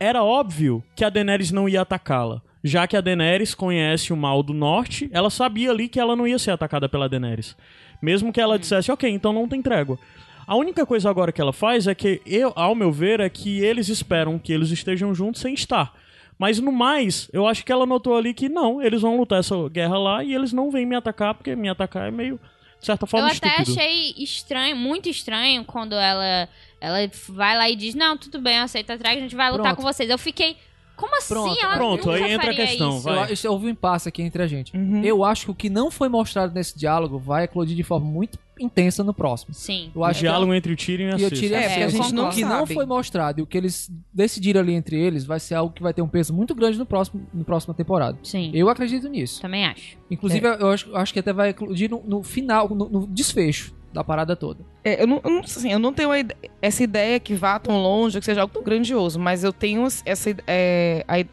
era 0.00 0.24
óbvio 0.24 0.82
que 0.96 1.04
a 1.04 1.10
Daenerys 1.10 1.50
não 1.52 1.68
ia 1.68 1.82
atacá-la. 1.82 2.40
Já 2.64 2.86
que 2.86 2.96
a 2.96 3.00
Daenerys 3.00 3.54
conhece 3.54 4.12
o 4.12 4.16
mal 4.16 4.42
do 4.42 4.54
norte, 4.54 5.08
ela 5.12 5.30
sabia 5.30 5.70
ali 5.70 5.88
que 5.88 5.98
ela 5.98 6.14
não 6.14 6.26
ia 6.26 6.38
ser 6.38 6.52
atacada 6.52 6.88
pela 6.88 7.08
Daenerys. 7.08 7.56
Mesmo 8.00 8.32
que 8.32 8.40
ela 8.40 8.58
dissesse, 8.58 8.90
ok, 8.90 9.10
então 9.10 9.32
não 9.32 9.48
tem 9.48 9.60
trégua. 9.60 9.98
A 10.46 10.56
única 10.56 10.84
coisa 10.84 11.08
agora 11.08 11.32
que 11.32 11.40
ela 11.40 11.52
faz 11.52 11.86
é 11.86 11.94
que, 11.94 12.20
eu, 12.26 12.52
ao 12.54 12.74
meu 12.74 12.92
ver, 12.92 13.20
é 13.20 13.28
que 13.28 13.60
eles 13.60 13.88
esperam 13.88 14.38
que 14.38 14.52
eles 14.52 14.70
estejam 14.70 15.14
juntos 15.14 15.40
sem 15.40 15.54
estar. 15.54 15.92
Mas 16.38 16.58
no 16.58 16.72
mais, 16.72 17.28
eu 17.32 17.46
acho 17.46 17.64
que 17.64 17.70
ela 17.70 17.86
notou 17.86 18.16
ali 18.16 18.34
que 18.34 18.48
não, 18.48 18.82
eles 18.82 19.00
vão 19.00 19.16
lutar 19.16 19.38
essa 19.38 19.54
guerra 19.68 19.98
lá 19.98 20.24
e 20.24 20.34
eles 20.34 20.52
não 20.52 20.70
vêm 20.70 20.84
me 20.84 20.96
atacar, 20.96 21.34
porque 21.34 21.54
me 21.54 21.68
atacar 21.68 22.08
é 22.08 22.10
meio, 22.10 22.40
de 22.80 22.86
certa 22.86 23.06
forma, 23.06 23.28
eu 23.28 23.36
até 23.36 23.48
estúpido. 23.48 23.78
achei 23.78 24.14
estranho, 24.18 24.74
muito 24.74 25.08
estranho, 25.08 25.64
quando 25.64 25.94
ela, 25.94 26.48
ela 26.80 26.98
vai 27.28 27.56
lá 27.56 27.70
e 27.70 27.76
diz: 27.76 27.94
Não, 27.94 28.16
tudo 28.16 28.40
bem, 28.40 28.56
eu 28.56 28.64
aceito 28.64 28.90
a 28.90 28.98
trégua, 28.98 29.18
a 29.18 29.22
gente 29.22 29.36
vai 29.36 29.52
lutar 29.52 29.66
Pronto. 29.66 29.76
com 29.76 29.82
vocês. 29.82 30.10
Eu 30.10 30.18
fiquei. 30.18 30.56
Como 30.96 31.16
assim? 31.16 31.34
Pronto, 31.34 31.58
ela 31.60 31.76
pronto, 31.76 32.06
nunca 32.10 32.24
aí 32.24 32.32
entra 32.32 32.50
a 32.50 32.54
questão, 32.54 32.96
isso. 32.96 33.02
vai. 33.02 33.32
Eu, 33.44 33.52
houve 33.52 33.66
um 33.66 33.68
impasse 33.70 34.08
aqui 34.08 34.22
entre 34.22 34.42
a 34.42 34.46
gente. 34.46 34.76
Uhum. 34.76 35.02
Eu 35.02 35.24
acho 35.24 35.46
que 35.46 35.50
o 35.50 35.54
que 35.54 35.68
não 35.70 35.90
foi 35.90 36.08
mostrado 36.08 36.54
nesse 36.54 36.78
diálogo 36.78 37.18
vai 37.18 37.44
eclodir 37.44 37.76
de 37.76 37.82
forma 37.82 38.06
muito 38.06 38.38
intensa 38.60 39.02
no 39.02 39.12
próximo. 39.12 39.54
Sim. 39.54 39.90
Eu 39.94 40.02
O 40.02 40.04
acho 40.04 40.20
que 40.20 40.26
diálogo 40.26 40.54
entre 40.54 40.72
o 40.72 40.76
Tyrion 40.76 41.08
e 41.08 41.12
a 41.14 41.18
E 41.18 41.22
eu 41.22 41.28
Cersei. 41.30 41.48
tirei 41.48 41.58
É, 41.58 41.66
a 41.66 41.68
porque 41.70 41.82
a 41.82 41.88
gente 41.88 42.14
não 42.14 42.28
o 42.28 42.30
que 42.30 42.44
não 42.44 42.66
foi 42.66 42.86
mostrado 42.86 43.40
e 43.40 43.42
o 43.42 43.46
que 43.46 43.56
eles 43.58 43.90
decidiram 44.12 44.60
ali 44.60 44.74
entre 44.74 44.96
eles 45.00 45.24
vai 45.24 45.40
ser 45.40 45.54
algo 45.54 45.72
que 45.72 45.82
vai 45.82 45.92
ter 45.92 46.02
um 46.02 46.08
peso 46.08 46.32
muito 46.32 46.54
grande 46.54 46.78
no 46.78 46.86
próximo, 46.86 47.26
no 47.32 47.44
próxima 47.44 47.74
temporada. 47.74 48.18
Sim. 48.22 48.50
Eu 48.54 48.68
acredito 48.68 49.08
nisso. 49.08 49.40
Também 49.40 49.64
acho. 49.64 49.96
Inclusive, 50.10 50.46
eu 50.46 50.68
acho, 50.70 50.94
acho 50.96 51.12
que 51.12 51.18
até 51.18 51.32
vai 51.32 51.48
eclodir 51.48 51.90
no, 51.90 52.02
no 52.06 52.22
final, 52.22 52.68
no, 52.68 52.88
no 52.88 53.06
desfecho 53.06 53.74
da 53.92 54.02
parada 54.04 54.34
toda. 54.34 54.60
É, 54.84 55.02
eu, 55.02 55.06
não, 55.06 55.20
eu, 55.24 55.30
não, 55.30 55.40
assim, 55.40 55.70
eu 55.72 55.78
não 55.78 55.92
tenho 55.92 56.10
a 56.10 56.18
ide- 56.18 56.34
essa 56.60 56.82
ideia 56.82 57.18
que 57.20 57.34
vá 57.34 57.58
tão 57.58 57.76
longe, 57.82 58.18
que 58.18 58.24
seja 58.24 58.40
algo 58.42 58.52
tão 58.52 58.62
grandioso, 58.62 59.18
mas 59.18 59.44
eu 59.44 59.52
tenho 59.52 59.86
essa 60.04 60.34
é, 60.46 61.04
a 61.08 61.24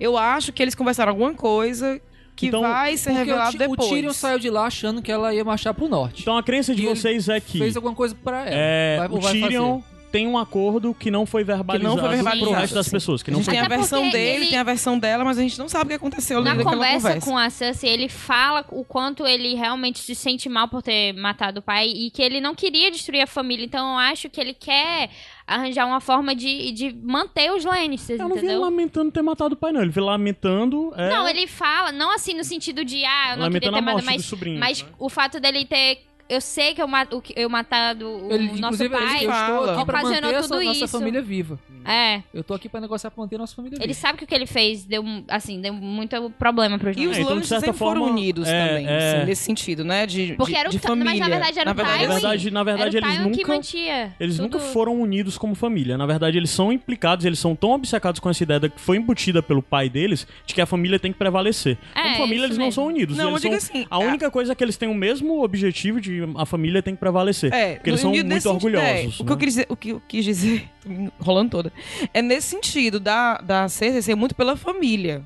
Eu 0.00 0.16
acho 0.16 0.52
que 0.52 0.62
eles 0.62 0.74
conversaram 0.74 1.10
alguma 1.10 1.34
coisa 1.34 2.00
que 2.34 2.46
Então, 2.46 2.62
vai 2.62 2.96
ser 2.96 3.10
o, 3.10 3.14
revelado 3.14 3.50
Ti- 3.52 3.58
depois. 3.58 3.78
o 3.78 3.88
Tyrion 3.94 4.12
saiu 4.12 4.38
de 4.38 4.48
lá 4.48 4.64
achando 4.66 5.02
que 5.02 5.12
ela 5.12 5.34
ia 5.34 5.44
marchar 5.44 5.74
pro 5.74 5.86
norte. 5.86 6.22
Então 6.22 6.36
a 6.36 6.42
crença 6.42 6.74
de 6.74 6.82
E 6.82 6.86
vocês 6.86 7.28
é 7.28 7.38
que 7.40 7.58
Fez 7.58 7.76
alguma 7.76 7.94
coisa 7.94 8.14
pra 8.14 8.40
ela. 8.46 8.50
é, 8.50 8.96
Vai- 8.98 9.08
o 9.08 9.20
vai 9.20 9.32
Tyrion 9.32 9.80
fazer. 9.80 9.91
Tem 10.12 10.26
um 10.28 10.36
acordo 10.38 10.94
que 10.94 11.10
não 11.10 11.24
foi 11.26 11.42
verbalizado, 11.42 11.98
foi 11.98 12.08
verbalizado, 12.10 12.50
pro 12.50 12.60
resto 12.60 12.74
das 12.74 12.88
pessoas. 12.88 13.22
Que 13.22 13.30
A 13.30 13.32
não 13.32 13.38
gente 13.40 13.46
foi 13.46 13.54
tem 13.54 13.64
a 13.64 13.68
versão 13.68 14.10
dele, 14.10 14.42
ele- 14.42 14.50
tem 14.50 14.58
a 14.58 14.62
versão 14.62 14.98
dela, 14.98 15.24
mas 15.24 15.38
a 15.38 15.42
gente 15.42 15.58
não 15.58 15.68
sabe 15.68 15.86
o 15.86 15.88
que 15.88 15.94
aconteceu 15.94 16.38
ali 16.38 16.44
Na 16.48 16.62
conversa, 16.62 17.08
conversa. 17.08 17.26
com 17.30 17.36
a 17.38 17.48
Cersei, 17.50 17.90
ele 17.90 18.08
fala 18.08 18.64
o 18.70 18.84
quanto 18.84 19.26
ele 19.26 19.54
realmente 19.54 19.98
se 20.00 20.14
sente 20.14 20.48
mal 20.48 20.68
por 20.68 20.82
ter 20.82 21.12
matado 21.14 21.60
o 21.60 21.62
pai 21.62 21.88
e 21.88 22.10
que 22.10 22.22
ele 22.22 22.40
não 22.40 22.54
queria 22.54 22.90
destruir 22.90 23.22
a 23.22 23.26
família. 23.26 23.64
Então 23.64 23.92
eu 23.94 23.98
acho 23.98 24.28
que 24.28 24.40
ele 24.40 24.52
quer 24.54 25.08
arranjar 25.46 25.86
uma 25.86 26.00
forma 26.00 26.34
de, 26.34 26.70
de 26.72 26.94
manter 27.02 27.50
os 27.50 27.64
Lannisters, 27.64 28.20
Eu 28.20 28.28
não 28.28 28.34
vi 28.36 28.40
ele 28.42 28.46
entendeu? 28.48 28.60
lamentando 28.62 29.10
ter 29.10 29.22
matado 29.22 29.54
o 29.54 29.56
pai, 29.56 29.72
não. 29.72 29.82
Ele 29.82 29.90
veio 29.90 30.06
lamentando. 30.06 30.92
É, 30.96 31.10
Não, 31.10 31.26
ele 31.28 31.46
fala, 31.46 31.90
não 31.90 32.14
assim 32.14 32.34
no 32.34 32.44
sentido 32.44 32.84
de, 32.84 33.04
ah, 33.04 33.32
eu 33.32 33.36
não 33.38 33.50
queria 33.50 33.70
lamentando 33.70 33.72
ter 33.72 33.78
a 33.78 33.82
matado, 33.82 33.92
morte 33.96 34.06
mas, 34.06 34.16
dos 34.16 34.26
sobrinhos. 34.26 34.60
mas 34.60 34.82
né? 34.82 34.88
o 34.98 35.08
fato 35.08 35.40
dele 35.40 35.64
ter. 35.64 35.98
Eu 36.28 36.40
sei 36.40 36.74
que 36.74 36.80
eu, 36.80 36.88
ma- 36.88 37.06
o 37.12 37.20
que- 37.20 37.34
eu 37.36 37.48
matado 37.50 38.06
o 38.08 38.32
Ele, 38.32 38.58
nosso 38.60 38.82
ele- 38.82 38.88
pai. 38.90 39.02
eu 39.02 39.14
estou 39.16 39.28
fala. 39.30 39.82
Ocasionou 39.82 40.32
manter 40.32 40.42
tudo 40.48 40.62
nossa 40.64 40.84
isso. 40.84 40.88
família 40.88 41.20
viva. 41.20 41.58
É. 41.84 42.22
Eu 42.32 42.42
tô 42.42 42.54
aqui 42.54 42.68
pra 42.68 42.80
negociar 42.80 43.10
pra 43.10 43.22
manter 43.22 43.36
nossa 43.36 43.54
família 43.54 43.76
Ele 43.76 43.88
viva. 43.88 43.98
sabe 43.98 44.16
que 44.18 44.24
o 44.24 44.26
que 44.26 44.34
ele 44.34 44.46
fez 44.46 44.84
deu, 44.84 45.04
assim, 45.28 45.60
deu 45.60 45.74
muito 45.74 46.30
problema 46.38 46.78
pros 46.78 46.96
E 46.96 47.00
nós. 47.00 47.10
os 47.10 47.16
É, 47.18 47.20
então, 47.20 47.42
certa 47.42 47.66
sempre 47.66 47.78
foram 47.78 48.00
forma, 48.02 48.16
unidos 48.16 48.48
é, 48.48 48.68
também, 48.68 48.86
é. 48.86 49.16
assim, 49.16 49.26
nesse 49.26 49.42
sentido, 49.42 49.84
né? 49.84 50.06
De, 50.06 50.34
Porque 50.34 50.52
de, 50.52 50.58
era 50.58 50.68
o 50.68 50.72
de 50.72 50.78
Ta- 50.78 50.88
mas 50.90 50.98
na 50.98 51.04
família. 51.04 51.28
verdade 51.28 51.58
era 51.58 51.70
o 51.70 51.74
Na 51.74 51.82
verdade, 51.82 52.50
na 52.50 52.62
verdade 52.62 52.96
Era 52.96 53.06
o 53.06 53.10
eles 53.10 53.18
nunca. 53.36 53.48
mantia 53.52 54.14
Eles 54.18 54.36
tudo. 54.36 54.44
nunca 54.44 54.58
foram 54.60 55.00
unidos 55.00 55.36
como 55.36 55.54
família. 55.54 55.98
Na 55.98 56.06
verdade, 56.06 56.38
eles 56.38 56.50
são 56.50 56.72
implicados, 56.72 57.26
eles 57.26 57.38
são 57.40 57.54
tão 57.56 57.72
obcecados 57.72 58.20
com 58.20 58.30
essa 58.30 58.42
ideia 58.42 58.60
que 58.60 58.80
foi 58.80 58.96
embutida 58.96 59.42
pelo 59.42 59.60
pai 59.62 59.88
deles 59.90 60.26
de 60.46 60.54
que 60.54 60.60
a 60.60 60.66
família 60.66 60.98
tem 60.98 61.12
que 61.12 61.18
prevalecer. 61.18 61.76
É, 61.94 62.02
como 62.02 62.16
família, 62.18 62.44
eles 62.44 62.56
não 62.56 62.66
mesmo. 62.66 62.72
são 62.80 62.86
unidos. 62.86 63.16
Não, 63.18 63.30
eu 63.32 63.38
digo 63.38 63.54
assim, 63.54 63.86
A 63.90 63.98
única 63.98 64.30
coisa 64.30 64.52
é 64.52 64.54
que 64.54 64.62
eles 64.64 64.76
têm 64.76 64.88
o 64.88 64.94
mesmo 64.94 65.42
objetivo 65.42 66.00
de 66.00 66.11
a 66.36 66.46
família 66.46 66.82
tem 66.82 66.94
que 66.94 67.00
prevalecer. 67.00 67.52
É, 67.52 67.74
porque 67.74 67.90
eles 67.90 68.00
são 68.00 68.10
muito 68.10 68.28
sentido, 68.32 68.50
orgulhosos. 68.50 69.20
é, 69.20 69.22
o 69.22 69.24
que 69.24 69.24
né? 69.24 69.32
eu 69.32 69.36
quis 69.36 69.46
dizer, 69.48 69.66
o 69.68 69.76
que 69.76 69.88
eu 69.90 70.02
quis 70.08 70.24
dizer, 70.24 70.68
enrolando 71.20 71.50
toda, 71.50 71.72
é 72.12 72.20
nesse 72.22 72.48
sentido 72.48 72.98
da, 73.00 73.38
da 73.38 73.68
Cersei 73.68 74.02
ser 74.02 74.14
muito 74.14 74.34
pela 74.34 74.56
família. 74.56 75.22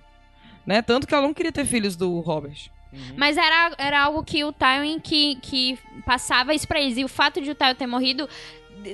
Né? 0.67 0.83
Tanto 0.83 1.07
que 1.07 1.15
ela 1.15 1.23
não 1.27 1.33
queria 1.35 1.53
ter 1.53 1.65
filhos 1.65 1.95
do 1.97 2.19
Robert. 2.21 2.71
Mas 3.17 3.37
era, 3.37 3.73
era 3.79 4.03
algo 4.03 4.25
que 4.25 4.43
o 4.45 4.53
Tywin 4.53 4.99
que, 4.99 5.37
que 5.37 5.79
passava 6.05 6.55
isso 6.55 6.67
pra 6.67 6.81
eles. 6.81 6.97
E 6.99 7.05
o 7.05 7.09
fato 7.09 7.41
de 7.41 7.51
o 7.51 7.55
Tywin 7.55 7.75
ter 7.75 7.87
morrido 7.87 8.29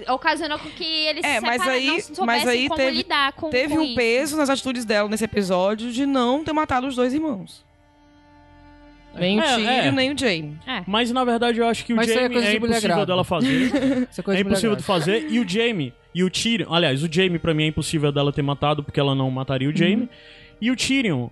ocasionou 0.08 0.58
com 0.58 0.68
que 0.70 0.84
eles 0.84 1.24
É, 1.24 1.34
se 1.36 1.40
mas 1.40 1.52
separaram, 1.52 1.72
aí- 1.78 1.86
não 1.86 1.94
mas 1.94 2.06
soubessem 2.16 2.48
aí 2.50 2.68
como 2.68 2.76
teve- 2.80 2.96
lidar 2.96 3.32
com 3.32 3.50
Teve 3.50 3.74
com 3.74 3.80
um 3.80 3.84
isso. 3.84 3.94
peso 3.94 4.36
nas 4.36 4.50
atitudes 4.50 4.84
dela 4.84 5.08
nesse 5.08 5.24
episódio 5.24 5.90
de 5.92 6.06
não 6.06 6.44
ter 6.44 6.52
matado 6.52 6.86
os 6.86 6.94
dois 6.96 7.12
irmãos. 7.14 7.64
Nem 9.14 9.38
o 9.38 9.42
É, 9.42 9.54
Tyrion, 9.56 9.70
é. 9.70 9.90
nem 9.92 10.12
o 10.12 10.18
Jaime. 10.18 10.58
Mas 10.86 11.10
na 11.10 11.24
verdade 11.24 11.58
eu 11.58 11.66
acho 11.66 11.84
que 11.84 11.92
o 11.92 11.96
Mas 11.96 12.08
isso 12.08 12.18
aí 12.18 12.24
é 12.24 12.28
Jamie 12.28 12.34
coisa 12.38 12.48
é, 12.48 12.52
de 12.52 12.60
mulher 12.60 12.70
impossível 12.76 12.88
grávida. 12.96 13.06
dela 13.06 13.24
fazer. 13.24 14.06
Isso 14.10 14.20
é 14.20 14.24
coisa 14.24 14.40
é 14.40 14.42
de 14.42 14.48
impossível 14.48 14.76
de 14.76 14.82
fazer. 14.82 15.26
E 15.30 15.38
o 15.40 15.48
Jamie 15.48 15.92
e 16.14 16.24
o 16.24 16.30
Tyrion. 16.30 16.72
Aliás, 16.72 17.02
o 17.02 17.08
Jamie 17.12 17.38
pra 17.38 17.52
mim 17.54 17.64
é 17.64 17.66
impossível 17.66 18.10
dela 18.12 18.32
ter 18.32 18.42
matado 18.42 18.82
porque 18.82 18.98
ela 19.00 19.14
não 19.14 19.30
mataria 19.30 19.68
o 19.68 19.76
Jamie. 19.76 20.08
E 20.60 20.70
o 20.70 20.76
Tyrion, 20.76 21.28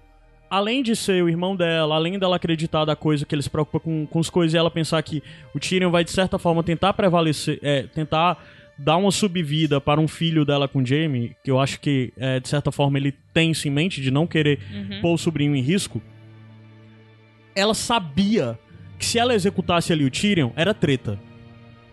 além 0.51 0.83
de 0.83 0.95
ser 0.97 1.23
o 1.23 1.29
irmão 1.29 1.55
dela, 1.57 1.95
além 1.95 2.19
dela 2.19 2.37
acreditar 2.37 2.85
da 2.85 2.97
coisa 2.97 3.25
que 3.25 3.35
ele 3.35 3.43
se 3.43 3.51
preocupa 3.51 3.81
com, 3.81 4.07
com 4.07 4.19
as 4.19 4.29
coisas 4.29 4.53
e 4.55 4.57
ela 4.59 4.71
pensar 4.71 5.03
que 5.03 5.23
o 5.55 5.61
Tyrion 5.61 5.91
vai 5.91 6.03
de 6.05 6.11
certa 6.11 6.39
forma 6.39 6.63
tentar 6.63 6.93
prevalecer, 6.93 7.59
é, 7.63 7.85
tentar 7.85 8.43
dar 8.77 8.97
uma 8.97 9.11
subvida 9.11 9.81
para 9.81 10.01
um 10.01 10.09
filho 10.09 10.45
dela 10.45 10.67
com 10.67 10.81
o 10.83 10.87
Jamie, 10.87 11.37
que 11.45 11.51
eu 11.51 11.61
acho 11.61 11.79
que 11.81 12.13
é, 12.17 12.41
de 12.41 12.49
certa 12.49 12.73
forma 12.73 12.99
ele 12.99 13.13
tem 13.33 13.51
isso 13.51 13.69
em 13.69 13.71
mente 13.71 14.01
de 14.01 14.11
não 14.11 14.27
querer 14.27 14.59
Uhum. 14.73 15.01
pôr 15.03 15.15
o 15.15 15.19
sobrinho 15.19 15.55
em 15.55 15.61
risco. 15.61 16.01
Ela 17.55 17.75
sabia 17.75 18.59
que 18.99 19.05
se 19.05 19.19
ela 19.19 19.35
executasse 19.35 19.93
ali 19.93 20.05
o 20.05 20.11
Tyrion, 20.11 20.51
era 20.57 20.75
treta. 20.75 21.19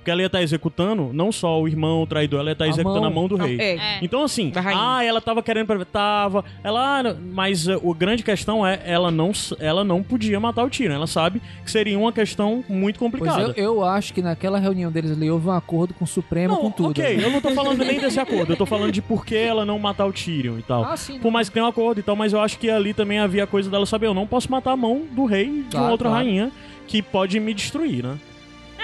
Porque 0.08 0.12
ela 0.14 0.22
ia 0.22 0.28
estar 0.28 0.42
executando 0.42 1.10
não 1.12 1.34
só 1.34 1.62
o 1.62 1.68
irmão 1.68 2.02
o 2.02 2.08
traidor, 2.08 2.40
ela 2.40 2.52
ia 2.52 2.54
estar 2.54 2.64
A 2.64 2.70
executando 2.70 3.02
mão. 3.02 3.10
a 3.12 3.14
mão 3.14 3.28
do 3.28 3.36
rei. 3.36 3.58
É. 3.60 3.76
É. 3.76 4.00
Então, 4.02 4.24
assim, 4.24 4.54
ah, 4.56 5.04
ela 5.04 5.20
tava 5.20 5.44
querendo. 5.44 5.68
pra- 5.68 5.84
Tava. 5.84 6.46
Ela. 6.64 7.02
ah, 7.10 7.16
Mas 7.34 7.68
uh, 7.68 7.74
a 7.74 7.94
grande 7.94 8.24
questão 8.24 8.66
é, 8.66 8.80
ela 8.86 9.12
não, 9.12 9.34
ela 9.60 9.84
não 9.84 10.02
podia 10.02 10.40
matar 10.40 10.64
o 10.64 10.70
Tyrion. 10.70 10.94
Ela 10.96 11.08
sabe 11.08 11.42
que 11.62 11.70
seria 11.70 12.00
uma 12.00 12.14
questão 12.14 12.64
muito 12.70 12.98
Pois 13.00 13.12
complicada. 13.12 13.54
eu, 13.58 13.66
eu 13.80 13.84
acho 13.84 14.14
que 14.14 14.22
naquela 14.22 14.60
reunião 14.60 14.90
deles 14.90 15.12
ali 15.12 15.30
houve 15.30 15.48
um 15.50 15.52
acordo 15.52 15.94
com 15.94 16.06
o 16.06 16.08
Supremo, 16.08 16.54
não, 16.54 16.62
com 16.62 16.72
tudo. 16.72 16.92
ok, 16.92 17.20
eu 17.22 17.30
não 17.30 17.42
tô 17.42 17.52
falando 17.52 17.84
nem 17.84 18.00
desse 18.00 18.18
acordo, 18.22 18.54
eu 18.54 18.58
tô 18.58 18.66
falando 18.66 18.94
de 18.94 19.02
por 19.02 19.26
que 19.26 19.36
ela 19.36 19.66
não 19.66 19.78
matar 19.78 20.06
o 20.06 20.14
Tyrion 20.14 20.58
e 20.58 20.64
tal. 20.64 20.86
Ah, 20.86 20.96
sim. 20.96 21.20
Por 21.20 21.32
mais 21.32 21.50
que 21.50 21.54
tenha 21.54 21.66
um 21.66 21.70
acordo 21.70 22.00
e 22.00 22.04
tal, 22.04 22.16
mas 22.16 22.32
eu 22.32 22.40
acho 22.40 22.58
que 22.58 22.70
ali 22.70 22.94
também 22.94 23.20
havia 23.20 23.44
a 23.44 23.48
coisa 23.48 23.70
dela 23.70 23.86
saber, 23.86 24.08
eu 24.08 24.14
não 24.14 24.26
posso 24.26 24.50
matar 24.50 24.72
a 24.72 24.78
mão 24.78 25.02
do 25.12 25.26
rei 25.26 25.48
de 25.48 25.52
uma 25.52 25.70
Claro, 25.72 25.92
outra 25.92 26.10
claro. 26.10 26.24
rainha 26.24 26.50
que 26.88 27.02
pode 27.02 27.38
me 27.42 27.54
destruir, 27.54 28.04
né? 28.06 28.16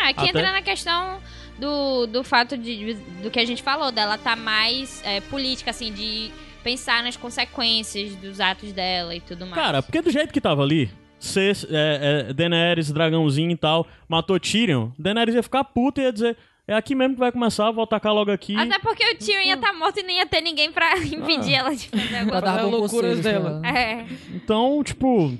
É, 0.10 0.14
que 0.14 0.20
Até- 0.20 0.30
entra 0.30 0.51
na 0.51 0.62
questão 0.62 1.20
do, 1.60 2.06
do 2.08 2.24
fato 2.24 2.58
de, 2.58 2.93
do 3.22 3.30
que 3.32 3.39
a 3.39 3.45
gente 3.45 3.62
falou, 3.64 3.91
dela 3.91 4.18
tá 4.18 4.36
mais 4.36 5.01
é, 5.06 5.22
política, 5.22 5.72
assim, 5.72 5.91
de 5.93 6.32
pensar 6.64 7.04
nas 7.04 7.16
consequências 7.18 8.16
dos 8.16 8.39
atos 8.39 8.72
dela 8.72 9.16
e 9.16 9.20
tudo 9.22 9.45
mais. 9.45 9.56
Cara, 9.62 9.82
porque 9.82 10.01
do 10.01 10.10
jeito 10.12 10.34
que 10.34 10.39
tava 10.41 10.62
ali, 10.64 10.89
Cer- 11.20 11.68
é, 11.70 12.26
é, 12.30 12.34
Daenerys, 12.34 12.91
dragãozinho 12.91 13.51
e 13.51 13.58
tal, 13.58 13.88
matou 14.10 14.39
Tyrion, 14.39 14.89
Daenerys 14.99 15.36
ia 15.36 15.43
ficar 15.43 15.64
puta 15.64 16.01
e 16.01 16.06
ia 16.06 16.12
dizer. 16.14 16.38
é 16.68 16.74
aqui 16.74 16.95
mesmo 16.95 17.14
que 17.16 17.20
vai 17.20 17.32
começar, 17.32 17.70
vou 17.72 17.84
atacar 17.84 18.14
logo 18.14 18.32
aqui. 18.32 18.56
Até 18.58 18.80
porque 18.80 19.06
o 19.06 19.18
tio 19.18 19.39
ia 19.41 19.54
estar 19.56 19.74
morto 19.74 19.99
e 19.99 20.04
não 20.04 20.10
ia 20.12 20.26
ter 20.26 20.41
ninguém 20.41 20.72
pra 20.72 20.97
impedir 20.97 21.54
ela 21.56 21.76
de 21.76 21.88
fazer 21.89 22.08
Pra 22.08 22.20
alguma 22.20 22.41
dar 22.41 22.54
Fazer 22.56 22.64
bom 22.72 22.78
loucuras 22.78 23.20
pra 23.20 23.32
dela. 23.32 23.62
ela. 23.64 23.78
É. 23.80 24.06
Então, 24.34 24.82
tipo. 24.84 25.38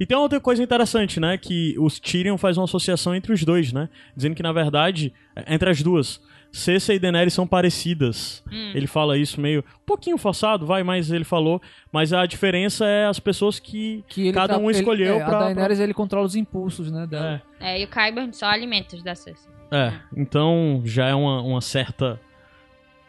E 0.00 0.06
tem 0.06 0.16
uma 0.16 0.22
outra 0.22 0.40
coisa 0.40 0.62
interessante, 0.62 1.20
né? 1.20 1.36
Que 1.36 1.76
os 1.78 2.00
Tyrion 2.00 2.38
faz 2.38 2.56
uma 2.56 2.64
associação 2.64 3.14
entre 3.14 3.32
os 3.34 3.44
dois, 3.44 3.70
né? 3.72 3.88
Dizendo 4.16 4.34
que, 4.34 4.42
na 4.42 4.50
verdade, 4.52 5.12
entre 5.46 5.68
as 5.68 5.82
duas, 5.82 6.18
Cersei 6.50 6.96
e 6.96 6.98
Daenerys 6.98 7.34
são 7.34 7.46
parecidas. 7.46 8.42
Ele 8.74 8.86
fala 8.86 9.16
isso 9.18 9.38
meio. 9.40 9.60
Um 9.60 9.84
pouquinho 9.86 10.16
forçado, 10.18 10.64
vai, 10.66 10.82
mas 10.82 11.10
ele 11.12 11.22
falou. 11.22 11.60
Mas 11.92 12.12
a 12.14 12.24
diferença 12.24 12.86
é 12.86 13.06
as 13.06 13.20
pessoas 13.20 13.60
que, 13.60 14.02
Que 14.08 14.22
ele 14.22 14.32
cada 14.32 14.54
tra- 14.54 14.58
um 14.62 14.70
ele- 14.70 14.78
escolheu 14.78 15.16
é, 15.20 15.24
pra. 15.24 15.36
A 15.36 15.40
Daenerys, 15.44 15.78
ele 15.78 15.92
controla 15.94 16.24
os 16.26 16.34
impulsos, 16.34 16.90
né, 16.90 17.06
pra- 17.06 17.18
dela. 17.20 17.42
É, 17.60 17.80
e 17.80 17.84
o 17.84 17.88
Kyber 17.88 18.28
só 18.32 18.46
alimentos 18.46 19.02
da 19.02 19.14
Cersei. 19.14 19.50
É, 19.70 19.76
é. 19.88 20.00
Então 20.16 20.80
já 20.84 21.06
é 21.08 21.14
uma, 21.14 21.42
uma 21.42 21.60
certa. 21.60 22.18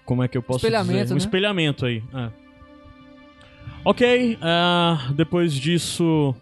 Como 0.06 0.22
é 0.22 0.28
que 0.28 0.38
eu 0.38 0.44
posso 0.44 0.58
Espelhamento, 0.60 1.00
dizer? 1.04 1.14
Um 1.14 1.18
né? 1.18 1.24
espelhamento 1.24 1.86
aí. 1.86 2.04
é. 2.14 2.30
Ok, 3.84 4.38
ah, 4.42 5.10
depois 5.16 5.54
disso. 5.54 6.36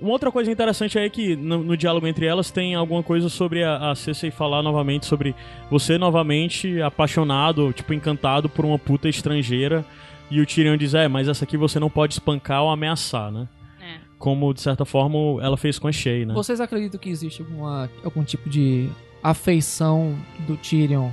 Uma 0.00 0.12
outra 0.12 0.32
coisa 0.32 0.50
interessante 0.50 0.98
aí 0.98 1.06
é 1.06 1.10
que 1.10 1.36
no, 1.36 1.62
no 1.62 1.76
diálogo 1.76 2.06
entre 2.06 2.24
elas 2.24 2.50
tem 2.50 2.74
alguma 2.74 3.02
coisa 3.02 3.28
sobre 3.28 3.62
a, 3.62 3.90
a 3.90 3.94
Cersei 3.94 4.30
falar 4.30 4.62
novamente 4.62 5.04
sobre 5.04 5.34
você 5.70 5.98
novamente 5.98 6.80
apaixonado, 6.80 7.72
tipo, 7.72 7.92
encantado 7.92 8.48
por 8.48 8.64
uma 8.64 8.78
puta 8.78 9.08
estrangeira. 9.08 9.84
E 10.30 10.40
o 10.40 10.46
Tyrion 10.46 10.76
diz, 10.76 10.94
é, 10.94 11.06
mas 11.08 11.28
essa 11.28 11.44
aqui 11.44 11.56
você 11.56 11.78
não 11.78 11.90
pode 11.90 12.14
espancar 12.14 12.62
ou 12.62 12.70
ameaçar, 12.70 13.30
né? 13.30 13.48
É. 13.80 13.98
Como, 14.18 14.54
de 14.54 14.60
certa 14.60 14.84
forma, 14.84 15.42
ela 15.42 15.56
fez 15.56 15.78
com 15.78 15.88
a 15.88 15.92
Shay, 15.92 16.24
né? 16.24 16.32
Vocês 16.34 16.60
acreditam 16.60 16.98
que 16.98 17.10
existe 17.10 17.42
alguma, 17.42 17.90
algum 18.04 18.22
tipo 18.22 18.48
de 18.48 18.88
afeição 19.22 20.16
do 20.46 20.56
Tyrion 20.56 21.10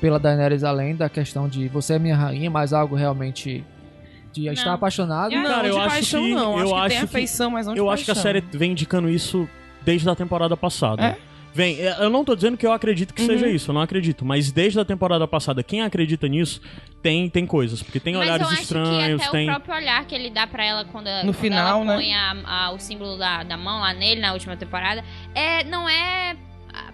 pela 0.00 0.18
Daenerys 0.18 0.64
além 0.64 0.96
da 0.96 1.08
questão 1.08 1.46
de 1.46 1.68
você 1.68 1.94
é 1.94 1.98
minha 1.98 2.16
rainha, 2.16 2.50
mas 2.50 2.72
algo 2.72 2.94
realmente 2.96 3.64
de 4.32 4.46
estar 4.48 4.66
Não. 4.66 4.74
apaixonado? 4.74 5.34
Não, 5.34 5.44
Cara, 5.44 5.66
eu 5.68 5.74
de 5.74 5.80
acho 5.80 5.88
paixão 5.90 6.22
que- 6.22 6.34
não. 6.34 6.58
eu 6.58 6.58
acho 6.58 6.64
que 6.64 6.70
tem 6.70 6.76
acho 6.86 6.96
que- 6.98 7.04
afeição, 7.04 7.50
mas 7.50 7.66
não 7.66 7.74
de 7.74 7.80
Eu 7.80 7.90
acho 7.90 8.04
que 8.04 8.10
a 8.10 8.14
série 8.14 8.40
vem 8.52 8.72
indicando 8.72 9.08
isso 9.08 9.48
desde 9.82 10.08
a 10.08 10.14
temporada 10.14 10.56
passada. 10.56 11.02
É? 11.04 11.16
Vem, 11.52 11.80
é, 11.80 11.96
eu 12.04 12.08
não 12.08 12.24
tô 12.24 12.36
dizendo 12.36 12.56
que 12.56 12.64
eu 12.64 12.70
acredito 12.72 13.12
que 13.12 13.22
Uhum. 13.22 13.26
seja 13.26 13.48
isso, 13.48 13.70
eu 13.70 13.74
não 13.74 13.80
acredito. 13.80 14.24
Mas 14.24 14.52
desde 14.52 14.78
a 14.78 14.84
temporada 14.84 15.26
passada, 15.26 15.64
quem 15.64 15.82
acredita 15.82 16.28
nisso 16.28 16.60
tem, 17.02 17.28
tem 17.28 17.44
coisas. 17.44 17.82
Porque 17.82 17.98
tem 17.98 18.14
Mas 18.14 18.22
olhares 18.22 18.46
eu 18.46 18.52
acho 18.52 18.62
estranhos, 18.62 19.20
que 19.20 19.28
até 19.28 19.36
tem. 19.38 19.48
o 19.48 19.52
próprio 19.54 19.74
olhar 19.74 20.04
que 20.04 20.14
ele 20.14 20.30
dá 20.30 20.46
pra 20.46 20.64
ela 20.64 20.84
quando, 20.84 21.06
No 21.06 21.32
quando 21.32 21.34
final, 21.34 21.82
ela 21.82 21.84
né? 21.86 21.94
põe 21.96 22.14
a- 22.14 22.36
a- 22.46 22.70
o 22.72 22.78
símbolo 22.78 23.18
da, 23.18 23.42
da 23.42 23.56
mão 23.56 23.80
lá 23.80 23.92
nele 23.92 24.20
na 24.20 24.32
última 24.32 24.56
temporada, 24.56 25.02
é, 25.34 25.64
não 25.64 25.88
é 25.88 26.36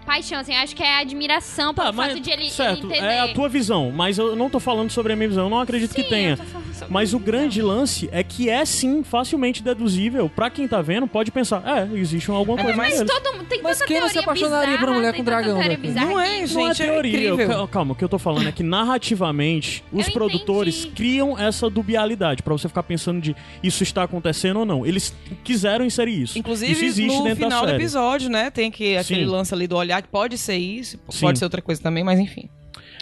paixão, 0.06 0.38
assim, 0.38 0.54
acho 0.54 0.74
que 0.74 0.82
é 0.82 1.00
admiração 1.00 1.74
pelo 1.74 1.92
mas. 1.92 2.12
fato 2.12 2.20
de 2.20 2.30
ele, 2.30 2.42
ele 2.44 2.50
certo, 2.50 2.86
entender. 2.86 3.04
é 3.04 3.20
a 3.20 3.28
tua 3.34 3.48
visão, 3.48 3.90
mas 3.90 4.16
eu 4.18 4.34
não 4.36 4.48
tô 4.48 4.60
falando 4.60 4.90
sobre 4.90 5.12
a 5.12 5.16
minha 5.16 5.28
visão, 5.28 5.44
eu 5.44 5.50
não 5.50 5.60
acredito 5.60 5.94
que 5.94 6.02
Sim, 6.02 6.08
tenha. 6.08 6.30
eu 6.30 6.36
tô 6.38 6.44
falando 6.44 6.74
sobre 6.74 6.92
Mas 6.94 7.12
o 7.12 7.18
grande 7.18 7.60
lance 7.60 8.08
é 8.12 8.22
que 8.22 8.48
é 8.48 8.64
sim 8.64 9.02
facilmente 9.02 9.62
deduzível. 9.62 10.28
Pra 10.34 10.48
quem 10.48 10.68
tá 10.68 10.80
vendo, 10.80 11.06
pode 11.06 11.30
pensar, 11.30 11.62
é, 11.66 11.98
existe 11.98 12.30
alguma 12.30 12.56
coisa 12.62 12.76
mas 12.76 12.94
neles. 12.94 13.12
Todo 13.12 13.32
mundo 13.36 13.46
tem 13.46 13.60
Mas 13.62 13.78
tanta 13.78 13.88
quem 13.88 14.00
não 14.00 14.08
se 14.08 14.18
apaixonaria 14.18 14.78
por 14.78 14.88
uma 14.88 14.94
mulher 14.96 15.14
com 15.14 15.24
dragão, 15.24 15.58
né? 15.58 15.76
bizarra 15.76 16.06
Não 16.06 16.20
é, 16.20 16.40
que- 16.40 16.46
gente. 16.46 16.54
Não 16.54 16.68
é 16.68 16.70
é 16.70 16.74
teoria. 16.74 17.30
incrível. 17.32 17.50
eu- 17.58 17.68
calma, 17.68 17.92
o 17.92 17.96
que 17.96 18.04
eu 18.04 18.08
tô 18.08 18.18
falando 18.18 18.48
é 18.48 18.52
que 18.52 18.62
narrativamente 18.62 19.82
os 19.92 20.06
Eu 20.06 20.12
produtores 20.12 20.80
entendi. 20.80 20.94
criam 20.96 21.38
essa 21.38 21.68
dubialidade 21.70 22.42
pra 22.42 22.52
você 22.52 22.68
ficar 22.68 22.82
pensando 22.82 23.20
de 23.20 23.34
isso 23.62 23.82
está 23.82 24.02
acontecendo 24.02 24.60
ou 24.60 24.66
não. 24.66 24.84
Eles 24.86 25.14
quiseram 25.42 25.84
inserir 25.84 26.22
isso. 26.22 26.38
Inclusive, 26.38 26.72
isso 26.72 26.84
existe 26.84 27.16
no 27.16 27.24
dentro 27.24 27.44
final 27.44 27.64
da 27.66 27.72
do 27.72 27.76
episódio, 27.76 28.28
né? 28.30 28.50
Tem 28.50 28.70
que 28.70 28.96
aquele 28.96 29.24
Sim. 29.24 29.30
lance 29.30 29.54
ali 29.54 29.66
do 29.66 29.76
olhar 29.76 29.95
que 30.02 30.08
pode 30.08 30.36
ser 30.38 30.56
isso, 30.56 30.98
Sim. 31.10 31.20
pode 31.20 31.38
ser 31.38 31.44
outra 31.44 31.60
coisa 31.62 31.82
também, 31.82 32.02
mas 32.04 32.18
enfim. 32.18 32.48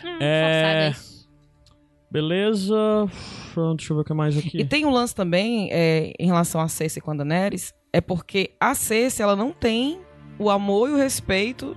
Hum, 0.05 0.19
É-. 0.21 0.93
Beleza. 2.11 2.77
Deixa 3.77 3.93
eu 3.93 3.97
ver 3.97 4.03
o 4.03 4.05
que 4.05 4.15
mais 4.15 4.37
aqui. 4.39 4.59
E 4.59 4.65
tem 4.65 4.85
um 4.87 4.91
lance 4.91 5.15
também 5.15 5.69
é, 5.73 6.13
em 6.19 6.27
relação 6.27 6.61
a 6.61 6.69
Cersei 6.69 7.03
com 7.03 7.11
a 7.11 7.15
Daenerys, 7.15 7.75
é 7.93 8.01
porque 8.01 8.53
a 8.61 8.75
Cersei, 8.75 9.25
ela 9.25 9.35
não 9.35 9.51
tem 9.51 10.01
o 10.39 10.49
amor 10.49 10.89
e 10.91 10.93
o 10.93 10.97
respeito 10.97 11.77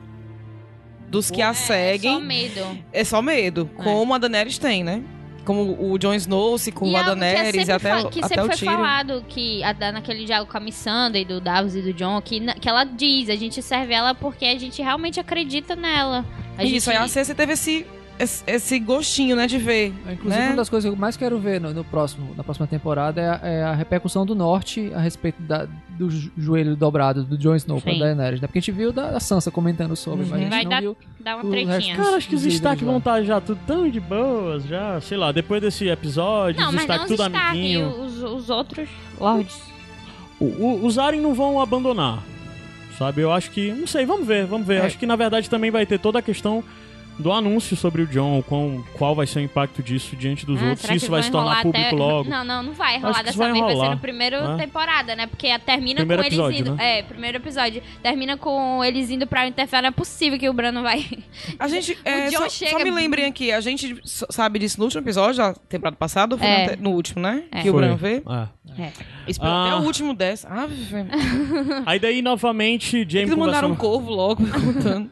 dos 1.09 1.31
que 1.31 1.41
a 1.41 1.49
É, 1.49 1.53
seguem. 1.53 2.13
Só 2.13 2.19
medo. 2.19 2.77
É 2.93 3.03
só 3.03 3.21
medo, 3.21 3.69
É. 3.79 3.83
como 3.83 4.13
a 4.13 4.17
Daenerys 4.17 4.57
tem, 4.59 4.83
né? 4.83 5.03
Como 5.47 5.77
o 5.93 5.97
Jon 5.97 6.13
Snow 6.13 6.57
se 6.57 6.71
com 6.73 6.85
e 6.87 6.95
a 6.95 7.03
que 7.05 7.09
é 7.09 7.15
Daenerys 7.15 7.55
e 7.55 7.65
sempre 7.65 7.71
até, 7.73 8.01
fa- 8.01 8.09
que 8.09 8.19
até 8.19 8.27
sempre 8.27 8.41
o 8.43 8.47
foi 8.47 8.55
Tyrion. 8.57 8.75
falado 8.75 9.25
que 9.29 9.63
a- 9.63 9.91
naquele 9.93 10.25
diálogo 10.25 10.51
com 10.51 10.57
a 10.57 10.59
Missandei, 10.59 11.23
do 11.23 11.39
Davos 11.39 11.73
e 11.73 11.81
do 11.81 11.93
John, 11.93 12.21
que, 12.21 12.41
que 12.55 12.67
ela 12.67 12.83
diz, 12.83 13.29
a 13.29 13.35
gente 13.37 13.61
serve 13.61 13.93
ela 13.93 14.13
porque 14.13 14.43
a 14.45 14.59
gente 14.59 14.81
realmente 14.81 15.19
acredita 15.21 15.73
nela. 15.75 16.25
A 16.57 16.63
Isso, 16.65 16.87
gente... 16.91 16.97
aí 16.97 17.03
a 17.03 17.07
Cersei 17.07 17.33
teve 17.33 17.53
esse, 17.53 17.85
esse, 18.19 18.43
esse 18.45 18.77
gostinho, 18.79 19.35
né, 19.37 19.47
de 19.47 19.57
ver. 19.57 19.93
Inclusive, 20.11 20.41
né? 20.41 20.47
uma 20.49 20.55
das 20.57 20.69
coisas 20.69 20.89
que 20.89 20.93
eu 20.95 20.99
mais 20.99 21.15
quero 21.15 21.39
ver 21.39 21.61
no, 21.61 21.73
no 21.73 21.83
próximo, 21.83 22.33
na 22.35 22.43
próxima 22.43 22.67
temporada 22.67 23.21
é 23.21 23.29
a, 23.29 23.39
é 23.47 23.63
a 23.63 23.73
repercussão 23.73 24.25
do 24.25 24.35
Norte 24.35 24.91
a 24.93 24.99
respeito 24.99 25.41
da- 25.41 25.67
do 25.97 26.09
jo- 26.09 26.31
joelho 26.37 26.75
dobrado 26.75 27.23
do 27.23 27.37
Jon 27.37 27.55
Snow 27.55 27.81
pra. 27.81 27.93
Daenerys, 27.93 28.39
né? 28.41 28.47
Porque 28.47 28.59
a 28.59 28.61
gente 28.61 28.71
viu 28.71 28.91
da, 28.93 29.09
a 29.09 29.19
Sansa 29.19 29.49
comentando 29.51 29.95
sobre, 29.95 30.23
Uhum. 30.25 30.29
mas 30.31 30.39
a 30.39 30.43
gente 30.43 30.49
Vai 30.51 30.63
não 30.63 30.69
dar- 30.69 30.81
viu 30.81 30.97
Dá 31.19 31.35
uma 31.35 31.51
tretinha. 31.51 31.95
Cara, 31.95 32.15
acho 32.17 32.29
que 32.29 32.35
os 32.35 32.41
destaques 32.43 32.83
vão 32.85 32.97
estar 32.99 33.21
já 33.23 33.41
tudo 33.41 33.59
tão 33.67 33.89
de 33.89 33.99
boas, 33.99 34.63
já, 34.65 34.99
sei 35.01 35.17
lá, 35.17 35.31
depois 35.31 35.61
desse 35.61 35.87
episódio, 35.89 36.61
Não, 36.61 36.69
os 36.69 36.75
destaques 36.75 37.11
os 37.11 37.17
tudo 37.17 37.27
Stark, 37.27 37.37
amiguinho. 37.49 37.89
os, 37.89 38.23
os 38.23 38.49
outros 38.49 38.87
lords. 39.19 39.59
O, 40.39 40.45
o, 40.45 40.85
os 40.85 40.97
Aren 40.99 41.19
não 41.19 41.33
vão 41.33 41.59
abandonar. 41.59 42.23
Sabe? 42.97 43.21
Eu 43.21 43.31
acho 43.31 43.51
que. 43.51 43.71
Não 43.73 43.85
sei, 43.85 44.05
vamos 44.05 44.25
ver, 44.25 44.45
vamos 44.45 44.65
ver. 44.65 44.81
É. 44.81 44.85
Acho 44.85 44.97
que 44.97 45.05
na 45.05 45.15
verdade 45.15 45.49
também 45.49 45.69
vai 45.69 45.85
ter 45.85 45.99
toda 45.99 46.17
a 46.17 46.21
questão 46.21 46.63
do 47.19 47.31
anúncio 47.31 47.75
sobre 47.75 48.03
o 48.03 48.07
John, 48.07 48.43
qual, 48.43 48.83
qual 48.93 49.15
vai 49.15 49.25
ser 49.25 49.39
o 49.39 49.41
impacto 49.41 49.81
disso 49.81 50.15
diante 50.15 50.45
dos 50.45 50.61
Ah, 50.61 50.69
outros, 50.69 50.85
se 50.87 50.95
isso 50.95 51.09
vai 51.09 51.23
se 51.23 51.31
tornar 51.31 51.61
público 51.63 51.87
até- 51.87 51.95
logo. 51.95 52.29
Não, 52.29 52.43
não, 52.43 52.61
não 52.63 52.73
vai 52.73 52.99
rolar 52.99 53.23
dessa 53.23 53.37
vai 53.37 53.51
vez. 53.51 53.59
Vai 53.59 53.69
ser 53.69 53.75
enrolar, 53.75 53.91
no 53.95 54.01
primeiro 54.01 54.47
né? 54.49 54.57
temporada, 54.65 55.15
né? 55.15 55.25
Porque 55.27 55.57
termina 55.59 55.97
Primeiro 56.01 56.21
com 56.21 56.27
episódio, 56.27 56.57
eles 56.57 56.67
indo. 56.67 56.75
né? 56.75 56.99
É, 56.99 57.03
primeiro 57.03 57.37
episódio. 57.37 57.81
Termina 58.03 58.37
com 58.37 58.83
eles 58.83 59.09
indo 59.09 59.25
pra 59.25 59.45
Winterfell. 59.45 59.81
Não 59.81 59.89
é 59.89 59.91
possível 59.91 60.37
que 60.37 60.47
o 60.47 60.53
Brano 60.53 60.81
vai. 60.83 61.05
A 61.57 61.67
gente. 61.67 61.97
é, 62.05 62.27
John 62.29 62.37
só, 62.41 62.49
chega- 62.49 62.71
só 62.71 62.79
me 62.83 62.91
lembrem 62.91 63.25
aqui, 63.25 63.51
a 63.51 63.61
gente 63.61 63.99
sabe 64.03 64.59
disso 64.59 64.77
no 64.79 64.85
último 64.85 65.01
episódio, 65.01 65.37
da 65.37 65.53
temporada 65.53 65.97
passada, 65.97 66.35
ou 66.35 66.39
foi 66.39 66.47
É. 66.47 66.75
no, 66.75 66.91
último, 66.91 67.21
né? 67.21 67.43
É. 67.51 67.61
Que 67.61 67.69
o 67.69 67.73
Foi. 67.73 67.81
Bran 67.81 67.95
vê. 67.95 68.21
É. 68.77 68.91
Esperou 69.27 69.53
Ah. 69.55 69.65
até 69.67 69.75
o 69.75 69.85
último 69.85 70.13
dessa. 70.13 70.47
Ah, 70.49 70.67
velho. 70.67 71.09
Aí 71.85 71.97
daí, 71.99 72.21
novamente, 72.21 72.99
Jamie 73.09 73.27
Eles 73.27 73.35
mandaram 73.35 73.71
um 73.71 73.75
corvo 73.75 74.11
logo 74.11 74.43
contando. 74.47 75.09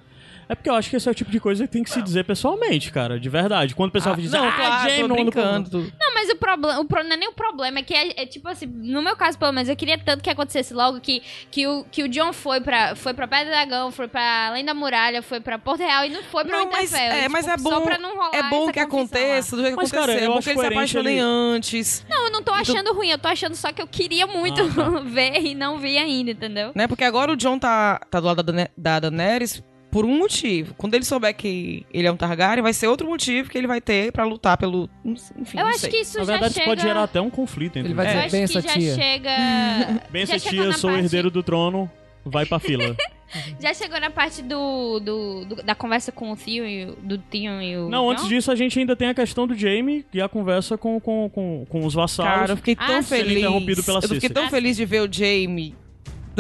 É 0.48 0.56
porque 0.56 0.70
eu 0.70 0.76
acho 0.76 0.90
que 0.90 0.96
esse 0.96 1.08
é 1.08 1.12
o 1.12 1.16
tipo 1.16 1.32
de 1.32 1.40
coisa 1.40 1.66
que 1.66 1.74
tem 1.74 1.84
que 1.84 1.90
se 1.90 2.02
dizer 2.02 2.24
pessoalmente, 2.24 2.92
cara, 2.92 3.20
de 3.20 3.28
verdade. 3.30 3.74
Quando 3.74 3.90
o 3.90 3.94
pessoal 3.94 4.14
Ah, 4.14 4.18
diz, 4.22 4.32
não, 4.32 4.48
ah, 4.48 4.52
claro, 4.52 4.90
Jamie 4.90 5.08
tô 5.08 5.14
brincando. 5.16 5.92
Não, 6.00 6.14
mas 6.14 6.30
o 6.30 6.36
problema. 6.36 6.80
O 6.80 6.86
pro... 6.86 7.04
Não 7.04 7.14
é 7.14 7.18
nem 7.18 7.28
o 7.30 7.34
problema, 7.34 7.80
é 7.80 7.84
que 7.84 7.94
é, 7.94 8.22
é 8.22 8.26
tipo 8.26 8.48
assim, 8.48 8.66
no 8.68 9.02
meu 9.02 9.16
caso, 9.16 9.38
pelo 9.40 9.52
menos, 9.52 9.68
eu 9.70 9.76
queria 9.76 9.98
tanto 9.98 10.24
que 10.24 10.30
acontecesse 10.30 10.74
logo 10.74 11.00
que, 11.02 11.22
que, 11.50 11.66
o, 11.68 11.84
que 11.92 12.04
o 12.04 12.08
John 12.08 12.32
foi 12.32 12.62
pra, 12.62 12.96
foi 12.96 13.14
pra 13.14 13.28
Pedra 13.28 13.46
do 13.46 13.50
Dragão, 13.52 13.92
foi 13.92 14.08
pra 14.08 14.48
Além 14.50 14.64
da 14.64 14.74
Muralha, 14.74 15.22
foi 15.22 15.40
pra 15.40 15.58
Porto 15.58 15.80
Real 15.82 16.06
e 16.06 16.10
não 16.10 16.22
foi 16.24 16.46
pra 16.46 16.58
Não, 16.58 16.70
mas, 16.72 16.92
Winterfell. 16.92 17.12
é, 17.12 17.20
Tipo, 17.22 17.32
mas 17.32 17.48
é 17.48 17.58
Só 17.58 17.70
bom, 17.80 17.86
pra 17.86 17.98
não 17.98 18.16
rolar 18.16 18.36
é 18.36 18.44
bom 18.44 18.72
que 18.72 18.80
lá. 18.80 18.86
aconteça 18.86 19.56
do 19.56 19.62
jeito 19.64 19.76
que 19.76 19.82
Mas, 19.82 19.92
cara, 19.92 20.04
acontecer. 20.12 20.26
é 20.26 20.28
bom 20.28 20.40
que 20.40 20.50
eles 20.50 20.60
se 20.62 20.68
apaixonem 20.68 21.14
ele- 21.14 21.22
antes. 21.22 22.06
Não, 22.10 22.26
eu 22.26 22.32
não 22.32 22.44
tô 22.44 22.52
achando 22.52 22.94
ruim, 22.94 23.10
eu 23.10 23.18
tô 23.18 23.28
achando 23.28 23.56
só 23.56 23.72
que 23.72 23.82
eu 23.82 23.88
queria 23.88 24.28
muito 24.28 24.62
Ah, 24.62 25.00
ver 25.06 25.42
e 25.44 25.56
não 25.56 25.80
vi 25.80 25.98
ainda, 25.98 26.32
entendeu? 26.32 26.72
Né? 26.76 26.88
Porque 26.88 27.04
agora 27.04 27.32
o 27.32 27.36
John 27.36 27.58
tá, 27.58 28.00
tá 28.12 28.20
do 28.20 28.28
lado 28.28 28.44
da, 28.44 28.70
da 28.78 29.00
Daenerys 29.00 29.64
por 29.96 30.04
um 30.04 30.18
motivo. 30.18 30.74
Quando 30.74 30.94
ele 30.94 31.06
souber 31.06 31.34
que 31.34 31.86
ele 31.94 32.06
é 32.06 32.12
um 32.12 32.18
Targaryen, 32.18 32.62
vai 32.62 32.74
ser 32.74 32.88
outro 32.88 33.08
motivo 33.08 33.50
que 33.50 33.58
ele 33.58 33.66
vai 33.66 33.80
ter 33.80 34.12
pra 34.12 34.26
lutar 34.26 34.58
pelo... 34.58 34.90
Enfim, 35.06 35.58
Eu 35.58 35.64
não 35.64 35.70
acho 35.70 35.80
sei. 35.80 35.90
que 35.90 35.98
isso 36.02 36.18
Na 36.18 36.26
já 36.26 36.32
verdade, 36.34 36.54
chega... 36.56 36.64
isso 36.66 36.70
pode 36.70 36.82
gerar 36.82 37.04
até 37.04 37.22
um 37.22 37.30
conflito 37.30 37.78
entre 37.80 37.88
Ele 37.88 37.94
vai 37.94 38.06
Eu 38.06 38.22
dizer, 38.26 38.46
dois. 38.46 38.56
acho 38.58 38.60
que 38.60 38.60
"Bença, 38.60 38.68
já 38.68 38.74
tia." 38.78 38.96
chega... 38.96 40.02
Bença, 40.12 40.38
já 40.38 40.50
tia, 40.50 40.66
na 40.66 40.74
sou 40.74 40.90
parte- 40.90 41.06
herdeiro 41.06 41.32
do 41.32 41.42
trono, 41.42 41.90
vai 42.26 42.46
pra 42.46 42.60
fila. 42.60 42.94
Já 43.60 43.74
chegou 43.74 44.00
na 44.00 44.12
parte 44.12 44.44
do, 44.44 45.00
do, 45.00 45.46
do- 45.46 45.56
da 45.64 45.74
conversa 45.74 46.12
com 46.12 46.32
o 46.32 46.38
Theo 46.38 46.64
e 46.66 46.86
o, 46.86 46.96
do 46.96 47.18
Theo 47.18 47.60
e 47.62 47.76
o 47.76 47.90
Não, 47.90 48.04
John? 48.06 48.12
antes 48.12 48.28
disso, 48.28 48.52
a 48.52 48.56
gente 48.56 48.78
ainda 48.78 48.96
tem 48.96 49.08
a 49.10 49.14
questão 49.16 49.48
do 49.48 49.56
Jamie 49.56 50.06
e 50.14 50.22
a 50.22 50.30
conversa 50.30 50.78
com, 50.78 51.00
com, 51.00 51.28
com, 51.34 51.66
com 51.68 51.86
os 51.86 51.94
vassalos. 51.96 52.34
Cara, 52.42 52.52
eu 52.54 52.58
fiquei 52.58 52.76
tão 52.76 53.00
Ah, 53.00 53.04
feliz. 53.04 53.38
Interrompido 53.40 53.84
pela 53.84 54.00
eu 54.00 54.08
fiquei 54.10 54.30
tão 54.30 54.46
Ah, 54.46 54.50
feliz 54.50 54.78
de 54.78 54.86
ver 54.86 55.02
o 55.02 55.12
Jamie 55.12 55.74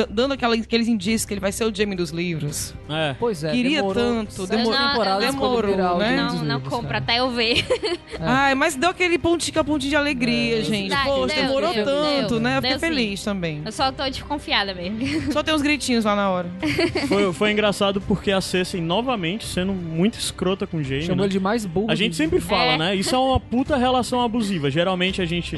dando 0.09 0.33
aquela, 0.33 0.55
aqueles 0.55 0.87
indícios 0.87 1.25
que 1.25 1.33
ele 1.33 1.39
vai 1.41 1.51
ser 1.51 1.63
o 1.65 1.73
Jamie 1.73 1.95
dos 1.95 2.09
livros. 2.09 2.73
É. 2.89 3.15
Pois 3.19 3.43
é, 3.43 3.51
Queria 3.51 3.77
demorou 3.77 4.03
tanto, 4.03 4.47
demorou- 4.47 4.87
temporadas 4.89 5.25
demorou, 5.31 5.57
pra 5.59 5.67
ele 5.67 5.77
virar 5.77 5.93
o 5.93 5.97
né? 5.99 6.15
Não, 6.17 6.35
não 6.43 6.55
livros, 6.57 6.73
compra 6.73 6.87
cara. 6.87 6.97
até 6.99 7.19
eu 7.19 7.31
ver. 7.31 7.65
Ai, 8.19 8.55
mas 8.55 8.75
deu 8.75 8.89
aquele 8.89 9.17
pontinho, 9.17 9.63
pontinho 9.63 9.89
de 9.91 9.95
alegria, 9.95 10.59
É. 10.59 10.63
gente. 10.63 10.89
Verdade, 10.89 11.09
Poxa, 11.09 11.35
deu, 11.35 11.43
demorou 11.45 11.73
deu, 11.73 11.85
tanto, 11.85 12.29
deu. 12.31 12.39
né? 12.39 12.51
Eu 12.57 12.61
fiquei 12.61 12.69
Deu 12.77 12.79
sim. 12.79 12.87
feliz 12.95 13.23
também. 13.23 13.61
Eu 13.65 13.71
só 13.71 13.91
tô 13.91 14.03
desconfiada 14.09 14.73
mesmo. 14.73 14.95
Só 15.31 15.41
tem 15.43 15.53
uns 15.53 15.61
gritinhos 15.61 16.05
lá 16.05 16.15
na 16.15 16.29
hora. 16.29 16.49
Foi, 17.07 17.31
foi 17.33 17.51
engraçado 17.51 17.99
porque 18.01 18.31
a 18.31 18.41
Cersei, 18.41 18.81
novamente, 18.81 19.45
sendo 19.45 19.73
muito 19.73 20.17
escrota 20.19 20.65
com 20.67 20.77
o 20.77 20.83
Jamie. 20.83 21.03
Chamou 21.03 21.17
né? 21.17 21.23
ele 21.23 21.31
de 21.33 21.39
mais 21.39 21.65
burro. 21.65 21.89
A 21.91 21.95
gente 21.95 22.15
sempre 22.15 22.39
fala, 22.39 22.73
É. 22.73 22.77
né? 22.77 22.95
Isso 22.95 23.13
é 23.15 23.17
uma 23.17 23.39
puta 23.39 23.75
relação 23.77 24.21
abusiva. 24.21 24.69
Geralmente 24.71 25.21
a 25.21 25.25
gente, 25.25 25.55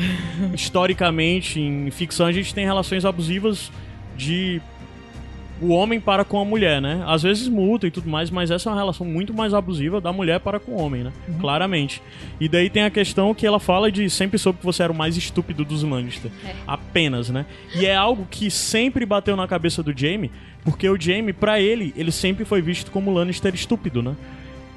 historicamente, 0.54 1.60
em 1.60 1.90
ficção, 1.92 2.26
a 2.26 2.32
gente 2.32 2.54
tem 2.54 2.66
relações 2.66 3.06
abusivas 3.06 3.72
de 4.18 4.62
o 5.62 5.70
homem 5.70 6.00
para 6.00 6.24
com 6.24 6.40
a 6.40 6.46
mulher, 6.46 6.82
né? 6.82 7.04
Às 7.08 7.24
vezes 7.24 7.48
multa 7.48 7.88
e 7.88 7.92
tudo 7.92 8.10
mais, 8.10 8.30
mas 8.30 8.52
essa 8.52 8.70
é 8.70 8.72
uma 8.72 8.78
relação 8.78 9.06
muito 9.06 9.34
mais 9.34 9.54
abusiva 9.54 10.00
da 10.00 10.14
mulher 10.14 10.40
para 10.40 10.60
com 10.60 10.74
o 10.74 10.80
homem, 10.80 11.04
né? 11.04 11.12
Claramente. 11.40 12.02
E 12.40 12.48
daí 12.48 12.70
tem 12.70 12.84
a 12.84 12.90
questão 12.90 13.34
que 13.34 13.46
ela 13.46 13.60
fala 13.60 13.92
de 13.92 14.10
sempre 14.10 14.38
soube 14.38 14.60
que 14.60 14.66
você 14.66 14.84
era 14.84 14.92
o 14.92 14.96
mais 14.96 15.18
estúpido 15.18 15.66
dos 15.66 15.84
Lannister. 15.84 16.32
Apenas, 16.66 17.30
né? 17.30 17.46
E 17.76 17.86
é 17.86 17.96
algo 17.96 18.28
que 18.30 18.52
sempre 18.52 19.06
bateu 19.06 19.36
na 19.36 19.48
cabeça 19.48 19.82
do 19.82 19.98
Jaime, 19.98 20.32
porque 20.64 20.88
o 20.88 21.00
Jaime, 21.00 21.34
pra 21.34 21.60
ele, 21.60 21.94
ele 21.98 22.12
sempre 22.12 22.46
foi 22.46 22.62
visto 22.62 22.92
como 22.92 23.12
Lannister 23.12 23.54
estúpido, 23.56 24.04
né? 24.04 24.16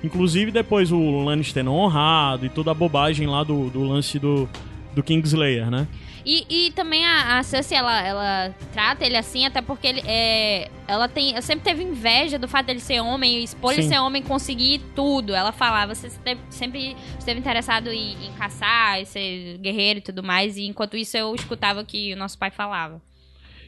Inclusive 0.03 0.51
depois 0.51 0.91
o 0.91 1.21
Lannister 1.21 1.63
não 1.63 1.75
honrado 1.75 2.47
e 2.47 2.49
toda 2.49 2.71
a 2.71 2.75
bobagem 2.75 3.27
lá 3.27 3.45
do, 3.45 3.69
do 3.69 3.85
lance 3.85 4.19
do, 4.19 4.49
do 4.95 5.03
Kingslayer, 5.03 5.71
né? 5.71 5.87
E, 6.33 6.67
e 6.69 6.71
também 6.71 7.05
a, 7.05 7.39
a 7.39 7.43
Cersei, 7.43 7.77
ela, 7.77 8.01
ela 8.01 8.55
trata 8.73 9.05
ele 9.05 9.17
assim, 9.17 9.45
até 9.47 9.61
porque 9.61 9.85
ele 9.89 10.03
é. 10.07 10.71
Ela 10.87 11.09
tem. 11.09 11.33
Ela 11.33 11.43
sempre 11.43 11.65
teve 11.65 11.83
inveja 11.83 12.39
do 12.39 12.47
fato 12.47 12.67
dele 12.67 12.79
ser 12.79 13.01
homem, 13.01 13.41
e 13.41 13.43
expor 13.45 13.73
ele 13.73 13.83
ser 13.83 13.99
homem 13.99 14.23
conseguir 14.23 14.81
tudo. 14.95 15.35
Ela 15.35 15.51
falava, 15.51 15.93
você 15.93 16.07
esteve- 16.07 16.41
sempre 16.49 16.97
esteve 17.19 17.41
interessado 17.41 17.89
em, 17.91 18.13
em 18.27 18.33
caçar, 18.39 19.01
em 19.01 19.05
ser 19.05 19.59
guerreiro 19.59 19.99
e 19.99 20.03
tudo 20.03 20.23
mais. 20.23 20.57
E 20.57 20.67
enquanto 20.67 20.97
isso 20.97 21.17
eu 21.17 21.35
escutava 21.35 21.81
o 21.81 21.85
que 21.85 22.13
o 22.15 22.17
nosso 22.17 22.39
pai 22.39 22.51
falava. 22.53 23.03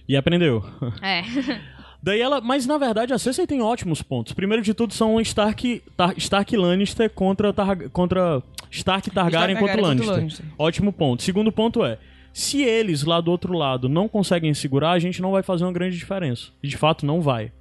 E 0.08 0.16
aprendeu. 0.16 0.64
É. 1.02 1.22
Daí 2.00 2.20
ela, 2.20 2.40
mas 2.40 2.66
na 2.66 2.78
verdade 2.78 3.12
a 3.12 3.18
Cersei 3.18 3.46
tem 3.46 3.60
ótimos 3.60 4.02
pontos. 4.02 4.32
Primeiro 4.32 4.62
de 4.62 4.72
tudo 4.74 4.92
são 4.92 5.20
Stark, 5.20 5.82
Tar, 5.96 6.14
Stark 6.16 6.56
Lannister 6.56 7.08
contra 7.10 7.52
Tar, 7.52 7.88
contra 7.90 8.42
Stark 8.70 9.08
Targaryen 9.10 9.54
Stark 9.56 9.60
contra 9.60 9.66
Targaryen 9.76 9.82
Lannister. 9.82 10.06
contra 10.06 10.12
o 10.12 10.16
Lannister. 10.16 10.46
Ótimo 10.58 10.92
ponto. 10.92 11.22
Segundo 11.22 11.52
ponto 11.52 11.84
é, 11.84 11.98
se 12.32 12.62
eles 12.62 13.04
lá 13.04 13.20
do 13.20 13.30
outro 13.30 13.52
lado 13.56 13.88
não 13.88 14.08
conseguem 14.08 14.54
segurar, 14.54 14.92
a 14.92 14.98
gente 14.98 15.20
não 15.20 15.32
vai 15.32 15.42
fazer 15.42 15.64
uma 15.64 15.72
grande 15.72 15.96
diferença. 15.96 16.48
E 16.62 16.68
de 16.68 16.76
fato 16.76 17.04
não 17.04 17.20
vai. 17.20 17.52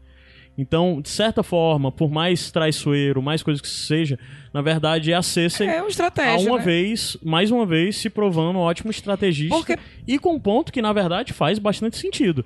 Então, 0.57 1.01
de 1.01 1.09
certa 1.09 1.41
forma, 1.43 1.91
por 1.91 2.11
mais 2.11 2.51
traiçoeiro, 2.51 3.22
mais 3.22 3.41
coisa 3.41 3.61
que 3.61 3.67
seja, 3.67 4.19
na 4.53 4.61
verdade 4.61 5.11
é 5.11 5.15
a 5.15 5.22
Cersei 5.22 5.65
É 5.67 5.82
uma 5.82 5.89
estratégia. 5.89 6.47
uma 6.47 6.57
né? 6.59 6.63
vez, 6.63 7.17
mais 7.24 7.49
uma 7.51 7.65
vez, 7.65 7.95
se 7.97 8.09
provando 8.09 8.57
um 8.59 8.61
ótimo 8.61 8.91
estrategista. 8.91 9.55
Porque- 9.55 9.78
E 10.07 10.19
com 10.19 10.36
um 10.36 10.39
ponto 10.39 10.72
que, 10.72 10.82
na 10.82 10.91
verdade, 10.91 11.32
faz 11.34 11.57
bastante 11.57 11.97
sentido. 11.97 12.45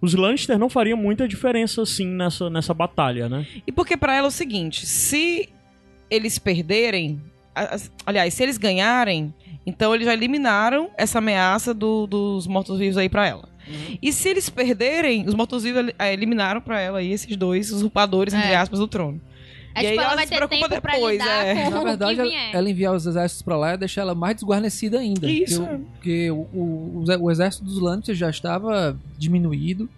Os 0.00 0.14
Lannister 0.14 0.58
não 0.58 0.68
fariam 0.68 0.98
muita 0.98 1.26
diferença, 1.28 1.80
assim, 1.80 2.06
nessa, 2.06 2.50
nessa 2.50 2.74
batalha, 2.74 3.28
né? 3.28 3.46
E 3.66 3.72
porque 3.72 3.96
pra 3.96 4.14
ela 4.14 4.26
é 4.26 4.28
o 4.28 4.32
seguinte, 4.32 4.84
se 4.84 5.48
eles 6.10 6.38
perderem, 6.38 7.20
aliás, 8.04 8.34
se 8.34 8.42
eles 8.42 8.58
ganharem, 8.58 9.32
então 9.66 9.94
eles 9.94 10.06
já 10.06 10.12
eliminaram 10.12 10.90
essa 10.96 11.18
ameaça 11.18 11.72
do- 11.74 12.06
dos 12.06 12.46
mortos-vivos 12.46 12.96
aí 12.96 13.08
pra 13.08 13.26
ela. 13.26 13.48
E 14.02 14.12
se 14.12 14.28
eles 14.28 14.50
perderem, 14.50 15.26
os 15.26 15.32
mortos-vivos 15.34 15.90
eh, 15.98 16.12
eliminaram 16.12 16.60
pra 16.60 16.78
ela 16.80 16.98
aí 16.98 17.10
esses 17.12 17.34
dois 17.36 17.70
usurpadores, 17.72 18.34
entre 18.34 18.50
É. 18.50 18.56
aspas, 18.56 18.78
do 18.78 18.86
trono. 18.86 19.20
É 19.74 19.82
E 19.82 19.86
aí 19.86 19.92
tipo, 19.92 20.02
ela 20.02 20.10
ela 20.10 20.16
vai 20.16 20.24
se 20.26 20.30
ter 20.30 20.36
preocupa 20.36 20.68
tempo 20.68 20.82
pra 20.82 20.92
depois, 20.92 21.18
lidar 21.18 21.46
é. 21.46 21.64
com 21.64 21.70
Na 21.70 21.82
verdade, 21.84 22.20
ela, 22.20 22.32
ela 22.52 22.70
enviar 22.70 22.94
os 22.94 23.06
exércitos 23.06 23.42
pra 23.42 23.56
lá 23.56 23.74
e 23.74 23.76
deixar 23.78 24.02
ela 24.02 24.14
mais 24.14 24.36
desguarnecida 24.36 25.00
ainda. 25.00 25.28
Isso, 25.28 25.62
Porque, 25.66 25.70
é. 25.70 25.74
o, 25.74 25.78
porque 25.80 26.30
o, 26.30 26.36
o, 26.52 27.04
o 27.22 27.30
exército 27.30 27.64
dos 27.64 27.80
Lannister 27.80 28.14
já 28.14 28.28
estava 28.30 28.96
diminuído. 29.18 29.88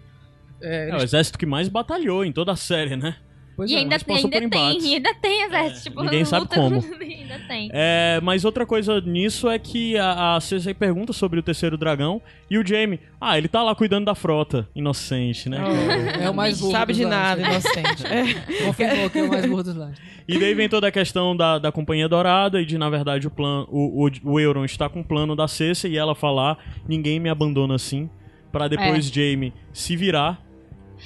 É, 0.61 0.85
É 0.89 0.91
o 0.93 0.93
eles- 0.93 1.03
exército 1.03 1.37
que 1.37 1.45
mais 1.45 1.67
batalhou 1.67 2.23
em 2.25 2.31
toda 2.31 2.53
a 2.53 2.55
série, 2.55 2.95
né? 2.95 3.17
Pois 3.57 3.69
E 3.69 3.73
é. 3.75 3.79
ainda, 3.79 3.95
ainda 3.95 4.05
por 4.05 4.49
tem, 4.49 4.79
e 4.79 4.93
ainda 4.93 5.13
tem 5.15 5.41
exército. 5.43 5.89
tipo, 5.89 6.03
ninguém 6.03 6.23
sabe 6.23 6.43
luta- 6.43 6.55
como. 6.55 6.75
ainda 7.01 7.39
tem. 7.47 7.69
É, 7.73 8.19
mas 8.23 8.45
outra 8.45 8.65
coisa 8.65 9.01
nisso 9.01 9.49
é 9.49 9.59
que 9.59 9.97
a, 9.97 10.35
a 10.35 10.39
Cersei 10.39 10.73
pergunta 10.73 11.11
sobre 11.11 11.39
o 11.39 11.43
terceiro 11.43 11.75
dragão 11.77 12.21
e 12.49 12.57
o 12.57 12.65
Jaime, 12.65 12.99
ah, 13.19 13.37
ele 13.37 13.47
tá 13.49 13.61
lá 13.63 13.75
cuidando 13.75 14.05
da 14.05 14.15
frota. 14.15 14.69
Inocente, 14.73 15.49
né? 15.49 15.57
cara? 15.57 16.23
É 16.23 16.29
o 16.29 16.33
mais 16.33 16.59
burro 16.61 16.71
Sabe 16.71 16.93
de 16.93 17.03
nada, 17.05 17.41
inocente. 17.41 18.05
É. 18.05 18.33
Confirmou 18.63 19.09
que 19.09 19.19
é 19.19 19.23
o 19.23 19.27
mais 19.27 19.45
burro 19.45 19.63
dos 19.63 19.75
Lannister. 19.75 20.05
E 20.27 20.37
daí 20.37 20.53
vem 20.53 20.69
toda 20.69 20.87
a 20.87 20.91
questão 20.91 21.35
da, 21.35 21.57
da 21.57 21.71
Companhia 21.71 22.07
Dourada 22.07 22.61
e 22.61 22.65
de, 22.65 22.77
na 22.77 22.89
verdade, 22.89 23.27
o 23.27 23.31
plano. 23.31 23.67
O, 23.71 24.05
o, 24.07 24.11
o 24.33 24.39
Euron 24.39 24.63
está 24.65 24.87
com 24.87 24.99
o 24.99 25.03
plano 25.03 25.35
da 25.35 25.47
Cersei 25.47 25.91
e 25.93 25.97
ela 25.97 26.13
falar: 26.13 26.57
ninguém 26.87 27.19
me 27.19 27.29
abandona 27.29 27.75
assim. 27.75 28.09
Pra 28.51 28.67
depois 28.67 29.09
Jaime 29.09 29.53
se 29.73 29.95
virar 29.95 30.41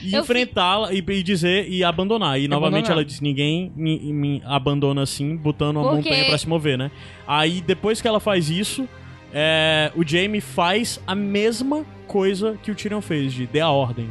e 0.02 0.14
Eu 0.14 0.22
enfrentá-la 0.22 0.94
e, 0.94 1.00
e 1.08 1.24
dizer 1.24 1.68
e 1.70 1.84
abandonar. 1.84 2.40
E 2.40 2.48
novamente 2.48 2.86
abandonar. 2.86 2.92
ela 3.00 3.06
diz: 3.06 3.20
ninguém 3.22 3.72
me, 3.76 4.00
me 4.14 4.42
abandona 4.46 5.02
assim, 5.02 5.36
botando 5.36 5.78
uma 5.78 5.90
Porque- 5.92 6.10
montanha 6.10 6.26
pra 6.28 6.38
se 6.38 6.48
mover, 6.48 6.78
né? 6.78 6.92
Aí 7.28 7.62
depois 7.62 8.02
que 8.02 8.08
ela 8.08 8.20
faz 8.20 8.50
isso, 8.50 8.88
é, 9.34 9.92
o 9.96 10.08
Jaime 10.08 10.42
faz 10.42 11.00
a 11.08 11.16
mesma 11.16 11.86
coisa 12.08 12.58
que 12.62 12.70
o 12.72 12.76
Tyrion 12.76 13.02
fez, 13.02 13.34
de 13.34 13.46
dê 13.48 13.60
a 13.62 13.70
ordem. 13.70 14.10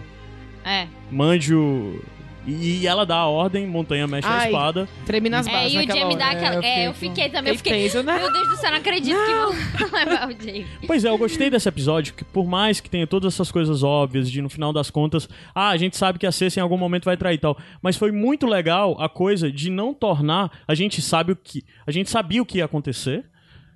É. 0.64 0.87
Mande 1.11 1.55
o. 1.55 2.03
E, 2.47 2.86
ela 2.86 3.05
dá 3.05 3.16
a 3.16 3.26
ordem, 3.26 3.66
montanha 3.66 4.07
mexe 4.07 4.26
a 4.26 4.30
Ai, 4.32 4.47
espada. 4.47 4.88
Treme 5.05 5.28
nas 5.28 5.47
É, 5.47 5.53
bases 5.53 5.72
e 5.74 5.76
o 5.76 5.80
naquela 5.80 6.01
Jamie 6.01 6.14
hora. 6.16 6.24
dá 6.24 6.30
aquela. 6.30 6.64
É, 6.64 6.68
É, 6.68 6.86
eu 6.86 6.91
eu 6.91 6.95
fiquei 6.95 7.28
também. 7.28 7.53
Eu 7.53 7.57
Fiquei 7.59 7.72
tenso, 7.82 8.03
né? 8.03 8.18
Meu 8.18 8.32
Deus 8.32 8.49
do 8.49 8.57
céu, 8.57 8.70
não 8.70 8.78
acredito 8.78 9.16
que 9.16 9.78
vão 9.78 9.91
levar 9.93 10.28
o 10.28 10.32
Jamie. 10.32 10.66
Pois 10.86 11.05
é, 11.05 11.09
eu 11.11 11.18
gostei 11.18 11.51
desse 11.51 11.68
episódio, 11.68 12.14
que 12.14 12.24
por 12.24 12.47
mais 12.47 12.80
que 12.80 12.88
tenha 12.88 13.07
todas 13.07 13.34
essas 13.34 13.53
coisas 13.53 13.82
óbvias, 13.82 14.30
de 14.30 14.41
no 14.41 14.49
final 14.49 14.72
das 14.72 14.91
contas, 14.91 15.28
ah, 15.55 15.68
a 15.68 15.76
gente 15.76 15.97
sabe 15.97 16.18
que 16.18 16.26
a 16.26 16.32
Cersei 16.32 16.61
em 16.61 16.64
algum 16.64 16.78
momento 16.78 17.05
vai 17.05 17.16
trair 17.16 17.34
e 17.34 17.38
tal, 17.38 17.59
mas 17.82 17.97
foi 17.97 18.11
muito 18.11 18.47
legal 18.47 18.97
a 19.01 19.09
coisa 19.09 19.53
de 19.53 19.68
não 19.70 19.93
tornar, 19.93 20.51
a 20.66 20.74
gente 20.74 21.03
sabe 21.03 21.32
o 21.32 21.36
que, 21.36 21.62
a 21.86 21.91
gente 21.93 22.09
sabia 22.11 22.41
o 22.43 22.47
que 22.47 22.59
ia 22.59 22.64
acontecer, 22.64 23.24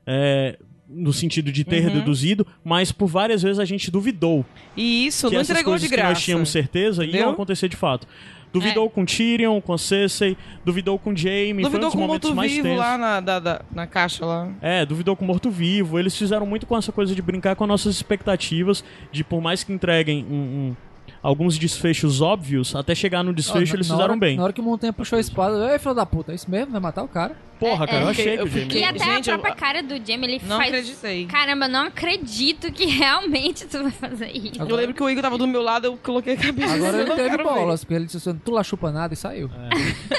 é, 0.07 0.59
no 0.89 1.13
sentido 1.13 1.51
de 1.51 1.65
ter 1.65 1.91
deduzido, 1.91 2.47
mas 2.63 2.93
por 2.93 3.07
várias 3.09 3.43
vezes 3.43 3.59
a 3.59 3.65
gente 3.65 3.91
duvidou 3.91 4.45
E 4.77 5.07
isso 5.07 5.29
que 5.29 5.35
não 5.35 5.41
essas 5.41 5.51
entregou 5.51 5.73
coisas 5.73 5.89
de 5.89 5.95
que 5.95 6.01
nós 6.01 6.11
graça. 6.11 6.21
tínhamos 6.23 6.49
certeza 6.51 7.03
Entendeu? 7.05 7.23
iam 7.23 7.31
acontecer 7.31 7.69
de 7.69 7.77
fato. 7.77 8.07
Duvidou 8.55 8.89
com 8.89 9.05
Tyrion, 9.05 9.61
com 9.61 9.73
foi 9.75 10.37
duvidou 10.65 10.99
com 10.99 11.15
Jaime, 11.15 11.63
foi 11.63 11.69
um 11.69 11.73
Duvidou 11.73 11.89
dos 11.91 11.95
com 11.95 12.01
momentos 12.07 12.31
mais 12.33 12.53
morto-vivo 12.53 12.63
tensos. 12.77 12.79
lá 12.91 12.97
na, 12.99 13.21
da- 13.21 13.39
da- 13.41 13.63
na 13.75 13.87
caixa 13.87 14.25
lá. 14.25 14.49
É, 14.63 14.87
duvidou 14.87 15.15
com 15.17 15.25
morto-vivo. 15.25 15.99
Eles 15.99 16.17
fizeram 16.17 16.47
muito 16.47 16.65
com 16.67 16.77
essa 16.77 16.93
coisa 16.93 17.15
de 17.15 17.21
brincar 17.21 17.57
com 17.57 17.67
nossas 17.67 17.95
expectativas, 17.97 18.85
de 19.13 19.23
por 19.25 19.41
mais 19.41 19.63
que 19.65 19.73
entreguem 19.73 20.25
um- 20.31 20.35
um- 20.35 20.77
alguns 21.25 21.59
desfechos 21.59 22.21
óbvios, 22.21 22.77
até 22.77 22.95
chegar 22.95 23.23
no 23.25 23.33
desfecho 23.33 23.75
eles 23.75 23.89
na 23.89 23.95
fizeram 23.95 24.11
hora, 24.13 24.21
bem. 24.21 24.37
Na 24.37 24.45
hora 24.45 24.53
que 24.53 24.61
o 24.61 24.65
Montanha 24.65 24.93
puxou 24.93 25.17
a 25.17 25.21
espada, 25.21 25.73
ei, 25.73 25.79
filho 25.79 25.95
da 25.95 26.05
puta, 26.05 26.33
é 26.33 26.35
isso 26.35 26.51
mesmo? 26.51 26.71
Vai 26.73 26.81
matar 26.81 27.03
o 27.03 27.09
cara? 27.09 27.35
Porra, 27.59 27.87
cara, 27.87 28.03
eu 28.03 28.09
É, 28.09 28.11
achei 28.11 28.25
que 28.25 28.43
eu 28.43 28.45
o 28.45 28.49
Jaime... 28.49 28.61
fiquei- 28.67 28.81
E 28.81 28.85
até 28.85 28.99
Gente, 29.05 29.31
a 29.31 29.35
eu- 29.35 29.39
própria 29.39 29.55
cara 29.55 29.83
do 29.83 29.95
Jamie, 30.07 30.25
ele 30.35 30.41
Não 30.47 30.57
faz. 30.59 30.69
acreditei. 30.69 31.25
Caramba, 31.27 31.65
eu 31.65 31.71
não 31.71 31.87
acredito 31.87 32.71
que 32.73 32.85
realmente 32.87 33.65
tu 33.67 33.83
vai 33.83 33.91
fazer 33.93 34.31
isso. 34.37 34.61
Eu 34.61 34.77
lembro 34.77 34.93
que 34.95 35.03
o 35.03 35.09
Igor 35.09 35.23
tava 35.23 35.39
do 35.39 35.47
meu 35.47 35.63
lado, 35.63 35.87
eu 35.87 35.97
coloquei 35.97 36.35
a 36.35 36.37
cabeça. 36.37 36.75
Agora 36.75 36.93
eu 36.99 37.01
ele 37.01 37.09
não 37.09 37.17
teve 37.17 37.37
ver. 37.37 37.43
bolas, 37.43 37.83
porque 37.85 37.95
ele 37.95 38.05
disse 38.05 38.17
assim, 38.29 38.39
tu 38.45 38.51
lá 38.53 38.63
chupa 38.63 38.91
nada 38.93 39.15
e 39.15 39.17
saiu. 39.17 39.49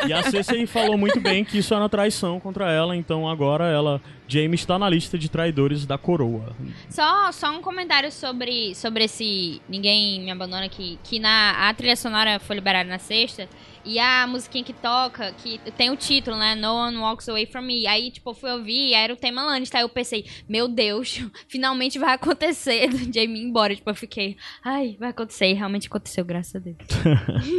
E 0.07 0.11
a 0.13 0.23
Cersei 0.23 0.65
falou 0.65 0.97
muito 0.97 1.19
bem 1.19 1.43
que 1.45 1.59
isso 1.59 1.73
era 1.73 1.83
uma 1.83 1.89
traição 1.89 2.39
contra 2.39 2.71
ela, 2.71 2.95
então 2.95 3.29
agora 3.29 3.65
ela... 3.65 4.01
Jaime 4.27 4.55
está 4.55 4.77
na 4.79 4.89
lista 4.89 5.17
de 5.17 5.29
traidores 5.29 5.85
da 5.85 5.97
coroa. 5.97 6.55
Só, 6.89 7.31
só 7.31 7.51
um 7.51 7.61
comentário 7.61 8.11
sobre, 8.11 8.73
sobre 8.75 9.05
esse 9.05 9.61
Ninguém 9.69 10.21
Me 10.21 10.31
Abandona, 10.31 10.67
que, 10.69 10.99
que 11.03 11.19
na, 11.19 11.69
a 11.69 11.73
trilha 11.73 11.95
sonora 11.95 12.39
foi 12.39 12.55
liberada 12.55 12.89
na 12.89 12.99
sexta, 12.99 13.47
e 13.85 13.99
a 13.99 14.25
musiquinha 14.25 14.63
que 14.63 14.73
toca, 14.73 15.31
que 15.33 15.59
tem 15.77 15.91
o 15.91 15.95
título, 15.95 16.35
né? 16.37 16.55
No 16.55 16.73
One 16.73 16.97
Walks 16.97 17.29
Away 17.29 17.45
From 17.45 17.61
Me. 17.61 17.85
Aí, 17.85 18.09
tipo, 18.09 18.31
eu 18.31 18.33
fui 18.33 18.51
ouvir 18.51 18.89
e 18.89 18.93
era 18.95 19.13
o 19.13 19.15
tema 19.15 19.43
Lannister. 19.43 19.77
Aí 19.77 19.83
eu 19.83 19.89
pensei, 19.89 20.25
meu 20.49 20.67
Deus, 20.67 21.21
finalmente 21.47 21.99
vai 21.99 22.15
acontecer 22.15 22.87
do 22.87 22.97
Jamie 22.97 23.43
ir 23.43 23.45
embora. 23.45 23.75
Tipo, 23.75 23.91
eu 23.91 23.95
fiquei, 23.95 24.37
ai, 24.63 24.97
vai 24.99 25.09
acontecer. 25.09 25.51
E 25.51 25.53
realmente 25.53 25.87
aconteceu, 25.87 26.25
graças 26.25 26.55
a 26.55 26.59
Deus. 26.59 26.77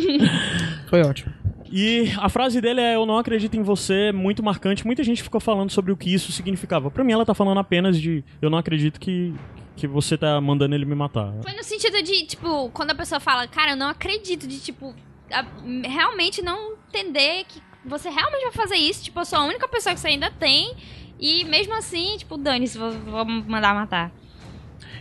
Foi 0.90 1.02
ótimo. 1.02 1.32
E 1.70 2.12
a 2.18 2.28
frase 2.28 2.60
dele 2.60 2.80
é: 2.80 2.94
Eu 2.96 3.04
não 3.06 3.18
acredito 3.18 3.56
em 3.56 3.62
você, 3.62 4.12
muito 4.12 4.42
marcante. 4.42 4.86
Muita 4.86 5.02
gente 5.02 5.22
ficou 5.22 5.40
falando 5.40 5.70
sobre 5.70 5.92
o 5.92 5.96
que 5.96 6.12
isso 6.12 6.30
significava. 6.32 6.90
Pra 6.90 7.02
mim, 7.04 7.12
ela 7.12 7.24
tá 7.26 7.34
falando 7.34 7.58
apenas 7.58 8.00
de: 8.00 8.24
Eu 8.40 8.48
não 8.50 8.58
acredito 8.58 8.98
que, 9.00 9.34
que 9.76 9.86
você 9.86 10.16
tá 10.16 10.40
mandando 10.40 10.74
ele 10.74 10.84
me 10.84 10.94
matar. 10.94 11.32
Foi 11.42 11.52
no 11.52 11.64
sentido 11.64 12.02
de, 12.02 12.24
tipo, 12.26 12.70
quando 12.70 12.90
a 12.90 12.94
pessoa 12.94 13.20
fala, 13.20 13.46
cara, 13.46 13.72
eu 13.72 13.76
não 13.76 13.88
acredito, 13.88 14.46
de, 14.46 14.60
tipo, 14.60 14.94
a- 15.32 15.44
realmente 15.84 16.42
não 16.42 16.74
entender 16.88 17.44
que 17.48 17.60
você 17.84 18.08
realmente 18.10 18.42
vai 18.44 18.52
fazer 18.52 18.76
isso. 18.76 19.04
Tipo, 19.04 19.20
eu 19.20 19.24
sou 19.24 19.38
a 19.38 19.44
única 19.44 19.66
pessoa 19.68 19.94
que 19.94 20.00
você 20.00 20.08
ainda 20.08 20.30
tem. 20.30 20.74
E 21.18 21.44
mesmo 21.44 21.74
assim, 21.74 22.16
tipo, 22.18 22.36
dane-se, 22.36 22.76
vou, 22.76 22.90
vou 22.92 23.24
mandar 23.24 23.74
matar. 23.74 24.12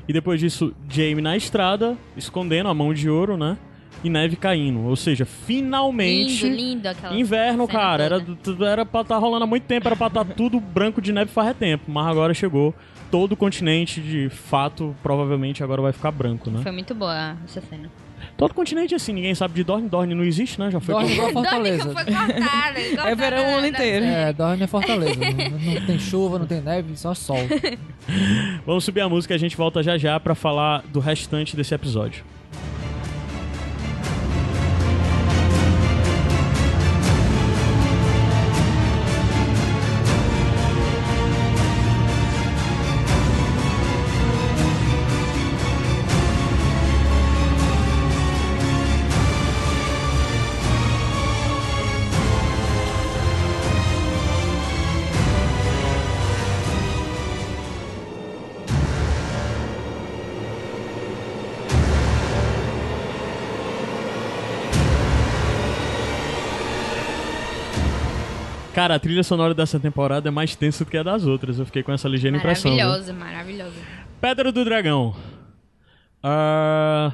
E 0.07 0.13
depois 0.13 0.39
disso, 0.39 0.73
Jaime 0.89 1.21
na 1.21 1.35
estrada, 1.35 1.97
escondendo 2.15 2.69
a 2.69 2.73
mão 2.73 2.93
de 2.93 3.09
ouro, 3.09 3.35
né? 3.35 3.57
E 4.05 4.09
neve 4.09 4.35
caindo. 4.35 4.81
Ou 4.81 4.95
seja, 4.95 5.25
finalmente. 5.25 6.43
Lindo, 6.47 6.55
lindo 6.55 6.87
aquela. 6.87 7.17
Inverno, 7.17 7.67
cara. 7.67 8.03
Era, 8.03 8.25
era 8.67 8.85
pra 8.85 9.01
estar 9.01 9.17
rolando 9.17 9.45
há 9.45 9.47
muito 9.47 9.63
tempo, 9.63 9.87
era 9.87 9.95
pra 9.95 10.05
estar 10.05 10.23
tudo 10.23 10.59
branco 10.59 11.01
de 11.01 11.11
neve 11.11 11.31
faz 11.31 11.57
tempo. 11.57 11.91
Mas 11.91 12.05
agora 12.05 12.31
chegou. 12.31 12.71
Todo 13.09 13.31
o 13.31 13.35
continente, 13.37 14.01
de 14.01 14.29
fato, 14.29 14.95
provavelmente 15.01 15.63
agora 15.63 15.81
vai 15.81 15.91
ficar 15.91 16.11
branco, 16.11 16.51
né? 16.51 16.61
Foi 16.61 16.71
muito 16.71 16.93
boa 16.93 17.35
essa 17.45 17.61
cena. 17.61 17.89
Todo 18.37 18.53
continente, 18.53 18.93
assim, 18.93 19.13
ninguém 19.13 19.33
sabe 19.33 19.55
de 19.55 19.63
Dorne. 19.63 19.89
Dorne 19.89 20.13
não 20.13 20.23
existe, 20.23 20.59
né? 20.59 20.69
Já 20.69 20.79
foi 20.79 20.93
Dorne 20.93 21.13
igual 21.13 21.31
Fortaleza. 21.31 21.83
foi 21.83 21.93
cortada. 21.93 22.33
cortada 22.33 22.79
É 23.09 23.15
verão 23.15 23.53
o 23.53 23.57
ano 23.57 23.67
inteiro. 23.67 24.05
É, 24.05 24.33
Dorne 24.33 24.63
é 24.63 24.67
Fortaleza. 24.67 25.17
não, 25.19 25.73
não 25.73 25.85
tem 25.85 25.97
chuva, 25.97 26.37
não 26.37 26.45
tem 26.45 26.61
neve, 26.61 26.95
só 26.95 27.13
sol. 27.15 27.37
Vamos 28.65 28.83
subir 28.83 29.01
a 29.01 29.09
música 29.09 29.33
e 29.33 29.35
a 29.35 29.39
gente 29.39 29.57
volta 29.57 29.81
já 29.81 29.97
já 29.97 30.19
pra 30.19 30.35
falar 30.35 30.83
do 30.91 30.99
restante 30.99 31.55
desse 31.55 31.73
episódio. 31.73 32.23
Cara, 68.75 68.95
a 68.95 68.99
trilha 68.99 69.23
sonora 69.23 69.53
dessa 69.53 69.79
temporada 69.79 70.27
é 70.27 70.31
mais 70.31 70.53
tensa 70.53 70.83
do 70.83 70.91
que 70.91 70.97
a 70.97 71.01
das 71.01 71.25
outras. 71.25 71.57
Eu 71.57 71.65
fiquei 71.65 71.81
com 71.81 71.93
essa 71.93 72.09
ligeira 72.09 72.35
impressão. 72.35 72.75
viu? 72.75 72.83
Maravilhoso, 72.83 73.13
maravilhoso. 73.13 73.75
Pedra 74.19 74.51
do 74.51 74.65
Dragão. 74.65 75.15
Ah, 76.21 77.13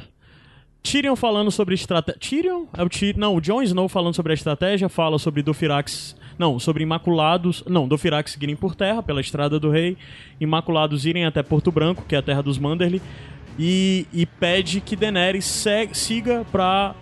Tyrion 0.82 1.16
falando 1.16 1.51
sobre 1.51 1.76
estratégia. 1.76 2.20
Tyrion? 2.20 2.66
É 2.76 2.82
o 2.82 2.89
Tyrion? 2.89 3.20
Não, 3.20 3.36
o 3.36 3.39
Jon 3.39 3.62
Snow 3.62 3.88
falando 3.88 4.16
sobre 4.16 4.32
a 4.32 4.34
estratégia, 4.34 4.89
fala 4.89 5.20
sobre 5.20 5.43
Dofirax. 5.43 6.16
Não, 6.36 6.57
sobre 6.57 6.82
Imaculados. 6.82 7.64
Não, 7.68 7.88
Dofirax 7.88 8.32
seguirem 8.32 8.55
por 8.55 8.74
terra, 8.74 9.03
pela 9.03 9.22
Estrada 9.22 9.59
do 9.59 9.70
Rei. 9.70 9.95
Imaculados 10.39 11.05
irem 11.05 11.28
até 11.28 11.43
Porto 11.43 11.72
Branco, 11.72 12.03
que 12.07 12.16
é 12.16 12.18
a 12.18 12.24
terra 12.24 12.41
dos 12.41 12.57
Manderly. 12.57 12.99
E, 13.59 14.07
e 14.12 14.26
pede 14.26 14.82
que 14.82 14.95
Daenerys 14.95 15.64
siga 15.93 16.43
pra. 16.51 16.95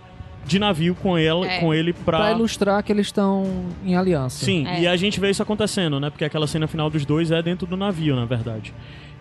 De 0.50 0.58
navio 0.58 0.94
com, 0.96 1.16
ela, 1.16 1.46
É. 1.46 1.60
com 1.60 1.72
ele 1.72 1.92
pra. 1.92 2.18
Pra 2.18 2.32
ilustrar 2.32 2.82
que 2.82 2.90
eles 2.90 3.06
estão 3.06 3.44
em 3.84 3.94
aliança. 3.96 4.44
Sim, 4.44 4.66
É. 4.66 4.80
e 4.80 4.86
a 4.88 4.96
gente 4.96 5.20
vê 5.20 5.30
isso 5.30 5.42
acontecendo, 5.42 6.00
né? 6.00 6.10
Porque 6.10 6.24
aquela 6.24 6.46
cena 6.46 6.66
final 6.66 6.90
dos 6.90 7.04
dois 7.06 7.30
é 7.30 7.40
dentro 7.40 7.66
do 7.66 7.76
navio, 7.76 8.16
na 8.16 8.24
verdade. 8.24 8.74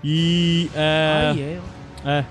E. 0.03 0.69
É. 0.75 1.31
Ai, 1.31 1.39
é. 1.41 1.59
É. 2.19 2.25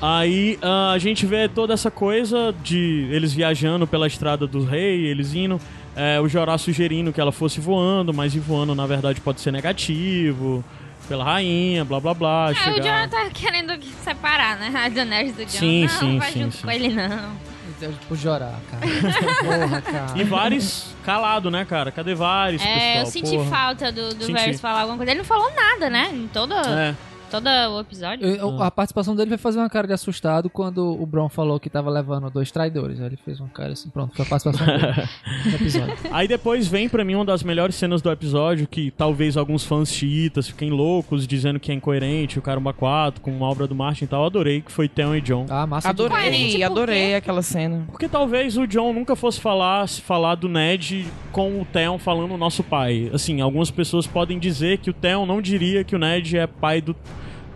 Aí 0.00 0.58
ah, 0.60 0.90
a 0.90 0.98
gente 0.98 1.24
vê 1.24 1.48
toda 1.48 1.72
essa 1.72 1.88
coisa 1.90 2.52
de 2.64 3.06
eles 3.12 3.32
viajando 3.32 3.86
pela 3.86 4.06
estrada 4.08 4.46
do 4.48 4.64
rei, 4.64 5.06
eles 5.06 5.32
indo. 5.34 5.60
É, 5.94 6.18
o 6.20 6.26
Jorah 6.26 6.58
sugerindo 6.58 7.12
que 7.12 7.20
ela 7.20 7.30
fosse 7.30 7.60
voando, 7.60 8.12
mas 8.12 8.34
ir 8.34 8.40
voando 8.40 8.74
na 8.74 8.86
verdade 8.86 9.20
pode 9.20 9.40
ser 9.40 9.52
negativo. 9.52 10.64
Pela 11.08 11.24
rainha, 11.24 11.84
blá 11.84 12.00
blá 12.00 12.14
blá. 12.14 12.48
Ah, 12.48 12.50
o 12.50 12.54
chegar... 12.54 13.06
John 13.06 13.10
tá 13.10 13.30
querendo 13.30 13.76
que- 13.78 13.92
separar, 14.02 14.56
né? 14.58 14.72
A 14.74 14.88
Daenerys 14.88 15.34
do 15.36 15.44
John. 15.44 15.58
Sim, 15.58 15.82
não, 15.82 15.88
sim, 15.88 16.18
vai 16.18 16.32
sim, 16.32 16.42
junto 16.42 16.56
sim. 16.56 16.62
com 16.62 16.70
ele, 16.70 16.88
não. 16.88 17.51
Tipo, 17.88 18.16
chorar, 18.16 18.54
cara. 18.70 18.86
Porra, 19.66 19.80
cara. 19.82 20.18
E 20.18 20.24
Varys 20.24 20.86
calado, 21.04 21.50
né, 21.50 21.64
cara? 21.64 21.90
Cadê 21.90 22.14
Varys, 22.14 22.60
É, 22.62 22.64
pessoal? 22.74 22.96
eu 22.98 23.06
senti 23.06 23.36
Porra. 23.36 23.50
falta 23.50 23.92
do, 23.92 24.14
do 24.14 24.24
Senti. 24.24 24.32
Varys 24.32 24.60
falar 24.60 24.80
alguma 24.80 24.96
coisa. 24.96 25.12
Ele 25.12 25.18
não 25.18 25.24
falou 25.26 25.50
nada, 25.54 25.88
né? 25.90 26.10
Em 26.12 26.28
todo, 26.28 26.54
É. 26.54 26.94
todo 27.32 27.46
o 27.76 27.80
episódio. 27.80 28.26
Eu- 28.26 28.62
A 28.62 28.70
participação 28.70 29.16
dele 29.16 29.30
vai 29.30 29.38
fazer 29.38 29.58
uma 29.58 29.68
cara 29.70 29.86
de 29.86 29.92
assustado 29.92 30.48
quando 30.50 30.86
o 31.00 31.04
Bron 31.06 31.28
falou 31.28 31.58
que 31.58 31.68
tava 31.70 31.90
levando 31.90 32.30
dois 32.30 32.50
traidores. 32.50 33.00
Aí 33.00 33.06
ele 33.06 33.16
fez 33.16 33.40
uma 33.40 33.48
cara 33.48 33.72
assim, 33.72 33.88
pronto, 33.90 34.14
foi 34.14 34.24
a 34.24 34.28
participação 34.28 34.66
dele 34.66 35.08
no 35.46 35.54
episódio. 35.54 35.94
Aí 36.12 36.28
depois 36.28 36.68
vem 36.68 36.88
pra 36.88 37.04
mim 37.04 37.14
uma 37.14 37.24
das 37.24 37.42
melhores 37.42 37.74
cenas 37.74 38.00
do 38.02 38.10
episódio, 38.10 38.66
que 38.66 38.90
talvez 38.90 39.36
alguns 39.36 39.64
fãs 39.64 39.92
chiitas 39.92 40.48
fiquem 40.48 40.70
loucos, 40.70 41.26
dizendo 41.26 41.58
que 41.58 41.72
é 41.72 41.74
incoerente, 41.74 42.38
o 42.38 42.42
Caramba 42.42 42.72
4, 42.72 43.20
com 43.20 43.30
uma 43.30 43.46
obra 43.48 43.66
do 43.66 43.74
Martin 43.74 44.04
e 44.04 44.06
tal. 44.06 44.20
Eu 44.20 44.26
adorei, 44.26 44.60
que 44.60 44.70
foi 44.70 44.88
Theon 44.88 45.14
e 45.16 45.20
John. 45.20 45.46
Ah, 45.48 45.66
massa 45.66 45.88
Adorei, 45.88 46.56
por 46.58 46.64
adorei 46.64 47.14
aquela 47.14 47.42
cena. 47.42 47.84
Porque 47.90 48.08
talvez 48.08 48.56
o 48.56 48.66
John 48.66 48.92
nunca 48.92 49.16
fosse 49.16 49.40
falar, 49.40 49.88
se 49.88 50.00
falar 50.00 50.34
do 50.34 50.48
Ned 50.48 51.06
com 51.30 51.60
o 51.60 51.64
Theon 51.64 51.98
falando 51.98 52.36
nosso 52.36 52.62
pai. 52.62 53.10
Assim, 53.12 53.40
algumas 53.40 53.70
pessoas 53.70 54.06
podem 54.06 54.38
dizer 54.38 54.78
que 54.78 54.90
o 54.90 54.92
Theon 54.92 55.24
não 55.26 55.40
diria 55.40 55.82
que 55.84 55.94
o 55.96 55.98
Ned 55.98 56.36
é 56.36 56.46
pai 56.46 56.80
do... 56.80 56.94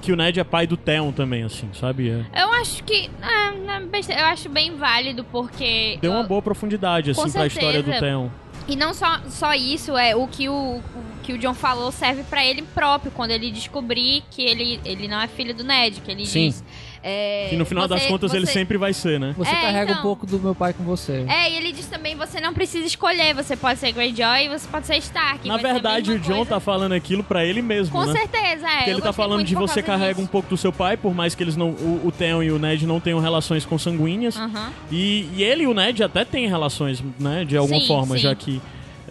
Que 0.01 0.13
o 0.13 0.17
Ned 0.17 0.39
é 0.39 0.45
pai 0.45 0.67
do 0.67 0.77
Theon 0.77 1.11
também, 1.13 1.43
assim, 1.43 1.69
sabe? 1.73 2.11
É. 2.11 2.43
Eu 2.43 2.53
acho 2.53 2.85
que. 2.85 3.11
é 3.21 3.81
besteira, 3.81 4.23
eu 4.23 4.27
acho 4.27 4.49
bem 4.49 4.77
válido, 4.77 5.25
porque. 5.25 5.99
Deu 6.01 6.13
uma 6.13 6.23
boa 6.23 6.43
profundidade, 6.43 7.11
assim, 7.11 7.31
pra 7.31 7.47
história 7.47 7.83
do. 7.83 7.91
Theon. 7.91 8.29
E 8.69 8.75
não 8.75 8.93
só, 8.93 9.21
só 9.29 9.55
isso, 9.55 9.97
é 9.97 10.17
o 10.17 10.27
que 10.27 10.49
o, 10.49 10.53
o 10.53 10.83
que 11.23 11.33
o 11.33 11.39
John 11.39 11.55
falou 11.55 11.93
serve 11.93 12.25
pra 12.25 12.45
ele 12.45 12.63
próprio, 12.63 13.13
quando 13.13 13.31
ele 13.31 13.51
descobrir 13.51 14.25
que 14.31 14.43
ele, 14.43 14.81
ele 14.85 15.07
não 15.07 15.21
é 15.21 15.29
filho 15.29 15.55
do 15.55 15.63
Ned, 15.63 16.01
que 16.01 16.11
ele 16.11 16.27
Sim. 16.27 16.49
diz. 16.49 16.65
É, 17.09 17.47
Que 17.51 17.57
no 17.57 17.65
final 17.65 17.87
das 17.87 18.03
você- 18.03 18.09
contas 18.09 18.35
ele 18.35 18.47
você- 18.47 18.53
sempre 18.53 18.77
vai 18.77 18.93
ser, 18.93 19.21
né? 19.21 19.33
Você 19.39 19.51
É, 19.53 19.61
carrega 19.61 19.91
então. 19.93 19.99
um 20.01 20.03
pouco 20.03 20.27
do 20.27 20.41
meu 20.41 20.55
pai 20.57 20.73
com 20.73 20.83
você. 20.83 21.25
É, 21.29 21.51
e 21.53 21.57
ele 21.57 21.71
diz 21.71 21.87
também, 21.87 22.17
você 22.17 22.41
não 22.41 22.53
precisa 22.53 22.85
escolher, 22.85 23.33
você 23.33 23.57
pode 23.57 23.79
ser 23.79 23.93
Greyjoy 23.93 24.47
e 24.47 24.49
você 24.49 24.67
pode 24.67 24.87
ser 24.89 24.97
Stark. 24.97 25.47
Na 25.47 25.57
verdade, 25.57 26.11
o 26.11 26.19
John 26.19 26.37
coisa. 26.39 26.51
tá 26.51 26.61
falando 26.61 26.93
aquilo 26.93 27.23
pra 27.23 27.45
ele 27.45 27.63
mesmo, 27.63 27.93
Com 27.93 28.05
né? 28.07 28.13
certeza, 28.13 28.67
é. 28.69 28.77
Porque 28.79 28.91
ele 28.91 29.01
tá 29.03 29.13
falando 29.13 29.45
de 29.45 29.55
você 29.55 29.81
carrega 29.83 30.19
um 30.19 30.23
disso. 30.25 30.33
pouco 30.33 30.49
do 30.49 30.57
seu 30.57 30.73
pai, 30.73 30.97
por 30.97 31.15
mais 31.15 31.35
que 31.35 31.43
eles 31.45 31.57
não. 31.57 31.71
O, 31.71 32.03
o 32.07 32.11
Theon 32.13 32.43
e 32.43 32.51
o 32.51 32.59
Ned 32.59 32.85
não 32.87 32.99
tenham 32.99 33.21
relações 33.21 33.65
consanguíneas. 33.65 34.37
Aham. 34.37 34.73
E, 34.91 35.29
e 35.37 35.45
ele 35.45 35.63
e 35.63 35.67
o 35.69 35.75
Ned 35.75 36.03
até 36.03 36.25
têm 36.25 36.49
relações, 36.49 37.05
né? 37.21 37.45
De 37.45 37.57
alguma 37.57 37.81
Sim, 37.81 37.87
forma, 37.87 38.17
sim. 38.17 38.23
já 38.23 38.35
que 38.35 38.61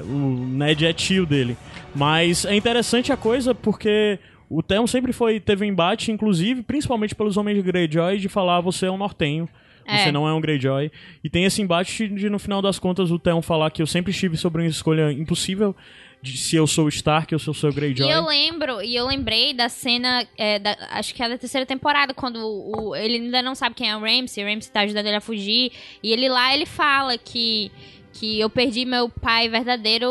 o 0.01 0.45
Ned 0.49 0.85
é 0.85 0.91
tio 0.91 1.25
dele. 1.25 1.55
Mas 1.95 2.43
é 2.43 2.53
interessante 2.53 3.13
a 3.13 3.17
coisa 3.17 3.55
porque 3.55 4.19
o 4.57 4.63
Theon 4.63 4.87
sempre 4.87 5.11
foi. 5.13 5.39
Teve 5.39 5.65
um 5.65 5.67
embate, 5.67 6.11
inclusive, 6.11 6.61
principalmente 6.63 7.13
pelos 7.15 7.37
homens 7.37 7.55
de 7.55 7.61
Greyjoy, 7.63 8.17
de 8.17 8.29
falar 8.29 8.61
você 8.61 8.85
é 8.87 8.91
um 8.91 8.97
nortenho. 8.97 9.47
Você 9.87 10.09
É. 10.09 10.11
não 10.11 10.27
é 10.27 10.33
um 10.33 10.41
Greyjoy. 10.41 10.91
E 11.23 11.29
tem 11.29 11.43
esse 11.45 11.61
embate 11.61 12.07
de, 12.07 12.27
no 12.27 12.39
final 12.39 12.59
das 12.59 12.79
contas, 12.79 13.11
o 13.11 13.19
Theon 13.19 13.41
falar 13.41 13.69
que 13.69 13.81
eu 13.83 13.85
sempre 13.87 14.09
estive 14.11 14.35
sobre 14.35 14.63
uma 14.63 14.67
escolha 14.67 15.11
impossível 15.11 15.75
de 16.23 16.35
se 16.39 16.55
eu 16.55 16.65
sou 16.65 16.87
Stark 16.89 17.31
ou 17.35 17.39
se 17.39 17.47
eu 17.47 17.53
sou 17.53 17.71
Greyjoy. 17.71 18.07
E 18.07 18.11
eu 18.11 18.25
lembro, 18.25 18.81
e 18.81 18.95
eu 18.95 19.05
lembrei 19.05 19.53
da 19.53 19.69
cena, 19.69 20.25
é, 20.35 20.57
da- 20.57 20.75
acho 20.89 21.13
que 21.13 21.21
é 21.21 21.29
da 21.29 21.37
terceira 21.37 21.67
temporada, 21.67 22.15
quando 22.15 22.37
o, 22.37 22.89
o- 22.89 22.95
ele 22.95 23.17
ainda 23.17 23.43
não 23.43 23.53
sabe 23.53 23.75
quem 23.75 23.87
é 23.87 23.95
o 23.95 23.99
Ramsay, 23.99 24.43
o 24.43 24.47
Ramsay 24.51 24.71
tá 24.73 24.79
ajudando 24.81 25.05
ele 25.05 25.17
a 25.17 25.21
fugir, 25.21 25.71
e 26.01 26.11
ele 26.11 26.27
lá, 26.29 26.51
ele 26.55 26.65
fala 26.65 27.15
que, 27.15 27.71
que 28.11 28.39
eu 28.39 28.49
perdi 28.49 28.85
meu 28.85 29.07
pai 29.07 29.47
verdadeiro 29.49 30.07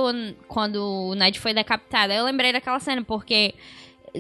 quando 0.47 0.76
o 0.76 1.14
Ned 1.16 1.40
foi 1.40 1.53
decapitado. 1.53 2.12
Eu 2.12 2.24
lembrei 2.26 2.53
daquela 2.53 2.78
cena, 2.78 3.03
porque 3.03 3.55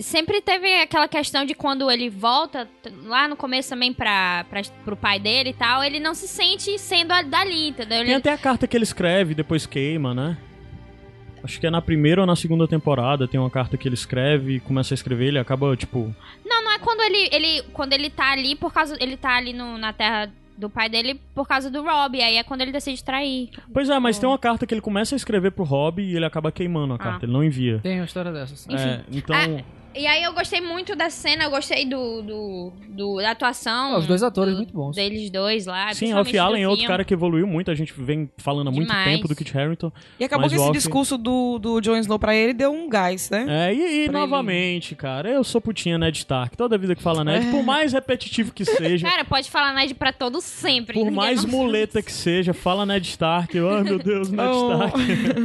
sempre 0.02 0.40
teve 0.40 0.82
aquela 0.82 1.06
questão 1.08 1.44
de 1.44 1.54
quando 1.54 1.90
ele 1.90 2.10
volta, 2.10 2.68
lá 3.04 3.28
no 3.28 3.36
começo 3.36 3.70
também 3.70 3.92
pra, 3.92 4.44
pra, 4.50 4.62
pro 4.84 4.96
pai 4.96 5.18
dele 5.20 5.50
e 5.50 5.54
tal, 5.54 5.82
ele 5.84 6.00
não 6.00 6.14
se 6.14 6.26
sente 6.26 6.78
sendo 6.78 7.12
a- 7.12 7.22
dali, 7.22 7.68
entendeu? 7.68 7.98
Ele- 7.98 8.06
Tem 8.06 8.14
até 8.16 8.32
a 8.32 8.38
carta 8.38 8.66
que 8.66 8.76
ele 8.76 8.84
escreve 8.84 9.32
e 9.32 9.34
depois 9.34 9.66
queima, 9.66 10.12
né? 10.14 10.36
Acho 11.42 11.60
que 11.60 11.66
é 11.66 11.70
na 11.70 11.82
primeira 11.82 12.22
ou 12.22 12.26
na 12.26 12.34
segunda 12.34 12.66
temporada. 12.66 13.28
Tem 13.28 13.38
uma 13.38 13.50
carta 13.50 13.76
que 13.76 13.86
ele 13.86 13.94
escreve 13.94 14.54
e 14.56 14.60
começa 14.60 14.94
a 14.94 14.96
escrever. 14.96 15.26
Ele 15.26 15.38
acaba, 15.38 15.76
tipo. 15.76 16.14
Não, 16.44 16.64
não 16.64 16.72
é 16.72 16.78
quando 16.78 17.00
ele, 17.02 17.28
ele 17.30 17.62
quando 17.74 17.92
ele 17.92 18.08
tá 18.08 18.32
ali 18.32 18.56
por 18.56 18.72
causa 18.72 18.96
ele 18.98 19.14
tá 19.16 19.36
ali 19.36 19.52
no- 19.52 19.76
na 19.76 19.92
terra 19.92 20.32
do 20.56 20.70
pai 20.70 20.88
dele 20.88 21.20
por 21.34 21.46
causa 21.46 21.68
do 21.70 21.82
Rob, 21.82 22.18
aí 22.22 22.36
é 22.38 22.42
quando 22.42 22.62
ele 22.62 22.72
decide 22.72 23.04
trair. 23.04 23.50
Pois 23.74 23.90
é, 23.90 23.98
mas 23.98 24.18
tem 24.18 24.26
uma 24.26 24.38
carta 24.38 24.66
que 24.66 24.72
ele 24.72 24.80
começa 24.80 25.14
a 25.14 25.18
escrever 25.18 25.50
pro 25.50 25.64
Rob 25.64 26.00
e 26.00 26.16
ele 26.16 26.24
acaba 26.24 26.50
queimando 26.50 26.94
a 26.94 26.98
carta. 26.98 27.26
Ele 27.26 27.32
não 27.32 27.44
envia. 27.44 27.78
Tem 27.82 27.98
uma 28.00 28.06
história 28.06 28.32
dessas. 28.32 28.66
É, 28.70 29.02
então. 29.12 29.36
E 29.94 30.06
aí 30.06 30.22
eu 30.24 30.32
gostei 30.32 30.60
muito 30.60 30.96
da 30.96 31.08
cena, 31.10 31.44
eu 31.44 31.50
gostei 31.50 31.84
do, 31.86 32.22
do, 32.22 32.72
do- 32.88 33.16
da 33.22 33.30
atuação. 33.30 33.94
Ah, 33.94 33.98
os 33.98 34.06
dois 34.06 34.22
atores 34.22 34.52
do- 34.52 34.56
muito 34.56 34.72
bons. 34.72 34.96
Deles 34.96 35.30
dois 35.30 35.66
lá. 35.66 35.92
Sim, 35.94 36.06
principalmente 36.06 36.38
Allen 36.38 36.62
é 36.64 36.68
outro 36.68 36.86
cara 36.86 37.04
que 37.04 37.14
evoluiu 37.14 37.46
muito. 37.46 37.70
A 37.70 37.74
gente 37.74 37.92
vem 37.96 38.28
falando 38.38 38.68
há 38.68 38.70
muito 38.72 38.88
Demais. 38.88 39.16
tempo 39.16 39.28
do 39.28 39.36
Kit 39.36 39.56
Harington. 39.56 39.92
E 40.18 40.24
acabou 40.24 40.48
que 40.48 40.54
o 40.54 40.56
esse 40.56 40.64
Alf- 40.64 40.72
discurso 40.76 41.16
do, 41.16 41.58
do 41.58 41.80
Jon 41.80 41.96
Snow 41.98 42.18
pra 42.18 42.34
ele 42.34 42.52
deu 42.52 42.72
um 42.72 42.88
gás, 42.88 43.30
né? 43.30 43.46
É, 43.68 43.74
e, 43.74 43.76
e 43.76 43.80
Pra 43.80 43.88
ele. 43.88 44.08
novamente, 44.12 44.94
cara, 44.96 45.28
eu 45.30 45.44
sou 45.44 45.60
putinha 45.60 45.96
Ned 45.96 46.18
Stark. 46.18 46.56
Toda 46.56 46.76
vida 46.76 46.96
que 46.96 47.02
fala 47.02 47.22
Ned, 47.22 47.46
É. 47.46 47.50
por 47.52 47.62
mais 47.62 47.92
repetitivo 47.92 48.52
que 48.52 48.64
seja, 48.64 49.08
Cara, 49.08 49.24
pode 49.24 49.48
falar 49.50 49.72
Ned 49.74 49.94
pra 49.94 50.12
todo 50.12 50.40
sempre. 50.40 50.98
por 50.98 51.10
mais 51.10 51.44
não- 51.44 51.50
muleta 51.50 52.02
que 52.02 52.12
seja, 52.12 52.52
fala 52.52 52.84
Ned 52.84 53.06
Stark. 53.08 53.56
Eu, 53.56 53.70
Ai, 53.70 53.82
meu 53.84 53.98
Deus, 53.98 54.28
Ned 54.30 54.48
Oh. 54.48 54.72
Stark. 54.72 54.98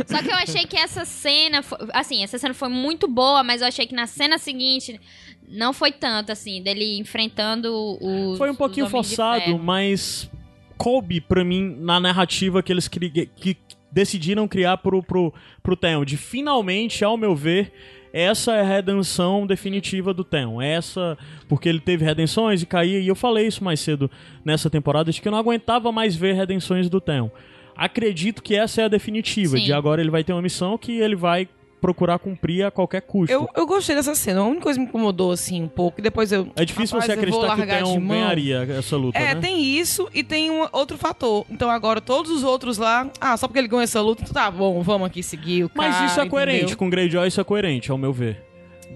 Só 0.07 0.21
que 0.23 0.29
eu 0.29 0.35
achei 0.37 0.65
que 0.65 0.75
essa 0.77 1.05
cena, 1.05 1.61
foi- 1.61 1.77
assim, 1.93 2.23
essa 2.23 2.37
cena 2.39 2.53
foi 2.55 2.69
muito 2.69 3.07
boa, 3.07 3.43
mas 3.43 3.61
eu 3.61 3.67
achei 3.67 3.85
que 3.85 3.93
na 3.93 4.07
cena 4.07 4.38
seguinte 4.39 4.99
não 5.47 5.73
foi 5.73 5.91
tanto, 5.91 6.31
assim, 6.31 6.61
dele 6.61 6.97
enfrentando 6.99 7.71
os. 8.01 8.37
Foi 8.37 8.49
um 8.49 8.55
pouquinho 8.55 8.87
forçado, 8.89 9.57
mas 9.57 10.29
coube 10.77 11.19
pra 11.21 11.43
mim 11.43 11.75
na 11.79 11.99
narrativa 11.99 12.63
que 12.63 12.71
eles 12.71 12.87
cri- 12.87 13.29
que 13.35 13.57
decidiram 13.91 14.47
criar 14.47 14.77
pro, 14.77 15.01
pro, 15.03 15.33
pro 15.63 15.75
Theon. 15.75 16.05
De 16.05 16.15
finalmente, 16.15 17.03
ao 17.03 17.17
meu 17.17 17.35
ver, 17.35 17.73
essa 18.13 18.53
é 18.53 18.61
a 18.61 18.63
redenção 18.63 19.45
definitiva 19.47 20.13
do 20.13 20.23
Theon. 20.23 20.61
Essa, 20.61 21.17
porque 21.47 21.67
ele 21.67 21.79
teve 21.79 22.05
redenções 22.05 22.61
e 22.61 22.65
caía, 22.65 22.99
e 22.99 23.07
eu 23.07 23.15
falei 23.15 23.47
isso 23.47 23.63
mais 23.63 23.79
cedo 23.79 24.09
nessa 24.45 24.69
temporada, 24.69 25.11
de 25.11 25.19
que 25.19 25.27
eu 25.27 25.31
não 25.31 25.39
aguentava 25.39 25.91
mais 25.91 26.15
ver 26.15 26.33
redenções 26.35 26.87
do 26.89 27.01
Theon. 27.01 27.29
Acredito 27.75 28.43
que 28.43 28.55
essa 28.55 28.81
é 28.81 28.85
a 28.85 28.89
definitiva, 28.89 29.57
Sim. 29.57 29.63
de 29.63 29.73
agora 29.73 30.01
ele 30.01 30.11
vai 30.11 30.23
ter 30.23 30.33
uma 30.33 30.41
missão 30.41 30.77
que 30.77 30.91
ele 30.99 31.15
vai 31.15 31.47
procurar 31.81 32.19
cumprir 32.19 32.63
a 32.65 32.71
qualquer 32.71 33.01
custo. 33.01 33.31
Eu, 33.33 33.47
eu 33.55 33.65
gostei 33.65 33.95
dessa 33.95 34.13
cena. 34.15 34.41
A 34.41 34.43
única 34.45 34.63
coisa 34.63 34.77
que 34.79 34.83
me 34.83 34.89
incomodou, 34.89 35.31
assim, 35.31 35.63
um 35.63 35.67
pouco. 35.67 35.99
E 35.99 36.03
depois 36.03 36.31
eu. 36.31 36.49
É 36.55 36.65
difícil 36.65 36.99
você 36.99 37.11
acreditar 37.11 37.55
que 37.55 37.65
Theon 37.65 37.99
mão. 37.99 38.07
ganharia 38.17 38.67
essa 38.77 38.95
luta, 38.97 39.17
É, 39.17 39.33
né? 39.35 39.41
tem 39.41 39.61
isso 39.63 40.07
e 40.13 40.23
tem 40.23 40.51
um 40.51 40.67
outro 40.71 40.97
fator. 40.97 41.45
Então 41.49 41.69
agora 41.69 41.99
todos 42.01 42.31
os 42.31 42.43
outros 42.43 42.77
lá, 42.77 43.09
ah, 43.19 43.35
só 43.37 43.47
porque 43.47 43.59
ele 43.59 43.67
ganhou 43.67 43.81
essa 43.83 44.01
luta, 44.01 44.21
então 44.23 44.33
tá 44.33 44.49
bom, 44.51 44.81
vamos 44.81 45.07
aqui 45.07 45.23
seguir 45.23 45.65
o 45.65 45.71
Mas 45.73 45.93
cara, 45.95 46.05
isso 46.07 46.19
é 46.21 46.25
coerente, 46.27 46.57
entendeu? 46.59 46.77
com 46.77 46.89
Greyjoy 46.89 47.27
isso 47.27 47.39
é 47.39 47.43
coerente, 47.43 47.91
ao 47.91 47.97
meu 47.97 48.11
ver. 48.13 48.43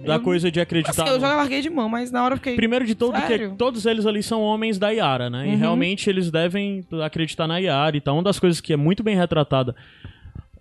Da 0.05 0.15
Eu- 0.15 0.19
coisa 0.21 0.51
de 0.51 0.59
acreditar. 0.59 1.03
Assim, 1.03 1.13
eu 1.13 1.19
já 1.19 1.33
larguei 1.35 1.61
de 1.61 1.69
mão, 1.69 1.87
mas 1.87 2.11
na 2.11 2.23
hora 2.25 2.33
eu 2.33 2.37
fiquei. 2.37 2.55
Primeiro 2.55 2.85
de 2.85 2.93
tudo, 2.95 3.13
que 3.21 3.49
todos 3.57 3.85
eles 3.85 4.05
ali 4.05 4.21
são 4.21 4.41
homens 4.41 4.77
da 4.77 4.89
Yara, 4.89 5.29
né? 5.29 5.47
E 5.47 5.51
Uhum. 5.51 5.57
realmente 5.57 6.09
eles 6.09 6.29
devem 6.29 6.83
acreditar 7.03 7.47
na 7.47 7.57
Yara 7.59 7.95
e 7.95 8.01
tal. 8.01 8.15
Uma 8.15 8.23
das 8.23 8.37
coisas 8.37 8.59
que 8.59 8.73
é 8.73 8.75
muito 8.75 9.01
bem 9.01 9.15
retratada 9.15 9.73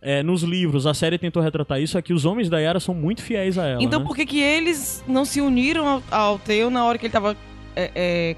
é, 0.02 0.20
nos 0.22 0.42
livros, 0.42 0.84
a 0.84 0.92
série 0.92 1.16
tentou 1.16 1.40
retratar 1.40 1.80
isso, 1.80 1.96
é 1.96 2.02
que 2.02 2.12
os 2.12 2.24
homens 2.24 2.50
da 2.50 2.58
Yara 2.58 2.80
são 2.80 2.92
muito 2.92 3.22
fiéis 3.22 3.56
a 3.56 3.66
ela. 3.66 3.82
Então 3.82 4.00
né? 4.00 4.06
por 4.06 4.16
que 4.16 4.26
que 4.26 4.40
eles 4.40 5.02
não 5.06 5.24
se 5.24 5.40
uniram 5.40 5.86
ao, 5.86 6.02
ao 6.10 6.38
Theo 6.40 6.68
na 6.70 6.84
hora 6.84 6.98
que 6.98 7.06
ele 7.06 7.12
tava 7.12 7.36
é, 7.76 7.90
é, 7.94 8.36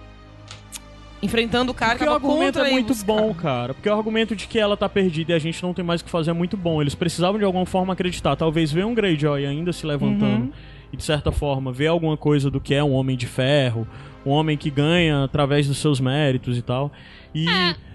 enfrentando 1.22 1.72
o 1.72 1.74
cara 1.74 1.92
Porque 1.92 2.04
que 2.04 2.10
o 2.10 2.14
argumento 2.14 2.58
é 2.58 2.70
muito 2.70 2.88
eles, 2.92 3.02
bom, 3.02 3.32
cara. 3.32 3.72
Porque 3.72 3.88
o 3.88 3.94
argumento 3.94 4.36
de 4.36 4.46
que 4.46 4.58
ela 4.58 4.76
tá 4.76 4.88
perdida 4.90 5.32
e 5.32 5.34
a 5.34 5.38
gente 5.38 5.62
não 5.62 5.72
tem 5.72 5.82
mais 5.82 6.02
o 6.02 6.04
que 6.04 6.10
fazer 6.10 6.30
é 6.30 6.34
muito 6.34 6.54
bom. 6.54 6.82
Eles 6.82 6.94
precisavam 6.94 7.38
de 7.38 7.44
alguma 7.46 7.64
forma 7.64 7.94
acreditar. 7.94 8.36
Talvez 8.36 8.70
ver 8.70 8.84
um 8.84 8.94
Greyjoy 8.94 9.46
ainda 9.46 9.72
se 9.72 9.86
levantando 9.86 10.44
Uhum. 10.44 10.52
e, 10.92 10.96
de 10.98 11.02
certa 11.02 11.32
forma, 11.32 11.72
ver 11.72 11.86
alguma 11.86 12.16
coisa 12.16 12.50
do 12.50 12.60
que 12.60 12.74
é 12.74 12.84
um 12.84 12.92
homem 12.92 13.16
de 13.16 13.26
ferro, 13.26 13.88
um 14.24 14.30
homem 14.30 14.56
que 14.58 14.68
ganha 14.68 15.24
através 15.24 15.66
dos 15.66 15.78
seus 15.78 15.98
méritos 15.98 16.58
e 16.58 16.62
tal. 16.62 16.92
E 17.34 17.46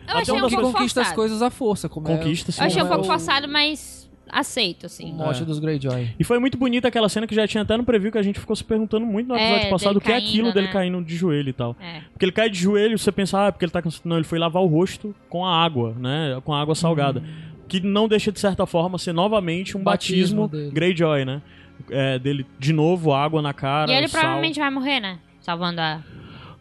Eu 0.09 0.13
até 0.17 0.21
achei 0.21 0.33
um 0.33 0.47
que 0.47 0.55
pouco 0.55 0.71
conquista 0.73 1.01
as 1.01 1.07
forçado. 1.07 1.15
coisas 1.15 1.41
à 1.41 1.49
força, 1.49 1.89
como 1.89 2.05
Conquista, 2.07 2.51
é, 2.51 2.53
sim. 2.53 2.61
Eu 2.61 2.67
achei 2.67 2.81
um 2.81 2.85
é 2.85 2.89
pouco 2.89 3.03
o- 3.03 3.07
forçado, 3.07 3.47
mas 3.47 4.09
aceito, 4.31 4.83
o 4.83 4.85
assim. 4.85 5.11
mote 5.13 5.41
É. 5.41 5.45
dos 5.45 5.57
Greyjoy. 5.59 6.09
E 6.19 6.23
foi 6.23 6.37
muito 6.39 6.57
bonita 6.57 6.87
aquela 6.87 7.09
cena 7.09 7.25
que 7.25 7.33
já 7.33 7.47
tinha 7.47 7.63
até 7.63 7.75
no 7.75 7.83
preview 7.83 8.11
que 8.11 8.17
a 8.17 8.21
gente 8.21 8.39
ficou 8.39 8.55
se 8.55 8.63
perguntando 8.63 9.05
muito 9.05 9.27
no 9.27 9.35
É, 9.35 9.43
episódio 9.43 9.69
passado 9.71 9.87
dele 9.93 9.97
o 9.97 10.01
que 10.01 10.11
é 10.11 10.13
caindo, 10.15 10.27
aquilo 10.29 10.53
dele 10.53 10.67
né? 10.67 10.73
caindo 10.73 11.03
de 11.03 11.15
joelho 11.15 11.49
e 11.49 11.53
tal. 11.53 11.75
É. 11.81 12.01
Porque 12.11 12.25
ele 12.25 12.31
cai 12.31 12.49
de 12.49 12.59
joelho, 12.59 12.97
você 12.99 13.11
pensa, 13.11 13.41
ah, 13.43 13.47
é 13.47 13.51
porque 13.51 13.65
ele 13.65 13.71
tá 13.71 13.81
cansado. 13.81 14.01
Não, 14.05 14.17
ele 14.17 14.25
foi 14.25 14.37
lavar 14.37 14.61
o 14.61 14.67
rosto 14.67 15.15
com 15.29 15.45
a 15.45 15.63
água, 15.63 15.95
né? 15.99 16.39
Com 16.45 16.53
a 16.53 16.61
água 16.61 16.75
salgada. 16.75 17.23
Que 17.67 17.79
não 17.79 18.07
deixa, 18.07 18.31
de 18.31 18.39
certa 18.39 18.65
forma, 18.65 18.97
ser 18.97 19.13
novamente 19.13 19.75
um 19.77 19.81
Batismo 19.83 20.43
batismo, 20.43 20.47
dele. 20.47 20.71
Greyjoy, 20.73 21.25
né? 21.25 21.41
É, 21.89 22.19
dele, 22.19 22.45
de 22.59 22.73
novo, 22.73 23.13
água 23.13 23.41
na 23.41 23.53
cara. 23.53 23.91
E 23.91 23.95
ele 23.95 24.07
sal. 24.07 24.19
provavelmente 24.21 24.59
vai 24.59 24.69
morrer, 24.69 24.99
né? 24.99 25.17
Salvando 25.39 25.79
a. 25.81 26.01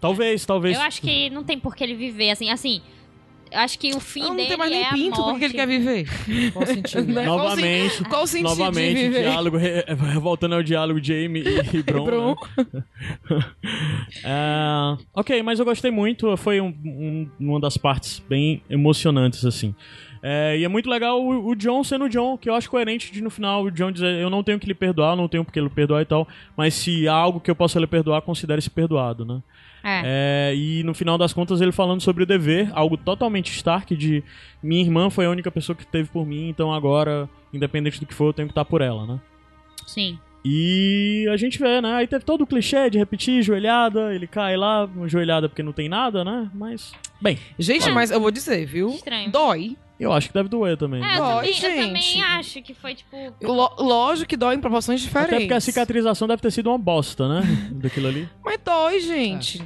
Talvez, 0.01 0.47
talvez. 0.47 0.77
Eu 0.77 0.83
acho 0.83 1.03
que 1.03 1.29
não 1.31 1.43
tem 1.43 1.59
por 1.59 1.75
que 1.75 1.83
ele 1.83 1.95
viver 1.95 2.31
assim. 2.31 2.51
Assim, 2.51 2.81
acho 3.53 3.79
que 3.79 3.95
o 3.95 4.01
fim 4.01 4.21
Não, 4.21 4.29
não 4.31 4.37
dele 4.37 4.49
tem 4.49 4.57
mais 4.57 4.71
nem 4.71 4.85
é 4.85 4.91
pinto, 4.93 5.21
a 5.21 5.25
por 5.25 5.39
que 5.39 5.45
ele 5.45 5.55
quer 5.55 5.67
viver? 5.67 6.07
Qual 6.53 6.65
o 6.65 6.67
sentido? 6.67 7.13
Né? 7.13 7.25
Novamente, 7.27 8.05
Qual 8.05 8.23
o 8.23 8.27
sentido 8.27 8.49
novamente, 8.49 8.95
de 8.97 9.03
viver? 9.09 9.23
diálogo, 9.23 9.57
re- 9.57 9.85
voltando 10.21 10.55
ao 10.55 10.63
diálogo 10.63 11.03
Jamie 11.03 11.43
e, 11.43 11.77
e 11.79 11.83
Bron. 11.83 12.05
Bron. 12.05 12.37
né? 12.57 12.85
É, 14.25 14.97
ok, 15.15 15.43
mas 15.43 15.59
eu 15.59 15.65
gostei 15.65 15.91
muito. 15.91 16.37
Foi 16.37 16.61
um- 16.61 16.75
um- 16.85 17.31
uma 17.39 17.61
das 17.61 17.77
partes 17.77 18.23
bem 18.29 18.63
emocionantes, 18.69 19.45
assim. 19.45 19.75
É, 20.23 20.59
e 20.59 20.65
é 20.65 20.69
muito 20.69 20.91
legal 20.91 21.23
o, 21.23 21.49
o 21.51 21.55
John 21.55 21.85
sendo 21.85 22.07
o 22.07 22.09
John, 22.09 22.37
que 22.37 22.51
eu 22.51 22.55
acho 22.55 22.69
coerente 22.69 23.13
de 23.13 23.21
no 23.23 23.31
final 23.31 23.63
o 23.65 23.71
John 23.71 23.93
dizer: 23.93 24.21
Eu 24.21 24.29
não 24.29 24.43
tenho 24.43 24.59
que 24.59 24.67
lhe 24.67 24.75
perdoar, 24.75 25.15
não 25.15 25.29
tenho 25.29 25.45
porque 25.45 25.61
lhe 25.61 25.69
perdoar 25.71 26.03
e 26.03 26.07
tal, 26.07 26.27
mas 26.57 26.75
se 26.75 27.07
há 27.07 27.13
algo 27.15 27.39
que 27.41 27.51
eu 27.51 27.55
possa 27.55 27.79
lhe 27.79 27.87
perdoar, 27.87 28.21
considere-se 28.23 28.69
perdoado, 28.69 29.25
né? 29.25 29.41
É. 29.83 30.03
É, 30.51 30.55
e 30.55 30.83
no 30.83 30.95
final 30.95 31.17
das 31.17 31.33
contas 31.33 31.61
ele 31.61 31.73
falando 31.73 32.01
sobre 32.01 32.23
o 32.23 32.27
dever, 32.27 32.71
algo 32.73 32.97
totalmente 32.97 33.51
Stark 33.53 33.95
de 33.97 34.23
minha 34.63 34.83
irmã 34.83 35.11
foi 35.11 35.27
a 35.27 35.31
única 35.31 35.51
pessoa 35.51 35.77
que 35.77 35.87
teve 35.87 36.09
por 36.09 36.27
mim, 36.27 36.49
então 36.49 36.73
agora, 36.73 37.29
independente 37.53 38.01
do 38.01 38.07
que 38.07 38.15
for, 38.15 38.27
eu 38.27 38.33
tenho 38.33 38.49
que 38.49 38.53
estar 38.53 38.65
por 38.65 38.81
ela, 38.81 39.07
né? 39.07 39.21
Sim. 39.87 40.19
E 40.45 41.27
a 41.31 41.37
gente 41.37 41.59
vê, 41.59 41.81
né? 41.81 41.95
Aí 41.95 42.07
teve 42.07 42.25
todo 42.25 42.43
o 42.43 42.47
clichê 42.47 42.89
de 42.89 42.99
repetir 42.99 43.43
joelhada, 43.43 44.15
ele 44.15 44.27
cai 44.27 44.57
lá, 44.57 44.89
joelhada 45.07 45.49
porque 45.49 45.63
não 45.63 45.73
tem 45.73 45.89
nada, 45.89 46.25
né? 46.25 46.51
Mas, 46.55 46.93
bem, 47.21 47.39
Gente, 47.59 47.91
mas 47.91 48.11
eu 48.11 48.21
vou 48.21 48.31
dizer, 48.31 48.65
viu? 48.67 48.89
Estranho. 48.91 49.31
Dói. 49.31 49.77
Eu 50.05 50.13
acho 50.13 50.29
que 50.29 50.35
deve 50.35 50.49
doer 50.49 50.77
também. 50.77 51.03
É, 51.05 51.15
eu, 51.17 51.25
Dói, 51.25 51.53
também, 51.55 51.81
eu 51.81 51.87
também 51.87 52.23
acho 52.23 52.63
que 52.63 52.75
foi 52.75 52.95
tipo. 52.95 53.17
Lo- 53.43 53.75
lógico 53.79 54.29
que 54.29 54.37
dói 54.37 54.55
em 54.55 54.61
proporções 54.61 55.01
diferentes. 55.01 55.33
Até 55.35 55.41
porque 55.41 55.55
a 55.55 55.61
cicatrização 55.61 56.29
deve 56.29 56.41
ter 56.43 56.51
sido 56.51 56.69
uma 56.71 56.79
bosta, 56.79 57.29
né? 57.29 57.43
Daquilo 57.73 58.09
ali. 58.09 58.29
Mas 58.45 58.59
dói, 58.65 59.01
gente. 59.01 59.63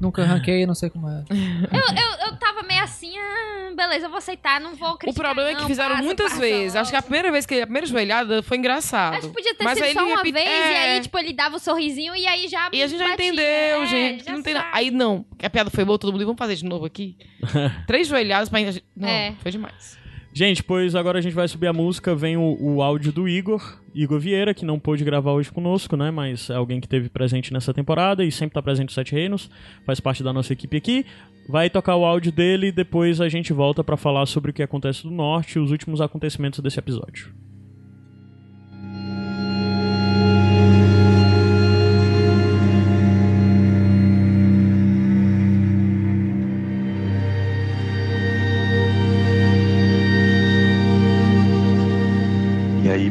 Nunca 0.00 0.24
ranquei, 0.24 0.64
não 0.66 0.74
sei 0.74 0.88
como 0.88 1.08
é. 1.08 1.22
Eu, 1.30 1.80
eu, 1.94 2.26
eu 2.32 2.36
tava 2.38 2.62
meio 2.62 2.82
assim, 2.82 3.12
ah, 3.18 3.72
beleza, 3.76 4.06
eu 4.06 4.10
vou 4.10 4.18
aceitar, 4.18 4.58
não 4.60 4.74
vou 4.74 4.92
O 4.92 4.96
criticar. 4.96 5.24
problema 5.24 5.50
é 5.50 5.54
que 5.54 5.60
não, 5.60 5.68
fizeram 5.68 5.90
passa, 5.90 6.02
muitas 6.02 6.28
passa 6.30 6.40
vezes. 6.40 6.74
Acho 6.76 6.90
que 6.90 6.96
a 6.96 7.02
primeira 7.02 7.30
vez 7.30 7.44
que 7.44 7.54
ele, 7.54 7.62
a 7.62 7.66
primeira 7.66 7.86
joelhada 7.86 8.42
foi 8.42 8.56
engraçado. 8.56 9.14
Acho 9.16 9.28
que 9.28 9.34
podia 9.34 9.54
ter 9.54 9.64
Mas 9.64 9.74
sido 9.74 9.84
aí 9.84 9.92
só 9.92 10.06
uma 10.06 10.22
vez, 10.22 10.34
e 10.34 10.38
é. 10.38 10.94
aí, 10.94 11.00
tipo, 11.00 11.18
ele 11.18 11.32
dava 11.34 11.56
o 11.56 11.58
sorrisinho 11.58 12.16
e 12.16 12.26
aí 12.26 12.48
já. 12.48 12.70
E 12.72 12.82
a 12.82 12.86
gente 12.86 12.98
já 12.98 13.12
entendeu, 13.12 13.44
É, 13.44 13.86
gente. 13.86 14.24
já 14.24 14.32
não 14.32 14.42
tem. 14.42 14.54
Aí 14.72 14.90
não, 14.90 15.24
que 15.38 15.44
a 15.44 15.50
piada 15.50 15.68
foi 15.70 15.84
boa, 15.84 15.98
todo 15.98 16.12
mundo, 16.12 16.24
vamos 16.24 16.38
fazer 16.38 16.56
de 16.56 16.64
novo 16.64 16.86
aqui. 16.86 17.16
Três 17.86 18.08
joelhadas 18.08 18.48
pra. 18.48 18.58
Não, 18.96 19.08
É. 19.08 19.34
foi 19.42 19.50
demais. 19.50 19.99
Gente, 20.32 20.62
pois 20.62 20.94
agora 20.94 21.18
a 21.18 21.20
gente 21.20 21.34
vai 21.34 21.48
subir 21.48 21.66
a 21.66 21.72
música, 21.72 22.14
vem 22.14 22.36
o, 22.36 22.56
o 22.60 22.82
áudio 22.82 23.10
do 23.10 23.28
Igor, 23.28 23.80
Igor 23.92 24.20
Vieira, 24.20 24.54
que 24.54 24.64
não 24.64 24.78
pôde 24.78 25.04
gravar 25.04 25.32
hoje 25.32 25.50
conosco, 25.50 25.96
né? 25.96 26.10
Mas 26.12 26.48
é 26.48 26.54
alguém 26.54 26.78
que 26.80 26.86
esteve 26.86 27.08
presente 27.08 27.52
nessa 27.52 27.74
temporada 27.74 28.24
e 28.24 28.30
sempre 28.30 28.54
tá 28.54 28.62
presente 28.62 28.90
no 28.90 28.94
Sete 28.94 29.12
Reinos, 29.12 29.50
faz 29.84 29.98
parte 29.98 30.22
da 30.22 30.32
nossa 30.32 30.52
equipe 30.52 30.76
aqui. 30.76 31.04
Vai 31.48 31.68
tocar 31.68 31.96
o 31.96 32.04
áudio 32.04 32.30
dele 32.30 32.68
e 32.68 32.72
depois 32.72 33.20
a 33.20 33.28
gente 33.28 33.52
volta 33.52 33.82
pra 33.82 33.96
falar 33.96 34.24
sobre 34.26 34.52
o 34.52 34.54
que 34.54 34.62
acontece 34.62 35.04
no 35.04 35.10
norte 35.10 35.56
e 35.56 35.58
os 35.58 35.72
últimos 35.72 36.00
acontecimentos 36.00 36.60
desse 36.60 36.78
episódio. 36.78 37.34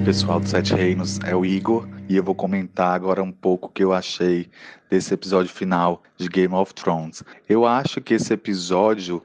Pessoal 0.05 0.39
do 0.39 0.47
Sete 0.47 0.73
Reinos, 0.73 1.19
é 1.25 1.35
o 1.35 1.45
Igor 1.45 1.87
e 2.07 2.15
eu 2.15 2.23
vou 2.23 2.33
comentar 2.33 2.93
agora 2.93 3.21
um 3.21 3.31
pouco 3.31 3.67
o 3.67 3.69
que 3.69 3.83
eu 3.83 3.93
achei 3.93 4.49
desse 4.89 5.13
episódio 5.13 5.53
final 5.53 6.01
de 6.17 6.29
Game 6.29 6.53
of 6.53 6.73
Thrones. 6.73 7.23
Eu 7.47 7.65
acho 7.65 7.99
que 7.99 8.13
esse 8.13 8.33
episódio, 8.33 9.23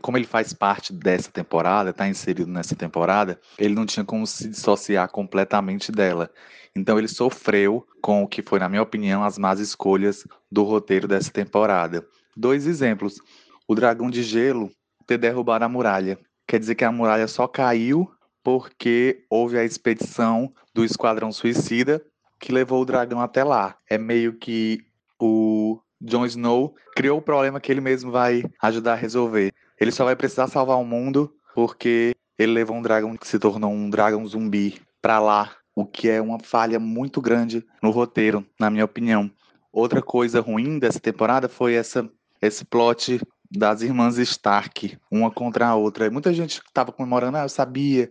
como 0.00 0.16
ele 0.16 0.26
faz 0.26 0.52
parte 0.52 0.92
dessa 0.92 1.30
temporada, 1.30 1.90
está 1.90 2.08
inserido 2.08 2.50
nessa 2.50 2.74
temporada, 2.74 3.38
ele 3.58 3.74
não 3.74 3.84
tinha 3.84 4.04
como 4.04 4.26
se 4.26 4.48
dissociar 4.48 5.08
completamente 5.10 5.92
dela. 5.92 6.30
Então 6.74 6.98
ele 6.98 7.08
sofreu 7.08 7.86
com 8.00 8.22
o 8.22 8.28
que 8.28 8.42
foi, 8.42 8.58
na 8.58 8.68
minha 8.68 8.82
opinião, 8.82 9.22
as 9.22 9.38
más 9.38 9.60
escolhas 9.60 10.26
do 10.50 10.62
roteiro 10.62 11.06
dessa 11.06 11.30
temporada. 11.30 12.06
Dois 12.36 12.66
exemplos. 12.66 13.20
O 13.68 13.74
dragão 13.74 14.10
de 14.10 14.22
gelo 14.22 14.70
ter 15.06 15.18
derrubado 15.18 15.64
a 15.64 15.68
muralha. 15.68 16.18
Quer 16.48 16.58
dizer 16.58 16.74
que 16.74 16.84
a 16.84 16.92
muralha 16.92 17.28
só 17.28 17.46
caiu 17.46 18.10
porque 18.46 19.24
houve 19.28 19.58
a 19.58 19.64
expedição 19.64 20.54
do 20.72 20.84
Esquadrão 20.84 21.32
Suicida 21.32 22.00
que 22.38 22.52
levou 22.52 22.80
o 22.80 22.84
dragão 22.84 23.20
até 23.20 23.42
lá. 23.42 23.76
É 23.90 23.98
meio 23.98 24.34
que 24.34 24.86
o 25.18 25.80
Jon 26.00 26.24
Snow 26.26 26.76
criou 26.94 27.18
o 27.18 27.22
problema 27.22 27.58
que 27.58 27.72
ele 27.72 27.80
mesmo 27.80 28.12
vai 28.12 28.44
ajudar 28.62 28.92
a 28.92 28.94
resolver. 28.94 29.52
Ele 29.80 29.90
só 29.90 30.04
vai 30.04 30.14
precisar 30.14 30.46
salvar 30.46 30.78
o 30.78 30.84
mundo 30.84 31.34
porque 31.56 32.14
ele 32.38 32.52
levou 32.52 32.76
um 32.76 32.82
dragão 32.82 33.16
que 33.16 33.26
se 33.26 33.36
tornou 33.36 33.72
um 33.72 33.90
dragão 33.90 34.24
zumbi 34.24 34.80
pra 35.02 35.18
lá, 35.18 35.50
o 35.74 35.84
que 35.84 36.08
é 36.08 36.22
uma 36.22 36.38
falha 36.38 36.78
muito 36.78 37.20
grande 37.20 37.66
no 37.82 37.90
roteiro, 37.90 38.46
na 38.60 38.70
minha 38.70 38.84
opinião. 38.84 39.28
Outra 39.72 40.00
coisa 40.00 40.40
ruim 40.40 40.78
dessa 40.78 41.00
temporada 41.00 41.48
foi 41.48 41.74
essa 41.74 42.08
esse 42.40 42.64
plot 42.64 43.20
das 43.50 43.82
irmãs 43.82 44.18
Stark, 44.18 44.98
uma 45.10 45.30
contra 45.30 45.68
a 45.68 45.74
outra. 45.74 46.10
Muita 46.10 46.32
gente 46.32 46.60
estava 46.66 46.92
comemorando, 46.92 47.36
ah, 47.36 47.42
eu 47.42 47.48
sabia 47.48 48.10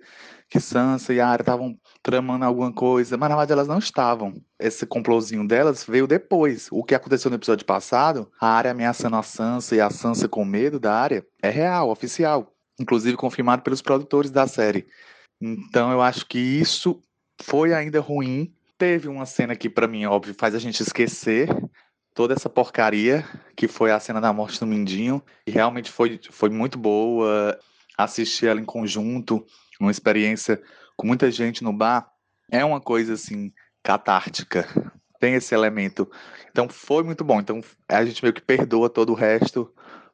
que 0.50 0.60
Sansa 0.60 1.14
e 1.14 1.20
Arya 1.20 1.42
estavam 1.42 1.78
tramando 2.02 2.46
alguma 2.46 2.72
coisa, 2.72 3.18
mas 3.18 3.30
na 3.30 3.36
verdade 3.36 3.54
elas 3.54 3.68
não 3.68 3.80
estavam. 3.80 4.34
Esse 4.60 4.86
complôzinho 4.86 5.48
delas 5.48 5.84
veio 5.84 6.08
depois. 6.08 6.68
O 6.72 6.84
que 6.84 6.96
aconteceu 6.96 7.30
no 7.30 7.38
episódio 7.38 7.66
passado, 7.66 8.32
a 8.40 8.48
Arya 8.48 8.72
ameaçando 8.72 9.16
a 9.16 9.24
Sansa 9.24 9.76
e 9.76 9.82
a 9.82 9.90
Sansa 9.90 10.28
com 10.28 10.46
medo 10.46 10.80
da 10.80 10.94
Arya, 10.94 11.26
é 11.42 11.50
real, 11.50 11.90
oficial. 11.90 12.52
Inclusive 12.80 13.18
confirmado 13.18 13.64
pelos 13.64 13.82
produtores 13.82 14.32
da 14.32 14.48
série. 14.48 14.88
Então 15.42 15.92
eu 15.92 16.02
acho 16.02 16.26
que 16.26 16.38
isso 16.38 17.02
foi 17.42 17.74
ainda 17.74 18.00
ruim. 18.00 18.54
Teve 18.78 19.08
uma 19.08 19.26
cena 19.26 19.56
que, 19.56 19.70
para 19.70 19.88
mim, 19.88 20.06
óbvio, 20.06 20.36
faz 20.38 20.54
a 20.54 20.60
gente 20.60 20.82
esquecer 20.82 21.48
toda 22.16 22.34
essa 22.34 22.50
porcaria 22.50 23.26
que 23.56 23.68
foi 23.68 23.92
a 23.92 24.00
cena 24.00 24.22
da 24.22 24.34
morte 24.34 24.60
do 24.60 24.66
Mindinho. 24.66 25.22
E 25.46 25.52
realmente 25.52 25.92
foi, 25.92 26.20
foi 26.32 26.50
muito 26.50 26.80
boa 26.80 27.60
assistir 27.98 28.48
ela 28.48 28.60
em 28.60 28.66
conjunto, 28.66 29.46
uma 29.80 29.92
experiência 29.92 30.60
com 30.96 31.06
muita 31.06 31.30
gente 31.30 31.64
no 31.64 31.74
bar. 31.74 32.10
É 32.50 32.64
uma 32.64 32.80
coisa 32.80 33.14
assim, 33.14 33.52
catártica. 33.84 34.66
Tem 35.20 35.36
esse 35.36 35.54
elemento. 35.54 36.10
Então 36.50 36.70
foi 36.70 37.04
muito 37.04 37.24
bom. 37.24 37.40
Então 37.40 37.62
a 37.90 38.06
gente 38.06 38.24
meio 38.24 38.34
que 38.34 38.42
perdoa 38.42 38.90
todo 38.90 39.12
o 39.12 39.16
resto 39.16 39.72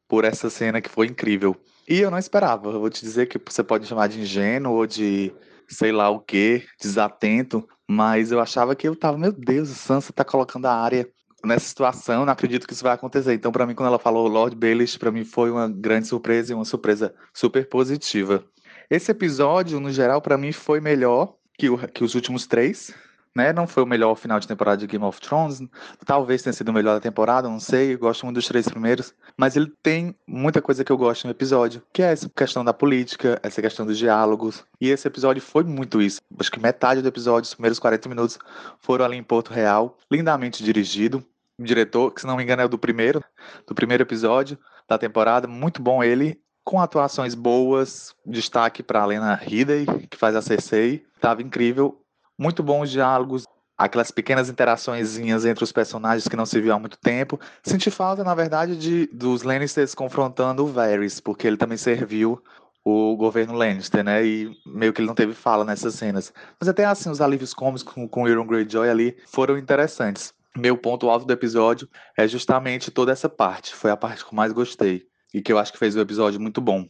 por 0.08 0.26
essa 0.26 0.50
cena 0.50 0.82
que 0.82 0.90
foi 0.90 1.06
incrível. 1.08 1.56
E 1.88 2.00
eu 2.00 2.10
não 2.10 2.18
esperava. 2.18 2.70
Eu 2.70 2.80
vou 2.80 2.90
te 2.90 3.02
dizer 3.02 3.28
que 3.28 3.40
você 3.46 3.64
pode 3.64 3.86
chamar 3.86 4.08
de 4.08 4.20
ingênuo 4.20 4.74
ou 4.74 4.88
de 4.88 5.34
sei 5.70 5.92
lá 5.92 6.10
o 6.10 6.20
que, 6.20 6.66
desatento, 6.82 7.66
mas 7.88 8.32
eu 8.32 8.42
achava 8.42 8.76
que 8.76 8.88
eu 8.88 8.96
tava, 8.96 9.18
meu 9.18 9.32
Deus, 9.32 9.72
a 9.72 9.74
Sansa 9.74 10.12
tá 10.12 10.26
colocando 10.26 10.66
a 10.66 10.74
área 10.76 11.08
nessa 11.44 11.66
situação, 11.66 12.26
não 12.26 12.34
acredito 12.34 12.68
que 12.68 12.74
isso 12.74 12.84
vai 12.84 12.94
acontecer. 12.94 13.34
Então, 13.34 13.52
para 13.52 13.66
mim, 13.66 13.76
quando 13.76 13.88
ela 13.88 14.00
falou 14.00 14.28
Lord 14.28 14.56
Baelish, 14.56 14.98
para 14.98 15.12
mim 15.12 15.24
foi 15.24 15.52
uma 15.52 15.68
grande 15.68 16.08
surpresa 16.08 16.52
e 16.52 16.56
uma 16.56 16.66
surpresa 16.66 17.14
super 17.34 17.68
positiva. 17.68 18.44
Esse 18.90 19.12
episódio, 19.12 19.80
no 19.80 19.92
geral, 19.92 20.22
para 20.22 20.38
mim 20.38 20.52
foi 20.52 20.82
melhor 20.82 21.36
que, 21.58 21.70
o, 21.70 21.78
que 21.78 22.04
os 22.04 22.16
últimos 22.16 22.46
três. 22.46 22.94
Né? 23.34 23.54
Não 23.54 23.66
foi 23.66 23.84
o 23.84 23.86
melhor 23.86 24.16
final 24.16 24.40
de 24.40 24.48
temporada 24.48 24.78
de 24.78 24.88
Game 24.88 25.06
of 25.06 25.22
Thrones. 25.22 25.62
Talvez 26.06 26.42
tenha 26.42 26.52
sido 26.52 26.70
o 26.70 26.74
melhor 26.74 26.96
da 26.96 27.00
temporada, 27.00 27.48
não 27.48 27.60
sei. 27.60 27.94
Eu 27.94 28.00
gosto 28.00 28.26
muito 28.26 28.36
dos 28.36 28.48
três 28.48 28.68
primeiros. 28.68 29.14
Mas 29.38 29.56
ele 29.56 29.72
tem 29.82 30.14
muita 30.28 30.62
coisa 30.62 30.84
que 30.84 30.92
eu 30.92 30.98
gosto 30.98 31.24
no 31.26 31.32
episódio, 31.32 31.82
que 31.94 32.04
é 32.04 32.12
essa 32.12 32.30
questão 32.30 32.66
da 32.66 32.74
política, 32.74 33.40
essa 33.42 33.62
questão 33.62 33.86
dos 33.86 33.98
diálogos. 33.98 34.66
E 34.80 34.90
esse 34.90 35.08
episódio 35.08 35.42
foi 35.42 35.64
muito 35.64 36.02
isso. 36.02 36.20
Acho 36.38 36.52
que 36.52 36.60
metade 36.60 37.02
do 37.02 37.08
episódio, 37.08 37.48
os 37.48 37.54
primeiros 37.54 37.80
40 37.80 38.10
minutos, 38.10 38.40
foram 38.80 39.06
ali 39.06 39.16
em 39.16 39.24
Porto 39.24 39.54
Real, 39.54 39.98
lindamente 40.12 40.64
dirigido. 40.64 41.26
Diretor, 41.64 42.12
que 42.12 42.22
se 42.22 42.28
não 42.28 42.38
me 42.38 42.44
engano 42.44 42.62
é 42.62 42.68
do 42.68 42.78
primeiro, 42.78 43.24
do 43.68 43.76
primeiro 43.76 44.04
episódio, 44.04 44.58
da 44.88 44.98
temporada, 44.98 45.48
muito 45.48 45.82
bom 45.82 46.04
ele, 46.04 46.40
com 46.64 46.80
atuações 46.80 47.34
boas, 47.34 48.14
destaque 48.26 48.84
para 48.84 49.02
a 49.02 49.06
Lena 49.06 49.36
Headey, 49.36 49.86
que 50.10 50.18
faz 50.18 50.36
a 50.36 50.42
Cersei, 50.42 51.04
tava 51.20 51.42
incrível, 51.42 52.02
muito 52.38 52.62
bons 52.62 52.90
diálogos, 52.90 53.46
aquelas 53.78 54.12
pequenas 54.12 54.50
interaçõezinhas 54.50 55.46
entre 55.46 55.64
os 55.64 55.72
personagens 55.72 56.28
que 56.28 56.36
não 56.36 56.46
se 56.46 56.60
viu 56.62 56.74
há 56.74 56.80
muito 56.80 56.98
tempo. 56.98 57.40
Senti 57.64 57.90
falta, 57.90 58.24
na 58.24 58.36
verdade, 58.36 58.78
de 58.78 59.08
dos 59.08 59.42
Lannisters 59.42 59.96
confrontando 59.96 60.64
o 60.64 60.68
Varys, 60.68 61.20
porque 61.20 61.48
ele 61.48 61.58
também 61.58 61.78
serviu 61.78 62.42
o 62.84 63.16
governo 63.16 63.54
Lannister, 63.54 64.04
né? 64.04 64.26
E 64.26 64.52
meio 64.66 64.94
que 64.94 65.02
ele 65.02 65.08
não 65.08 65.16
teve 65.16 65.34
fala 65.34 65.64
nessas 65.64 65.96
cenas. 65.96 66.34
Mas 66.60 66.68
até 66.68 66.86
assim, 66.86 67.10
os 67.10 67.22
alívios 67.22 67.54
cômicos 67.54 67.84
com, 67.84 68.08
com 68.08 68.28
Euron 68.28 68.46
Greyjoy 68.46 68.90
ali 68.90 69.18
foram 69.28 69.58
interessantes. 69.58 70.34
Meu 70.58 70.78
ponto 70.78 71.10
alto 71.10 71.26
do 71.26 71.34
episódio 71.34 71.88
é 72.18 72.28
justamente 72.28 72.92
toda 72.92 73.12
essa 73.12 73.30
parte. 73.30 73.74
Foi 73.74 73.90
a 73.92 73.98
parte 73.98 74.26
que 74.26 74.34
eu 74.34 74.36
mais 74.36 74.52
gostei. 74.52 75.06
E 75.34 75.42
que 75.42 75.52
eu 75.52 75.58
acho 75.58 75.72
que 75.72 75.80
fez 75.80 75.96
o 75.96 76.02
episódio 76.02 76.40
muito 76.40 76.60
bom. 76.60 76.88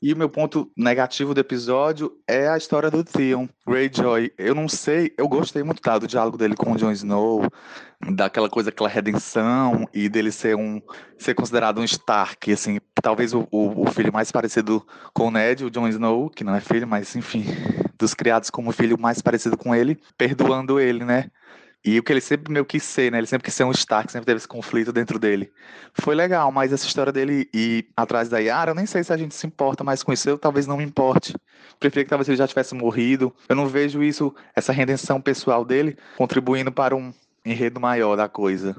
E 0.00 0.12
o 0.12 0.16
meu 0.16 0.28
ponto 0.28 0.70
negativo 0.76 1.32
do 1.32 1.40
episódio 1.40 2.12
é 2.28 2.48
a 2.48 2.56
história 2.56 2.90
do 2.90 3.02
Theon 3.02 3.48
Greyjoy. 3.66 4.30
Eu 4.36 4.54
não 4.54 4.68
sei, 4.68 5.12
eu 5.16 5.26
gostei 5.26 5.62
muito 5.62 5.80
tá, 5.80 5.98
do 5.98 6.06
diálogo 6.06 6.36
dele 6.36 6.54
com 6.54 6.72
o 6.72 6.76
Jon 6.76 6.92
Snow, 6.92 7.50
daquela 8.12 8.48
coisa, 8.50 8.68
aquela 8.68 8.90
redenção 8.90 9.88
e 9.94 10.06
dele 10.06 10.30
ser 10.30 10.54
um 10.54 10.82
ser 11.16 11.34
considerado 11.34 11.80
um 11.80 11.84
Stark, 11.84 12.52
assim, 12.52 12.78
talvez 13.02 13.32
o, 13.32 13.48
o, 13.50 13.88
o 13.88 13.90
filho 13.90 14.12
mais 14.12 14.30
parecido 14.30 14.86
com 15.14 15.28
o 15.28 15.30
Ned, 15.30 15.64
o 15.64 15.70
Jon 15.70 15.88
Snow, 15.88 16.28
que 16.28 16.44
não 16.44 16.54
é 16.54 16.60
filho, 16.60 16.86
mas 16.86 17.16
enfim, 17.16 17.46
dos 17.98 18.12
criados 18.12 18.50
como 18.50 18.72
filho 18.72 19.00
mais 19.00 19.22
parecido 19.22 19.56
com 19.56 19.74
ele, 19.74 19.98
perdoando 20.18 20.78
ele, 20.78 21.06
né? 21.06 21.30
E 21.84 21.98
o 21.98 22.02
que 22.02 22.12
ele 22.12 22.20
sempre 22.20 22.52
meio 22.52 22.64
quis 22.64 22.82
ser, 22.82 23.12
né? 23.12 23.18
Ele 23.18 23.26
sempre 23.26 23.44
quis 23.44 23.54
ser 23.54 23.64
um 23.64 23.70
Stark, 23.70 24.10
sempre 24.10 24.26
teve 24.26 24.38
esse 24.38 24.48
conflito 24.48 24.92
dentro 24.92 25.18
dele. 25.18 25.52
Foi 25.94 26.14
legal, 26.14 26.50
mas 26.50 26.72
essa 26.72 26.86
história 26.86 27.12
dele 27.12 27.48
ir 27.54 27.88
atrás 27.96 28.28
da 28.28 28.38
Yara, 28.38 28.72
eu 28.72 28.74
nem 28.74 28.86
sei 28.86 29.04
se 29.04 29.12
a 29.12 29.16
gente 29.16 29.34
se 29.34 29.46
importa 29.46 29.84
mais 29.84 30.02
com 30.02 30.12
isso. 30.12 30.28
Eu 30.28 30.36
talvez 30.36 30.66
não 30.66 30.76
me 30.76 30.84
importe. 30.84 31.34
Preferia 31.78 32.04
que 32.04 32.10
talvez 32.10 32.28
ele 32.28 32.36
já 32.36 32.46
tivesse 32.46 32.74
morrido. 32.74 33.32
Eu 33.48 33.54
não 33.54 33.68
vejo 33.68 34.02
isso, 34.02 34.34
essa 34.54 34.72
redenção 34.72 35.20
pessoal 35.20 35.64
dele, 35.64 35.96
contribuindo 36.16 36.72
para 36.72 36.96
um 36.96 37.12
enredo 37.44 37.80
maior 37.80 38.16
da 38.16 38.28
coisa. 38.28 38.76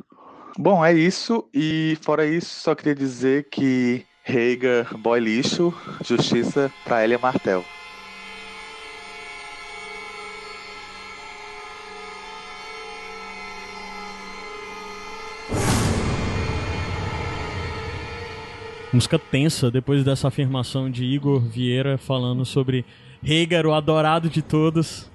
Bom, 0.58 0.84
é 0.84 0.94
isso. 0.94 1.48
E 1.54 1.98
fora 2.02 2.26
isso, 2.26 2.62
só 2.62 2.76
queria 2.76 2.96
dizer 2.96 3.48
que 3.50 4.06
Rhaegar, 4.24 4.98
boy 4.98 5.20
lixo, 5.22 5.74
justiça 6.04 6.70
pra 6.84 7.02
Elia 7.04 7.18
Martel. 7.18 7.64
Música 18.98 19.20
tensa 19.20 19.70
depois 19.70 20.04
dessa 20.04 20.28
afirmação 20.28 20.90
de 20.90 21.06
Igor 21.06 21.40
Vieira 21.40 22.00
falando 22.00 22.44
sobre 22.44 22.84
Rhaegar, 23.24 23.68
o 23.68 23.72
adorado 23.76 24.28
de 24.28 24.42
todos, 24.42 25.08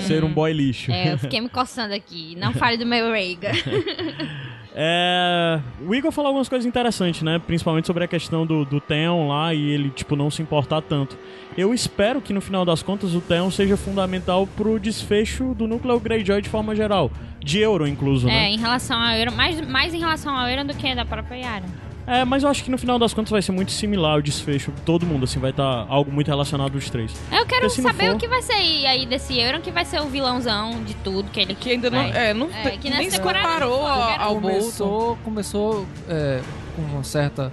ser 0.00 0.24
um 0.24 0.32
boy 0.32 0.52
lixo. 0.52 0.90
É, 0.90 1.12
eu 1.12 1.18
fiquei 1.18 1.40
me 1.40 1.48
coçando 1.48 1.94
aqui. 1.94 2.34
Não 2.36 2.52
fale 2.52 2.76
do 2.76 2.84
meu 2.84 3.08
Rhaegar. 3.12 3.54
É, 4.72 5.60
o 5.84 5.92
Igor 5.92 6.12
falou 6.12 6.28
algumas 6.28 6.48
coisas 6.48 6.64
interessantes, 6.64 7.22
né? 7.22 7.40
Principalmente 7.40 7.88
sobre 7.88 8.04
a 8.04 8.06
questão 8.06 8.46
do, 8.46 8.64
do 8.64 8.80
Theon 8.80 9.26
lá 9.26 9.52
e 9.52 9.68
ele, 9.68 9.90
tipo, 9.90 10.14
não 10.14 10.30
se 10.30 10.40
importar 10.42 10.80
tanto. 10.80 11.18
Eu 11.58 11.74
espero 11.74 12.20
que 12.20 12.32
no 12.32 12.40
final 12.40 12.64
das 12.64 12.80
contas 12.80 13.12
o 13.12 13.20
Theon 13.20 13.50
seja 13.50 13.76
fundamental 13.76 14.46
pro 14.46 14.78
desfecho 14.78 15.54
do 15.54 15.66
núcleo 15.66 15.98
Greyjoy 15.98 16.40
de 16.40 16.48
forma 16.48 16.74
geral. 16.76 17.10
De 17.40 17.58
Euron, 17.58 17.88
incluso, 17.88 18.28
É, 18.28 18.32
né? 18.32 18.50
em 18.50 18.58
relação 18.58 18.96
ao 18.96 19.12
Euron, 19.16 19.32
mais, 19.32 19.60
mais 19.68 19.92
em 19.92 19.98
relação 19.98 20.36
ao 20.36 20.48
Euron 20.48 20.64
do 20.64 20.74
que 20.74 20.94
da 20.94 21.04
própria 21.04 21.34
Yara. 21.36 21.89
É, 22.10 22.24
mas 22.24 22.42
eu 22.42 22.48
acho 22.50 22.64
que 22.64 22.70
no 22.72 22.76
final 22.76 22.98
das 22.98 23.14
contas 23.14 23.30
vai 23.30 23.40
ser 23.40 23.52
muito 23.52 23.70
similar 23.70 24.18
o 24.18 24.22
desfecho. 24.22 24.72
Todo 24.84 25.06
mundo, 25.06 25.24
assim, 25.24 25.38
vai 25.38 25.50
estar 25.50 25.86
algo 25.88 26.10
muito 26.10 26.26
relacionado 26.26 26.74
aos 26.74 26.90
três. 26.90 27.12
Eu 27.30 27.46
quero 27.46 27.68
Porque 27.68 27.82
saber 27.82 28.06
for- 28.08 28.16
o 28.16 28.18
que 28.18 28.26
vai 28.26 28.42
ser 28.42 28.54
aí 28.54 29.06
desse 29.06 29.38
Euron, 29.38 29.60
que 29.60 29.70
vai 29.70 29.84
ser 29.84 30.00
o 30.00 30.06
vilãozão 30.06 30.82
de 30.82 30.94
tudo, 30.94 31.30
que 31.30 31.38
ele 31.38 31.54
Que 31.54 31.70
ainda 31.70 31.88
não. 31.88 32.00
É, 32.00 32.34
não 32.34 32.50
É, 32.52 32.70
que 32.70 32.90
nem 32.90 33.08
se 33.08 33.20
comparou 33.20 33.86
ao, 33.86 34.20
ao 34.20 34.40
Bolton. 34.40 34.40
começou, 34.40 35.16
começou 35.24 35.86
é, 36.08 36.40
com 36.74 36.82
uma 36.82 37.04
certa. 37.04 37.52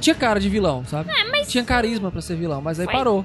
Tinha 0.00 0.14
cara 0.14 0.38
de 0.38 0.48
vilão, 0.48 0.84
sabe? 0.86 1.10
Tinha 1.48 1.64
carisma 1.64 2.10
pra 2.10 2.20
ser 2.20 2.36
vilão, 2.36 2.60
mas 2.60 2.78
aí 2.78 2.86
Foi 2.86 2.94
parou. 2.94 3.24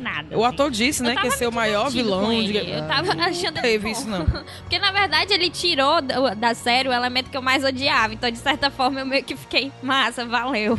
Nada. 0.00 0.36
O 0.36 0.44
ator 0.44 0.70
disse, 0.70 1.02
né, 1.02 1.14
que 1.14 1.26
ia 1.26 1.30
ser 1.30 1.46
o 1.46 1.52
maior 1.52 1.90
vilão 1.90 2.30
de. 2.42 2.56
Eu 2.56 2.86
tava 2.86 3.12
achando 3.12 3.54
Não 3.56 3.62
teve 3.62 3.90
isso, 3.90 4.08
não. 4.08 4.24
Porque 4.24 4.78
na 4.78 4.90
verdade 4.90 5.32
ele 5.32 5.50
tirou 5.50 6.00
da, 6.00 6.34
da 6.34 6.54
série 6.54 6.88
o 6.88 6.92
elemento 6.92 7.30
que 7.30 7.36
eu 7.36 7.42
mais 7.42 7.64
odiava. 7.64 8.14
Então, 8.14 8.30
de 8.30 8.38
certa 8.38 8.70
forma, 8.70 9.00
eu 9.00 9.06
meio 9.06 9.22
que 9.22 9.36
fiquei, 9.36 9.70
massa, 9.82 10.24
valeu. 10.24 10.78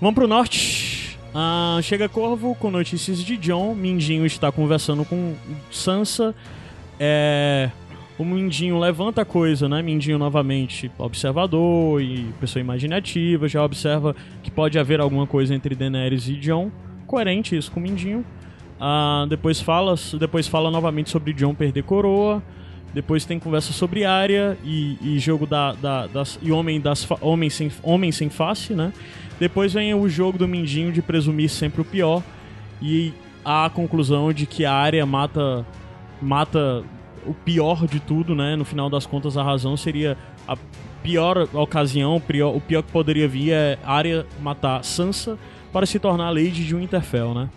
Vamos 0.00 0.14
pro 0.14 0.26
norte. 0.26 1.18
Ah, 1.34 1.78
chega 1.82 2.08
Corvo 2.08 2.54
com 2.54 2.70
notícias 2.70 3.22
de 3.22 3.36
John. 3.36 3.74
Mindinho 3.74 4.26
está 4.26 4.50
conversando 4.50 5.04
com 5.04 5.34
Sansa. 5.70 6.34
É, 6.98 7.70
o 8.18 8.24
Mindinho 8.24 8.78
levanta 8.78 9.22
a 9.22 9.24
coisa, 9.24 9.68
né? 9.68 9.80
Mindinho 9.80 10.18
novamente 10.18 10.90
observador 10.98 12.02
e 12.02 12.24
pessoa 12.40 12.60
imaginativa. 12.60 13.48
Já 13.48 13.64
observa 13.64 14.14
que 14.42 14.50
pode 14.50 14.78
haver 14.78 15.00
alguma 15.00 15.26
coisa 15.26 15.54
entre 15.54 15.74
Daenerys 15.74 16.28
e 16.28 16.34
John. 16.36 16.70
Coerente 17.10 17.56
isso 17.56 17.72
com 17.72 17.80
o 17.80 17.82
Mindinho. 17.82 18.24
Ah, 18.80 19.26
depois, 19.28 19.60
fala, 19.60 19.96
depois 20.16 20.46
fala 20.46 20.70
novamente 20.70 21.10
sobre 21.10 21.32
John 21.32 21.52
perder 21.56 21.82
coroa. 21.82 22.40
Depois 22.94 23.24
tem 23.24 23.36
conversa 23.36 23.72
sobre 23.72 24.04
área 24.04 24.56
e, 24.62 24.96
e 25.02 25.18
jogo 25.18 25.44
da, 25.44 25.72
da- 25.72 26.06
das, 26.06 26.38
e 26.40 26.52
homem, 26.52 26.80
das, 26.80 27.04
homem, 27.20 27.50
sem, 27.50 27.68
homem 27.82 28.12
sem 28.12 28.30
face, 28.30 28.74
né? 28.74 28.92
Depois 29.40 29.72
vem 29.72 29.92
o 29.92 30.08
jogo 30.08 30.38
do 30.38 30.46
Mindinho 30.46 30.92
de 30.92 31.02
presumir 31.02 31.48
sempre 31.50 31.80
o 31.80 31.84
pior. 31.84 32.22
E 32.80 33.12
a 33.44 33.68
conclusão 33.74 34.32
de 34.32 34.46
que 34.46 34.64
a 34.64 34.72
área 34.72 35.04
mata, 35.04 35.66
mata 36.22 36.84
o 37.26 37.34
pior 37.34 37.88
de 37.88 37.98
tudo, 37.98 38.36
né? 38.36 38.54
No 38.54 38.64
final 38.64 38.88
das 38.88 39.04
contas, 39.04 39.36
a 39.36 39.42
razão 39.42 39.76
seria 39.76 40.16
a 40.46 40.56
pior 41.02 41.48
ocasião, 41.54 42.14
o 42.14 42.20
pior, 42.20 42.54
o 42.54 42.60
pior 42.60 42.84
que 42.84 42.92
poderia 42.92 43.26
vir 43.26 43.50
é 43.50 43.78
a 43.82 43.94
área 43.94 44.24
matar 44.40 44.84
Sansa 44.84 45.36
para 45.72 45.86
se 45.86 45.98
tornar 45.98 46.26
a 46.26 46.30
Lady 46.30 46.64
de 46.64 46.74
Winterfell, 46.74 47.34
né? 47.34 47.48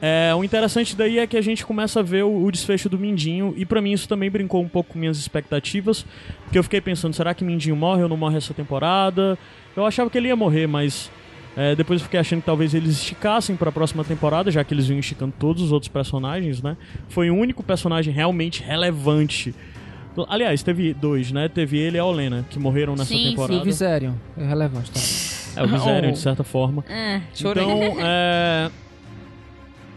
É, 0.00 0.34
o 0.34 0.44
interessante 0.44 0.94
daí 0.94 1.18
é 1.18 1.26
que 1.26 1.36
a 1.38 1.40
gente 1.40 1.64
começa 1.64 2.00
a 2.00 2.02
ver 2.02 2.22
o, 2.22 2.44
o 2.44 2.52
desfecho 2.52 2.88
do 2.88 2.98
Mindinho, 2.98 3.54
e 3.56 3.64
pra 3.64 3.80
mim 3.80 3.92
isso 3.92 4.06
também 4.06 4.30
brincou 4.30 4.62
um 4.62 4.68
pouco 4.68 4.92
com 4.92 4.98
minhas 4.98 5.16
expectativas, 5.18 6.04
porque 6.44 6.58
eu 6.58 6.62
fiquei 6.62 6.80
pensando, 6.80 7.14
será 7.14 7.32
que 7.32 7.42
Mindinho 7.42 7.74
morre 7.74 8.02
ou 8.02 8.08
não 8.08 8.16
morre 8.16 8.36
essa 8.36 8.52
temporada? 8.52 9.38
Eu 9.74 9.86
achava 9.86 10.10
que 10.10 10.18
ele 10.18 10.28
ia 10.28 10.36
morrer, 10.36 10.66
mas 10.66 11.10
é, 11.56 11.74
depois 11.74 12.00
eu 12.00 12.04
fiquei 12.04 12.20
achando 12.20 12.40
que 12.40 12.46
talvez 12.46 12.74
eles 12.74 12.90
esticassem 12.90 13.56
pra 13.56 13.72
próxima 13.72 14.04
temporada, 14.04 14.50
já 14.50 14.62
que 14.62 14.74
eles 14.74 14.86
vinham 14.86 15.00
esticando 15.00 15.32
todos 15.38 15.62
os 15.62 15.72
outros 15.72 15.88
personagens, 15.88 16.60
né? 16.62 16.76
Foi 17.08 17.30
o 17.30 17.34
único 17.34 17.62
personagem 17.62 18.12
realmente 18.12 18.62
relevante. 18.62 19.54
Aliás, 20.28 20.62
teve 20.62 20.92
dois, 20.92 21.32
né? 21.32 21.48
Teve 21.48 21.78
ele 21.78 21.96
e 21.96 22.00
a 22.00 22.04
Olena, 22.04 22.44
que 22.50 22.58
morreram 22.58 22.92
nessa 22.92 23.06
Sim, 23.06 23.16
sim. 23.16 23.24
E 23.24 23.30
temporada. 23.30 23.60
o 23.60 23.64
Viserion, 23.64 24.12
é 24.36 24.46
relevante 24.46 24.90
também. 24.90 25.35
É, 25.56 25.62
o 25.64 25.68
Viserion, 25.68 26.12
de 26.12 26.18
certa 26.18 26.44
forma. 26.44 26.84
Ah, 26.88 27.20
Chorei. 27.34 27.62
Então, 27.64 27.96
é, 28.04 28.70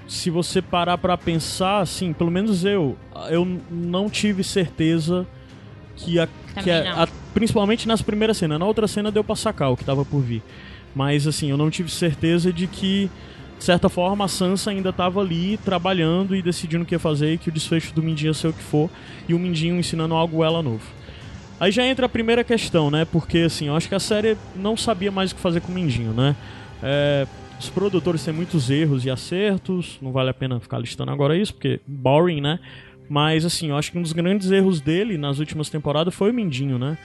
se 0.08 0.30
você 0.30 0.62
parar 0.62 0.98
pra 0.98 1.18
pensar, 1.18 1.80
assim, 1.82 2.14
pelo 2.14 2.32
menos 2.32 2.66
eu, 2.66 2.98
eu 3.30 3.46
não 3.70 4.10
tive 4.10 4.44
certeza 4.44 5.28
que 5.96 6.20
a, 6.20 6.28
que 6.64 6.72
a- 6.72 7.04
a- 7.04 7.08
principalmente 7.34 7.88
nas 7.88 8.02
primeiras 8.02 8.38
cenas, 8.38 8.60
na 8.60 8.66
outra 8.66 8.88
cena 8.88 9.12
deu 9.12 9.24
pra 9.24 9.36
sacar 9.36 9.72
o 9.72 9.78
que 9.78 9.86
tava 9.86 10.04
por 10.04 10.20
vir. 10.22 10.42
Mas 10.96 11.28
assim, 11.28 11.50
eu 11.52 11.58
não 11.58 11.70
tive 11.70 11.92
certeza 11.92 12.52
de 12.52 12.66
que 12.66 13.10
de 13.60 13.64
certa 13.66 13.90
forma 13.90 14.24
a 14.26 14.28
Sansa 14.28 14.72
ainda 14.72 14.92
tava 14.94 15.20
ali 15.20 15.58
trabalhando 15.58 16.34
e 16.36 16.42
decidindo 16.42 16.84
o 16.84 16.88
que 16.88 16.96
ia 16.96 17.00
fazer 17.00 17.34
e 17.34 17.38
que 17.38 17.50
o 17.50 17.52
desfecho 17.52 17.94
do 17.94 18.02
Mindinho 18.02 18.30
ia 18.30 18.34
ser 18.34 18.48
o 18.48 18.54
que 18.54 18.64
for 18.64 18.90
e 19.28 19.34
o 19.34 19.40
Mindinho 19.40 19.76
ensinando 19.78 20.16
algo 20.16 20.44
ela 20.44 20.64
novo. 20.64 20.82
Aí 21.60 21.72
já 21.72 21.86
entra 21.86 22.06
a 22.06 22.10
primeira 22.10 22.44
questão, 22.44 22.90
né? 22.90 23.06
Porque 23.06 23.40
assim, 23.40 23.68
eu 23.68 23.76
acho 23.76 23.90
que 23.90 23.96
a 23.96 24.00
série 24.00 24.38
não 24.56 24.78
sabia 24.78 25.12
mais 25.12 25.32
o 25.32 25.36
que 25.36 25.42
fazer 25.42 25.60
com 25.62 25.72
o 25.72 25.76
Mindinho, 25.76 26.14
né? 26.14 26.36
É, 26.82 27.28
os 27.60 27.70
produtores 27.70 28.24
têm 28.24 28.34
muitos 28.34 28.70
erros 28.70 29.04
e 29.06 29.10
acertos, 29.10 29.98
não 30.02 30.12
vale 30.12 30.30
a 30.30 30.34
pena 30.34 30.60
ficar 30.60 30.80
listando 30.80 31.12
agora 31.12 31.36
isso, 31.36 31.54
porque 31.54 31.82
boring, 31.86 32.40
né? 32.40 32.60
Mas 33.10 33.44
assim, 33.44 33.70
eu 33.70 33.78
acho 33.78 33.92
que 33.92 33.98
um 33.98 34.02
dos 34.02 34.14
grandes 34.14 34.50
erros 34.52 34.80
dele 34.80 35.18
nas 35.18 35.40
últimas 35.40 35.70
temporadas 35.70 36.14
foi 36.14 36.32
o 36.32 36.34
Mindinho, 36.34 36.80
né? 36.80 36.98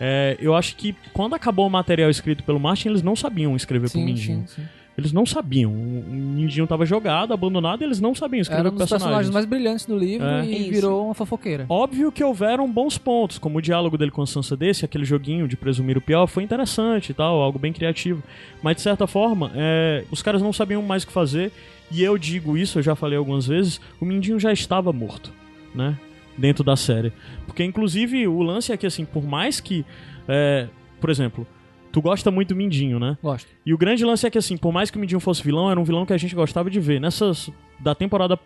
É, 0.00 0.36
eu 0.40 0.56
acho 0.56 0.74
que 0.76 0.96
quando 1.12 1.34
acabou 1.34 1.66
o 1.66 1.70
material 1.70 2.08
escrito 2.10 2.42
pelo 2.42 2.58
Martin, 2.58 2.88
eles 2.88 3.02
não 3.02 3.14
sabiam 3.14 3.54
escrever 3.54 3.90
pro 3.90 4.00
Sim, 4.00 4.06
Mindinho. 4.06 4.48
sim, 4.48 4.62
sim. 4.62 4.68
Eles 4.98 5.12
não 5.12 5.24
sabiam. 5.24 5.72
O 5.72 6.12
Mindinho 6.12 6.66
tava 6.66 6.84
jogado, 6.84 7.32
abandonado, 7.32 7.80
e 7.80 7.84
eles 7.84 8.00
não 8.00 8.14
sabiam 8.14 8.42
escrever 8.42 8.60
Era 8.60 8.68
um 8.68 8.72
dos 8.72 8.78
personagens. 8.80 9.02
personagens 9.04 9.34
mais 9.34 9.46
brilhantes 9.46 9.86
do 9.86 9.96
livro 9.96 10.26
É. 10.26 10.44
e 10.44 10.60
Isso. 10.62 10.70
virou 10.70 11.04
uma 11.06 11.14
fofoqueira. 11.14 11.64
Óbvio 11.68 12.12
que 12.12 12.22
houveram 12.22 12.70
bons 12.70 12.98
pontos, 12.98 13.38
como 13.38 13.58
o 13.58 13.62
diálogo 13.62 13.96
dele 13.96 14.10
com 14.10 14.20
a 14.20 14.26
Sansa 14.26 14.56
desse, 14.56 14.84
aquele 14.84 15.04
joguinho 15.04 15.48
de 15.48 15.56
presumir 15.56 15.96
o 15.96 16.00
pior, 16.00 16.26
foi 16.26 16.42
interessante 16.42 17.10
e 17.10 17.14
tal, 17.14 17.40
algo 17.40 17.58
bem 17.58 17.72
criativo. 17.72 18.22
Mas 18.62 18.76
de 18.76 18.82
certa 18.82 19.06
forma, 19.06 19.50
é, 19.54 20.04
os 20.10 20.20
caras 20.22 20.42
não 20.42 20.52
sabiam 20.52 20.82
mais 20.82 21.02
o 21.04 21.06
que 21.06 21.12
fazer, 21.12 21.50
e 21.90 22.02
eu 22.02 22.18
digo 22.18 22.58
isso, 22.58 22.78
eu 22.78 22.82
já 22.82 22.94
falei 22.94 23.16
algumas 23.16 23.46
vezes, 23.46 23.80
o 24.00 24.04
Mindinho 24.04 24.38
já 24.38 24.52
estava 24.52 24.92
morto, 24.92 25.32
né? 25.74 25.96
Dentro 26.36 26.62
da 26.64 26.76
série. 26.76 27.12
Porque, 27.46 27.62
inclusive, 27.64 28.26
o 28.28 28.42
lance 28.42 28.70
é 28.72 28.76
que, 28.76 28.86
assim, 28.86 29.04
por 29.04 29.24
mais 29.24 29.60
que 29.60 29.84
é, 30.28 30.68
por 31.00 31.10
exemplo, 31.10 31.46
tu 31.92 32.00
gosta 32.02 32.30
muito 32.30 32.48
do 32.48 32.56
Mindinho, 32.56 32.98
né? 32.98 33.16
Gosto. 33.22 33.48
E 33.64 33.72
o 33.74 33.78
grande 33.78 34.04
lance 34.04 34.26
é 34.26 34.30
que, 34.30 34.38
assim, 34.38 34.56
por 34.56 34.72
mais 34.72 34.90
que 34.90 34.96
o 34.96 35.00
Mindinho 35.00 35.20
fosse 35.20 35.42
vilão, 35.42 35.70
era 35.70 35.78
um 35.80 35.84
vilão 35.84 36.04
que 36.06 36.12
a 36.12 36.18
gente 36.18 36.34
gostava 36.34 36.70
de 36.70 36.80
ver. 36.80 37.00
Nessas. 37.00 37.50
Da 37.78 37.94
temporada. 37.94 38.38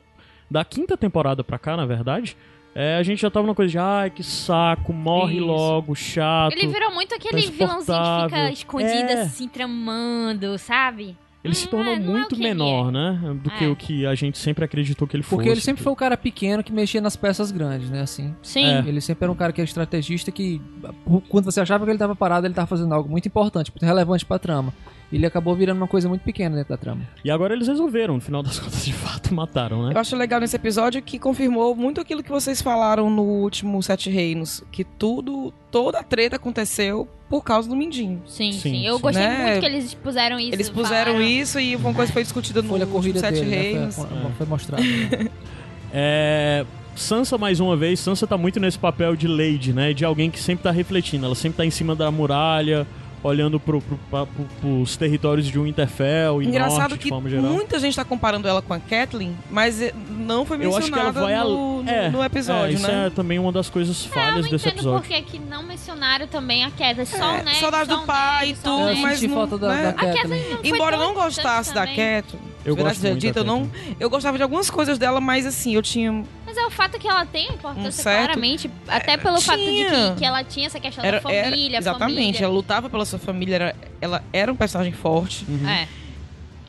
Da 0.51 0.65
quinta 0.65 0.97
temporada 0.97 1.43
pra 1.43 1.59
cá, 1.59 1.77
na 1.77 1.87
verdade. 1.87 2.37
É, 2.75 2.97
a 2.97 3.03
gente 3.05 3.23
já 3.23 3.31
tava 3.31 3.47
numa 3.47 3.55
coisa 3.55 3.71
de, 3.71 3.79
ai, 3.79 4.11
que 4.11 4.23
saco, 4.25 4.93
morre 4.93 5.37
Isso. 5.37 5.47
logo, 5.47 5.95
chato. 5.95 6.53
Ele 6.53 6.67
virou 6.67 6.93
muito 6.93 7.15
aquele 7.15 7.41
vilãozinho 7.43 7.97
que 7.97 8.25
fica 8.25 8.51
escondido 8.51 9.11
É. 9.11 9.23
assim, 9.23 9.47
tramando, 9.49 10.59
sabe? 10.59 11.17
Ele 11.45 11.55
se 11.55 11.69
tornou 11.69 11.93
é- 11.93 11.97
é 11.97 12.01
o 12.01 12.03
muito 12.03 12.35
ele 12.35 12.43
menor, 12.43 12.91
né? 12.91 13.21
Do 13.43 13.51
que 13.51 13.65
É. 13.65 13.69
o 13.69 13.77
que 13.77 14.07
a 14.07 14.15
gente 14.15 14.39
sempre 14.39 14.65
acreditou 14.65 15.07
que 15.07 15.15
ele 15.15 15.23
fosse. 15.23 15.37
Porque 15.37 15.49
ele 15.51 15.61
sempre 15.61 15.83
foi 15.83 15.93
um 15.93 15.97
cara 15.97 16.17
pequeno 16.17 16.65
que 16.65 16.73
mexia 16.73 17.03
nas 17.03 17.17
peças 17.17 17.51
grandes, 17.53 17.91
né? 17.91 18.01
Assim. 18.01 18.35
Sim. 18.43 18.65
É. 18.65 18.79
Ele 18.87 19.01
sempre 19.01 19.25
era 19.27 19.33
um 19.33 19.35
cara 19.37 19.53
que 19.53 19.61
era 19.61 19.67
estrategista 19.69 20.33
que, 20.33 20.61
quando 21.29 21.45
você 21.45 21.61
achava 21.61 21.85
que 21.85 21.91
ele 21.91 21.99
tava 21.99 22.17
parado, 22.17 22.47
ele 22.47 22.55
tava 22.55 22.67
fazendo 22.67 22.95
algo 22.95 23.11
muito 23.11 23.27
importante, 23.29 23.71
muito 23.71 23.85
relevante 23.85 24.25
pra 24.25 24.39
trama. 24.39 24.73
Ele 25.13 25.27
acabou 25.27 25.55
virando 25.55 25.77
uma 25.77 25.87
coisa 25.87 26.09
muito 26.09 26.23
pequena 26.23 26.57
dentro 26.57 26.71
da 26.71 26.79
trama. 26.79 27.03
E 27.23 27.31
agora 27.31 27.53
eles 27.55 27.69
resolveram, 27.69 28.15
no 28.15 28.21
final 28.23 28.43
das 28.43 28.59
contas, 28.61 28.85
de 28.85 28.93
fato, 28.95 29.33
mataram, 29.35 29.87
né? 29.87 29.93
Eu 29.95 30.01
acho 30.01 30.17
legal 30.17 30.41
nesse 30.41 30.57
episódio 30.57 31.03
que 31.03 31.19
confirmou 31.19 31.77
muito 31.77 32.01
aquilo 32.01 32.23
que 32.23 32.31
vocês 32.31 32.63
falaram 32.63 33.11
no 33.11 33.23
último 33.23 33.83
Sete 33.83 34.09
Reinos. 34.11 34.65
Que 34.73 34.83
tudo, 34.83 35.53
toda 35.71 35.99
a 36.01 36.03
treta 36.03 36.37
aconteceu 36.37 37.07
por 37.35 37.43
causa 37.43 37.69
do 37.69 37.75
Mindinho. 37.75 38.23
Sim, 38.29 38.53
sim, 38.53 38.61
Sim, 38.61 38.87
Eu 38.87 38.97
gostei 39.01 39.27
Né? 39.27 39.45
muito 39.47 39.61
que 39.61 39.67
eles 39.67 39.93
puseram 39.93 40.39
isso. 40.39 40.53
Eles 40.55 40.71
puseram 40.71 41.15
falaram. 41.15 41.21
isso 41.21 41.59
e 41.59 41.75
uma 41.75 41.93
coisa 41.93 42.13
foi 42.13 42.23
discutida 42.23 42.63
no 42.63 42.69
Folha 42.69 42.87
corrida 42.87 43.19
Sete 43.19 43.41
dele, 43.41 43.51
Reinos. 43.51 43.97
né? 43.99 44.07
Foi, 44.23 44.33
foi 44.39 44.47
mostrado. 44.47 44.85
né? 44.85 45.29
É. 45.93 46.65
Sansa, 46.95 47.37
mais 47.37 47.59
uma 47.59 47.77
vez, 47.77 47.99
Sansa 47.99 48.25
tá 48.25 48.39
muito 48.39 48.61
nesse 48.61 48.79
papel 48.79 49.17
de 49.17 49.27
lady, 49.27 49.73
né? 49.73 49.93
De 49.93 50.05
alguém 50.05 50.31
que 50.31 50.39
sempre 50.39 50.63
tá 50.63 50.71
refletindo. 50.71 51.25
Ela 51.27 51.35
sempre 51.35 51.57
tá 51.57 51.67
em 51.67 51.71
cima 51.73 51.97
da 51.97 52.09
muralha, 52.09 52.87
olhando 53.25 53.59
pro, 53.59 53.81
pro, 53.81 53.99
pra- 54.11 54.27
pro- 54.27 54.45
pros 54.61 54.97
territórios 54.97 55.47
de 55.49 55.59
Winterfell 55.59 56.43
e 56.43 56.47
Engraçado 56.47 56.79
Norte, 56.81 56.93
de 56.93 56.99
que 56.99 57.09
forma 57.09 57.29
geral. 57.31 57.45
muita 57.47 57.79
gente 57.81 57.97
tá 57.97 58.05
comparando 58.05 58.47
ela 58.47 58.61
com 58.63 58.73
a 58.75 58.79
Kathleen, 58.79 59.37
mas 59.51 59.81
eh, 59.81 59.93
não 60.11 60.45
foi 60.45 60.65
Eu 60.65 60.77
acho 60.77 60.93
que 60.93 60.95
ela 60.99 61.05
mencionada 61.13 61.21
no, 61.21 61.41
al- 61.41 61.83
no- 61.83 61.91
é, 61.91 62.09
no 62.11 62.23
é, 62.23 62.27
episódio, 62.27 62.75
isso 62.75 62.87
né? 62.87 63.07
é 63.07 63.11
também 63.11 63.39
uma 63.39 63.51
das 63.51 63.69
coisas 63.71 64.05
Eu 64.05 64.13
falhas 64.13 64.35
não 64.35 64.43
desse 64.43 64.55
entendo 64.69 64.75
episódio. 64.75 65.01
por 65.01 65.09
que 65.09 65.23
que 65.23 65.39
não 65.39 65.63
mencionaram 65.63 66.27
também 66.27 66.65
a 66.65 66.71
queda. 66.71 67.05
Só 67.07 67.17
É, 67.37 67.43
Ned, 67.43 67.57
saudade 67.59 67.89
só 67.91 67.97
do 67.97 68.03
pai 68.07 68.51
e 68.51 68.55
tudo. 68.55 68.89
Eu 68.91 68.97
mas 68.97 69.19
senti 69.19 69.29
não- 69.29 69.37
falta 69.39 69.59
da, 69.59 69.69
né? 69.69 69.83
da 69.85 69.93
Kathleen 69.95 70.15
Kathleen. 70.23 70.45
não 70.51 70.59
Embora 70.65 70.97
eu 70.97 71.01
não 71.01 71.15
gostasse 71.15 71.73
da. 71.75 71.87
Kathleen, 71.87 72.23
Eu 72.65 72.77
gosto 72.77 73.15
dita, 73.17 73.41
eu 73.41 73.45
não, 73.45 73.71
eu 73.99 74.09
gostava 74.11 74.37
de 74.37 74.43
algumas 74.43 74.69
coisas 74.71 74.99
dela, 74.99 75.21
mas 75.21 75.47
assim, 75.47 75.75
eu 75.75 75.83
tinha 75.83 76.25
Mas 76.55 76.63
é 76.63 76.67
o 76.67 76.71
fato 76.71 76.99
que 77.01 77.09
ela 77.09 77.27
tem 77.27 77.51
Um 77.51 77.55
importância 77.55 77.91
certo- 78.03 78.25
claramente, 78.27 78.71
até 78.87 79.17
pelo 79.17 79.41
fato 79.41 79.59
de 79.59 79.65
tinha. 79.67 79.91
que, 80.13 80.19
que 80.21 80.25
ela 80.25 80.45
tinha 80.45 80.67
essa 80.67 80.79
questão 80.79 81.05
era, 81.05 81.17
da 81.17 81.23
família, 81.23 81.77
era 81.77 81.79
exatamente, 81.79 82.15
família. 82.17 82.45
ela 82.45 82.55
lutava 82.55 82.89
pela 82.89 83.05
sua 83.05 83.19
família, 83.19 83.55
era, 83.57 83.77
ela 84.01 84.23
era 84.33 84.53
um 84.53 84.57
personagem 84.57 84.93
forte 84.93 85.45
Uhum. 85.49 85.69
É. 85.69 85.89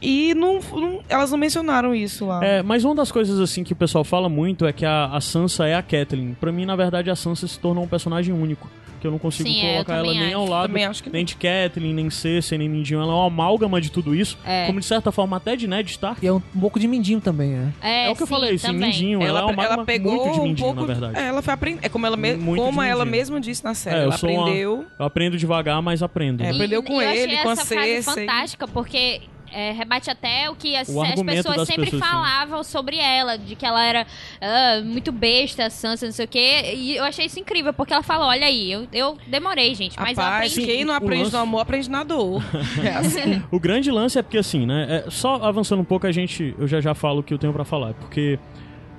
e 0.01 0.33
não, 0.33 0.59
não- 0.59 0.99
elas 1.07 1.29
não 1.29 1.37
mencionaram 1.37 1.93
isso 1.93 2.25
lá. 2.25 2.43
É, 2.43 2.63
mas 2.63 2.83
uma 2.83 2.95
das 2.95 3.11
coisas 3.11 3.39
assim 3.39 3.63
que 3.63 3.73
o 3.73 3.75
pessoal 3.75 4.03
fala 4.03 4.27
muito 4.27 4.65
é 4.65 4.73
que 4.73 4.85
a, 4.85 5.05
a 5.05 5.21
Sansa 5.21 5.67
é 5.67 5.75
a 5.75 5.83
Kathleen. 5.83 6.35
Pra 6.39 6.51
mim, 6.51 6.65
na 6.65 6.75
verdade, 6.75 7.09
a 7.11 7.15
Sansa 7.15 7.47
se 7.47 7.59
tornou 7.59 7.83
um 7.83 7.87
personagem 7.87 8.33
único. 8.33 8.67
Que 9.05 9.07
eu 9.07 9.11
não 9.11 9.19
consigo 9.19 9.47
Sim, 9.47 9.61
é, 9.63 9.73
colocar 9.73 9.95
ela 9.97 10.11
nem 10.15 10.33
ao 10.33 10.41
acho. 10.41 10.51
lado 10.51 10.75
acho 10.77 11.03
que 11.03 11.11
nem 11.11 11.23
de 11.23 11.35
Kathleen, 11.35 11.93
nem 11.93 12.09
Cersei, 12.09 12.57
nem 12.57 12.67
Mindinho. 12.67 12.99
Ela 12.99 13.11
é 13.11 13.15
uma 13.15 13.27
amálgama 13.27 13.79
de 13.79 13.91
tudo 13.91 14.15
isso. 14.15 14.35
É. 14.43 14.65
Como 14.65 14.79
de 14.79 14.85
certa 14.87 15.11
forma 15.11 15.37
até 15.37 15.55
de 15.55 15.67
Ned 15.67 15.91
Stark. 15.91 16.25
E 16.25 16.27
é 16.27 16.33
um 16.33 16.39
pouco 16.39 16.79
de 16.79 16.87
mindinho 16.87 17.21
também, 17.21 17.51
né? 17.51 17.71
É, 17.83 18.07
É, 18.07 18.09
o 18.09 18.15
que 18.15 18.23
eu 18.23 18.25
sim, 18.25 18.33
falei, 18.33 18.57
sim, 18.57 18.65
também. 18.65 18.89
Mindinho. 18.89 19.21
Ela, 19.21 19.41
é 19.41 19.43
uma 19.43 19.53
amálgama 19.53 19.73
ela 19.75 19.85
pegou 19.85 20.15
muito 20.15 20.33
de 20.33 20.39
um 20.39 20.43
Mindinho, 20.43 20.65
pouco, 20.73 20.81
na 20.81 20.87
verdade. 20.87 21.19
é, 21.19 21.27
ela 21.27 21.41
foi 21.43 21.53
aprender, 21.53 21.79
é 21.83 21.89
como 21.89 22.07
ela, 22.07 22.17
me, 22.17 22.33
Muito 22.35 22.63
como 22.63 22.81
de 22.81 22.87
ela 22.89 23.05
mesma 23.05 23.39
disse 23.39 23.63
na 23.63 23.75
série, 23.75 23.95
É, 23.95 23.99
eu 23.99 24.03
ela 24.05 24.17
sou 24.17 24.27
uma- 24.27 24.41
aprendeu 24.41 24.85
Eu 24.99 25.05
aprendo 25.05 25.37
devagar, 25.37 25.79
mas 25.83 26.01
aprendo. 26.01 26.41
É, 26.41 26.47
né? 26.47 26.51
aprendeu 26.51 26.81
com 26.81 26.99
achei 26.99 27.21
ele, 27.21 27.37
com 27.37 27.49
a 27.49 27.51
essa 27.51 27.63
frase 27.65 28.01
Cersei. 28.01 28.25
fantástica, 28.25 28.67
porque 28.67 29.21
é, 29.55 29.71
rebate 29.71 30.09
até 30.11 30.49
o 30.49 30.55
que 30.55 30.75
as, 30.75 30.89
O 30.89 31.01
as 31.01 31.21
pessoas 31.21 31.67
sempre 31.67 31.85
pessoas, 31.85 32.03
sim. 32.03 32.09
falavam 32.09 32.63
sobre 32.63 32.97
ela, 32.97 33.37
de 33.37 33.55
que 33.55 33.65
ela 33.65 33.83
era 33.83 34.05
ah, 34.41 34.81
muito 34.83 35.11
besta, 35.11 35.69
Sansa, 35.69 36.05
não 36.05 36.13
sei 36.13 36.25
o 36.25 36.27
quê. 36.27 36.73
E 36.75 36.95
eu 36.97 37.03
achei 37.05 37.25
isso 37.25 37.39
incrível, 37.39 37.71
porque 37.73 37.93
ela 37.93 38.03
falou: 38.03 38.27
olha 38.27 38.45
aí, 38.45 38.71
eu, 38.71 38.87
eu 38.91 39.17
demorei, 39.27 39.73
gente, 39.73 39.97
mas 39.99 40.17
Rapaz, 40.17 40.55
eu 40.57 40.61
aprendi. 40.63 40.71
quem 40.73 40.85
não 40.85 40.93
aprende 40.93 41.23
lance- 41.23 41.35
no 41.35 41.41
amor, 41.41 41.61
aprende 41.61 41.89
na 41.89 42.03
dor. 42.03 42.43
É 42.83 42.89
assim. 42.89 43.41
O 43.51 43.59
grande 43.59 43.89
lance 43.89 44.19
é 44.19 44.21
porque 44.21 44.37
assim, 44.37 44.65
né? 44.65 45.03
é- 45.05 45.09
só 45.09 45.35
avançando 45.35 45.79
um 45.81 45.85
pouco, 45.85 46.05
a 46.05 46.11
gente. 46.11 46.53
Eu 46.59 46.67
já 46.67 46.81
já 46.81 46.93
falo 46.93 47.19
o 47.21 47.23
que 47.23 47.33
eu 47.33 47.37
tenho 47.37 47.53
pra 47.53 47.63
falar. 47.63 47.93
Porque 47.93 48.37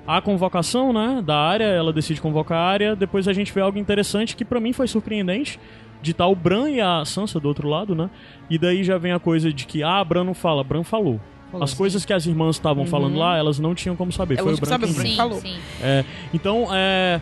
a 0.07 0.21
convocação, 0.21 0.91
né? 0.93 1.21
Da 1.23 1.35
área, 1.37 1.65
ela 1.65 1.91
decide 1.93 2.19
convocar 2.21 2.57
a 2.57 2.65
área. 2.65 2.95
Depois 2.95 3.27
a 3.27 3.33
gente 3.33 3.51
vê 3.53 3.61
algo 3.61 3.77
interessante 3.77 4.35
que 4.35 4.45
pra 4.45 4.59
mim 4.59 4.73
foi 4.73 4.87
surpreendente. 4.87 5.59
De 6.01 6.11
estar 6.11 6.27
o 6.27 6.35
Bran 6.35 6.69
e 6.69 6.79
a 6.79 7.03
Sansa 7.05 7.39
do 7.39 7.47
outro 7.47 7.67
lado, 7.67 7.95
né? 7.95 8.09
E 8.49 8.57
daí 8.57 8.83
já 8.83 8.97
vem 8.97 9.11
a 9.11 9.19
coisa 9.19 9.51
de 9.51 9.65
que, 9.65 9.83
ah, 9.83 10.03
Bran 10.03 10.23
não 10.23 10.33
fala, 10.33 10.63
Bran 10.63 10.83
falou. 10.83 11.19
Falou 11.51 11.63
As 11.63 11.71
sim. 11.71 11.77
coisas 11.77 12.05
que 12.05 12.13
as 12.13 12.25
irmãs 12.25 12.57
estavam 12.57 12.85
falando 12.85 13.17
lá, 13.17 13.37
elas 13.37 13.57
não 13.57 13.73
tinham 13.73 13.95
como 13.95 14.11
saber. 14.11 14.37
Elas 14.37 14.59
Foi 14.59 14.67
o 14.67 14.69
Bran 14.69 14.87
disse. 14.87 15.01
Sim, 15.01 15.15
falou. 15.15 15.39
sim. 15.39 15.57
É, 15.81 16.03
então, 16.33 16.67
é, 16.71 17.21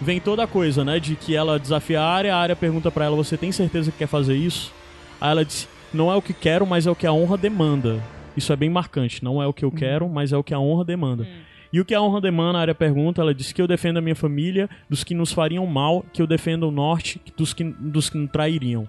vem 0.00 0.20
toda 0.20 0.44
a 0.44 0.46
coisa, 0.46 0.84
né? 0.84 0.98
De 0.98 1.16
que 1.16 1.34
ela 1.34 1.58
desafia 1.58 2.00
a 2.00 2.06
área, 2.06 2.34
a 2.34 2.38
área 2.38 2.56
pergunta 2.56 2.90
pra 2.90 3.04
ela: 3.04 3.16
Você 3.16 3.36
tem 3.36 3.52
certeza 3.52 3.90
que 3.90 3.98
quer 3.98 4.06
fazer 4.06 4.36
isso? 4.36 4.72
Aí 5.20 5.30
ela 5.30 5.44
diz: 5.44 5.68
Não 5.92 6.10
é 6.10 6.16
o 6.16 6.22
que 6.22 6.32
quero, 6.32 6.66
mas 6.66 6.86
é 6.86 6.90
o 6.90 6.94
que 6.94 7.06
a 7.06 7.12
honra 7.12 7.36
demanda. 7.36 8.02
Isso 8.36 8.52
é 8.52 8.56
bem 8.56 8.70
marcante. 8.70 9.22
Não 9.22 9.42
é 9.42 9.46
o 9.46 9.52
que 9.52 9.64
eu 9.64 9.70
quero, 9.70 10.08
mas 10.08 10.32
é 10.32 10.36
o 10.36 10.44
que 10.44 10.54
a 10.54 10.58
honra 10.58 10.84
demanda. 10.84 11.26
E 11.72 11.80
o 11.80 11.84
que 11.84 11.94
a 11.94 12.02
honra 12.02 12.20
demanda, 12.20 12.58
a 12.58 12.62
área 12.62 12.74
pergunta, 12.74 13.20
ela 13.20 13.34
diz 13.34 13.52
que 13.52 13.62
eu 13.62 13.66
defendo 13.66 13.98
a 13.98 14.00
minha 14.00 14.16
família 14.16 14.68
dos 14.88 15.04
que 15.04 15.14
nos 15.14 15.32
fariam 15.32 15.64
mal, 15.66 16.04
que 16.12 16.20
eu 16.20 16.26
defendo 16.26 16.64
o 16.64 16.70
norte 16.70 17.20
dos 17.36 17.54
que, 17.54 17.64
dos 17.64 18.10
que 18.10 18.18
nos 18.18 18.30
trairiam. 18.30 18.88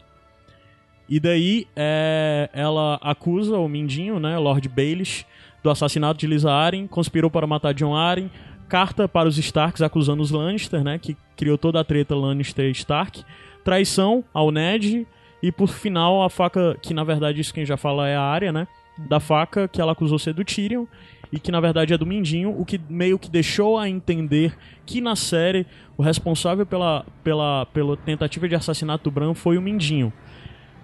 E 1.08 1.20
daí 1.20 1.68
é, 1.76 2.49
ela 2.53 2.98
acusa 3.02 3.58
o 3.58 3.68
Mindinho, 3.68 4.20
né, 4.20 4.38
Lord 4.38 4.68
Baelish, 4.70 5.26
do 5.62 5.70
assassinato 5.70 6.20
de 6.20 6.26
Lisa 6.26 6.52
Arryn, 6.52 6.88
conspirou 6.88 7.30
para 7.30 7.45
matar 7.45 7.74
John 7.74 7.94
Arryn, 7.94 8.30
carta 8.68 9.08
para 9.08 9.28
os 9.28 9.38
Starks 9.38 9.82
acusando 9.82 10.24
os 10.24 10.32
Lannister, 10.32 10.84
né, 10.84 10.98
que 10.98 11.16
criou 11.36 11.58
toda 11.58 11.80
a 11.82 11.84
treta 11.84 12.16
Lannister 12.16 12.66
e 12.66 12.72
Stark, 12.72 13.24
traição 13.64 14.24
ao 14.34 14.49
Ned 14.49 15.06
e 15.44 15.52
por 15.52 15.68
final 15.68 16.24
a 16.24 16.30
faca, 16.30 16.78
que 16.82 16.94
na 16.94 17.03
verdade 17.03 17.41
isso 17.41 17.53
quem 17.53 17.66
já 17.66 17.76
fala 17.78 18.08
é 18.08 18.16
a 18.16 18.22
área, 18.22 18.52
né, 18.52 18.68
da 18.98 19.20
faca 19.20 19.68
que 19.68 19.82
ela 19.82 19.91
acusou 19.91 20.18
ser 20.18 20.34
do 20.34 20.45
Tyrion 20.45 20.86
e 21.32 21.40
que 21.40 21.52
na 21.52 21.60
verdade 21.60 21.94
é 21.94 21.98
do 21.98 22.06
Mindinho, 22.06 22.53
o 22.60 22.66
que 22.66 22.80
meio 22.90 23.18
que 23.18 23.30
deixou 23.30 23.78
a 23.78 23.88
entender 23.90 24.58
que 24.86 24.99
na 25.02 25.16
série 25.16 25.66
o 25.98 26.02
responsável 26.03 26.66
pela, 26.66 27.06
pela, 27.24 27.66
pela 27.68 27.95
tentativa 27.98 28.48
de 28.49 28.56
assassinato 28.56 29.06
do 29.06 29.12
Bran 29.12 29.34
foi 29.34 29.58
o 29.58 29.62
Mindinho. 29.62 30.12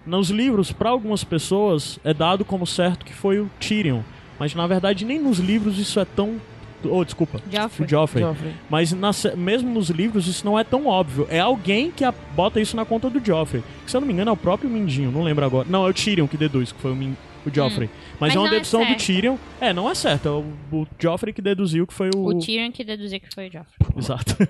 Nos 0.05 0.29
livros, 0.29 0.71
para 0.71 0.89
algumas 0.89 1.23
pessoas, 1.23 1.99
é 2.03 2.13
dado 2.13 2.45
como 2.45 2.65
certo 2.65 3.05
que 3.05 3.13
foi 3.13 3.39
o 3.39 3.49
Tyrion. 3.59 4.01
Mas 4.39 4.55
na 4.55 4.65
verdade, 4.65 5.03
nem 5.03 5.19
nos 5.19 5.39
livros 5.39 5.77
isso 5.77 5.99
é 5.99 6.05
tão. 6.05 6.35
Oh, 6.83 7.03
desculpa. 7.03 7.41
Joffrey. 7.51 7.85
O 7.85 7.89
Joffrey. 7.89 8.23
Joffrey. 8.23 8.53
Mas 8.69 8.93
na 8.93 9.09
mesmo 9.35 9.69
nos 9.73 9.89
livros 9.89 10.27
isso 10.27 10.45
não 10.45 10.57
é 10.57 10.63
tão 10.63 10.85
óbvio. 10.85 11.27
É 11.29 11.39
alguém 11.39 11.91
que 11.91 12.05
a- 12.05 12.13
bota 12.35 12.61
isso 12.61 12.75
na 12.77 12.85
conta 12.85 13.09
do 13.09 13.19
Joffrey. 13.25 13.63
Que, 13.83 13.89
se 13.91 13.97
eu 13.97 14.01
não 14.01 14.07
me 14.07 14.13
engano, 14.13 14.29
é 14.29 14.33
o 14.33 14.37
próprio 14.37 14.69
Mindinho, 14.69 15.11
não 15.11 15.23
lembro 15.23 15.43
agora. 15.43 15.67
Não, 15.69 15.85
é 15.85 15.89
o 15.89 15.93
Tyrion 15.93 16.27
que 16.27 16.37
deduz 16.37 16.71
que 16.71 16.79
foi 16.79 16.91
o, 16.91 16.95
Min- 16.95 17.17
o 17.47 17.53
Joffrey. 17.53 17.89
Mas, 18.19 18.19
Mas 18.19 18.35
é 18.35 18.39
uma 18.39 18.47
é 18.47 18.51
dedução 18.51 18.81
do 18.81 18.87
certo. 18.87 19.05
Tyrion. 19.05 19.37
É, 19.59 19.73
não 19.73 19.89
é 19.89 19.95
certo. 19.95 20.27
É 20.27 20.31
o, 20.31 20.45
o 20.71 20.87
Joffrey 20.99 21.33
que 21.33 21.41
deduziu 21.41 21.87
que 21.87 21.93
foi 21.93 22.09
O 22.15 22.37
Tyrion 22.37 22.71
que 22.71 22.83
deduziu 22.83 23.19
que 23.19 23.33
foi 23.33 23.47
o 23.47 23.51
Joffrey. 23.51 23.75
Exato. 23.97 24.35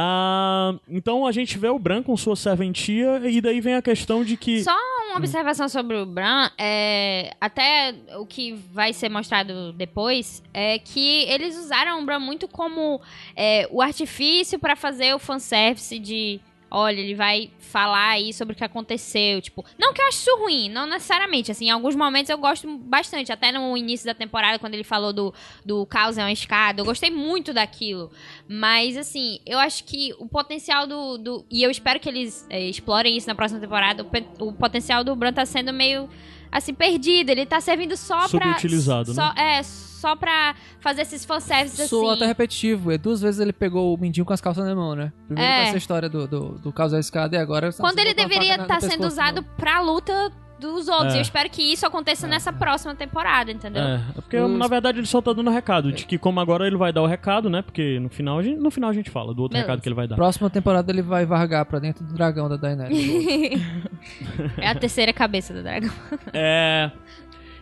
Ah, 0.00 0.74
então 0.86 1.26
a 1.26 1.32
gente 1.32 1.56
vê 1.56 1.68
o 1.68 1.78
Bran 1.78 2.02
com 2.02 2.14
sua 2.16 2.36
serventia 2.36 3.22
e 3.24 3.40
daí 3.40 3.58
vem 3.58 3.74
a 3.74 3.82
questão 3.82 4.22
de 4.22 4.36
que. 4.36 4.62
Só 4.62 4.76
uma 5.08 5.16
observação 5.16 5.68
sobre 5.68 5.96
o 5.96 6.04
Bran, 6.04 6.50
é, 6.58 7.34
até 7.40 7.94
o 8.18 8.26
que 8.26 8.52
vai 8.72 8.92
ser 8.92 9.08
mostrado 9.08 9.72
depois, 9.72 10.42
é 10.52 10.78
que 10.78 11.24
eles 11.24 11.56
usaram 11.56 12.00
o 12.00 12.04
Bran 12.04 12.20
muito 12.20 12.46
como 12.46 13.00
é, 13.34 13.66
o 13.70 13.80
artifício 13.80 14.58
pra 14.58 14.76
fazer 14.76 15.14
o 15.14 15.18
fanservice 15.18 15.98
de. 15.98 16.40
Olha, 16.70 17.00
ele 17.00 17.14
vai 17.14 17.50
falar 17.58 18.10
aí 18.10 18.32
sobre 18.32 18.52
o 18.54 18.56
que 18.56 18.64
aconteceu. 18.64 19.40
Tipo, 19.40 19.64
não 19.78 19.92
que 19.92 20.02
eu 20.02 20.06
acho 20.08 20.18
isso 20.18 20.36
ruim, 20.38 20.68
não 20.68 20.86
necessariamente. 20.86 21.50
Assim, 21.50 21.66
em 21.66 21.70
alguns 21.70 21.96
momentos 21.96 22.28
eu 22.28 22.38
gosto 22.38 22.78
bastante. 22.78 23.32
Até 23.32 23.50
no 23.52 23.76
início 23.76 24.06
da 24.06 24.14
temporada, 24.14 24.58
quando 24.58 24.74
ele 24.74 24.84
falou 24.84 25.12
do, 25.12 25.32
do 25.64 25.86
caos 25.86 26.18
é 26.18 26.22
uma 26.22 26.32
escada, 26.32 26.80
eu 26.80 26.84
gostei 26.84 27.10
muito 27.10 27.52
daquilo. 27.52 28.10
Mas, 28.46 28.96
assim, 28.96 29.40
eu 29.46 29.58
acho 29.58 29.84
que 29.84 30.14
o 30.18 30.28
potencial 30.28 30.86
do. 30.86 31.18
do 31.18 31.46
e 31.50 31.62
eu 31.62 31.70
espero 31.70 31.98
que 31.98 32.08
eles 32.08 32.46
é, 32.50 32.60
explorem 32.60 33.16
isso 33.16 33.26
na 33.26 33.34
próxima 33.34 33.60
temporada. 33.60 34.04
O, 34.38 34.48
o 34.48 34.52
potencial 34.52 35.02
do 35.02 35.16
Bran 35.16 35.32
tá 35.32 35.46
sendo 35.46 35.72
meio. 35.72 36.08
Assim, 36.50 36.72
perdido. 36.74 37.30
Ele 37.30 37.44
tá 37.46 37.60
servindo 37.60 37.96
só 37.96 38.28
pra. 38.28 38.46
Subutilizado, 38.48 39.12
só, 39.14 39.32
É, 39.36 39.62
só 39.62 40.14
pra 40.16 40.54
fazer 40.80 41.02
esses 41.02 41.24
fanservices 41.24 41.88
Soa 41.88 42.12
assim. 42.12 42.16
até 42.22 42.26
repetitivo. 42.26 42.92
E 42.92 42.98
duas 42.98 43.20
vezes 43.20 43.40
ele 43.40 43.52
pegou 43.52 43.94
o 43.94 43.98
mindinho 43.98 44.24
com 44.24 44.32
as 44.32 44.40
calças 44.40 44.64
na 44.64 44.74
mão, 44.74 44.94
né? 44.94 45.12
Primeiro 45.26 45.50
É. 45.52 45.62
com 45.62 45.68
essa 45.68 45.78
história 45.78 46.08
do, 46.08 46.26
do, 46.26 46.48
do 46.58 46.72
caso 46.72 46.94
da 46.94 47.00
escada 47.00 47.36
e 47.36 47.38
agora... 47.38 47.72
Quando 47.72 47.98
ele 47.98 48.14
deveria 48.14 48.54
estar 48.56 48.80
sendo 48.80 48.90
pescoço, 48.90 49.06
usado 49.08 49.36
não. 49.42 49.48
pra 49.56 49.80
luta 49.80 50.32
dos 50.60 50.88
outros. 50.88 51.14
É. 51.14 51.16
E 51.16 51.18
eu 51.18 51.22
espero 51.22 51.48
que 51.50 51.62
isso 51.62 51.86
aconteça 51.86 52.26
nessa 52.26 52.52
próxima 52.52 52.94
temporada, 52.94 53.50
entendeu? 53.52 53.82
É, 53.82 53.94
é 53.96 54.20
porque 54.20 54.38
na 54.40 54.66
verdade 54.66 54.98
ele 54.98 55.06
só 55.06 55.20
tá 55.22 55.32
dando 55.32 55.50
recado, 55.50 55.92
de 55.92 56.04
que 56.06 56.18
como 56.18 56.40
agora 56.40 56.66
ele 56.66 56.76
vai 56.76 56.92
dar 56.92 57.02
o 57.02 57.06
recado, 57.06 57.48
né? 57.48 57.62
Porque 57.62 57.98
no 58.00 58.08
final 58.08 58.38
a 58.38 58.42
gente, 58.42 58.58
no 58.60 58.70
final 58.70 58.90
a 58.90 58.92
gente 58.92 59.10
fala 59.10 59.32
do 59.34 59.42
outro 59.42 59.54
Beleza. 59.54 59.66
recado 59.70 59.82
que 59.82 59.88
ele 59.88 59.94
vai 59.94 60.08
dar. 60.08 60.16
Próxima 60.16 60.50
temporada 60.50 60.90
ele 60.92 61.02
vai 61.02 61.24
vargar 61.24 61.64
pra 61.66 61.78
dentro 61.78 62.04
do 62.04 62.12
dragão 62.14 62.48
da 62.48 62.56
Daenerys. 62.56 62.98
É 64.58 64.68
a 64.68 64.74
terceira 64.74 65.12
cabeça 65.12 65.52
do 65.52 65.62
dragão. 65.62 65.90
É. 66.32 66.90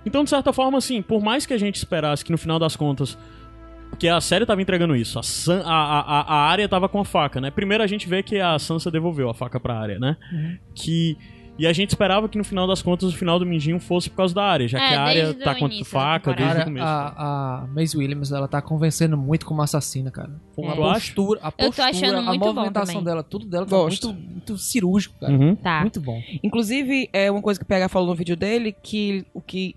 Então, 0.05 0.23
de 0.23 0.31
certa 0.31 0.53
forma, 0.53 0.79
assim, 0.79 1.03
por 1.03 1.21
mais 1.23 1.45
que 1.47 1.53
a 1.53 1.59
gente 1.59 1.77
esperasse 1.77 2.25
que 2.25 2.31
no 2.31 2.39
final 2.39 2.59
das 2.59 2.77
contas. 2.77 3.19
Porque 3.91 4.09
a 4.09 4.21
série 4.21 4.45
tava 4.47 4.61
entregando 4.61 4.95
isso. 4.97 5.19
A, 5.19 5.23
San- 5.23 5.63
a, 5.65 5.73
a, 5.73 6.01
a- 6.01 6.35
a 6.35 6.49
área 6.51 6.69
tava 6.69 6.89
com 6.89 7.01
a 7.01 7.05
faca, 7.05 7.41
né? 7.41 7.51
Primeiro 7.51 7.83
a 7.83 7.87
gente 7.87 8.09
vê 8.09 8.23
que 8.23 8.39
a 8.41 8.59
Sansa 8.59 8.91
devolveu 8.91 9.29
a 9.31 9.35
faca 9.35 9.59
pra 9.59 9.79
área, 9.79 9.99
né? 9.99 10.17
Que. 10.75 11.17
E 11.59 11.67
a 11.67 11.73
gente 11.73 11.91
esperava 11.91 12.29
que 12.29 12.37
no 12.37 12.45
final 12.45 12.67
das 12.67 12.83
contas 12.83 13.13
o 13.13 13.17
final 13.17 13.39
do 13.39 13.47
Mindinho 13.47 13.81
fosse 13.81 14.11
por 14.11 14.17
causa 14.17 14.35
da 14.35 14.45
área, 14.45 14.69
já 14.69 14.79
É, 14.79 14.89
que 14.89 14.95
a 14.95 15.03
área 15.03 15.35
tá 15.35 15.53
o 15.53 15.59
com 15.59 15.67
início 15.67 15.85
da 15.85 15.91
faca 15.91 16.33
desde 16.35 16.53
Cara, 16.55 16.61
o 16.61 16.65
começo. 16.65 16.87
a, 16.87 17.63
a 17.63 17.67
Maisie 17.69 17.99
Williams, 17.99 18.33
ela 18.33 18.47
tá 18.47 18.61
convencendo 18.61 19.17
muito 19.17 19.47
como 19.47 19.63
assassina, 19.63 20.11
cara. 20.11 20.31
É. 20.59 20.69
A 20.69 20.77
postura, 20.77 21.41
a 21.43 21.53
postura, 21.53 22.19
a 22.19 22.35
movimentação 22.35 23.03
dela, 23.03 23.23
tudo 23.23 23.47
dela 23.47 23.65
tá 23.67 23.77
muito, 23.77 24.13
muito 24.13 24.59
cirúrgico, 24.59 25.15
cara. 25.19 25.33
Uhum. 25.33 25.57
Tá. 25.57 25.81
Muito 25.81 26.01
bom. 26.01 26.21
Inclusive, 26.43 27.09
é 27.13 27.31
uma 27.31 27.41
coisa 27.43 27.59
que 27.59 27.65
o 27.65 27.69
PH 27.69 27.89
falou 27.89 28.09
no 28.09 28.15
vídeo 28.15 28.37
dele, 28.37 28.75
que 28.83 29.25
o 29.33 29.41
que 29.41 29.75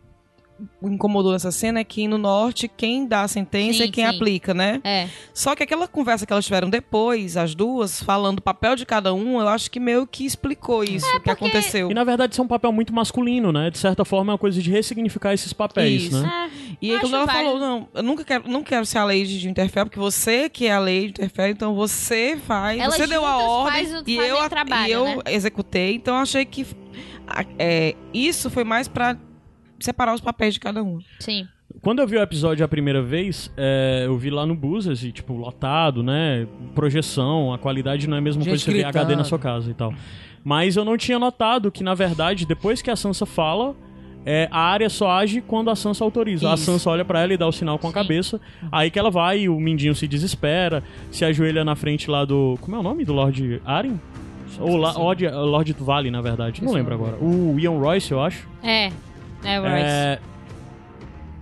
incomodou 0.82 1.32
nessa 1.32 1.52
cena 1.52 1.80
é 1.80 1.84
que 1.84 2.08
no 2.08 2.18
norte 2.18 2.68
quem 2.68 3.06
dá 3.08 3.22
a 3.24 3.28
sentença 3.28 3.80
Sim, 3.80 3.84
é 3.84 3.92
quem 3.92 4.06
sim. 4.08 4.16
aplica, 4.16 4.54
né? 4.54 4.80
É. 4.84 5.08
Só 5.34 5.56
que 5.56 5.64
aquela 5.64 5.88
conversa 5.88 6.26
que 6.26 6.34
elas 6.34 6.46
tiveram 6.46 6.70
depois, 6.70 7.38
as 7.38 7.54
duas, 7.56 8.02
falando 8.04 8.40
o 8.40 8.42
papel 8.42 8.76
de 8.76 8.86
cada 8.86 9.14
um, 9.14 9.40
eu 9.40 9.48
acho 9.48 9.70
que 9.72 9.80
meio 9.80 10.06
que 10.08 10.26
explicou 10.26 10.84
isso 10.84 11.06
que 11.22 11.30
aconteceu. 11.30 11.90
E 11.92 11.94
na 11.94 12.04
verdade 12.04 12.34
isso 12.34 12.42
é 12.42 12.44
um 12.44 12.48
papel 12.48 12.72
muito 12.72 12.94
masculino, 12.94 13.52
né? 13.52 13.70
De 13.70 13.78
certa 13.78 14.04
forma 14.06 14.32
é 14.32 14.34
uma 14.34 14.38
coisa 14.40 14.62
de 14.62 14.70
ressignificar 14.70 15.34
esses 15.34 15.54
papéis, 15.54 16.04
Isso. 16.04 16.22
né? 16.22 16.52
E 16.82 16.92
aí 16.94 17.00
quando 17.00 17.16
ela 17.16 17.28
falou, 17.28 17.60
não, 17.60 17.88
eu 17.94 18.04
nunca 18.04 18.24
quero, 18.24 18.50
não 18.50 18.64
quero 18.64 18.86
ser 18.86 19.00
a 19.00 19.04
Lady 19.04 19.40
de 19.40 19.50
Interfell, 19.50 19.86
porque 19.86 20.00
você 20.00 20.50
que 20.50 20.66
é 20.68 20.74
a 20.74 20.80
Lady 20.80 21.08
de 21.08 21.10
Interfell, 21.22 21.48
então 21.50 21.74
você 21.76 22.38
faz, 22.48 22.80
Elas 22.80 22.96
você 22.96 23.08
deu 23.08 23.26
a 23.26 23.38
ordem 23.38 23.86
faz 23.88 24.02
o- 24.02 24.04
e 24.08 24.16
eu, 24.16 24.50
trabalho, 24.50 24.88
e 24.90 24.92
eu 24.92 25.06
né? 25.06 25.18
executei, 25.28 25.96
então 25.96 26.16
eu 26.16 26.22
achei 26.22 26.46
que 26.46 26.66
é, 27.58 27.96
isso 28.14 28.50
foi 28.50 28.64
mais 28.64 28.88
pra 28.88 29.16
separar 29.86 30.14
os 30.14 30.22
papéis 30.22 30.54
de 30.54 30.60
cada 30.60 30.84
um. 30.84 31.00
Sim. 31.20 31.48
Quando 31.82 32.00
eu 32.00 32.08
vi 32.08 32.18
o 32.18 32.22
episódio 32.22 32.66
a 32.66 32.68
primeira 32.68 33.02
vez, 33.02 33.52
é, 33.56 34.04
eu 34.06 34.18
vi 34.18 34.30
lá 34.30 34.46
no 34.46 34.56
Buzzers 34.56 35.04
e, 35.04 35.12
tipo, 35.12 35.34
lotado, 35.34 36.02
né? 36.02 36.48
Projeção, 36.74 37.54
a 37.54 37.58
qualidade 37.58 38.08
não 38.08 38.16
é 38.16 38.20
a 38.20 38.22
mesma 38.22 38.42
Gente 38.42 38.50
coisa 38.50 38.66
que 38.66 38.72
você 38.72 38.78
ver 38.78 38.84
gritando. 38.84 39.02
HD 39.04 39.16
na 39.16 39.24
sua 39.24 39.38
casa 39.40 39.70
e 39.70 39.74
tal. 39.74 39.94
Mas 40.44 40.76
eu 40.76 40.84
não 40.84 40.98
tinha 40.98 41.20
notado 41.20 41.72
que, 41.72 41.84
na 41.84 41.94
verdade, 41.94 42.46
depois 42.46 42.82
que 42.82 42.90
a 42.90 42.96
Sansa 42.96 43.26
fala, 43.26 43.76
é, 44.26 44.48
a 44.52 44.60
área 44.60 44.90
só 44.90 45.12
age 45.12 45.42
quando 45.42 45.70
a 45.70 45.76
Sansa 45.76 46.04
autoriza. 46.04 46.50
A 46.52 46.56
Isso. 46.56 46.66
Sansa 46.66 46.90
olha 46.90 47.06
pra 47.06 47.22
ela 47.22 47.34
e 47.34 47.38
dá 47.38 47.48
o 47.48 47.52
sinal 47.52 47.78
com 47.78 47.88
a 47.88 47.92
Sim. 47.92 47.94
cabeça. 47.96 48.42
Aí 48.72 48.90
que 48.90 48.98
ela 48.98 49.12
vai, 49.12 49.48
o 49.48 49.60
Mindinho 49.60 49.94
se 49.94 50.08
desespera, 50.08 50.84
se 51.12 51.24
ajoelha 51.24 51.64
na 51.64 51.76
frente 51.76 52.10
lá 52.10 52.26
do. 52.26 52.58
Como 52.62 52.76
é 52.76 52.80
o 52.80 52.84
nome 52.84 53.06
do 53.06 53.14
Lord 53.14 53.62
Arryn? 53.66 54.00
Ou 54.60 54.76
La, 54.76 54.92
Lord, 54.94 55.28
Lord 55.28 55.74
Valley, 55.80 56.10
na 56.12 56.22
verdade. 56.22 56.64
Não 56.64 56.74
lembro 56.74 56.94
agora. 56.96 57.16
O 57.22 57.58
Ian 57.60 57.78
Royce, 57.78 58.12
eu 58.12 58.22
acho. 58.22 58.48
É. 58.64 58.92
É, 59.44 59.58
Royce. 59.58 59.74
É, 59.86 60.20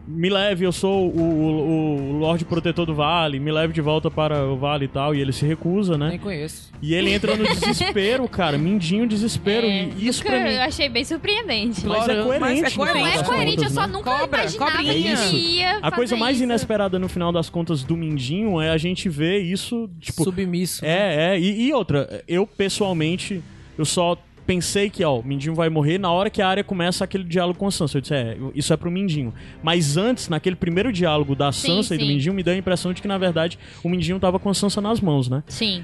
me 0.09 0.29
leve, 0.29 0.63
eu 0.65 0.71
sou 0.71 1.09
o, 1.09 1.19
o, 1.19 2.11
o 2.11 2.17
Lorde 2.19 2.45
Protetor 2.45 2.85
do 2.85 2.95
Vale, 2.95 3.41
me 3.41 3.51
leve 3.51 3.73
de 3.73 3.81
volta 3.81 4.09
para 4.09 4.45
o 4.45 4.55
Vale 4.55 4.85
e 4.85 4.87
tal. 4.87 5.13
E 5.13 5.19
ele 5.19 5.33
se 5.33 5.45
recusa, 5.45 5.97
né? 5.97 6.09
Nem 6.11 6.17
conheço. 6.19 6.71
E 6.81 6.93
ele 6.93 7.11
entra 7.11 7.35
no 7.35 7.43
desespero, 7.45 8.25
cara. 8.29 8.57
Mindinho 8.57 9.05
desespero. 9.05 9.67
É, 9.67 9.89
e 9.97 10.07
isso 10.07 10.23
pra 10.23 10.39
mim. 10.39 10.51
Eu 10.51 10.61
achei 10.61 10.87
bem 10.87 11.03
surpreendente. 11.03 11.85
Mas 11.85 12.07
é 12.07 12.15
Mas 12.15 12.25
coerente. 12.25 12.59
é 12.59 12.63
no 12.63 12.69
final 12.71 12.85
coerente. 12.87 13.01
Não 13.03 13.07
é 13.07 13.17
das 13.17 13.27
coerente, 13.27 13.49
eu 13.51 13.55
contas, 13.57 13.73
só 13.73 13.81
né? 13.81 13.87
nunca 13.93 14.11
Cobra, 14.17 14.39
imaginava 14.41 14.71
cobrinha. 14.77 15.15
que 15.17 15.35
ia 15.35 15.77
A 15.81 15.91
coisa 15.91 16.15
mais 16.15 16.37
isso. 16.37 16.43
inesperada 16.45 16.97
no 16.97 17.09
final 17.09 17.31
das 17.33 17.49
contas 17.49 17.83
do 17.83 17.97
Mindinho 17.97 18.61
é 18.61 18.69
a 18.69 18.77
gente 18.77 19.09
ver 19.09 19.39
isso, 19.39 19.89
tipo, 19.99 20.23
Submisso. 20.23 20.85
né? 20.85 21.33
É, 21.33 21.35
é. 21.35 21.39
E, 21.39 21.67
e 21.67 21.73
outra, 21.73 22.23
eu 22.29 22.47
pessoalmente, 22.47 23.43
eu 23.77 23.83
só 23.83 24.17
pensei 24.47 24.89
que, 24.89 25.03
ó, 25.03 25.19
o 25.19 25.23
Mindinho 25.23 25.53
vai 25.53 25.69
morrer 25.69 25.97
na 25.97 26.09
hora 26.09 26.29
que 26.29 26.41
a 26.41 26.47
área 26.47 26.63
começa 26.63 27.03
aquele 27.03 27.25
diálogo 27.25 27.59
com 27.59 27.67
a 27.67 27.71
Sansa. 27.71 27.97
Eu 27.97 28.01
disse, 28.01 28.15
é, 28.15 28.37
isso 28.55 28.73
é 28.73 28.77
pro 28.77 28.89
Mindinho. 28.89 29.33
Mas 29.61 29.97
antes, 29.97 30.29
naquele 30.29 30.55
primeiro 30.55 30.91
diálogo 30.91 31.35
da 31.35 31.51
Sim, 31.51 31.67
Sansa 31.67 31.93
e 31.93 31.97
do 31.97 32.05
sim. 32.05 32.09
Mindinho, 32.09 32.33
me 32.33 32.41
deu 32.41 32.53
a 32.53 32.57
impressão 32.57 32.93
de 32.93 33.01
que, 33.01 33.07
na 33.07 33.17
verdade, 33.17 33.59
o 33.83 33.89
Mindinho 33.89 34.19
tava 34.19 34.39
com 34.39 34.49
a 34.49 34.53
Sansa 34.53 34.79
nas 34.79 35.01
mãos, 35.01 35.27
né? 35.29 35.43
Sim. 35.47 35.83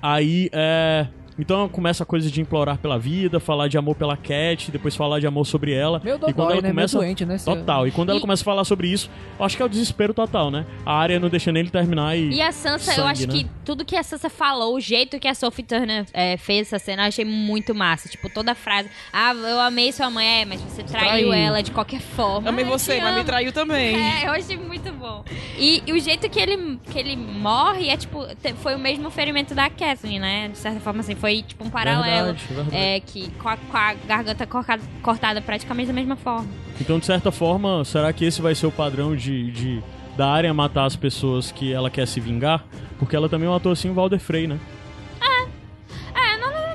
Aí, 0.00 0.48
é. 0.52 1.08
Então 1.38 1.68
começa 1.68 2.02
a 2.02 2.06
coisa 2.06 2.30
de 2.30 2.40
implorar 2.40 2.78
pela 2.78 2.98
vida, 2.98 3.40
falar 3.40 3.68
de 3.68 3.76
amor 3.76 3.96
pela 3.96 4.16
Cat, 4.16 4.70
depois 4.70 4.94
falar 4.94 5.18
de 5.20 5.26
amor 5.26 5.44
sobre 5.46 5.72
ela. 5.72 6.00
Meio 6.04 6.16
e 6.16 6.18
quando 6.20 6.34
dodói, 6.36 6.52
ela 6.54 6.62
né? 6.62 6.68
começa. 6.68 6.98
Meio 6.98 7.06
doente, 7.08 7.24
né? 7.26 7.36
Total. 7.44 7.86
E 7.88 7.90
quando 7.90 8.10
ela 8.10 8.18
E- 8.18 8.20
começa 8.20 8.42
a 8.42 8.44
falar 8.44 8.64
sobre 8.64 8.88
isso, 8.88 9.10
eu 9.38 9.44
acho 9.44 9.56
que 9.56 9.62
é 9.62 9.66
o 9.66 9.68
desespero 9.68 10.14
total, 10.14 10.50
né? 10.50 10.64
A 10.86 10.94
área 10.96 11.18
não 11.18 11.28
deixando 11.28 11.56
ele 11.56 11.70
terminar 11.70 12.16
e. 12.16 12.30
E 12.34 12.40
a 12.40 12.52
Sansa, 12.52 12.92
eu 12.92 12.96
Sangue, 12.96 13.08
acho 13.10 13.26
né? 13.26 13.32
que 13.32 13.46
tudo 13.64 13.84
que 13.84 13.96
a 13.96 14.02
Sansa 14.02 14.30
falou, 14.30 14.76
o 14.76 14.80
jeito 14.80 15.18
que 15.18 15.26
a 15.26 15.34
Sophie 15.34 15.64
Turner 15.64 16.06
é, 16.12 16.36
fez 16.36 16.68
essa 16.72 16.78
cena, 16.78 17.02
eu 17.02 17.08
achei 17.08 17.24
muito 17.24 17.74
massa. 17.74 18.08
Tipo, 18.08 18.28
toda 18.32 18.52
a 18.52 18.54
frase. 18.54 18.88
Ah, 19.12 19.32
eu 19.34 19.60
amei 19.60 19.90
sua 19.92 20.10
mãe, 20.10 20.42
é, 20.42 20.44
mas 20.44 20.60
você 20.60 20.82
traiu, 20.82 21.28
Traiu. 21.28 21.32
ela 21.32 21.62
de 21.62 21.70
qualquer 21.72 22.00
forma. 22.00 22.48
Amei 22.48 22.64
você, 22.64 23.00
mas 23.00 23.14
me 23.16 23.24
traiu 23.24 23.52
também. 23.52 23.96
É, 23.96 24.26
eu 24.26 24.32
achei 24.32 24.56
muito 24.56 24.92
bom. 24.92 25.24
E, 25.58 25.82
e 25.86 25.92
o 25.92 25.98
jeito 26.00 26.28
que 26.30 26.38
ele, 26.38 26.78
que 26.90 26.98
ele 26.98 27.16
morre 27.16 27.88
é, 27.88 27.96
tipo, 27.96 28.20
foi 28.58 28.74
o 28.74 28.78
mesmo 28.78 29.10
ferimento 29.10 29.54
da 29.54 29.68
Kathleen, 29.68 30.20
né? 30.20 30.48
De 30.48 30.58
certa 30.58 30.78
forma, 30.80 31.00
assim, 31.00 31.14
foi, 31.24 31.40
tipo, 31.42 31.64
um 31.64 31.70
paralelo. 31.70 32.34
Verdade, 32.34 32.44
verdade. 32.50 32.76
É, 32.76 33.00
que 33.00 33.30
com 33.42 33.48
a, 33.48 33.56
com 33.56 33.76
a 33.78 33.94
garganta 33.94 34.46
corcada- 34.46 34.82
cortada 35.02 35.40
praticamente 35.40 35.86
da 35.86 35.94
mesma 35.94 36.16
forma. 36.16 36.46
Então, 36.78 36.98
de 36.98 37.06
certa 37.06 37.32
forma, 37.32 37.82
será 37.82 38.12
que 38.12 38.26
esse 38.26 38.42
vai 38.42 38.54
ser 38.54 38.66
o 38.66 38.70
padrão 38.70 39.16
de, 39.16 39.50
de 39.50 39.82
da 40.18 40.28
área 40.28 40.52
matar 40.52 40.84
as 40.84 40.94
pessoas 40.96 41.50
que 41.50 41.72
ela 41.72 41.88
quer 41.88 42.06
se 42.06 42.20
vingar? 42.20 42.62
Porque 42.98 43.16
ela 43.16 43.26
também 43.26 43.48
matou 43.48 43.72
assim 43.72 43.88
o 43.88 43.94
Valder 43.94 44.20
Frey, 44.20 44.46
né? 44.46 44.58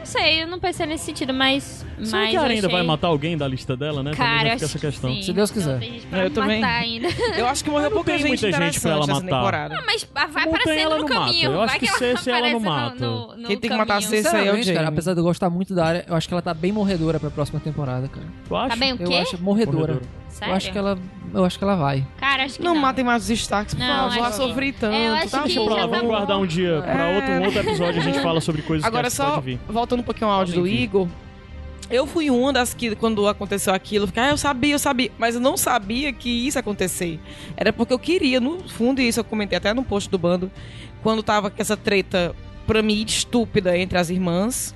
Sei, 0.09 0.43
eu 0.43 0.47
não 0.47 0.59
pensei 0.59 0.85
nesse 0.85 1.05
sentido, 1.05 1.33
mas. 1.33 1.85
Será 2.03 2.21
mas 2.21 2.29
que 2.31 2.37
a 2.37 2.39
eu 2.39 2.45
ainda 2.45 2.67
achei... 2.67 2.69
vai 2.77 2.83
matar 2.83 3.07
alguém 3.07 3.37
da 3.37 3.47
lista 3.47 3.75
dela, 3.77 4.01
né? 4.03 4.11
Cara, 4.11 4.29
também 4.37 4.47
eu 4.49 4.55
acho 4.55 4.65
essa 4.65 4.79
questão. 4.79 5.09
que 5.11 5.15
sim. 5.17 5.23
Se 5.23 5.33
Deus 5.33 5.51
quiser. 5.51 5.79
Eu 6.11 6.29
também. 6.31 6.59
Eu 7.37 7.47
acho 7.47 7.63
que 7.63 7.69
morreu 7.69 7.91
pouca 7.91 8.11
gente 8.17 8.27
muita 8.27 8.51
gente 8.51 8.79
pra 8.79 8.91
ela 8.91 9.07
matar. 9.07 9.69
Não, 9.69 9.85
mas 9.85 10.03
vai 10.13 10.27
Mantém 10.27 10.43
aparecendo 10.43 10.79
ela 10.79 10.95
no 10.97 11.01
no 11.03 11.09
mato. 11.09 11.19
caminho. 11.25 11.51
Eu 11.51 11.61
acho 11.61 11.79
que 11.79 11.87
que, 11.87 12.17
se- 12.17 12.29
ela 12.31 12.41
não 12.49 12.59
no- 12.59 12.65
mata. 12.65 12.95
No, 13.05 13.37
no 13.37 13.47
Quem 13.47 13.57
tem 13.57 13.69
que 13.69 13.77
matar 13.77 13.97
a. 13.97 14.01
Cersei 14.01 14.39
é 14.39 14.43
o 14.43 14.45
cara, 14.53 14.63
Jaime. 14.63 14.87
apesar 14.87 15.13
de 15.13 15.19
eu 15.19 15.23
gostar 15.23 15.49
muito 15.49 15.73
da 15.75 15.85
área, 15.85 16.05
eu 16.07 16.15
acho 16.15 16.27
que 16.27 16.33
ela 16.33 16.41
tá 16.41 16.53
bem 16.53 16.71
morredora 16.71 17.19
pra 17.19 17.29
próxima 17.29 17.59
temporada, 17.59 18.07
cara. 18.07 18.25
Tu 18.47 18.55
acha? 18.55 18.69
Tá 18.69 18.75
bem 18.75 18.93
o 18.93 18.97
Eu 19.01 19.07
quê? 19.09 19.15
acho 19.15 19.41
morredora. 19.41 19.77
Morredora. 19.93 20.01
Sério? 20.29 20.51
Eu 20.53 20.55
acho 20.57 20.71
que 20.71 20.77
ela, 20.77 20.97
eu 21.33 21.43
acho 21.45 21.57
que 21.57 21.63
ela 21.63 21.75
vai. 21.75 22.05
Cara, 22.17 22.43
acho 22.45 22.57
que 22.57 22.63
Não, 22.63 22.73
não. 22.75 22.81
matem 22.81 23.03
mais 23.03 23.23
os 23.23 23.27
destaques, 23.27 23.73
por 23.73 23.79
Não, 23.81 23.87
favor. 23.87 24.07
acho 24.07 24.19
Já 24.19 24.29
que- 24.29 24.35
sofri 24.37 24.71
tanto. 24.71 24.93
É, 24.95 25.07
eu 25.09 25.13
acho 25.15 25.29
tá 25.31 25.43
que 25.43 25.59
lá, 25.59 25.75
já 25.75 25.85
vamos 25.87 25.99
tá 26.01 26.05
guardar 26.07 26.37
um 26.39 26.45
dia 26.45 26.81
pra 26.81 27.03
É. 27.09 27.15
outro, 27.15 27.31
um 27.31 27.43
outro 27.45 27.59
episódio 27.59 28.01
a 28.01 28.03
gente 28.03 28.19
fala 28.21 28.39
sobre 28.41 28.61
coisas 28.61 28.85
Agora 28.85 29.07
que 29.09 29.15
só, 29.15 29.31
pode 29.31 29.45
vir. 29.45 29.59
voltando 29.67 29.99
um 29.99 30.03
pouquinho 30.03 30.29
ao 30.29 30.37
áudio 30.39 30.53
do 30.55 30.59
Podem 30.61 30.75
vir. 30.77 30.83
Igor. 30.83 31.07
Eu 31.89 32.05
fui 32.05 32.29
uma 32.29 32.53
das 32.53 32.71
que, 32.73 32.95
quando 32.95 33.27
aconteceu 33.27 33.73
aquilo, 33.73 34.03
eu 34.03 34.07
fiquei, 34.07 34.21
ah, 34.21 34.29
eu 34.29 34.37
sabia, 34.37 34.75
eu 34.75 34.79
sabia. 34.79 35.11
Mas 35.17 35.33
eu 35.33 35.41
não 35.41 35.57
sabia 35.57 36.13
que 36.13 36.29
isso 36.47 36.55
ia 36.57 36.59
acontecer. 36.59 37.19
Era 37.57 37.73
porque 37.73 37.91
eu 37.91 37.97
queria, 37.97 38.39
no 38.39 38.59
fundo, 38.69 39.01
e 39.01 39.07
isso 39.07 39.19
eu 39.19 39.23
comentei 39.23 39.57
até 39.57 39.73
no 39.73 39.83
post 39.83 40.07
do 40.09 40.17
bando, 40.19 40.51
quando 41.01 41.23
tava 41.23 41.49
com 41.49 41.59
essa 41.59 41.75
treta, 41.75 42.35
pra 42.67 42.83
mim, 42.83 43.03
estúpida 43.07 43.75
entre 43.75 43.97
as 43.97 44.11
irmãs. 44.11 44.75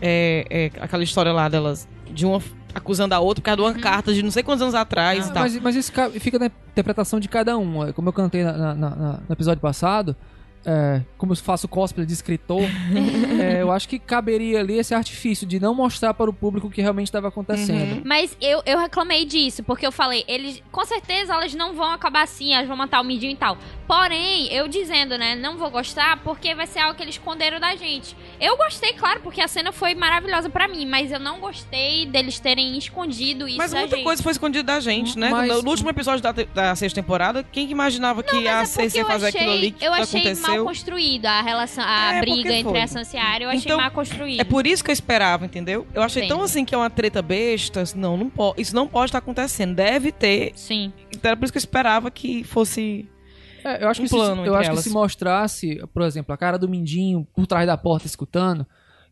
É, 0.00 0.44
é, 0.50 0.70
aquela 0.82 1.02
história 1.02 1.32
lá 1.32 1.48
delas, 1.48 1.88
de 2.10 2.26
uma 2.26 2.42
acusando 2.74 3.14
a 3.14 3.20
outra 3.20 3.40
por 3.42 3.46
causa 3.46 3.56
de 3.56 3.62
uma 3.62 3.74
carta 3.82 4.12
de 4.14 4.22
não 4.22 4.30
sei 4.30 4.42
quantos 4.42 4.62
anos 4.62 4.74
atrás 4.74 5.28
e 5.28 5.32
tal. 5.32 5.42
Mas, 5.42 5.58
mas 5.60 5.76
isso 5.76 5.92
ca- 5.92 6.10
fica 6.10 6.38
na 6.38 6.46
interpretação 6.46 7.18
de 7.20 7.28
cada 7.28 7.56
um. 7.58 7.86
É, 7.86 7.92
Como 7.92 8.08
eu 8.08 8.12
cantei 8.12 8.42
na- 8.44 8.52
na- 8.52 8.74
na- 8.74 9.20
no 9.28 9.32
episódio 9.32 9.60
passado, 9.60 10.16
é, 10.64 11.02
como 11.18 11.32
eu 11.32 11.36
faço 11.36 11.66
cosplay 11.66 12.06
de 12.06 12.12
escritor, 12.12 12.62
é, 13.40 13.60
eu 13.62 13.72
acho 13.72 13.88
que 13.88 13.98
caberia 13.98 14.60
ali 14.60 14.78
esse 14.78 14.94
artifício 14.94 15.44
de 15.46 15.58
não 15.58 15.74
mostrar 15.74 16.14
para 16.14 16.30
o 16.30 16.32
público 16.32 16.68
o 16.68 16.70
que 16.70 16.80
realmente 16.80 17.08
estava 17.08 17.28
acontecendo. 17.28 18.02
Mas 18.04 18.36
eu, 18.40 18.62
eu 18.64 18.78
reclamei 18.78 19.24
disso, 19.24 19.62
porque 19.64 19.84
eu 19.86 19.90
falei, 19.92 20.24
eles, 20.28 20.62
com 20.70 20.84
certeza 20.84 21.34
elas 21.34 21.52
não 21.54 21.74
vão 21.74 21.90
acabar 21.90 22.22
assim, 22.22 22.54
elas 22.54 22.68
vão 22.68 22.76
matar 22.76 23.00
o 23.00 23.04
Mindinho 23.04 23.32
e 23.32 23.36
tal. 23.36 23.58
Porém, 23.88 24.46
eu 24.52 24.68
dizendo, 24.68 25.18
né, 25.18 25.34
não 25.34 25.58
vou 25.58 25.68
gostar 25.70 26.18
porque 26.22 26.54
vai 26.54 26.66
ser 26.66 26.78
algo 26.78 26.94
que 26.96 27.02
eles 27.02 27.16
esconderam 27.16 27.58
da 27.58 27.74
gente. 27.74 28.16
Eu 28.42 28.56
gostei, 28.56 28.92
claro, 28.94 29.20
porque 29.20 29.40
a 29.40 29.46
cena 29.46 29.70
foi 29.70 29.94
maravilhosa 29.94 30.50
pra 30.50 30.66
mim, 30.66 30.84
mas 30.84 31.12
eu 31.12 31.20
não 31.20 31.38
gostei 31.38 32.06
deles 32.06 32.40
terem 32.40 32.76
escondido 32.76 33.46
isso 33.46 33.56
Mas 33.56 33.70
da 33.70 33.78
muita 33.78 33.94
gente. 33.96 34.04
coisa 34.04 34.22
foi 34.22 34.32
escondida 34.32 34.64
da 34.64 34.80
gente, 34.80 35.16
né? 35.16 35.30
Mas- 35.30 35.62
No, 35.62 35.70
último 35.70 35.88
episódio 35.90 36.20
da, 36.20 36.32
da 36.32 36.74
sexta 36.74 37.00
temporada, 37.00 37.44
quem 37.52 37.66
que 37.66 37.72
imaginava 37.72 38.22
que 38.22 38.34
Mas 38.34 38.46
a 38.46 38.60
é 38.62 38.64
Cersei 38.64 39.00
ia 39.00 39.06
fazer 39.06 39.28
achei, 39.28 39.40
aquilo 39.40 39.52
ali 39.54 39.70
que 39.70 39.84
eu 39.84 39.92
achei 39.92 40.20
aconteceu? 40.22 40.56
mal 40.56 40.64
construído 40.64 41.26
a 41.26 41.40
relação, 41.40 41.84
a 41.86 42.14
É, 42.14 42.20
briga 42.20 42.52
entre 42.52 42.80
a 42.80 42.86
Sansa 42.88 43.16
e 43.16 43.20
a 43.20 43.24
Arya, 43.24 43.44
eu 43.44 43.50
achei 43.50 43.62
Então, 43.62 43.76
mal 43.78 43.90
construído. 43.92 44.40
É 44.40 44.44
por 44.44 44.66
isso 44.66 44.82
que 44.82 44.90
eu 44.90 44.94
esperava, 44.94 45.44
entendeu? 45.44 45.86
Eu 45.94 46.02
achei 46.02 46.22
tão 46.26 46.38
Entendo. 46.38 46.44
assim 46.44 46.64
que 46.64 46.74
é 46.74 46.78
uma 46.78 46.90
treta 46.90 47.22
besta. 47.22 47.84
Não, 47.94 48.16
não 48.16 48.28
pode. 48.28 48.60
Isso 48.60 48.74
não 48.74 48.88
pode 48.88 49.10
estar 49.10 49.18
acontecendo. 49.18 49.74
Deve 49.74 50.10
ter. 50.10 50.50
Sim. 50.56 50.92
Então 51.14 51.28
era 51.30 51.36
por 51.36 51.44
isso 51.44 51.52
que 51.52 51.58
eu 51.58 51.60
esperava 51.60 52.10
que 52.10 52.42
fosse. 52.42 53.08
É, 53.64 53.84
eu 53.84 53.88
acho, 53.88 54.00
Um 54.00 54.04
que, 54.04 54.08
se, 54.08 54.14
plano 54.14 54.42
eu 54.42 54.46
entre 54.46 54.56
acho 54.56 54.64
que 54.70 54.70
elas. 54.72 54.84
se 54.84 54.90
mostrasse, 54.90 55.82
por 55.92 56.02
exemplo, 56.02 56.32
a 56.34 56.36
cara 56.36 56.58
do 56.58 56.68
Mindinho 56.68 57.26
por 57.34 57.46
trás 57.46 57.66
da 57.66 57.76
porta 57.76 58.06
escutando, 58.06 58.66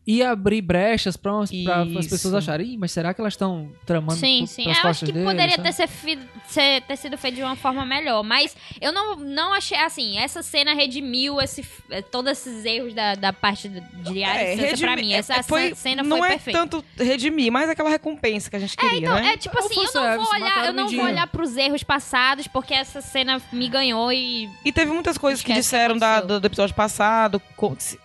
e 0.05 0.23
abrir 0.23 0.61
brechas 0.61 1.15
pra 1.15 1.41
as 1.41 2.07
pessoas 2.07 2.33
acharem, 2.33 2.73
Ih, 2.73 2.77
mas 2.77 2.91
será 2.91 3.13
que 3.13 3.21
elas 3.21 3.33
estão 3.33 3.71
tramando 3.85 4.19
Sim, 4.19 4.45
sim. 4.47 4.63
Eu 4.65 4.89
acho 4.89 5.05
que 5.05 5.11
dele, 5.11 5.25
poderia 5.25 5.55
sabe? 5.57 5.63
ter, 5.67 5.73
ser 5.73 5.87
fi- 5.87 6.19
ser- 6.47 6.81
ter 6.81 6.95
sido 6.95 7.17
feito 7.17 7.35
de 7.35 7.43
uma 7.43 7.55
forma 7.55 7.85
melhor. 7.85 8.23
Mas 8.23 8.55
eu 8.81 8.91
não, 8.91 9.15
não 9.15 9.53
achei, 9.53 9.77
assim, 9.77 10.17
essa 10.17 10.41
cena 10.41 10.73
redimiu 10.73 11.39
esse, 11.39 11.63
eh, 11.91 12.01
todos 12.01 12.31
esses 12.31 12.65
erros 12.65 12.93
da, 12.95 13.13
da 13.15 13.31
parte 13.31 13.69
de 13.69 13.79
e 13.79 14.57
Sansa 14.71 14.77
pra 14.77 14.95
mim. 14.95 15.13
é- 15.13 15.17
Essa 15.17 15.35
é, 15.35 15.43
foi, 15.43 15.75
cena 15.75 16.01
não 16.01 16.17
foi 16.17 16.27
é 16.27 16.31
perfeita. 16.31 16.59
tanto 16.59 16.85
redimir, 16.97 17.51
mas 17.51 17.69
aquela 17.69 17.89
recompensa 17.89 18.49
que 18.49 18.55
a 18.55 18.59
gente 18.59 18.75
queria, 18.75 18.97
Então, 18.97 19.13
né? 19.15 19.33
é 19.33 19.37
tipo 19.37 19.57
assim, 19.59 19.75
eu 19.85 19.93
não 19.93 20.23
vou 20.23 20.33
olhar, 20.33 20.65
eu 20.65 20.73
não 20.73 20.89
vou 20.89 21.05
olhar 21.05 21.27
pros 21.27 21.55
erros 21.55 21.83
passados, 21.83 22.47
porque 22.47 22.73
essa 22.73 23.01
cena 23.01 23.41
me 23.53 23.69
ganhou 23.69 24.11
e. 24.11 24.49
E 24.65 24.71
teve 24.71 24.91
muitas 24.91 25.17
coisas 25.17 25.41
que 25.43 25.51
o 25.51 25.53
que 25.53 25.59
disseram 25.61 25.97
da- 25.97 26.21
do, 26.21 26.39
do 26.39 26.47
episódio 26.47 26.73
passado, 26.75 27.39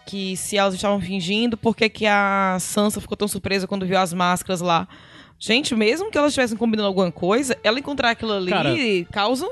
que 0.06 0.36
se 0.36 0.56
elas 0.58 0.74
estavam 0.74 1.00
fingindo, 1.00 1.56
por 1.56 1.74
que 1.90 2.00
que 2.00 2.06
a 2.06 2.56
Sansa 2.60 3.00
ficou 3.00 3.16
tão 3.16 3.26
surpresa 3.28 3.66
quando 3.66 3.86
viu 3.86 3.98
as 3.98 4.12
máscaras 4.12 4.60
lá? 4.60 4.86
Gente, 5.38 5.74
mesmo 5.74 6.10
que 6.10 6.16
elas 6.16 6.30
estivessem 6.32 6.56
combinando 6.56 6.86
alguma 6.88 7.10
coisa, 7.12 7.56
ela 7.62 7.78
encontrar 7.78 8.10
aquilo 8.10 8.32
ali 8.32 8.50
Cara- 8.50 8.74
causam, 9.12 9.50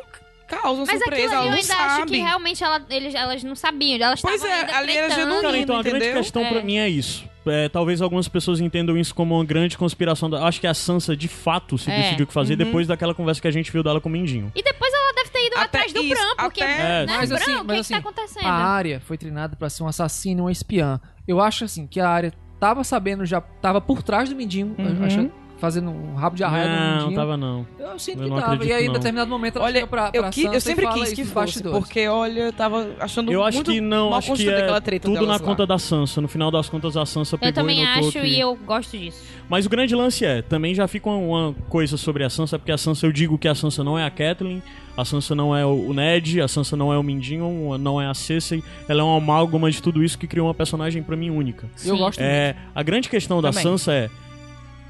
causam 0.49 0.85
Mas 0.87 0.99
surpresa, 0.99 1.05
aquilo 1.05 1.15
ali 1.15 1.23
ela 1.35 1.45
eu 1.45 1.51
não 1.51 1.59
ainda 1.59 1.75
acho 1.75 1.97
sabe. 2.01 2.11
que 2.11 2.17
realmente 2.19 2.65
ela- 2.65 2.87
eles, 2.91 3.15
elas 3.15 3.45
não 3.45 3.55
sabiam. 3.55 3.97
Elas 4.03 4.21
Pois 4.23 4.37
estavam 4.37 4.57
é, 4.57 4.61
ainda 4.61 4.77
ali 4.79 4.97
era 4.97 5.11
genuíno. 5.15 5.43
Cara, 5.43 5.59
então 5.59 5.77
a 5.77 5.83
grande 5.83 6.05
entendeu? 6.05 6.23
questão 6.23 6.43
É. 6.43 6.49
pra 6.51 6.63
mim 6.63 6.77
é 6.79 6.89
isso. 6.89 7.25
É, 7.47 7.69
talvez 7.69 8.01
algumas 8.01 8.27
pessoas 8.27 8.59
entendam 8.61 8.97
isso 8.97 9.15
como 9.15 9.35
uma 9.35 9.45
grande 9.45 9.77
conspiração. 9.77 10.31
Da... 10.31 10.47
Acho 10.47 10.59
que 10.59 10.67
a 10.67 10.73
Sansa, 10.73 11.15
de 11.15 11.29
fato, 11.29 11.77
se 11.77 11.91
É. 11.91 12.01
decidiu 12.01 12.25
o 12.25 12.27
que 12.27 12.33
fazer 12.33 12.55
Uhum. 12.59 12.65
depois 12.65 12.87
daquela 12.87 13.15
conversa 13.15 13.43
que 13.43 13.49
a 13.49 13.51
gente 13.51 13.71
viu 13.71 13.83
dela 13.83 14.01
com 14.01 14.09
o 14.09 14.13
Mindinho. 14.13 14.51
E 14.55 14.63
depois 14.63 14.91
ela 14.95 15.13
deve 15.13 15.29
ter 15.29 15.47
ido 15.49 15.57
Até 15.57 15.65
atrás 15.65 15.93
do 15.93 16.03
Bran, 16.03 16.37
porque. 16.39 16.63
até- 16.63 16.73
É, 17.03 17.07
né, 17.07 17.17
mas 17.17 17.29
Bran, 17.29 17.39
assim- 17.39 17.55
o 17.55 17.59
que, 17.59 17.65
mas 17.65 17.75
que 17.75 17.81
assim, 17.81 17.93
tá 17.93 18.01
acontecendo? 18.01 18.47
A 18.47 18.53
Arya 18.55 19.01
foi 19.05 19.19
treinada 19.19 19.55
pra 19.57 19.69
ser 19.69 19.83
uma 19.83 19.91
assassina, 19.91 20.41
uma 20.43 20.51
espiã. 20.53 20.99
Eu 21.27 21.41
acho 21.41 21.65
assim 21.65 21.87
que 21.87 22.01
a 22.01 22.09
Arya 22.09 22.33
tava 22.61 22.85
sabendo 22.85 23.25
já, 23.25 23.41
tava 23.41 23.81
por 23.81 24.03
trás 24.03 24.29
do 24.29 24.37
Mindinho, 24.37 24.75
Uhum. 24.79 25.05
achando- 25.05 25.33
fazendo 25.59 25.91
um 25.91 26.15
rabo 26.15 26.37
de 26.37 26.45
arraia 26.45 26.97
no 26.99 27.07
Não, 27.07 27.15
tava 27.15 27.37
não. 27.37 27.67
Eu 27.79 27.99
sinto 27.99 28.19
Eu 28.19 28.25
que 28.25 28.31
não 28.31 28.41
tava. 28.41 28.65
E 28.65 28.73
aí, 28.73 28.85
em 28.85 28.87
não. 28.89 28.95
determinado 28.95 29.31
momento, 29.31 29.57
ela 29.57 29.65
Olha, 29.67 29.75
chega 29.77 29.87
pra, 29.87 30.11
eu, 30.13 30.23
pra 30.23 30.31
qui- 30.31 30.43
Sansa 30.43 30.55
eu 30.55 30.59
e 30.59 30.61
sempre 30.61 30.85
fala 30.85 30.99
quis 31.05 31.13
que 31.15 31.25
fosse, 31.25 31.63
porque, 31.63 32.07
olha, 32.09 32.41
eu 32.41 32.53
tava 32.53 32.89
achando 33.01 33.33
Eu 33.33 33.43
acho 33.43 33.59
muito 33.59 33.71
que 33.73 33.81
não, 33.81 34.11
mal 34.11 34.19
acho 34.19 34.35
que 34.35 34.49
é 34.49 34.59
aquela 34.59 34.81
treta 34.81 35.09
tudo 35.09 35.27
na 35.27 35.33
lá. 35.35 35.39
conta 35.39 35.67
da 35.67 35.79
Sansa. 35.79 36.21
No 36.21 36.29
final 36.29 36.51
das 36.51 36.69
contas, 36.69 36.97
a 36.97 37.07
Sansa 37.07 37.39
pegou 37.39 37.49
Eu 37.51 37.55
também 37.55 37.81
e 37.83 37.87
acho 37.87 38.13
que... 38.13 38.19
e 38.27 38.41
eu 38.41 38.55
gosto 38.57 38.97
disso. 38.99 39.23
Mas 39.49 39.65
o 39.67 39.69
grande 39.71 39.95
lance 39.95 40.25
é, 40.25 40.43
também 40.43 40.75
já 40.75 40.87
fica 40.89 41.09
uma, 41.09 41.19
uma 41.49 41.55
coisa 41.69 41.97
sobre 41.97 42.25
a 42.25 42.31
Sansa, 42.31 42.59
porque 42.59 42.73
a 42.73 42.79
Sansa, 42.79 43.07
eu 43.07 43.13
digo 43.13 43.39
que 43.39 43.49
a 43.49 43.55
Sansa 43.55 43.83
não 43.85 43.99
é 43.99 44.05
a 44.05 44.11
Catelyn, 44.11 44.61
a 44.97 45.05
Sansa 45.05 45.35
não 45.35 45.55
é 45.57 45.65
o 45.67 45.93
Ned, 45.93 46.41
a 46.41 46.49
Sansa 46.49 46.77
não 46.77 46.93
é 46.93 46.99
o 46.99 47.03
Mindinho, 47.03 47.77
não 47.79 48.01
é 48.01 48.07
a 48.07 48.15
Cersei, 48.15 48.63
ela 48.89 49.01
é 49.01 49.05
uma 49.05 49.17
amálgama 49.19 49.71
de 49.71 49.83
tudo 49.83 50.03
isso 50.05 50.17
que 50.19 50.27
criou 50.27 50.47
uma 50.47 50.55
personagem 50.55 51.03
pra 51.03 51.17
mim 51.17 51.31
única. 51.31 51.67
Eu 51.85 51.97
gosto 51.99 52.21
É, 52.21 52.55
a 52.75 52.83
grande 52.83 53.09
questão 53.09 53.43
da 53.43 53.51
Também. 53.51 53.63
Sansa 53.65 53.93
é, 53.93 54.11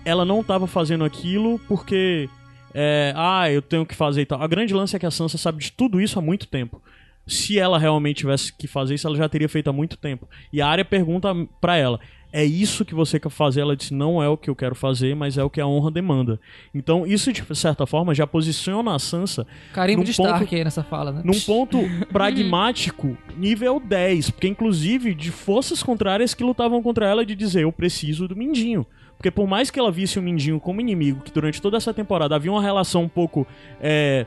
ela 0.05 0.25
não 0.25 0.43
tava 0.43 0.67
fazendo 0.67 1.05
aquilo 1.05 1.59
porque, 1.69 2.29
é, 2.75 3.13
ah, 3.17 3.51
eu 3.51 3.63
tenho 3.63 3.87
que 3.87 3.95
fazer 3.95 4.23
e 4.23 4.27
tal. 4.27 4.43
A 4.43 4.47
grande 4.47 4.75
lance 4.75 4.95
é 4.95 4.99
que 4.99 5.07
a 5.07 5.11
Sansa 5.11 5.39
sabe 5.39 5.59
de 5.59 5.73
tudo 5.73 6.01
isso 6.01 6.19
há 6.19 6.23
muito 6.23 6.47
tempo. 6.47 6.83
Se 7.27 7.59
ela 7.59 7.79
realmente 7.79 8.19
tivesse 8.19 8.53
que 8.53 8.67
fazer 8.67 8.95
isso, 8.97 9.07
ela 9.07 9.17
já 9.17 9.29
teria 9.29 9.49
feito 9.49 9.71
há 9.71 9.73
muito 9.73 9.97
tempo. 9.97 10.29
E 10.53 10.61
a 10.61 10.69
Arya 10.69 10.85
pergunta 10.85 11.35
pra 11.59 11.75
ela: 11.75 11.99
é 12.31 12.45
isso 12.45 12.85
que 12.85 12.95
você 12.95 13.19
quer 13.19 13.31
fazer? 13.31 13.63
Ela 13.63 13.75
disse: 13.75 13.95
não 13.95 14.23
é 14.23 14.29
o 14.29 14.37
que 14.37 14.51
eu 14.51 14.55
quero 14.55 14.75
fazer, 14.75 15.17
mas 15.17 15.39
é 15.39 15.43
o 15.43 15.49
que 15.49 15.59
a 15.59 15.67
honra 15.67 15.91
demanda. 15.91 16.39
Então, 16.75 17.07
isso 17.07 17.33
de 17.33 17.43
certa 17.57 17.87
forma 17.87 18.15
já 18.15 18.27
posiciona 18.27 18.95
a 18.95 18.99
Sansa 18.99 19.47
Carimbo 19.73 20.01
num 20.01 20.05
de 20.05 20.15
ponto- 20.15 20.29
Stark 20.29 20.55
aí 20.55 20.65
nessa 20.65 20.83
fala, 20.83 21.13
né? 21.13 21.23
num 21.25 21.41
ponto 21.41 21.79
pragmático 22.13 23.17
nível 23.39 23.81
10, 23.81 24.31
porque 24.31 24.49
inclusive 24.49 25.15
de 25.15 25.31
forças 25.31 25.83
contrárias 25.83 26.35
que 26.35 26.45
lutavam 26.45 26.83
contra 26.83 27.07
ela 27.07 27.25
de 27.25 27.35
dizer 27.35 27.63
eu 27.63 27.73
preciso 27.73 28.29
do 28.29 28.37
Mindinho. 28.37 28.85
Porque 29.25 29.31
por 29.31 29.47
mais 29.49 29.71
que 29.71 29.81
ela 29.81 29.91
visse 29.91 30.19
o 30.19 30.23
Mindinho 30.23 30.61
como 30.61 30.83
inimigo, 30.83 31.23
que 31.23 31.33
durante 31.33 31.63
toda 31.63 31.79
essa 31.79 31.95
temporada 31.95 32.35
havia 32.35 32.53
uma 32.53 32.61
relação 32.61 33.05
um 33.05 33.09
pouco 33.09 33.47
é, 33.81 34.27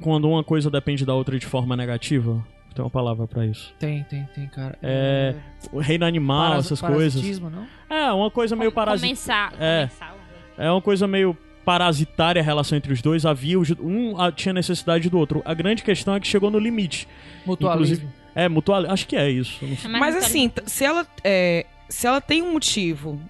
quando 0.00 0.28
uma 0.30 0.44
coisa 0.44 0.70
depende 0.70 1.04
da 1.04 1.14
outra 1.14 1.36
de 1.36 1.44
forma 1.44 1.76
negativa, 1.76 2.46
tem 2.76 2.84
uma 2.84 2.90
palavra 2.90 3.26
pra 3.26 3.44
isso. 3.44 3.74
Tem, 3.76 4.04
tem, 4.04 4.22
tem, 4.32 4.46
cara. 4.46 4.78
É, 4.80 5.34
o 5.72 5.80
reino 5.80 6.06
animal, 6.06 6.50
Paras- 6.50 6.66
essas 6.66 6.80
coisas. 6.80 7.40
não? 7.40 7.66
É, 7.90 8.12
uma 8.12 8.30
coisa 8.30 8.54
meio 8.54 8.70
parasitária. 8.70 9.56
Começar. 9.56 10.14
É. 10.56 10.66
É 10.66 10.70
uma 10.70 10.80
coisa 10.80 11.08
meio 11.08 11.36
parasitária 11.64 12.40
a 12.40 12.44
relação 12.44 12.78
entre 12.78 12.92
os 12.92 13.02
dois. 13.02 13.26
Havia 13.26 13.58
um 13.58 14.14
tinha 14.36 14.52
necessidade 14.52 15.10
do 15.10 15.18
outro. 15.18 15.42
A 15.44 15.54
grande 15.54 15.82
questão 15.82 16.14
é 16.14 16.20
que 16.20 16.28
chegou 16.28 16.52
no 16.52 16.58
limite. 16.60 17.08
Mutualismo. 17.44 18.12
É, 18.32 18.48
mutual. 18.48 18.88
Acho 18.88 19.08
que 19.08 19.16
é 19.16 19.28
isso. 19.28 19.58
sei. 19.58 19.90
Mas 19.90 20.14
Mas 20.14 20.16
assim, 20.16 20.52
se 20.66 20.84
ela, 20.84 21.04
é, 21.24 21.66
se 21.88 22.06
ela 22.06 22.20
tem 22.20 22.42
um 22.42 22.52
motivo 22.52 23.20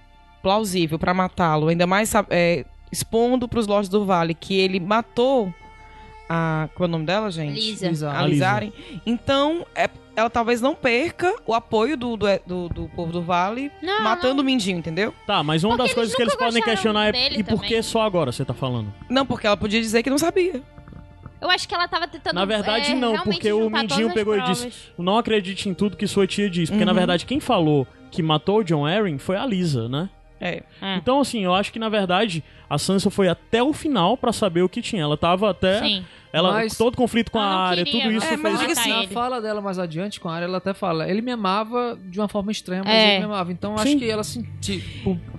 plausível 0.41 0.97
pra 0.99 1.13
matá-lo, 1.13 1.67
ainda 1.67 1.85
mais 1.87 2.11
é, 2.29 2.65
expondo 2.91 3.47
pros 3.47 3.67
Lords 3.67 3.89
do 3.89 4.05
Vale 4.05 4.33
que 4.33 4.57
ele 4.57 4.79
matou 4.79 5.53
a. 6.29 6.69
Qual 6.75 6.85
é 6.85 6.89
o 6.89 6.91
nome 6.91 7.05
dela, 7.05 7.31
gente? 7.31 7.53
Lisa. 7.59 7.89
Lisa. 7.89 8.11
A. 8.11 8.25
Lizaren. 8.25 8.71
Então, 9.05 9.65
é- 9.75 9.89
ela 10.15 10.29
talvez 10.29 10.59
não 10.59 10.75
perca 10.75 11.33
o 11.45 11.53
apoio 11.53 11.95
do, 11.95 12.17
do, 12.17 12.25
do- 12.45 12.69
do 12.69 12.89
povo 12.89 13.09
do 13.11 13.21
Vale 13.21 13.71
Não, 13.81 14.03
matando 14.03 14.41
o 14.41 14.45
Mindinho, 14.45 14.77
entendeu? 14.77 15.13
Tá, 15.25 15.41
mas 15.41 15.63
uma 15.63 15.71
Porque 15.77 15.87
das 15.87 15.93
coisas 15.95 16.13
que 16.15 16.21
eles 16.21 16.35
podem 16.35 16.61
questionar 16.61 17.15
é 17.15 17.33
e 17.39 17.43
por 17.43 17.61
que 17.63 17.81
só 17.81 18.01
agora 18.01 18.31
você 18.31 18.43
tá 18.43 18.53
falando? 18.53 18.93
Não, 19.09 19.25
porque 19.25 19.47
ela 19.47 19.55
podia 19.55 19.79
dizer 19.79 20.03
que 20.03 20.09
não 20.09 20.17
sabia. 20.17 20.61
Eu 21.41 21.49
acho 21.49 21.65
que 21.69 21.73
ela 21.73 21.87
tava 21.87 22.05
tentando. 22.05 22.35
Na 22.35 22.43
verdade, 22.43 22.91
é, 22.91 22.95
não, 22.95 23.17
porque 23.19 23.49
o 23.53 23.69
Mindinho 23.69 24.13
pegou 24.13 24.35
e 24.35 24.39
provas. 24.39 24.61
disse: 24.61 24.77
Não 24.97 25.17
acredite 25.17 25.69
em 25.69 25.73
tudo 25.73 25.95
que 25.95 26.05
sua 26.05 26.27
tia 26.27 26.49
diz. 26.49 26.69
Porque 26.69 26.83
na 26.83 26.91
Uhum. 26.91 26.97
verdade 26.97 27.25
quem 27.25 27.39
falou 27.39 27.87
que 28.11 28.21
matou 28.23 28.59
o 28.59 28.63
John 28.63 28.85
Arryn 28.85 29.17
foi 29.17 29.37
a 29.37 29.45
Lisa, 29.45 29.87
né? 29.87 30.09
É. 30.39 30.63
É. 30.81 30.95
Então, 30.95 31.19
assim, 31.19 31.43
eu 31.43 31.53
acho 31.53 31.71
que 31.71 31.79
na 31.79 31.89
verdade 31.89 32.43
a 32.69 32.77
Sansa 32.77 33.09
foi 33.09 33.27
até 33.27 33.61
o 33.63 33.73
final 33.73 34.15
pra 34.17 34.31
saber 34.31 34.61
o 34.61 34.69
que 34.69 34.81
tinha. 34.81 35.01
Ela 35.03 35.17
tava 35.17 35.49
até. 35.49 35.79
Sim. 35.81 36.05
Ela, 36.31 36.51
Mas- 36.51 36.77
todo 36.77 36.95
conflito 36.95 37.31
com 37.31 37.39
a 37.39 37.43
área, 37.43 37.83
tudo 37.83 38.11
isso 38.11 38.27
É, 38.27 38.37
mas 38.37 38.61
fez. 38.61 38.77
assim, 38.77 38.89
Na 38.91 39.07
fala 39.07 39.41
dela 39.41 39.61
mais 39.61 39.79
adiante 39.79 40.19
com 40.19 40.29
a 40.29 40.35
área, 40.35 40.45
ela 40.45 40.59
até 40.59 40.75
fala: 40.75 41.09
ele 41.09 41.23
me 41.23 41.31
amava 41.31 41.97
de 42.05 42.19
uma 42.19 42.27
forma 42.27 42.51
estranha, 42.51 42.83
mas 42.85 42.93
É. 42.93 43.09
ele 43.09 43.19
me 43.19 43.25
amava. 43.25 43.51
Então 43.51 43.73
acho 43.73 43.85
Sim. 43.87 43.97
que 43.97 44.07
ela 44.07 44.23
sentia, 44.23 44.79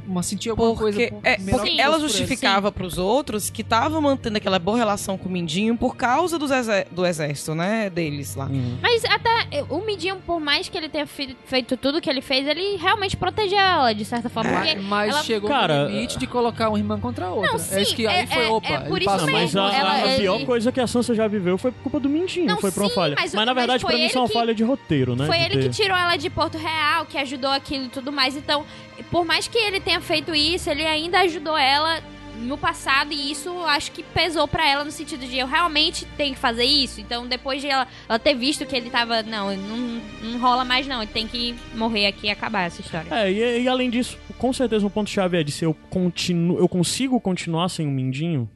uma, 0.05 0.21
sentia 0.25 0.51
alguma 0.51 0.71
Porque, 0.75 0.83
coisa. 0.83 1.09
por- 1.13 1.21
é, 1.23 1.37
porque 1.37 1.71
que 1.71 1.81
ela 1.81 2.01
justificava 2.01 2.73
pros 2.73 2.99
outros 2.99 3.51
que 3.51 3.63
estavam 3.63 4.01
mantendo 4.03 4.37
aquela 4.39 4.59
boa 4.59 4.77
relação 4.77 5.17
com 5.17 5.29
o 5.29 5.33
Mindinho 5.33 5.77
por 5.77 5.95
causa 5.95 6.37
do 6.37 7.07
exército, 7.07 7.55
né? 7.55 7.89
Deles 7.89 8.35
lá. 8.35 8.47
Uhum. 8.47 8.79
Mas 8.83 9.05
até 9.05 9.63
o 9.69 9.79
Midinho, 9.87 10.17
por 10.27 10.41
mais 10.41 10.69
que 10.69 10.77
ele 10.77 10.89
tenha 10.89 11.07
feito 11.07 11.77
tudo 11.77 12.01
que 12.01 12.11
ele 12.11 12.21
fez, 12.21 12.45
ele 12.49 12.75
realmente 12.79 13.17
protegeu 13.17 13.57
ela, 13.61 13.93
de 13.93 14.05
certa 14.05 14.29
forma. 14.29 14.51
Porque 14.51 14.75
Mas, 14.81 15.11
ela- 15.15 15.23
chegou 15.23 15.49
Cara, 15.49 15.85
no 15.85 15.91
limite 15.91 16.19
de 16.19 16.27
colocar 16.27 16.69
uma 16.69 16.79
irmã 16.79 16.99
contra 16.99 17.20
a 17.23 17.31
outra. 17.31 17.53
Não, 17.53 17.59
sim, 17.59 17.75
é 17.75 17.83
isso 17.83 17.95
que 17.97 18.07
aí 18.07 18.21
é- 18.23 18.27
foi, 18.27 18.45
é- 18.45 18.49
opa, 18.49 18.69
é 18.69 18.79
por 18.81 18.97
ele 19.01 19.07
isso 19.07 19.17
Não, 19.17 19.25
mas 19.33 19.33
mesmo, 19.55 19.61
a, 19.61 19.73
ela- 19.75 19.93
a 19.93 20.07
ele- 20.09 20.21
pior 20.23 20.45
coisa 20.45 20.73
que 20.73 20.81
a 20.81 20.87
Sansa 20.87 21.15
já 21.15 21.27
viveu 21.29 21.57
foi 21.59 21.73
por 21.73 21.83
culpa 21.83 22.01
do 22.01 22.09
Mindinho, 22.09 22.47
Não, 22.47 22.59
foi 22.59 22.71
sim, 22.71 22.91
falha. 22.95 23.15
mas- 23.19 23.33
na 23.33 23.45
mas 23.47 23.55
verdade, 23.55 23.83
foi 23.83 23.91
pra 23.93 23.99
mim, 23.99 24.07
isso 24.07 24.17
é 24.17 24.21
uma 24.21 24.25
ele 24.27 24.33
que- 24.33 24.39
falha 24.39 24.55
de 24.55 24.63
roteiro, 24.65 25.17
né? 25.17 25.27
Foi 25.27 25.37
de 25.39 25.45
ele 25.45 25.55
ter- 25.55 25.63
que 25.63 25.69
tirou 25.71 25.97
ela 25.97 26.17
de 26.17 26.31
Porto 26.31 26.57
Real, 26.59 27.07
que 27.07 27.19
ajudou 27.19 27.51
aquilo 27.51 27.85
e 27.85 27.89
tudo 27.89 28.11
mais. 28.13 28.37
Então, 28.37 28.65
por 29.11 29.25
mais 29.25 29.47
que 29.49 29.59
ele 29.59 29.81
tenha 29.81 30.01
feito 30.01 30.35
isso, 30.35 30.69
ele 30.71 30.85
ainda 30.87 31.21
ajudou 31.21 31.57
ela 31.57 32.01
no 32.41 32.57
passado 32.57 33.13
e 33.13 33.31
isso 33.31 33.51
acho 33.65 33.93
que 33.93 34.03
pesou 34.03 34.49
pra 34.49 34.69
ela 34.69 34.85
no 34.85 34.91
sentido 34.91 35.27
de 35.27 35.39
eu 35.39 35.47
realmente 35.47 36.07
tenho 36.17 36.35
que 36.35 36.41
fazer 36.41 36.65
isso. 36.65 37.01
Então, 37.01 37.27
depois 37.27 37.61
de 37.61 37.69
ela, 37.69 37.87
ela 38.09 38.19
ter 38.19 38.35
visto 38.35 38.67
que 38.67 38.75
ele 38.75 38.91
tava, 38.91 39.23
não, 39.23 39.55
não, 39.55 40.03
não 40.23 40.41
rola 40.41 40.65
mais 40.65 40.87
não, 40.87 41.03
ele 41.03 41.11
tem 41.13 41.27
que 41.27 41.55
morrer 41.75 42.07
aqui 42.07 42.27
e 42.27 42.31
acabar 42.31 42.63
essa 42.63 42.81
história. 42.81 43.09
É, 43.15 43.31
e, 43.31 43.63
e 43.63 43.69
além 43.69 43.91
disso, 43.91 44.19
com 44.39 44.53
certeza 44.53 44.87
um 44.87 44.91
ponto-chave 44.91 45.39
é 45.39 45.43
de 45.43 45.53
se 45.53 45.65
eu, 45.65 45.75
continuo, 45.91 46.59
eu 46.59 46.69
consigo 46.69 47.21
continuar 47.21 47.69
sem 47.69 47.87
o 47.87 47.91
Mindinho. 47.91 48.49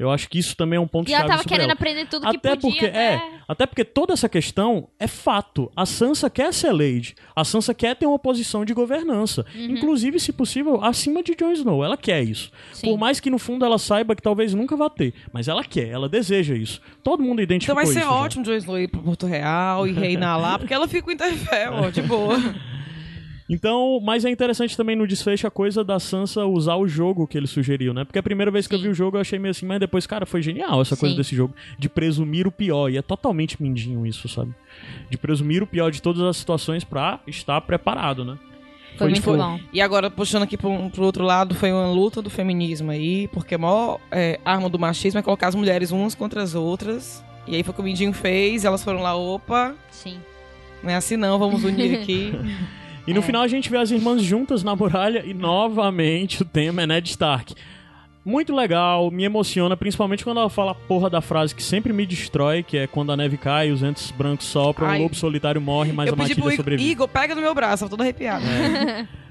Eu 0.00 0.10
acho 0.10 0.28
que 0.30 0.38
isso 0.38 0.56
também 0.56 0.76
é 0.78 0.80
um 0.80 0.84
E 0.84 0.88
ponto-chave 0.88 1.22
ela 1.24 1.28
tava 1.30 1.44
querendo 1.44 1.64
ela. 1.64 1.72
aprender 1.74 2.06
tudo 2.08 2.22
que 2.28 2.36
Até 2.36 2.56
podia. 2.56 2.70
porque, 2.70 2.90
né? 2.90 3.14
é, 3.14 3.22
até 3.46 3.66
porque 3.66 3.84
toda 3.84 4.14
essa 4.14 4.28
questão 4.30 4.88
é 4.98 5.06
fato. 5.06 5.70
A 5.76 5.84
Sansa 5.84 6.30
quer 6.30 6.52
ser 6.54 6.72
Lady. 6.72 7.14
A 7.36 7.44
Sansa 7.44 7.74
quer 7.74 7.94
ter 7.94 8.06
uma 8.06 8.18
posição 8.18 8.64
de 8.64 8.72
governança. 8.72 9.44
Uhum. 9.54 9.64
Inclusive, 9.66 10.18
se 10.18 10.32
possível, 10.32 10.82
acima 10.82 11.22
de 11.22 11.34
Jon 11.36 11.52
Snow. 11.52 11.84
Ela 11.84 11.98
quer 11.98 12.22
isso. 12.22 12.50
Sim. 12.72 12.86
Por 12.88 12.98
mais 12.98 13.20
que 13.20 13.28
no 13.28 13.38
fundo 13.38 13.64
ela 13.64 13.78
saiba 13.78 14.16
que 14.16 14.22
talvez 14.22 14.54
nunca 14.54 14.74
vá 14.74 14.88
ter. 14.88 15.12
Mas 15.32 15.48
ela 15.48 15.62
quer, 15.62 15.88
ela 15.88 16.08
deseja 16.08 16.54
isso. 16.54 16.80
Todo 17.02 17.20
mundo 17.22 17.42
Então 17.42 17.44
identificou 17.44 17.76
vai 17.76 17.84
ser 17.86 17.98
isso. 18.00 18.08
já. 18.08 18.10
ótimo 18.14 18.44
Jon 18.44 18.54
Snow 18.54 18.78
ir 18.78 18.88
pro 18.88 19.02
Porto 19.02 19.26
Real 19.26 19.86
e 19.86 19.92
reinar 19.92 20.40
lá, 20.40 20.58
porque 20.58 20.72
ela 20.72 20.88
fica 20.88 21.02
com 21.02 21.10
o 21.10 21.12
Interfell, 21.12 21.72
ó, 21.74 21.90
de 21.90 22.00
boa. 22.00 22.36
Então, 23.50 23.98
mas 24.00 24.24
é 24.24 24.30
interessante 24.30 24.76
também 24.76 24.94
no 24.94 25.08
desfecho 25.08 25.44
a 25.44 25.50
coisa 25.50 25.82
da 25.82 25.98
Sansa 25.98 26.46
usar 26.46 26.76
o 26.76 26.86
jogo 26.86 27.26
que 27.26 27.36
ele 27.36 27.48
sugeriu, 27.48 27.92
né? 27.92 28.04
Porque 28.04 28.20
a 28.20 28.22
primeira 28.22 28.48
vez 28.48 28.68
que 28.68 28.74
eu 28.76 28.78
Sim. 28.78 28.84
vi 28.84 28.90
o 28.90 28.94
jogo 28.94 29.16
eu 29.16 29.20
achei 29.20 29.40
meio 29.40 29.50
assim, 29.50 29.66
mas 29.66 29.80
depois, 29.80 30.06
cara, 30.06 30.24
foi 30.24 30.40
genial 30.40 30.80
essa 30.80 30.96
coisa 30.96 31.14
Sim. 31.14 31.20
desse 31.20 31.34
jogo. 31.34 31.52
De 31.76 31.88
presumir 31.88 32.46
o 32.46 32.52
pior. 32.52 32.88
E 32.88 32.96
é 32.96 33.02
totalmente 33.02 33.60
mindinho 33.60 34.06
isso, 34.06 34.28
sabe? 34.28 34.54
De 35.10 35.18
presumir 35.18 35.64
o 35.64 35.66
pior 35.66 35.90
de 35.90 36.00
todas 36.00 36.22
as 36.22 36.36
situações 36.36 36.84
pra 36.84 37.18
estar 37.26 37.60
preparado, 37.62 38.24
né? 38.24 38.38
Foi 38.96 39.08
muito 39.08 39.20
tipo, 39.20 39.36
bom. 39.36 39.58
E 39.72 39.80
agora, 39.80 40.08
puxando 40.08 40.44
aqui 40.44 40.56
pro, 40.56 40.88
pro 40.90 41.02
outro 41.02 41.24
lado, 41.24 41.52
foi 41.52 41.72
uma 41.72 41.90
luta 41.90 42.22
do 42.22 42.30
feminismo 42.30 42.92
aí, 42.92 43.26
porque 43.28 43.56
a 43.56 43.58
maior 43.58 43.98
é, 44.12 44.38
arma 44.44 44.68
do 44.68 44.78
machismo 44.78 45.18
é 45.18 45.22
colocar 45.22 45.48
as 45.48 45.56
mulheres 45.56 45.90
umas 45.90 46.14
contra 46.14 46.40
as 46.40 46.54
outras. 46.54 47.24
E 47.48 47.56
aí 47.56 47.64
foi 47.64 47.72
o 47.72 47.74
que 47.74 47.80
o 47.80 47.84
Mindinho 47.84 48.12
fez, 48.12 48.64
elas 48.64 48.84
foram 48.84 49.00
lá, 49.00 49.16
opa, 49.16 49.74
Sim. 49.90 50.20
não 50.84 50.90
é 50.90 50.94
assim 50.94 51.16
não, 51.16 51.36
vamos 51.36 51.64
unir 51.64 51.98
aqui. 51.98 52.32
E 53.06 53.12
no 53.14 53.20
É. 53.20 53.22
final 53.22 53.42
a 53.42 53.48
gente 53.48 53.68
vê 53.70 53.76
as 53.78 53.90
irmãs 53.90 54.22
juntas 54.22 54.62
na 54.62 54.74
muralha 54.76 55.22
e 55.26 55.32
novamente 55.34 56.42
o 56.42 56.44
tema 56.44 56.82
é 56.82 56.86
Ned 56.86 57.08
Stark. 57.08 57.54
Muito 58.24 58.54
legal, 58.54 59.10
me 59.10 59.24
emociona, 59.24 59.74
principalmente 59.76 60.22
quando 60.22 60.38
ela 60.40 60.50
fala 60.50 60.72
a 60.72 60.74
porra 60.74 61.08
da 61.08 61.22
frase 61.22 61.54
que 61.54 61.62
sempre 61.62 61.90
me 61.92 62.04
destrói, 62.04 62.62
que 62.62 62.76
é 62.76 62.86
quando 62.86 63.10
a 63.10 63.16
neve 63.16 63.38
cai, 63.38 63.70
os 63.70 63.82
entes 63.82 64.10
brancos 64.10 64.46
sopram, 64.46 64.88
o 64.94 64.98
lobo 65.02 65.14
solitário 65.14 65.60
morre, 65.60 65.90
mas 65.92 66.08
eu 66.08 66.14
a 66.14 66.16
Matilda 66.16 66.54
sobrevive. 66.54 66.90
Igor, 66.90 67.08
pega 67.08 67.34
no 67.34 67.40
meu 67.40 67.54
braço, 67.54 67.84
eu 67.84 67.88
tô 67.88 67.92
toda 67.96 68.04
arrepiada. 68.04 68.44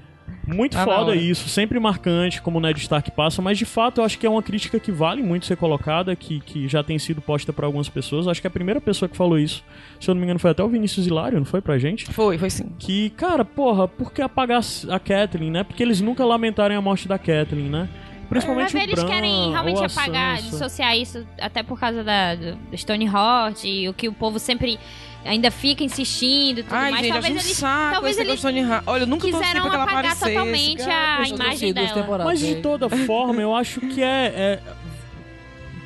Muito 0.54 0.76
na 0.76 0.84
foda 0.84 1.14
isso, 1.14 1.48
sempre 1.48 1.78
marcante 1.78 2.42
como 2.42 2.58
o 2.58 2.60
Ned 2.60 2.78
Stark 2.80 3.10
passa, 3.12 3.40
mas 3.40 3.58
de 3.58 3.64
fato 3.64 4.00
eu 4.00 4.04
acho 4.04 4.18
que 4.18 4.26
é 4.26 4.30
uma 4.30 4.42
crítica 4.42 4.78
que 4.78 4.90
vale 4.90 5.22
muito 5.22 5.46
ser 5.46 5.56
colocada, 5.56 6.14
que, 6.16 6.40
que 6.40 6.68
já 6.68 6.82
tem 6.82 6.98
sido 6.98 7.20
posta 7.20 7.52
por 7.52 7.64
algumas 7.64 7.88
pessoas. 7.88 8.26
Acho 8.26 8.40
que 8.40 8.46
a 8.46 8.50
primeira 8.50 8.80
pessoa 8.80 9.08
que 9.08 9.16
falou 9.16 9.38
isso, 9.38 9.64
se 9.98 10.10
eu 10.10 10.14
não 10.14 10.20
me 10.20 10.26
engano, 10.26 10.40
foi 10.40 10.50
até 10.50 10.62
o 10.62 10.68
Vinícius 10.68 11.06
Hilário, 11.06 11.38
não 11.38 11.46
foi 11.46 11.60
pra 11.60 11.78
gente? 11.78 12.06
Foi, 12.12 12.38
foi 12.38 12.50
sim. 12.50 12.66
Que, 12.78 13.10
cara, 13.10 13.44
porra, 13.44 13.86
por 13.86 14.12
que 14.12 14.22
apagar 14.22 14.60
a 14.88 14.98
Kathleen, 14.98 15.50
né? 15.50 15.64
Porque 15.64 15.82
eles 15.82 16.00
nunca 16.00 16.24
lamentarem 16.24 16.76
a 16.76 16.80
morte 16.80 17.06
da 17.06 17.18
Kathleen, 17.18 17.68
né? 17.68 17.88
Principalmente 18.30 18.72
Mas 18.72 18.74
o 18.74 18.86
eles 18.86 19.02
Bran, 19.02 19.12
querem 19.12 19.50
realmente 19.50 19.84
apagar, 19.84 20.36
Sansa. 20.36 20.50
dissociar 20.50 20.96
isso, 20.96 21.26
até 21.40 21.64
por 21.64 21.80
causa 21.80 22.04
da, 22.04 22.36
Stoneheart 22.72 23.64
e 23.64 23.88
o 23.88 23.92
que 23.92 24.08
o 24.08 24.12
povo 24.12 24.38
sempre 24.38 24.78
ainda 25.24 25.50
fica 25.50 25.84
insistindo 25.84 26.60
e 26.60 26.62
tudo 26.62 26.74
Ai, 26.74 26.90
mais. 26.90 27.04
gente, 27.04 27.12
talvez 27.12 27.34
um 27.34 27.38
eles 27.38 27.56
saco 27.56 27.92
talvez 27.92 28.16
esse 28.16 28.26
eles 28.26 28.40
de 28.40 28.82
Olha, 28.86 29.02
eu 29.02 29.06
nunca 29.06 29.26
quiseram 29.26 29.66
apagar 29.66 29.88
aparecesse. 29.88 30.24
totalmente 30.24 30.82
a 30.82 31.18
Eu 31.20 31.34
imagem 31.34 31.72
dela. 31.72 32.24
Mas 32.24 32.40
de 32.40 32.54
toda 32.56 32.88
forma, 32.88 33.40
eu 33.40 33.54
acho 33.54 33.80
que 33.80 34.02
é. 34.02 34.32
é 34.36 34.60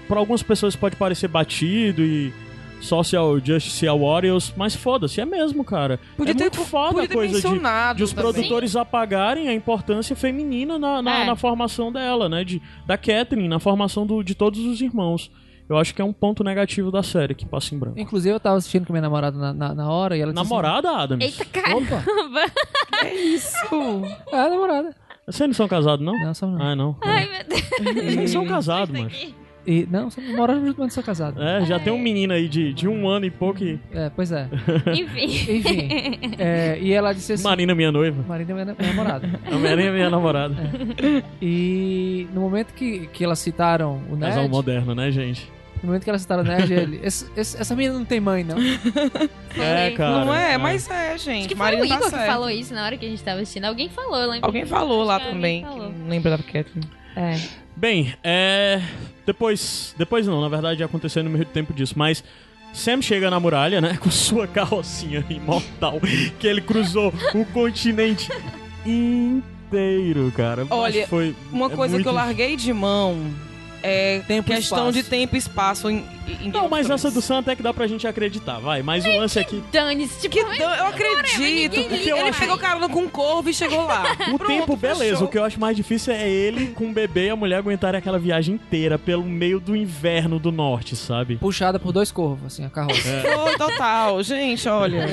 para 0.07 0.19
algumas 0.19 0.43
pessoas 0.43 0.77
pode 0.77 0.97
parecer 0.97 1.29
batido 1.29 2.03
e 2.03 2.33
social 2.81 3.41
justice 3.43 3.87
warriors, 3.87 4.53
mas 4.57 4.75
foda-se, 4.75 5.21
é 5.21 5.25
mesmo, 5.25 5.65
cara. 5.65 5.99
Podia 6.17 6.33
é 6.33 6.35
ter, 6.35 6.43
muito 6.45 6.61
foda 6.61 6.95
podia 7.01 7.09
a 7.09 7.09
coisa 7.09 7.29
de, 7.29 7.35
mencionado 7.35 7.97
de 7.97 8.05
os 8.05 8.13
também. 8.13 8.33
produtores 8.33 8.77
apagarem 8.77 9.49
a 9.49 9.55
importância 9.55 10.15
feminina 10.15 10.79
na, 10.79 11.01
na, 11.01 11.21
É. 11.21 11.27
na 11.27 11.35
formação 11.37 11.91
dela, 11.91 12.29
né? 12.29 12.45
De, 12.45 12.61
da 12.87 12.99
Catherine, 12.99 13.49
na 13.49 13.59
formação 13.59 14.07
do, 14.07 14.23
de 14.23 14.35
todos 14.35 14.61
os 14.61 14.81
irmãos. 14.83 15.31
Eu 15.69 15.79
acho 15.79 15.95
que 15.95 16.03
é 16.03 16.05
um 16.05 16.13
ponto 16.13 16.45
negativo 16.45 16.91
da 16.91 17.03
série 17.03 17.35
que 17.35 17.47
passa 17.47 17.75
em 17.75 17.79
branco. 17.79 17.99
Inclusive, 17.99 18.35
eu 18.35 18.41
tava 18.41 18.57
assistindo 18.57 18.87
com 18.87 18.93
minha 18.93 19.03
namorada 19.03 19.37
na, 19.39 19.53
na, 19.53 19.75
na 19.75 19.91
hora 19.91 20.17
e 20.17 20.21
ela 20.21 20.33
disse 20.33 20.45
Namorada, 20.45 20.91
Adams? 20.91 21.25
Eita, 21.25 21.45
caramba! 21.47 22.03
É 23.03 23.15
isso. 23.15 23.57
Assim, 23.57 24.17
é, 24.33 24.49
namorada. 24.49 24.95
Vocês 25.27 25.49
não 25.49 25.55
são 25.55 25.67
casados, 25.67 26.05
não? 26.05 26.13
Não, 26.19 26.35
somos 26.35 26.59
não. 26.59 26.67
Ah, 26.67 26.77
não. 26.77 26.97
Ai, 27.03 27.29
meu 27.29 27.45
Deus. 27.49 28.15
Vocês 28.15 28.31
são 28.31 28.47
casados, 28.47 28.91
mano. 28.91 29.11
E, 29.67 29.87
não, 29.91 30.11
somos 30.11 30.31
namoramos 30.31 30.67
junto, 30.67 30.77
mas 30.79 30.87
não 30.89 30.91
sou 30.95 31.03
casado. 31.03 31.43
É, 31.43 31.65
já 31.65 31.79
tem 31.79 31.93
um 31.93 31.99
menino 31.99 32.33
aí 32.35 32.49
de, 32.49 32.73
de 32.75 32.87
um 32.87 33.09
ano 33.09 33.25
e 33.27 33.31
pouco 33.31 33.63
e... 33.65 33.79
É, 33.93 34.11
pois 34.15 34.31
é. 34.31 34.47
Enfim. 34.95 35.25
Enfim. 35.57 35.89
é, 36.39 36.79
e 36.81 36.93
ela 36.93 37.13
disse 37.15 37.33
assim... 37.33 37.45
Marina, 37.45 37.75
minha 37.75 37.91
noiva. 37.91 38.23
Marina 38.29 38.51
é 38.53 38.55
minha 38.55 38.77
namorada. 38.89 39.29
A 39.51 39.57
Marinha 39.57 39.89
é 39.89 39.93
minha 39.93 40.11
namorada. 40.11 40.55
E 41.41 42.27
no 42.35 42.41
momento 42.41 42.75
que, 42.75 43.07
que 43.13 43.25
elas 43.25 43.39
citaram 43.39 44.03
o 44.11 44.17
Nerd, 44.17 44.35
Casal 44.35 44.49
moderno, 44.49 44.95
né, 44.95 45.11
gente? 45.11 45.51
no 45.83 45.89
momento 45.89 46.05
que 46.05 46.11
elas 46.11 46.23
citaram 46.23 46.43
o 46.43 46.47
Nerd, 46.47 46.73
ele, 46.73 47.01
"Esse- 47.03 47.31
esse- 47.37 47.61
essa 47.61 47.75
menina 47.77 47.95
não 47.99 48.05
tem 48.07 48.19
mãe, 48.21 48.43
não. 48.45 48.57
É, 49.57 49.91
cara. 49.93 50.25
Não 50.25 50.35
é, 50.35 50.59
mas 50.59 50.91
é, 50.91 51.17
gente. 51.17 51.41
Acho 51.41 51.49
que 51.49 51.55
foi 51.55 51.65
Marina 51.65 51.83
o 51.83 51.87
Igor 51.87 51.99
tá 51.99 52.05
que 52.05 52.11
certo. 52.11 52.27
falou 52.27 52.51
isso 52.51 52.75
na 52.75 52.85
hora 52.85 52.97
que 52.97 53.07
a 53.07 53.09
gente 53.09 53.23
tava 53.23 53.41
assistindo. 53.41 53.65
Alguém 53.67 53.89
falou, 53.89 54.17
eu 54.19 54.31
lembro. 54.31 54.47
Alguém 54.47 54.65
falou 54.67 55.05
lá 55.05 55.21
também. 55.21 55.63
falou. 55.63 55.91
que 55.93 55.99
Não 55.99 56.09
lembra 56.09 56.31
da 56.37 56.39
Catherine. 56.43 56.87
É. 57.17 57.37
Bem, 57.77 58.15
é. 58.25 58.81
Depois. 59.27 59.95
Depois 59.97 60.27
não, 60.27 60.41
na 60.41 60.49
verdade 60.49 60.83
aconteceu 60.83 61.23
no 61.25 61.31
meio 61.31 61.45
do 61.45 61.51
tempo 61.51 61.73
disso, 61.73 61.95
mas. 61.97 62.23
Sam 62.73 63.01
chega 63.01 63.31
na 63.31 63.39
muralha, 63.39 63.81
né? 63.81 63.97
Com 64.03 64.11
sua 64.11 64.49
carrocinha 64.49 65.25
imortal, 65.31 66.01
que 66.41 66.47
ele 66.47 66.61
cruzou 66.61 67.15
o 67.33 67.45
continente 67.45 68.29
inteiro, 68.85 70.33
cara. 70.37 70.67
Olha, 70.71 71.07
foi 71.07 71.37
Uma 71.53 71.67
é 71.67 71.77
coisa 71.77 71.93
muito- 71.95 72.03
que 72.03 72.09
eu 72.09 72.13
larguei 72.15 72.57
de 72.57 72.73
mão 72.73 73.17
é 73.87 74.21
Tempo 74.27 74.49
questão 74.51 74.89
espaço. 74.89 74.93
de 74.93 75.03
tempo 75.03 75.35
e 75.37 75.39
espaço 75.39 75.91
em, 75.91 76.05
em 76.41 76.51
Não, 76.51 76.69
mas 76.69 76.89
essa 76.89 77.11
do. 77.11 77.21
Sam 77.21 77.39
até 77.41 77.55
que 77.55 77.63
dá 77.63 77.73
pra 77.75 77.87
gente 77.87 78.07
acreditar, 78.07 78.59
vai. 78.59 78.83
Mas 78.83 79.05
o 79.05 79.09
lance 79.09 79.39
aqui. 79.39 79.63
Dane-se, 79.71 80.21
tipo, 80.23 80.35
Que 80.35 80.59
dan- 80.59 80.75
eu 80.77 80.87
acredito. 80.87 81.39
ninguém 81.39 81.69
Porque 81.69 81.97
liga, 81.97 82.17
ele 82.17 82.31
vai. 82.31 82.41
pegou 82.41 82.57
carona 82.59 82.89
com 82.89 83.01
um 83.01 83.09
corvo 83.09 83.51
e 83.51 83.55
chegou 83.55 83.85
lá. 83.85 84.05
O 84.35 84.39
Pronto, 84.39 84.47
tempo, 84.47 84.77
beleza. 84.77 85.05
fechou. 85.05 85.25
O 85.27 85.31
que 85.31 85.39
eu 85.39 85.45
acho 85.45 85.61
mais 85.61 85.77
difícil 85.77 86.13
é 86.15 86.29
ele 86.29 86.69
com 86.69 86.87
o 86.89 86.93
bebê 86.93 87.27
e 87.27 87.31
a 87.31 87.37
mulher 87.37 87.59
aguentarem 87.59 87.99
aquela 87.99 88.19
viagem 88.19 88.55
inteira 88.55 88.99
pelo 88.99 89.23
meio 89.25 89.61
do 89.61 89.77
inverno 89.77 90.39
do 90.39 90.51
norte, 90.51 90.97
sabe? 90.97 91.37
Puxada 91.37 91.79
por 91.79 91.93
dois 91.93 92.11
corvos, 92.11 92.47
assim, 92.47 92.65
a 92.65 92.71
carroça. 92.71 93.03
Foi 93.23 93.57
total. 93.59 94.23
Gente, 94.23 94.67
olha. 94.69 95.07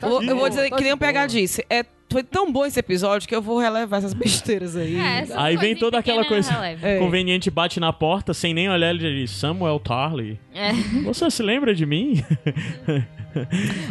Tá 0.00 0.06
Eu, 0.06 0.22
eu 0.22 0.36
vou 0.36 0.48
dizer 0.48 0.70
tá 0.70 0.76
que 0.76 0.82
nem 0.82 0.92
o. 0.92 0.96
PH 0.96 1.26
disse. 1.26 1.64
É, 1.68 1.84
foi 2.16 2.24
tão 2.24 2.50
bom 2.50 2.64
esse 2.64 2.80
episódio 2.80 3.28
que 3.28 3.36
eu 3.36 3.42
vou 3.42 3.58
relevar 3.58 3.98
essas 3.98 4.14
besteiras 4.16 4.74
aí. 4.74 4.96
É, 4.96 5.20
essas 5.20 5.36
Aí 5.36 5.54
vem 5.58 5.76
toda 5.76 5.98
aquela 5.98 6.24
coisa 6.24 6.50
releva. 6.50 6.88
É. 6.88 6.98
conveniente, 6.98 7.50
bate 7.50 7.78
na 7.78 7.92
porta, 7.92 8.32
sem 8.32 8.54
nem 8.54 8.70
olhar, 8.70 8.88
ele 8.94 9.20
diz, 9.20 9.32
Samuel 9.32 9.78
Tarley, 9.78 10.40
É. 10.54 10.72
você 11.04 11.30
se 11.30 11.42
lembra 11.42 11.74
de 11.74 11.84
mim? 11.84 12.24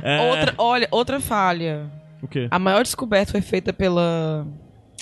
É, 0.02 0.31
Outra, 0.31 0.56
olha, 0.57 0.88
outra 0.89 1.19
falha. 1.19 1.85
O 2.19 2.27
quê? 2.27 2.47
A 2.49 2.57
maior 2.57 2.81
descoberta 2.81 3.31
foi 3.31 3.41
feita 3.41 3.72
pela. 3.72 4.47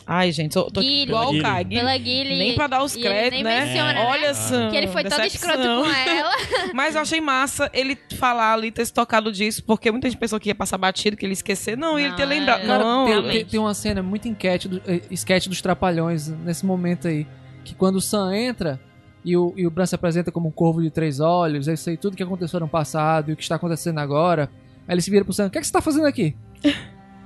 Ai, 0.06 0.32
gente, 0.32 0.56
eu 0.56 0.70
tô 0.70 0.82
Gilly. 0.82 1.04
igual 1.04 1.30
o 1.34 1.42
Kai. 1.42 1.64
Pela 1.66 1.98
Gilly. 1.98 2.38
Nem 2.38 2.56
pra 2.56 2.68
dar 2.68 2.84
os 2.84 2.94
ele 2.96 3.04
créditos, 3.04 3.44
né? 3.44 3.66
menciona, 3.66 3.94
né? 3.94 4.06
Olha 4.06 4.34
só. 4.34 4.70
Que 4.70 4.76
ele 4.76 4.88
foi 4.88 5.04
todo 5.04 5.22
escroto 5.24 5.58
com 5.60 5.86
ela. 5.86 6.32
Mas 6.74 6.96
eu 6.96 7.02
achei 7.02 7.22
massa 7.22 7.70
ele 7.74 7.98
falar 8.18 8.54
ali, 8.54 8.70
ter 8.72 8.86
se 8.86 8.94
tocado 8.94 9.32
disso, 9.32 9.64
porque 9.64 9.90
muita 9.92 10.10
gente 10.10 10.20
pensou 10.20 10.40
que 10.40 10.50
ia 10.50 10.56
passar 10.56 10.78
batido, 10.78 11.16
que 11.16 11.26
ele 11.26 11.32
ia 11.32 11.36
esquecer. 11.36 11.78
Não, 11.78 11.98
ele 11.98 12.10
Não, 12.10 12.16
ter 12.18 12.26
lembrado. 12.26 12.64
é- 12.64 12.68
Cara, 12.68 12.84
não, 12.84 13.06
tem, 13.06 13.24
tem, 13.32 13.46
tem 13.46 13.60
uma 13.60 13.74
cena 13.74 14.04
muito 14.04 14.28
enquete 14.28 14.68
do, 14.68 14.82
eh, 14.86 15.02
sketch 15.12 15.48
dos 15.48 15.62
Trapalhões 15.62 16.28
nesse 16.28 16.66
momento 16.66 17.08
aí. 17.08 17.26
Que 17.64 17.74
quando 17.74 17.96
o 17.96 18.02
Sam 18.02 18.36
entra 18.36 18.82
e 19.24 19.38
o, 19.38 19.54
e 19.56 19.66
o 19.66 19.72
Bran 19.72 19.86
se 19.86 19.96
apresenta 19.96 20.32
como 20.34 20.50
um 20.50 20.52
corvo 20.52 20.82
de 20.82 20.90
três 20.92 21.22
olhos, 21.22 21.70
é 21.70 21.74
isso 21.76 21.90
aí, 21.90 21.96
tudo 21.96 22.18
que 22.18 22.24
aconteceu 22.24 22.60
no 22.60 22.68
passado 22.68 23.30
e 23.30 23.34
o 23.34 23.38
que 23.38 23.44
está 23.44 23.56
acontecendo 23.56 24.00
agora. 24.00 24.50
Aí 24.86 24.94
ele 24.96 25.02
se 25.02 25.10
vira 25.10 25.24
pro 25.24 25.34
Sam: 25.34 25.48
O 25.48 25.50
que, 25.50 25.58
é 25.58 25.62
que 25.62 25.68
você 25.68 25.72
tá 25.72 25.80
fazendo 25.82 26.06
aqui? 26.08 26.36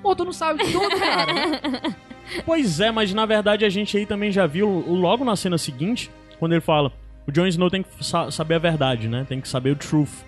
Pô, 0.03 0.15
tu 0.15 0.23
não 0.23 0.31
sabe 0.31 0.63
tudo, 0.71 0.89
cara. 0.99 1.95
Pois 2.45 2.79
é, 2.79 2.91
mas 2.91 3.13
na 3.13 3.25
verdade 3.25 3.63
a 3.65 3.69
gente 3.69 3.97
aí 3.97 4.05
também 4.05 4.31
já 4.31 4.45
viu 4.45 4.67
logo 4.87 5.23
na 5.23 5.35
cena 5.35 5.57
seguinte, 5.57 6.09
quando 6.39 6.51
ele 6.53 6.61
fala, 6.61 6.91
o 7.27 7.31
Jon 7.31 7.47
Snow 7.47 7.69
tem 7.69 7.83
que 7.83 7.89
sa- 8.05 8.29
saber 8.31 8.55
a 8.55 8.59
verdade, 8.59 9.07
né? 9.07 9.25
Tem 9.27 9.39
que 9.41 9.47
saber 9.47 9.71
o 9.71 9.75
truth. 9.75 10.25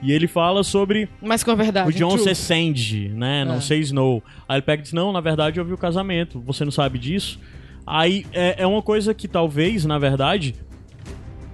E 0.00 0.12
ele 0.12 0.28
fala 0.28 0.62
sobre 0.62 1.08
Mas 1.20 1.42
com 1.42 1.50
a 1.50 1.54
verdade. 1.56 1.88
o 1.88 1.92
Jon 1.92 2.10
true. 2.10 2.22
ser 2.22 2.34
Sandy, 2.36 3.08
né? 3.08 3.44
Não 3.44 3.56
É. 3.56 3.60
ser 3.60 3.78
Snow. 3.78 4.22
Aí 4.48 4.56
ele 4.56 4.62
pega 4.62 4.80
e 4.80 4.82
diz, 4.84 4.92
não, 4.92 5.12
na 5.12 5.20
verdade 5.20 5.58
eu 5.58 5.64
vi 5.64 5.72
o 5.72 5.78
casamento, 5.78 6.40
você 6.40 6.64
não 6.64 6.70
sabe 6.70 6.98
disso? 6.98 7.40
Aí 7.86 8.24
é, 8.32 8.62
é 8.62 8.66
uma 8.66 8.82
coisa 8.82 9.12
que 9.14 9.26
talvez, 9.26 9.84
na 9.84 9.98
verdade, 9.98 10.54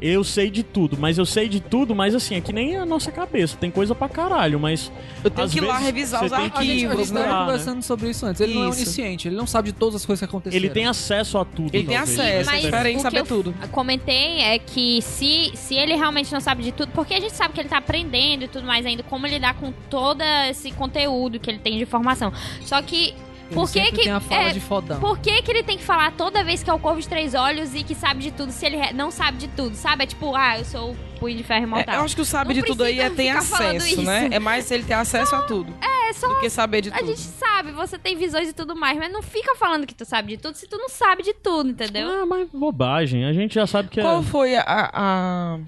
eu 0.01 0.23
sei 0.25 0.51
de 0.51 0.63
tudo, 0.63 0.97
mas 0.99 1.17
eu 1.19 1.25
sei 1.25 1.49
de 1.49 1.61
tudo, 1.61 1.95
mas 1.95 2.15
assim, 2.15 2.35
é 2.35 2.41
que 2.41 2.53
nem 2.53 2.77
a 2.77 2.85
nossa 2.85 3.11
cabeça, 3.11 3.57
tem 3.57 3.71
coisa 3.71 3.95
pra 3.95 4.09
caralho, 4.09 4.59
mas 4.61 4.91
Eu 5.23 5.31
tenho 5.31 5.49
que 5.49 5.59
ir 5.59 5.61
lá 5.63 5.79
revisar 5.79 6.25
os 6.25 6.31
tem 6.31 6.51
que- 6.51 6.59
A 6.59 6.63
gente, 6.63 6.85
arquivos, 6.87 7.11
tava 7.11 7.27
né? 7.27 7.33
né? 7.33 7.39
conversando 7.41 7.83
sobre 7.83 8.11
isso 8.11 8.27
antes. 8.27 8.41
Ele 8.41 8.55
não 8.55 8.65
é 8.67 8.69
Isso. 8.71 8.79
onisciente, 8.83 9.29
ele 9.29 9.37
não 9.37 9.47
sabe 9.47 9.73
de 9.73 9.79
todas 9.79 9.95
as 9.97 10.05
coisas 10.07 10.21
que 10.21 10.25
aconteceram. 10.25 10.63
ele 10.65 10.73
tem 10.73 10.87
acesso 10.87 11.39
a 11.39 11.45
tudo. 11.45 11.71
Ele 11.75 11.87
tem 11.87 11.97
talvez. 11.97 12.19
acesso, 12.19 12.51
Mas 12.51 12.65
é 12.65 12.67
diferente 12.71 12.97
o 12.99 13.01
saber 13.03 13.17
que 13.25 13.33
eu 13.33 13.37
tudo. 13.43 13.55
comentei 13.71 14.41
é 14.41 14.59
que 14.59 15.01
se, 15.03 15.53
se 15.55 15.75
ele 15.75 15.95
realmente 15.95 16.33
não 16.33 16.41
sabe 16.41 16.63
de 16.63 16.73
tudo, 16.73 16.93
porque 16.93 17.15
a 17.15 17.21
gente 17.21 17.35
sabe 17.35 17.55
que 17.55 17.61
ele 17.61 17.69
tá 17.69 17.79
aprendendo 17.79 18.45
e 18.45 18.49
tudo 18.49 18.67
mais 18.67 18.85
ainda, 18.85 19.03
como 19.03 19.27
lidar 19.27 19.55
com 19.55 19.73
todo 19.89 20.23
esse 20.51 20.71
conteúdo 20.73 21.39
que 21.41 21.51
ele 21.51 21.59
tem 21.59 21.77
de 21.77 21.83
informação. 21.85 22.33
Só 22.63 22.81
que, 22.83 23.15
Ele 23.47 23.55
por 23.55 23.71
que 23.71 23.81
que- 23.93 24.03
tem 24.03 24.11
a 24.13 24.21
fala 24.21 24.43
é, 24.49 24.53
de 24.53 24.61
fodão. 24.61 25.01
por 25.01 25.19
que 25.19 25.43
que 25.43 25.51
ele 25.51 25.63
tem 25.63 25.77
que 25.77 25.85
falar 25.85 26.13
toda 26.13 26.43
vez 26.43 26.63
que 26.63 26.71
é 26.71 26.73
o 26.73 26.79
Corvo 26.79 27.01
de 27.01 27.09
Três 27.09 27.35
Olhos 27.35 27.75
e 27.75 27.83
que 27.85 27.95
sabe 27.95 28.21
de 28.23 28.31
tudo, 28.31 28.51
se 28.53 28.65
ele 28.65 28.79
não 28.93 29.11
sabe 29.11 29.39
de 29.39 29.49
tudo, 29.49 29.75
sabe? 29.77 30.05
É 30.05 30.07
tipo, 30.07 30.35
ah, 30.35 30.59
eu 30.59 30.65
sou 30.65 30.93
o 30.93 30.97
Punho 31.21 31.37
de 31.37 31.43
Ferro 31.45 31.61
É, 31.61 31.65
Imortal. 31.65 31.95
eu 31.97 32.01
acho 32.03 32.15
que 32.15 32.23
o 32.23 32.25
sabe 32.25 32.55
Não 32.55 32.61
de 32.61 32.67
tudo 32.67 32.83
aí 32.85 32.99
é 33.01 33.11
falando 33.43 33.77
acesso, 33.77 34.03
né? 34.03 34.29
É 34.33 34.39
mais 34.39 34.71
ele 34.71 34.85
ter 34.85 34.95
acesso 34.95 35.35
a 35.37 35.43
tudo. 35.43 35.73
É, 35.83 36.13
só 36.15 36.29
Do 36.29 36.41
que 36.41 36.49
saber 36.51 36.81
de 36.83 36.89
a 36.91 36.99
tudo. 36.99 37.07
gente 37.07 37.21
sabe, 37.21 37.73
você 37.73 37.99
tem 37.99 38.17
visões 38.17 38.49
e 38.49 38.53
tudo 38.53 38.75
mais, 38.77 38.97
mas 38.99 39.13
não 39.13 39.23
fica 39.23 39.55
falando 39.57 39.87
que 39.87 39.95
tu 39.95 40.05
sabe 40.05 40.37
de 40.37 40.43
tudo 40.43 40.55
se 40.57 40.67
tu 40.67 40.77
não 40.79 40.89
sabe 40.89 41.23
de 41.23 41.33
tudo, 41.35 41.71
entendeu? 41.71 42.09
Ah, 42.09 42.27
mas 42.27 42.49
bobagem. 42.51 43.25
A 43.25 43.33
gente 43.33 43.55
já 43.55 43.67
sabe 43.67 43.89
que 43.89 44.01
Qual 44.01 44.21
é. 44.21 44.23
foi 44.23 44.57
a, 44.57 44.63
a- 44.93 45.59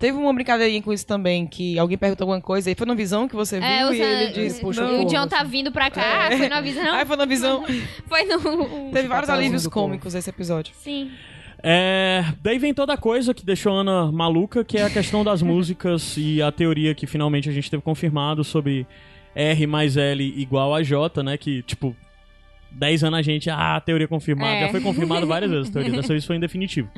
Teve 0.00 0.16
uma 0.16 0.32
brincadeirinha 0.32 0.80
com 0.80 0.94
isso 0.94 1.06
também, 1.06 1.46
que 1.46 1.78
alguém 1.78 1.98
perguntou 1.98 2.24
alguma 2.24 2.40
coisa 2.40 2.70
e 2.70 2.74
foi 2.74 2.86
na 2.86 2.94
visão 2.94 3.28
que 3.28 3.36
você 3.36 3.60
viu 3.60 3.68
É, 3.68 3.86
o 3.86 3.92
e 3.92 4.00
ele 4.00 4.32
disse, 4.32 4.58
puxa, 4.58 4.80
não. 4.82 5.02
o 5.02 5.04
John 5.04 5.28
tá 5.28 5.42
vindo 5.42 5.70
pra 5.70 5.90
cá, 5.90 6.28
É. 6.32 6.38
foi 6.38 6.48
no 6.48 6.54
aviso, 6.54 6.80
não? 6.82 6.94
Aí 6.94 7.04
foi 7.06 7.16
na 7.16 7.26
visão. 7.26 7.62
Foi 8.08 8.24
no... 8.24 8.38
Teve 8.40 9.06
vários 9.06 9.08
papelzinho 9.08 9.32
alívios 9.34 9.66
cômicos 9.66 10.14
nesse 10.14 10.30
episódio. 10.30 10.72
Sim. 10.78 11.10
É, 11.62 12.24
daí 12.42 12.58
vem 12.58 12.72
toda 12.72 12.94
a 12.94 12.96
coisa 12.96 13.34
que 13.34 13.44
deixou 13.44 13.76
a 13.76 13.80
Ana 13.82 14.10
maluca, 14.10 14.64
que 14.64 14.78
é 14.78 14.84
a 14.84 14.90
questão 14.90 15.22
das 15.22 15.42
músicas 15.42 16.16
e 16.16 16.40
a 16.40 16.50
teoria 16.50 16.94
que 16.94 17.06
finalmente 17.06 17.50
a 17.50 17.52
gente 17.52 17.70
teve 17.70 17.82
confirmado 17.82 18.42
sobre 18.42 18.86
R 19.34 19.66
mais 19.66 19.98
L 19.98 20.24
igual 20.40 20.74
a 20.74 20.82
J, 20.82 21.22
né? 21.22 21.36
Que, 21.36 21.62
tipo, 21.62 21.94
10 22.70 23.04
anos 23.04 23.18
a 23.18 23.22
gente, 23.22 23.50
ah, 23.50 23.78
teoria 23.84 24.08
confirmada. 24.08 24.54
É. 24.54 24.60
Já 24.62 24.68
foi 24.70 24.80
confirmado 24.80 25.26
várias 25.26 25.50
vezes 25.50 25.68
a 25.68 25.72
teoria, 25.74 25.92
dessa 25.92 26.08
vez 26.14 26.24
foi 26.24 26.36
em 26.36 26.40
definitivo. 26.40 26.88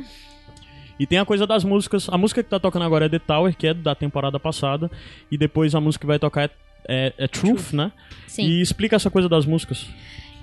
E 1.02 1.06
tem 1.06 1.18
a 1.18 1.24
coisa 1.24 1.46
das 1.48 1.64
músicas. 1.64 2.08
A 2.08 2.16
música 2.16 2.44
que 2.44 2.48
tá 2.48 2.60
tocando 2.60 2.84
agora 2.84 3.06
é 3.06 3.08
The 3.08 3.18
Tower, 3.18 3.56
que 3.56 3.66
é 3.66 3.74
da 3.74 3.92
temporada 3.92 4.38
passada. 4.38 4.88
E 5.32 5.36
depois 5.36 5.74
a 5.74 5.80
música 5.80 6.02
que 6.02 6.06
vai 6.06 6.16
tocar 6.18 6.44
é, 6.44 6.50
é- 6.88 7.12
é 7.24 7.26
Truth, 7.26 7.72
né? 7.72 7.90
Sim. 8.28 8.44
E 8.44 8.60
explica 8.62 8.94
essa 8.94 9.10
coisa 9.10 9.28
das 9.28 9.44
músicas. 9.44 9.86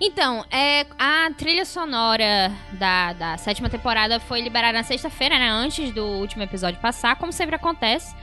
Então, 0.02 0.44
é, 0.52 0.86
a 0.98 1.30
trilha 1.38 1.64
sonora 1.64 2.52
da, 2.73 3.14
da 3.14 3.38
sétima 3.38 3.69
temporada 3.69 4.19
foi 4.19 4.41
liberada 4.41 4.73
na 4.77 4.84
sexta-feira, 4.84 5.40
né? 5.40 5.49
Antes 5.49 5.91
do 5.94 6.03
último 6.06 6.44
episódio 6.44 6.80
passar, 6.81 7.15
como 7.15 7.31
sempre 7.31 7.56
acontece. 7.56 8.14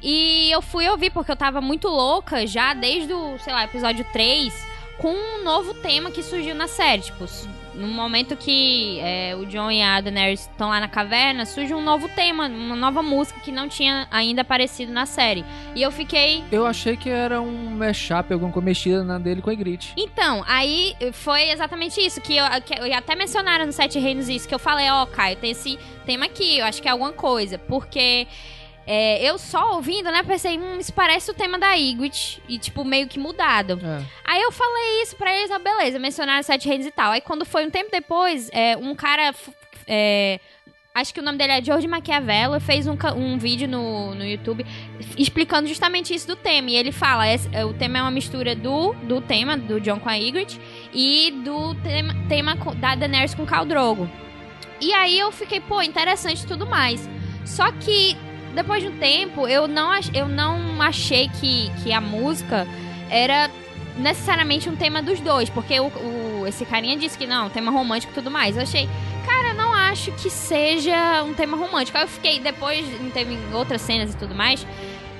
E 0.00 0.48
eu 0.52 0.62
fui 0.62 0.88
ouvir 0.88 1.10
porque 1.10 1.30
eu 1.32 1.36
tava 1.36 1.60
muito 1.60 1.88
louca 1.88 2.46
já 2.46 2.72
desde 2.72 3.12
o, 3.12 3.36
sei 3.40 3.52
lá, 3.52 3.64
episódio 3.64 4.04
3, 4.12 4.52
com 4.98 5.12
um 5.12 5.42
novo 5.44 5.74
tema 5.74 6.10
que 6.12 6.22
surgiu 6.22 6.54
na 6.54 6.66
série. 6.68 7.02
Tipo, 7.02 7.26
no 7.74 7.88
momento 7.88 8.36
que 8.36 8.98
é, 9.00 9.34
o 9.36 9.46
John 9.46 9.70
e 9.70 9.82
a 9.82 10.00
Daenerys 10.00 10.40
estão 10.40 10.68
lá 10.68 10.80
na 10.80 10.88
caverna, 10.88 11.46
surge 11.46 11.74
um 11.74 11.82
novo 11.82 12.08
tema, 12.08 12.46
uma 12.48 12.76
nova 12.76 13.02
música 13.02 13.40
que 13.40 13.52
não 13.52 13.68
tinha 13.68 14.06
ainda 14.10 14.42
aparecido 14.42 14.92
na 14.92 15.06
série. 15.06 15.44
E 15.74 15.82
eu 15.82 15.90
fiquei. 15.90 16.44
Eu 16.50 16.66
achei 16.66 16.96
que 16.96 17.08
era 17.08 17.40
um 17.40 17.70
mashup, 17.70 18.32
alguma 18.32 18.52
coisa 18.52 18.64
mexida 18.64 19.04
na 19.04 19.18
dele 19.18 19.42
com 19.42 19.50
a 19.50 19.52
Ygritte. 19.52 19.92
Então, 19.96 20.44
aí 20.46 20.94
foi 21.12 21.50
exatamente 21.50 22.00
isso, 22.00 22.20
que 22.20 22.36
eu, 22.36 22.44
que 22.64 22.74
eu 22.74 22.94
até 22.94 23.14
mencionaram 23.14 23.66
no 23.66 23.72
Sete 23.72 23.98
Reinos 23.98 24.28
isso, 24.28 24.48
que 24.48 24.54
eu 24.54 24.58
falei, 24.58 24.90
ó, 24.90 25.02
oh, 25.02 25.06
Caio, 25.06 25.36
tem 25.36 25.50
esse 25.50 25.78
tema 26.04 26.26
aqui, 26.26 26.58
eu 26.58 26.64
acho 26.64 26.82
que 26.82 26.88
é 26.88 26.90
alguma 26.90 27.12
coisa, 27.12 27.58
porque 27.58 28.26
é, 28.92 29.22
eu 29.22 29.38
só 29.38 29.76
ouvindo, 29.76 30.10
né, 30.10 30.20
pensei, 30.24 30.58
hum, 30.58 30.76
isso 30.80 30.92
parece 30.92 31.30
o 31.30 31.34
tema 31.34 31.60
da 31.60 31.74
Ygritte 31.74 32.42
e, 32.48 32.58
tipo, 32.58 32.84
meio 32.84 33.06
que 33.06 33.20
mudado. 33.20 33.78
É. 33.80 34.02
Aí 34.24 34.42
eu 34.42 34.50
falei 34.50 35.02
isso 35.02 35.14
pra 35.14 35.32
eles, 35.32 35.48
ah, 35.52 35.60
beleza, 35.60 35.96
mencionaram 36.00 36.42
Sete 36.42 36.66
Reinos 36.66 36.88
e 36.88 36.90
tal. 36.90 37.12
Aí 37.12 37.20
quando 37.20 37.44
foi 37.44 37.64
um 37.64 37.70
tempo 37.70 37.88
depois, 37.88 38.50
é, 38.52 38.76
um 38.76 38.92
cara, 38.96 39.32
é, 39.86 40.40
acho 40.92 41.14
que 41.14 41.20
o 41.20 41.22
nome 41.22 41.38
dele 41.38 41.52
é 41.52 41.62
George 41.62 41.86
Maquiavello, 41.86 42.58
fez 42.58 42.88
um, 42.88 42.96
um 43.14 43.38
vídeo 43.38 43.68
no, 43.68 44.12
no 44.12 44.24
YouTube 44.24 44.66
explicando 45.16 45.68
justamente 45.68 46.12
isso 46.12 46.26
do 46.26 46.34
tema. 46.34 46.70
E 46.70 46.74
ele 46.74 46.90
fala, 46.90 47.32
esse, 47.32 47.48
o 47.62 47.72
tema 47.72 47.98
é 47.98 48.02
uma 48.02 48.10
mistura 48.10 48.56
do, 48.56 48.92
do 49.04 49.20
tema, 49.20 49.56
do 49.56 49.80
John 49.80 50.00
com 50.00 50.08
a 50.08 50.16
Ygritte, 50.16 50.60
e 50.92 51.30
do 51.44 51.76
tema, 51.76 52.12
tema 52.28 52.56
da 52.74 52.96
Daenerys 52.96 53.36
com 53.36 53.46
Khal 53.46 53.66
Drogo. 53.66 54.10
E 54.80 54.92
aí 54.92 55.16
eu 55.16 55.30
fiquei, 55.30 55.60
pô, 55.60 55.80
interessante 55.80 56.42
e 56.42 56.46
tudo 56.48 56.66
mais. 56.66 57.08
Só 57.44 57.70
que 57.70 58.16
depois 58.54 58.82
de 58.82 58.88
um 58.88 58.98
tempo, 58.98 59.46
eu 59.46 59.68
não, 59.68 59.90
eu 60.14 60.28
não 60.28 60.80
achei 60.82 61.28
que, 61.28 61.70
que 61.82 61.92
a 61.92 62.00
música 62.00 62.66
era 63.08 63.50
necessariamente 63.96 64.68
um 64.68 64.76
tema 64.76 65.02
dos 65.02 65.20
dois, 65.20 65.48
porque 65.50 65.78
o, 65.78 65.86
o, 65.86 66.46
esse 66.46 66.64
carinha 66.64 66.96
disse 66.96 67.16
que 67.16 67.26
não, 67.26 67.48
tema 67.50 67.70
romântico 67.70 68.12
e 68.12 68.14
tudo 68.14 68.30
mais. 68.30 68.56
Eu 68.56 68.62
achei, 68.62 68.88
cara, 69.26 69.54
não 69.54 69.72
acho 69.72 70.10
que 70.12 70.30
seja 70.30 71.22
um 71.22 71.34
tema 71.34 71.56
romântico. 71.56 71.96
Aí 71.98 72.04
eu 72.04 72.08
fiquei, 72.08 72.40
depois, 72.40 72.84
teve 73.12 73.38
outras 73.52 73.80
cenas 73.82 74.14
e 74.14 74.16
tudo 74.16 74.34
mais, 74.34 74.66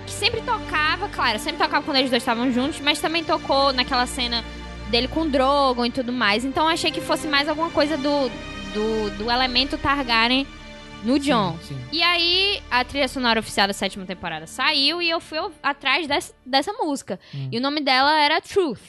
que 0.06 0.12
sempre 0.12 0.40
tocava, 0.40 1.08
claro, 1.08 1.38
sempre 1.38 1.62
tocava 1.62 1.84
quando 1.84 1.98
eles 1.98 2.10
dois 2.10 2.22
estavam 2.22 2.50
juntos, 2.52 2.80
mas 2.80 3.00
também 3.00 3.22
tocou 3.22 3.72
naquela 3.72 4.06
cena 4.06 4.44
dele 4.88 5.06
com 5.06 5.22
o 5.22 5.28
Drogon 5.28 5.86
e 5.86 5.90
tudo 5.90 6.12
mais. 6.12 6.44
Então 6.44 6.64
eu 6.64 6.70
achei 6.70 6.90
que 6.90 7.00
fosse 7.00 7.28
mais 7.28 7.48
alguma 7.48 7.70
coisa 7.70 7.96
do, 7.96 8.28
do, 8.74 9.18
do 9.18 9.30
elemento 9.30 9.78
Targaryen 9.78 10.46
no 11.04 11.18
John. 11.18 11.56
Sim, 11.62 11.74
sim. 11.74 11.80
E 11.92 12.02
aí, 12.02 12.62
a 12.70 12.84
trilha 12.84 13.08
sonora 13.08 13.40
oficial 13.40 13.66
da 13.66 13.72
sétima 13.72 14.04
temporada 14.04 14.46
saiu 14.46 15.00
e 15.00 15.08
eu 15.08 15.20
fui 15.20 15.38
atrás 15.62 16.06
dessa, 16.06 16.34
dessa 16.44 16.72
música. 16.72 17.18
Hum. 17.34 17.48
E 17.52 17.58
o 17.58 17.60
nome 17.60 17.80
dela 17.80 18.20
era 18.20 18.40
Truth, 18.40 18.80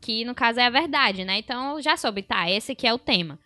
que 0.00 0.24
no 0.24 0.34
caso 0.34 0.60
é 0.60 0.66
a 0.66 0.70
verdade, 0.70 1.24
né? 1.24 1.38
Então 1.38 1.76
eu 1.76 1.82
já 1.82 1.96
soube, 1.96 2.22
tá, 2.22 2.50
esse 2.50 2.72
aqui 2.72 2.86
é 2.86 2.92
o 2.92 2.98
tema. 2.98 3.38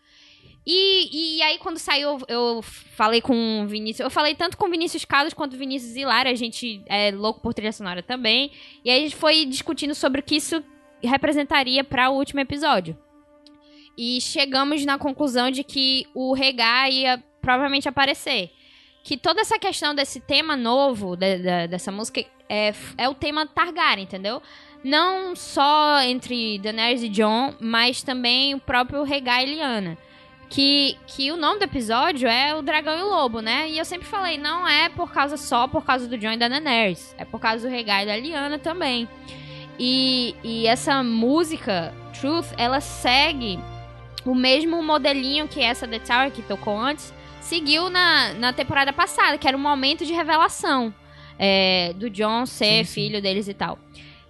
E, 0.66 1.36
e 1.36 1.42
aí, 1.42 1.59
quando 1.59 1.78
saiu, 1.78 2.18
eu 2.26 2.62
falei 2.62 3.20
com 3.20 3.62
o 3.62 3.66
Vinícius. 3.66 4.01
Eu 4.01 4.10
falei 4.10 4.34
tanto 4.34 4.56
com 4.56 4.66
o 4.66 4.70
Vinícius 4.70 5.05
Carlos 5.05 5.34
quanto 5.34 5.55
o 5.55 5.59
Vinícius 5.59 5.94
Hilário. 5.94 6.32
A 6.32 6.34
gente 6.34 6.82
é 6.86 7.10
louco 7.10 7.40
por 7.40 7.52
trilha 7.52 7.72
sonora 7.72 8.02
também. 8.02 8.51
E 8.82 8.90
aí 8.90 9.01
a 9.01 9.02
gente 9.02 9.16
foi 9.16 9.44
discutindo 9.44 9.94
sobre 9.94 10.20
o 10.20 10.24
que 10.24 10.36
isso 10.36 10.64
representaria 11.02 11.84
para 11.84 12.09
o 12.09 12.16
último 12.16 12.40
episódio. 12.40 12.96
E 13.96 14.20
chegamos 14.22 14.84
na 14.86 14.98
conclusão 14.98 15.51
de 15.51 15.62
que 15.62 16.06
o 16.14 16.32
Regar 16.32 16.90
ia 16.90 17.22
provavelmente 17.45 17.89
aparecer. 17.89 18.51
Que 19.03 19.19
toda 19.19 19.43
essa 19.43 19.59
questão 19.59 19.95
desse 19.95 20.19
tema 20.19 20.57
novo, 20.57 21.15
de, 21.15 21.37
de, 21.37 21.69
dessa 21.69 21.93
música, 21.93 22.25
é, 22.49 22.73
é 22.97 23.09
o 23.09 23.15
tema 23.15 23.47
Targaryen, 23.47 24.05
entendeu? 24.05 24.41
Não 24.83 25.37
só 25.37 26.01
entre 26.01 26.59
Daenerys 26.59 27.03
e 27.03 27.09
Jon, 27.09 27.55
mas 27.61 28.03
também 28.03 28.55
o 28.55 28.61
próprio 28.61 29.03
Rhaegar 29.03 29.43
e 29.43 29.55
Lyanna. 29.55 29.99
Que, 30.49 30.97
que 31.07 31.33
o 31.33 31.37
nome 31.37 31.59
do 31.59 31.65
episódio 31.65 32.29
é 32.29 32.55
o 32.55 32.62
Dragão 32.62 32.99
e 32.99 33.03
o 33.03 33.09
Lobo, 33.09 33.41
né? 33.41 33.69
E 33.69 33.79
eu 33.79 33.85
sempre 33.85 34.07
falei, 34.07 34.39
não 34.39 34.66
é 34.69 34.89
por 34.89 35.12
causa 35.12 35.37
só 35.37 35.66
por 35.66 35.85
causa 35.85 36.07
do 36.07 36.16
Jon 36.16 36.33
e 36.33 36.37
da 36.37 36.49
Daenerys. 36.49 37.15
É 37.19 37.25
por 37.25 37.41
causa 37.41 37.66
do 37.66 37.73
Rhaegar 37.73 38.03
e 38.03 38.07
da 38.07 38.16
Lyanna 38.16 38.59
também. 38.59 39.09
E, 39.79 40.35
e 40.43 40.66
essa 40.66 41.03
música, 41.03 41.93
Truth, 42.19 42.53
ela 42.57 42.81
segue 42.81 43.59
o 44.25 44.35
mesmo 44.35 44.83
modelinho 44.83 45.47
que 45.47 45.61
essa 45.61 45.87
The 45.87 45.99
Tower 45.99 46.31
que 46.31 46.43
tocou 46.43 46.79
antes, 46.79 47.12
seguiu 47.45 47.89
na, 47.91 48.35
na 48.35 48.53
temporada 48.53 48.93
passada, 48.93 49.39
que 49.39 49.47
era 49.47 49.57
um 49.57 49.61
momento 49.61 50.05
de 50.05 50.12
revelação 50.12 50.93
é, 51.39 51.93
do 51.95 52.11
John 52.11 52.47
ser 52.47 52.85
sim, 52.85 52.93
filho 52.93 53.16
sim. 53.16 53.23
deles 53.23 53.49
e 53.49 53.55
tal. 53.55 53.79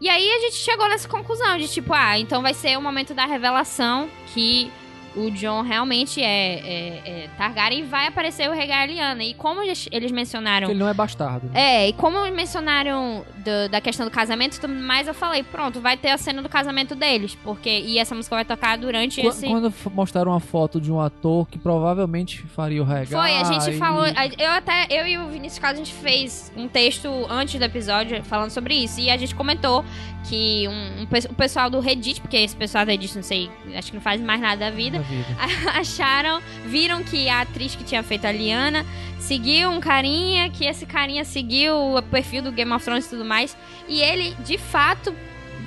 E 0.01 0.09
aí 0.09 0.31
a 0.31 0.41
gente 0.41 0.57
chegou 0.57 0.89
nessa 0.89 1.09
conclusão 1.09 1.57
de 1.57 1.69
tipo, 1.69 1.95
ah, 1.95 2.19
então 2.19 2.43
vai 2.43 2.53
ser 2.53 2.77
o 2.77 2.83
momento 2.83 3.15
da 3.15 3.25
revelação 3.25 4.11
que 4.35 4.71
o 5.17 5.31
John 5.31 5.63
realmente 5.63 6.23
é, 6.23 6.27
é, 6.27 7.03
é 7.07 7.29
Targaryen 7.37 7.81
e 7.81 7.83
vai 7.83 8.07
aparecer 8.07 8.49
o 8.49 8.53
Rhaegar 8.53 8.89
E 9.21 9.35
como 9.35 9.63
eles, 9.63 9.89
eles 9.91 10.11
mencionaram... 10.11 10.69
ele 10.69 10.79
não 10.79 10.89
é 10.89 10.95
bastardo. 10.95 11.49
Né? 11.49 11.85
É, 11.85 11.89
e 11.89 11.93
como 11.93 12.25
mencionaram 12.31 13.25
do, 13.37 13.71
da 13.71 13.81
questão 13.81 14.07
do 14.07 14.11
casamento 14.11 14.57
e 14.57 14.61
tudo 14.61 14.75
mais, 14.75 15.07
eu 15.07 15.15
falei, 15.15 15.43
pronto, 15.43 15.81
vai 15.81 15.97
ter 15.97 16.11
a 16.11 16.19
cena 16.19 16.43
do 16.43 16.49
casamento 16.49 16.95
deles. 16.95 17.37
porque 17.43 17.71
E 17.71 17.99
essa 17.99 18.15
música 18.15 18.37
vai 18.37 18.45
tocar 18.45 18.77
durante 18.77 19.21
Qu 19.21 19.29
esse... 19.29 19.47
Quando 19.47 19.73
mostraram 19.93 20.33
uma 20.33 20.41
foto 20.41 20.81
de 20.81 20.91
um 20.91 21.01
ator 21.01 21.47
que 21.49 21.59
provavelmente 21.59 22.43
faria 22.43 22.83
o 22.83 22.85
Rhaegar... 22.85 23.21
Foi, 23.21 23.37
a 23.37 23.45
gente 23.45 23.77
e... 23.77 23.79
falou... 23.79 24.05
Eu 24.39 24.51
até, 24.51 24.87
eu 24.91 25.07
e 25.07 25.19
o 25.19 25.29
Vinícius 25.29 25.59
Carlos, 25.59 25.81
a 25.81 25.85
gente 25.85 25.95
fez 25.95 26.53
um 26.57 26.69
texto 26.69 27.09
antes 27.29 27.59
do 27.59 27.65
episódio 27.65 28.23
falando 28.25 28.51
sobre 28.51 28.75
isso. 28.75 29.01
E 29.01 29.11
a 29.11 29.17
gente 29.17 29.35
comentou 29.35 29.85
que 30.29 30.67
um, 30.69 31.03
um, 31.03 31.31
o 31.31 31.35
pessoal 31.35 31.69
do 31.69 31.81
Reddit, 31.81 32.21
porque 32.21 32.37
esse 32.37 32.57
pessoal 32.57 32.85
do 32.85 32.89
Reddit, 32.89 33.15
não 33.15 33.23
sei, 33.23 33.51
acho 33.77 33.91
que 33.91 33.97
não 33.97 34.03
faz 34.03 34.21
mais 34.21 34.41
nada 34.41 34.57
da 34.57 34.71
vida, 34.71 35.04
vida. 35.05 35.37
acharam, 35.79 36.43
viram 36.67 37.03
que 37.03 37.29
a 37.29 37.43
atriz 37.43 37.75
que 37.75 37.85
tinha 37.85 38.03
feito 38.03 38.27
a 38.27 38.33
Liana 38.33 38.85
seguiu 39.19 39.71
um 39.71 39.81
carinha, 39.81 40.51
que 40.51 40.65
esse 40.65 40.85
carinha 40.85 41.25
seguiu 41.25 41.97
o 41.97 42.03
perfil 42.03 42.43
do 42.43 42.53
Game 42.53 42.73
of 42.73 42.85
Thrones 42.85 43.07
e 43.07 43.11
tudo 43.11 43.25
mais, 43.25 43.57
e 43.89 44.01
ele, 44.01 44.35
de 44.45 44.59
fato, 44.59 45.15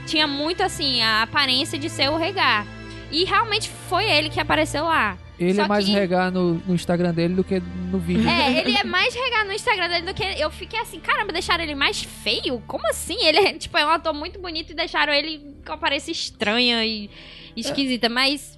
tinha 0.05 0.27
muito, 0.27 0.61
assim, 0.61 1.01
a 1.01 1.23
aparência 1.23 1.77
de 1.77 1.89
ser 1.89 2.09
o 2.09 2.17
Regar. 2.17 2.65
E 3.11 3.23
realmente 3.23 3.69
foi 3.89 4.09
ele 4.09 4.29
que 4.29 4.39
apareceu 4.39 4.83
lá. 4.83 5.17
Ele 5.39 5.53
Só 5.53 5.63
é 5.63 5.67
mais 5.67 5.85
que... 5.85 5.91
regar 5.91 6.31
no, 6.31 6.55
no, 6.55 6.73
Instagram 6.73 7.13
dele 7.13 7.35
do 7.35 7.43
que 7.43 7.59
no 7.59 7.99
vídeo. 7.99 8.27
É, 8.27 8.57
ele 8.65 8.75
é 8.75 8.83
mais 8.83 9.13
regar 9.13 9.45
no 9.45 9.53
Instagram 9.53 9.87
dele 9.87 10.05
do 10.07 10.13
que. 10.13 10.23
Eu 10.23 10.49
fiquei 10.49 10.79
assim, 10.79 10.99
caramba, 10.99 11.31
deixaram 11.31 11.63
ele 11.63 11.75
mais 11.75 12.01
feio? 12.01 12.61
Como 12.65 12.87
assim? 12.89 13.17
Ele 13.23 13.37
é, 13.37 13.53
tipo, 13.57 13.77
é 13.77 13.85
um 13.85 13.89
ator 13.89 14.13
muito 14.13 14.39
bonito 14.39 14.71
e 14.71 14.75
deixaram 14.75 15.13
ele 15.13 15.55
com 15.65 15.73
aparência 15.73 16.11
estranha 16.11 16.83
e 16.83 17.09
esquisita. 17.55 18.09
Mas. 18.09 18.56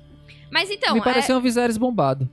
Mas 0.52 0.70
então. 0.70 0.96
Me 0.96 1.02
pareceu 1.02 1.36
é... 1.36 1.40
um 1.40 1.42
Viserys 1.42 1.78
bombado. 1.78 2.30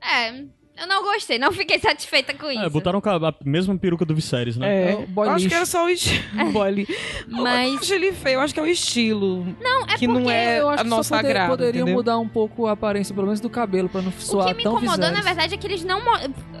É. 0.00 0.44
Eu 0.74 0.86
não 0.86 1.02
gostei, 1.02 1.38
não 1.38 1.52
fiquei 1.52 1.78
satisfeita 1.78 2.32
com 2.32 2.50
isso. 2.50 2.62
É, 2.62 2.68
botaram 2.68 3.00
a 3.04 3.34
mesma 3.44 3.76
peruca 3.76 4.06
do 4.06 4.14
Viserys, 4.14 4.56
né? 4.56 4.92
É, 4.94 5.06
eu 5.16 5.22
acho 5.30 5.46
que 5.46 5.54
era 5.54 5.66
só 5.66 5.84
o 5.84 5.90
estilo. 5.90 6.22
Mas... 7.28 7.72
Eu 7.72 7.78
acho 7.78 7.94
ele 7.94 8.12
feio, 8.12 8.34
eu 8.36 8.40
acho 8.40 8.54
que 8.54 8.58
é 8.58 8.62
o 8.62 8.66
estilo. 8.66 9.44
Não, 9.60 9.82
é 9.82 9.98
que 9.98 10.06
porque... 10.06 10.22
não 10.22 10.30
é 10.30 10.60
eu 10.60 10.70
acho 10.70 10.80
a 10.80 10.84
que 10.84 10.90
nossa 10.90 11.08
só 11.10 11.16
poder, 11.16 11.28
agrado, 11.28 11.50
poderiam 11.50 11.82
entendeu? 11.82 11.94
mudar 11.94 12.18
um 12.18 12.28
pouco 12.28 12.66
a 12.66 12.72
aparência, 12.72 13.14
pelo 13.14 13.26
menos 13.26 13.38
do 13.38 13.50
cabelo, 13.50 13.88
pra 13.88 14.00
não 14.00 14.10
soar 14.12 14.46
O 14.46 14.48
que 14.48 14.56
me 14.56 14.62
tão 14.62 14.72
incomodou, 14.72 14.96
Viserys. 14.96 15.18
na 15.18 15.22
verdade, 15.22 15.54
é 15.54 15.58
que 15.58 15.66
eles 15.66 15.84
não. 15.84 16.00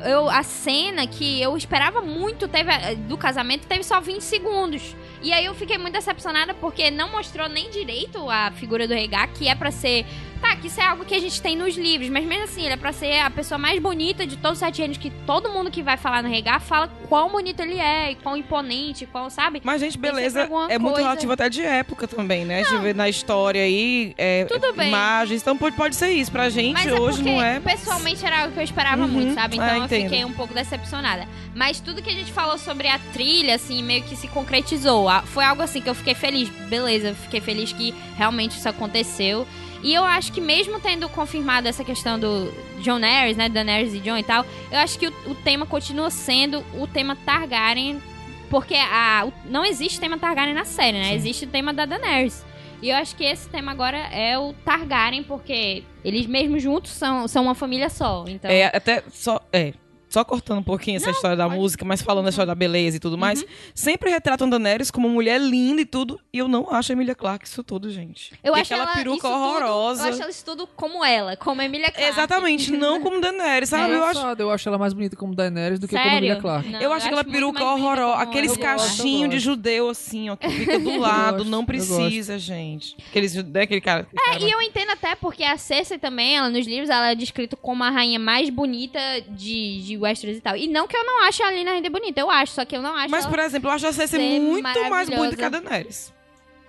Eu, 0.04 0.28
a 0.28 0.42
cena 0.42 1.06
que 1.06 1.40
eu 1.40 1.56
esperava 1.56 2.02
muito 2.02 2.46
teve, 2.46 2.70
do 3.08 3.16
casamento 3.16 3.66
teve 3.66 3.82
só 3.82 3.98
20 3.98 4.20
segundos. 4.20 4.94
E 5.22 5.32
aí 5.32 5.44
eu 5.44 5.54
fiquei 5.54 5.78
muito 5.78 5.94
decepcionada 5.94 6.52
porque 6.54 6.90
não 6.90 7.10
mostrou 7.12 7.48
nem 7.48 7.70
direito 7.70 8.28
a 8.28 8.50
figura 8.52 8.88
do 8.88 8.94
Regar, 8.94 9.28
que 9.28 9.48
é 9.48 9.54
pra 9.54 9.70
ser. 9.70 10.04
Tá, 10.40 10.56
que 10.56 10.66
isso 10.66 10.80
é 10.80 10.84
algo 10.84 11.04
que 11.04 11.14
a 11.14 11.20
gente 11.20 11.40
tem 11.40 11.54
nos 11.56 11.76
livros, 11.76 12.08
mas 12.10 12.24
mesmo 12.24 12.42
assim, 12.42 12.62
ele 12.64 12.72
é 12.74 12.76
pra 12.76 12.92
ser 12.92 13.20
a 13.20 13.30
pessoa 13.30 13.56
mais 13.58 13.80
bonita 13.80 14.26
de 14.26 14.36
todos 14.36 14.54
os 14.54 14.58
sete 14.58 14.82
anos, 14.82 14.96
que 14.96 15.08
todo 15.24 15.48
mundo 15.48 15.70
que 15.70 15.84
vai 15.84 15.96
falar 15.96 16.20
no 16.20 16.28
Regar 16.28 16.60
fala 16.60 16.88
quão 17.08 17.30
bonito 17.30 17.60
ele 17.60 17.78
é, 17.78 18.10
e 18.10 18.14
quão 18.16 18.36
imponente, 18.36 19.06
quão, 19.06 19.30
sabe? 19.30 19.60
Mas, 19.62 19.80
gente, 19.80 19.96
beleza, 19.96 20.40
é 20.68 20.78
muito 20.80 20.94
coisa. 20.94 21.08
relativo 21.08 21.32
até 21.32 21.48
de 21.48 21.62
época 21.62 22.08
também, 22.08 22.44
né? 22.44 22.58
A 22.58 22.62
gente 22.64 22.76
vê 22.82 22.92
na 22.92 23.08
história 23.08 23.62
aí, 23.62 24.14
é, 24.18 24.44
Tudo 24.46 24.72
bem. 24.72 24.88
imagens, 24.88 25.40
então 25.42 25.56
pode, 25.56 25.76
pode 25.76 25.94
ser 25.94 26.10
isso. 26.10 26.32
Pra 26.32 26.48
gente, 26.50 26.72
Mas 26.74 26.88
é 26.88 26.92
hoje 26.92 27.18
porque, 27.18 27.30
não 27.36 27.40
é. 27.40 27.60
pessoalmente, 27.60 28.26
era 28.26 28.40
algo 28.40 28.52
que 28.52 28.58
eu 28.58 28.64
esperava 28.64 29.02
Uhum. 29.02 29.08
muito, 29.08 29.34
sabe? 29.34 29.54
Então 29.54 29.68
Ah, 29.68 29.78
eu 29.78 29.88
fiquei 29.88 30.24
um 30.24 30.32
pouco 30.32 30.52
decepcionada. 30.52 31.28
Mas 31.54 31.78
tudo 31.78 32.02
que 32.02 32.10
a 32.10 32.14
gente 32.14 32.32
falou 32.32 32.58
sobre 32.58 32.88
a 32.88 32.98
trilha, 33.12 33.54
assim, 33.54 33.80
meio 33.80 34.02
que 34.02 34.16
se 34.16 34.26
concretizou. 34.26 35.08
Foi 35.20 35.44
algo 35.44 35.60
assim 35.62 35.82
que 35.82 35.90
eu 35.90 35.94
fiquei 35.94 36.14
feliz. 36.14 36.48
Beleza, 36.48 37.08
eu 37.08 37.14
fiquei 37.14 37.40
feliz 37.40 37.72
que 37.72 37.94
realmente 38.16 38.52
isso 38.56 38.68
aconteceu. 38.68 39.46
E 39.82 39.92
eu 39.92 40.04
acho 40.04 40.32
que 40.32 40.40
mesmo 40.40 40.80
tendo 40.80 41.08
confirmado 41.08 41.66
essa 41.68 41.82
questão 41.84 42.18
do 42.18 42.52
John 42.80 43.00
Harris, 43.00 43.36
né? 43.36 43.48
Daenerys 43.48 43.92
e 43.94 43.98
John 43.98 44.16
e 44.16 44.22
tal, 44.22 44.46
eu 44.70 44.78
acho 44.78 44.98
que 44.98 45.08
o, 45.08 45.12
o 45.26 45.34
tema 45.34 45.66
continua 45.66 46.08
sendo 46.08 46.64
o 46.78 46.86
tema 46.86 47.16
Targaryen. 47.16 48.00
Porque 48.48 48.74
a, 48.76 49.24
o- 49.26 49.32
não 49.50 49.64
existe 49.64 49.98
tema 49.98 50.18
Targaryen 50.18 50.54
na 50.54 50.64
série, 50.64 50.98
né? 50.98 51.04
Sim. 51.08 51.14
Existe 51.14 51.44
o 51.46 51.48
tema 51.48 51.72
da 51.72 51.84
Daenerys. 51.84 52.44
E 52.80 52.90
eu 52.90 52.96
acho 52.96 53.14
que 53.16 53.24
esse 53.24 53.48
tema 53.48 53.70
agora 53.72 53.96
é 53.96 54.36
o 54.38 54.52
Targaryen, 54.64 55.22
porque 55.22 55.84
eles 56.04 56.26
mesmos 56.26 56.62
juntos 56.62 56.90
são, 56.90 57.26
são 57.28 57.44
uma 57.44 57.54
família 57.54 57.88
só. 57.88 58.24
Então, 58.28 58.50
É, 58.50 58.66
até 58.66 59.02
só. 59.10 59.40
É. 59.52 59.72
Só 60.12 60.22
cortando 60.24 60.58
um 60.58 60.62
pouquinho 60.62 60.96
essa 60.96 61.06
Não, 61.06 61.12
história 61.12 61.36
da 61.36 61.44
pode- 61.44 61.56
Uhum. 61.56 61.62
música, 61.62 61.84
mas 61.86 62.02
falando 62.02 62.24
da 62.24 62.30
história 62.30 62.46
da 62.48 62.54
beleza 62.54 62.98
e 62.98 63.00
tudo 63.00 63.16
mais, 63.16 63.42
sempre 63.74 64.10
retratam 64.10 64.48
Daenerys 64.48 64.90
como 64.90 65.08
uma 65.08 65.14
mulher 65.14 65.40
linda 65.40 65.80
e 65.80 65.86
tudo, 65.86 66.20
e 66.32 66.38
eu 66.38 66.46
não 66.48 66.68
acho 66.70 66.92
a 66.92 66.94
Emilia 66.94 67.14
Clarke 67.14 67.46
isso 67.46 67.62
tudo, 67.64 67.90
gente. 67.90 68.32
eu 68.44 68.54
E 68.56 68.60
acho 68.60 68.74
aquela 68.74 68.90
ela 68.90 68.92
peruca 68.94 69.16
isso 69.16 69.26
tudo- 69.26 69.34
horrorosa. 69.34 70.02
eu 70.02 70.12
acho 70.12 70.20
ela 70.22 70.30
isso 70.30 70.44
tudo 70.44 70.66
como 70.76 71.02
ela, 71.04 71.34
como 71.36 71.60
a 71.60 71.64
Emilia 71.64 71.90
Clarke. 71.90 72.10
Exatamente, 72.10 72.70
não 72.76 73.00
como 73.00 73.20
Daenerys, 73.20 73.70
sabe? 73.70 73.92
É 73.92 73.96
eu 73.96 74.04
acho. 74.04 74.20
eu 74.38 74.50
acho 74.50 74.68
ela 74.68 74.76
mais 74.78 74.92
bonita 74.92 75.16
como 75.16 75.34
Daenerys 75.34 75.78
do 75.78 75.88
que 75.88 75.94
como 75.96 76.02
Sério? 76.04 76.18
Emilia 76.18 76.36
Clarke. 76.40 76.68
Não, 76.68 76.80
eu 76.80 76.92
acho 76.92 77.06
aquela 77.06 77.24
peruca 77.24 77.64
horrorosa, 77.64 78.18
como 78.18 78.22
aqueles 78.30 78.50
eu 78.52 78.56
eu 78.58 78.62
cachinhos 78.62 79.30
de 79.30 79.38
judeu 79.38 79.88
assim, 79.88 80.28
ó, 80.28 80.36
que 80.36 80.48
fica 80.50 80.78
do 80.78 80.98
lado, 81.00 81.38
gosto, 81.38 81.50
não 81.50 81.60
eu 81.60 81.66
precisa, 81.66 82.38
gente. 82.38 82.94
Aqueles, 83.08 83.34
né, 83.34 83.62
aquele 83.62 83.80
cara. 83.80 84.00
aquele 84.12 84.22
cara 84.24 84.44
É, 84.44 84.46
e 84.46 84.50
eu 84.50 84.60
entendo 84.60 84.90
até 84.90 85.14
porque 85.14 85.42
a 85.42 85.56
Cersei 85.56 85.98
também, 85.98 86.36
ela 86.36 86.50
nos 86.50 86.66
livros, 86.66 86.90
ela 86.90 87.10
é 87.10 87.14
descrita 87.14 87.56
como 87.56 87.82
a 87.82 87.88
rainha 87.90 88.18
mais 88.18 88.50
bonita 88.50 88.98
de, 89.30 89.82
de 89.82 89.96
Westeros 90.02 90.36
e 90.36 90.40
tal. 90.40 90.56
E 90.56 90.66
não 90.66 90.86
que 90.86 90.96
eu 90.96 91.04
não 91.04 91.24
ache 91.24 91.42
a 91.42 91.50
Lina 91.50 91.72
ainda 91.72 91.88
bonita, 91.90 92.20
eu 92.20 92.30
acho, 92.30 92.52
só 92.52 92.64
que 92.64 92.76
eu 92.76 92.82
não 92.82 92.94
acho 92.94 93.10
Mas, 93.10 93.24
ela... 93.24 93.30
por 93.30 93.38
exemplo, 93.40 93.70
eu 93.70 93.74
acho 93.74 93.86
a 93.86 93.92
Cersei 93.92 94.40
muito 94.40 94.90
mais 94.90 95.08
bonita 95.08 95.36
que 95.36 95.44
a 95.44 95.48
Daenerys. 95.48 96.12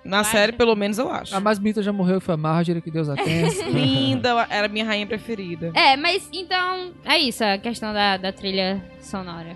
Na 0.04 0.20
Acha? 0.20 0.32
série, 0.32 0.52
pelo 0.52 0.76
menos, 0.76 0.98
eu 0.98 1.10
acho. 1.10 1.34
A 1.34 1.40
mais 1.40 1.58
bonita 1.58 1.82
já 1.82 1.94
morreu, 1.94 2.20
foi 2.20 2.34
a 2.34 2.38
Marjorie, 2.38 2.82
que 2.82 2.92
Deus 2.92 3.08
a 3.08 3.16
tenha. 3.16 3.48
Linda, 3.70 4.46
era 4.50 4.66
a 4.66 4.70
minha 4.70 4.84
rainha 4.84 5.08
preferida. 5.08 5.72
É, 5.74 5.96
mas 5.96 6.28
então 6.34 6.92
é 7.06 7.18
isso, 7.18 7.44
a 7.44 7.58
questão 7.58 7.94
da, 7.94 8.18
da 8.18 8.34
trilha 8.34 8.84
sonora. 9.00 9.56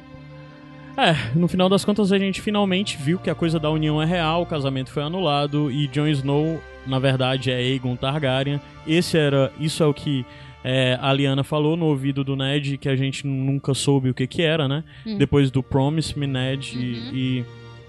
É, 0.98 1.38
no 1.38 1.48
final 1.48 1.70
das 1.70 1.86
contas 1.86 2.12
a 2.12 2.18
gente 2.18 2.42
finalmente 2.42 2.98
viu 2.98 3.20
que 3.20 3.30
a 3.30 3.36
coisa 3.36 3.60
da 3.60 3.70
união 3.70 4.02
é 4.02 4.06
real, 4.06 4.42
o 4.42 4.46
casamento 4.48 4.90
foi 4.90 5.04
anulado 5.04 5.70
e 5.70 5.88
Jon 5.88 6.08
Snow, 6.08 6.60
na 6.88 6.98
verdade, 6.98 7.52
é 7.52 7.56
Aegon 7.56 7.96
Targaryen. 7.96 8.60
Esse 8.88 9.18
era, 9.18 9.52
isso 9.60 9.84
é 9.84 9.86
o 9.86 9.94
que 9.94 10.26
é, 10.70 10.98
a 11.02 11.14
Liana 11.14 11.44
falou 11.44 11.78
no 11.78 11.86
ouvido 11.86 12.24
do 12.24 12.36
Ned, 12.36 12.78
que 12.78 12.90
a 12.90 12.96
gente 12.96 13.26
nunca 13.26 13.74
soube 13.74 14.10
o 14.10 14.14
que 14.14 14.28
que 14.28 14.42
era, 14.42 14.68
né? 14.68 14.84
Hum. 15.06 15.18
Depois 15.18 15.50
do 15.50 15.64
Promise 15.64 16.18
Me 16.20 16.28
Ned 16.28 16.78
e- 16.78 16.78
Uhum. 17.00 17.12
e, 17.16 17.46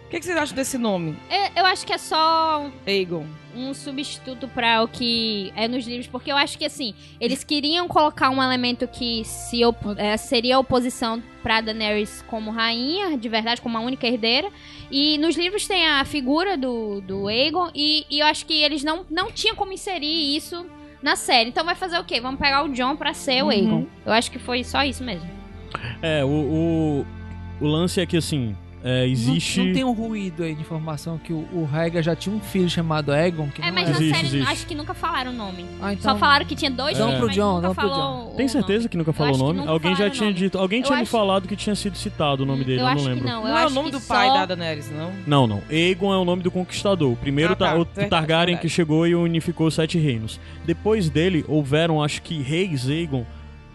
O 0.06 0.10
que, 0.10 0.18
que 0.20 0.24
vocês 0.24 0.38
acham 0.38 0.56
desse 0.56 0.78
nome, 0.78 1.14
Eu, 1.30 1.62
eu 1.62 1.66
acho 1.66 1.84
que 1.86 1.92
é 1.92 1.98
só 1.98 2.70
Aegon? 2.86 3.26
um 3.56 3.74
substituto 3.74 4.46
pra 4.48 4.82
o 4.84 4.88
que 4.88 5.52
é 5.56 5.66
nos 5.66 5.84
livros, 5.86 6.06
porque 6.06 6.30
eu 6.30 6.36
acho 6.36 6.56
que 6.56 6.64
assim, 6.64 6.94
eles 7.20 7.42
queriam 7.42 7.88
colocar 7.88 8.30
um 8.30 8.40
elemento 8.42 8.86
que 8.86 9.22
se 9.24 9.64
op- 9.64 9.96
é, 9.98 10.16
seria 10.16 10.59
oposição 10.59 11.20
pra 11.42 11.60
Daenerys 11.60 12.24
como 12.28 12.50
rainha, 12.52 13.18
de 13.18 13.28
verdade, 13.28 13.60
como 13.60 13.76
a 13.76 13.80
única 13.80 14.06
herdeira. 14.06 14.48
E 14.90 15.18
nos 15.18 15.36
livros 15.36 15.66
tem 15.66 15.86
a 15.88 16.05
figura 16.05 16.56
do, 16.56 17.00
do 17.00 17.26
Aegon, 17.28 17.70
e, 17.74 18.06
e 18.09 18.20
eu 18.20 18.26
acho 18.26 18.46
que 18.46 18.55
eles 18.62 18.84
não, 18.84 19.05
não 19.10 19.30
tinham 19.32 19.56
como 19.56 19.72
inserir 19.72 20.36
isso 20.36 20.64
na 21.02 21.16
série. 21.16 21.50
Então 21.50 21.64
vai 21.64 21.74
fazer 21.74 21.98
o 21.98 22.04
quê? 22.04 22.20
Vamos 22.20 22.40
pegar 22.40 22.64
o 22.64 22.68
John 22.72 22.96
pra 22.96 23.12
ser 23.14 23.42
o 23.42 23.46
Uhum. 23.46 23.50
Aegon. 23.50 23.86
Eu 24.06 24.12
acho 24.12 24.30
que 24.30 24.38
foi 24.38 24.64
só 24.64 24.82
isso 24.84 25.02
mesmo. 25.04 25.28
É, 26.02 26.24
o, 26.24 26.28
o, 26.28 27.06
o 27.60 27.66
lance 27.66 28.00
é 28.00 28.06
que 28.06 28.16
assim, 28.16 28.56
é, 28.82 29.06
existe. 29.06 29.59
Não, 29.59 29.66
não 29.66 29.72
tem 29.74 29.84
um 29.84 29.92
ruído 29.92 30.42
aí 30.42 30.55
de 30.55 30.60
informação 30.60 31.18
que 31.18 31.32
o, 31.32 31.38
o 31.52 31.68
já 32.02 32.14
tinha 32.14 32.34
um 32.34 32.40
filho 32.40 32.68
chamado 32.70 33.12
Egon, 33.12 33.48
que 33.48 33.60
É, 33.62 33.66
não 33.66 33.74
mas 33.74 33.88
é. 33.88 33.92
na 33.92 33.96
Existe, 33.98 34.14
série 34.14 34.26
existe. 34.28 34.52
acho 34.52 34.66
que 34.66 34.74
nunca 34.74 34.94
falaram 34.94 35.30
o 35.32 35.34
nome. 35.34 35.64
Ah, 35.80 35.92
então... 35.92 36.12
Só 36.12 36.18
falaram 36.18 36.46
que 36.46 36.55
tinha 36.55 36.70
dois 36.70 36.96
filhos, 36.96 37.14
pro 37.18 37.28
nunca 37.28 37.34
dão 37.62 37.74
pro 37.74 37.88
falou 37.88 38.34
Tem 38.36 38.48
certeza 38.48 38.88
que 38.88 38.96
nunca 38.96 39.12
falou 39.12 39.34
o 39.34 39.38
nome? 39.38 39.66
Alguém 39.68 39.94
já 39.96 40.09
tinha 40.10 40.26
nome. 40.26 40.38
dito. 40.38 40.59
Alguém 40.59 40.80
Eu 40.80 40.84
tinha 40.86 40.96
me 40.96 41.02
acho- 41.02 41.10
falado 41.10 41.48
que 41.48 41.56
tinha 41.56 41.74
sido 41.74 41.96
citado 41.96 42.42
o 42.42 42.46
nome 42.46 42.64
dele, 42.64 42.80
eu 42.80 42.86
eu, 42.86 42.94
não 42.94 43.02
lembro. 43.05 43.24
não. 43.24 43.42
Eu 43.42 43.48
Não 43.48 43.59
é 43.59 43.66
o 43.66 43.70
nome 43.70 43.90
do 43.90 44.00
pai 44.00 44.28
só- 44.28 44.34
da 44.34 44.46
Daenerys, 44.46 44.90
não? 44.90 45.12
Não, 45.26 45.46
não. 45.46 45.62
Aegon 45.70 46.12
é 46.12 46.16
o 46.16 46.24
nome 46.24 46.42
do 46.42 46.50
conquistador. 46.50 47.12
O 47.12 47.16
primeiro 47.16 47.52
Ah, 47.55 47.56
tá. 47.56 47.74
o 47.74 47.84
Verdade, 47.84 48.09
Targaryen 48.10 48.46
verdade. 48.56 48.62
que 48.62 48.68
chegou 48.68 49.06
e 49.06 49.14
unificou 49.14 49.66
os 49.66 49.74
sete 49.74 49.98
reinos. 49.98 50.38
Depois 50.64 51.09
dele, 51.10 51.44
houveram, 51.48 52.02
acho 52.02 52.22
que, 52.22 52.40
reis 52.42 52.88
Aegon, 52.88 53.24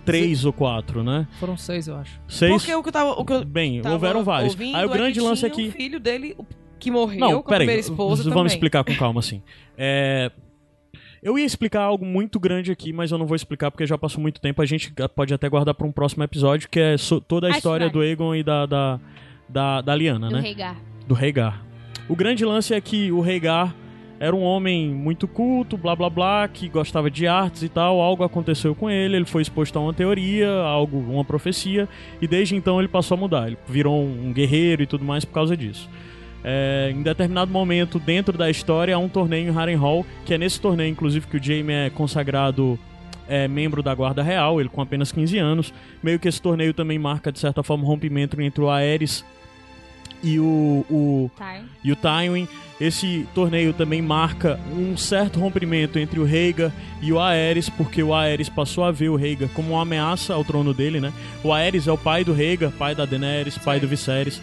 três 0.06 0.46
ou 0.46 0.54
quatro, 0.54 1.04
né? 1.04 1.28
Foram 1.40 1.56
seis, 1.58 1.88
eu 1.88 1.96
acho. 1.96 2.20
Seis. 2.28 2.52
Porque 2.54 2.74
o 2.76 2.82
que 2.84 2.90
eu 2.90 2.94
tava. 2.94 3.12
O 3.12 3.26
que 3.26 3.34
eu 3.34 3.46
Bem, 3.46 3.82
tava 3.82 3.96
houveram 3.96 4.24
vários. 4.24 4.56
Aí 4.60 4.74
o 4.74 4.78
é 4.78 4.88
grande 4.88 5.20
que 5.20 5.26
lance 5.26 5.46
é 5.46 5.50
que. 5.50 5.68
o 5.68 5.72
filho 5.72 6.00
dele 6.00 6.36
o- 6.38 6.46
que 6.80 6.92
morreu 6.92 7.20
Não, 7.20 7.32
com 7.42 7.50
a 7.50 7.54
peraí. 7.54 7.60
primeira 7.60 7.80
esposa 7.80 8.24
Vamos 8.24 8.36
também. 8.36 8.48
explicar 8.48 8.84
com 8.84 8.94
calma, 8.96 9.20
assim. 9.20 9.42
É. 9.78 10.32
Eu 11.22 11.40
ia 11.40 11.46
explicar 11.46 11.82
algo 11.84 12.06
muito 12.06 12.38
grande 12.38 12.70
aqui, 12.70 12.92
mas 12.92 13.10
eu 13.12 13.18
não 13.18 13.26
vou 13.26 13.36
explicar 13.38 13.72
porque 13.72 13.86
já 13.88 13.98
passou 13.98 14.22
muito 14.22 14.42
tempo. 14.42 14.62
A 14.62 14.66
gente 14.66 14.94
pode 15.16 15.34
até 15.34 15.48
guardar 15.48 15.74
para 15.74 15.88
um 15.88 15.92
próximo 15.94 16.22
episódio, 16.24 16.68
que 16.70 16.80
é 16.82 16.98
so- 16.98 17.22
toda 17.22 17.48
a 17.48 17.50
Acho 17.52 17.60
história 17.60 17.90
do 17.90 18.02
Aegon 18.02 18.36
e 18.36 18.44
da, 18.44 18.66
da, 18.66 19.00
da, 19.48 19.80
da 19.82 19.96
Liana, 19.96 20.28
do 20.28 20.36
né? 20.36 20.42
Rhaegar. 20.42 20.76
do 21.08 21.14
Rhaegar. 21.14 21.66
O 22.10 22.16
grande 22.18 22.44
lance 22.44 22.74
é 22.74 22.82
que 22.82 23.10
o 23.14 23.22
Rhaegar 23.22 23.74
era 24.24 24.34
um 24.34 24.42
homem 24.42 24.88
muito 24.88 25.28
culto, 25.28 25.76
blá 25.78 25.94
blá 25.98 26.10
blá, 26.10 26.48
que 26.48 26.70
gostava 26.70 27.12
de 27.12 27.28
artes 27.28 27.62
e 27.62 27.68
tal. 27.68 28.00
Algo 28.00 28.24
aconteceu 28.24 28.74
com 28.74 28.90
ele, 28.90 29.18
ele 29.18 29.26
foi 29.26 29.42
exposto 29.42 29.78
a 29.78 29.82
uma 29.82 29.94
teoria, 29.94 30.50
algo, 30.50 30.98
uma 30.98 31.26
profecia, 31.26 31.90
e 32.22 32.28
desde 32.28 32.56
então 32.56 32.80
ele 32.80 32.88
passou 32.88 33.18
a 33.18 33.20
mudar. 33.20 33.48
Ele 33.48 33.58
virou 33.68 34.02
um 34.02 34.32
guerreiro 34.32 34.82
e 34.82 34.86
tudo 34.86 35.04
mais 35.04 35.26
por 35.26 35.34
causa 35.34 35.58
disso. 35.58 35.90
É, 36.42 36.94
em 36.96 37.04
determinado 37.04 37.52
momento, 37.52 38.00
dentro 38.00 38.38
da 38.38 38.50
história, 38.50 38.96
há 38.96 38.98
um 38.98 39.10
torneio 39.10 39.50
em 39.50 39.52
Harrenhal, 39.52 40.06
que 40.26 40.34
é 40.34 40.38
nesse 40.38 40.62
torneio, 40.62 40.90
inclusive, 40.90 41.28
que 41.28 41.36
o 41.36 41.44
Jaime 41.44 41.74
é 41.74 41.90
consagrado 41.90 42.80
é, 43.28 43.46
membro 43.50 43.84
da 43.84 43.94
Guarda 43.94 44.24
Real, 44.24 44.62
ele 44.62 44.70
com 44.70 44.82
apenas 44.82 45.12
15 45.12 45.38
anos. 45.38 45.74
Meio 46.02 46.18
que 46.18 46.30
esse 46.30 46.42
torneio 46.42 46.74
também 46.74 46.98
marca, 46.98 47.30
de 47.30 47.40
certa 47.40 47.62
forma, 47.62 47.84
um 47.84 47.88
rompimento 47.88 48.40
entre 48.42 48.64
o 48.64 48.70
Aerys 48.70 49.26
e 50.24 50.40
o, 50.40 50.86
o, 50.90 51.32
e 51.84 51.92
o 51.92 51.96
Tywin. 51.98 52.48
Esse 52.86 53.26
torneio 53.34 53.72
também 53.72 54.02
marca 54.02 54.60
um 54.76 54.98
certo 54.98 55.40
rompimento 55.40 55.98
entre 55.98 56.20
o 56.20 56.26
Rhaegar 56.26 56.72
e 57.02 57.14
o 57.14 57.20
Aerys, 57.20 57.70
porque 57.70 58.04
o 58.04 58.14
Aerys 58.14 58.50
passou 58.50 58.84
a 58.84 58.92
ver 58.92 59.08
o 59.10 59.16
Rhaegar 59.16 59.48
como 59.54 59.74
uma 59.74 59.84
ameaça 59.84 60.34
ao 60.34 60.44
trono 60.44 60.74
dele, 60.74 61.00
né? 61.00 61.14
O 61.44 61.54
Aerys 61.54 61.88
é 61.88 61.92
o 61.92 61.98
pai 61.98 62.24
do 62.26 62.34
Rhaegar, 62.34 62.72
pai 62.72 62.94
da 62.94 63.06
Daenerys, 63.06 63.58
pai 63.58 63.80
do 63.80 63.88
Viserys. 63.88 64.42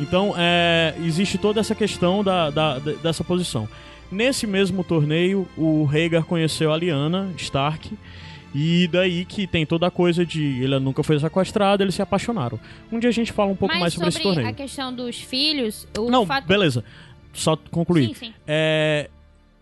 Então, 0.00 0.34
é, 0.36 0.94
existe 1.02 1.38
toda 1.38 1.60
essa 1.60 1.74
questão 1.74 2.22
da, 2.22 2.50
da- 2.50 2.78
dessa 2.78 3.24
posição. 3.24 3.66
Nesse 4.12 4.46
mesmo 4.46 4.84
torneio, 4.84 5.48
o 5.56 5.84
Rhaegar 5.84 6.24
conheceu 6.24 6.72
a 6.72 6.76
Lyanna 6.76 7.30
Stark, 7.38 7.90
e 8.54 8.88
daí 8.90 9.26
que 9.26 9.46
tem 9.46 9.66
toda 9.66 9.86
a 9.86 9.90
coisa 9.90 10.24
de 10.24 10.62
ele 10.62 10.78
nunca 10.78 11.02
foi 11.02 11.18
sequestrado, 11.18 11.82
eles 11.82 11.94
se 11.94 12.00
apaixonaram. 12.00 12.58
Um 12.90 12.98
dia 12.98 13.10
a 13.10 13.12
gente 13.12 13.30
fala 13.30 13.50
um 13.50 13.56
pouco 13.56 13.74
Mas 13.74 13.80
mais 13.80 13.92
sobre, 13.94 14.10
sobre 14.10 14.22
esse 14.26 14.34
torneio. 14.34 14.48
a 14.48 14.52
questão 14.56 14.92
dos 14.94 15.20
filhos, 15.20 15.86
o 15.98 16.10
Não, 16.10 16.24
fato... 16.24 16.46
beleza. 16.46 16.82
Só 17.38 17.56
concluir. 17.70 18.08
Sim, 18.08 18.14
sim. 18.14 18.34
É, 18.46 19.08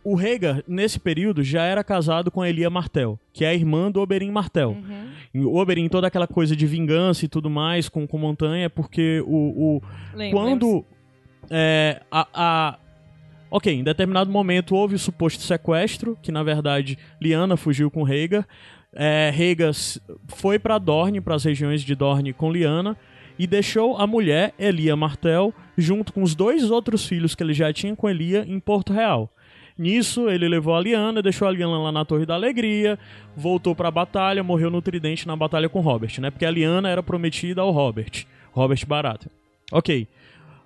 o 0.05 0.15
Rhaegar, 0.15 0.63
nesse 0.69 0.99
período, 1.01 1.43
já 1.43 1.63
era 1.65 1.83
casado 1.83 2.31
com 2.31 2.41
a 2.41 2.49
Elia 2.49 2.71
Martell, 2.71 3.19
que 3.33 3.45
é 3.45 3.49
a 3.49 3.55
irmã 3.55 3.91
do 3.91 4.01
Oberyn 4.01 4.31
Martell. 4.31 4.71
Uhum. 5.35 5.47
O 5.49 5.59
Oberyn, 5.59 5.89
toda 5.89 6.07
aquela 6.07 6.27
coisa 6.27 6.55
de 6.57 6.67
vingança 6.67 7.25
e 7.25 7.29
tudo 7.29 7.51
mais 7.51 7.89
com, 7.89 8.07
com 8.07 8.17
montanha, 8.19 8.71
porque 8.71 9.23
o, 9.27 9.77
o- 9.77 9.83
lembro. 10.15 10.39
quando 10.39 10.85
é, 11.51 12.01
a, 12.11 12.27
a- 12.33 12.79
Ok, 13.49 13.73
em 13.73 13.85
determinado 13.85 14.29
momento 14.31 14.75
houve 14.75 14.97
o 14.97 14.99
suposto 14.99 15.41
sequestro, 15.43 16.19
que 16.21 16.33
na 16.33 16.43
verdade 16.43 16.99
Lyanna 17.21 17.57
fugiu 17.57 17.91
com 17.91 18.03
Rhaegar. 18.03 18.47
É, 18.93 19.31
Rhaegar 19.35 19.73
foi 20.29 20.59
pra 20.59 20.79
Dorne, 20.79 21.21
para 21.21 21.37
as 21.37 21.45
regiões 21.45 21.83
de 21.83 21.95
Dorne 21.95 22.33
com 22.33 22.51
Lyanna, 22.51 22.97
e 23.39 23.47
deixou 23.47 23.97
a 23.97 24.07
mulher, 24.07 24.55
Elia 24.59 24.97
Martell, 24.97 25.53
junto 25.77 26.13
com 26.13 26.23
os 26.23 26.35
dois 26.35 26.71
outros 26.71 27.07
filhos 27.07 27.35
que 27.35 27.43
ele 27.43 27.55
já 27.55 27.73
tinha 27.73 27.95
com 27.95 28.09
Elia 28.09 28.45
em 28.47 28.59
Porto 28.59 28.93
Real. 28.93 29.31
Nisso, 29.79 30.31
ele 30.31 30.49
levou 30.49 30.75
a 30.75 30.81
Lyanna, 30.81 31.21
deixou 31.21 31.47
a 31.47 31.51
Lyanna 31.51 31.79
lá 31.79 31.93
na 31.93 32.05
Torre 32.05 32.25
da 32.25 32.35
Alegria, 32.35 32.99
voltou 33.37 33.75
pra 33.75 33.91
batalha, 33.91 34.43
morreu 34.43 34.71
no 34.71 34.81
Tridente 34.81 35.27
na 35.27 35.37
batalha 35.37 35.69
com 35.69 35.81
Robert, 35.81 36.19
né? 36.19 36.31
Porque 36.31 36.47
a 36.47 36.51
Lyanna 36.51 36.89
era 36.89 37.03
prometida 37.03 37.61
ao 37.61 37.71
Robert, 37.71 38.25
Robert 38.53 38.87
Baratheon. 38.87 39.31
Ok. 39.71 40.09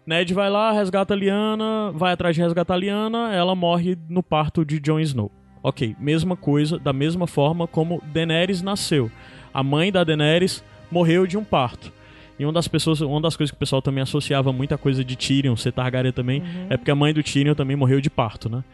Ned 0.07 0.33
vai 0.33 0.49
lá, 0.49 0.71
resgata 0.71 1.13
a 1.13 1.17
Lyanna, 1.17 1.91
vai 1.93 2.13
atrás 2.13 2.37
de 2.37 2.43
resgatar 2.43 2.75
a 2.75 2.77
Lyanna, 2.77 3.35
ela 3.35 3.55
morre 3.55 3.99
no 4.09 4.23
parto 4.23 4.65
de 4.65 4.79
Jon 4.79 5.01
Snow. 5.01 5.31
Ok, 5.63 5.95
mesma 5.99 6.37
coisa, 6.37 6.79
da 6.79 6.93
mesma 6.93 7.27
forma 7.27 7.67
como 7.67 8.03
Daenerys 8.13 8.63
nasceu. 8.63 9.11
A 9.53 9.63
mãe 9.63 9.93
da 9.93 10.05
Daenerys 10.05 10.65
morreu 10.91 11.27
de 11.27 11.37
um 11.37 11.45
parto. 11.45 11.93
E 12.41 12.45
uma 12.47 12.55
das 12.55 12.67
pessoas, 12.67 13.03
uma 13.03 13.21
das 13.21 13.37
coisas 13.37 13.51
que 13.51 13.57
o 13.57 13.59
pessoal 13.59 13.83
também 13.83 14.01
associava 14.01 14.51
muita 14.51 14.79
coisa 14.79 15.05
de 15.05 15.15
Tyrion, 15.15 15.55
ser 15.57 15.73
Targaryen 15.73 16.11
também, 16.11 16.43
é 16.71 16.77
porque 16.79 16.91
a 16.91 16.95
mãe 16.95 17.13
do 17.13 17.23
Tyrion 17.23 17.55
também 17.55 17.77
morreu 17.77 18.01
de 18.01 18.09
parto, 18.09 18.49
né? 18.49 18.65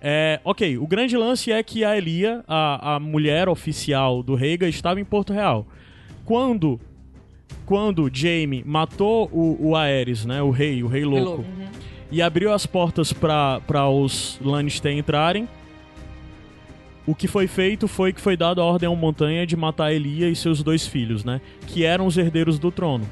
É, 0.00 0.38
ok, 0.44 0.78
o 0.78 0.86
grande 0.86 1.16
lance 1.16 1.50
é 1.50 1.60
que 1.60 1.84
a 1.84 1.96
Elia, 1.98 2.44
a, 2.46 2.94
a 2.94 3.00
mulher 3.00 3.48
oficial 3.48 4.22
do 4.22 4.36
Rhaegar, 4.36 4.68
estava 4.68 5.00
em 5.00 5.04
Porto 5.04 5.32
Real. 5.32 5.66
Quando 6.24 6.78
quando 7.64 8.08
Jaime 8.12 8.62
matou 8.64 9.28
o, 9.32 9.70
o 9.70 9.76
Aerys, 9.76 10.24
né, 10.24 10.40
o 10.40 10.50
rei, 10.50 10.84
o 10.84 10.86
rei 10.86 11.04
louco, 11.04 11.44
e 12.12 12.22
abriu 12.22 12.52
as 12.52 12.64
portas 12.64 13.12
para 13.12 13.88
os 13.88 14.38
Lannister 14.40 14.96
entrarem, 14.96 15.48
o 17.06 17.14
que 17.14 17.28
foi 17.28 17.46
feito 17.46 17.86
foi 17.86 18.12
que 18.12 18.20
foi 18.20 18.36
dado 18.36 18.60
a 18.60 18.64
ordem 18.64 18.86
ao 18.88 18.96
Montanha 18.96 19.46
de 19.46 19.56
matar 19.56 19.92
Elia 19.92 20.28
e 20.28 20.36
seus 20.36 20.62
dois 20.62 20.86
filhos, 20.86 21.24
né, 21.24 21.40
que 21.66 21.84
eram 21.84 22.06
os 22.06 22.16
herdeiros 22.18 22.58
do 22.58 22.70
trono. 22.70 23.08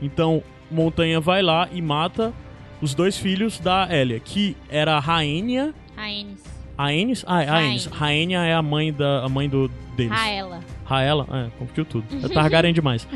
Então, 0.00 0.42
Montanha 0.70 1.20
vai 1.20 1.42
lá 1.42 1.68
e 1.72 1.80
mata 1.82 2.32
os 2.80 2.94
dois 2.94 3.16
filhos 3.16 3.58
da 3.60 3.88
Elia, 3.90 4.18
que 4.20 4.56
era 4.68 4.96
a 4.96 5.00
Rainha 5.00 5.74
Rhaenys. 5.96 6.42
Aenys? 6.78 7.24
Ah, 7.28 7.42
é 7.42 7.48
Aenys. 7.48 7.86
Raenya 7.86 8.38
é 8.44 8.54
a 8.54 8.62
mãe, 8.62 8.92
da, 8.92 9.24
a 9.24 9.28
mãe 9.28 9.48
do, 9.48 9.70
deles. 9.96 10.12
Raela. 10.12 10.60
Raela, 10.84 11.26
é, 11.30 11.50
confundiu 11.58 11.84
tudo. 11.84 12.04
É 12.24 12.28
Targaryen 12.32 12.72
demais. 12.72 13.06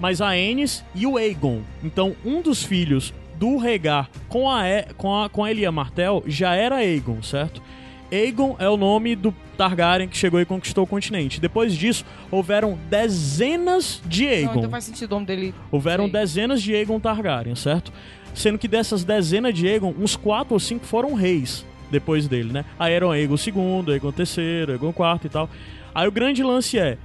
Mas 0.00 0.20
a 0.20 0.28
Aenys 0.28 0.84
e 0.94 1.06
o 1.06 1.16
Aegon. 1.16 1.60
Então, 1.84 2.16
um 2.24 2.40
dos 2.40 2.62
filhos 2.62 3.12
do 3.38 3.56
Rhaegar 3.58 4.08
com 4.28 4.50
a, 4.50 4.66
E- 4.68 4.86
com 4.96 5.22
a, 5.22 5.28
com 5.28 5.44
a 5.44 5.50
Elia 5.50 5.70
Martell 5.70 6.22
já 6.26 6.54
era 6.54 6.76
Aegon, 6.76 7.22
certo? 7.22 7.62
Aegon 8.10 8.56
é 8.58 8.68
o 8.68 8.76
nome 8.76 9.14
do 9.14 9.32
Targaryen 9.62 10.08
que 10.08 10.16
chegou 10.16 10.40
e 10.40 10.44
conquistou 10.44 10.82
o 10.82 10.86
continente. 10.86 11.40
Depois 11.40 11.74
disso, 11.76 12.04
houveram 12.30 12.76
dezenas 12.90 14.02
de 14.04 14.24
Não, 14.24 14.30
Aegon. 14.32 14.58
então 14.58 14.70
faz 14.70 14.84
sentido 14.84 15.12
o 15.12 15.14
nome 15.14 15.26
dele. 15.26 15.54
Houveram 15.70 16.06
Sim. 16.06 16.12
dezenas 16.12 16.60
de 16.62 16.74
Aegon 16.74 16.98
Targaryen, 16.98 17.54
certo? 17.54 17.92
Sendo 18.34 18.58
que 18.58 18.66
dessas 18.66 19.04
dezenas 19.04 19.54
de 19.54 19.68
Aegon, 19.68 19.94
uns 19.98 20.16
quatro 20.16 20.54
ou 20.54 20.60
cinco 20.60 20.84
foram 20.84 21.14
reis 21.14 21.64
depois 21.90 22.26
dele, 22.26 22.52
né? 22.52 22.64
Aí 22.78 22.92
eram 22.92 23.10
Aegon 23.12 23.36
II, 23.36 23.92
Aegon 23.92 24.12
III, 24.18 24.70
Aegon 24.72 24.88
IV 24.88 25.20
e 25.26 25.28
tal. 25.28 25.48
Aí 25.94 26.08
o 26.08 26.12
grande 26.12 26.42
lance 26.42 26.78
é... 26.78 26.96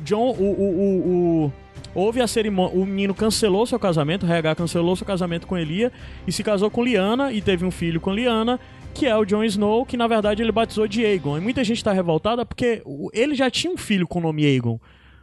John, 0.00 0.30
o... 0.30 0.42
o, 0.42 0.62
o, 0.62 1.44
o- 1.46 1.52
houve 1.94 2.20
a 2.20 2.26
cerimônia... 2.26 2.74
O 2.78 2.84
menino 2.86 3.14
cancelou 3.14 3.66
seu 3.66 3.78
casamento, 3.78 4.24
o 4.24 4.30
RH 4.30 4.54
cancelou 4.54 4.94
seu 4.96 5.06
casamento 5.06 5.46
com 5.46 5.56
Elia 5.58 5.90
e 6.26 6.32
se 6.32 6.42
casou 6.42 6.70
com 6.70 6.82
Lyanna 6.84 7.32
e 7.32 7.40
teve 7.42 7.64
um 7.64 7.70
filho 7.70 8.00
com 8.00 8.12
Lyanna, 8.12 8.58
que 8.92 9.06
é 9.06 9.16
o 9.16 9.24
Jon 9.24 9.44
Snow, 9.44 9.84
que 9.84 9.96
na 9.96 10.06
verdade 10.06 10.42
ele 10.42 10.52
batizou 10.52 10.86
de 10.86 11.04
Aegon. 11.04 11.38
E 11.38 11.40
muita 11.40 11.64
gente 11.64 11.82
tá 11.82 11.92
revoltada 11.92 12.44
porque 12.44 12.82
ele 13.12 13.34
já 13.34 13.50
tinha 13.50 13.72
um 13.72 13.76
filho 13.76 14.06
com 14.06 14.18
o 14.18 14.22
nome 14.22 14.44
Aegon, 14.44 14.78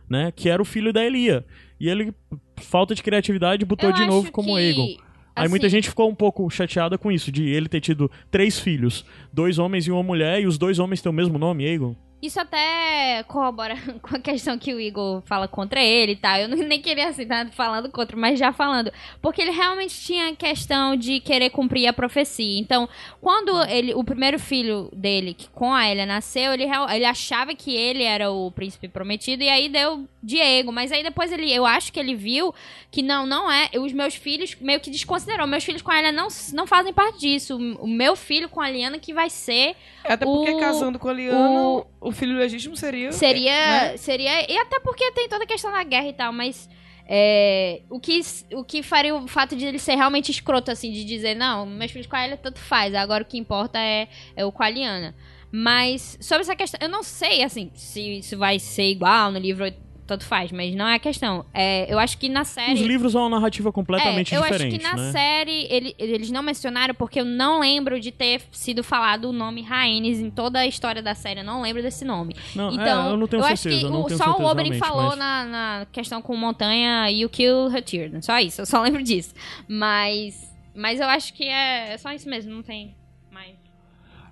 né? 0.09 0.31
Que 0.35 0.49
era 0.49 0.61
o 0.61 0.65
filho 0.65 0.91
da 0.91 1.03
Elia. 1.05 1.45
E 1.79 1.87
ele, 1.87 2.13
falta 2.57 2.93
de 2.93 3.01
criatividade, 3.01 3.65
botou 3.65 3.89
Eu 3.89 3.95
de 3.95 4.05
novo 4.05 4.31
como 4.31 4.49
que, 4.49 4.57
Aegon. 4.57 4.97
Aí 5.35 5.47
muita 5.47 5.67
assim, 5.67 5.77
gente 5.77 5.89
ficou 5.89 6.09
um 6.09 6.15
pouco 6.15 6.49
chateada 6.49 6.97
com 6.97 7.11
isso, 7.11 7.31
de 7.31 7.47
ele 7.47 7.69
ter 7.69 7.79
tido 7.79 8.11
três 8.29 8.59
filhos, 8.59 9.05
dois 9.31 9.57
homens 9.57 9.87
e 9.87 9.91
uma 9.91 10.03
mulher, 10.03 10.41
e 10.41 10.45
os 10.45 10.57
dois 10.57 10.79
homens 10.79 11.01
têm 11.01 11.09
o 11.09 11.13
mesmo 11.15 11.39
nome, 11.39 11.65
Aegon. 11.65 11.95
Isso 12.21 12.39
até 12.39 13.23
corrobora 13.27 13.75
com 14.01 14.15
a 14.15 14.19
questão 14.19 14.57
que 14.57 14.73
o 14.73 14.79
Igor 14.79 15.21
fala 15.21 15.47
contra 15.47 15.81
ele 15.81 16.13
e 16.13 16.15
tal. 16.15 16.37
Eu 16.37 16.49
nem 16.49 16.81
queria 16.81 17.07
assim, 17.07 17.25
tá 17.25 17.47
falando 17.51 17.89
contra, 17.89 18.17
mas 18.17 18.37
já 18.37 18.51
falando. 18.51 18.91
Porque 19.21 19.41
ele 19.41 19.51
realmente 19.51 19.99
tinha 20.01 20.29
a 20.29 20.35
questão 20.35 20.95
de 20.95 21.19
querer 21.19 21.49
cumprir 21.49 21.87
a 21.87 21.93
profecia. 21.93 22.59
Então, 22.59 22.89
quando 23.21 23.63
ele, 23.65 23.93
o 23.93 24.03
primeiro 24.03 24.37
filho 24.37 24.89
dele, 24.93 25.33
que 25.33 25.47
com 25.49 25.73
a 25.73 25.89
Elia 25.89 26.05
nasceu, 26.05 26.53
ele, 26.53 26.65
ele 26.93 27.05
achava 27.05 27.55
que 27.55 27.75
ele 27.75 28.03
era 28.03 28.29
o 28.29 28.51
príncipe 28.51 28.89
prometido, 28.89 29.43
e 29.43 29.49
aí 29.49 29.69
deu 29.69 30.05
Diego. 30.21 30.71
Mas 30.71 30.91
aí 30.91 31.01
depois 31.03 31.31
ele, 31.31 31.51
eu 31.53 31.65
acho 31.65 31.91
que 31.93 31.99
ele 31.99 32.15
viu 32.15 32.53
que 32.91 33.01
não, 33.01 33.25
não 33.25 33.51
é. 33.51 33.69
Os 33.79 33.93
meus 33.93 34.15
filhos 34.15 34.55
meio 34.59 34.79
que 34.79 34.89
desconsiderou. 34.89 35.47
Meus 35.47 35.63
filhos 35.63 35.81
com 35.81 35.91
a 35.91 35.99
Elia 35.99 36.11
não, 36.11 36.27
não 36.53 36.67
fazem 36.67 36.91
parte 36.93 37.19
disso. 37.19 37.57
O 37.79 37.87
meu 37.87 38.15
filho 38.15 38.49
com 38.49 38.61
a 38.61 38.69
Liana 38.69 38.99
que 38.99 39.13
vai 39.13 39.29
ser 39.29 39.75
Até 40.03 40.25
porque 40.25 40.51
O- 40.51 40.59
casando 40.59 40.99
com 40.99 41.07
a 41.07 41.13
Liana, 41.13 41.85
o, 42.01 42.11
filho 42.11 42.37
legítimo 42.37 42.75
seria. 42.75 43.11
Seria. 43.11 43.51
né? 43.91 43.97
Seria. 43.97 44.51
E 44.51 44.57
até 44.57 44.79
porque 44.79 45.11
tem 45.11 45.27
toda 45.29 45.43
a 45.43 45.47
questão 45.47 45.71
da 45.71 45.83
guerra 45.83 46.07
e 46.09 46.13
tal, 46.13 46.33
mas. 46.33 46.69
é, 47.11 47.81
o, 47.89 47.99
que, 47.99 48.21
o 48.53 48.63
que 48.63 48.83
faria 48.83 49.15
o 49.15 49.27
fato 49.27 49.55
de 49.55 49.65
ele 49.65 49.79
ser 49.79 49.95
realmente 49.95 50.29
escroto, 50.31 50.69
assim, 50.69 50.91
de 50.91 51.03
dizer, 51.03 51.35
não, 51.35 51.65
meus 51.65 51.91
filhos 51.91 52.05
com 52.07 52.15
a 52.15 52.23
Elia 52.23 52.37
tanto 52.37 52.59
faz, 52.59 52.93
agora 52.93 53.23
o 53.23 53.25
que 53.25 53.37
importa 53.37 53.79
é, 53.79 54.07
é 54.35 54.45
o 54.45 54.51
com 54.51 54.61
a 54.61 54.69
Liana. 54.69 55.15
Mas, 55.51 56.15
sobre 56.21 56.41
essa 56.41 56.55
questão, 56.55 56.77
eu 56.79 56.87
não 56.89 57.01
sei, 57.01 57.41
assim, 57.41 57.71
se 57.73 58.19
isso 58.19 58.37
vai 58.37 58.59
ser 58.59 58.91
igual 58.91 59.31
no 59.31 59.39
livro, 59.39 59.65
tanto 60.09 60.25
faz, 60.25 60.51
mas 60.51 60.75
não 60.75 60.87
é 60.87 60.95
a 60.95 60.99
questão. 60.99 61.45
É, 61.53 61.91
eu 61.91 61.97
acho 61.97 62.17
que 62.17 62.27
na 62.27 62.43
série. 62.43 62.73
Os 62.73 62.81
livros 62.81 63.13
são 63.13 63.21
uma 63.21 63.29
narrativa 63.39 63.71
completamente 63.71 64.33
É, 64.33 64.37
eu 64.37 64.41
diferente, 64.43 64.75
acho 64.75 64.77
que 64.91 64.97
na 64.97 65.01
né? 65.03 65.11
série 65.11 65.67
ele- 65.69 65.95
eles 65.97 66.29
não 66.31 66.43
mencionaram 66.43 66.93
porque 66.93 67.19
eu 67.21 67.25
não 67.25 67.59
lembro 67.61 67.99
de 67.99 68.11
ter 68.11 68.41
sido 68.51 68.83
falado 68.83 69.25
o 69.29 69.31
nome 69.31 69.61
Rhaenys 69.61 70.19
em 70.19 70.29
toda 70.29 70.59
a 70.59 70.67
história 70.67 71.01
da 71.01 71.15
série. 71.15 71.39
Eu 71.39 71.45
não 71.45 71.61
lembro 71.61 71.81
desse 71.81 72.03
nome. 72.03 72.35
Não, 72.55 72.69
é, 72.71 72.73
então, 72.73 73.09
eu 73.11 73.17
não 73.17 73.27
tenho 73.27 73.43
acho 73.45 73.57
certeza, 73.63 73.79
que 73.81 73.85
eu 73.87 73.91
não 73.91 74.01
o- 74.01 74.05
tenho 74.07 74.17
só 74.17 74.23
certeza 74.25 74.43
o 74.47 74.51
Oberyn 74.51 74.73
falou 74.79 75.09
mas- 75.09 75.17
na, 75.17 75.45
na 75.45 75.87
questão 75.91 76.21
com 76.21 76.35
Montanha 76.35 77.09
e 77.11 77.23
o 77.23 77.29
Kill 77.29 77.67
Her. 77.73 77.83
Só 78.21 78.37
isso, 78.39 78.61
eu 78.61 78.65
só 78.65 78.81
lembro 78.83 79.01
disso. 79.03 79.33
Mas, 79.67 80.53
mas 80.75 80.99
eu 80.99 81.07
acho 81.07 81.33
que 81.33 81.43
é, 81.45 81.93
é 81.93 81.97
só 81.97 82.11
isso 82.11 82.27
mesmo, 82.29 82.53
não 82.53 82.61
tem. 82.63 82.95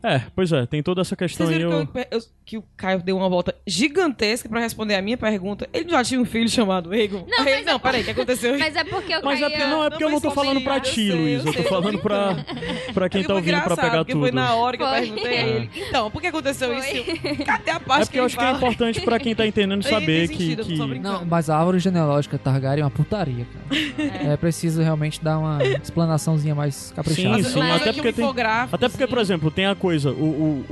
É, 0.04 0.22
pois 0.36 0.52
é, 0.52 0.66
tem 0.66 0.82
toda 0.84 1.02
essa 1.02 1.16
questão 1.16 1.46
Vocês 1.48 1.58
aí. 1.60 1.66
viram 1.66 1.80
eu- 1.80 1.88
que, 1.88 1.98
eu- 2.00 2.06
eu- 2.12 2.20
que 2.46 2.58
o 2.58 2.64
Caio 2.78 3.02
deu 3.02 3.18
uma 3.18 3.28
volta 3.28 3.54
gigantesca 3.66 4.48
pra 4.48 4.60
responder 4.60 4.96
a 4.96 5.02
minha 5.02 5.18
pergunta? 5.18 5.68
Ele 5.74 5.90
já 5.90 6.04
tinha 6.04 6.20
um 6.20 6.26
filho 6.26 6.48
chamado 6.50 6.94
Egon? 6.94 7.26
Não, 7.28 7.40
Aí 7.40 7.44
mas 7.46 7.54
ele, 7.56 7.66
não, 7.66 7.76
é 7.76 7.80
peraí, 7.80 8.02
o 8.02 8.06
que 8.06 8.12
aconteceu? 8.12 8.58
Mas 8.58 8.76
é 8.76 8.84
porque 8.84 9.14
eu 9.14 9.22
Mas 9.24 9.42
é, 9.42 9.50
porque- 9.50 9.66
não, 9.66 9.84
é 9.84 9.90
porque 9.90 10.04
eu 10.04 10.10
não 10.10 10.22
tô 10.22 10.32
falando 10.32 10.62
pra 10.62 10.76
eu 10.78 10.82
ti, 10.82 10.94
sei, 11.08 11.12
Luiz. 11.12 11.46
eu 11.46 11.52
Eu 11.52 11.64
tô 11.64 11.64
falando 11.70 12.00
pra, 12.00 12.36
pra 12.94 13.10
quem 13.10 13.24
tá 13.24 13.34
ouvindo 13.34 13.62
pra 13.62 13.76
pegar 13.76 14.06
tudo. 14.06 14.20
Foi 14.20 14.32
na 14.32 14.54
hora 14.56 14.78
que 14.78 14.84
eu 14.84 14.88
Foi. 14.88 15.00
perguntei 15.02 15.38
a 15.38 15.48
ele. 15.48 15.70
Então, 15.88 16.12
por 16.12 16.22
que 16.22 16.28
aconteceu 16.28 16.70
Foi. 16.74 16.80
isso? 17.00 17.46
Cadê 17.46 17.72
a 17.72 17.80
parte 17.80 18.02
É 18.04 18.06
porque 18.06 18.18
eu 18.20 18.22
ele 18.22 18.26
acho 18.28 18.38
que 18.38 18.44
é 18.44 18.46
fala? 18.48 18.58
importante 18.58 19.02
pra 19.02 19.20
quem 19.20 19.34
tá 19.36 19.46
entendendo 19.48 19.84
saber 19.88 20.28
que. 20.28 20.38
sentido, 20.38 20.62
eu 20.62 20.66
que-. 20.66 21.00
Não, 21.00 21.26
mas 21.26 21.50
a 21.50 21.58
árvore 21.58 21.80
genealógica 21.80 22.38
Targaryen 22.38 22.82
é 22.82 22.86
uma 22.86 22.92
putaria, 22.92 23.46
cara. 23.46 23.68
É, 24.34 24.38
preciso 24.38 24.82
realmente 24.82 25.24
dar 25.24 25.40
uma 25.40 25.60
explanaçãozinha 25.64 26.54
mais 26.56 26.92
caprichada. 26.96 27.44
Sim, 27.44 27.50
sim, 27.50 27.62
até 27.72 27.94
porque 27.94 28.12
tem- 28.14 28.26
Até 28.72 28.90
porque, 28.90 29.08
por 29.08 29.20
assim, 29.20 29.34
exemplo, 29.34 29.52
tem 29.52 29.66
a 29.66 29.76
coisa, 29.76 29.97
o, 30.06 30.10
o, 30.12 30.66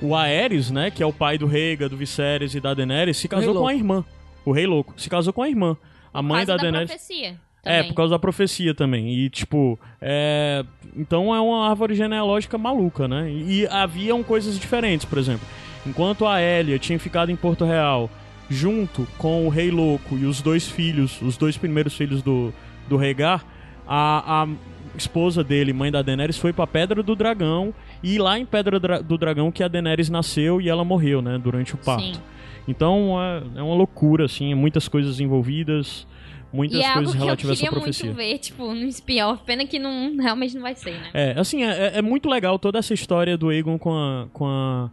o, 0.00 0.06
o 0.08 0.16
Aerys, 0.16 0.70
né, 0.70 0.90
que 0.90 1.02
é 1.02 1.06
o 1.06 1.12
pai 1.12 1.38
do 1.38 1.46
Rhaegar, 1.46 1.88
do 1.88 1.96
Viserys 1.96 2.54
e 2.54 2.60
da 2.60 2.74
Daenerys, 2.74 3.16
se 3.16 3.28
casou 3.28 3.54
com 3.54 3.66
a 3.66 3.74
irmã. 3.74 4.04
O 4.44 4.52
Rei 4.52 4.66
Louco. 4.66 4.94
Se 4.96 5.08
casou 5.08 5.32
com 5.32 5.42
a 5.42 5.48
irmã. 5.48 5.76
A 6.12 6.18
Por 6.20 6.28
mãe 6.28 6.46
causa 6.46 6.56
da 6.56 6.62
Daenerys. 6.62 6.90
profecia. 6.90 7.36
É, 7.64 7.84
por 7.84 7.94
causa 7.94 8.10
da 8.10 8.18
profecia 8.18 8.74
também. 8.74 9.08
E, 9.08 9.30
tipo, 9.30 9.78
é... 10.00 10.64
Então 10.96 11.32
é 11.32 11.40
uma 11.40 11.68
árvore 11.70 11.94
genealógica 11.94 12.58
maluca, 12.58 13.06
né? 13.06 13.30
E 13.30 13.66
haviam 13.68 14.22
coisas 14.22 14.58
diferentes, 14.58 15.06
por 15.06 15.16
exemplo. 15.16 15.46
Enquanto 15.86 16.26
a 16.26 16.42
Elia 16.42 16.78
tinha 16.78 16.98
ficado 16.98 17.30
em 17.30 17.36
Porto 17.36 17.64
Real 17.64 18.10
junto 18.50 19.06
com 19.16 19.46
o 19.46 19.48
Rei 19.48 19.70
Louco 19.70 20.16
e 20.16 20.26
os 20.26 20.42
dois 20.42 20.68
filhos, 20.68 21.22
os 21.22 21.36
dois 21.36 21.56
primeiros 21.56 21.96
filhos 21.96 22.20
do, 22.20 22.52
do 22.88 22.96
Rhaegar, 22.96 23.44
a, 23.86 24.42
a 24.42 24.48
esposa 24.96 25.42
dele, 25.42 25.72
mãe 25.72 25.90
da 25.90 26.02
Daenerys, 26.02 26.36
foi 26.38 26.52
pra 26.52 26.66
Pedra 26.66 27.02
do 27.02 27.14
Dragão. 27.16 27.74
E 28.02 28.18
lá 28.18 28.38
em 28.38 28.44
Pedra 28.46 28.78
Dra- 28.80 29.00
do 29.00 29.16
Dragão 29.18 29.50
que 29.50 29.62
a 29.62 29.68
Daenerys 29.68 30.08
nasceu 30.10 30.60
e 30.60 30.68
ela 30.68 30.84
morreu, 30.84 31.20
né? 31.22 31.38
Durante 31.38 31.74
o 31.74 31.78
parto. 31.78 32.02
Sim. 32.16 32.20
Então 32.68 33.16
é, 33.20 33.60
é 33.60 33.62
uma 33.62 33.74
loucura, 33.74 34.24
assim, 34.26 34.54
muitas 34.54 34.86
coisas 34.88 35.18
envolvidas, 35.18 36.06
muitas 36.52 36.78
E 36.78 36.82
é 36.82 36.86
algo 36.86 36.98
coisas 36.98 37.12
que 37.14 37.18
eu 37.20 37.24
relativas 37.24 37.50
a 37.50 37.52
essa 37.54 37.60
queria 37.62 37.72
profecia. 37.80 38.06
muito 38.06 38.16
ver, 38.18 38.38
tipo, 38.38 38.72
no 38.74 38.84
spin-off. 38.86 39.42
Pena 39.44 39.66
que 39.66 39.78
não, 39.78 40.16
realmente 40.16 40.54
não 40.54 40.62
vai 40.62 40.74
ser, 40.74 40.92
né? 40.92 41.10
É, 41.12 41.34
assim, 41.38 41.64
é, 41.64 41.92
é 41.98 42.02
muito 42.02 42.28
legal 42.28 42.58
toda 42.58 42.78
essa 42.78 42.94
história 42.94 43.36
do 43.36 43.48
Aegon 43.48 43.78
com 43.78 43.92
a, 43.92 44.26
com 44.32 44.46
a, 44.46 44.90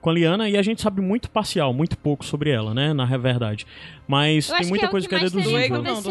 com 0.00 0.08
a 0.08 0.12
Lyanna 0.14 0.48
e 0.48 0.56
a 0.56 0.62
gente 0.62 0.80
sabe 0.80 1.02
muito 1.02 1.30
parcial, 1.30 1.74
muito 1.74 1.98
pouco 1.98 2.24
sobre 2.24 2.48
ela, 2.50 2.72
né, 2.72 2.94
na 2.94 3.04
verdade. 3.18 3.66
Mas 4.08 4.48
Eu 4.48 4.56
tem 4.56 4.66
muita 4.68 4.84
que 4.84 4.88
é 4.88 4.90
coisa 4.90 5.06
que 5.06 5.10
que 5.10 5.14
é 5.16 5.20
mais 5.20 5.32
Do 5.32 5.42
teria 5.42 5.58
deduzível. 5.58 5.76
Egon 5.76 5.92
não, 5.94 6.02
do. 6.02 6.10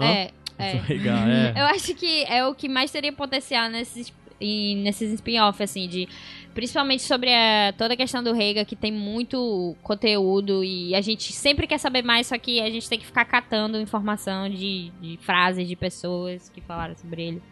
Hã? 0.00 0.04
É, 0.06 0.30
é. 0.58 0.72
Rhaegar, 0.86 1.28
é. 1.28 1.52
Eu 1.56 1.64
acho 1.66 1.94
que 1.94 2.24
é 2.24 2.46
o 2.46 2.54
que 2.54 2.68
mais 2.68 2.90
teria 2.90 3.12
potencial 3.12 3.68
nesses, 3.70 4.12
nesses 4.40 5.12
spin-off, 5.12 5.62
assim, 5.62 5.88
de. 5.88 6.08
Principalmente 6.54 7.02
sobre 7.02 7.34
a- 7.34 7.72
toda 7.76 7.94
a 7.94 7.96
questão 7.96 8.22
do 8.22 8.32
Rhaegar, 8.32 8.64
que 8.64 8.76
tem 8.76 8.92
muito 8.92 9.74
conteúdo 9.82 10.62
e 10.62 10.94
a 10.94 11.00
gente 11.00 11.32
sempre 11.32 11.66
quer 11.66 11.78
saber 11.78 12.02
mais, 12.02 12.28
só 12.28 12.38
que 12.38 12.60
a 12.60 12.70
gente 12.70 12.88
tem 12.88 12.96
que 12.98 13.04
ficar 13.06 13.24
catando 13.24 13.80
informação 13.80 14.48
de, 14.48 14.92
de 15.00 15.16
frases 15.20 15.66
de 15.66 15.74
pessoas 15.74 16.48
que 16.50 16.60
falaram 16.60 16.94
sobre 16.96 17.22
ele. 17.26 17.42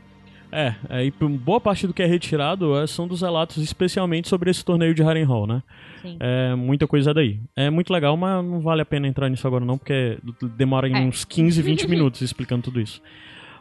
É, 0.52 0.74
é, 0.90 1.04
e 1.06 1.10
p- 1.10 1.26
boa 1.26 1.58
parte 1.58 1.86
do 1.86 1.94
que 1.94 2.02
é 2.02 2.06
retirado 2.06 2.76
é, 2.78 2.86
são 2.86 3.08
dos 3.08 3.22
relatos 3.22 3.56
especialmente 3.56 4.28
sobre 4.28 4.50
esse 4.50 4.62
torneio 4.62 4.94
de 4.94 5.02
Harrenhal, 5.02 5.46
né? 5.46 5.62
Sim. 6.02 6.16
É, 6.20 6.54
muita 6.54 6.86
coisa 6.86 7.14
daí. 7.14 7.40
É 7.56 7.70
muito 7.70 7.90
legal, 7.90 8.16
mas 8.18 8.44
não 8.44 8.60
vale 8.60 8.82
a 8.82 8.84
pena 8.84 9.08
entrar 9.08 9.28
nisso 9.30 9.46
agora 9.46 9.64
não, 9.64 9.78
porque 9.78 10.18
demora 10.56 10.88
É. 10.88 11.00
uns 11.00 11.24
15, 11.24 11.62
20 11.62 11.88
minutos 11.88 12.20
explicando 12.20 12.64
tudo 12.64 12.80
isso. 12.80 13.00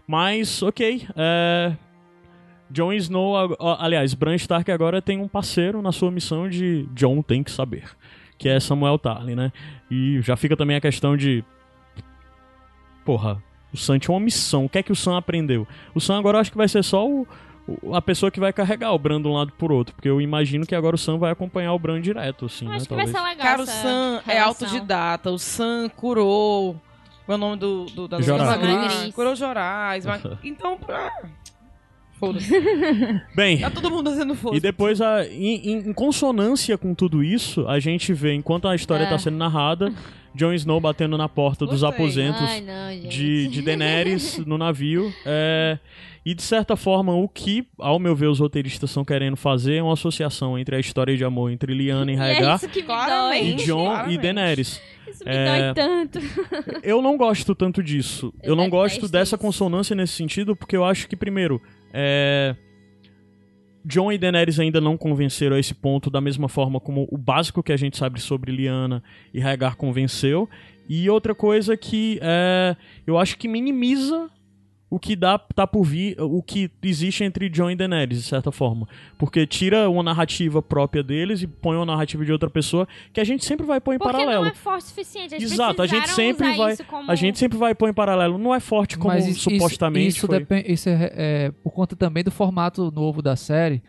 Mas, 0.06 0.62
ok. 0.62 1.08
É... 1.16 1.74
Jon 2.70 2.94
Snow, 2.94 3.36
aliás, 3.80 4.14
Bran 4.14 4.36
Stark 4.36 4.70
agora 4.72 5.02
tem 5.02 5.20
um 5.20 5.28
parceiro 5.28 5.82
na 5.82 5.92
sua 5.92 6.10
missão 6.12 6.48
de 6.50 6.88
Jon 6.96 7.22
tem 7.22 7.44
que 7.44 7.52
saber, 7.52 7.84
que 8.38 8.48
é 8.48 8.60
Samuel 8.62 8.98
Tarly, 8.98 9.36
né? 9.36 9.52
E 9.90 10.22
já 10.22 10.36
fica 10.38 10.56
também 10.58 10.76
a 10.78 10.82
questão 10.82 11.16
de... 11.18 11.44
Porra, 13.04 13.42
o 13.74 13.78
Sam 13.78 14.00
tinha 14.00 14.14
uma 14.14 14.20
missão, 14.22 14.66
o 14.66 14.70
que 14.70 14.78
é 14.80 14.84
que 14.84 14.92
o 14.92 14.96
Sam 14.96 15.18
aprendeu? 15.18 15.68
O 15.96 16.00
Sam 16.02 16.18
agora 16.20 16.40
acho 16.40 16.52
que 16.52 16.58
vai 16.58 16.68
ser 16.68 16.84
só 16.84 17.08
o, 17.08 17.28
o- 17.68 17.96
a 17.96 18.02
pessoa 18.02 18.30
que 18.32 18.40
vai 18.40 18.52
carregar 18.52 18.92
o 18.94 19.00
Bran 19.00 19.22
de 19.22 19.28
um 19.28 19.34
lado 19.34 19.52
por 19.58 19.72
outro, 19.72 19.94
porque 19.96 20.10
eu 20.10 20.20
imagino 20.20 20.66
que 20.66 20.76
agora 20.76 20.96
o 20.96 21.00
Sam 21.00 21.18
vai 21.18 21.32
acompanhar 21.32 21.74
o 21.74 21.80
Bran 21.80 22.02
direto, 22.02 22.46
assim, 22.46 22.66
Eu 22.66 22.72
né? 22.72 22.76
acho 22.78 22.86
que 22.86 22.90
talvez. 22.90 23.12
vai 23.12 23.22
ser 23.22 23.28
legal. 23.30 23.48
Cara, 23.48 23.62
o 23.62 23.66
Sam 23.66 24.22
é 24.28 24.40
autodidata. 24.40 25.32
O 25.32 25.38
Sam 25.40 25.90
curou. 25.96 26.76
Qual 27.26 27.34
é 27.34 27.36
o 27.36 27.38
nome 27.38 27.58
do, 27.58 27.86
do 27.86 28.08
da 28.08 28.20
Jorais. 28.20 29.14
Curou 29.14 29.36
Jorais. 29.36 30.06
mas- 30.06 30.22
Então, 30.44 30.76
pra... 30.78 31.12
foda-se. 32.20 32.52
Bem, 33.36 33.60
Tá 33.60 33.70
todo 33.70 33.90
mundo 33.90 34.10
dizendo 34.10 34.36
foda 34.36 34.58
E 34.58 34.60
depois, 34.60 35.00
a, 35.02 35.26
em, 35.26 35.56
em- 35.72 35.90
em 35.90 35.94
consonância 35.94 36.78
com 36.78 36.94
tudo 36.94 37.24
isso, 37.24 37.66
a 37.68 37.80
gente 37.80 38.12
vê, 38.14 38.34
enquanto 38.34 38.68
a 38.68 38.76
história 38.76 39.04
É. 39.06 39.10
tá 39.10 39.18
sendo 39.18 39.38
narrada, 39.38 39.94
Jon 40.34 40.54
Snow 40.54 40.80
batendo 40.80 41.18
na 41.18 41.28
porta 41.28 41.66
dos 41.66 41.84
aposentos 41.84 42.42
Ai, 42.42 42.62
não, 42.62 43.10
de, 43.10 43.48
de 43.48 43.62
Daenerys 43.62 44.38
no 44.46 44.58
navio. 44.58 45.14
É, 45.26 45.78
e 46.26 46.34
de 46.36 46.42
certa 46.42 46.76
forma, 46.76 47.14
o 47.16 47.28
que, 47.28 47.68
ao 47.80 47.98
meu 48.00 48.16
ver, 48.16 48.28
os 48.28 48.40
roteiristas 48.40 48.90
estão 48.92 49.04
querendo 49.04 49.36
fazer 49.36 49.76
é 49.78 49.84
uma 49.84 49.94
associação 49.94 50.58
entre 50.58 50.76
a 50.76 50.80
história 50.80 51.18
de 51.18 51.24
amor 51.26 51.52
entre 51.52 51.74
Lyanna 51.74 52.12
e 52.12 52.16
E 52.16 52.18
é 52.18 52.20
Rhaegar 52.20 52.56
isso 52.58 52.70
que 52.70 52.80
me 52.80 52.84
e 52.84 52.86
Claramente. 52.86 53.66
Jon 53.66 54.10
e. 54.10 54.18
Daenerys. 54.18 54.82
Isso 55.08 55.26
me 55.26 55.32
É, 55.32 55.74
dói 55.74 55.74
tanto. 55.74 56.20
Eu 56.84 57.02
não 57.02 57.18
gosto 57.18 57.54
tanto 57.56 57.82
disso. 57.84 58.34
Eu, 58.42 58.52
Eu 58.52 58.56
não 58.56 58.70
gosto 58.70 59.08
dessa 59.08 59.36
isso. 59.36 59.44
consonância 59.44 59.96
nesse 59.96 60.14
sentido, 60.14 60.56
porque 60.56 60.78
eu 60.78 60.86
acho 60.86 61.08
que, 61.08 61.16
primeiro, 61.16 61.62
é... 61.92 62.56
John 63.84 64.12
e 64.12 64.18
Daenerys 64.18 64.60
ainda 64.60 64.80
não 64.80 64.98
convenceram 64.98 65.56
a 65.56 65.60
esse 65.60 65.74
ponto 65.74 66.10
da 66.10 66.22
mesma 66.22 66.48
forma 66.48 66.80
como 66.80 67.08
o 67.12 67.18
básico 67.18 67.64
que 67.64 67.72
a 67.72 67.78
gente 67.78 67.98
sabe 67.98 68.20
sobre 68.22 68.52
Lyanna 68.52 69.04
e 69.34 69.40
Rhaegar 69.40 69.76
convenceu. 69.76 70.50
E 70.88 71.10
outra 71.10 71.34
coisa 71.34 71.76
que 71.78 72.20
é... 72.22 72.76
eu 73.06 73.18
acho 73.18 73.38
que 73.38 73.48
minimiza 73.48 74.30
o 74.92 75.00
que 75.00 75.16
dá 75.16 75.40
tá 75.40 75.66
por 75.66 75.84
vir, 75.84 76.16
o 76.20 76.44
que 76.44 76.70
existe 76.84 77.24
entre 77.24 77.48
John 77.50 77.72
e 77.72 77.76
Daenerys, 77.78 78.18
de 78.22 78.28
certa 78.28 78.52
forma. 78.52 78.86
Porque 79.18 79.48
tira 79.48 79.90
uma 79.90 80.04
narrativa 80.04 80.62
própria 80.62 81.02
deles 81.02 81.42
e 81.42 81.48
põe 81.48 81.78
uma 81.78 81.86
narrativa 81.86 82.26
de 82.26 82.32
outra 82.34 82.50
pessoa 82.50 82.86
que 83.14 83.22
a 83.22 83.24
gente 83.24 83.46
sempre 83.46 83.66
vai 83.66 83.80
pôr 83.80 83.94
em 83.94 83.98
Porque 83.98 84.12
paralelo. 84.12 84.44
não 84.44 84.52
é 84.52 84.54
forte 84.54 84.84
o 84.84 84.88
suficiente. 84.90 85.34
Eles 85.34 85.50
Exato, 85.54 85.82
a 85.82 85.88
gente 85.88 86.10
sempre 86.10 86.56
vai- 86.58 86.74
isso 86.74 86.84
como- 86.84 87.10
A 87.10 87.16
gente 87.16 87.40
sempre 87.40 87.58
vai 87.58 87.74
pôr 87.74 87.90
em 87.90 87.94
paralelo. 87.94 88.38
Não 88.38 88.54
é 88.54 88.60
forte 88.60 88.98
como 88.98 89.14
Mas 89.14 89.26
isso, 89.26 89.50
supostamente 89.50 90.18
isso, 90.18 90.28
foi. 90.28 90.40
depende, 90.40 90.72
isso 90.72 90.90
é, 90.90 91.12
é 91.16 91.52
por 91.64 91.72
conta 91.72 91.96
também 91.96 92.22
do 92.24 92.30
formato 92.32 92.92
novo 92.92 93.22
da 93.22 93.38
série. 93.38 93.82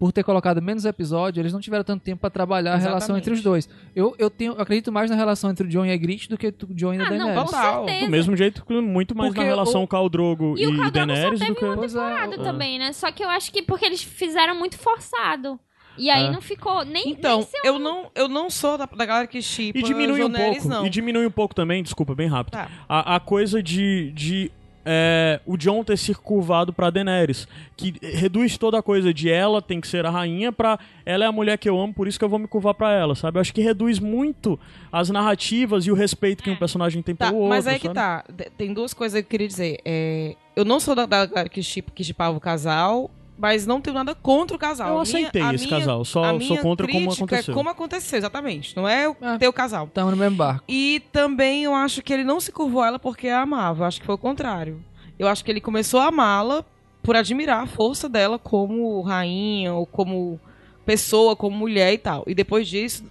Por 0.00 0.12
ter 0.12 0.24
colocado 0.24 0.62
menos 0.62 0.86
episódios, 0.86 1.38
eles 1.38 1.52
não 1.52 1.60
tiveram 1.60 1.84
tanto 1.84 2.02
tempo 2.02 2.22
pra 2.22 2.30
trabalhar 2.30 2.72
a 2.72 2.76
relação 2.76 3.16
Exatamente. 3.16 3.22
entre 3.22 3.32
os 3.34 3.42
dois. 3.42 3.68
Eu, 3.94 4.14
eu, 4.18 4.30
tenho, 4.30 4.54
eu 4.54 4.60
acredito 4.62 4.90
mais 4.90 5.10
na 5.10 5.14
relação 5.16 5.50
entre 5.50 5.66
o 5.66 5.68
John 5.68 5.84
e 5.84 5.90
a 5.90 5.92
Ygritte 5.92 6.26
do 6.26 6.38
que 6.38 6.46
o 6.48 6.54
John 6.74 6.94
e 6.94 6.98
a 6.98 7.06
Ah, 7.06 7.10
não, 7.10 7.18
Daenerys. 7.18 7.38
com 7.42 7.44
Total. 7.44 7.84
Do 7.86 8.08
mesmo 8.08 8.34
jeito 8.34 8.64
que 8.64 8.80
muito 8.80 9.14
mais 9.14 9.28
Porque 9.28 9.40
na 9.42 9.46
relação 9.46 9.82
o- 9.82 9.86
Khal 9.86 10.08
Drogo 10.08 10.54
E 10.56 10.62
e, 10.62 10.66
o 10.68 10.90
Daenerys 10.90 11.22
só 11.22 11.30
do 11.30 11.38
teve 11.38 11.54
que... 11.54 11.64
uma 11.66 11.74
é, 11.84 11.86
temporada 11.86 12.34
é. 12.34 12.38
também, 12.38 12.78
né? 12.78 12.92
Só 12.94 13.12
que 13.12 13.22
eu 13.22 13.28
acho 13.28 13.52
que 13.52 13.60
porque 13.62 13.84
eles 13.84 14.02
fizeram 14.02 14.58
muito 14.58 14.78
forçado. 14.78 15.60
E 15.98 16.08
aí 16.08 16.28
É. 16.28 16.30
não 16.30 16.40
ficou 16.40 16.82
nem. 16.82 17.10
Então, 17.10 17.40
nem 17.40 17.46
seu- 17.46 17.60
eu 17.64 17.78
não, 17.78 18.10
eu 18.14 18.26
não 18.26 18.48
sou 18.48 18.78
da, 18.78 18.86
da 18.86 19.04
galera 19.04 19.26
que 19.26 19.42
chipa 19.42 19.78
E 19.78 19.82
diminui 19.82 20.24
um 20.24 20.32
pouco. 20.32 20.66
não. 20.66 20.86
E 20.86 20.88
diminui 20.88 21.26
um 21.26 21.30
pouco 21.30 21.54
também, 21.54 21.82
desculpa, 21.82 22.14
bem 22.14 22.26
rápido. 22.26 22.52
Tá. 22.52 22.70
A, 22.88 23.16
a 23.16 23.20
coisa 23.20 23.62
de, 23.62 24.10
de 24.12 24.50
é, 24.84 25.40
o 25.46 25.56
John 25.56 25.84
ter 25.84 25.96
se 25.96 26.14
curvado 26.14 26.72
pra 26.72 26.90
Daenerys. 26.90 27.46
Que 27.76 27.94
reduz 28.02 28.56
toda 28.58 28.78
a 28.78 28.82
coisa 28.82 29.12
de 29.12 29.30
ela 29.30 29.60
tem 29.60 29.80
que 29.80 29.88
ser 29.88 30.04
a 30.06 30.10
rainha 30.10 30.50
pra 30.52 30.78
ela 31.04 31.24
é 31.24 31.26
a 31.26 31.32
mulher 31.32 31.58
que 31.58 31.68
eu 31.68 31.78
amo, 31.80 31.92
por 31.92 32.06
isso 32.06 32.18
que 32.18 32.24
eu 32.24 32.28
vou 32.28 32.38
me 32.38 32.46
curvar 32.46 32.74
pra 32.74 32.92
ela, 32.92 33.14
sabe? 33.14 33.38
Eu 33.38 33.40
acho 33.40 33.52
que 33.52 33.60
reduz 33.60 33.98
muito 33.98 34.58
as 34.92 35.10
narrativas 35.10 35.86
e 35.86 35.90
o 35.90 35.94
respeito 35.94 36.42
que 36.42 36.50
um 36.50 36.56
personagem 36.56 37.02
tem 37.02 37.14
Tá, 37.14 37.26
pelo 37.26 37.38
outro. 37.38 37.50
mas 37.50 37.66
aí 37.66 37.78
que 37.78 37.88
tá. 37.88 38.24
Tem 38.56 38.72
duas 38.72 38.94
coisas 38.94 39.20
que 39.20 39.26
eu 39.26 39.30
queria 39.30 39.48
dizer. 39.48 39.78
É, 39.84 40.36
eu 40.56 40.64
não 40.64 40.80
sou 40.80 40.94
da, 40.94 41.06
da 41.06 41.26
galera 41.26 41.48
que, 41.48 41.62
chip, 41.62 41.90
que 41.92 42.02
chipava 42.04 42.36
o 42.36 42.40
casal, 42.40 43.10
mas 43.40 43.66
não 43.66 43.80
tenho 43.80 43.94
nada 43.94 44.14
contra 44.14 44.54
o 44.54 44.58
casal. 44.58 44.88
Eu 44.88 44.92
minha- 44.92 45.02
aceitei 45.02 45.42
a 45.42 45.54
esse 45.54 45.66
minha- 45.66 45.78
casal, 45.78 46.04
só 46.04 46.24
sou 46.30 46.38
minha 46.38 46.60
contra 46.62 46.86
como 46.86 46.98
crítica 46.98 47.24
aconteceu. 47.24 47.52
É 47.52 47.56
como 47.56 47.68
aconteceu, 47.70 48.18
exatamente. 48.18 48.76
Não 48.76 48.86
é 48.86 49.08
o 49.08 49.16
É. 49.20 49.38
teu 49.38 49.52
casal. 49.52 49.86
Estamos 49.86 50.10
no 50.12 50.16
mesmo 50.18 50.36
barco. 50.36 50.62
E 50.68 51.02
também 51.10 51.64
eu 51.64 51.74
acho 51.74 52.02
que 52.02 52.12
ele 52.12 52.24
não 52.24 52.38
se 52.38 52.52
curvou 52.52 52.82
a 52.82 52.88
ela 52.88 52.98
porque 52.98 53.28
a 53.28 53.40
amava. 53.40 53.82
Eu 53.84 53.86
acho 53.88 53.98
que 54.00 54.06
foi 54.06 54.14
o 54.14 54.18
contrário. 54.18 54.80
Eu 55.18 55.26
acho 55.26 55.42
que 55.44 55.50
ele 55.50 55.60
começou 55.60 56.00
a 56.00 56.06
amá-la 56.08 56.64
por 57.02 57.16
admirar 57.16 57.62
a 57.62 57.66
força 57.66 58.08
dela 58.08 58.38
como 58.38 59.00
rainha 59.00 59.72
ou 59.72 59.86
como 59.86 60.38
pessoa, 60.84 61.34
como 61.34 61.56
mulher 61.56 61.92
e 61.94 61.98
tal. 61.98 62.24
E 62.26 62.34
depois 62.34 62.68
disso, 62.68 63.04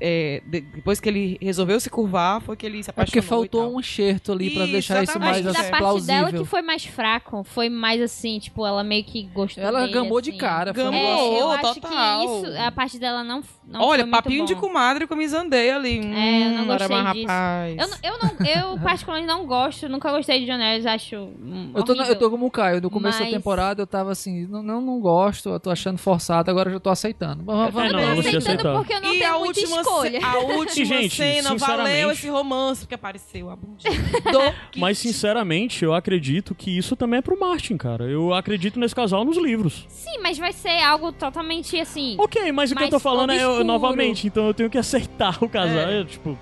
é, 0.00 0.42
de- 0.46 0.60
depois 0.60 1.00
que 1.00 1.08
ele 1.08 1.38
resolveu 1.40 1.78
se 1.80 1.90
curvar, 1.90 2.40
foi 2.40 2.56
que 2.56 2.64
ele 2.66 2.82
se 2.82 2.90
É 2.90 2.92
apaixonou. 2.92 3.06
porque 3.06 3.18
e 3.18 3.22
faltou 3.22 3.62
tal. 3.64 3.74
um 3.74 3.80
enxerto 3.80 4.32
ali 4.32 4.50
pra 4.50 4.62
Isso, 4.64 4.72
deixar 4.72 5.02
isso 5.02 5.18
mais 5.18 5.38
Acho 5.38 5.42
que 5.42 5.48
assim, 5.48 5.62
da 5.62 5.70
parte 5.70 5.78
plausível. 5.82 6.14
dela 6.26 6.32
que 6.32 6.44
foi 6.44 6.62
mais 6.62 6.84
fraco. 6.84 7.44
Foi 7.44 7.68
mais 7.68 8.00
assim, 8.00 8.38
tipo, 8.38 8.66
ela 8.66 8.82
meio 8.84 9.04
que 9.04 9.22
gostou 9.24 9.62
Ela 9.62 9.80
dele, 9.80 9.92
gamou 9.92 10.20
de 10.20 10.30
assim. 10.30 10.38
cara. 10.38 10.72
Foi 10.74 10.82
um 10.82 10.90
Gamou. 10.90 11.34
É, 11.36 11.40
eu 11.40 11.50
acho 11.50 11.74
total. 11.80 12.20
que 12.20 12.26
isso, 12.48 12.58
a 12.58 12.70
parte 12.72 12.98
dela 12.98 13.24
não, 13.24 13.42
não 13.66 13.80
Olha, 13.80 14.02
foi 14.02 14.10
muito 14.10 14.22
papinho 14.22 14.46
de 14.46 14.54
bom. 14.54 14.60
comadre 14.60 15.06
com 15.06 15.14
misandeia 15.16 15.76
ali. 15.76 15.98
É, 15.98 16.46
eu 16.46 16.50
não 16.50 16.62
Hum, 16.62 16.66
gostei 16.66 16.86
era 16.96 17.02
mais 17.02 17.14
disso. 17.16 17.26
rapaz. 17.28 17.76
Eu, 17.78 17.88
não- 17.88 17.96
eu, 18.02 18.18
não, 18.18 18.46
eu 18.74 18.78
particularmente 18.80 19.28
não 19.28 19.46
gosto, 19.46 19.88
nunca 19.88 20.10
gostei 20.12 20.44
de 20.44 20.50
Harris, 20.50 20.86
acho 20.86 21.16
hum, 21.16 21.72
Eu 21.74 21.82
tô, 21.82 21.92
horrível. 21.92 22.12
eu 22.12 22.18
tô 22.18 22.30
como 22.30 22.46
o 22.46 22.50
Caio. 22.50 22.80
No 22.80 22.90
começo 22.90 23.18
da 23.18 23.24
Mas- 23.24 23.34
temporada 23.34 23.82
eu 23.82 23.86
tava 23.86 24.12
assim, 24.12 24.46
não, 24.46 24.62
não, 24.62 24.80
não 24.80 25.00
gosto, 25.00 25.48
eu 25.50 25.60
tô 25.60 25.70
achando 25.70 25.98
forçado, 25.98 26.50
agora 26.50 26.68
eu 26.68 26.74
já 26.74 26.80
tô 26.80 26.90
aceitando. 26.90 27.42
Mas 27.44 27.68
É, 27.68 27.70
vamos 27.70 27.92
não, 27.92 28.00
eu 28.00 28.06
não 28.08 28.16
tô 28.16 28.22
se 28.22 28.36
aceitando 28.36 28.78
porque 28.78 28.92
eu 28.92 29.00
não 29.00 29.14
e 29.14 29.18
tenho 29.18 29.34
a 29.34 29.38
muita 29.38 29.60
última, 29.78 29.80
escolha. 29.82 30.26
a 30.26 30.38
última 30.38 30.82
E, 30.82 30.84
gente, 30.84 31.16
cena 31.16 31.42
valeu 31.54 31.58
sinceramente- 31.58 32.12
esse 32.12 32.28
romance, 32.28 32.80
porque 32.82 32.94
apareceu 32.94 33.50
a 33.50 33.56
bundinha 33.56 33.92
do 34.32 34.78
Mas 34.80 34.98
sinceramente, 34.98 35.84
eu 35.84 35.94
acredito 35.94 36.54
que 36.54 36.76
isso 36.76 36.94
também 36.96 37.18
é 37.18 37.22
pro 37.22 37.38
Martin, 37.38 37.76
cara. 37.76 38.04
Eu 38.04 38.32
acredito 38.34 38.78
nesse 38.78 38.94
casal 38.94 39.24
nos 39.24 39.36
livros. 39.36 39.84
Sim, 39.88 40.18
mas 40.22 40.38
vai 40.38 40.52
ser 40.52 40.80
algo 40.82 41.12
totalmente 41.12 41.78
assim. 41.78 42.16
Ok, 42.18 42.50
mas 42.52 42.70
o 42.72 42.74
que 42.76 42.84
eu 42.84 42.90
tô 42.90 42.98
falando 43.00 43.32
é 43.32 43.42
eu, 43.42 43.64
novamente, 43.64 44.26
então 44.26 44.46
eu 44.46 44.54
tenho 44.54 44.70
que 44.70 44.78
aceitar 44.78 45.42
o 45.42 45.48
casal. 45.48 45.88
É, 45.88 46.04
tipo. 46.04 46.38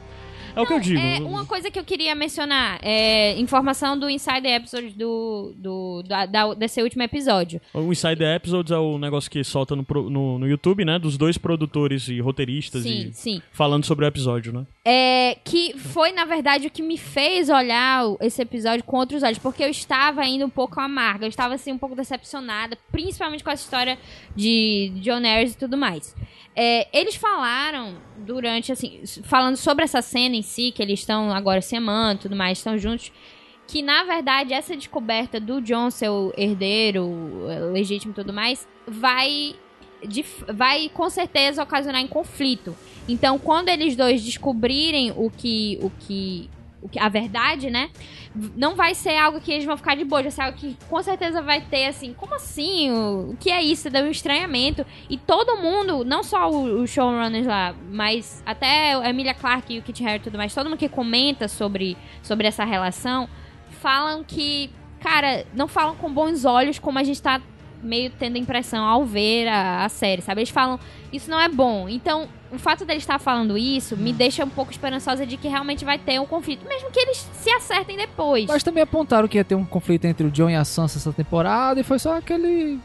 É 0.60 0.62
o 0.62 0.66
que 0.66 0.72
eu 0.72 0.80
digo. 0.80 1.00
É, 1.00 1.18
uma 1.20 1.44
coisa 1.46 1.70
que 1.70 1.78
eu 1.78 1.84
queria 1.84 2.14
mencionar 2.14 2.78
é 2.82 3.38
informação 3.38 3.98
do 3.98 4.08
Insider 4.08 4.54
Episode 4.56 4.90
do, 4.90 5.52
do, 5.56 6.02
da- 6.02 6.26
da- 6.26 6.54
desse 6.54 6.82
último 6.82 7.02
episódio. 7.02 7.60
O 7.74 7.92
Inside 7.92 8.22
Episodes 8.24 8.72
é 8.72 8.78
o 8.78 8.98
negócio 8.98 9.30
que 9.30 9.42
solta 9.44 9.74
no, 9.74 9.84
no, 10.10 10.38
no 10.38 10.48
YouTube, 10.48 10.84
né? 10.84 10.98
Dos 10.98 11.16
dois 11.16 11.38
produtores 11.38 12.08
e 12.08 12.20
roteiristas 12.20 12.82
Sim, 12.82 13.08
e 13.08 13.12
sim. 13.12 13.42
falando 13.52 13.84
sobre 13.84 14.04
o 14.04 14.08
episódio, 14.08 14.52
né? 14.52 14.66
É, 14.84 15.36
que 15.44 15.76
foi, 15.78 16.12
na 16.12 16.24
verdade, 16.24 16.66
o 16.66 16.70
que 16.70 16.82
me 16.82 16.96
fez 16.98 17.48
olhar 17.48 18.04
esse 18.20 18.40
episódio 18.42 18.84
com 18.84 18.96
outros 18.96 19.22
olhos, 19.22 19.38
porque 19.38 19.62
eu 19.62 19.68
estava 19.68 20.24
indo 20.26 20.44
um 20.44 20.50
pouco 20.50 20.80
amarga, 20.80 21.24
eu 21.24 21.28
estava 21.28 21.54
assim 21.54 21.72
um 21.72 21.78
pouco 21.78 21.94
decepcionada, 21.94 22.76
principalmente 22.90 23.42
com 23.44 23.50
essa 23.50 23.62
história 23.64 23.98
de 24.34 24.92
John 24.96 25.20
Harris 25.20 25.52
e 25.54 25.58
tudo 25.58 25.76
mais. 25.76 26.14
É, 26.56 26.88
eles 26.92 27.14
falaram 27.14 27.94
durante, 28.18 28.72
assim, 28.72 29.00
falando 29.22 29.56
sobre 29.56 29.84
essa 29.84 30.02
cena 30.02 30.34
em 30.36 30.42
si, 30.50 30.72
que 30.72 30.82
eles 30.82 31.00
estão 31.00 31.32
agora 31.32 31.62
se 31.62 31.76
amando 31.76 32.22
tudo 32.22 32.36
mais, 32.36 32.58
estão 32.58 32.76
juntos, 32.76 33.12
que 33.66 33.82
na 33.82 34.04
verdade 34.04 34.52
essa 34.52 34.76
descoberta 34.76 35.38
do 35.38 35.60
John 35.60 35.90
ser 35.90 36.08
o 36.10 36.32
herdeiro 36.36 37.08
eh, 37.48 37.60
legítimo 37.72 38.12
e 38.12 38.14
tudo 38.14 38.32
mais 38.32 38.66
vai 38.86 39.54
vai 40.48 40.88
com 40.88 41.10
certeza 41.10 41.62
ocasionar 41.62 42.00
em 42.00 42.06
conflito. 42.06 42.74
Então, 43.06 43.38
quando 43.38 43.68
eles 43.68 43.94
dois 43.94 44.24
descobrirem 44.24 45.12
o 45.14 45.30
que 45.30 45.78
o 45.82 45.90
que 45.90 46.48
a 46.98 47.08
verdade, 47.08 47.70
né? 47.70 47.90
Não 48.56 48.74
vai 48.74 48.94
ser 48.94 49.16
algo 49.16 49.40
que 49.40 49.52
eles 49.52 49.64
vão 49.64 49.76
ficar 49.76 49.96
de 49.96 50.04
boa, 50.04 50.22
vai 50.22 50.30
ser 50.30 50.42
algo 50.42 50.56
que 50.56 50.76
com 50.88 51.02
certeza 51.02 51.42
vai 51.42 51.60
ter 51.60 51.86
assim, 51.86 52.14
como 52.14 52.34
assim? 52.34 52.90
O, 52.90 53.36
que 53.38 53.50
é 53.50 53.62
isso? 53.62 53.90
Deu 53.90 54.04
um 54.04 54.10
estranhamento. 54.10 54.84
E 55.08 55.16
todo 55.16 55.56
mundo, 55.56 56.04
não 56.04 56.22
só 56.22 56.48
os 56.48 56.90
showrunners 56.90 57.46
lá, 57.46 57.74
mas 57.90 58.42
até 58.46 58.94
a 58.94 59.10
Emilia 59.10 59.34
Clarke 59.34 59.74
e 59.74 59.78
o 59.78 59.82
Kit 59.82 60.02
Harington 60.04 60.22
e 60.22 60.24
tudo 60.24 60.38
mais, 60.38 60.54
todo 60.54 60.68
mundo 60.68 60.78
que 60.78 60.88
comenta 60.88 61.48
sobre, 61.48 61.96
sobre 62.22 62.46
essa 62.46 62.64
relação, 62.64 63.28
falam 63.80 64.24
que, 64.24 64.70
cara, 65.00 65.44
não 65.54 65.68
falam 65.68 65.96
com 65.96 66.12
bons 66.12 66.44
olhos 66.44 66.78
como 66.78 66.98
a 66.98 67.04
gente 67.04 67.20
tá 67.20 67.40
meio 67.82 68.10
tendo 68.18 68.36
a 68.36 68.38
impressão 68.38 68.84
ao 68.84 69.04
ver 69.04 69.48
a, 69.48 69.84
a 69.84 69.88
série, 69.88 70.22
sabe? 70.22 70.40
Eles 70.40 70.50
falam, 70.50 70.78
isso 71.12 71.30
não 71.30 71.40
é 71.40 71.48
bom. 71.48 71.88
Então, 71.88 72.28
o 72.52 72.58
fato 72.58 72.84
deles 72.84 73.02
estar 73.02 73.18
falando 73.18 73.56
isso 73.56 73.96
me 73.96 74.12
deixa 74.12 74.44
um 74.44 74.48
pouco 74.48 74.70
esperançosa 74.70 75.24
de 75.26 75.36
que 75.36 75.48
realmente 75.48 75.84
vai 75.84 75.98
ter 75.98 76.20
um 76.20 76.26
conflito, 76.26 76.66
mesmo 76.68 76.90
que 76.90 76.98
eles 77.00 77.28
se 77.32 77.50
acertem 77.50 77.96
depois. 77.96 78.46
Mas 78.46 78.62
também 78.62 78.82
apontaram 78.82 79.28
que 79.28 79.38
ia 79.38 79.44
ter 79.44 79.54
um 79.54 79.64
conflito 79.64 80.04
entre 80.04 80.26
o 80.26 80.30
John 80.30 80.50
e 80.50 80.56
a 80.56 80.64
Sansa 80.64 80.98
essa 80.98 81.12
temporada 81.12 81.80
e 81.80 81.82
foi 81.82 81.98
só 81.98 82.16
aquele. 82.16 82.78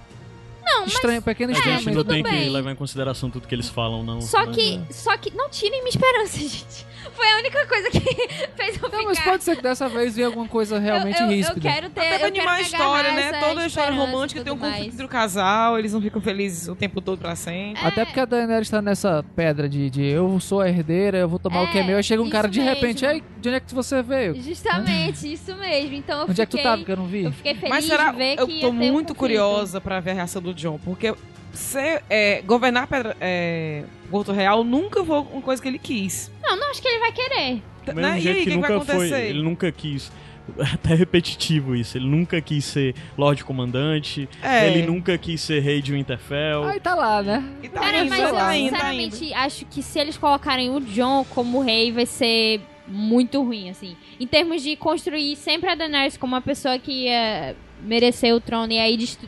Não, 0.63 0.85
estranho, 0.85 1.21
pequeno 1.21 1.51
A 1.51 1.55
gente 1.55 1.85
não 1.85 1.93
tudo 1.93 2.09
tem 2.09 2.23
que 2.23 2.29
bem. 2.29 2.49
levar 2.49 2.71
em 2.71 2.75
consideração 2.75 3.29
tudo 3.29 3.47
que 3.47 3.53
eles 3.53 3.69
falam, 3.69 4.03
não. 4.03 4.19
Só 4.21 4.47
que, 4.47 4.81
só 4.89 5.15
que 5.15 5.35
não 5.35 5.47
tirem 5.49 5.83
minha 5.83 5.89
esperança, 5.89 6.37
gente. 6.39 6.87
Foi 7.15 7.31
a 7.31 7.37
única 7.37 7.65
coisa 7.65 7.89
que 7.89 7.99
fez 8.55 8.75
eu 8.75 8.81
Não, 8.89 8.89
ficar. 8.89 9.03
mas 9.03 9.19
pode 9.19 9.43
ser 9.43 9.55
que 9.55 9.61
dessa 9.61 9.87
vez 9.89 10.15
venha 10.15 10.27
alguma 10.27 10.47
coisa 10.47 10.77
realmente 10.79 11.19
eu, 11.19 11.25
eu, 11.27 11.31
ríspida. 11.31 11.57
eu 11.59 11.61
quero 11.73 11.89
ter, 11.89 11.99
Até 12.01 12.15
eu 12.15 12.19
pra 12.19 12.31
quero 12.31 12.37
animar 12.39 12.53
a 12.53 12.57
me 12.57 12.63
história, 12.63 13.11
né? 13.13 13.39
Toda 13.39 13.65
história 13.65 13.93
romântica 13.93 14.43
tem 14.43 14.53
um 14.53 14.57
conflito 14.57 14.93
entre 14.93 15.05
o 15.05 15.09
casal, 15.09 15.79
eles 15.79 15.93
não 15.93 16.01
ficam 16.01 16.21
felizes 16.21 16.67
o 16.67 16.75
tempo 16.75 17.01
todo 17.01 17.17
pra 17.19 17.35
sempre. 17.35 17.85
Até 17.85 18.03
porque 18.05 18.19
a 18.19 18.25
Daenerys 18.25 18.69
tá 18.69 18.81
nessa 18.81 19.23
pedra 19.35 19.67
de, 19.69 19.89
de 19.89 20.03
eu 20.05 20.39
sou 20.39 20.61
a 20.61 20.67
herdeira, 20.69 21.17
eu 21.17 21.29
vou 21.29 21.39
tomar 21.39 21.63
o 21.63 21.71
que 21.71 21.77
é 21.77 21.81
É, 21.81 21.83
meu. 21.85 21.97
Aí 21.97 22.03
chega 22.03 22.21
um 22.21 22.25
isso 22.25 22.31
cara 22.31 22.47
de 22.47 22.59
repente, 22.61 23.05
ei, 23.05 23.23
de 23.39 23.49
onde 23.49 23.57
é 23.57 23.59
que 23.59 23.73
você 23.73 24.01
veio? 24.01 24.35
Justamente, 24.41 25.31
isso 25.31 25.55
mesmo. 25.55 25.95
Então 25.95 26.19
eu 26.21 26.27
Onde 26.29 26.41
é 26.41 26.45
que 26.45 26.51
tu 26.51 26.57
fiquei, 26.57 26.71
tá? 26.71 26.77
Porque 26.77 26.91
eu 26.91 26.97
não 26.97 27.05
vi. 27.07 27.23
eu 27.23 27.31
fiquei 27.31 27.53
feliz 27.55 27.69
Mas 27.69 27.85
será? 27.85 28.11
de 28.11 28.17
ver 28.17 28.39
Eu 28.39 28.47
que 28.47 28.53
tô 28.55 28.59
ter 28.61 28.67
um 28.67 28.73
muito 28.73 28.91
conflito. 29.13 29.15
curiosa 29.15 29.79
pra 29.81 29.99
ver 29.99 30.11
a 30.11 30.13
reação 30.15 30.41
do 30.41 30.53
John, 30.53 30.79
porque 30.83 31.13
ser, 31.55 32.03
é, 32.09 32.41
governar 32.41 32.87
Pedra, 32.87 33.15
é, 33.19 33.83
Porto 34.11 34.31
Real 34.31 34.63
nunca 34.63 35.03
foi 35.03 35.19
uma 35.19 35.41
coisa 35.41 35.61
que 35.61 35.67
ele 35.67 35.79
quis. 35.79 36.31
Não, 36.41 36.55
não 36.57 36.69
acho 36.71 36.81
que 36.81 36.87
ele 36.87 36.99
vai 36.99 37.11
querer. 37.11 37.61
Do 37.85 37.93
Né? 37.93 38.01
mesmo 38.01 38.17
E 38.17 38.21
jeito 38.21 38.37
aí, 38.37 38.43
que 38.43 38.49
que, 38.51 38.55
que 38.55 38.61
vai 38.61 38.71
nunca 38.71 38.85
foi. 38.85 38.95
acontecer? 39.05 39.29
Ele 39.29 39.41
nunca 39.43 39.71
quis. 39.71 40.11
até 40.73 40.93
repetitivo 40.93 41.75
isso. 41.75 41.97
Ele 41.97 42.05
nunca 42.07 42.39
quis 42.39 42.63
ser 42.65 42.93
Lorde 43.17 43.43
Comandante, 43.43 44.29
É. 44.43 44.67
ele 44.67 44.85
nunca 44.85 45.17
quis 45.17 45.41
ser 45.41 45.59
Rei 45.61 45.81
de 45.81 45.91
Winterfell. 45.93 46.65
Aí 46.65 46.79
tá 46.79 46.93
lá, 46.93 47.23
né? 47.23 47.43
E 47.63 47.69
tá 47.69 47.79
Cara, 47.79 47.97
indo, 47.99 48.09
mas 48.09 48.19
eu 48.19 48.31
tá 48.35 48.55
indo, 48.55 48.69
tá 48.69 48.75
sinceramente 48.77 49.33
acho 49.33 49.65
que 49.65 49.81
se 49.81 49.99
eles 49.99 50.17
colocarem 50.17 50.69
o 50.69 50.79
John 50.81 51.25
como 51.31 51.61
rei, 51.61 51.91
vai 51.91 52.05
ser 52.05 52.61
muito 52.87 53.41
ruim, 53.43 53.71
assim. 53.71 53.97
Em 54.19 54.27
termos 54.27 54.61
de 54.61 54.75
construir 54.75 55.35
sempre 55.35 55.67
a 55.69 55.73
Daenerys 55.75 56.15
como 56.17 56.35
uma 56.35 56.41
pessoa 56.41 56.77
que 56.77 57.05
ia 57.05 57.55
merecer 57.81 58.33
o 58.35 58.39
trono 58.39 58.71
e 58.71 58.77
aí 58.79 58.95
destru- 58.97 59.27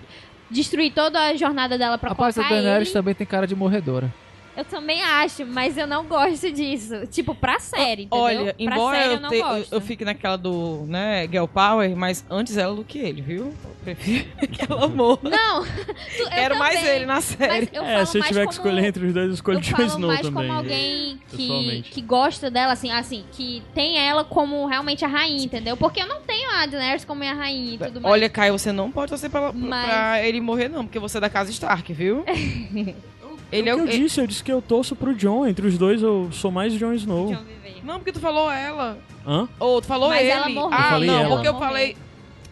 destruir 0.50 0.92
toda 0.94 1.20
a 1.20 1.36
jornada 1.36 1.78
dela 1.78 1.98
pra 1.98 2.10
Rapaz, 2.10 2.38
a 2.38 2.44
Daenerys 2.44 2.88
ele. 2.90 2.94
também 2.94 3.14
tem 3.16 3.26
cara 3.28 3.46
de 3.48 3.56
morredora. 3.56 4.14
Eu 4.58 4.66
também 4.66 5.04
acho, 5.04 5.46
mas 5.46 5.78
eu 5.78 5.86
não 5.86 6.04
gosto 6.06 6.52
disso. 6.52 7.06
Tipo, 7.08 7.36
pra 7.36 7.60
série, 7.60 8.04
entendeu? 8.04 8.26
Olha, 8.26 8.54
pra 8.54 8.56
embora 8.58 8.98
série 8.98 9.10
eu, 9.10 9.14
eu 9.16 9.20
não 9.22 9.30
te- 9.30 9.36
eu, 9.36 9.44
gosto. 9.48 9.74
eu 9.74 9.82
fique 9.82 10.04
naquela 10.04 10.36
do, 10.36 10.84
né, 10.88 11.28
Girl 11.32 11.46
Power, 11.46 11.96
mas 11.96 12.26
antes 12.30 12.58
ela 12.58 12.76
do 12.76 12.84
que 12.84 12.98
ele, 12.98 13.22
viu? 13.22 13.54
Eu 13.64 13.72
prefiro 13.84 14.26
que 14.52 14.72
ela 14.72 14.88
morra. 14.88 15.20
Não, 15.30 15.64
tu- 15.64 16.24
eu 16.24 16.30
Quero 16.30 16.58
mais 16.58 16.80
também, 16.80 16.96
ele 16.96 17.06
na 17.06 17.22
série. 17.22 17.48
Mas 17.48 17.70
eu 17.72 17.84
é, 17.84 17.94
falo 17.94 18.06
se 18.08 18.18
eu 18.18 18.20
mais 18.22 18.28
tiver 18.30 18.40
que 18.42 18.46
como- 18.48 18.68
escolher 18.68 18.86
entre 18.88 19.06
os 19.06 19.14
dois, 19.14 19.28
eu 19.28 19.34
escolho 19.36 19.58
eu 19.58 19.62
Jon 19.62 19.82
Snow 19.86 20.08
mais 20.08 20.22
também. 20.22 20.34
como 20.48 20.58
alguém 20.58 21.20
que, 21.30 21.82
que 21.92 22.02
gosta 22.02 22.50
dela, 22.50 22.74
assim, 22.74 22.90
assim, 22.92 23.24
que 23.32 23.62
tem 23.76 23.98
ela 24.00 24.24
como 24.24 24.66
realmente 24.66 25.06
a 25.06 25.08
rainha, 25.08 25.46
entendeu? 25.46 25.78
Porque 25.78 26.02
eu 26.02 26.08
não 26.08 26.22
tenho 26.22 26.50
a 26.50 26.66
Daenerys 26.66 27.06
como 27.06 27.20
minha 27.20 27.34
rainha 27.36 27.76
e 27.76 27.78
tudo 27.78 28.02
mais. 28.02 28.12
Olha, 28.14 28.28
Caio, 28.28 28.58
você 28.58 28.72
não 28.72 28.92
pode 28.92 29.10
torcer 29.10 29.30
pra, 29.30 29.54
Mas- 29.54 29.86
pra 29.86 30.26
ele 30.26 30.42
morrer, 30.42 30.68
não, 30.68 30.84
porque 30.84 30.98
você 30.98 31.18
é 31.20 31.22
da 31.22 31.30
casa 31.30 31.52
Stark, 31.52 31.94
viu? 31.94 32.26
ele 33.52 33.70
É 33.70 33.72
é 33.72 33.76
o 33.76 33.78
que 33.78 33.84
eu 33.84 33.88
ele- 33.94 34.04
disse, 34.04 34.20
eu 34.22 34.28
disse 34.28 34.44
que 34.44 34.52
eu 34.52 34.62
torço 34.62 34.96
pro 34.96 35.14
John. 35.16 35.46
Entre 35.48 35.66
os 35.68 35.78
dois, 35.78 36.02
eu 36.02 36.30
sou 36.32 36.52
mais 36.52 36.74
Jon 36.74 36.94
Snow. 36.94 37.28
Viver. 37.28 37.82
Não, 37.84 37.96
porque 37.96 38.12
tu 38.12 38.20
falou 38.20 38.50
ela. 38.52 38.98
Hã? 39.26 39.48
Ou 39.60 39.82
tu 39.82 39.88
falou 39.88 40.10
Mas 40.10 40.22
ele. 40.22 40.32
Ah, 40.72 41.00
não, 41.00 41.20
ela. 41.20 41.30
porque 41.30 41.48
eu 41.48 41.58
falei. 41.60 41.96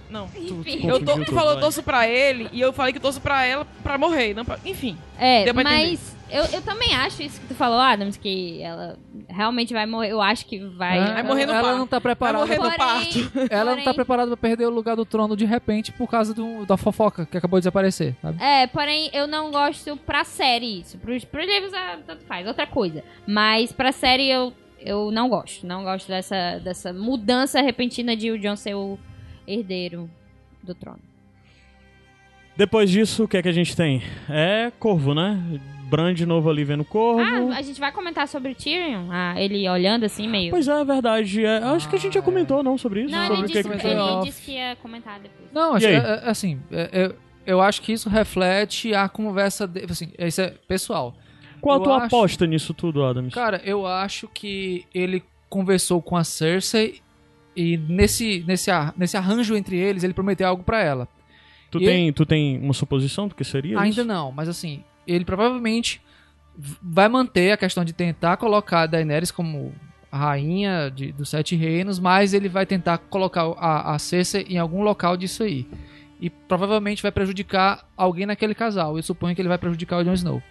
Não. 0.09 0.29
Enfim. 0.35 0.87
Eu 0.87 1.03
tô, 1.03 1.19
tu 1.23 1.31
falou, 1.33 1.49
eu 1.51 1.55
vai. 1.55 1.63
torço 1.63 1.81
pra 1.83 2.07
ele, 2.07 2.49
e 2.53 2.61
eu 2.61 2.71
falei 2.71 2.93
que 2.93 2.99
torço 2.99 3.19
pra 3.21 3.45
ela 3.45 3.65
pra 3.83 3.97
morrer. 3.97 4.33
Não 4.33 4.45
pra... 4.45 4.59
Enfim. 4.65 4.97
É, 5.17 5.43
Deu 5.45 5.53
pra 5.53 5.63
mas 5.63 6.15
eu, 6.29 6.43
eu 6.45 6.61
também 6.61 6.93
acho 6.95 7.21
isso 7.21 7.39
que 7.39 7.47
tu 7.47 7.55
falou, 7.55 7.79
Adams, 7.79 8.17
que 8.17 8.61
ela 8.61 8.97
realmente 9.29 9.73
vai 9.73 9.85
morrer. 9.85 10.09
Eu 10.11 10.21
acho 10.21 10.45
que 10.45 10.59
vai. 10.59 10.97
É, 10.97 11.13
Vai 11.13 11.23
morrer 11.23 11.45
no 11.45 11.53
ela 11.53 11.61
parto. 11.61 11.77
não 11.77 11.87
tá 11.87 11.97
Vai 11.97 12.01
preparada. 12.01 12.39
morrer 12.45 12.57
no 12.59 12.71
parto. 12.75 13.31
Ela 13.49 13.71
não 13.71 13.77
tá 13.77 13.83
porém- 13.83 13.95
preparada 13.95 14.27
pra 14.37 14.49
perder 14.49 14.65
o 14.65 14.69
lugar 14.69 14.95
do 14.95 15.05
trono 15.05 15.35
de 15.35 15.45
repente 15.45 15.91
por 15.91 16.07
causa 16.09 16.33
do- 16.33 16.65
da 16.65 16.77
fofoca 16.77 17.25
que 17.25 17.37
acabou 17.37 17.59
de 17.59 17.63
desaparecer, 17.63 18.15
sabe? 18.21 18.41
É, 18.43 18.67
porém, 18.67 19.09
eu 19.13 19.27
não 19.27 19.51
gosto 19.51 19.95
pra 19.97 20.23
série 20.23 20.79
isso. 20.81 20.97
Pros, 20.97 21.23
pros 21.25 21.45
livros, 21.45 21.73
ah, 21.73 21.97
tanto 22.05 22.23
faz, 22.25 22.45
outra 22.47 22.65
coisa. 22.67 23.03
Mas 23.27 23.71
pra 23.71 23.91
série 23.91 24.29
eu, 24.29 24.51
eu 24.79 25.11
não 25.11 25.29
gosto. 25.29 25.65
Não 25.65 25.83
gosto 25.83 26.07
dessa, 26.07 26.59
dessa 26.63 26.91
mudança 26.91 27.61
repentina 27.61 28.15
de 28.15 28.31
o 28.31 28.39
John 28.39 28.55
ser 28.55 28.75
o 28.75 28.97
herdeiro 29.47 30.09
do 30.63 30.73
trono. 30.75 30.99
Depois 32.57 32.89
disso, 32.89 33.25
o 33.25 33.27
que 33.27 33.37
é 33.37 33.41
que 33.41 33.49
a 33.49 33.53
gente 33.53 33.75
tem? 33.75 34.01
É 34.29 34.71
Corvo, 34.79 35.13
né? 35.13 35.59
Bran 35.89 36.13
de 36.13 36.25
novo 36.25 36.49
ali 36.49 36.63
vendo 36.63 36.83
Corvo. 36.85 37.21
Ah, 37.51 37.57
a 37.57 37.61
gente 37.61 37.79
vai 37.79 37.91
comentar 37.91 38.27
sobre 38.27 38.51
o 38.51 38.55
Tyrion? 38.55 39.07
Ah, 39.11 39.35
ele 39.39 39.67
olhando 39.69 40.05
assim, 40.05 40.27
meio. 40.27 40.51
Pois 40.51 40.67
é, 40.67 40.79
é 40.81 40.85
verdade. 40.85 41.45
É, 41.45 41.57
acho 41.57 41.89
que 41.89 41.95
a 41.95 41.99
gente 41.99 42.13
já 42.13 42.21
Ah, 42.21 42.23
comentou, 42.23 42.63
não, 42.63 42.77
sobre 42.77 43.03
isso. 43.03 43.11
Não, 43.11 43.27
sobre 43.27 43.33
ele 43.35 43.43
o 43.43 43.47
que 43.47 43.53
disse, 43.63 43.77
que 43.81 43.87
ele 43.87 43.99
off. 43.99 44.27
disse 44.29 44.41
que 44.41 44.51
ia 44.53 44.75
comentar 44.77 45.19
depois. 45.19 45.49
Não, 45.53 45.73
acho, 45.75 45.85
é- 45.85 45.93
é- 45.93 46.21
assim, 46.29 46.59
é- 46.71 46.89
é- 47.03 47.15
eu 47.45 47.61
acho 47.61 47.81
que 47.81 47.91
isso 47.91 48.09
reflete 48.09 48.95
a 48.95 49.07
conversa, 49.09 49.67
de, 49.67 49.83
assim, 49.83 50.11
isso 50.17 50.41
é 50.41 50.53
pessoal. 50.67 51.13
Qual 51.61 51.75
a 51.75 51.79
eu 51.79 51.83
tua 51.83 51.95
acho- 51.97 52.05
aposta 52.05 52.47
nisso 52.47 52.73
tudo, 52.73 53.03
Adams? 53.03 53.33
Cara, 53.33 53.61
eu 53.65 53.85
acho 53.85 54.27
que 54.33 54.85
ele 54.93 55.23
conversou 55.49 56.01
com 56.01 56.15
a 56.17 56.23
Cersei 56.23 57.01
e 57.55 57.77
nesse, 57.77 58.43
nesse, 58.47 58.69
nesse 58.97 59.15
arranjo 59.17 59.55
entre 59.55 59.77
eles, 59.77 60.03
ele 60.03 60.13
prometeu 60.13 60.47
algo 60.47 60.63
pra 60.63 60.81
ela. 60.83 61.07
tu, 61.71 61.81
e 61.81 61.85
tem, 61.85 62.13
tu 62.13 62.25
tem 62.25 62.57
uma 62.59 62.73
suposição 62.73 63.27
do 63.27 63.35
que 63.35 63.43
seria 63.43 63.79
Ainda 63.79 64.01
isso? 64.01 64.05
não, 64.05 64.31
mas 64.31 64.47
assim, 64.49 64.83
ele 65.07 65.23
provavelmente 65.25 66.01
vai 66.81 67.07
manter 67.09 67.51
a 67.51 67.57
questão 67.57 67.83
de 67.83 67.93
tentar 67.93 68.37
colocar 68.37 68.81
a 68.81 68.85
Daenerys 68.87 69.31
como 69.31 69.73
a 70.11 70.17
rainha 70.17 70.89
de- 70.89 71.11
dos 71.11 71.29
sete 71.29 71.55
reinos, 71.55 71.99
mas 71.99 72.33
ele 72.33 72.47
vai 72.47 72.65
tentar 72.65 72.97
colocar 72.97 73.41
a, 73.57 73.93
a 73.93 73.99
Cersei 73.99 74.45
em 74.49 74.57
algum 74.57 74.81
local 74.81 75.17
disso 75.17 75.43
aí. 75.43 75.67
E 76.21 76.29
provavelmente 76.29 77.03
vai 77.03 77.11
prejudicar 77.11 77.85
alguém 77.97 78.25
naquele 78.25 78.55
casal. 78.55 78.95
Eu 78.95 79.03
suponho 79.03 79.35
que 79.35 79.41
ele 79.41 79.49
vai 79.49 79.57
prejudicar 79.57 79.97
o 79.99 80.03
Jon 80.05 80.13
Snow. 80.13 80.41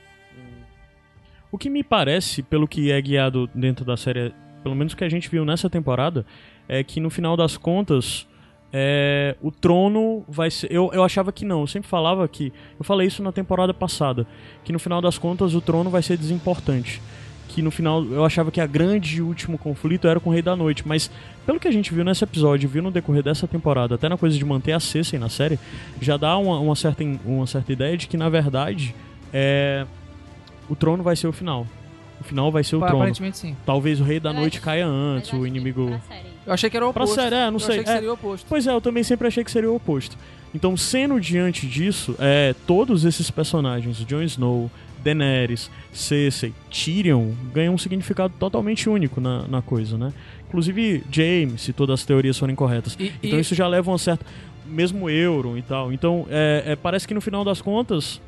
O 1.51 1.57
que 1.57 1.71
me 1.71 1.83
parece, 1.83 2.43
pelo 2.43 2.67
que 2.69 2.91
é 2.91 3.01
guiado 3.01 3.49
dentro 3.55 3.85
da 3.85 3.97
série, 3.97 4.35
pelo 4.63 4.75
menos 4.75 4.93
o 4.93 4.97
que 4.97 5.05
a 5.05 5.09
gente 5.09 5.29
viu 5.31 5.45
nessa 5.45 5.71
temporada, 5.71 6.27
é 6.69 6.83
que 6.83 7.01
no 7.01 7.11
final 7.11 7.37
das 7.37 7.57
contas, 7.57 8.27
é, 8.73 9.37
o 9.43 9.51
trono 9.51 10.25
vai 10.29 10.51
ser. 10.51 10.71
Eu, 10.73 10.91
eu 10.93 11.05
achava 11.05 11.31
que 11.33 11.45
não, 11.45 11.61
eu 11.61 11.67
sempre 11.67 11.89
falava 11.89 12.27
que. 12.27 12.53
Eu 12.79 12.85
falei 12.85 13.07
isso 13.07 13.23
na 13.23 13.31
temporada 13.33 13.73
passada, 13.73 14.27
que 14.65 14.73
no 14.73 14.79
final 14.79 15.01
das 15.01 15.17
contas 15.19 15.55
o 15.55 15.61
trono 15.61 15.91
vai 15.91 16.03
ser 16.03 16.17
desimportante. 16.17 17.01
Que 17.49 17.63
no 17.63 17.71
final 17.71 18.03
eu 18.05 18.25
achava 18.25 18.51
que 18.51 18.61
a 18.61 18.67
grande 18.67 19.19
e 19.19 19.23
último 19.23 19.57
conflito 19.57 20.09
era 20.09 20.19
com 20.19 20.31
o 20.31 20.33
Rei 20.33 20.43
da 20.43 20.57
Noite, 20.57 20.83
mas 20.89 21.09
pelo 21.47 21.61
que 21.61 21.69
a 21.69 21.71
gente 21.71 21.95
viu 21.95 22.05
nesse 22.05 22.25
episódio, 22.25 22.69
viu 22.69 22.83
no 22.83 22.91
decorrer 22.91 23.23
dessa 23.23 23.47
temporada, 23.47 23.95
até 23.95 24.09
na 24.09 24.17
coisa 24.19 24.37
de 24.37 24.45
manter 24.45 24.73
a 24.73 24.81
Cersei 24.81 25.21
na 25.21 25.29
série, 25.29 25.57
já 26.01 26.17
dá 26.17 26.37
uma, 26.37 26.59
uma, 26.59 26.75
certa, 26.75 27.05
uma 27.25 27.47
certa 27.47 27.73
ideia 27.73 27.97
de 27.97 28.09
que 28.09 28.17
na 28.17 28.29
verdade 28.29 28.93
é, 29.33 29.87
o 30.69 30.75
trono 30.75 31.05
vai 31.05 31.15
ser 31.15 31.29
o 31.29 31.33
final. 31.33 31.65
O 32.21 32.25
final 32.25 32.51
vai 32.51 32.65
ser 32.65 32.75
o 32.75 32.81
trono. 32.81 32.97
Aparentemente 32.97 33.39
sim. 33.39 33.55
Talvez 33.65 34.01
o 34.01 34.05
Rei 34.05 34.19
da 34.19 34.31
Eu 34.31 34.35
Noite 34.35 34.57
acho- 34.57 34.65
caia 34.65 34.87
antes, 34.87 35.33
o 35.33 35.41
que 35.43 35.47
inimigo. 35.47 35.91
série. 36.09 36.34
Eu 36.47 36.53
achei 36.53 36.69
que 36.69 36.77
era 36.77 36.87
o 36.87 36.93
Pra 36.93 37.05
oposto. 37.05 37.21
série, 37.21 37.35
é, 37.37 37.47
não 37.47 37.55
eu 37.55 37.61
sei. 37.61 37.71
achei 37.71 37.85
que 37.85 37.91
é. 37.91 37.95
seria 37.95 38.11
o 38.11 38.15
oposto. 38.15 38.47
Pois 38.49 38.67
é, 38.67 38.71
eu 38.73 38.81
também 38.81 39.03
sempre 39.03 39.27
achei 39.29 39.43
que 39.45 39.51
seria 39.51 39.71
o 39.71 39.77
oposto. 39.77 40.17
Então, 40.55 40.77
sendo 40.77 41.21
diante 41.21 41.67
disso, 41.67 42.15
é, 42.19 42.55
todos 42.67 43.05
esses 43.05 43.31
personagens, 43.31 43.99
Jon 44.07 44.23
Snow, 44.23 44.71
Daenerys, 45.03 45.71
Cersei, 45.93 46.53
Tyrion, 46.71 47.33
ganham 47.53 47.75
um 47.75 47.79
significado 47.79 48.33
totalmente 48.39 48.89
único 48.89 49.21
na, 49.21 49.47
na 49.49 49.61
coisa, 49.63 49.99
né? 49.99 50.13
Inclusive, 50.49 51.03
James, 51.11 51.63
se 51.63 51.73
todas 51.73 52.01
as 52.01 52.07
teorias 52.07 52.39
forem 52.39 52.55
corretas. 52.55 52.97
E- 53.01 53.13
Então 53.23 53.39
e- 53.39 53.43
isso 53.43 53.55
já 53.55 53.67
leva 53.67 53.91
uma 53.91 53.99
certa... 53.99 54.25
Mesmo 54.67 55.11
Euron 55.11 55.59
e 55.59 55.63
tal. 55.63 55.93
Então, 55.93 56.27
é, 56.31 56.63
é, 56.69 56.77
parece 56.77 57.07
que 57.07 57.13
no 57.13 57.21
final 57.21 57.45
das 57.45 57.61
contas, 57.61 58.19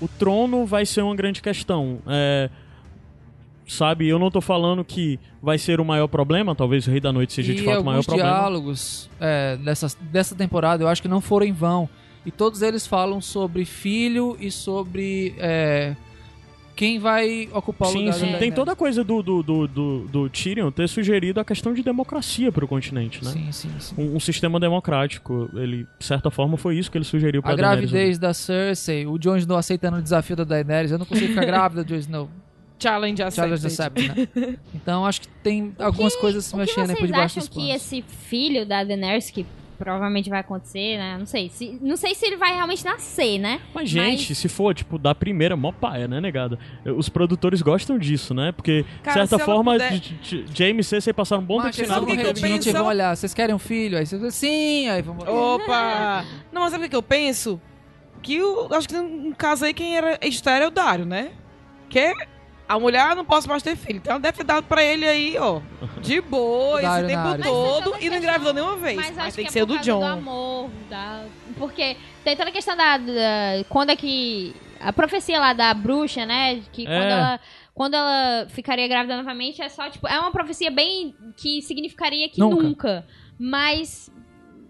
o 0.00 0.06
trono 0.06 0.64
vai 0.66 0.84
ser 0.86 1.02
uma 1.02 1.14
grande 1.16 1.40
questão. 1.42 1.98
É, 2.06 2.48
sabe, 3.66 4.06
eu 4.08 4.18
não 4.18 4.30
tô 4.30 4.40
falando 4.40 4.84
que 4.84 5.18
vai 5.42 5.58
ser 5.58 5.80
o 5.80 5.84
maior 5.84 6.06
problema, 6.08 6.54
talvez 6.54 6.86
o 6.86 6.90
Rei 6.90 7.00
da 7.00 7.12
Noite 7.12 7.32
seja 7.32 7.52
de 7.54 7.62
e 7.62 7.64
fato 7.64 7.80
o 7.80 7.84
maior 7.84 8.04
problema. 8.04 8.30
diálogos 8.30 9.10
é, 9.20 9.56
dessa, 9.56 9.88
dessa 10.12 10.34
temporada 10.34 10.82
eu 10.84 10.88
acho 10.88 11.02
que 11.02 11.08
não 11.08 11.20
foram 11.20 11.46
em 11.46 11.52
vão. 11.52 11.88
E 12.24 12.30
todos 12.30 12.60
eles 12.62 12.86
falam 12.86 13.20
sobre 13.20 13.64
filho 13.64 14.36
e 14.40 14.50
sobre 14.50 15.34
é, 15.38 15.94
quem 16.74 16.98
vai 16.98 17.48
ocupar 17.52 17.88
o 17.88 17.92
Sim, 17.92 17.98
lugar 18.00 18.14
sim. 18.14 18.32
da 18.32 18.38
Tem 18.38 18.50
toda 18.52 18.72
a 18.72 18.76
coisa 18.76 19.02
do, 19.04 19.22
do, 19.22 19.42
do, 19.42 19.66
do, 19.68 20.00
do 20.08 20.28
Tyrion 20.28 20.70
ter 20.72 20.88
sugerido 20.88 21.38
a 21.40 21.44
questão 21.44 21.72
de 21.72 21.82
democracia 21.82 22.50
pro 22.52 22.66
continente, 22.66 23.24
né? 23.24 23.30
Sim, 23.30 23.52
sim, 23.52 23.70
sim. 23.78 23.94
Um, 23.96 24.16
um 24.16 24.20
sistema 24.20 24.58
democrático. 24.60 25.48
Ele, 25.54 25.86
de 25.98 26.04
certa 26.04 26.28
forma, 26.30 26.56
foi 26.56 26.76
isso 26.76 26.90
que 26.90 26.98
ele 26.98 27.04
sugeriu 27.04 27.40
pra 27.42 27.52
A 27.52 27.56
Daenerys. 27.56 27.90
gravidez 27.92 28.18
da 28.18 28.34
Cersei, 28.34 29.06
o 29.06 29.16
Jon 29.18 29.36
Snow 29.36 29.56
aceitando 29.56 29.96
o 29.98 30.02
desafio 30.02 30.34
da 30.36 30.44
Daenerys. 30.44 30.90
Eu 30.90 30.98
não 30.98 31.06
consigo 31.06 31.28
ficar 31.28 31.44
grávida, 31.46 31.84
Jon 31.84 31.96
Snow. 31.96 32.28
Challenge 32.78 33.22
accepted. 33.22 33.60
Deception, 33.62 34.14
né? 34.14 34.58
Então 34.74 35.06
acho 35.06 35.22
que 35.22 35.28
tem 35.42 35.74
algumas 35.78 36.14
coisas 36.16 36.44
se 36.44 36.50
que 36.52 36.56
mexendo 36.56 36.90
aí 36.90 36.96
por 36.96 37.00
vocês 37.00 37.06
debaixo 37.10 37.38
acham 37.38 37.40
dos 37.40 37.48
que 37.48 37.54
panos. 37.68 37.74
esse 37.74 38.02
filho 38.02 38.66
da 38.66 38.84
Daenerys, 38.84 39.30
que 39.30 39.46
provavelmente 39.78 40.30
vai 40.30 40.40
acontecer, 40.40 40.96
né? 40.96 41.16
Não 41.18 41.26
sei. 41.26 41.50
Se, 41.50 41.78
não 41.82 41.96
sei 41.98 42.14
se 42.14 42.24
ele 42.26 42.36
vai 42.36 42.54
realmente 42.54 42.82
nascer, 42.82 43.38
né? 43.38 43.60
Mas, 43.74 43.90
gente, 43.90 44.34
se 44.34 44.48
for, 44.48 44.74
tipo, 44.74 44.98
da 44.98 45.14
primeira, 45.14 45.54
mó 45.54 45.70
paia, 45.70 46.08
né, 46.08 46.18
negada? 46.18 46.58
Os 46.96 47.10
produtores 47.10 47.60
gostam 47.60 47.98
disso, 47.98 48.32
né? 48.32 48.52
Porque, 48.52 48.84
de 49.04 49.12
certa 49.12 49.38
forma, 49.38 49.72
puder- 49.72 50.00
James 50.54 50.86
e 50.86 50.88
Cersei 50.88 51.12
passaram 51.12 51.42
um 51.42 51.46
bom 51.46 51.58
Mas 51.58 51.76
tempo 51.76 51.88
que 52.06 52.12
que 52.16 52.22
eu 52.22 52.32
reunir 52.32 52.40
penso? 52.40 52.72
vão 52.72 52.86
olhar. 52.86 53.14
Vocês 53.14 53.34
querem 53.34 53.54
um 53.54 53.58
filho? 53.58 53.98
Aí 53.98 54.06
você 54.06 54.18
diz, 54.18 54.34
sim, 54.34 54.88
aí 54.88 55.02
vamos... 55.02 55.24
Opa! 55.28 56.24
Não, 56.50 56.62
mas 56.62 56.72
sabe 56.72 56.86
o 56.86 56.88
que 56.88 56.96
eu 56.96 57.02
penso? 57.02 57.60
Que 58.22 58.36
eu 58.36 58.68
acho 58.72 58.88
que 58.88 58.96
no 58.96 59.34
caso 59.36 59.66
aí 59.66 59.74
quem 59.74 59.94
era 59.96 60.18
estéreo 60.22 60.64
é 60.64 60.68
o 60.68 60.70
Dário, 60.70 61.04
né? 61.04 61.32
Que 61.90 62.14
a 62.68 62.78
mulher 62.78 63.14
não 63.14 63.24
posso 63.24 63.48
mais 63.48 63.62
ter 63.62 63.76
filho. 63.76 63.98
Então 63.98 64.12
ela 64.12 64.20
deve 64.20 64.38
ter 64.38 64.44
dado 64.44 64.64
pra 64.64 64.82
ele 64.82 65.06
aí, 65.06 65.36
ó. 65.38 65.60
De 66.00 66.20
boa, 66.20 66.80
esse 66.80 66.88
Dário 66.88 67.08
tempo 67.08 67.32
tem 67.34 67.42
todo 67.42 67.94
a 67.94 68.00
e 68.00 68.10
não 68.10 68.16
engravidou 68.16 68.52
nenhuma 68.52 68.76
vez. 68.76 68.96
Mas 68.96 69.16
Mas, 69.16 69.34
tem 69.34 69.44
que, 69.44 69.50
que, 69.52 69.58
é 69.58 69.60
ser 69.60 69.66
por 69.66 69.66
do 69.66 69.74
causa 69.74 69.90
John. 69.92 70.00
do 70.00 70.06
amor, 70.06 70.70
da... 70.90 71.24
porque 71.58 71.96
tem 72.24 72.36
toda 72.36 72.48
a 72.50 72.52
questão 72.52 72.76
da, 72.76 72.98
da- 72.98 73.64
quando 73.68 73.90
é 73.90 73.96
que 73.96 74.54
a 74.80 74.92
profecia 74.92 75.38
lá 75.40 75.52
da 75.52 75.72
bruxa, 75.74 76.26
né, 76.26 76.60
que 76.72 76.84
quando 76.84 76.90
É. 77.02 77.10
ela 77.10 77.40
quando 77.74 77.92
ela 77.94 78.46
ficaria 78.48 78.88
grávida 78.88 79.16
novamente 79.18 79.60
é 79.60 79.68
só 79.68 79.88
tipo 79.90 80.08
é 80.08 80.18
uma 80.18 80.30
profecia 80.32 80.70
bem 80.70 81.14
que 81.36 81.60
significaria 81.62 82.26
que 82.28 82.40
Nunca. 82.40 82.62
nunca, 82.62 83.06
mas 83.38 84.10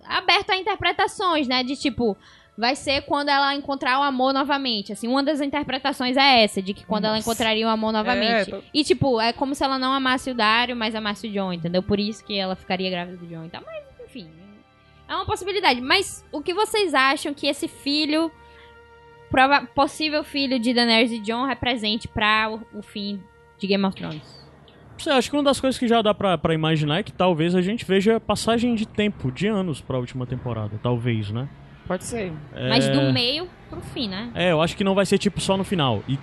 aberta 0.04 0.52
a 0.52 0.56
interpretações, 0.56 1.46
né, 1.48 1.62
de 1.62 1.76
tipo 1.76 2.16
vai 2.56 2.74
ser 2.74 3.02
quando 3.02 3.28
ela 3.28 3.54
encontrar 3.54 3.98
o 3.98 4.02
amor 4.02 4.32
novamente. 4.32 4.92
Assim, 4.92 5.06
uma 5.08 5.22
das 5.22 5.40
interpretações 5.40 6.16
é 6.16 6.42
essa, 6.42 6.62
de 6.62 6.72
que 6.72 6.86
quando 6.86 7.04
ela 7.04 7.18
encontraria 7.18 7.66
o 7.66 7.70
amor 7.70 7.92
novamente. 7.92 8.50
tô- 8.50 8.62
E, 8.72 8.82
tipo, 8.84 9.20
é 9.20 9.32
como 9.32 9.54
se 9.54 9.62
ela 9.62 9.78
não 9.78 9.92
amasse 9.92 10.30
o 10.30 10.34
Dario, 10.34 10.74
mas 10.76 10.94
amasse 10.94 11.26
o 11.26 11.30
John, 11.30 11.52
entendeu? 11.52 11.82
Por 11.82 12.00
isso 12.00 12.24
que 12.24 12.36
ela 12.38 12.56
ficaria 12.56 12.88
grávida 12.90 13.16
do 13.18 13.26
John 13.26 13.44
e 13.44 13.48
tal. 13.50 13.62
Mas, 13.66 13.84
enfim, 14.06 14.28
é 15.08 15.14
uma 15.14 15.26
possibilidade. 15.26 15.80
Mas 15.80 16.24
o 16.32 16.40
que 16.40 16.54
vocês 16.54 16.94
acham 16.94 17.34
que 17.34 17.46
esse 17.46 17.68
filho, 17.68 18.30
prova- 19.30 19.66
possível 19.74 20.24
filho 20.24 20.58
de 20.58 20.72
Daenerys 20.72 21.12
e 21.12 21.18
John, 21.20 21.44
represente 21.46 22.08
pra 22.08 22.48
o, 22.50 22.78
o 22.78 22.82
fim 22.82 23.20
de 23.58 23.66
Game 23.66 23.84
of 23.84 23.94
Thrones? 23.96 24.46
Você 24.98 25.10
acha 25.10 25.28
que 25.28 25.36
uma 25.36 25.42
das 25.42 25.60
coisas 25.60 25.78
que 25.78 25.86
já 25.86 26.00
dá 26.00 26.14
pra 26.14 26.54
imaginar 26.54 27.00
é 27.00 27.02
que 27.02 27.12
talvez 27.12 27.54
a 27.54 27.60
gente 27.60 27.84
veja 27.84 28.18
passagem 28.18 28.74
de 28.74 28.86
tempo, 28.88 29.30
de 29.30 29.46
anos 29.46 29.78
pra 29.82 29.98
última 29.98 30.26
temporada. 30.26 30.80
Talvez, 30.82 31.30
né? 31.30 31.46
Pode 31.86 32.04
ser. 32.04 32.32
Mas 32.68 32.86
É- 32.86 32.92
do 32.92 33.12
meio 33.12 33.48
pro 33.70 33.80
fim, 33.94 34.08
né? 34.08 34.30
É, 34.34 34.52
eu 34.52 34.60
acho 34.60 34.76
que 34.76 34.82
não 34.84 34.94
vai 34.94 35.06
ser 35.06 35.18
tipo 35.18 35.40
só 35.40 35.56
no 35.56 35.64
final. 35.64 36.02
E 36.08 36.18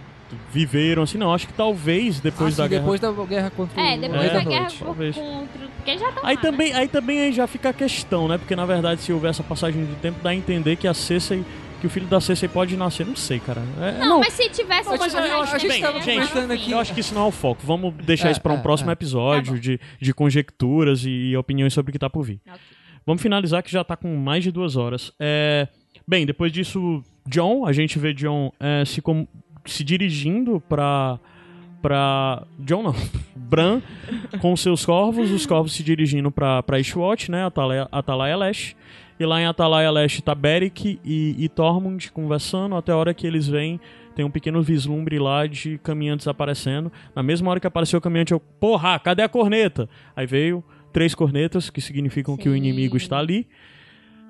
viveram 0.52 1.03
assim, 1.03 1.18
não. 1.18 1.27
Eu 1.27 1.34
acho 1.34 1.48
que 1.48 1.53
talvez 1.53 2.19
depois 2.19 2.56
Ah, 2.60 2.64
da 2.64 2.64
sim, 2.64 2.69
guerra. 2.72 2.81
depois 2.81 2.99
da 2.99 3.11
guerra 3.11 3.49
contra 3.52 3.81
É, 3.81 3.95
o 3.98 4.02
depois 4.02 4.22
Rei 4.22 4.30
da 4.31 4.40
da 4.40 4.44
guerra 4.45 4.61
Noite. 4.61 4.80
talvez. 4.84 5.15
contra. 5.15 5.68
Porque 5.77 5.98
já 5.98 6.07
Aí 6.07 6.14
lá, 6.15 6.30
né? 6.30 6.35
também, 6.38 6.73
aí 6.73 6.88
também 6.88 7.19
aí 7.22 7.31
já 7.34 7.45
fica 7.48 7.69
a 7.69 7.73
questão, 7.73 8.27
né? 8.27 8.38
Porque 8.38 8.56
na 8.56 8.65
verdade, 8.65 9.02
se 9.02 9.11
houver 9.14 9.30
essa 9.30 9.44
passagem 9.44 9.85
de 9.85 9.95
tempo, 9.95 10.19
dá 10.23 10.31
a 10.31 10.35
entender 10.35 10.76
que 10.76 10.88
a 10.88 10.94
Cersei, 10.94 11.44
que 11.81 11.85
o 11.88 11.90
filho 11.90 12.07
da 12.07 12.19
Cersei 12.22 12.48
pode 12.49 12.76
nascer. 12.77 13.06
Não 13.06 13.15
sei, 13.15 13.40
cara. 13.40 13.61
É, 13.81 13.99
Não, 13.99 14.22
mas 14.22 14.34
se 14.34 14.49
tivesse 14.49 14.90
Não, 14.90 14.98
mas 14.98 15.14
uma 15.14 15.22
eu 15.27 15.41
acho 15.41 15.68
bem, 15.68 15.84
gente, 16.02 16.38
aqui. 16.52 16.72
Eu 16.72 16.80
acho 16.80 16.94
que 16.94 16.99
isso 17.02 17.14
não 17.14 17.23
é 17.26 17.27
o 17.27 17.31
foco. 17.31 17.61
Vamos 17.65 17.94
deixar 18.03 18.30
É, 18.30 18.31
isso 18.31 18.41
para 18.41 18.53
um 18.53 18.57
é, 18.57 18.61
próximo 18.61 18.90
é. 18.90 18.94
episódio 18.94 19.53
Tá 19.53 19.60
de, 19.60 19.80
de 19.99 20.14
conjecturas 20.14 21.03
e 21.06 21.35
opiniões 21.38 21.73
sobre 21.73 21.90
o 21.90 21.94
que 21.94 21.99
tá 21.99 22.10
por 22.10 22.23
vir. 22.23 22.40
Ok. 22.48 22.60
Vamos 23.05 23.21
finalizar 23.21 23.61
que 23.63 23.71
já 23.71 23.84
tá 23.84 23.95
com 23.95 24.15
mais 24.15 24.43
de 24.43 24.51
duas 24.51 24.75
horas. 24.75 25.11
É, 25.19 25.67
Bem, 26.07 26.25
depois 26.25 26.51
disso, 26.51 27.01
John, 27.27 27.65
a 27.65 27.71
gente 27.71 27.97
vê 27.97 28.13
John 28.13 28.51
é, 28.59 28.84
se, 28.85 29.01
com- 29.01 29.25
se 29.65 29.84
dirigindo 29.84 30.59
pra. 30.67 31.17
pra. 31.81 32.43
John 32.59 32.84
não. 32.84 32.95
Bran 33.35 33.81
com 34.41 34.55
seus 34.55 34.84
corvos, 34.85 35.30
os 35.31 35.45
corvos 35.45 35.73
se 35.73 35.84
dirigindo 35.84 36.31
pra, 36.31 36.63
pra 36.63 36.77
Eastwatch, 36.80 37.30
né? 37.30 37.45
Atalaia, 37.45 37.88
Atalaia 37.91 38.35
Leste. 38.35 38.75
E 39.19 39.25
lá 39.25 39.39
em 39.39 39.45
Atalaia 39.45 39.91
Leste 39.91 40.21
tá 40.23 40.34
Beric 40.34 40.99
e, 41.05 41.35
e 41.38 41.47
Tormund 41.47 42.11
conversando 42.11 42.75
até 42.75 42.91
a 42.91 42.97
hora 42.97 43.13
que 43.13 43.27
eles 43.27 43.47
vêm. 43.47 43.80
Tem 44.15 44.25
um 44.25 44.30
pequeno 44.31 44.61
vislumbre 44.61 45.19
lá 45.19 45.45
de 45.45 45.77
caminhantes 45.80 46.27
aparecendo. 46.27 46.91
Na 47.15 47.21
mesma 47.23 47.49
hora 47.51 47.59
que 47.59 47.67
apareceu 47.67 47.99
o 47.99 48.01
caminhante, 48.01 48.31
eu, 48.34 48.39
porra, 48.39 48.97
cadê 48.99 49.21
a 49.21 49.30
corneta? 49.30 49.88
Aí 50.15 50.25
veio 50.25 50.63
três 50.94 51.15
cornetas, 51.15 51.70
que 51.70 51.82
significam 51.82 52.38
que 52.38 52.48
o 52.48 52.53
Sim. 52.53 52.57
inimigo 52.57 52.95
está 52.95 53.18
ali. 53.18 53.48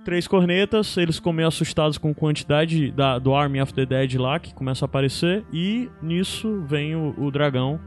Três 0.04 0.28
cornetas, 0.28 0.98
eles 0.98 1.18
ficam 1.18 1.32
meio 1.32 1.48
assustados 1.48 1.98
com 1.98 2.10
a 2.10 2.14
quantidade 2.14 2.92
da, 2.92 3.20
do 3.20 3.34
Army 3.34 3.62
of 3.62 3.74
the 3.74 3.86
Dead 3.86 4.16
lá, 4.16 4.40
que 4.40 4.54
começa 4.54 4.84
a 4.84 4.88
aparecer. 4.88 5.46
E 5.52 5.90
nisso 6.02 6.62
vem 6.68 6.96
o, 6.96 7.14
o 7.18 7.32
dragão 7.32 7.80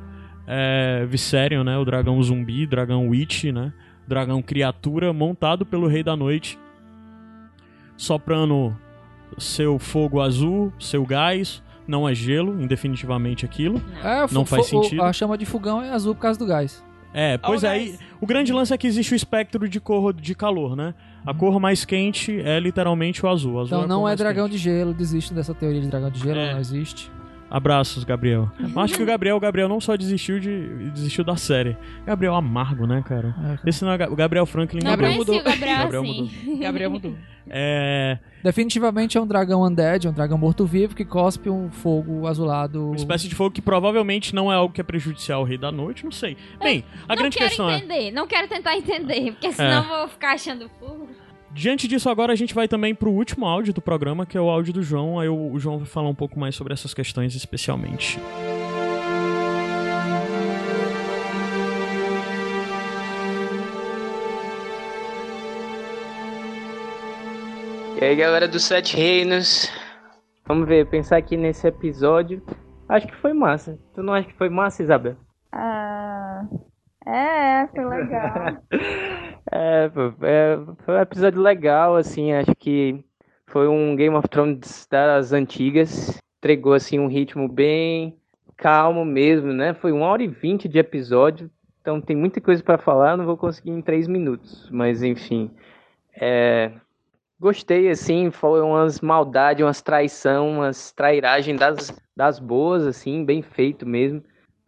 é, 0.47 1.05
Viserion, 1.09 1.65
né? 1.65 1.77
O 1.77 1.85
dragão 1.85 2.23
zumbi, 2.23 2.67
dragão 2.67 3.09
Witch, 3.09 3.45
né? 3.45 3.73
Dragão 4.07 4.41
criatura, 4.41 5.13
montado 5.13 5.67
pelo 5.67 5.89
Rei 5.89 6.03
da 6.03 6.17
Noite. 6.17 6.59
Soprando 7.97 8.75
seu 9.37 9.79
fogo 9.79 10.21
azul, 10.21 10.73
seu 10.79 11.05
gás. 11.05 11.63
Não 11.87 12.09
é 12.09 12.15
gelo, 12.15 12.61
indefinitivamente 12.61 13.45
aquilo. 13.45 13.81
É, 14.03 14.27
Não 14.33 14.45
faz 14.45 14.67
sentido. 14.67 15.03
A 15.03 15.13
chama 15.13 15.39
de 15.39 15.47
fogão 15.47 15.83
é 15.83 15.91
azul 15.91 16.15
por 16.15 16.23
causa 16.23 16.39
do 16.39 16.47
gás. 16.47 16.85
É, 17.19 17.39
pois 17.39 17.65
aí, 17.65 17.91
isso. 17.91 17.99
o 18.21 18.27
grande 18.27 18.53
lance 18.53 18.75
é 18.75 18.77
que 18.77 18.87
existe 18.87 19.15
o 19.15 19.17
espectro 19.17 19.67
de 19.67 19.81
cor 19.81 20.13
de 20.13 20.35
calor, 20.35 20.77
né? 20.77 20.93
A 21.25 21.33
cor 21.33 21.59
mais 21.59 21.83
quente 21.85 22.39
é 22.43 22.61
literalmente 22.61 23.25
o 23.25 23.29
azul. 23.29 23.55
O 23.55 23.61
azul 23.61 23.79
Então 23.79 23.83
a 23.83 23.87
não 23.87 24.07
é 24.07 24.15
dragão 24.15 24.45
quente. 24.45 24.59
de 24.59 24.63
gelo, 24.63 24.93
desiste 24.93 25.33
dessa 25.33 25.55
teoria 25.55 25.81
de 25.81 25.89
dragão 25.89 26.11
de 26.11 26.21
gelo, 26.21 26.39
É. 26.39 26.53
não 26.53 26.61
existe. 26.61 27.11
Abraços, 27.51 28.05
Gabriel. 28.05 28.51
Mas 28.59 28.77
acho 28.77 28.95
que 28.95 29.03
o 29.03 29.07
Gabriel, 29.07 29.37
o 29.37 29.41
Gabriel 29.41 29.69
não 29.69 29.81
só 29.81 29.97
desistiu 29.97 30.41
de 30.41 30.91
desistiu 30.91 31.25
da 31.25 31.37
série. 31.37 31.77
Gabriel 32.05 32.35
amargo, 32.35 32.87
né, 32.87 33.03
cara? 33.07 33.35
É. 33.65 33.69
Esse 33.69 33.85
não 33.85 33.93
é 33.93 34.09
o 34.09 34.17
Gabriel 34.17 34.47
Franklin. 34.47 34.81
Não 34.83 34.91
Gabriel 34.91 35.15
mudou. 35.15 35.39
o 35.39 35.43
Gabriel, 35.43 35.79
Gabriel 35.79 36.03
assim. 36.03 36.59
Gabriel 36.61 36.91
mudou. 36.91 37.15
É 37.49 38.19
Definitivamente 38.47 39.19
é 39.19 39.21
um 39.21 39.27
dragão 39.27 39.65
undead, 39.65 40.07
é 40.07 40.11
um 40.11 40.13
dragão 40.13 40.39
morto-vivo 40.39 40.95
que 40.95 41.05
cospe 41.05 41.51
um 41.51 41.69
fogo 41.69 42.29
azulado. 42.29 42.87
uma 42.87 42.95
espécie 42.95 43.29
de 43.29 43.35
fogo 43.35 43.51
que 43.51 43.61
provavelmente 43.61 44.33
não 44.33 44.53
é 44.53 44.55
algo 44.55 44.73
que 44.73 44.81
é 44.81 44.85
prejudicial 44.85 45.41
ao 45.41 45.45
Rei 45.45 45.59
da 45.59 45.73
Noite, 45.73 46.05
não 46.05 46.13
sei. 46.13 46.37
Bem, 46.61 46.85
a 47.09 47.15
não 47.15 47.23
grande 47.23 47.37
questão 47.37 47.69
é, 47.69 47.79
entender, 47.79 48.13
não 48.13 48.25
quero 48.25 48.47
tentar 48.47 48.77
entender, 48.77 49.33
porque 49.33 49.51
senão 49.53 49.83
eu 49.83 49.99
vou 49.99 50.09
ficar 50.09 50.35
achando 50.35 50.71
furo. 50.79 51.09
Diante 51.57 51.89
disso 51.89 52.11
agora 52.11 52.33
a 52.33 52.37
gente 52.37 52.55
vai 52.55 52.69
também 52.69 52.95
pro 52.95 53.11
último 53.11 53.47
áudio 53.47 53.73
do 53.73 53.81
programa, 53.81 54.27
que 54.27 54.37
é 54.37 54.41
o 54.41 54.49
áudio 54.51 54.75
do 54.75 54.83
João. 54.83 55.19
Aí 55.19 55.29
o, 55.29 55.53
o 55.53 55.59
João 55.59 55.79
vai 55.79 55.87
falar 55.87 56.09
um 56.09 56.15
pouco 56.15 56.39
mais 56.39 56.55
sobre 56.55 56.75
essas 56.75 56.93
questões 56.93 57.35
especialmente. 57.35 58.21
E 67.99 68.05
aí, 68.05 68.15
galera 68.15 68.47
dos 68.47 68.65
Sete 68.65 68.95
Reinos. 68.95 69.73
Vamos 70.47 70.69
ver, 70.69 70.87
pensar 70.87 71.17
aqui 71.17 71.37
nesse 71.37 71.67
episódio. 71.67 72.43
Acho 72.89 73.07
que 73.07 73.17
foi 73.17 73.33
massa. 73.33 73.79
Tu 73.95 74.03
não 74.03 74.13
acha 74.13 74.29
que 74.29 74.37
foi 74.37 74.51
massa, 74.51 74.83
Isabel? 74.83 75.17
Ah, 75.51 76.45
é, 77.07 77.67
foi 77.69 77.85
legal. 77.85 78.63
É, 79.59 79.91
é, 80.21 80.59
foi 80.85 80.95
um 80.97 81.01
episódio 81.01 81.41
legal, 81.41 81.97
assim, 81.97 82.31
acho 82.35 82.55
que 82.57 83.03
foi 83.47 83.67
um 83.67 83.97
Game 83.97 84.15
of 84.15 84.29
Thrones 84.29 84.87
das 84.91 85.33
antigas. 85.33 86.21
Entregou, 86.39 86.75
assim, 86.75 86.99
um 86.99 87.07
ritmo 87.07 87.49
bem 87.49 88.19
calmo 88.55 89.03
mesmo, 89.03 89.55
né? 89.55 89.73
Foi 89.73 89.93
uma 89.93 90.07
hora 90.07 90.23
e 90.23 90.29
vinte 90.29 90.69
de 90.69 90.79
episódio, 90.79 91.51
então 91.81 92.03
tem 92.03 92.15
muita 92.15 92.39
coisa 92.39 92.63
pra 92.63 92.77
falar, 92.77 93.17
não 93.17 93.25
vou 93.25 93.37
conseguir 93.37 93.71
em 93.71 93.81
três 93.81 94.07
minutos. 94.07 94.69
Mas, 94.71 95.03
enfim, 95.03 95.51
é... 96.21 96.73
Gostei, 97.41 97.89
assim, 97.89 98.31
foi 98.31 98.61
umas 98.61 99.01
maldades, 99.01 99.65
umas 99.65 99.81
traição, 99.83 100.51
umas 100.51 100.93
trairagem 100.93 101.57
das, 101.57 101.99
das 102.15 102.39
boas, 102.39 102.87
assim, 102.87 103.25
bem 103.25 103.43
feito 103.43 103.87
mesmo. 103.87 104.23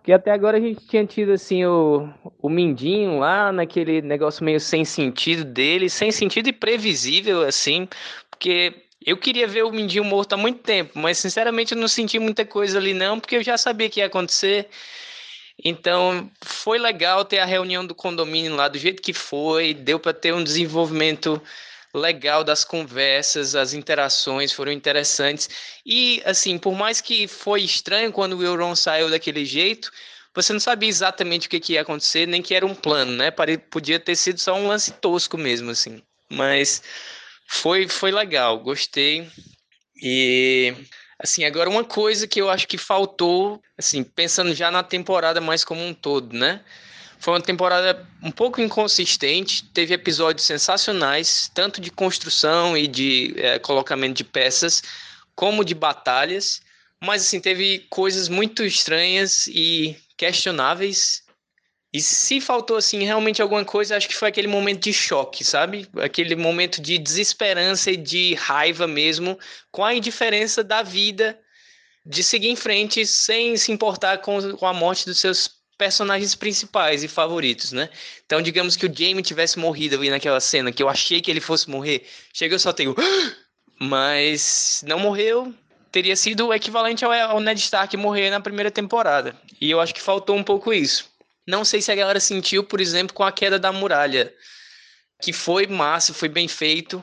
Porque 0.09 0.14
até 0.14 0.30
agora 0.30 0.56
a 0.56 0.60
gente 0.60 0.86
tinha 0.86 1.05
tido, 1.05 1.32
assim, 1.32 1.66
o, 1.66 2.09
o 2.40 2.48
Mindinho 2.48 3.18
lá, 3.18 3.52
naquele 3.52 4.01
negócio 4.01 4.43
meio 4.43 4.59
sem 4.59 4.82
sentido 4.82 5.44
dele, 5.44 5.90
sem 5.90 6.10
sentido 6.10 6.48
e 6.48 6.52
previsível, 6.52 7.43
assim, 7.43 7.86
porque 8.30 8.72
eu 9.05 9.18
queria 9.18 9.47
ver 9.47 9.64
o 9.64 9.70
Mindinho 9.70 10.05
morto 10.05 10.32
há 10.32 10.39
muito 10.39 10.60
tempo, 10.60 10.98
mas 10.98 11.18
sinceramente 11.18 11.74
eu 11.74 11.78
não 11.78 11.86
senti 11.86 12.18
muita 12.18 12.43
coisa 12.47 12.78
ali 12.78 12.94
não, 12.94 13.20
porque 13.20 13.36
eu 13.36 13.43
já 13.43 13.59
sabia 13.59 13.90
que 13.90 14.01
ia 14.01 14.06
acontecer. 14.06 14.70
Então, 15.62 16.30
foi 16.40 16.78
legal 16.78 17.22
ter 17.22 17.40
a 17.40 17.44
reunião 17.44 17.86
do 17.86 17.94
condomínio 17.94 18.56
lá 18.56 18.66
do 18.66 18.78
jeito 18.78 19.02
que 19.02 19.12
foi, 19.12 19.74
deu 19.74 20.01
para 20.01 20.14
ter 20.14 20.32
um 20.32 20.43
desenvolvimento 20.43 21.39
legal 21.94 22.44
das 22.44 22.65
conversas, 22.65 23.55
as 23.55 23.73
interações 23.73 24.52
foram 24.52 24.73
interessantes. 24.73 25.48
E, 25.85 26.23
assim, 26.24 26.59
por 26.59 26.74
mais 26.74 27.01
que 27.01 27.27
foi 27.27 27.62
estranho 27.62 28.12
quando 28.12 28.36
o 28.36 28.43
Euron 28.43 28.74
saiu 28.74 29.10
daquele 29.10 29.44
jeito, 29.44 29.90
você 30.35 30.52
não 30.52 30.60
sabia 30.60 30.89
exatamente 30.89 31.47
o 31.47 31.51
que, 31.51 31.60
que 31.60 31.73
ia 31.73 31.82
acontecer, 31.82 32.27
nem 32.27 32.43
que 32.43 32.55
era 32.55 32.66
um 32.66 32.74
plano, 32.74 33.12
né? 33.12 33.31
Podia 33.70 33.98
ter 33.98 34.15
sido 34.16 34.39
só 34.39 34.55
um 34.55 34.69
lance 34.69 34.93
tosco 34.93 35.36
mesmo, 35.36 35.70
assim. 35.70 36.02
Mas 36.31 36.82
foi, 37.48 37.89
foi 37.89 38.12
legal, 38.12 38.59
gostei. 38.60 39.28
E, 40.01 40.74
assim, 41.19 41.44
agora 41.44 41.70
uma 41.70 41.85
coisa 41.85 42.28
que 42.28 42.40
eu 42.40 42.51
acho 42.51 42.69
que 42.69 42.78
faltou, 42.78 43.60
assim, 43.77 44.05
pensando 44.05 44.55
já 44.55 44.70
na 44.70 44.82
temporada 44.82 45.40
mais 45.40 45.65
como 45.65 45.85
um 45.85 45.94
todo, 45.94 46.36
né? 46.36 46.62
Foi 47.18 47.34
uma 47.34 47.40
temporada 47.40 48.06
um 48.22 48.30
pouco 48.30 48.60
inconsistente, 48.60 49.64
teve 49.64 49.92
episódios 49.92 50.46
sensacionais, 50.46 51.50
tanto 51.52 51.80
de 51.80 51.90
construção 51.90 52.76
e 52.76 52.86
de 52.86 53.34
eh, 53.36 53.58
colocamento 53.58 54.14
de 54.14 54.24
peças, 54.24 54.82
como 55.34 55.64
de 55.64 55.74
batalhas, 55.74 56.60
mas 57.02 57.22
assim, 57.22 57.40
teve 57.40 57.86
coisas 57.90 58.28
muito 58.28 58.64
estranhas 58.64 59.46
e 59.48 59.96
questionáveis. 60.16 61.22
E 61.92 62.00
se 62.00 62.40
faltou 62.40 62.76
assim 62.76 63.02
realmente 63.04 63.40
alguma 63.40 63.64
coisa, 63.64 63.96
acho 63.96 64.08
que 64.08 64.14
foi 64.14 64.28
aquele 64.28 64.48
momento 64.48 64.84
de 64.84 64.92
choque, 64.92 65.42
sabe? 65.44 65.88
Aquele 65.96 66.36
momento 66.36 66.82
de 66.82 66.98
desesperança 66.98 67.90
e 67.90 67.96
de 67.96 68.34
raiva 68.34 68.86
mesmo, 68.86 69.38
com 69.72 69.84
a 69.84 69.94
indiferença 69.94 70.62
da 70.62 70.82
vida, 70.82 71.38
de 72.04 72.22
seguir 72.22 72.48
em 72.48 72.56
frente 72.56 73.06
sem 73.06 73.56
se 73.56 73.72
importar 73.72 74.18
com, 74.18 74.56
com 74.56 74.66
a 74.66 74.74
morte 74.74 75.06
dos 75.06 75.18
seus 75.18 75.57
personagens 75.78 76.34
principais 76.34 77.05
e 77.05 77.09
favoritos, 77.09 77.72
né? 77.72 77.88
Então, 78.26 78.42
digamos 78.42 78.76
que 78.76 78.84
o 78.84 78.92
Jamie 78.92 79.22
tivesse 79.22 79.59
morrido 79.59 79.96
ali 79.96 80.10
naquela 80.10 80.40
cena, 80.40 80.72
que 80.72 80.82
eu 80.82 80.88
achei 80.88 81.20
que 81.20 81.30
ele 81.30 81.40
fosse 81.40 81.70
morrer, 81.70 82.05
chega 82.34 82.56
eu 82.56 82.59
só 82.59 82.72
tenho, 82.72 82.94
mas 83.80 84.82
não 84.86 84.98
morreu, 84.98 85.55
teria 85.92 86.16
sido 86.16 86.48
o 86.48 86.52
equivalente 86.52 87.05
ao, 87.05 87.12
ao 87.12 87.40
Ned 87.40 87.60
Stark 87.60 87.96
morrer 87.96 88.28
na 88.30 88.40
primeira 88.40 88.70
temporada. 88.70 89.34
E 89.60 89.70
eu 89.70 89.80
acho 89.80 89.94
que 89.94 90.02
faltou 90.02 90.36
um 90.36 90.42
pouco 90.42 90.72
isso. 90.72 91.09
Não 91.46 91.64
sei 91.64 91.80
se 91.80 91.90
a 91.90 91.94
galera 91.94 92.20
sentiu, 92.20 92.62
por 92.64 92.80
exemplo, 92.80 93.14
com 93.14 93.24
a 93.24 93.32
queda 93.32 93.59
da 93.59 93.72
muralha, 93.72 94.34
que 95.22 95.32
foi 95.32 95.66
massa, 95.66 96.12
foi 96.12 96.28
bem 96.28 96.48
feito. 96.48 97.02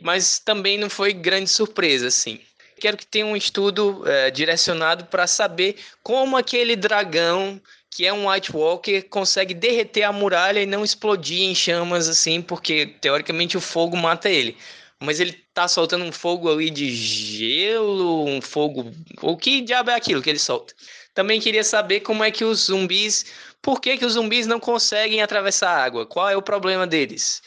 mas 0.00 0.38
também 0.38 0.78
não 0.78 0.90
foi 0.90 1.12
grande 1.12 1.48
surpresa, 1.50 2.08
assim. 2.08 2.40
Quero 2.80 2.96
que 2.96 3.06
tenha 3.06 3.26
um 3.26 3.36
estudo 3.36 4.02
é, 4.06 4.30
direcionado 4.30 5.06
para 5.06 5.26
saber 5.26 5.76
como 6.02 6.36
aquele 6.36 6.74
dragão, 6.74 7.60
que 7.94 8.04
é 8.04 8.12
um 8.12 8.28
White 8.28 8.50
Walker, 8.50 9.02
consegue 9.02 9.54
derreter 9.54 10.02
a 10.02 10.12
muralha 10.12 10.60
e 10.60 10.66
não 10.66 10.82
explodir 10.82 11.42
em 11.42 11.54
chamas, 11.54 12.08
assim, 12.08 12.42
porque 12.42 12.86
teoricamente 12.86 13.56
o 13.56 13.60
fogo 13.60 13.96
mata 13.96 14.28
ele. 14.28 14.56
Mas 14.98 15.20
ele 15.20 15.32
tá 15.54 15.68
soltando 15.68 16.04
um 16.04 16.10
fogo 16.10 16.50
ali 16.50 16.70
de 16.70 16.90
gelo, 16.90 18.24
um 18.24 18.42
fogo. 18.42 18.90
O 19.22 19.36
que 19.36 19.60
diabo 19.60 19.90
é 19.90 19.94
aquilo 19.94 20.20
que 20.20 20.28
ele 20.28 20.40
solta? 20.40 20.74
Também 21.14 21.40
queria 21.40 21.62
saber 21.62 22.00
como 22.00 22.24
é 22.24 22.32
que 22.32 22.44
os 22.44 22.66
zumbis. 22.66 23.26
Por 23.62 23.80
que, 23.80 23.96
que 23.96 24.04
os 24.04 24.14
zumbis 24.14 24.48
não 24.48 24.58
conseguem 24.58 25.22
atravessar 25.22 25.70
a 25.70 25.84
água? 25.84 26.04
Qual 26.04 26.28
é 26.28 26.36
o 26.36 26.42
problema 26.42 26.88
deles? 26.88 27.42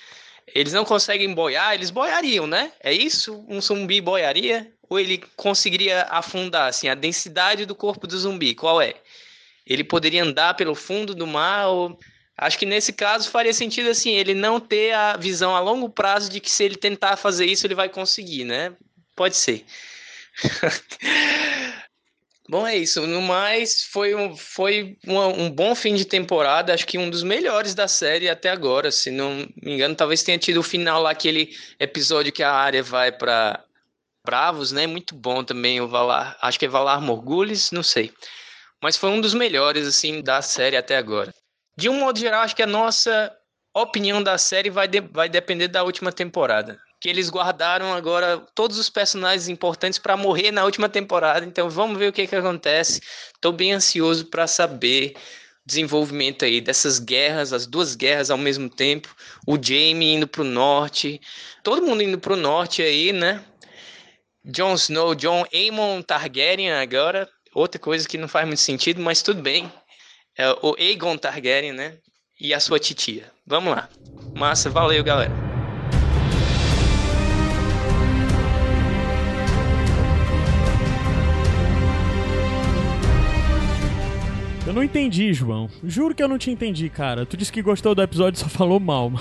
Eles 0.55 0.71
não 0.71 0.85
conseguem 0.85 1.33
boiar, 1.33 1.73
eles 1.73 1.89
boiariam, 1.91 2.47
né? 2.47 2.71
É 2.81 2.93
isso? 2.93 3.43
Um 3.49 3.59
zumbi 3.59 3.99
boiaria? 3.99 4.71
Ou 4.89 4.97
ele 4.97 5.21
conseguiria 5.35 6.03
afundar, 6.03 6.69
assim, 6.69 6.87
a 6.87 6.95
densidade 6.95 7.65
do 7.65 7.75
corpo 7.75 8.07
do 8.07 8.17
zumbi? 8.17 8.55
Qual 8.55 8.81
é? 8.81 8.93
Ele 9.67 9.83
poderia 9.83 10.23
andar 10.23 10.55
pelo 10.55 10.75
fundo 10.75 11.13
do 11.13 11.27
mar 11.27 11.67
ou... 11.67 11.99
Acho 12.37 12.59
que 12.59 12.65
nesse 12.67 12.93
caso 12.93 13.31
faria 13.31 13.51
sentido, 13.51 13.89
assim, 13.89 14.11
ele 14.11 14.35
não 14.35 14.59
ter 14.59 14.93
a 14.93 15.17
visão 15.17 15.55
a 15.55 15.59
longo 15.59 15.89
prazo 15.89 16.29
de 16.29 16.39
que 16.39 16.51
se 16.51 16.63
ele 16.63 16.75
tentar 16.75 17.17
fazer 17.17 17.45
isso, 17.45 17.65
ele 17.65 17.73
vai 17.73 17.89
conseguir, 17.89 18.43
né? 18.43 18.73
Pode 19.15 19.35
ser. 19.35 19.65
Bom, 22.49 22.65
é 22.65 22.77
isso. 22.77 23.05
No 23.05 23.21
mais, 23.21 23.83
foi, 23.83 24.15
um, 24.15 24.35
foi 24.37 24.97
uma, 25.05 25.27
um 25.27 25.49
bom 25.49 25.75
fim 25.75 25.95
de 25.95 26.05
temporada. 26.05 26.73
Acho 26.73 26.87
que 26.87 26.97
um 26.97 27.09
dos 27.09 27.21
melhores 27.21 27.75
da 27.75 27.89
série 27.89 28.29
até 28.29 28.49
agora. 28.49 28.89
Se 28.89 29.11
não 29.11 29.45
me 29.61 29.73
engano, 29.73 29.95
talvez 29.95 30.23
tenha 30.23 30.37
tido 30.37 30.61
o 30.61 30.63
final 30.63 31.01
lá, 31.01 31.11
aquele 31.11 31.53
episódio 31.77 32.31
que 32.31 32.41
a 32.41 32.53
área 32.53 32.81
vai 32.81 33.11
para 33.11 33.61
Bravos, 34.23 34.71
né? 34.71 34.87
Muito 34.87 35.13
bom 35.13 35.43
também 35.43 35.81
o 35.81 35.89
Valar. 35.89 36.37
Acho 36.41 36.57
que 36.57 36.65
é 36.65 36.69
Valar 36.69 37.01
Morgulis, 37.01 37.71
não 37.71 37.83
sei. 37.83 38.13
Mas 38.81 38.95
foi 38.95 39.09
um 39.09 39.21
dos 39.21 39.33
melhores, 39.33 39.87
assim, 39.87 40.21
da 40.21 40.41
série 40.41 40.77
até 40.77 40.97
agora. 40.97 41.33
De 41.77 41.89
um 41.89 41.99
modo 41.99 42.19
geral, 42.19 42.41
acho 42.41 42.55
que 42.55 42.63
a 42.63 42.67
nossa 42.67 43.35
opinião 43.73 44.21
da 44.21 44.37
série 44.37 44.69
vai, 44.69 44.87
de, 44.87 45.01
vai 45.01 45.29
depender 45.29 45.67
da 45.67 45.83
última 45.83 46.11
temporada 46.11 46.79
que 46.99 47.09
eles 47.09 47.29
guardaram 47.29 47.93
agora 47.93 48.39
todos 48.55 48.77
os 48.77 48.89
personagens 48.89 49.47
importantes 49.47 49.99
para 49.99 50.17
morrer 50.17 50.51
na 50.51 50.63
última 50.65 50.89
temporada. 50.89 51.45
Então 51.45 51.69
vamos 51.69 51.97
ver 51.97 52.09
o 52.09 52.13
que, 52.13 52.27
que 52.27 52.35
acontece. 52.35 53.01
Estou 53.33 53.51
bem 53.51 53.73
ansioso 53.73 54.25
para 54.25 54.47
saber 54.47 55.13
o 55.15 55.19
desenvolvimento 55.65 56.43
aí 56.43 56.59
dessas 56.59 56.97
guerras, 56.99 57.53
as 57.53 57.67
duas 57.67 57.95
guerras 57.95 58.31
ao 58.31 58.37
mesmo 58.37 58.69
tempo. 58.69 59.15
O 59.45 59.57
Jaime 59.61 60.15
indo 60.15 60.27
para 60.27 60.41
o 60.41 60.45
norte, 60.45 61.21
todo 61.63 61.85
mundo 61.85 62.01
indo 62.01 62.17
para 62.17 62.33
o 62.33 62.37
norte 62.37 62.81
aí, 62.81 63.13
né? 63.13 63.43
Jon 64.43 64.73
Snow, 64.75 65.13
John 65.13 65.45
Aemon 65.53 66.01
Targaryen 66.01 66.71
agora. 66.71 67.29
Outra 67.57 67.79
coisa 67.79 68.07
que 68.07 68.19
não 68.19 68.27
faz 68.27 68.45
muito 68.45 68.61
sentido, 68.61 69.01
mas 69.01 69.23
tudo 69.23 69.41
bem. 69.41 69.67
É 70.37 70.47
o 70.61 70.75
Aegon 70.77 71.17
Targaryen, 71.17 71.73
né? 71.73 71.97
E 72.39 72.53
a 72.53 72.59
sua 72.59 72.77
titia. 72.77 73.31
Vamos 73.47 73.73
lá. 73.73 73.89
Massa, 74.35 74.69
valeu, 74.69 75.03
galera. 75.03 75.33
Eu 84.67 84.73
não 84.73 84.83
entendi, 84.83 85.33
João. 85.33 85.67
Juro 85.83 86.13
que 86.13 86.21
eu 86.21 86.27
não 86.27 86.37
te 86.37 86.51
entendi, 86.51 86.89
cara. 86.89 87.25
Tu 87.25 87.37
disse 87.37 87.51
que 87.51 87.63
gostou 87.63 87.95
do 87.95 88.03
episódio 88.03 88.37
e 88.37 88.39
só 88.39 88.47
falou 88.47 88.79
mal. 88.79 89.11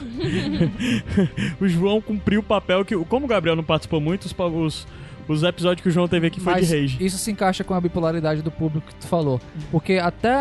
o 1.58 1.66
João 1.66 2.02
cumpriu 2.02 2.40
o 2.40 2.42
papel 2.42 2.84
que. 2.84 2.94
Como 3.06 3.24
o 3.24 3.28
Gabriel 3.28 3.56
não 3.56 3.64
participou 3.64 3.98
muito, 3.98 4.26
os, 4.26 4.34
os, 4.38 4.86
os 5.28 5.42
episódios 5.42 5.82
que 5.82 5.88
o 5.88 5.92
João 5.92 6.08
teve 6.08 6.26
aqui 6.26 6.40
foi 6.40 6.54
Mas 6.54 6.68
de 6.68 6.80
rage. 6.80 7.04
Isso 7.04 7.18
se 7.18 7.30
encaixa 7.30 7.64
com 7.64 7.74
a 7.74 7.80
bipolaridade 7.80 8.42
do 8.42 8.50
público 8.50 8.86
que 8.86 8.94
tu 8.94 9.06
falou. 9.06 9.40
Porque 9.70 9.94
até 9.94 10.32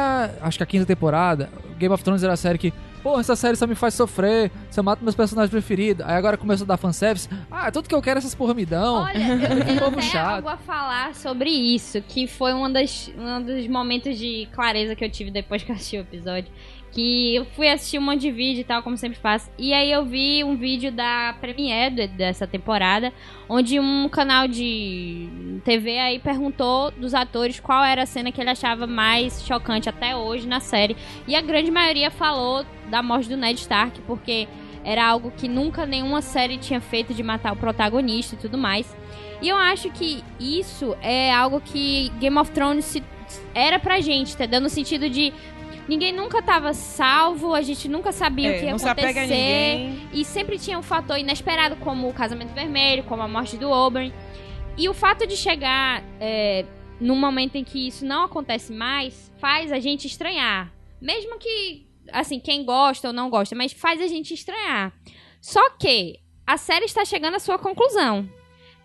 acho 0.41 0.57
que 0.57 0.63
a 0.63 0.67
quinta 0.67 0.85
temporada, 0.85 1.49
Game 1.77 1.93
of 1.93 2.03
Thrones 2.03 2.23
era 2.23 2.33
a 2.33 2.37
série 2.37 2.57
que 2.57 2.73
Pô, 3.05 3.19
essa 3.19 3.35
série 3.35 3.55
só 3.55 3.67
me 3.67 3.75
faz 3.75 3.93
sofrer, 3.93 4.49
você 4.67 4.81
mata 4.81 5.03
meus 5.03 5.13
personagens 5.13 5.51
preferidos. 5.51 6.03
Aí 6.07 6.15
agora 6.15 6.37
começou 6.37 6.65
a 6.65 6.69
dar 6.69 6.77
fanservice. 6.77 7.29
Ah, 7.51 7.71
tudo 7.71 7.87
que 7.87 7.93
eu 7.93 8.01
quero 8.01 8.17
é 8.17 8.19
essas 8.19 8.33
porra 8.33 8.55
me 8.55 8.65
dão. 8.65 8.95
Olha, 8.95 9.15
eu 9.15 9.61
tenho 9.63 9.85
até 9.85 10.01
chato. 10.01 10.37
algo 10.37 10.49
a 10.49 10.57
falar 10.57 11.13
sobre 11.13 11.51
isso, 11.51 12.01
que 12.01 12.25
foi 12.25 12.51
um, 12.55 12.71
das, 12.71 13.11
um 13.15 13.43
dos 13.43 13.67
momentos 13.67 14.17
de 14.17 14.47
clareza 14.51 14.95
que 14.95 15.05
eu 15.05 15.09
tive 15.11 15.29
depois 15.29 15.61
que 15.61 15.71
eu 15.71 15.75
assisti 15.75 15.97
o 15.97 15.99
episódio. 15.99 16.51
Que 16.95 17.35
eu 17.35 17.43
fui 17.43 17.67
assistir 17.67 17.99
um 17.99 18.01
monte 18.01 18.21
de 18.21 18.31
vídeo 18.31 18.61
e 18.61 18.63
tal, 18.63 18.81
como 18.81 18.97
sempre 18.97 19.19
faço. 19.19 19.51
E 19.57 19.73
aí 19.73 19.91
eu 19.91 20.05
vi 20.05 20.45
um 20.45 20.55
vídeo 20.55 20.93
da 20.93 21.35
Premiere 21.41 21.93
de- 21.93 22.07
dessa 22.07 22.47
temporada, 22.47 23.11
onde 23.49 23.77
um 23.81 24.07
canal 24.07 24.47
de 24.47 25.27
TV 25.65 25.99
aí 25.99 26.19
perguntou 26.19 26.91
dos 26.91 27.13
atores 27.13 27.59
qual 27.59 27.83
era 27.83 28.03
a 28.03 28.05
cena 28.05 28.31
que 28.31 28.39
ele 28.39 28.49
achava 28.49 28.87
mais 28.87 29.43
chocante 29.45 29.89
até 29.89 30.15
hoje 30.15 30.47
na 30.47 30.61
série. 30.61 30.95
E 31.27 31.35
a 31.35 31.41
grande 31.41 31.69
maioria 31.69 32.09
falou 32.09 32.65
da 32.89 33.03
morte 33.03 33.27
do 33.27 33.35
Ned 33.35 33.59
Stark, 33.59 33.99
porque 34.07 34.47
era 34.81 35.05
algo 35.05 35.31
que 35.35 35.49
nunca 35.49 35.85
nenhuma 35.85 36.21
série 36.21 36.57
tinha 36.57 36.79
feito 36.79 37.13
de 37.13 37.21
matar 37.21 37.51
o 37.51 37.57
protagonista 37.57 38.35
e 38.35 38.37
tudo 38.37 38.57
mais. 38.57 38.95
E 39.41 39.49
eu 39.49 39.57
acho 39.57 39.89
que 39.89 40.23
isso 40.39 40.95
é 41.01 41.29
algo 41.33 41.59
que 41.59 42.09
Game 42.21 42.37
of 42.37 42.51
Thrones 42.51 42.85
se- 42.85 43.03
era 43.53 43.79
pra 43.79 43.99
gente, 43.99 44.33
entendeu? 44.33 44.61
No 44.61 44.69
sentido 44.69 45.09
de 45.09 45.33
ninguém 45.87 46.11
nunca 46.11 46.41
tava 46.41 46.73
salvo, 46.73 47.53
a 47.53 47.61
gente 47.61 47.87
nunca 47.87 48.11
sabia 48.11 48.49
o 48.49 48.53
É, 48.53 48.59
que 48.59 48.65
ia 48.65 48.77
se 48.77 48.87
acontecer. 48.87 49.21
ninguém. 49.21 50.09
E 50.13 50.25
sempre 50.25 50.57
tinha 50.59 50.77
um 50.77 50.83
fator 50.83 51.17
inesperado, 51.17 51.75
como 51.77 52.09
o 52.09 52.13
casamento 52.13 52.53
vermelho, 52.53 53.03
como 53.03 53.21
a 53.21 53.27
morte 53.27 53.57
do 53.57 53.69
Oberyn. 53.69 54.11
E 54.77 54.89
o 54.89 54.93
fato 54.93 55.25
de 55.25 55.37
chegar 55.37 56.03
é, 56.19 56.65
num 56.99 57.15
momento 57.15 57.55
em 57.55 57.63
que 57.63 57.87
isso 57.87 58.05
não 58.05 58.23
acontece 58.25 58.73
mais, 58.73 59.31
faz 59.39 59.71
a 59.71 59.79
gente 59.79 60.05
estranhar. 60.07 60.71
Mesmo 61.01 61.37
que, 61.37 61.85
assim, 62.11 62.39
quem 62.39 62.65
gosta 62.65 63.07
ou 63.07 63.13
não 63.13 63.29
gosta, 63.29 63.55
mas 63.55 63.71
faz 63.71 64.01
a 64.01 64.07
gente 64.07 64.33
estranhar. 64.33 64.93
Só 65.41 65.69
que 65.71 66.19
a 66.45 66.57
série 66.57 66.85
está 66.85 67.05
chegando 67.05 67.35
à 67.35 67.39
sua 67.39 67.57
conclusão. 67.57 68.27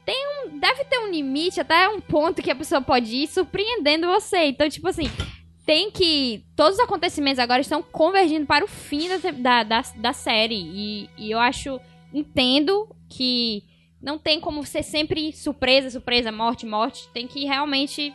Tem 0.05 0.17
um, 0.47 0.59
deve 0.59 0.85
ter 0.85 0.99
um 0.99 1.11
limite, 1.11 1.61
até 1.61 1.89
um 1.89 2.01
ponto 2.01 2.43
que 2.43 2.51
a 2.51 2.55
pessoa 2.57 2.81
pode 2.81 3.15
ir 3.15 3.27
surpreendendo 3.29 4.07
você. 4.07 4.45
Então, 4.47 4.69
tipo 4.69 4.89
assim, 4.89 5.11
tem 5.67 5.91
que. 5.91 6.43
Todos 6.57 6.75
os 6.79 6.81
acontecimentos 6.85 7.39
agora 7.39 7.61
estão 7.61 7.83
convergindo 7.83 8.47
para 8.47 8.65
o 8.65 8.69
fim 8.69 9.09
da, 9.09 9.31
da, 9.31 9.63
da, 9.63 9.85
da 9.97 10.13
série. 10.13 10.55
E, 10.57 11.11
e 11.19 11.31
eu 11.31 11.39
acho. 11.39 11.81
Entendo 12.13 12.89
que 13.09 13.63
não 14.03 14.19
tem 14.19 14.41
como 14.41 14.65
ser 14.65 14.83
sempre 14.83 15.33
surpresa, 15.33 15.91
surpresa, 15.91 16.33
morte, 16.33 16.67
morte. 16.67 17.09
Tem 17.15 17.27
que 17.27 17.45
realmente 17.45 18.13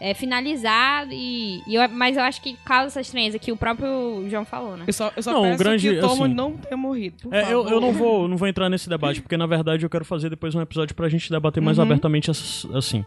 é, 0.00 0.12
finalizar. 0.12 1.06
E, 1.10 1.62
e 1.66 1.74
eu- 1.74 1.88
mas 1.88 2.16
eu 2.16 2.22
acho 2.22 2.42
que 2.42 2.54
causa 2.64 2.86
essa 2.88 3.00
estranheza 3.00 3.38
que 3.38 3.50
o 3.50 3.56
próprio 3.56 4.26
João 4.28 4.44
falou, 4.44 4.76
né? 4.76 4.84
Eu 4.86 4.92
só, 4.92 5.10
eu 5.16 5.22
só 5.22 5.32
Não, 5.32 5.40
o 5.40 5.44
peço 5.44 5.58
grande, 5.58 5.88
que 5.90 5.96
o 5.98 6.00
Tom 6.00 6.12
assim- 6.24 6.34
não 6.34 6.56
tenha 6.58 6.76
morrido. 6.76 7.34
É, 7.34 7.44
eu, 7.52 7.66
eu 7.68 7.80
não 7.80 7.92
vou, 7.92 8.28
não 8.28 8.36
vou 8.36 8.46
entrar 8.46 8.68
nesse 8.68 8.88
debate, 8.88 9.22
porque 9.22 9.36
na 9.36 9.46
verdade 9.46 9.84
eu 9.84 9.90
quero 9.90 10.04
fazer 10.04 10.28
depois 10.28 10.54
um 10.54 10.60
episódio 10.60 10.94
pra 10.94 11.08
gente 11.08 11.30
debater 11.30 11.62
mais 11.62 11.78
Uhum. 11.78 11.84
abertamente 11.84 12.30
ass- 12.30 12.66
assim. 12.74 13.04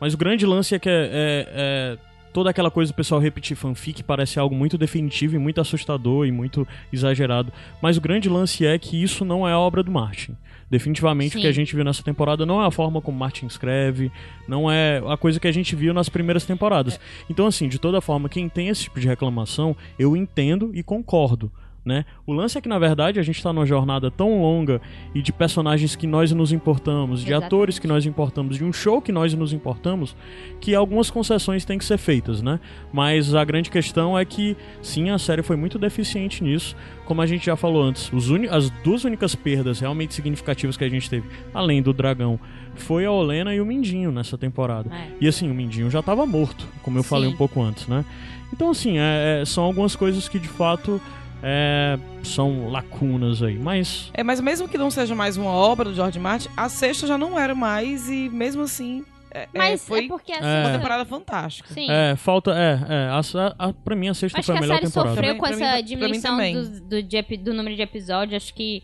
Mas 0.00 0.12
o 0.12 0.18
grande 0.18 0.44
lance 0.44 0.74
é 0.74 0.78
que 0.78 0.88
é, 0.88 0.92
é- 0.92 1.48
é 1.54 1.98
toda 2.34 2.50
aquela 2.50 2.68
coisa 2.68 2.92
do 2.92 2.96
pessoal 2.96 3.20
repetir 3.20 3.56
fanfic 3.56 4.02
parece 4.02 4.40
algo 4.40 4.56
muito 4.56 4.76
definitivo 4.76 5.36
e 5.36 5.38
muito 5.38 5.60
assustador 5.60 6.26
e 6.26 6.32
muito 6.32 6.66
exagerado. 6.92 7.52
Mas 7.80 7.96
o 7.96 8.00
grande 8.00 8.28
lance 8.28 8.66
é 8.66 8.76
que 8.76 9.00
isso 9.00 9.24
não 9.24 9.48
é 9.48 9.52
a 9.52 9.58
obra 9.58 9.84
do 9.84 9.92
Martin. 9.92 10.36
Definitivamente 10.68 11.36
o 11.36 11.38
que 11.38 11.44
Sim. 11.44 11.48
a 11.48 11.52
gente 11.52 11.76
viu 11.76 11.84
nessa 11.84 12.02
temporada 12.02 12.44
não 12.44 12.60
é 12.60 12.66
a 12.66 12.70
forma 12.72 13.00
como 13.00 13.16
Martin 13.16 13.46
escreve, 13.46 14.10
não 14.48 14.68
é 14.68 15.00
a 15.06 15.16
coisa 15.16 15.38
que 15.38 15.46
a 15.46 15.52
gente 15.52 15.76
viu 15.76 15.94
nas 15.94 16.08
primeiras 16.08 16.44
temporadas. 16.44 16.98
Então, 17.30 17.46
assim, 17.46 17.68
de 17.68 17.78
toda 17.78 18.00
forma, 18.00 18.28
quem 18.28 18.48
tem 18.48 18.66
esse 18.66 18.82
tipo 18.82 18.98
de 18.98 19.06
reclamação, 19.06 19.76
eu 19.96 20.16
entendo 20.16 20.72
e 20.74 20.82
concordo. 20.82 21.52
Né? 21.84 22.06
O 22.26 22.32
lance 22.32 22.56
é 22.56 22.62
que, 22.62 22.68
na 22.68 22.78
verdade, 22.78 23.20
a 23.20 23.22
gente 23.22 23.42
tá 23.42 23.52
numa 23.52 23.66
jornada 23.66 24.10
tão 24.10 24.40
longa 24.40 24.80
e 25.14 25.20
de 25.20 25.30
personagens 25.30 25.94
que 25.94 26.06
nós 26.06 26.32
nos 26.32 26.50
importamos, 26.50 27.20
de 27.20 27.26
Exatamente. 27.26 27.46
atores 27.46 27.78
que 27.78 27.86
nós 27.86 28.06
importamos, 28.06 28.56
de 28.56 28.64
um 28.64 28.72
show 28.72 29.02
que 29.02 29.12
nós 29.12 29.34
nos 29.34 29.52
importamos, 29.52 30.16
que 30.62 30.74
algumas 30.74 31.10
concessões 31.10 31.62
têm 31.66 31.76
que 31.76 31.84
ser 31.84 31.98
feitas, 31.98 32.40
né? 32.40 32.58
Mas 32.90 33.34
a 33.34 33.44
grande 33.44 33.70
questão 33.70 34.18
é 34.18 34.24
que, 34.24 34.56
sim, 34.80 35.10
a 35.10 35.18
série 35.18 35.42
foi 35.42 35.56
muito 35.56 35.78
deficiente 35.78 36.42
nisso. 36.42 36.74
Como 37.04 37.20
a 37.20 37.26
gente 37.26 37.44
já 37.44 37.54
falou 37.54 37.82
antes, 37.82 38.10
as 38.50 38.70
duas 38.82 39.04
únicas 39.04 39.34
perdas 39.34 39.80
realmente 39.80 40.14
significativas 40.14 40.78
que 40.78 40.84
a 40.84 40.88
gente 40.88 41.10
teve, 41.10 41.28
além 41.52 41.82
do 41.82 41.92
dragão, 41.92 42.40
foi 42.76 43.04
a 43.04 43.10
Olena 43.12 43.54
e 43.54 43.60
o 43.60 43.66
Mindinho 43.66 44.10
nessa 44.10 44.38
temporada. 44.38 44.88
É. 44.90 45.08
E 45.20 45.28
assim, 45.28 45.50
o 45.50 45.54
Mindinho 45.54 45.90
já 45.90 46.02
tava 46.02 46.24
morto, 46.24 46.66
como 46.82 46.98
eu 46.98 47.02
falei 47.02 47.28
Sim. 47.28 47.34
um 47.34 47.36
pouco 47.36 47.60
antes, 47.62 47.86
né? 47.86 48.06
Então, 48.52 48.70
assim, 48.70 48.98
é- 48.98 49.40
é- 49.42 49.44
são 49.44 49.64
algumas 49.64 49.94
coisas 49.94 50.28
que 50.28 50.38
de 50.38 50.48
fato 50.48 51.00
é, 51.44 51.98
são 52.22 52.68
lacunas 52.70 53.42
aí. 53.42 53.58
Mas 53.58 54.10
É, 54.14 54.22
mas 54.24 54.40
mesmo 54.40 54.66
que 54.68 54.78
não 54.78 54.90
seja 54.90 55.14
mais 55.14 55.36
uma 55.36 55.50
obra 55.50 55.84
do 55.90 55.94
George 55.94 56.18
Martin, 56.18 56.48
a 56.56 56.68
sexta 56.68 57.06
já 57.06 57.18
não 57.18 57.38
era 57.38 57.54
mais 57.54 58.08
e 58.08 58.28
mesmo 58.30 58.62
assim 58.62 59.04
é, 59.30 59.48
Mas 59.52 59.82
é, 59.82 59.86
foi 59.86 60.04
é 60.04 60.08
porque 60.08 60.32
assim. 60.32 60.44
É. 60.46 60.60
uma 60.64 60.72
temporada 60.76 61.04
fantástica. 61.04 61.74
Sim. 61.74 61.90
é, 61.90 62.14
falta. 62.14 62.52
É, 62.52 62.78
é. 62.88 63.08
A, 63.10 63.20
a, 63.68 63.72
pra 63.72 63.96
mim, 63.96 64.06
a 64.08 64.14
sexta 64.14 64.38
Acho 64.38 64.46
foi 64.46 64.54
que 64.54 64.58
a 64.58 64.60
a 64.60 64.60
melhor 64.62 64.74
série 64.78 64.86
temporada. 64.86 65.14
sofreu 65.16 65.34
Pra 65.34 65.40
com 65.48 65.52
mim- 65.52 65.58
pra 65.58 65.66
essa 65.66 65.76
mim- 65.76 65.84
diminuição 65.84 66.36
do, 66.52 66.80
do, 66.82 67.02
de 67.02 67.22
do 67.38 67.52
número 67.52 67.74
de 67.74 67.82
episódios. 67.82 68.40
Acho 68.42 68.54
que 68.54 68.82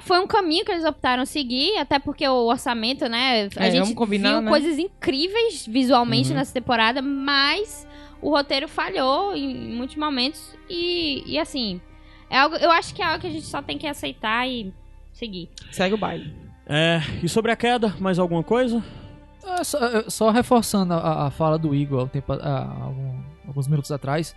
Foi 0.00 0.18
um 0.18 0.26
caminho 0.26 0.64
que 0.64 0.72
eles 0.72 0.84
optaram 0.84 1.24
seguir, 1.24 1.76
até 1.78 2.00
porque 2.00 2.26
o 2.26 2.46
orçamento, 2.46 3.08
né? 3.08 3.48
A 3.56 3.66
É, 3.66 3.70
gente 3.70 3.94
combinar, 3.94 4.30
viu 4.32 4.40
né? 4.40 4.50
coisas 4.50 4.76
incríveis 4.76 5.66
visualmente 5.66 6.30
Uhum. 6.30 6.34
nessa 6.36 6.52
temporada, 6.52 7.00
mas 7.00 7.86
o 8.20 8.28
roteiro 8.30 8.66
falhou 8.66 9.36
em 9.36 9.54
muitos 9.54 9.94
momentos. 9.94 10.56
E, 10.68 11.22
e 11.26 11.38
assim, 11.38 11.80
é 12.32 12.38
algo, 12.38 12.56
eu 12.56 12.70
acho 12.70 12.94
que 12.94 13.02
é 13.02 13.04
algo 13.06 13.20
que 13.20 13.26
a 13.26 13.30
gente 13.30 13.46
só 13.46 13.60
tem 13.62 13.78
que 13.78 13.86
aceitar 13.86 14.48
e 14.48 14.72
seguir. 15.12 15.48
Segue 15.70 15.94
o 15.94 15.98
baile. 15.98 16.34
É, 16.66 17.00
e 17.22 17.28
sobre 17.28 17.52
a 17.52 17.56
queda, 17.56 17.94
mais 18.00 18.18
alguma 18.18 18.42
coisa? 18.42 18.82
É, 19.44 19.62
só, 19.64 19.78
é, 19.84 20.04
só 20.10 20.30
reforçando 20.30 20.94
a, 20.94 21.26
a 21.26 21.30
fala 21.30 21.58
do 21.58 21.74
Igor 21.74 22.00
há 22.00 22.04
um 22.04 22.08
tempo- 22.08 22.32
há 22.32 22.84
algum- 22.84 23.20
alguns 23.46 23.66
minutos 23.68 23.90
atrás, 23.90 24.34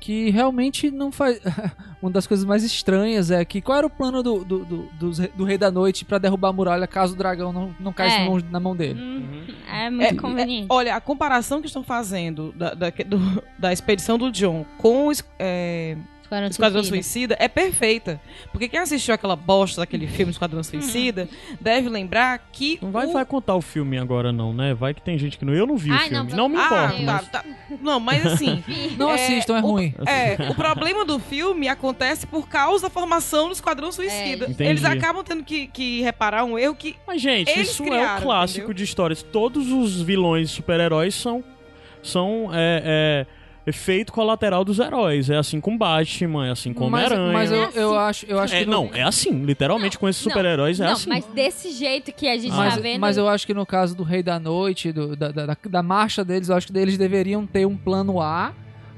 que 0.00 0.30
realmente 0.30 0.90
não 0.90 1.10
faz. 1.10 1.40
Uma 2.02 2.10
das 2.10 2.26
coisas 2.26 2.44
mais 2.46 2.62
estranhas 2.62 3.30
é 3.32 3.44
que 3.44 3.60
qual 3.60 3.78
era 3.78 3.86
o 3.86 3.90
plano 3.90 4.22
do, 4.22 4.44
do, 4.44 4.58
do, 4.64 5.10
do 5.34 5.44
Rei 5.44 5.58
da 5.58 5.70
Noite 5.70 6.04
pra 6.04 6.18
derrubar 6.18 6.50
a 6.50 6.52
muralha 6.52 6.86
caso 6.86 7.14
o 7.14 7.16
dragão 7.16 7.52
não, 7.52 7.74
não 7.80 7.92
caísse 7.92 8.16
É. 8.16 8.20
na, 8.20 8.26
mão, 8.30 8.40
na 8.52 8.60
mão 8.60 8.76
dele? 8.76 9.00
Hum, 9.00 9.46
É 9.72 9.90
muito 9.90 10.14
É, 10.14 10.14
conveniente. 10.14 10.66
Olha, 10.70 10.94
a 10.94 11.00
comparação 11.00 11.60
que 11.60 11.66
estão 11.66 11.82
fazendo 11.82 12.52
da, 12.52 12.74
da, 12.74 12.90
do- 12.90 13.42
da 13.58 13.72
expedição 13.72 14.16
do 14.18 14.30
John 14.30 14.64
com 14.76 15.10
é, 15.38 15.96
Esquadrão 16.28 16.48
Esquadrão 16.50 16.82
Suicida. 16.84 17.34
Suicida 17.34 17.36
é 17.40 17.48
perfeita. 17.48 18.20
Porque 18.52 18.68
quem 18.68 18.78
assistiu 18.80 19.14
aquela 19.14 19.34
bosta 19.34 19.80
daquele 19.80 20.06
filme 20.06 20.30
Esquadrão 20.30 20.62
Suicida 20.62 21.28
deve 21.60 21.88
lembrar 21.88 22.38
que. 22.52 22.78
Não 22.82 22.90
vai, 22.90 23.06
o... 23.06 23.12
vai 23.12 23.24
contar 23.24 23.54
o 23.54 23.62
filme 23.62 23.96
agora, 23.98 24.30
não, 24.32 24.52
né? 24.52 24.74
Vai 24.74 24.92
que 24.92 25.00
tem 25.00 25.16
gente 25.18 25.38
que 25.38 25.44
não. 25.44 25.54
Eu 25.54 25.66
não 25.66 25.76
vi 25.76 25.90
o 25.90 25.94
Ai, 25.94 26.08
filme. 26.10 26.30
não, 26.30 26.36
Não, 26.36 26.48
me 26.48 26.56
Ah, 26.58 26.64
importa. 26.66 26.92
tá, 26.92 27.02
mas- 27.04 27.28
tá. 27.28 27.44
Não, 27.80 27.98
mas 28.00 28.26
assim. 28.26 28.62
Não 28.98 29.10
É, 29.10 29.14
assistam, 29.14 29.56
é 29.56 29.60
o- 29.60 29.62
ruim. 29.62 29.94
É, 30.06 30.50
o 30.50 30.54
problema 30.54 31.04
do 31.04 31.18
filme 31.18 31.68
acontece 31.68 32.26
por 32.26 32.48
causa 32.48 32.84
da 32.84 32.90
formação 32.90 33.46
do 33.48 33.52
Esquadrão 33.52 33.90
Suicida. 33.90 34.54
É. 34.58 34.64
Eles 34.66 34.84
acabam 34.84 35.22
tendo 35.24 35.42
que, 35.44 35.66
que 35.68 36.02
reparar 36.02 36.44
um 36.44 36.58
erro 36.58 36.74
que. 36.74 36.96
Mas, 37.06 37.20
gente, 37.22 37.50
Eles 37.50 37.70
isso 37.70 37.82
é 37.84 37.86
criaram, 37.86 38.18
o 38.18 38.22
clássico 38.22 38.58
entendeu? 38.58 38.74
de 38.74 38.84
histórias. 38.84 39.22
Todos 39.22 39.72
os 39.72 40.00
vilões 40.02 40.50
super-heróis 40.50 41.14
são, 41.14 41.42
são 42.02 42.50
é, 42.52 42.82
é, 42.84 43.26
efeito 43.68 44.12
colateral 44.12 44.64
dos 44.64 44.78
heróis. 44.78 45.28
É 45.30 45.36
assim 45.36 45.60
com 45.60 45.76
Batman, 45.76 46.46
é 46.46 46.50
assim 46.50 46.72
com 46.72 46.88
mas, 46.90 47.06
Homem-Aranha. 47.10 47.32
mas 47.32 47.50
eu, 47.52 47.58
É 47.62 47.64
assim. 47.66 47.78
eu 47.78 47.98
acho, 47.98 48.26
eu 48.26 48.38
acho 48.40 48.54
É, 48.54 48.58
que 48.60 48.66
no- 48.66 48.72
não, 48.72 48.90
é 48.94 49.02
assim. 49.02 49.44
Literalmente 49.44 49.98
com 49.98 50.08
esses 50.08 50.24
Não, 50.24 50.30
super-heróis 50.32 50.80
é 50.80 50.86
não, 50.86 50.92
assim. 50.92 51.08
mas 51.08 51.24
desse 51.26 51.70
jeito 51.72 52.12
que 52.12 52.26
a 52.28 52.36
gente 52.36 52.52
Mas, 52.54 52.74
tá 52.74 52.80
vendo. 52.80 53.00
mas 53.00 53.16
eu 53.16 53.28
acho 53.28 53.46
que 53.46 53.54
no 53.54 53.66
caso 53.66 53.94
do 53.96 54.02
Rei 54.02 54.22
da 54.22 54.38
Noite, 54.38 54.90
do- 54.92 55.14
da, 55.16 55.30
da, 55.30 55.46
da- 55.46 55.56
da 55.68 55.82
marcha 55.82 56.24
deles, 56.24 56.48
eu 56.48 56.56
acho 56.56 56.66
que 56.66 56.78
eles 56.78 56.96
deveriam 56.98 57.46
ter 57.46 57.66
um 57.66 57.76
plano 57.76 58.20
A 58.20 58.52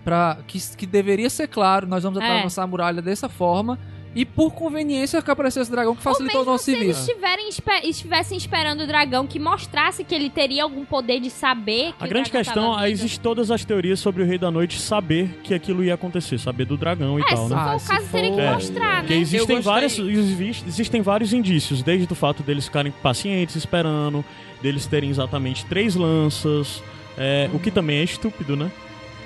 para 0.04 0.38
que, 0.46 0.58
que 0.76 0.86
deveria 0.86 1.28
ser 1.28 1.46
claro, 1.48 1.86
nós 1.86 2.02
vamos 2.02 2.20
É. 2.20 2.24
atravessar 2.24 2.62
a 2.62 2.66
muralha 2.66 3.02
dessa 3.02 3.28
forma 3.28 3.78
e 4.14 4.24
por 4.24 4.52
conveniência 4.52 5.22
que 5.22 5.30
aparecesse 5.30 5.70
o 5.70 5.72
dragão 5.72 5.94
que 5.94 6.00
Ou 6.06 6.12
facilitou 6.12 6.42
o 6.42 6.44
nosso 6.44 6.64
se 6.64 6.72
eles 6.72 6.96
serviço. 6.96 7.10
estiverem 7.10 7.48
espe- 7.48 7.88
estivessem 7.88 8.36
esperando 8.36 8.80
o 8.82 8.86
dragão 8.86 9.26
que 9.26 9.38
mostrasse 9.38 10.02
que 10.02 10.12
ele 10.14 10.28
teria 10.28 10.64
algum 10.64 10.84
poder 10.84 11.20
de 11.20 11.30
saber 11.30 11.92
que 11.96 12.02
A 12.02 12.06
o 12.06 12.08
grande 12.08 12.28
questão, 12.30 12.70
tava 12.72 12.80
aí 12.80 12.90
vindo. 12.92 13.00
existe 13.04 13.20
todas 13.20 13.50
as 13.52 13.64
teorias 13.64 14.00
sobre 14.00 14.22
o 14.22 14.26
Rei 14.26 14.36
da 14.36 14.50
Noite 14.50 14.80
saber 14.80 15.38
que 15.44 15.54
aquilo 15.54 15.84
ia 15.84 15.94
acontecer, 15.94 16.38
saber 16.38 16.64
do 16.64 16.76
dragão 16.76 17.18
e 17.18 17.22
É, 17.22 17.26
tal, 17.26 17.44
se 17.48 17.54
né? 17.54 17.60
for 17.62 17.68
Ah, 17.70 17.76
o 17.76 17.78
se 17.78 17.88
caso, 17.88 18.06
teria 18.10 18.30
que 18.30 18.36
for- 18.36 18.52
mostrar, 18.54 18.96
Porque 19.00 19.14
né? 19.14 19.20
existem, 19.20 19.60
várias, 19.60 19.98
existe- 19.98 20.64
existem 20.68 21.02
vários 21.02 21.32
indícios, 21.32 21.82
desde 21.82 22.12
o 22.12 22.16
fato 22.16 22.42
deles 22.42 22.64
ficarem 22.64 22.92
pacientes 23.02 23.54
esperando, 23.54 24.24
deles 24.60 24.86
terem 24.86 25.08
exatamente 25.08 25.64
três 25.66 25.94
lanças, 25.94 26.82
é, 27.16 27.48
o 27.54 27.58
que 27.60 27.70
também 27.70 27.98
é 27.98 28.02
estúpido, 28.02 28.56
né? 28.56 28.70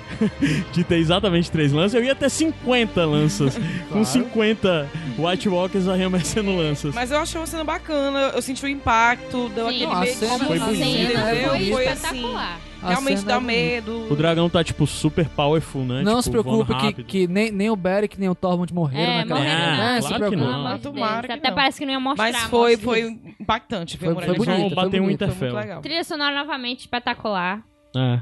de 0.71 0.83
ter 0.83 0.97
exatamente 0.97 1.49
três 1.51 1.71
lanças, 1.71 1.93
eu 1.93 2.03
ia 2.03 2.15
ter 2.15 2.29
50 2.29 3.05
lanças, 3.05 3.57
com 3.91 4.03
50 4.03 4.89
White 5.17 5.49
Walkers 5.49 5.87
arremessando 5.87 6.55
lanças. 6.55 6.93
Mas 6.93 7.11
eu 7.11 7.17
achei 7.19 7.39
uma 7.39 7.47
cena 7.47 7.63
bacana, 7.63 8.31
eu 8.35 8.41
senti 8.41 8.63
o 8.65 8.67
impacto, 8.67 9.49
deu 9.49 9.69
Sim. 9.69 9.75
aquele 9.85 9.99
medo. 9.99 10.15
cena- 10.17 10.45
Foi 10.45 10.59
bonito, 10.59 10.77
cena, 10.77 11.19
foi. 11.49 11.65
Foi 11.71 11.87
assim, 11.87 11.95
espetacular. 12.05 12.59
A 12.81 12.89
realmente 12.89 13.25
dá 13.25 13.35
é 13.35 13.39
medo. 13.39 14.05
O 14.11 14.15
dragão 14.15 14.47
tá, 14.47 14.63
tipo, 14.63 14.85
super 14.85 15.27
powerful, 15.29 15.83
né? 15.83 16.03
Não 16.03 16.11
tipo, 16.11 16.21
se 16.21 16.29
preocupe 16.29 16.75
que, 16.93 17.03
que 17.03 17.27
nem, 17.27 17.51
nem 17.51 17.67
o 17.71 17.75
Beric 17.75 18.19
nem 18.19 18.29
o 18.29 18.35
Tormund 18.35 18.71
morreram 18.71 19.11
É, 19.11 19.17
naquela 19.19 19.39
morreram 19.39 19.59
né? 19.59 19.95
não. 19.95 20.01
Se 20.03 20.07
Claro 20.07 20.23
que 20.23 20.29
preocupe. 20.37 20.51
não. 20.61 20.79
Tomara 20.79 21.33
Até 21.33 21.49
não. 21.49 21.55
parece 21.55 21.79
que 21.79 21.85
não 21.85 21.93
ia 21.93 21.99
mostrar. 21.99 22.23
Mas 22.31 22.35
a 22.35 22.47
foi, 22.47 22.77
foi 22.77 23.19
impactante. 23.39 23.97
Foi, 23.97 24.13
Foi- 24.13 24.23
foi 24.25 24.35
bonito, 24.35 24.75
foi 24.75 24.75
bater 24.75 25.01
um 25.01 25.09
Interfell. 25.09 25.81
Trilha 25.81 26.03
sonora 26.03 26.35
novamente 26.35 26.81
espetacular. 26.81 27.63
É. 27.95 28.19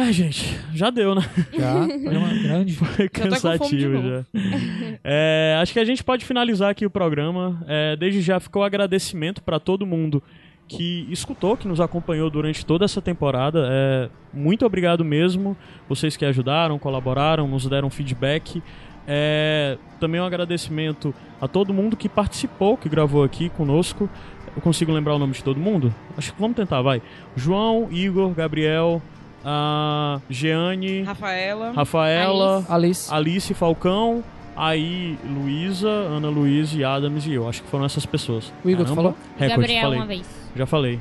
Ai, 0.00 0.12
gente, 0.12 0.56
já 0.72 0.90
deu, 0.90 1.12
né? 1.12 1.22
Já, 1.58 1.84
grande. 2.40 2.72
Foi 2.76 3.10
Já 3.12 3.36
tá 3.36 3.58
com 3.58 3.64
fome 3.64 3.76
de 3.76 3.88
cansativo 3.88 4.02
já. 4.08 4.24
É, 5.02 5.58
acho 5.60 5.72
que 5.72 5.80
a 5.80 5.84
gente 5.84 6.04
pode 6.04 6.24
finalizar 6.24 6.70
aqui 6.70 6.86
o 6.86 6.90
programa. 6.90 7.60
É, 7.66 7.96
desde 7.96 8.20
já 8.20 8.38
ficou 8.38 8.62
agradecimento 8.62 9.42
para 9.42 9.58
todo 9.58 9.84
mundo 9.84 10.22
que 10.68 11.04
escutou, 11.10 11.56
que 11.56 11.66
nos 11.66 11.80
acompanhou 11.80 12.30
durante 12.30 12.64
toda 12.64 12.84
essa 12.84 13.02
temporada. 13.02 13.68
É, 13.68 14.08
muito 14.32 14.64
obrigado 14.64 15.04
mesmo. 15.04 15.56
Vocês 15.88 16.16
que 16.16 16.24
ajudaram, 16.24 16.78
colaboraram, 16.78 17.48
nos 17.48 17.66
deram 17.66 17.90
feedback. 17.90 18.62
É, 19.04 19.78
também 19.98 20.20
um 20.20 20.24
agradecimento 20.24 21.12
a 21.40 21.48
todo 21.48 21.74
mundo 21.74 21.96
que 21.96 22.08
participou, 22.08 22.76
que 22.76 22.88
gravou 22.88 23.24
aqui 23.24 23.48
conosco. 23.48 24.08
Eu 24.54 24.62
consigo 24.62 24.92
lembrar 24.92 25.16
o 25.16 25.18
nome 25.18 25.32
de 25.32 25.42
todo 25.42 25.58
mundo? 25.58 25.92
Acho 26.16 26.32
que 26.32 26.40
vamos 26.40 26.56
tentar, 26.56 26.82
vai. 26.82 27.02
João, 27.34 27.88
Igor, 27.90 28.30
Gabriel, 28.30 29.02
a 29.44 30.20
Jeane, 30.28 31.02
Rafaela. 31.02 31.72
Rafaela, 31.72 32.64
Alice. 32.68 33.12
Alice 33.12 33.54
Falcão, 33.54 34.22
aí 34.56 35.18
Luísa, 35.24 35.88
Ana 35.88 36.28
Luísa 36.28 36.76
e 36.76 36.84
Adams 36.84 37.26
e 37.26 37.34
eu. 37.34 37.48
Acho 37.48 37.62
que 37.62 37.68
foram 37.68 37.84
essas 37.84 38.04
pessoas. 38.04 38.52
O 38.64 38.70
Igor, 38.70 38.84
tu 38.84 38.94
falou? 38.94 39.14
Recorde, 39.36 39.56
Gabriel 39.56 39.82
falei. 39.82 39.98
uma 39.98 40.06
vez. 40.06 40.26
Já 40.56 40.66
falei. 40.66 41.00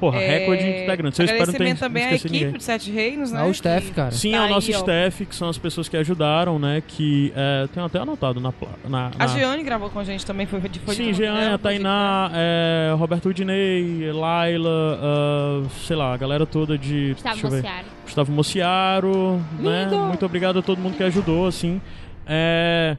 Porra, 0.00 0.18
É, 0.18 0.38
recorde 0.38 0.62
integrante. 0.66 1.20
Eu 1.20 1.24
espero 1.26 1.46
não 1.52 1.58
ter 1.58 1.76
também 1.78 2.04
à 2.04 2.14
equipe 2.14 2.30
ninguém. 2.32 2.52
de 2.52 2.64
Sete 2.64 2.90
Reinos, 2.90 3.30
né? 3.30 3.40
Ah, 3.42 3.44
o 3.46 3.52
Steph, 3.54 3.84
que- 3.88 3.90
cara. 3.92 4.10
Sim, 4.12 4.30
Tá 4.32 4.36
é 4.38 4.40
o 4.40 4.44
aí, 4.44 4.50
nosso 4.50 4.72
ó. 4.72 4.76
staff, 4.76 5.26
que 5.26 5.34
são 5.34 5.48
as 5.50 5.58
pessoas 5.58 5.88
que 5.90 5.96
ajudaram, 5.98 6.58
né? 6.58 6.82
Que 6.88 7.30
é, 7.36 7.68
tenho 7.72 7.84
até 7.84 7.98
anotado 7.98 8.40
na. 8.40 8.52
na, 8.88 9.10
na... 9.10 9.12
A 9.18 9.26
Jeane 9.26 9.62
gravou 9.62 9.90
com 9.90 9.98
a 9.98 10.04
gente 10.04 10.24
também, 10.24 10.46
foi, 10.46 10.58
foi 10.60 10.70
de 10.70 10.80
Sim, 10.94 11.04
de- 11.12 11.12
Jean, 11.12 11.34
dela, 11.34 11.54
a 11.54 11.58
Tainá, 11.58 12.30
é, 12.34 12.94
Roberto 12.96 13.28
Udinei, 13.28 14.10
Laila, 14.10 14.98
ah, 15.02 15.68
sei 15.86 15.96
lá, 15.96 16.14
a 16.14 16.16
galera 16.16 16.46
toda 16.46 16.78
de. 16.78 17.12
Gustavo 17.12 17.34
deixa 17.34 17.46
eu 17.46 17.50
ver. 17.50 17.56
Mociaro. 17.62 17.86
Gustavo 18.04 18.32
Mociaro, 18.32 19.40
né? 19.58 19.84
Lindo! 19.84 19.98
Muito 20.04 20.24
obrigado 20.24 20.58
a 20.58 20.62
todo 20.62 20.78
mundo 20.78 20.96
que 20.96 21.02
ajudou, 21.02 21.46
assim. 21.46 21.80
É... 22.26 22.96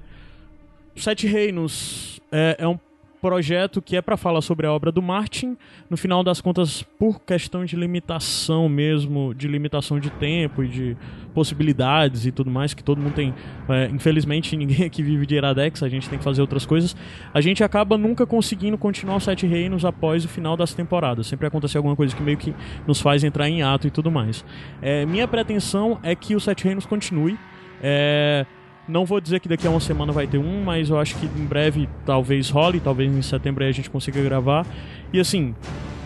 Sete 0.96 1.26
Reinos 1.26 2.20
é, 2.32 2.58
é 2.60 2.68
um 2.68 2.78
projeto 3.22 3.82
que 3.82 3.96
é 3.96 4.02
para 4.02 4.18
falar 4.18 4.42
sobre 4.42 4.66
a 4.66 4.74
obra 4.74 4.92
do 4.92 5.02
Martin. 5.02 5.56
No 5.90 5.96
final 5.96 6.24
das 6.24 6.42
contas, 6.42 6.82
por 6.98 7.22
questão 7.22 7.64
de 7.64 7.76
limitação 7.76 8.68
mesmo, 8.68 9.34
de 9.36 9.48
limitação 9.48 10.00
de 10.00 10.10
tempo 10.10 10.64
e 10.64 10.68
de 10.68 10.98
possibilidades 11.34 12.26
e 12.26 12.32
tudo 12.32 12.50
mais, 12.50 12.74
que 12.74 12.84
todo 12.84 13.00
mundo 13.00 13.14
tem. 13.14 13.34
é, 13.70 13.88
infelizmente, 13.88 14.58
ninguém 14.58 14.86
aqui 14.86 15.04
vive 15.04 15.26
de 15.26 15.36
Iradex, 15.36 15.84
a 15.84 15.90
gente 15.90 16.10
tem 16.10 16.18
que 16.18 16.24
fazer 16.24 16.42
outras 16.42 16.66
coisas. 16.66 16.96
A 17.34 17.40
gente 17.40 17.64
acaba 17.64 17.98
nunca 17.98 18.26
conseguindo 18.26 18.78
continuar 18.78 19.18
os 19.18 19.24
Sete 19.24 19.46
Reinos 19.46 19.86
após 19.86 20.26
o 20.26 20.28
final 20.28 20.58
das 20.58 20.74
temporadas. 20.74 21.28
Sempre 21.28 21.46
acontece 21.46 21.78
alguma 21.78 21.96
coisa 21.96 22.16
que 22.16 22.24
meio 22.24 22.38
que 22.38 22.56
nos 22.88 23.00
faz 23.00 23.24
entrar 23.24 23.48
em 23.48 23.62
ato 23.62 23.88
e 23.88 23.92
tudo 23.92 24.10
mais. 24.10 24.44
É, 24.82 25.06
minha 25.06 25.28
pretensão 25.28 26.00
é 26.02 26.16
que 26.16 26.36
o 26.36 26.40
Sete 26.40 26.64
Reinos 26.64 26.86
continue. 26.86 27.38
É, 27.84 28.46
não 28.92 29.06
vou 29.06 29.22
dizer 29.22 29.40
que 29.40 29.48
daqui 29.48 29.66
a 29.66 29.70
uma 29.70 29.80
semana 29.80 30.12
vai 30.12 30.28
ter 30.28 30.38
um, 30.38 30.64
mas 30.64 30.90
eu 30.90 31.00
acho 31.00 31.16
que 31.16 31.26
em 31.26 31.46
breve 31.46 31.88
talvez 32.06 32.50
role, 32.50 32.80
talvez 32.80 33.12
em 33.12 33.22
setembro 33.22 33.64
aí 33.64 33.70
a 33.70 33.74
gente 33.74 33.90
consiga 33.90 34.22
gravar. 34.22 34.66
E 35.14 35.20
assim, 35.20 35.56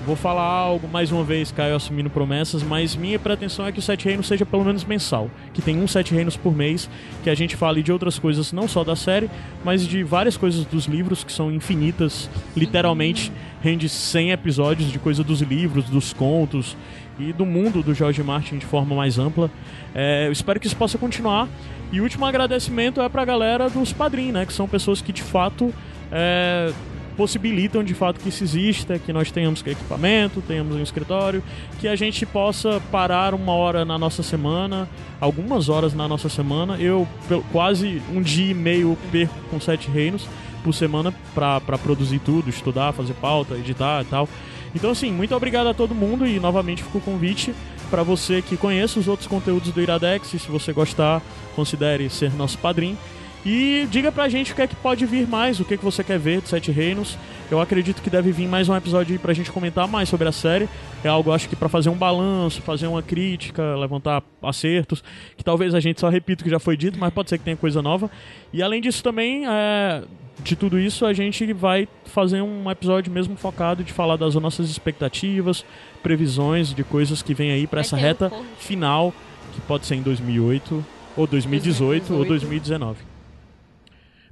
vou 0.06 0.16
falar 0.16 0.44
algo 0.44 0.88
mais 0.88 1.12
uma 1.12 1.24
vez, 1.24 1.52
Caio 1.52 1.76
assumindo 1.76 2.12
promessas, 2.12 2.62
mas 2.62 2.96
minha 2.96 3.18
pretensão 3.18 3.66
é 3.66 3.72
que 3.72 3.80
o 3.80 3.82
Sete 3.82 4.06
Reinos 4.06 4.28
seja 4.28 4.46
pelo 4.46 4.64
menos 4.64 4.84
mensal. 4.84 5.32
Que 5.52 5.64
tem 5.64 5.80
um 5.80 5.88
Sete 5.88 6.14
Reinos 6.14 6.38
por 6.38 6.56
mês, 6.56 6.88
que 7.24 7.30
a 7.30 7.36
gente 7.36 7.56
fale 7.56 7.82
de 7.82 7.92
outras 7.92 8.20
coisas, 8.20 8.54
não 8.54 8.68
só 8.68 8.84
da 8.84 8.96
série, 8.96 9.30
mas 9.64 9.86
de 9.86 10.04
várias 10.04 10.38
coisas 10.38 10.64
dos 10.66 10.86
livros, 10.86 11.24
que 11.24 11.32
são 11.32 11.52
infinitas, 11.52 12.30
literalmente 12.56 13.32
rende 13.62 13.90
100 13.90 14.30
episódios 14.32 14.92
de 14.92 15.00
coisa 15.00 15.24
dos 15.24 15.42
livros, 15.42 15.86
dos 15.86 16.14
contos 16.14 16.78
e 17.20 17.32
do 17.34 17.46
mundo 17.46 17.82
do 17.82 17.94
George 17.94 18.22
Martin 18.24 18.58
de 18.58 18.66
forma 18.66 18.96
mais 18.96 19.18
ampla. 19.18 19.50
É, 19.94 20.28
eu 20.28 20.32
espero 20.32 20.60
que 20.60 20.68
isso 20.68 20.76
possa 20.76 20.98
continuar. 20.98 21.48
E 21.92 22.00
o 22.00 22.04
último 22.04 22.26
agradecimento 22.26 23.02
é 23.02 23.08
pra 23.08 23.24
galera 23.24 23.70
dos 23.70 23.94
padrinhos, 23.94 24.34
né? 24.34 24.46
Que 24.46 24.54
são 24.54 24.68
pessoas 24.68 25.02
que 25.02 25.14
de 25.14 25.22
fato 25.22 25.74
é, 26.12 26.74
possibilitam 27.16 27.84
de 27.84 27.94
fato 27.94 28.20
que 28.20 28.30
isso 28.30 28.44
exista, 28.44 29.00
que 29.00 29.14
nós 29.14 29.32
tenhamos 29.32 29.66
equipamento, 29.66 30.42
tenhamos 30.42 30.76
um 30.76 30.82
escritório, 30.82 31.44
que 31.80 31.88
a 31.88 31.96
gente 31.96 32.26
possa 32.26 32.82
parar 32.92 33.34
uma 33.34 33.54
hora 33.54 33.86
na 33.86 33.98
nossa 33.98 34.22
semana, 34.22 34.90
algumas 35.20 35.70
horas 35.70 35.94
na 35.94 36.08
nossa 36.08 36.28
semana. 36.28 36.78
Eu 36.78 37.08
quase 37.52 38.02
um 38.14 38.22
dia 38.22 38.52
e 38.52 38.54
meio 38.54 38.98
perco 39.12 39.36
com 39.50 39.60
sete 39.60 39.90
reinos 39.90 40.28
por 40.66 40.74
semana 40.74 41.14
pra 41.36 41.62
produzir 41.62 42.18
tudo, 42.18 42.50
estudar, 42.50 42.92
fazer 42.92 43.14
pauta, 43.14 43.54
editar 43.54 44.02
e 44.02 44.06
tal. 44.06 44.28
Então, 44.74 44.90
assim, 44.90 45.12
muito 45.12 45.36
obrigado 45.36 45.68
a 45.68 45.76
todo 45.76 45.94
mundo 45.94 46.26
e 46.26 46.40
novamente 46.40 46.84
fica 46.84 46.98
o 46.98 47.02
convite 47.02 47.54
para 47.92 48.02
você 48.02 48.42
que 48.42 48.58
conheça 48.58 49.00
os 49.00 49.08
outros 49.08 49.28
conteúdos 49.28 49.72
do 49.72 49.80
Iradex 49.80 50.34
e 50.34 50.40
se 50.40 50.50
você 50.50 50.74
gostar, 50.74 51.22
considere 51.56 52.10
ser 52.10 52.34
nosso 52.34 52.58
padrinho. 52.58 52.98
E 53.46 53.88
diga 53.92 54.12
pra 54.12 54.28
gente 54.28 54.52
o 54.52 54.56
que 54.56 54.62
é 54.64 54.68
que 54.68 54.76
pode 54.76 55.06
vir 55.06 55.28
mais, 55.28 55.60
o 55.60 55.66
que, 55.66 55.76
é 55.76 55.78
que 55.78 55.84
você 55.84 56.04
quer 56.04 56.18
ver 56.18 56.42
de 56.42 56.50
Sete 56.50 56.72
Reinos. 56.72 57.16
Eu 57.52 57.62
acredito 57.62 58.02
que 58.02 58.10
deve 58.10 58.32
vir 58.32 58.48
mais 58.48 58.68
um 58.68 58.76
episódio 58.76 59.14
aí 59.14 59.20
pra 59.20 59.34
gente 59.34 59.52
comentar 59.52 59.88
mais 59.88 60.10
sobre 60.10 60.28
a 60.28 60.32
série. 60.32 60.68
É 61.04 61.10
algo, 61.10 61.32
acho 61.32 61.48
que 61.48 61.56
pra 61.56 61.70
fazer 61.70 61.90
um 61.90 61.96
balanço, 61.96 62.60
fazer 62.64 62.88
uma 62.88 63.04
crítica, 63.04 63.76
levantar 63.76 64.24
acertos, 64.42 65.04
que 65.38 65.44
talvez 65.44 65.76
a 65.76 65.80
gente 65.80 66.00
só 66.00 66.10
repita 66.10 66.42
o 66.42 66.44
que 66.44 66.50
já 66.50 66.58
foi 66.58 66.76
dito, 66.76 66.98
mas 66.98 67.14
pode 67.14 67.30
ser 67.30 67.38
que 67.38 67.44
tenha 67.44 67.56
coisa 67.56 67.84
nova. 67.84 68.10
E 68.52 68.64
além 68.64 68.82
disso 68.82 69.04
também, 69.04 69.46
é, 69.48 70.02
de 70.44 70.56
tudo 70.56 70.80
isso, 70.80 71.06
a 71.06 71.14
gente 71.14 71.54
vai 71.54 71.88
fazer 72.06 72.42
um 72.42 72.72
episódio 72.72 73.14
mesmo 73.14 73.36
focado 73.38 73.84
de 73.84 73.94
falar 73.94 74.16
das 74.16 74.34
nossas 74.34 74.72
expectativas, 74.72 75.64
previsões 76.02 76.74
de 76.74 76.84
coisas 76.84 77.22
que 77.22 77.36
vem 77.36 77.52
aí 77.52 77.68
pra 77.68 77.78
Vai 77.78 77.86
essa 77.86 77.96
reta 77.96 78.28
corvo. 78.32 78.46
final, 78.58 79.14
que 79.54 79.62
pode 79.62 79.86
ser 79.86 79.94
em 79.94 80.02
2008, 80.02 80.84
ou 81.16 81.28
2018, 81.28 82.12
ou 82.12 82.26
2019. 82.26 83.15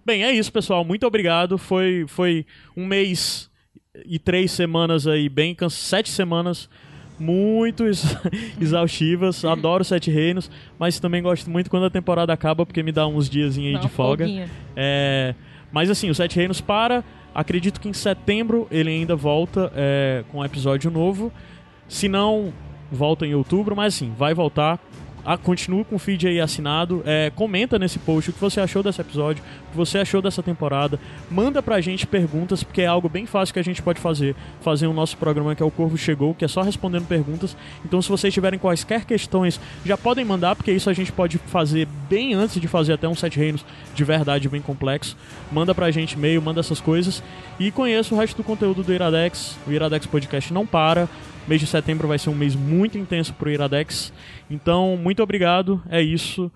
Bem, 0.06 0.24
é 0.24 0.32
isso, 0.32 0.52
pessoal. 0.52 0.84
Muito 0.84 1.06
obrigado. 1.06 1.58
Foi, 1.58 2.06
foi 2.08 2.46
um 2.76 2.86
mês 2.86 3.50
e 4.06 4.18
três 4.20 4.52
semanas 4.52 5.08
aí, 5.08 5.30
bem 5.30 5.56
sete 5.70 6.10
semanas 6.10 6.70
muito 7.20 7.86
ex- 7.88 8.18
exaustivas. 8.60 9.44
Adoro 9.46 9.84
Sete 9.84 10.10
Reinos, 10.12 10.50
mas 10.78 11.00
também 11.00 11.22
gosto 11.22 11.50
muito 11.50 11.70
quando 11.70 11.86
a 11.86 11.90
temporada 11.90 12.34
acaba, 12.34 12.66
porque 12.66 12.84
me 12.84 12.92
dá 12.92 13.08
uns 13.08 13.30
dias 13.30 13.58
aí 13.58 13.78
de 13.80 13.88
folga. 13.88 14.26
É, 14.76 15.36
mas 15.72 15.90
assim, 15.90 16.10
o 16.10 16.16
Sete 16.16 16.36
Reinos 16.36 16.62
para. 16.62 17.04
Acredito 17.36 17.80
que 17.80 17.90
em 17.90 17.94
setembro 17.94 18.68
ele 18.70 18.92
ainda 18.92 19.16
volta 19.16 19.72
é, 19.76 20.24
com 20.32 20.40
um 20.40 20.46
episódio 20.46 20.92
novo. 20.92 21.32
Se 21.88 22.08
não, 22.08 22.54
volta 22.92 23.26
em 23.26 23.34
outubro, 23.34 23.76
mas 23.76 23.96
assim, 23.96 24.14
vai 24.18 24.34
voltar. 24.36 24.80
Ah, 25.26 25.38
continua 25.38 25.86
com 25.86 25.96
o 25.96 26.00
feed 26.00 26.28
aí 26.28 26.40
assinado. 26.40 27.02
É, 27.06 27.32
comenta 27.34 27.80
nesse 27.80 27.98
post 28.00 28.30
o 28.30 28.34
que 28.34 28.40
você 28.40 28.60
achou 28.60 28.84
desse 28.84 29.00
episódio, 29.00 29.44
o 29.68 29.72
que 29.72 29.78
você 29.78 30.00
achou 30.00 30.22
dessa 30.22 30.44
temporada. 30.44 31.00
Manda 31.32 31.62
pra 31.62 31.80
gente 31.80 32.06
perguntas, 32.06 32.64
porque 32.64 32.82
é 32.82 32.88
algo 32.88 33.08
bem 33.08 33.26
fácil 33.26 33.54
que 33.54 33.60
a 33.60 33.64
gente 33.64 33.82
pode 33.82 34.00
fazer. 34.00 34.36
Fazer 34.62 34.88
o 34.88 34.94
nosso 34.94 35.18
programa 35.18 35.56
que 35.56 35.64
é 35.64 35.66
o 35.66 35.72
Corvo 35.72 35.98
Chegou, 35.98 36.34
que 36.34 36.44
é 36.44 36.48
só 36.48 36.62
respondendo 36.62 37.08
perguntas. 37.08 37.56
Então, 37.86 38.02
se 38.02 38.10
vocês 38.10 38.34
tiverem 38.34 38.60
quaisquer 38.60 39.06
questões, 39.06 39.60
já 39.86 39.98
podem 39.98 40.26
mandar, 40.26 40.56
porque 40.56 40.72
isso 40.72 40.90
a 40.90 40.94
gente 40.94 41.12
pode 41.12 41.38
fazer 41.38 41.88
bem 42.10 42.34
antes 42.34 42.60
de 42.60 42.68
fazer 42.68 42.94
até 42.94 43.08
um 43.08 43.16
Sete 43.16 43.40
Reinos 43.40 43.66
de 43.96 44.04
verdade 44.04 44.50
bem 44.50 44.62
complexo. 44.62 45.16
Manda 45.52 45.74
pra 45.74 45.92
gente 45.92 46.14
e-mail, 46.14 46.42
manda 46.42 46.60
essas 46.60 46.82
coisas. 46.82 47.24
E 47.60 47.72
conheça 47.72 48.14
o 48.14 48.18
resto 48.18 48.38
do 48.38 48.44
conteúdo 48.44 48.84
do 48.84 48.94
Iradex. 48.94 49.58
O 49.66 49.72
Iradex 49.72 50.06
Podcast 50.06 50.54
não 50.54 50.66
para. 50.66 51.08
Mês 51.48 51.60
de 51.60 51.68
setembro 51.68 52.08
vai 52.08 52.18
ser 52.18 52.30
um 52.30 52.36
mês 52.36 52.56
muito 52.56 52.98
intenso 52.98 53.34
pro 53.34 53.50
Iradex. 53.50 54.14
Então, 54.50 54.98
muito 54.98 55.22
obrigado. 55.24 55.82
É 55.90 56.02
isso. 56.02 56.52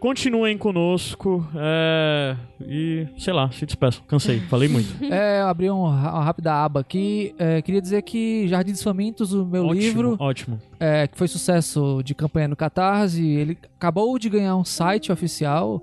Continuem 0.00 0.58
conosco. 0.58 1.46
é, 1.56 2.36
E, 2.60 3.06
sei 3.18 3.32
lá, 3.32 3.50
se 3.50 3.64
despeçam. 3.64 4.04
Cansei, 4.06 4.38
falei 4.40 4.68
muito. 4.68 4.88
É, 5.10 5.40
eu 5.40 5.46
abri 5.48 5.70
um- 5.70 5.84
uma 5.84 6.22
rápida 6.22 6.52
aba 6.52 6.80
aqui. 6.80 7.34
É, 7.38 7.62
queria 7.62 7.80
dizer 7.80 8.02
que 8.02 8.46
Jardim 8.46 8.72
dos 8.72 8.82
Famintos, 8.82 9.32
o 9.32 9.46
meu 9.46 9.64
ótimo, 9.64 9.80
livro, 9.80 10.16
ótimo. 10.18 10.60
é, 10.78 11.06
que 11.06 11.16
foi 11.16 11.26
sucesso 11.26 12.02
de 12.04 12.14
campanha 12.14 12.48
no 12.48 12.56
Catarse, 12.56 13.26
ele 13.26 13.56
acabou 13.76 14.18
de 14.18 14.28
ganhar 14.28 14.54
um 14.56 14.64
site 14.64 15.10
oficial 15.10 15.82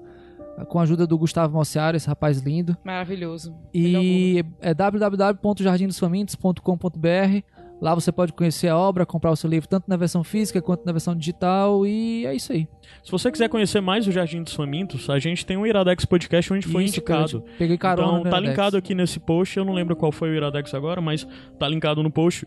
é, 0.57 0.65
com 0.65 0.77
a 0.79 0.83
ajuda 0.83 1.07
do 1.07 1.17
Gustavo 1.17 1.57
Mociaro, 1.57 1.97
esse 1.97 2.07
rapaz 2.07 2.39
lindo. 2.41 2.77
Maravilhoso. 2.83 3.55
E 3.73 4.45
é 4.61 4.71
www.jardimdosfamintos.com.br. 4.75 7.43
Lá 7.81 7.95
você 7.95 8.11
pode 8.11 8.31
conhecer 8.31 8.67
a 8.67 8.77
obra, 8.77 9.07
comprar 9.07 9.31
o 9.31 9.35
seu 9.35 9.49
livro 9.49 9.67
tanto 9.67 9.85
na 9.87 9.97
versão 9.97 10.23
física 10.23 10.61
quanto 10.61 10.85
na 10.85 10.91
versão 10.91 11.15
digital. 11.15 11.85
E 11.85 12.27
é 12.27 12.35
isso 12.35 12.53
aí. 12.53 12.67
Se 13.03 13.11
você 13.11 13.31
quiser 13.31 13.49
conhecer 13.49 13.81
mais 13.81 14.07
o 14.07 14.11
Jardim 14.11 14.43
dos 14.43 14.53
Famintos, 14.53 15.09
a 15.09 15.17
gente 15.17 15.43
tem 15.43 15.57
um 15.57 15.65
Iradex 15.65 16.05
Podcast 16.05 16.53
onde 16.53 16.67
foi 16.67 16.83
Isso, 16.83 16.97
indicado. 16.97 17.43
Peguei 17.57 17.79
carona 17.79 18.19
Então 18.19 18.31
tá 18.31 18.39
linkado 18.39 18.77
aqui 18.77 18.93
nesse 18.93 19.19
post, 19.19 19.57
eu 19.57 19.65
não 19.65 19.73
lembro 19.73 19.95
qual 19.95 20.11
foi 20.11 20.29
o 20.29 20.35
Iradex 20.35 20.73
agora, 20.75 21.01
mas 21.01 21.27
tá 21.57 21.67
linkado 21.67 22.03
no 22.03 22.11
post. 22.11 22.45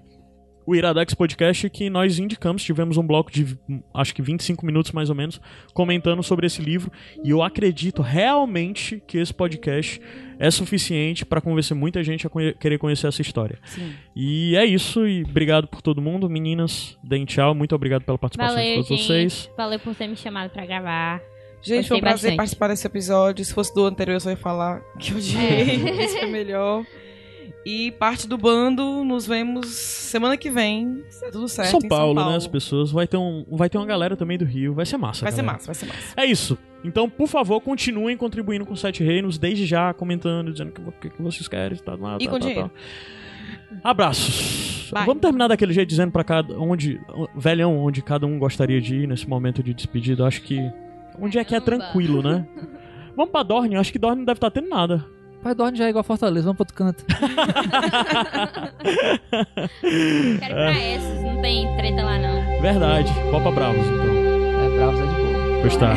O 0.67 0.75
Iradex 0.75 1.13
Podcast 1.15 1.69
que 1.69 1.91
nós 1.91 2.19
indicamos, 2.19 2.63
tivemos 2.63 2.97
um 2.97 3.07
bloco 3.07 3.31
de 3.31 3.57
acho 3.93 4.15
que 4.15 4.23
25 4.23 4.65
minutos 4.65 4.93
mais 4.93 5.11
ou 5.11 5.15
menos, 5.15 5.41
comentando 5.75 6.23
sobre 6.23 6.47
esse 6.47 6.63
livro. 6.63 6.91
E 7.23 7.31
eu 7.31 7.43
acredito 7.43 8.01
realmente 8.03 9.03
que 9.07 9.19
esse 9.19 9.33
podcast 9.33 10.01
é 10.39 10.51
suficiente 10.51 11.25
para 11.25 11.41
convencer 11.41 11.77
muita 11.77 12.03
gente 12.03 12.27
a 12.27 12.31
conhe- 12.31 12.55
querer 12.55 12.79
conhecer 12.79 13.07
essa 13.07 13.21
história. 13.23 13.59
Sim. 13.65 13.93
E 14.17 14.57
é 14.57 14.65
isso, 14.65 15.07
e 15.07 15.23
obrigado 15.23 15.67
por 15.69 15.83
todo 15.83 16.01
mundo. 16.01 16.29
Meninas, 16.31 16.99
deem 17.05 17.25
tchau. 17.25 17.55
Muito 17.55 17.75
obrigado 17.75 18.03
pela 18.03 18.17
participação 18.19 18.57
de 18.57 18.63
Valeu, 18.63 18.75
todos 18.77 18.89
gente. 18.89 19.07
vocês. 19.07 19.51
Valeu 19.57 19.79
por 19.79 19.95
ter 19.95 20.09
me 20.09 20.17
chamado 20.17 20.51
pra 20.51 20.65
gravar. 20.65 21.21
Gente, 21.63 21.89
foi 21.89 21.97
um 21.97 22.01
prazer 22.01 22.17
bastante. 22.23 22.37
participar 22.37 22.69
desse 22.69 22.87
episódio. 22.87 23.45
Se 23.45 23.55
fosse 23.55 23.75
do 23.75 23.87
anterior, 23.87 24.15
eu 24.17 24.21
só 24.21 24.31
ia 24.31 24.37
falar 24.37 24.81
que 24.99 25.13
eu 25.13 25.17
odiei. 25.19 25.43
É. 25.43 26.05
Esse 26.05 26.19
foi 26.21 26.29
melhor. 26.31 26.85
E 27.67 27.93
parte 27.93 28.29
do 28.29 28.37
bando, 28.37 29.03
nos 29.05 29.27
vemos 29.27 29.67
semana 29.69 30.37
que 30.37 30.51
vem. 30.51 31.03
Se 31.09 31.21
der 31.23 31.31
tudo 31.31 31.49
certo. 31.49 31.71
São 31.71 31.81
em 31.83 31.89
Paulo, 31.89 32.07
São 32.09 32.15
Paulo. 32.17 32.31
né? 32.31 32.37
As 32.37 32.47
pessoas. 32.47 32.91
Vai 32.93 33.07
ter, 33.07 33.17
um, 33.17 33.45
vai 33.51 33.71
ter 33.71 33.79
uma 33.79 33.87
galera 33.87 34.17
também 34.17 34.37
do 34.37 34.45
Rio. 34.45 34.75
Vai 34.75 34.85
ser 34.85 34.99
massa. 34.99 35.23
Vai 35.25 35.33
ser 35.33 35.39
galera. 35.39 35.55
massa, 35.55 35.67
vai 35.67 35.75
ser 35.75 35.87
massa. 35.87 36.15
É 36.17 36.27
isso. 36.27 36.59
Então, 36.85 37.09
por 37.09 37.27
favor, 37.27 37.59
continuem 37.63 38.17
contribuindo 38.19 38.67
com 38.67 38.75
o 38.75 38.77
Sete 38.77 39.03
Reinos, 39.03 39.39
desde 39.39 39.65
já, 39.65 39.95
comentando, 39.95 40.53
dizendo 40.53 40.75
o 40.87 40.93
que, 40.93 41.09
que 41.09 41.23
vocês 41.23 41.49
querem, 41.49 41.79
tá, 41.79 41.97
tá, 41.97 42.17
E 42.21 42.27
tá, 42.27 42.31
com 42.31 42.39
tá, 42.39 42.47
dinheiro. 42.47 42.69
tá. 42.69 43.81
Abraços. 43.83 44.91
Bye. 44.93 45.07
Vamos 45.07 45.23
terminar 45.23 45.49
daquele 45.49 45.73
jeito, 45.73 45.89
dizendo 45.89 46.13
pra 46.13 46.23
cada. 46.23 46.59
Onde, 46.61 47.01
velhão, 47.35 47.79
onde 47.79 48.03
cada 48.03 48.27
um 48.27 48.39
gostaria 48.39 48.81
de 48.81 48.97
ir 48.97 49.09
nesse 49.09 49.29
momento 49.29 49.63
de 49.63 49.73
despedida. 49.75 50.27
Acho 50.27 50.43
que. 50.43 50.59
Onde 51.19 51.39
é 51.39 51.45
que 51.45 51.55
é 51.55 51.61
tranquilo, 51.61 52.23
né? 52.23 52.47
Vamos 53.17 53.31
pra 53.33 53.43
Dorne. 53.43 53.77
Acho 53.77 53.93
que 53.93 53.99
Dorne 53.99 54.19
não 54.19 54.25
deve 54.27 54.37
estar 54.39 54.51
tendo 54.51 54.69
nada. 54.69 55.05
Pai 55.45 55.55
Dorne 55.55 55.77
já 55.77 55.85
é 55.85 55.91
igual 55.91 56.01
a 56.01 56.05
Fortaleza, 56.05 56.47
vamos 56.51 56.57
pro 56.57 56.63
outro 56.63 56.75
canto. 56.75 57.05
Quero 59.83 60.41
ir 60.41 60.41
pra 60.41 60.73
essas, 60.73 61.23
não 61.23 61.43
tem 61.43 61.77
treta 61.77 62.03
lá 62.03 62.19
não. 62.19 62.63
Verdade. 62.63 63.13
Copa 63.31 63.51
Bravos, 63.51 63.87
então. 63.87 64.07
É, 64.65 64.77
Bravos 64.79 65.01
é 65.01 65.03
de 65.07 65.15
boa. 65.15 65.61
Pois 65.61 65.77
tá. 65.77 65.95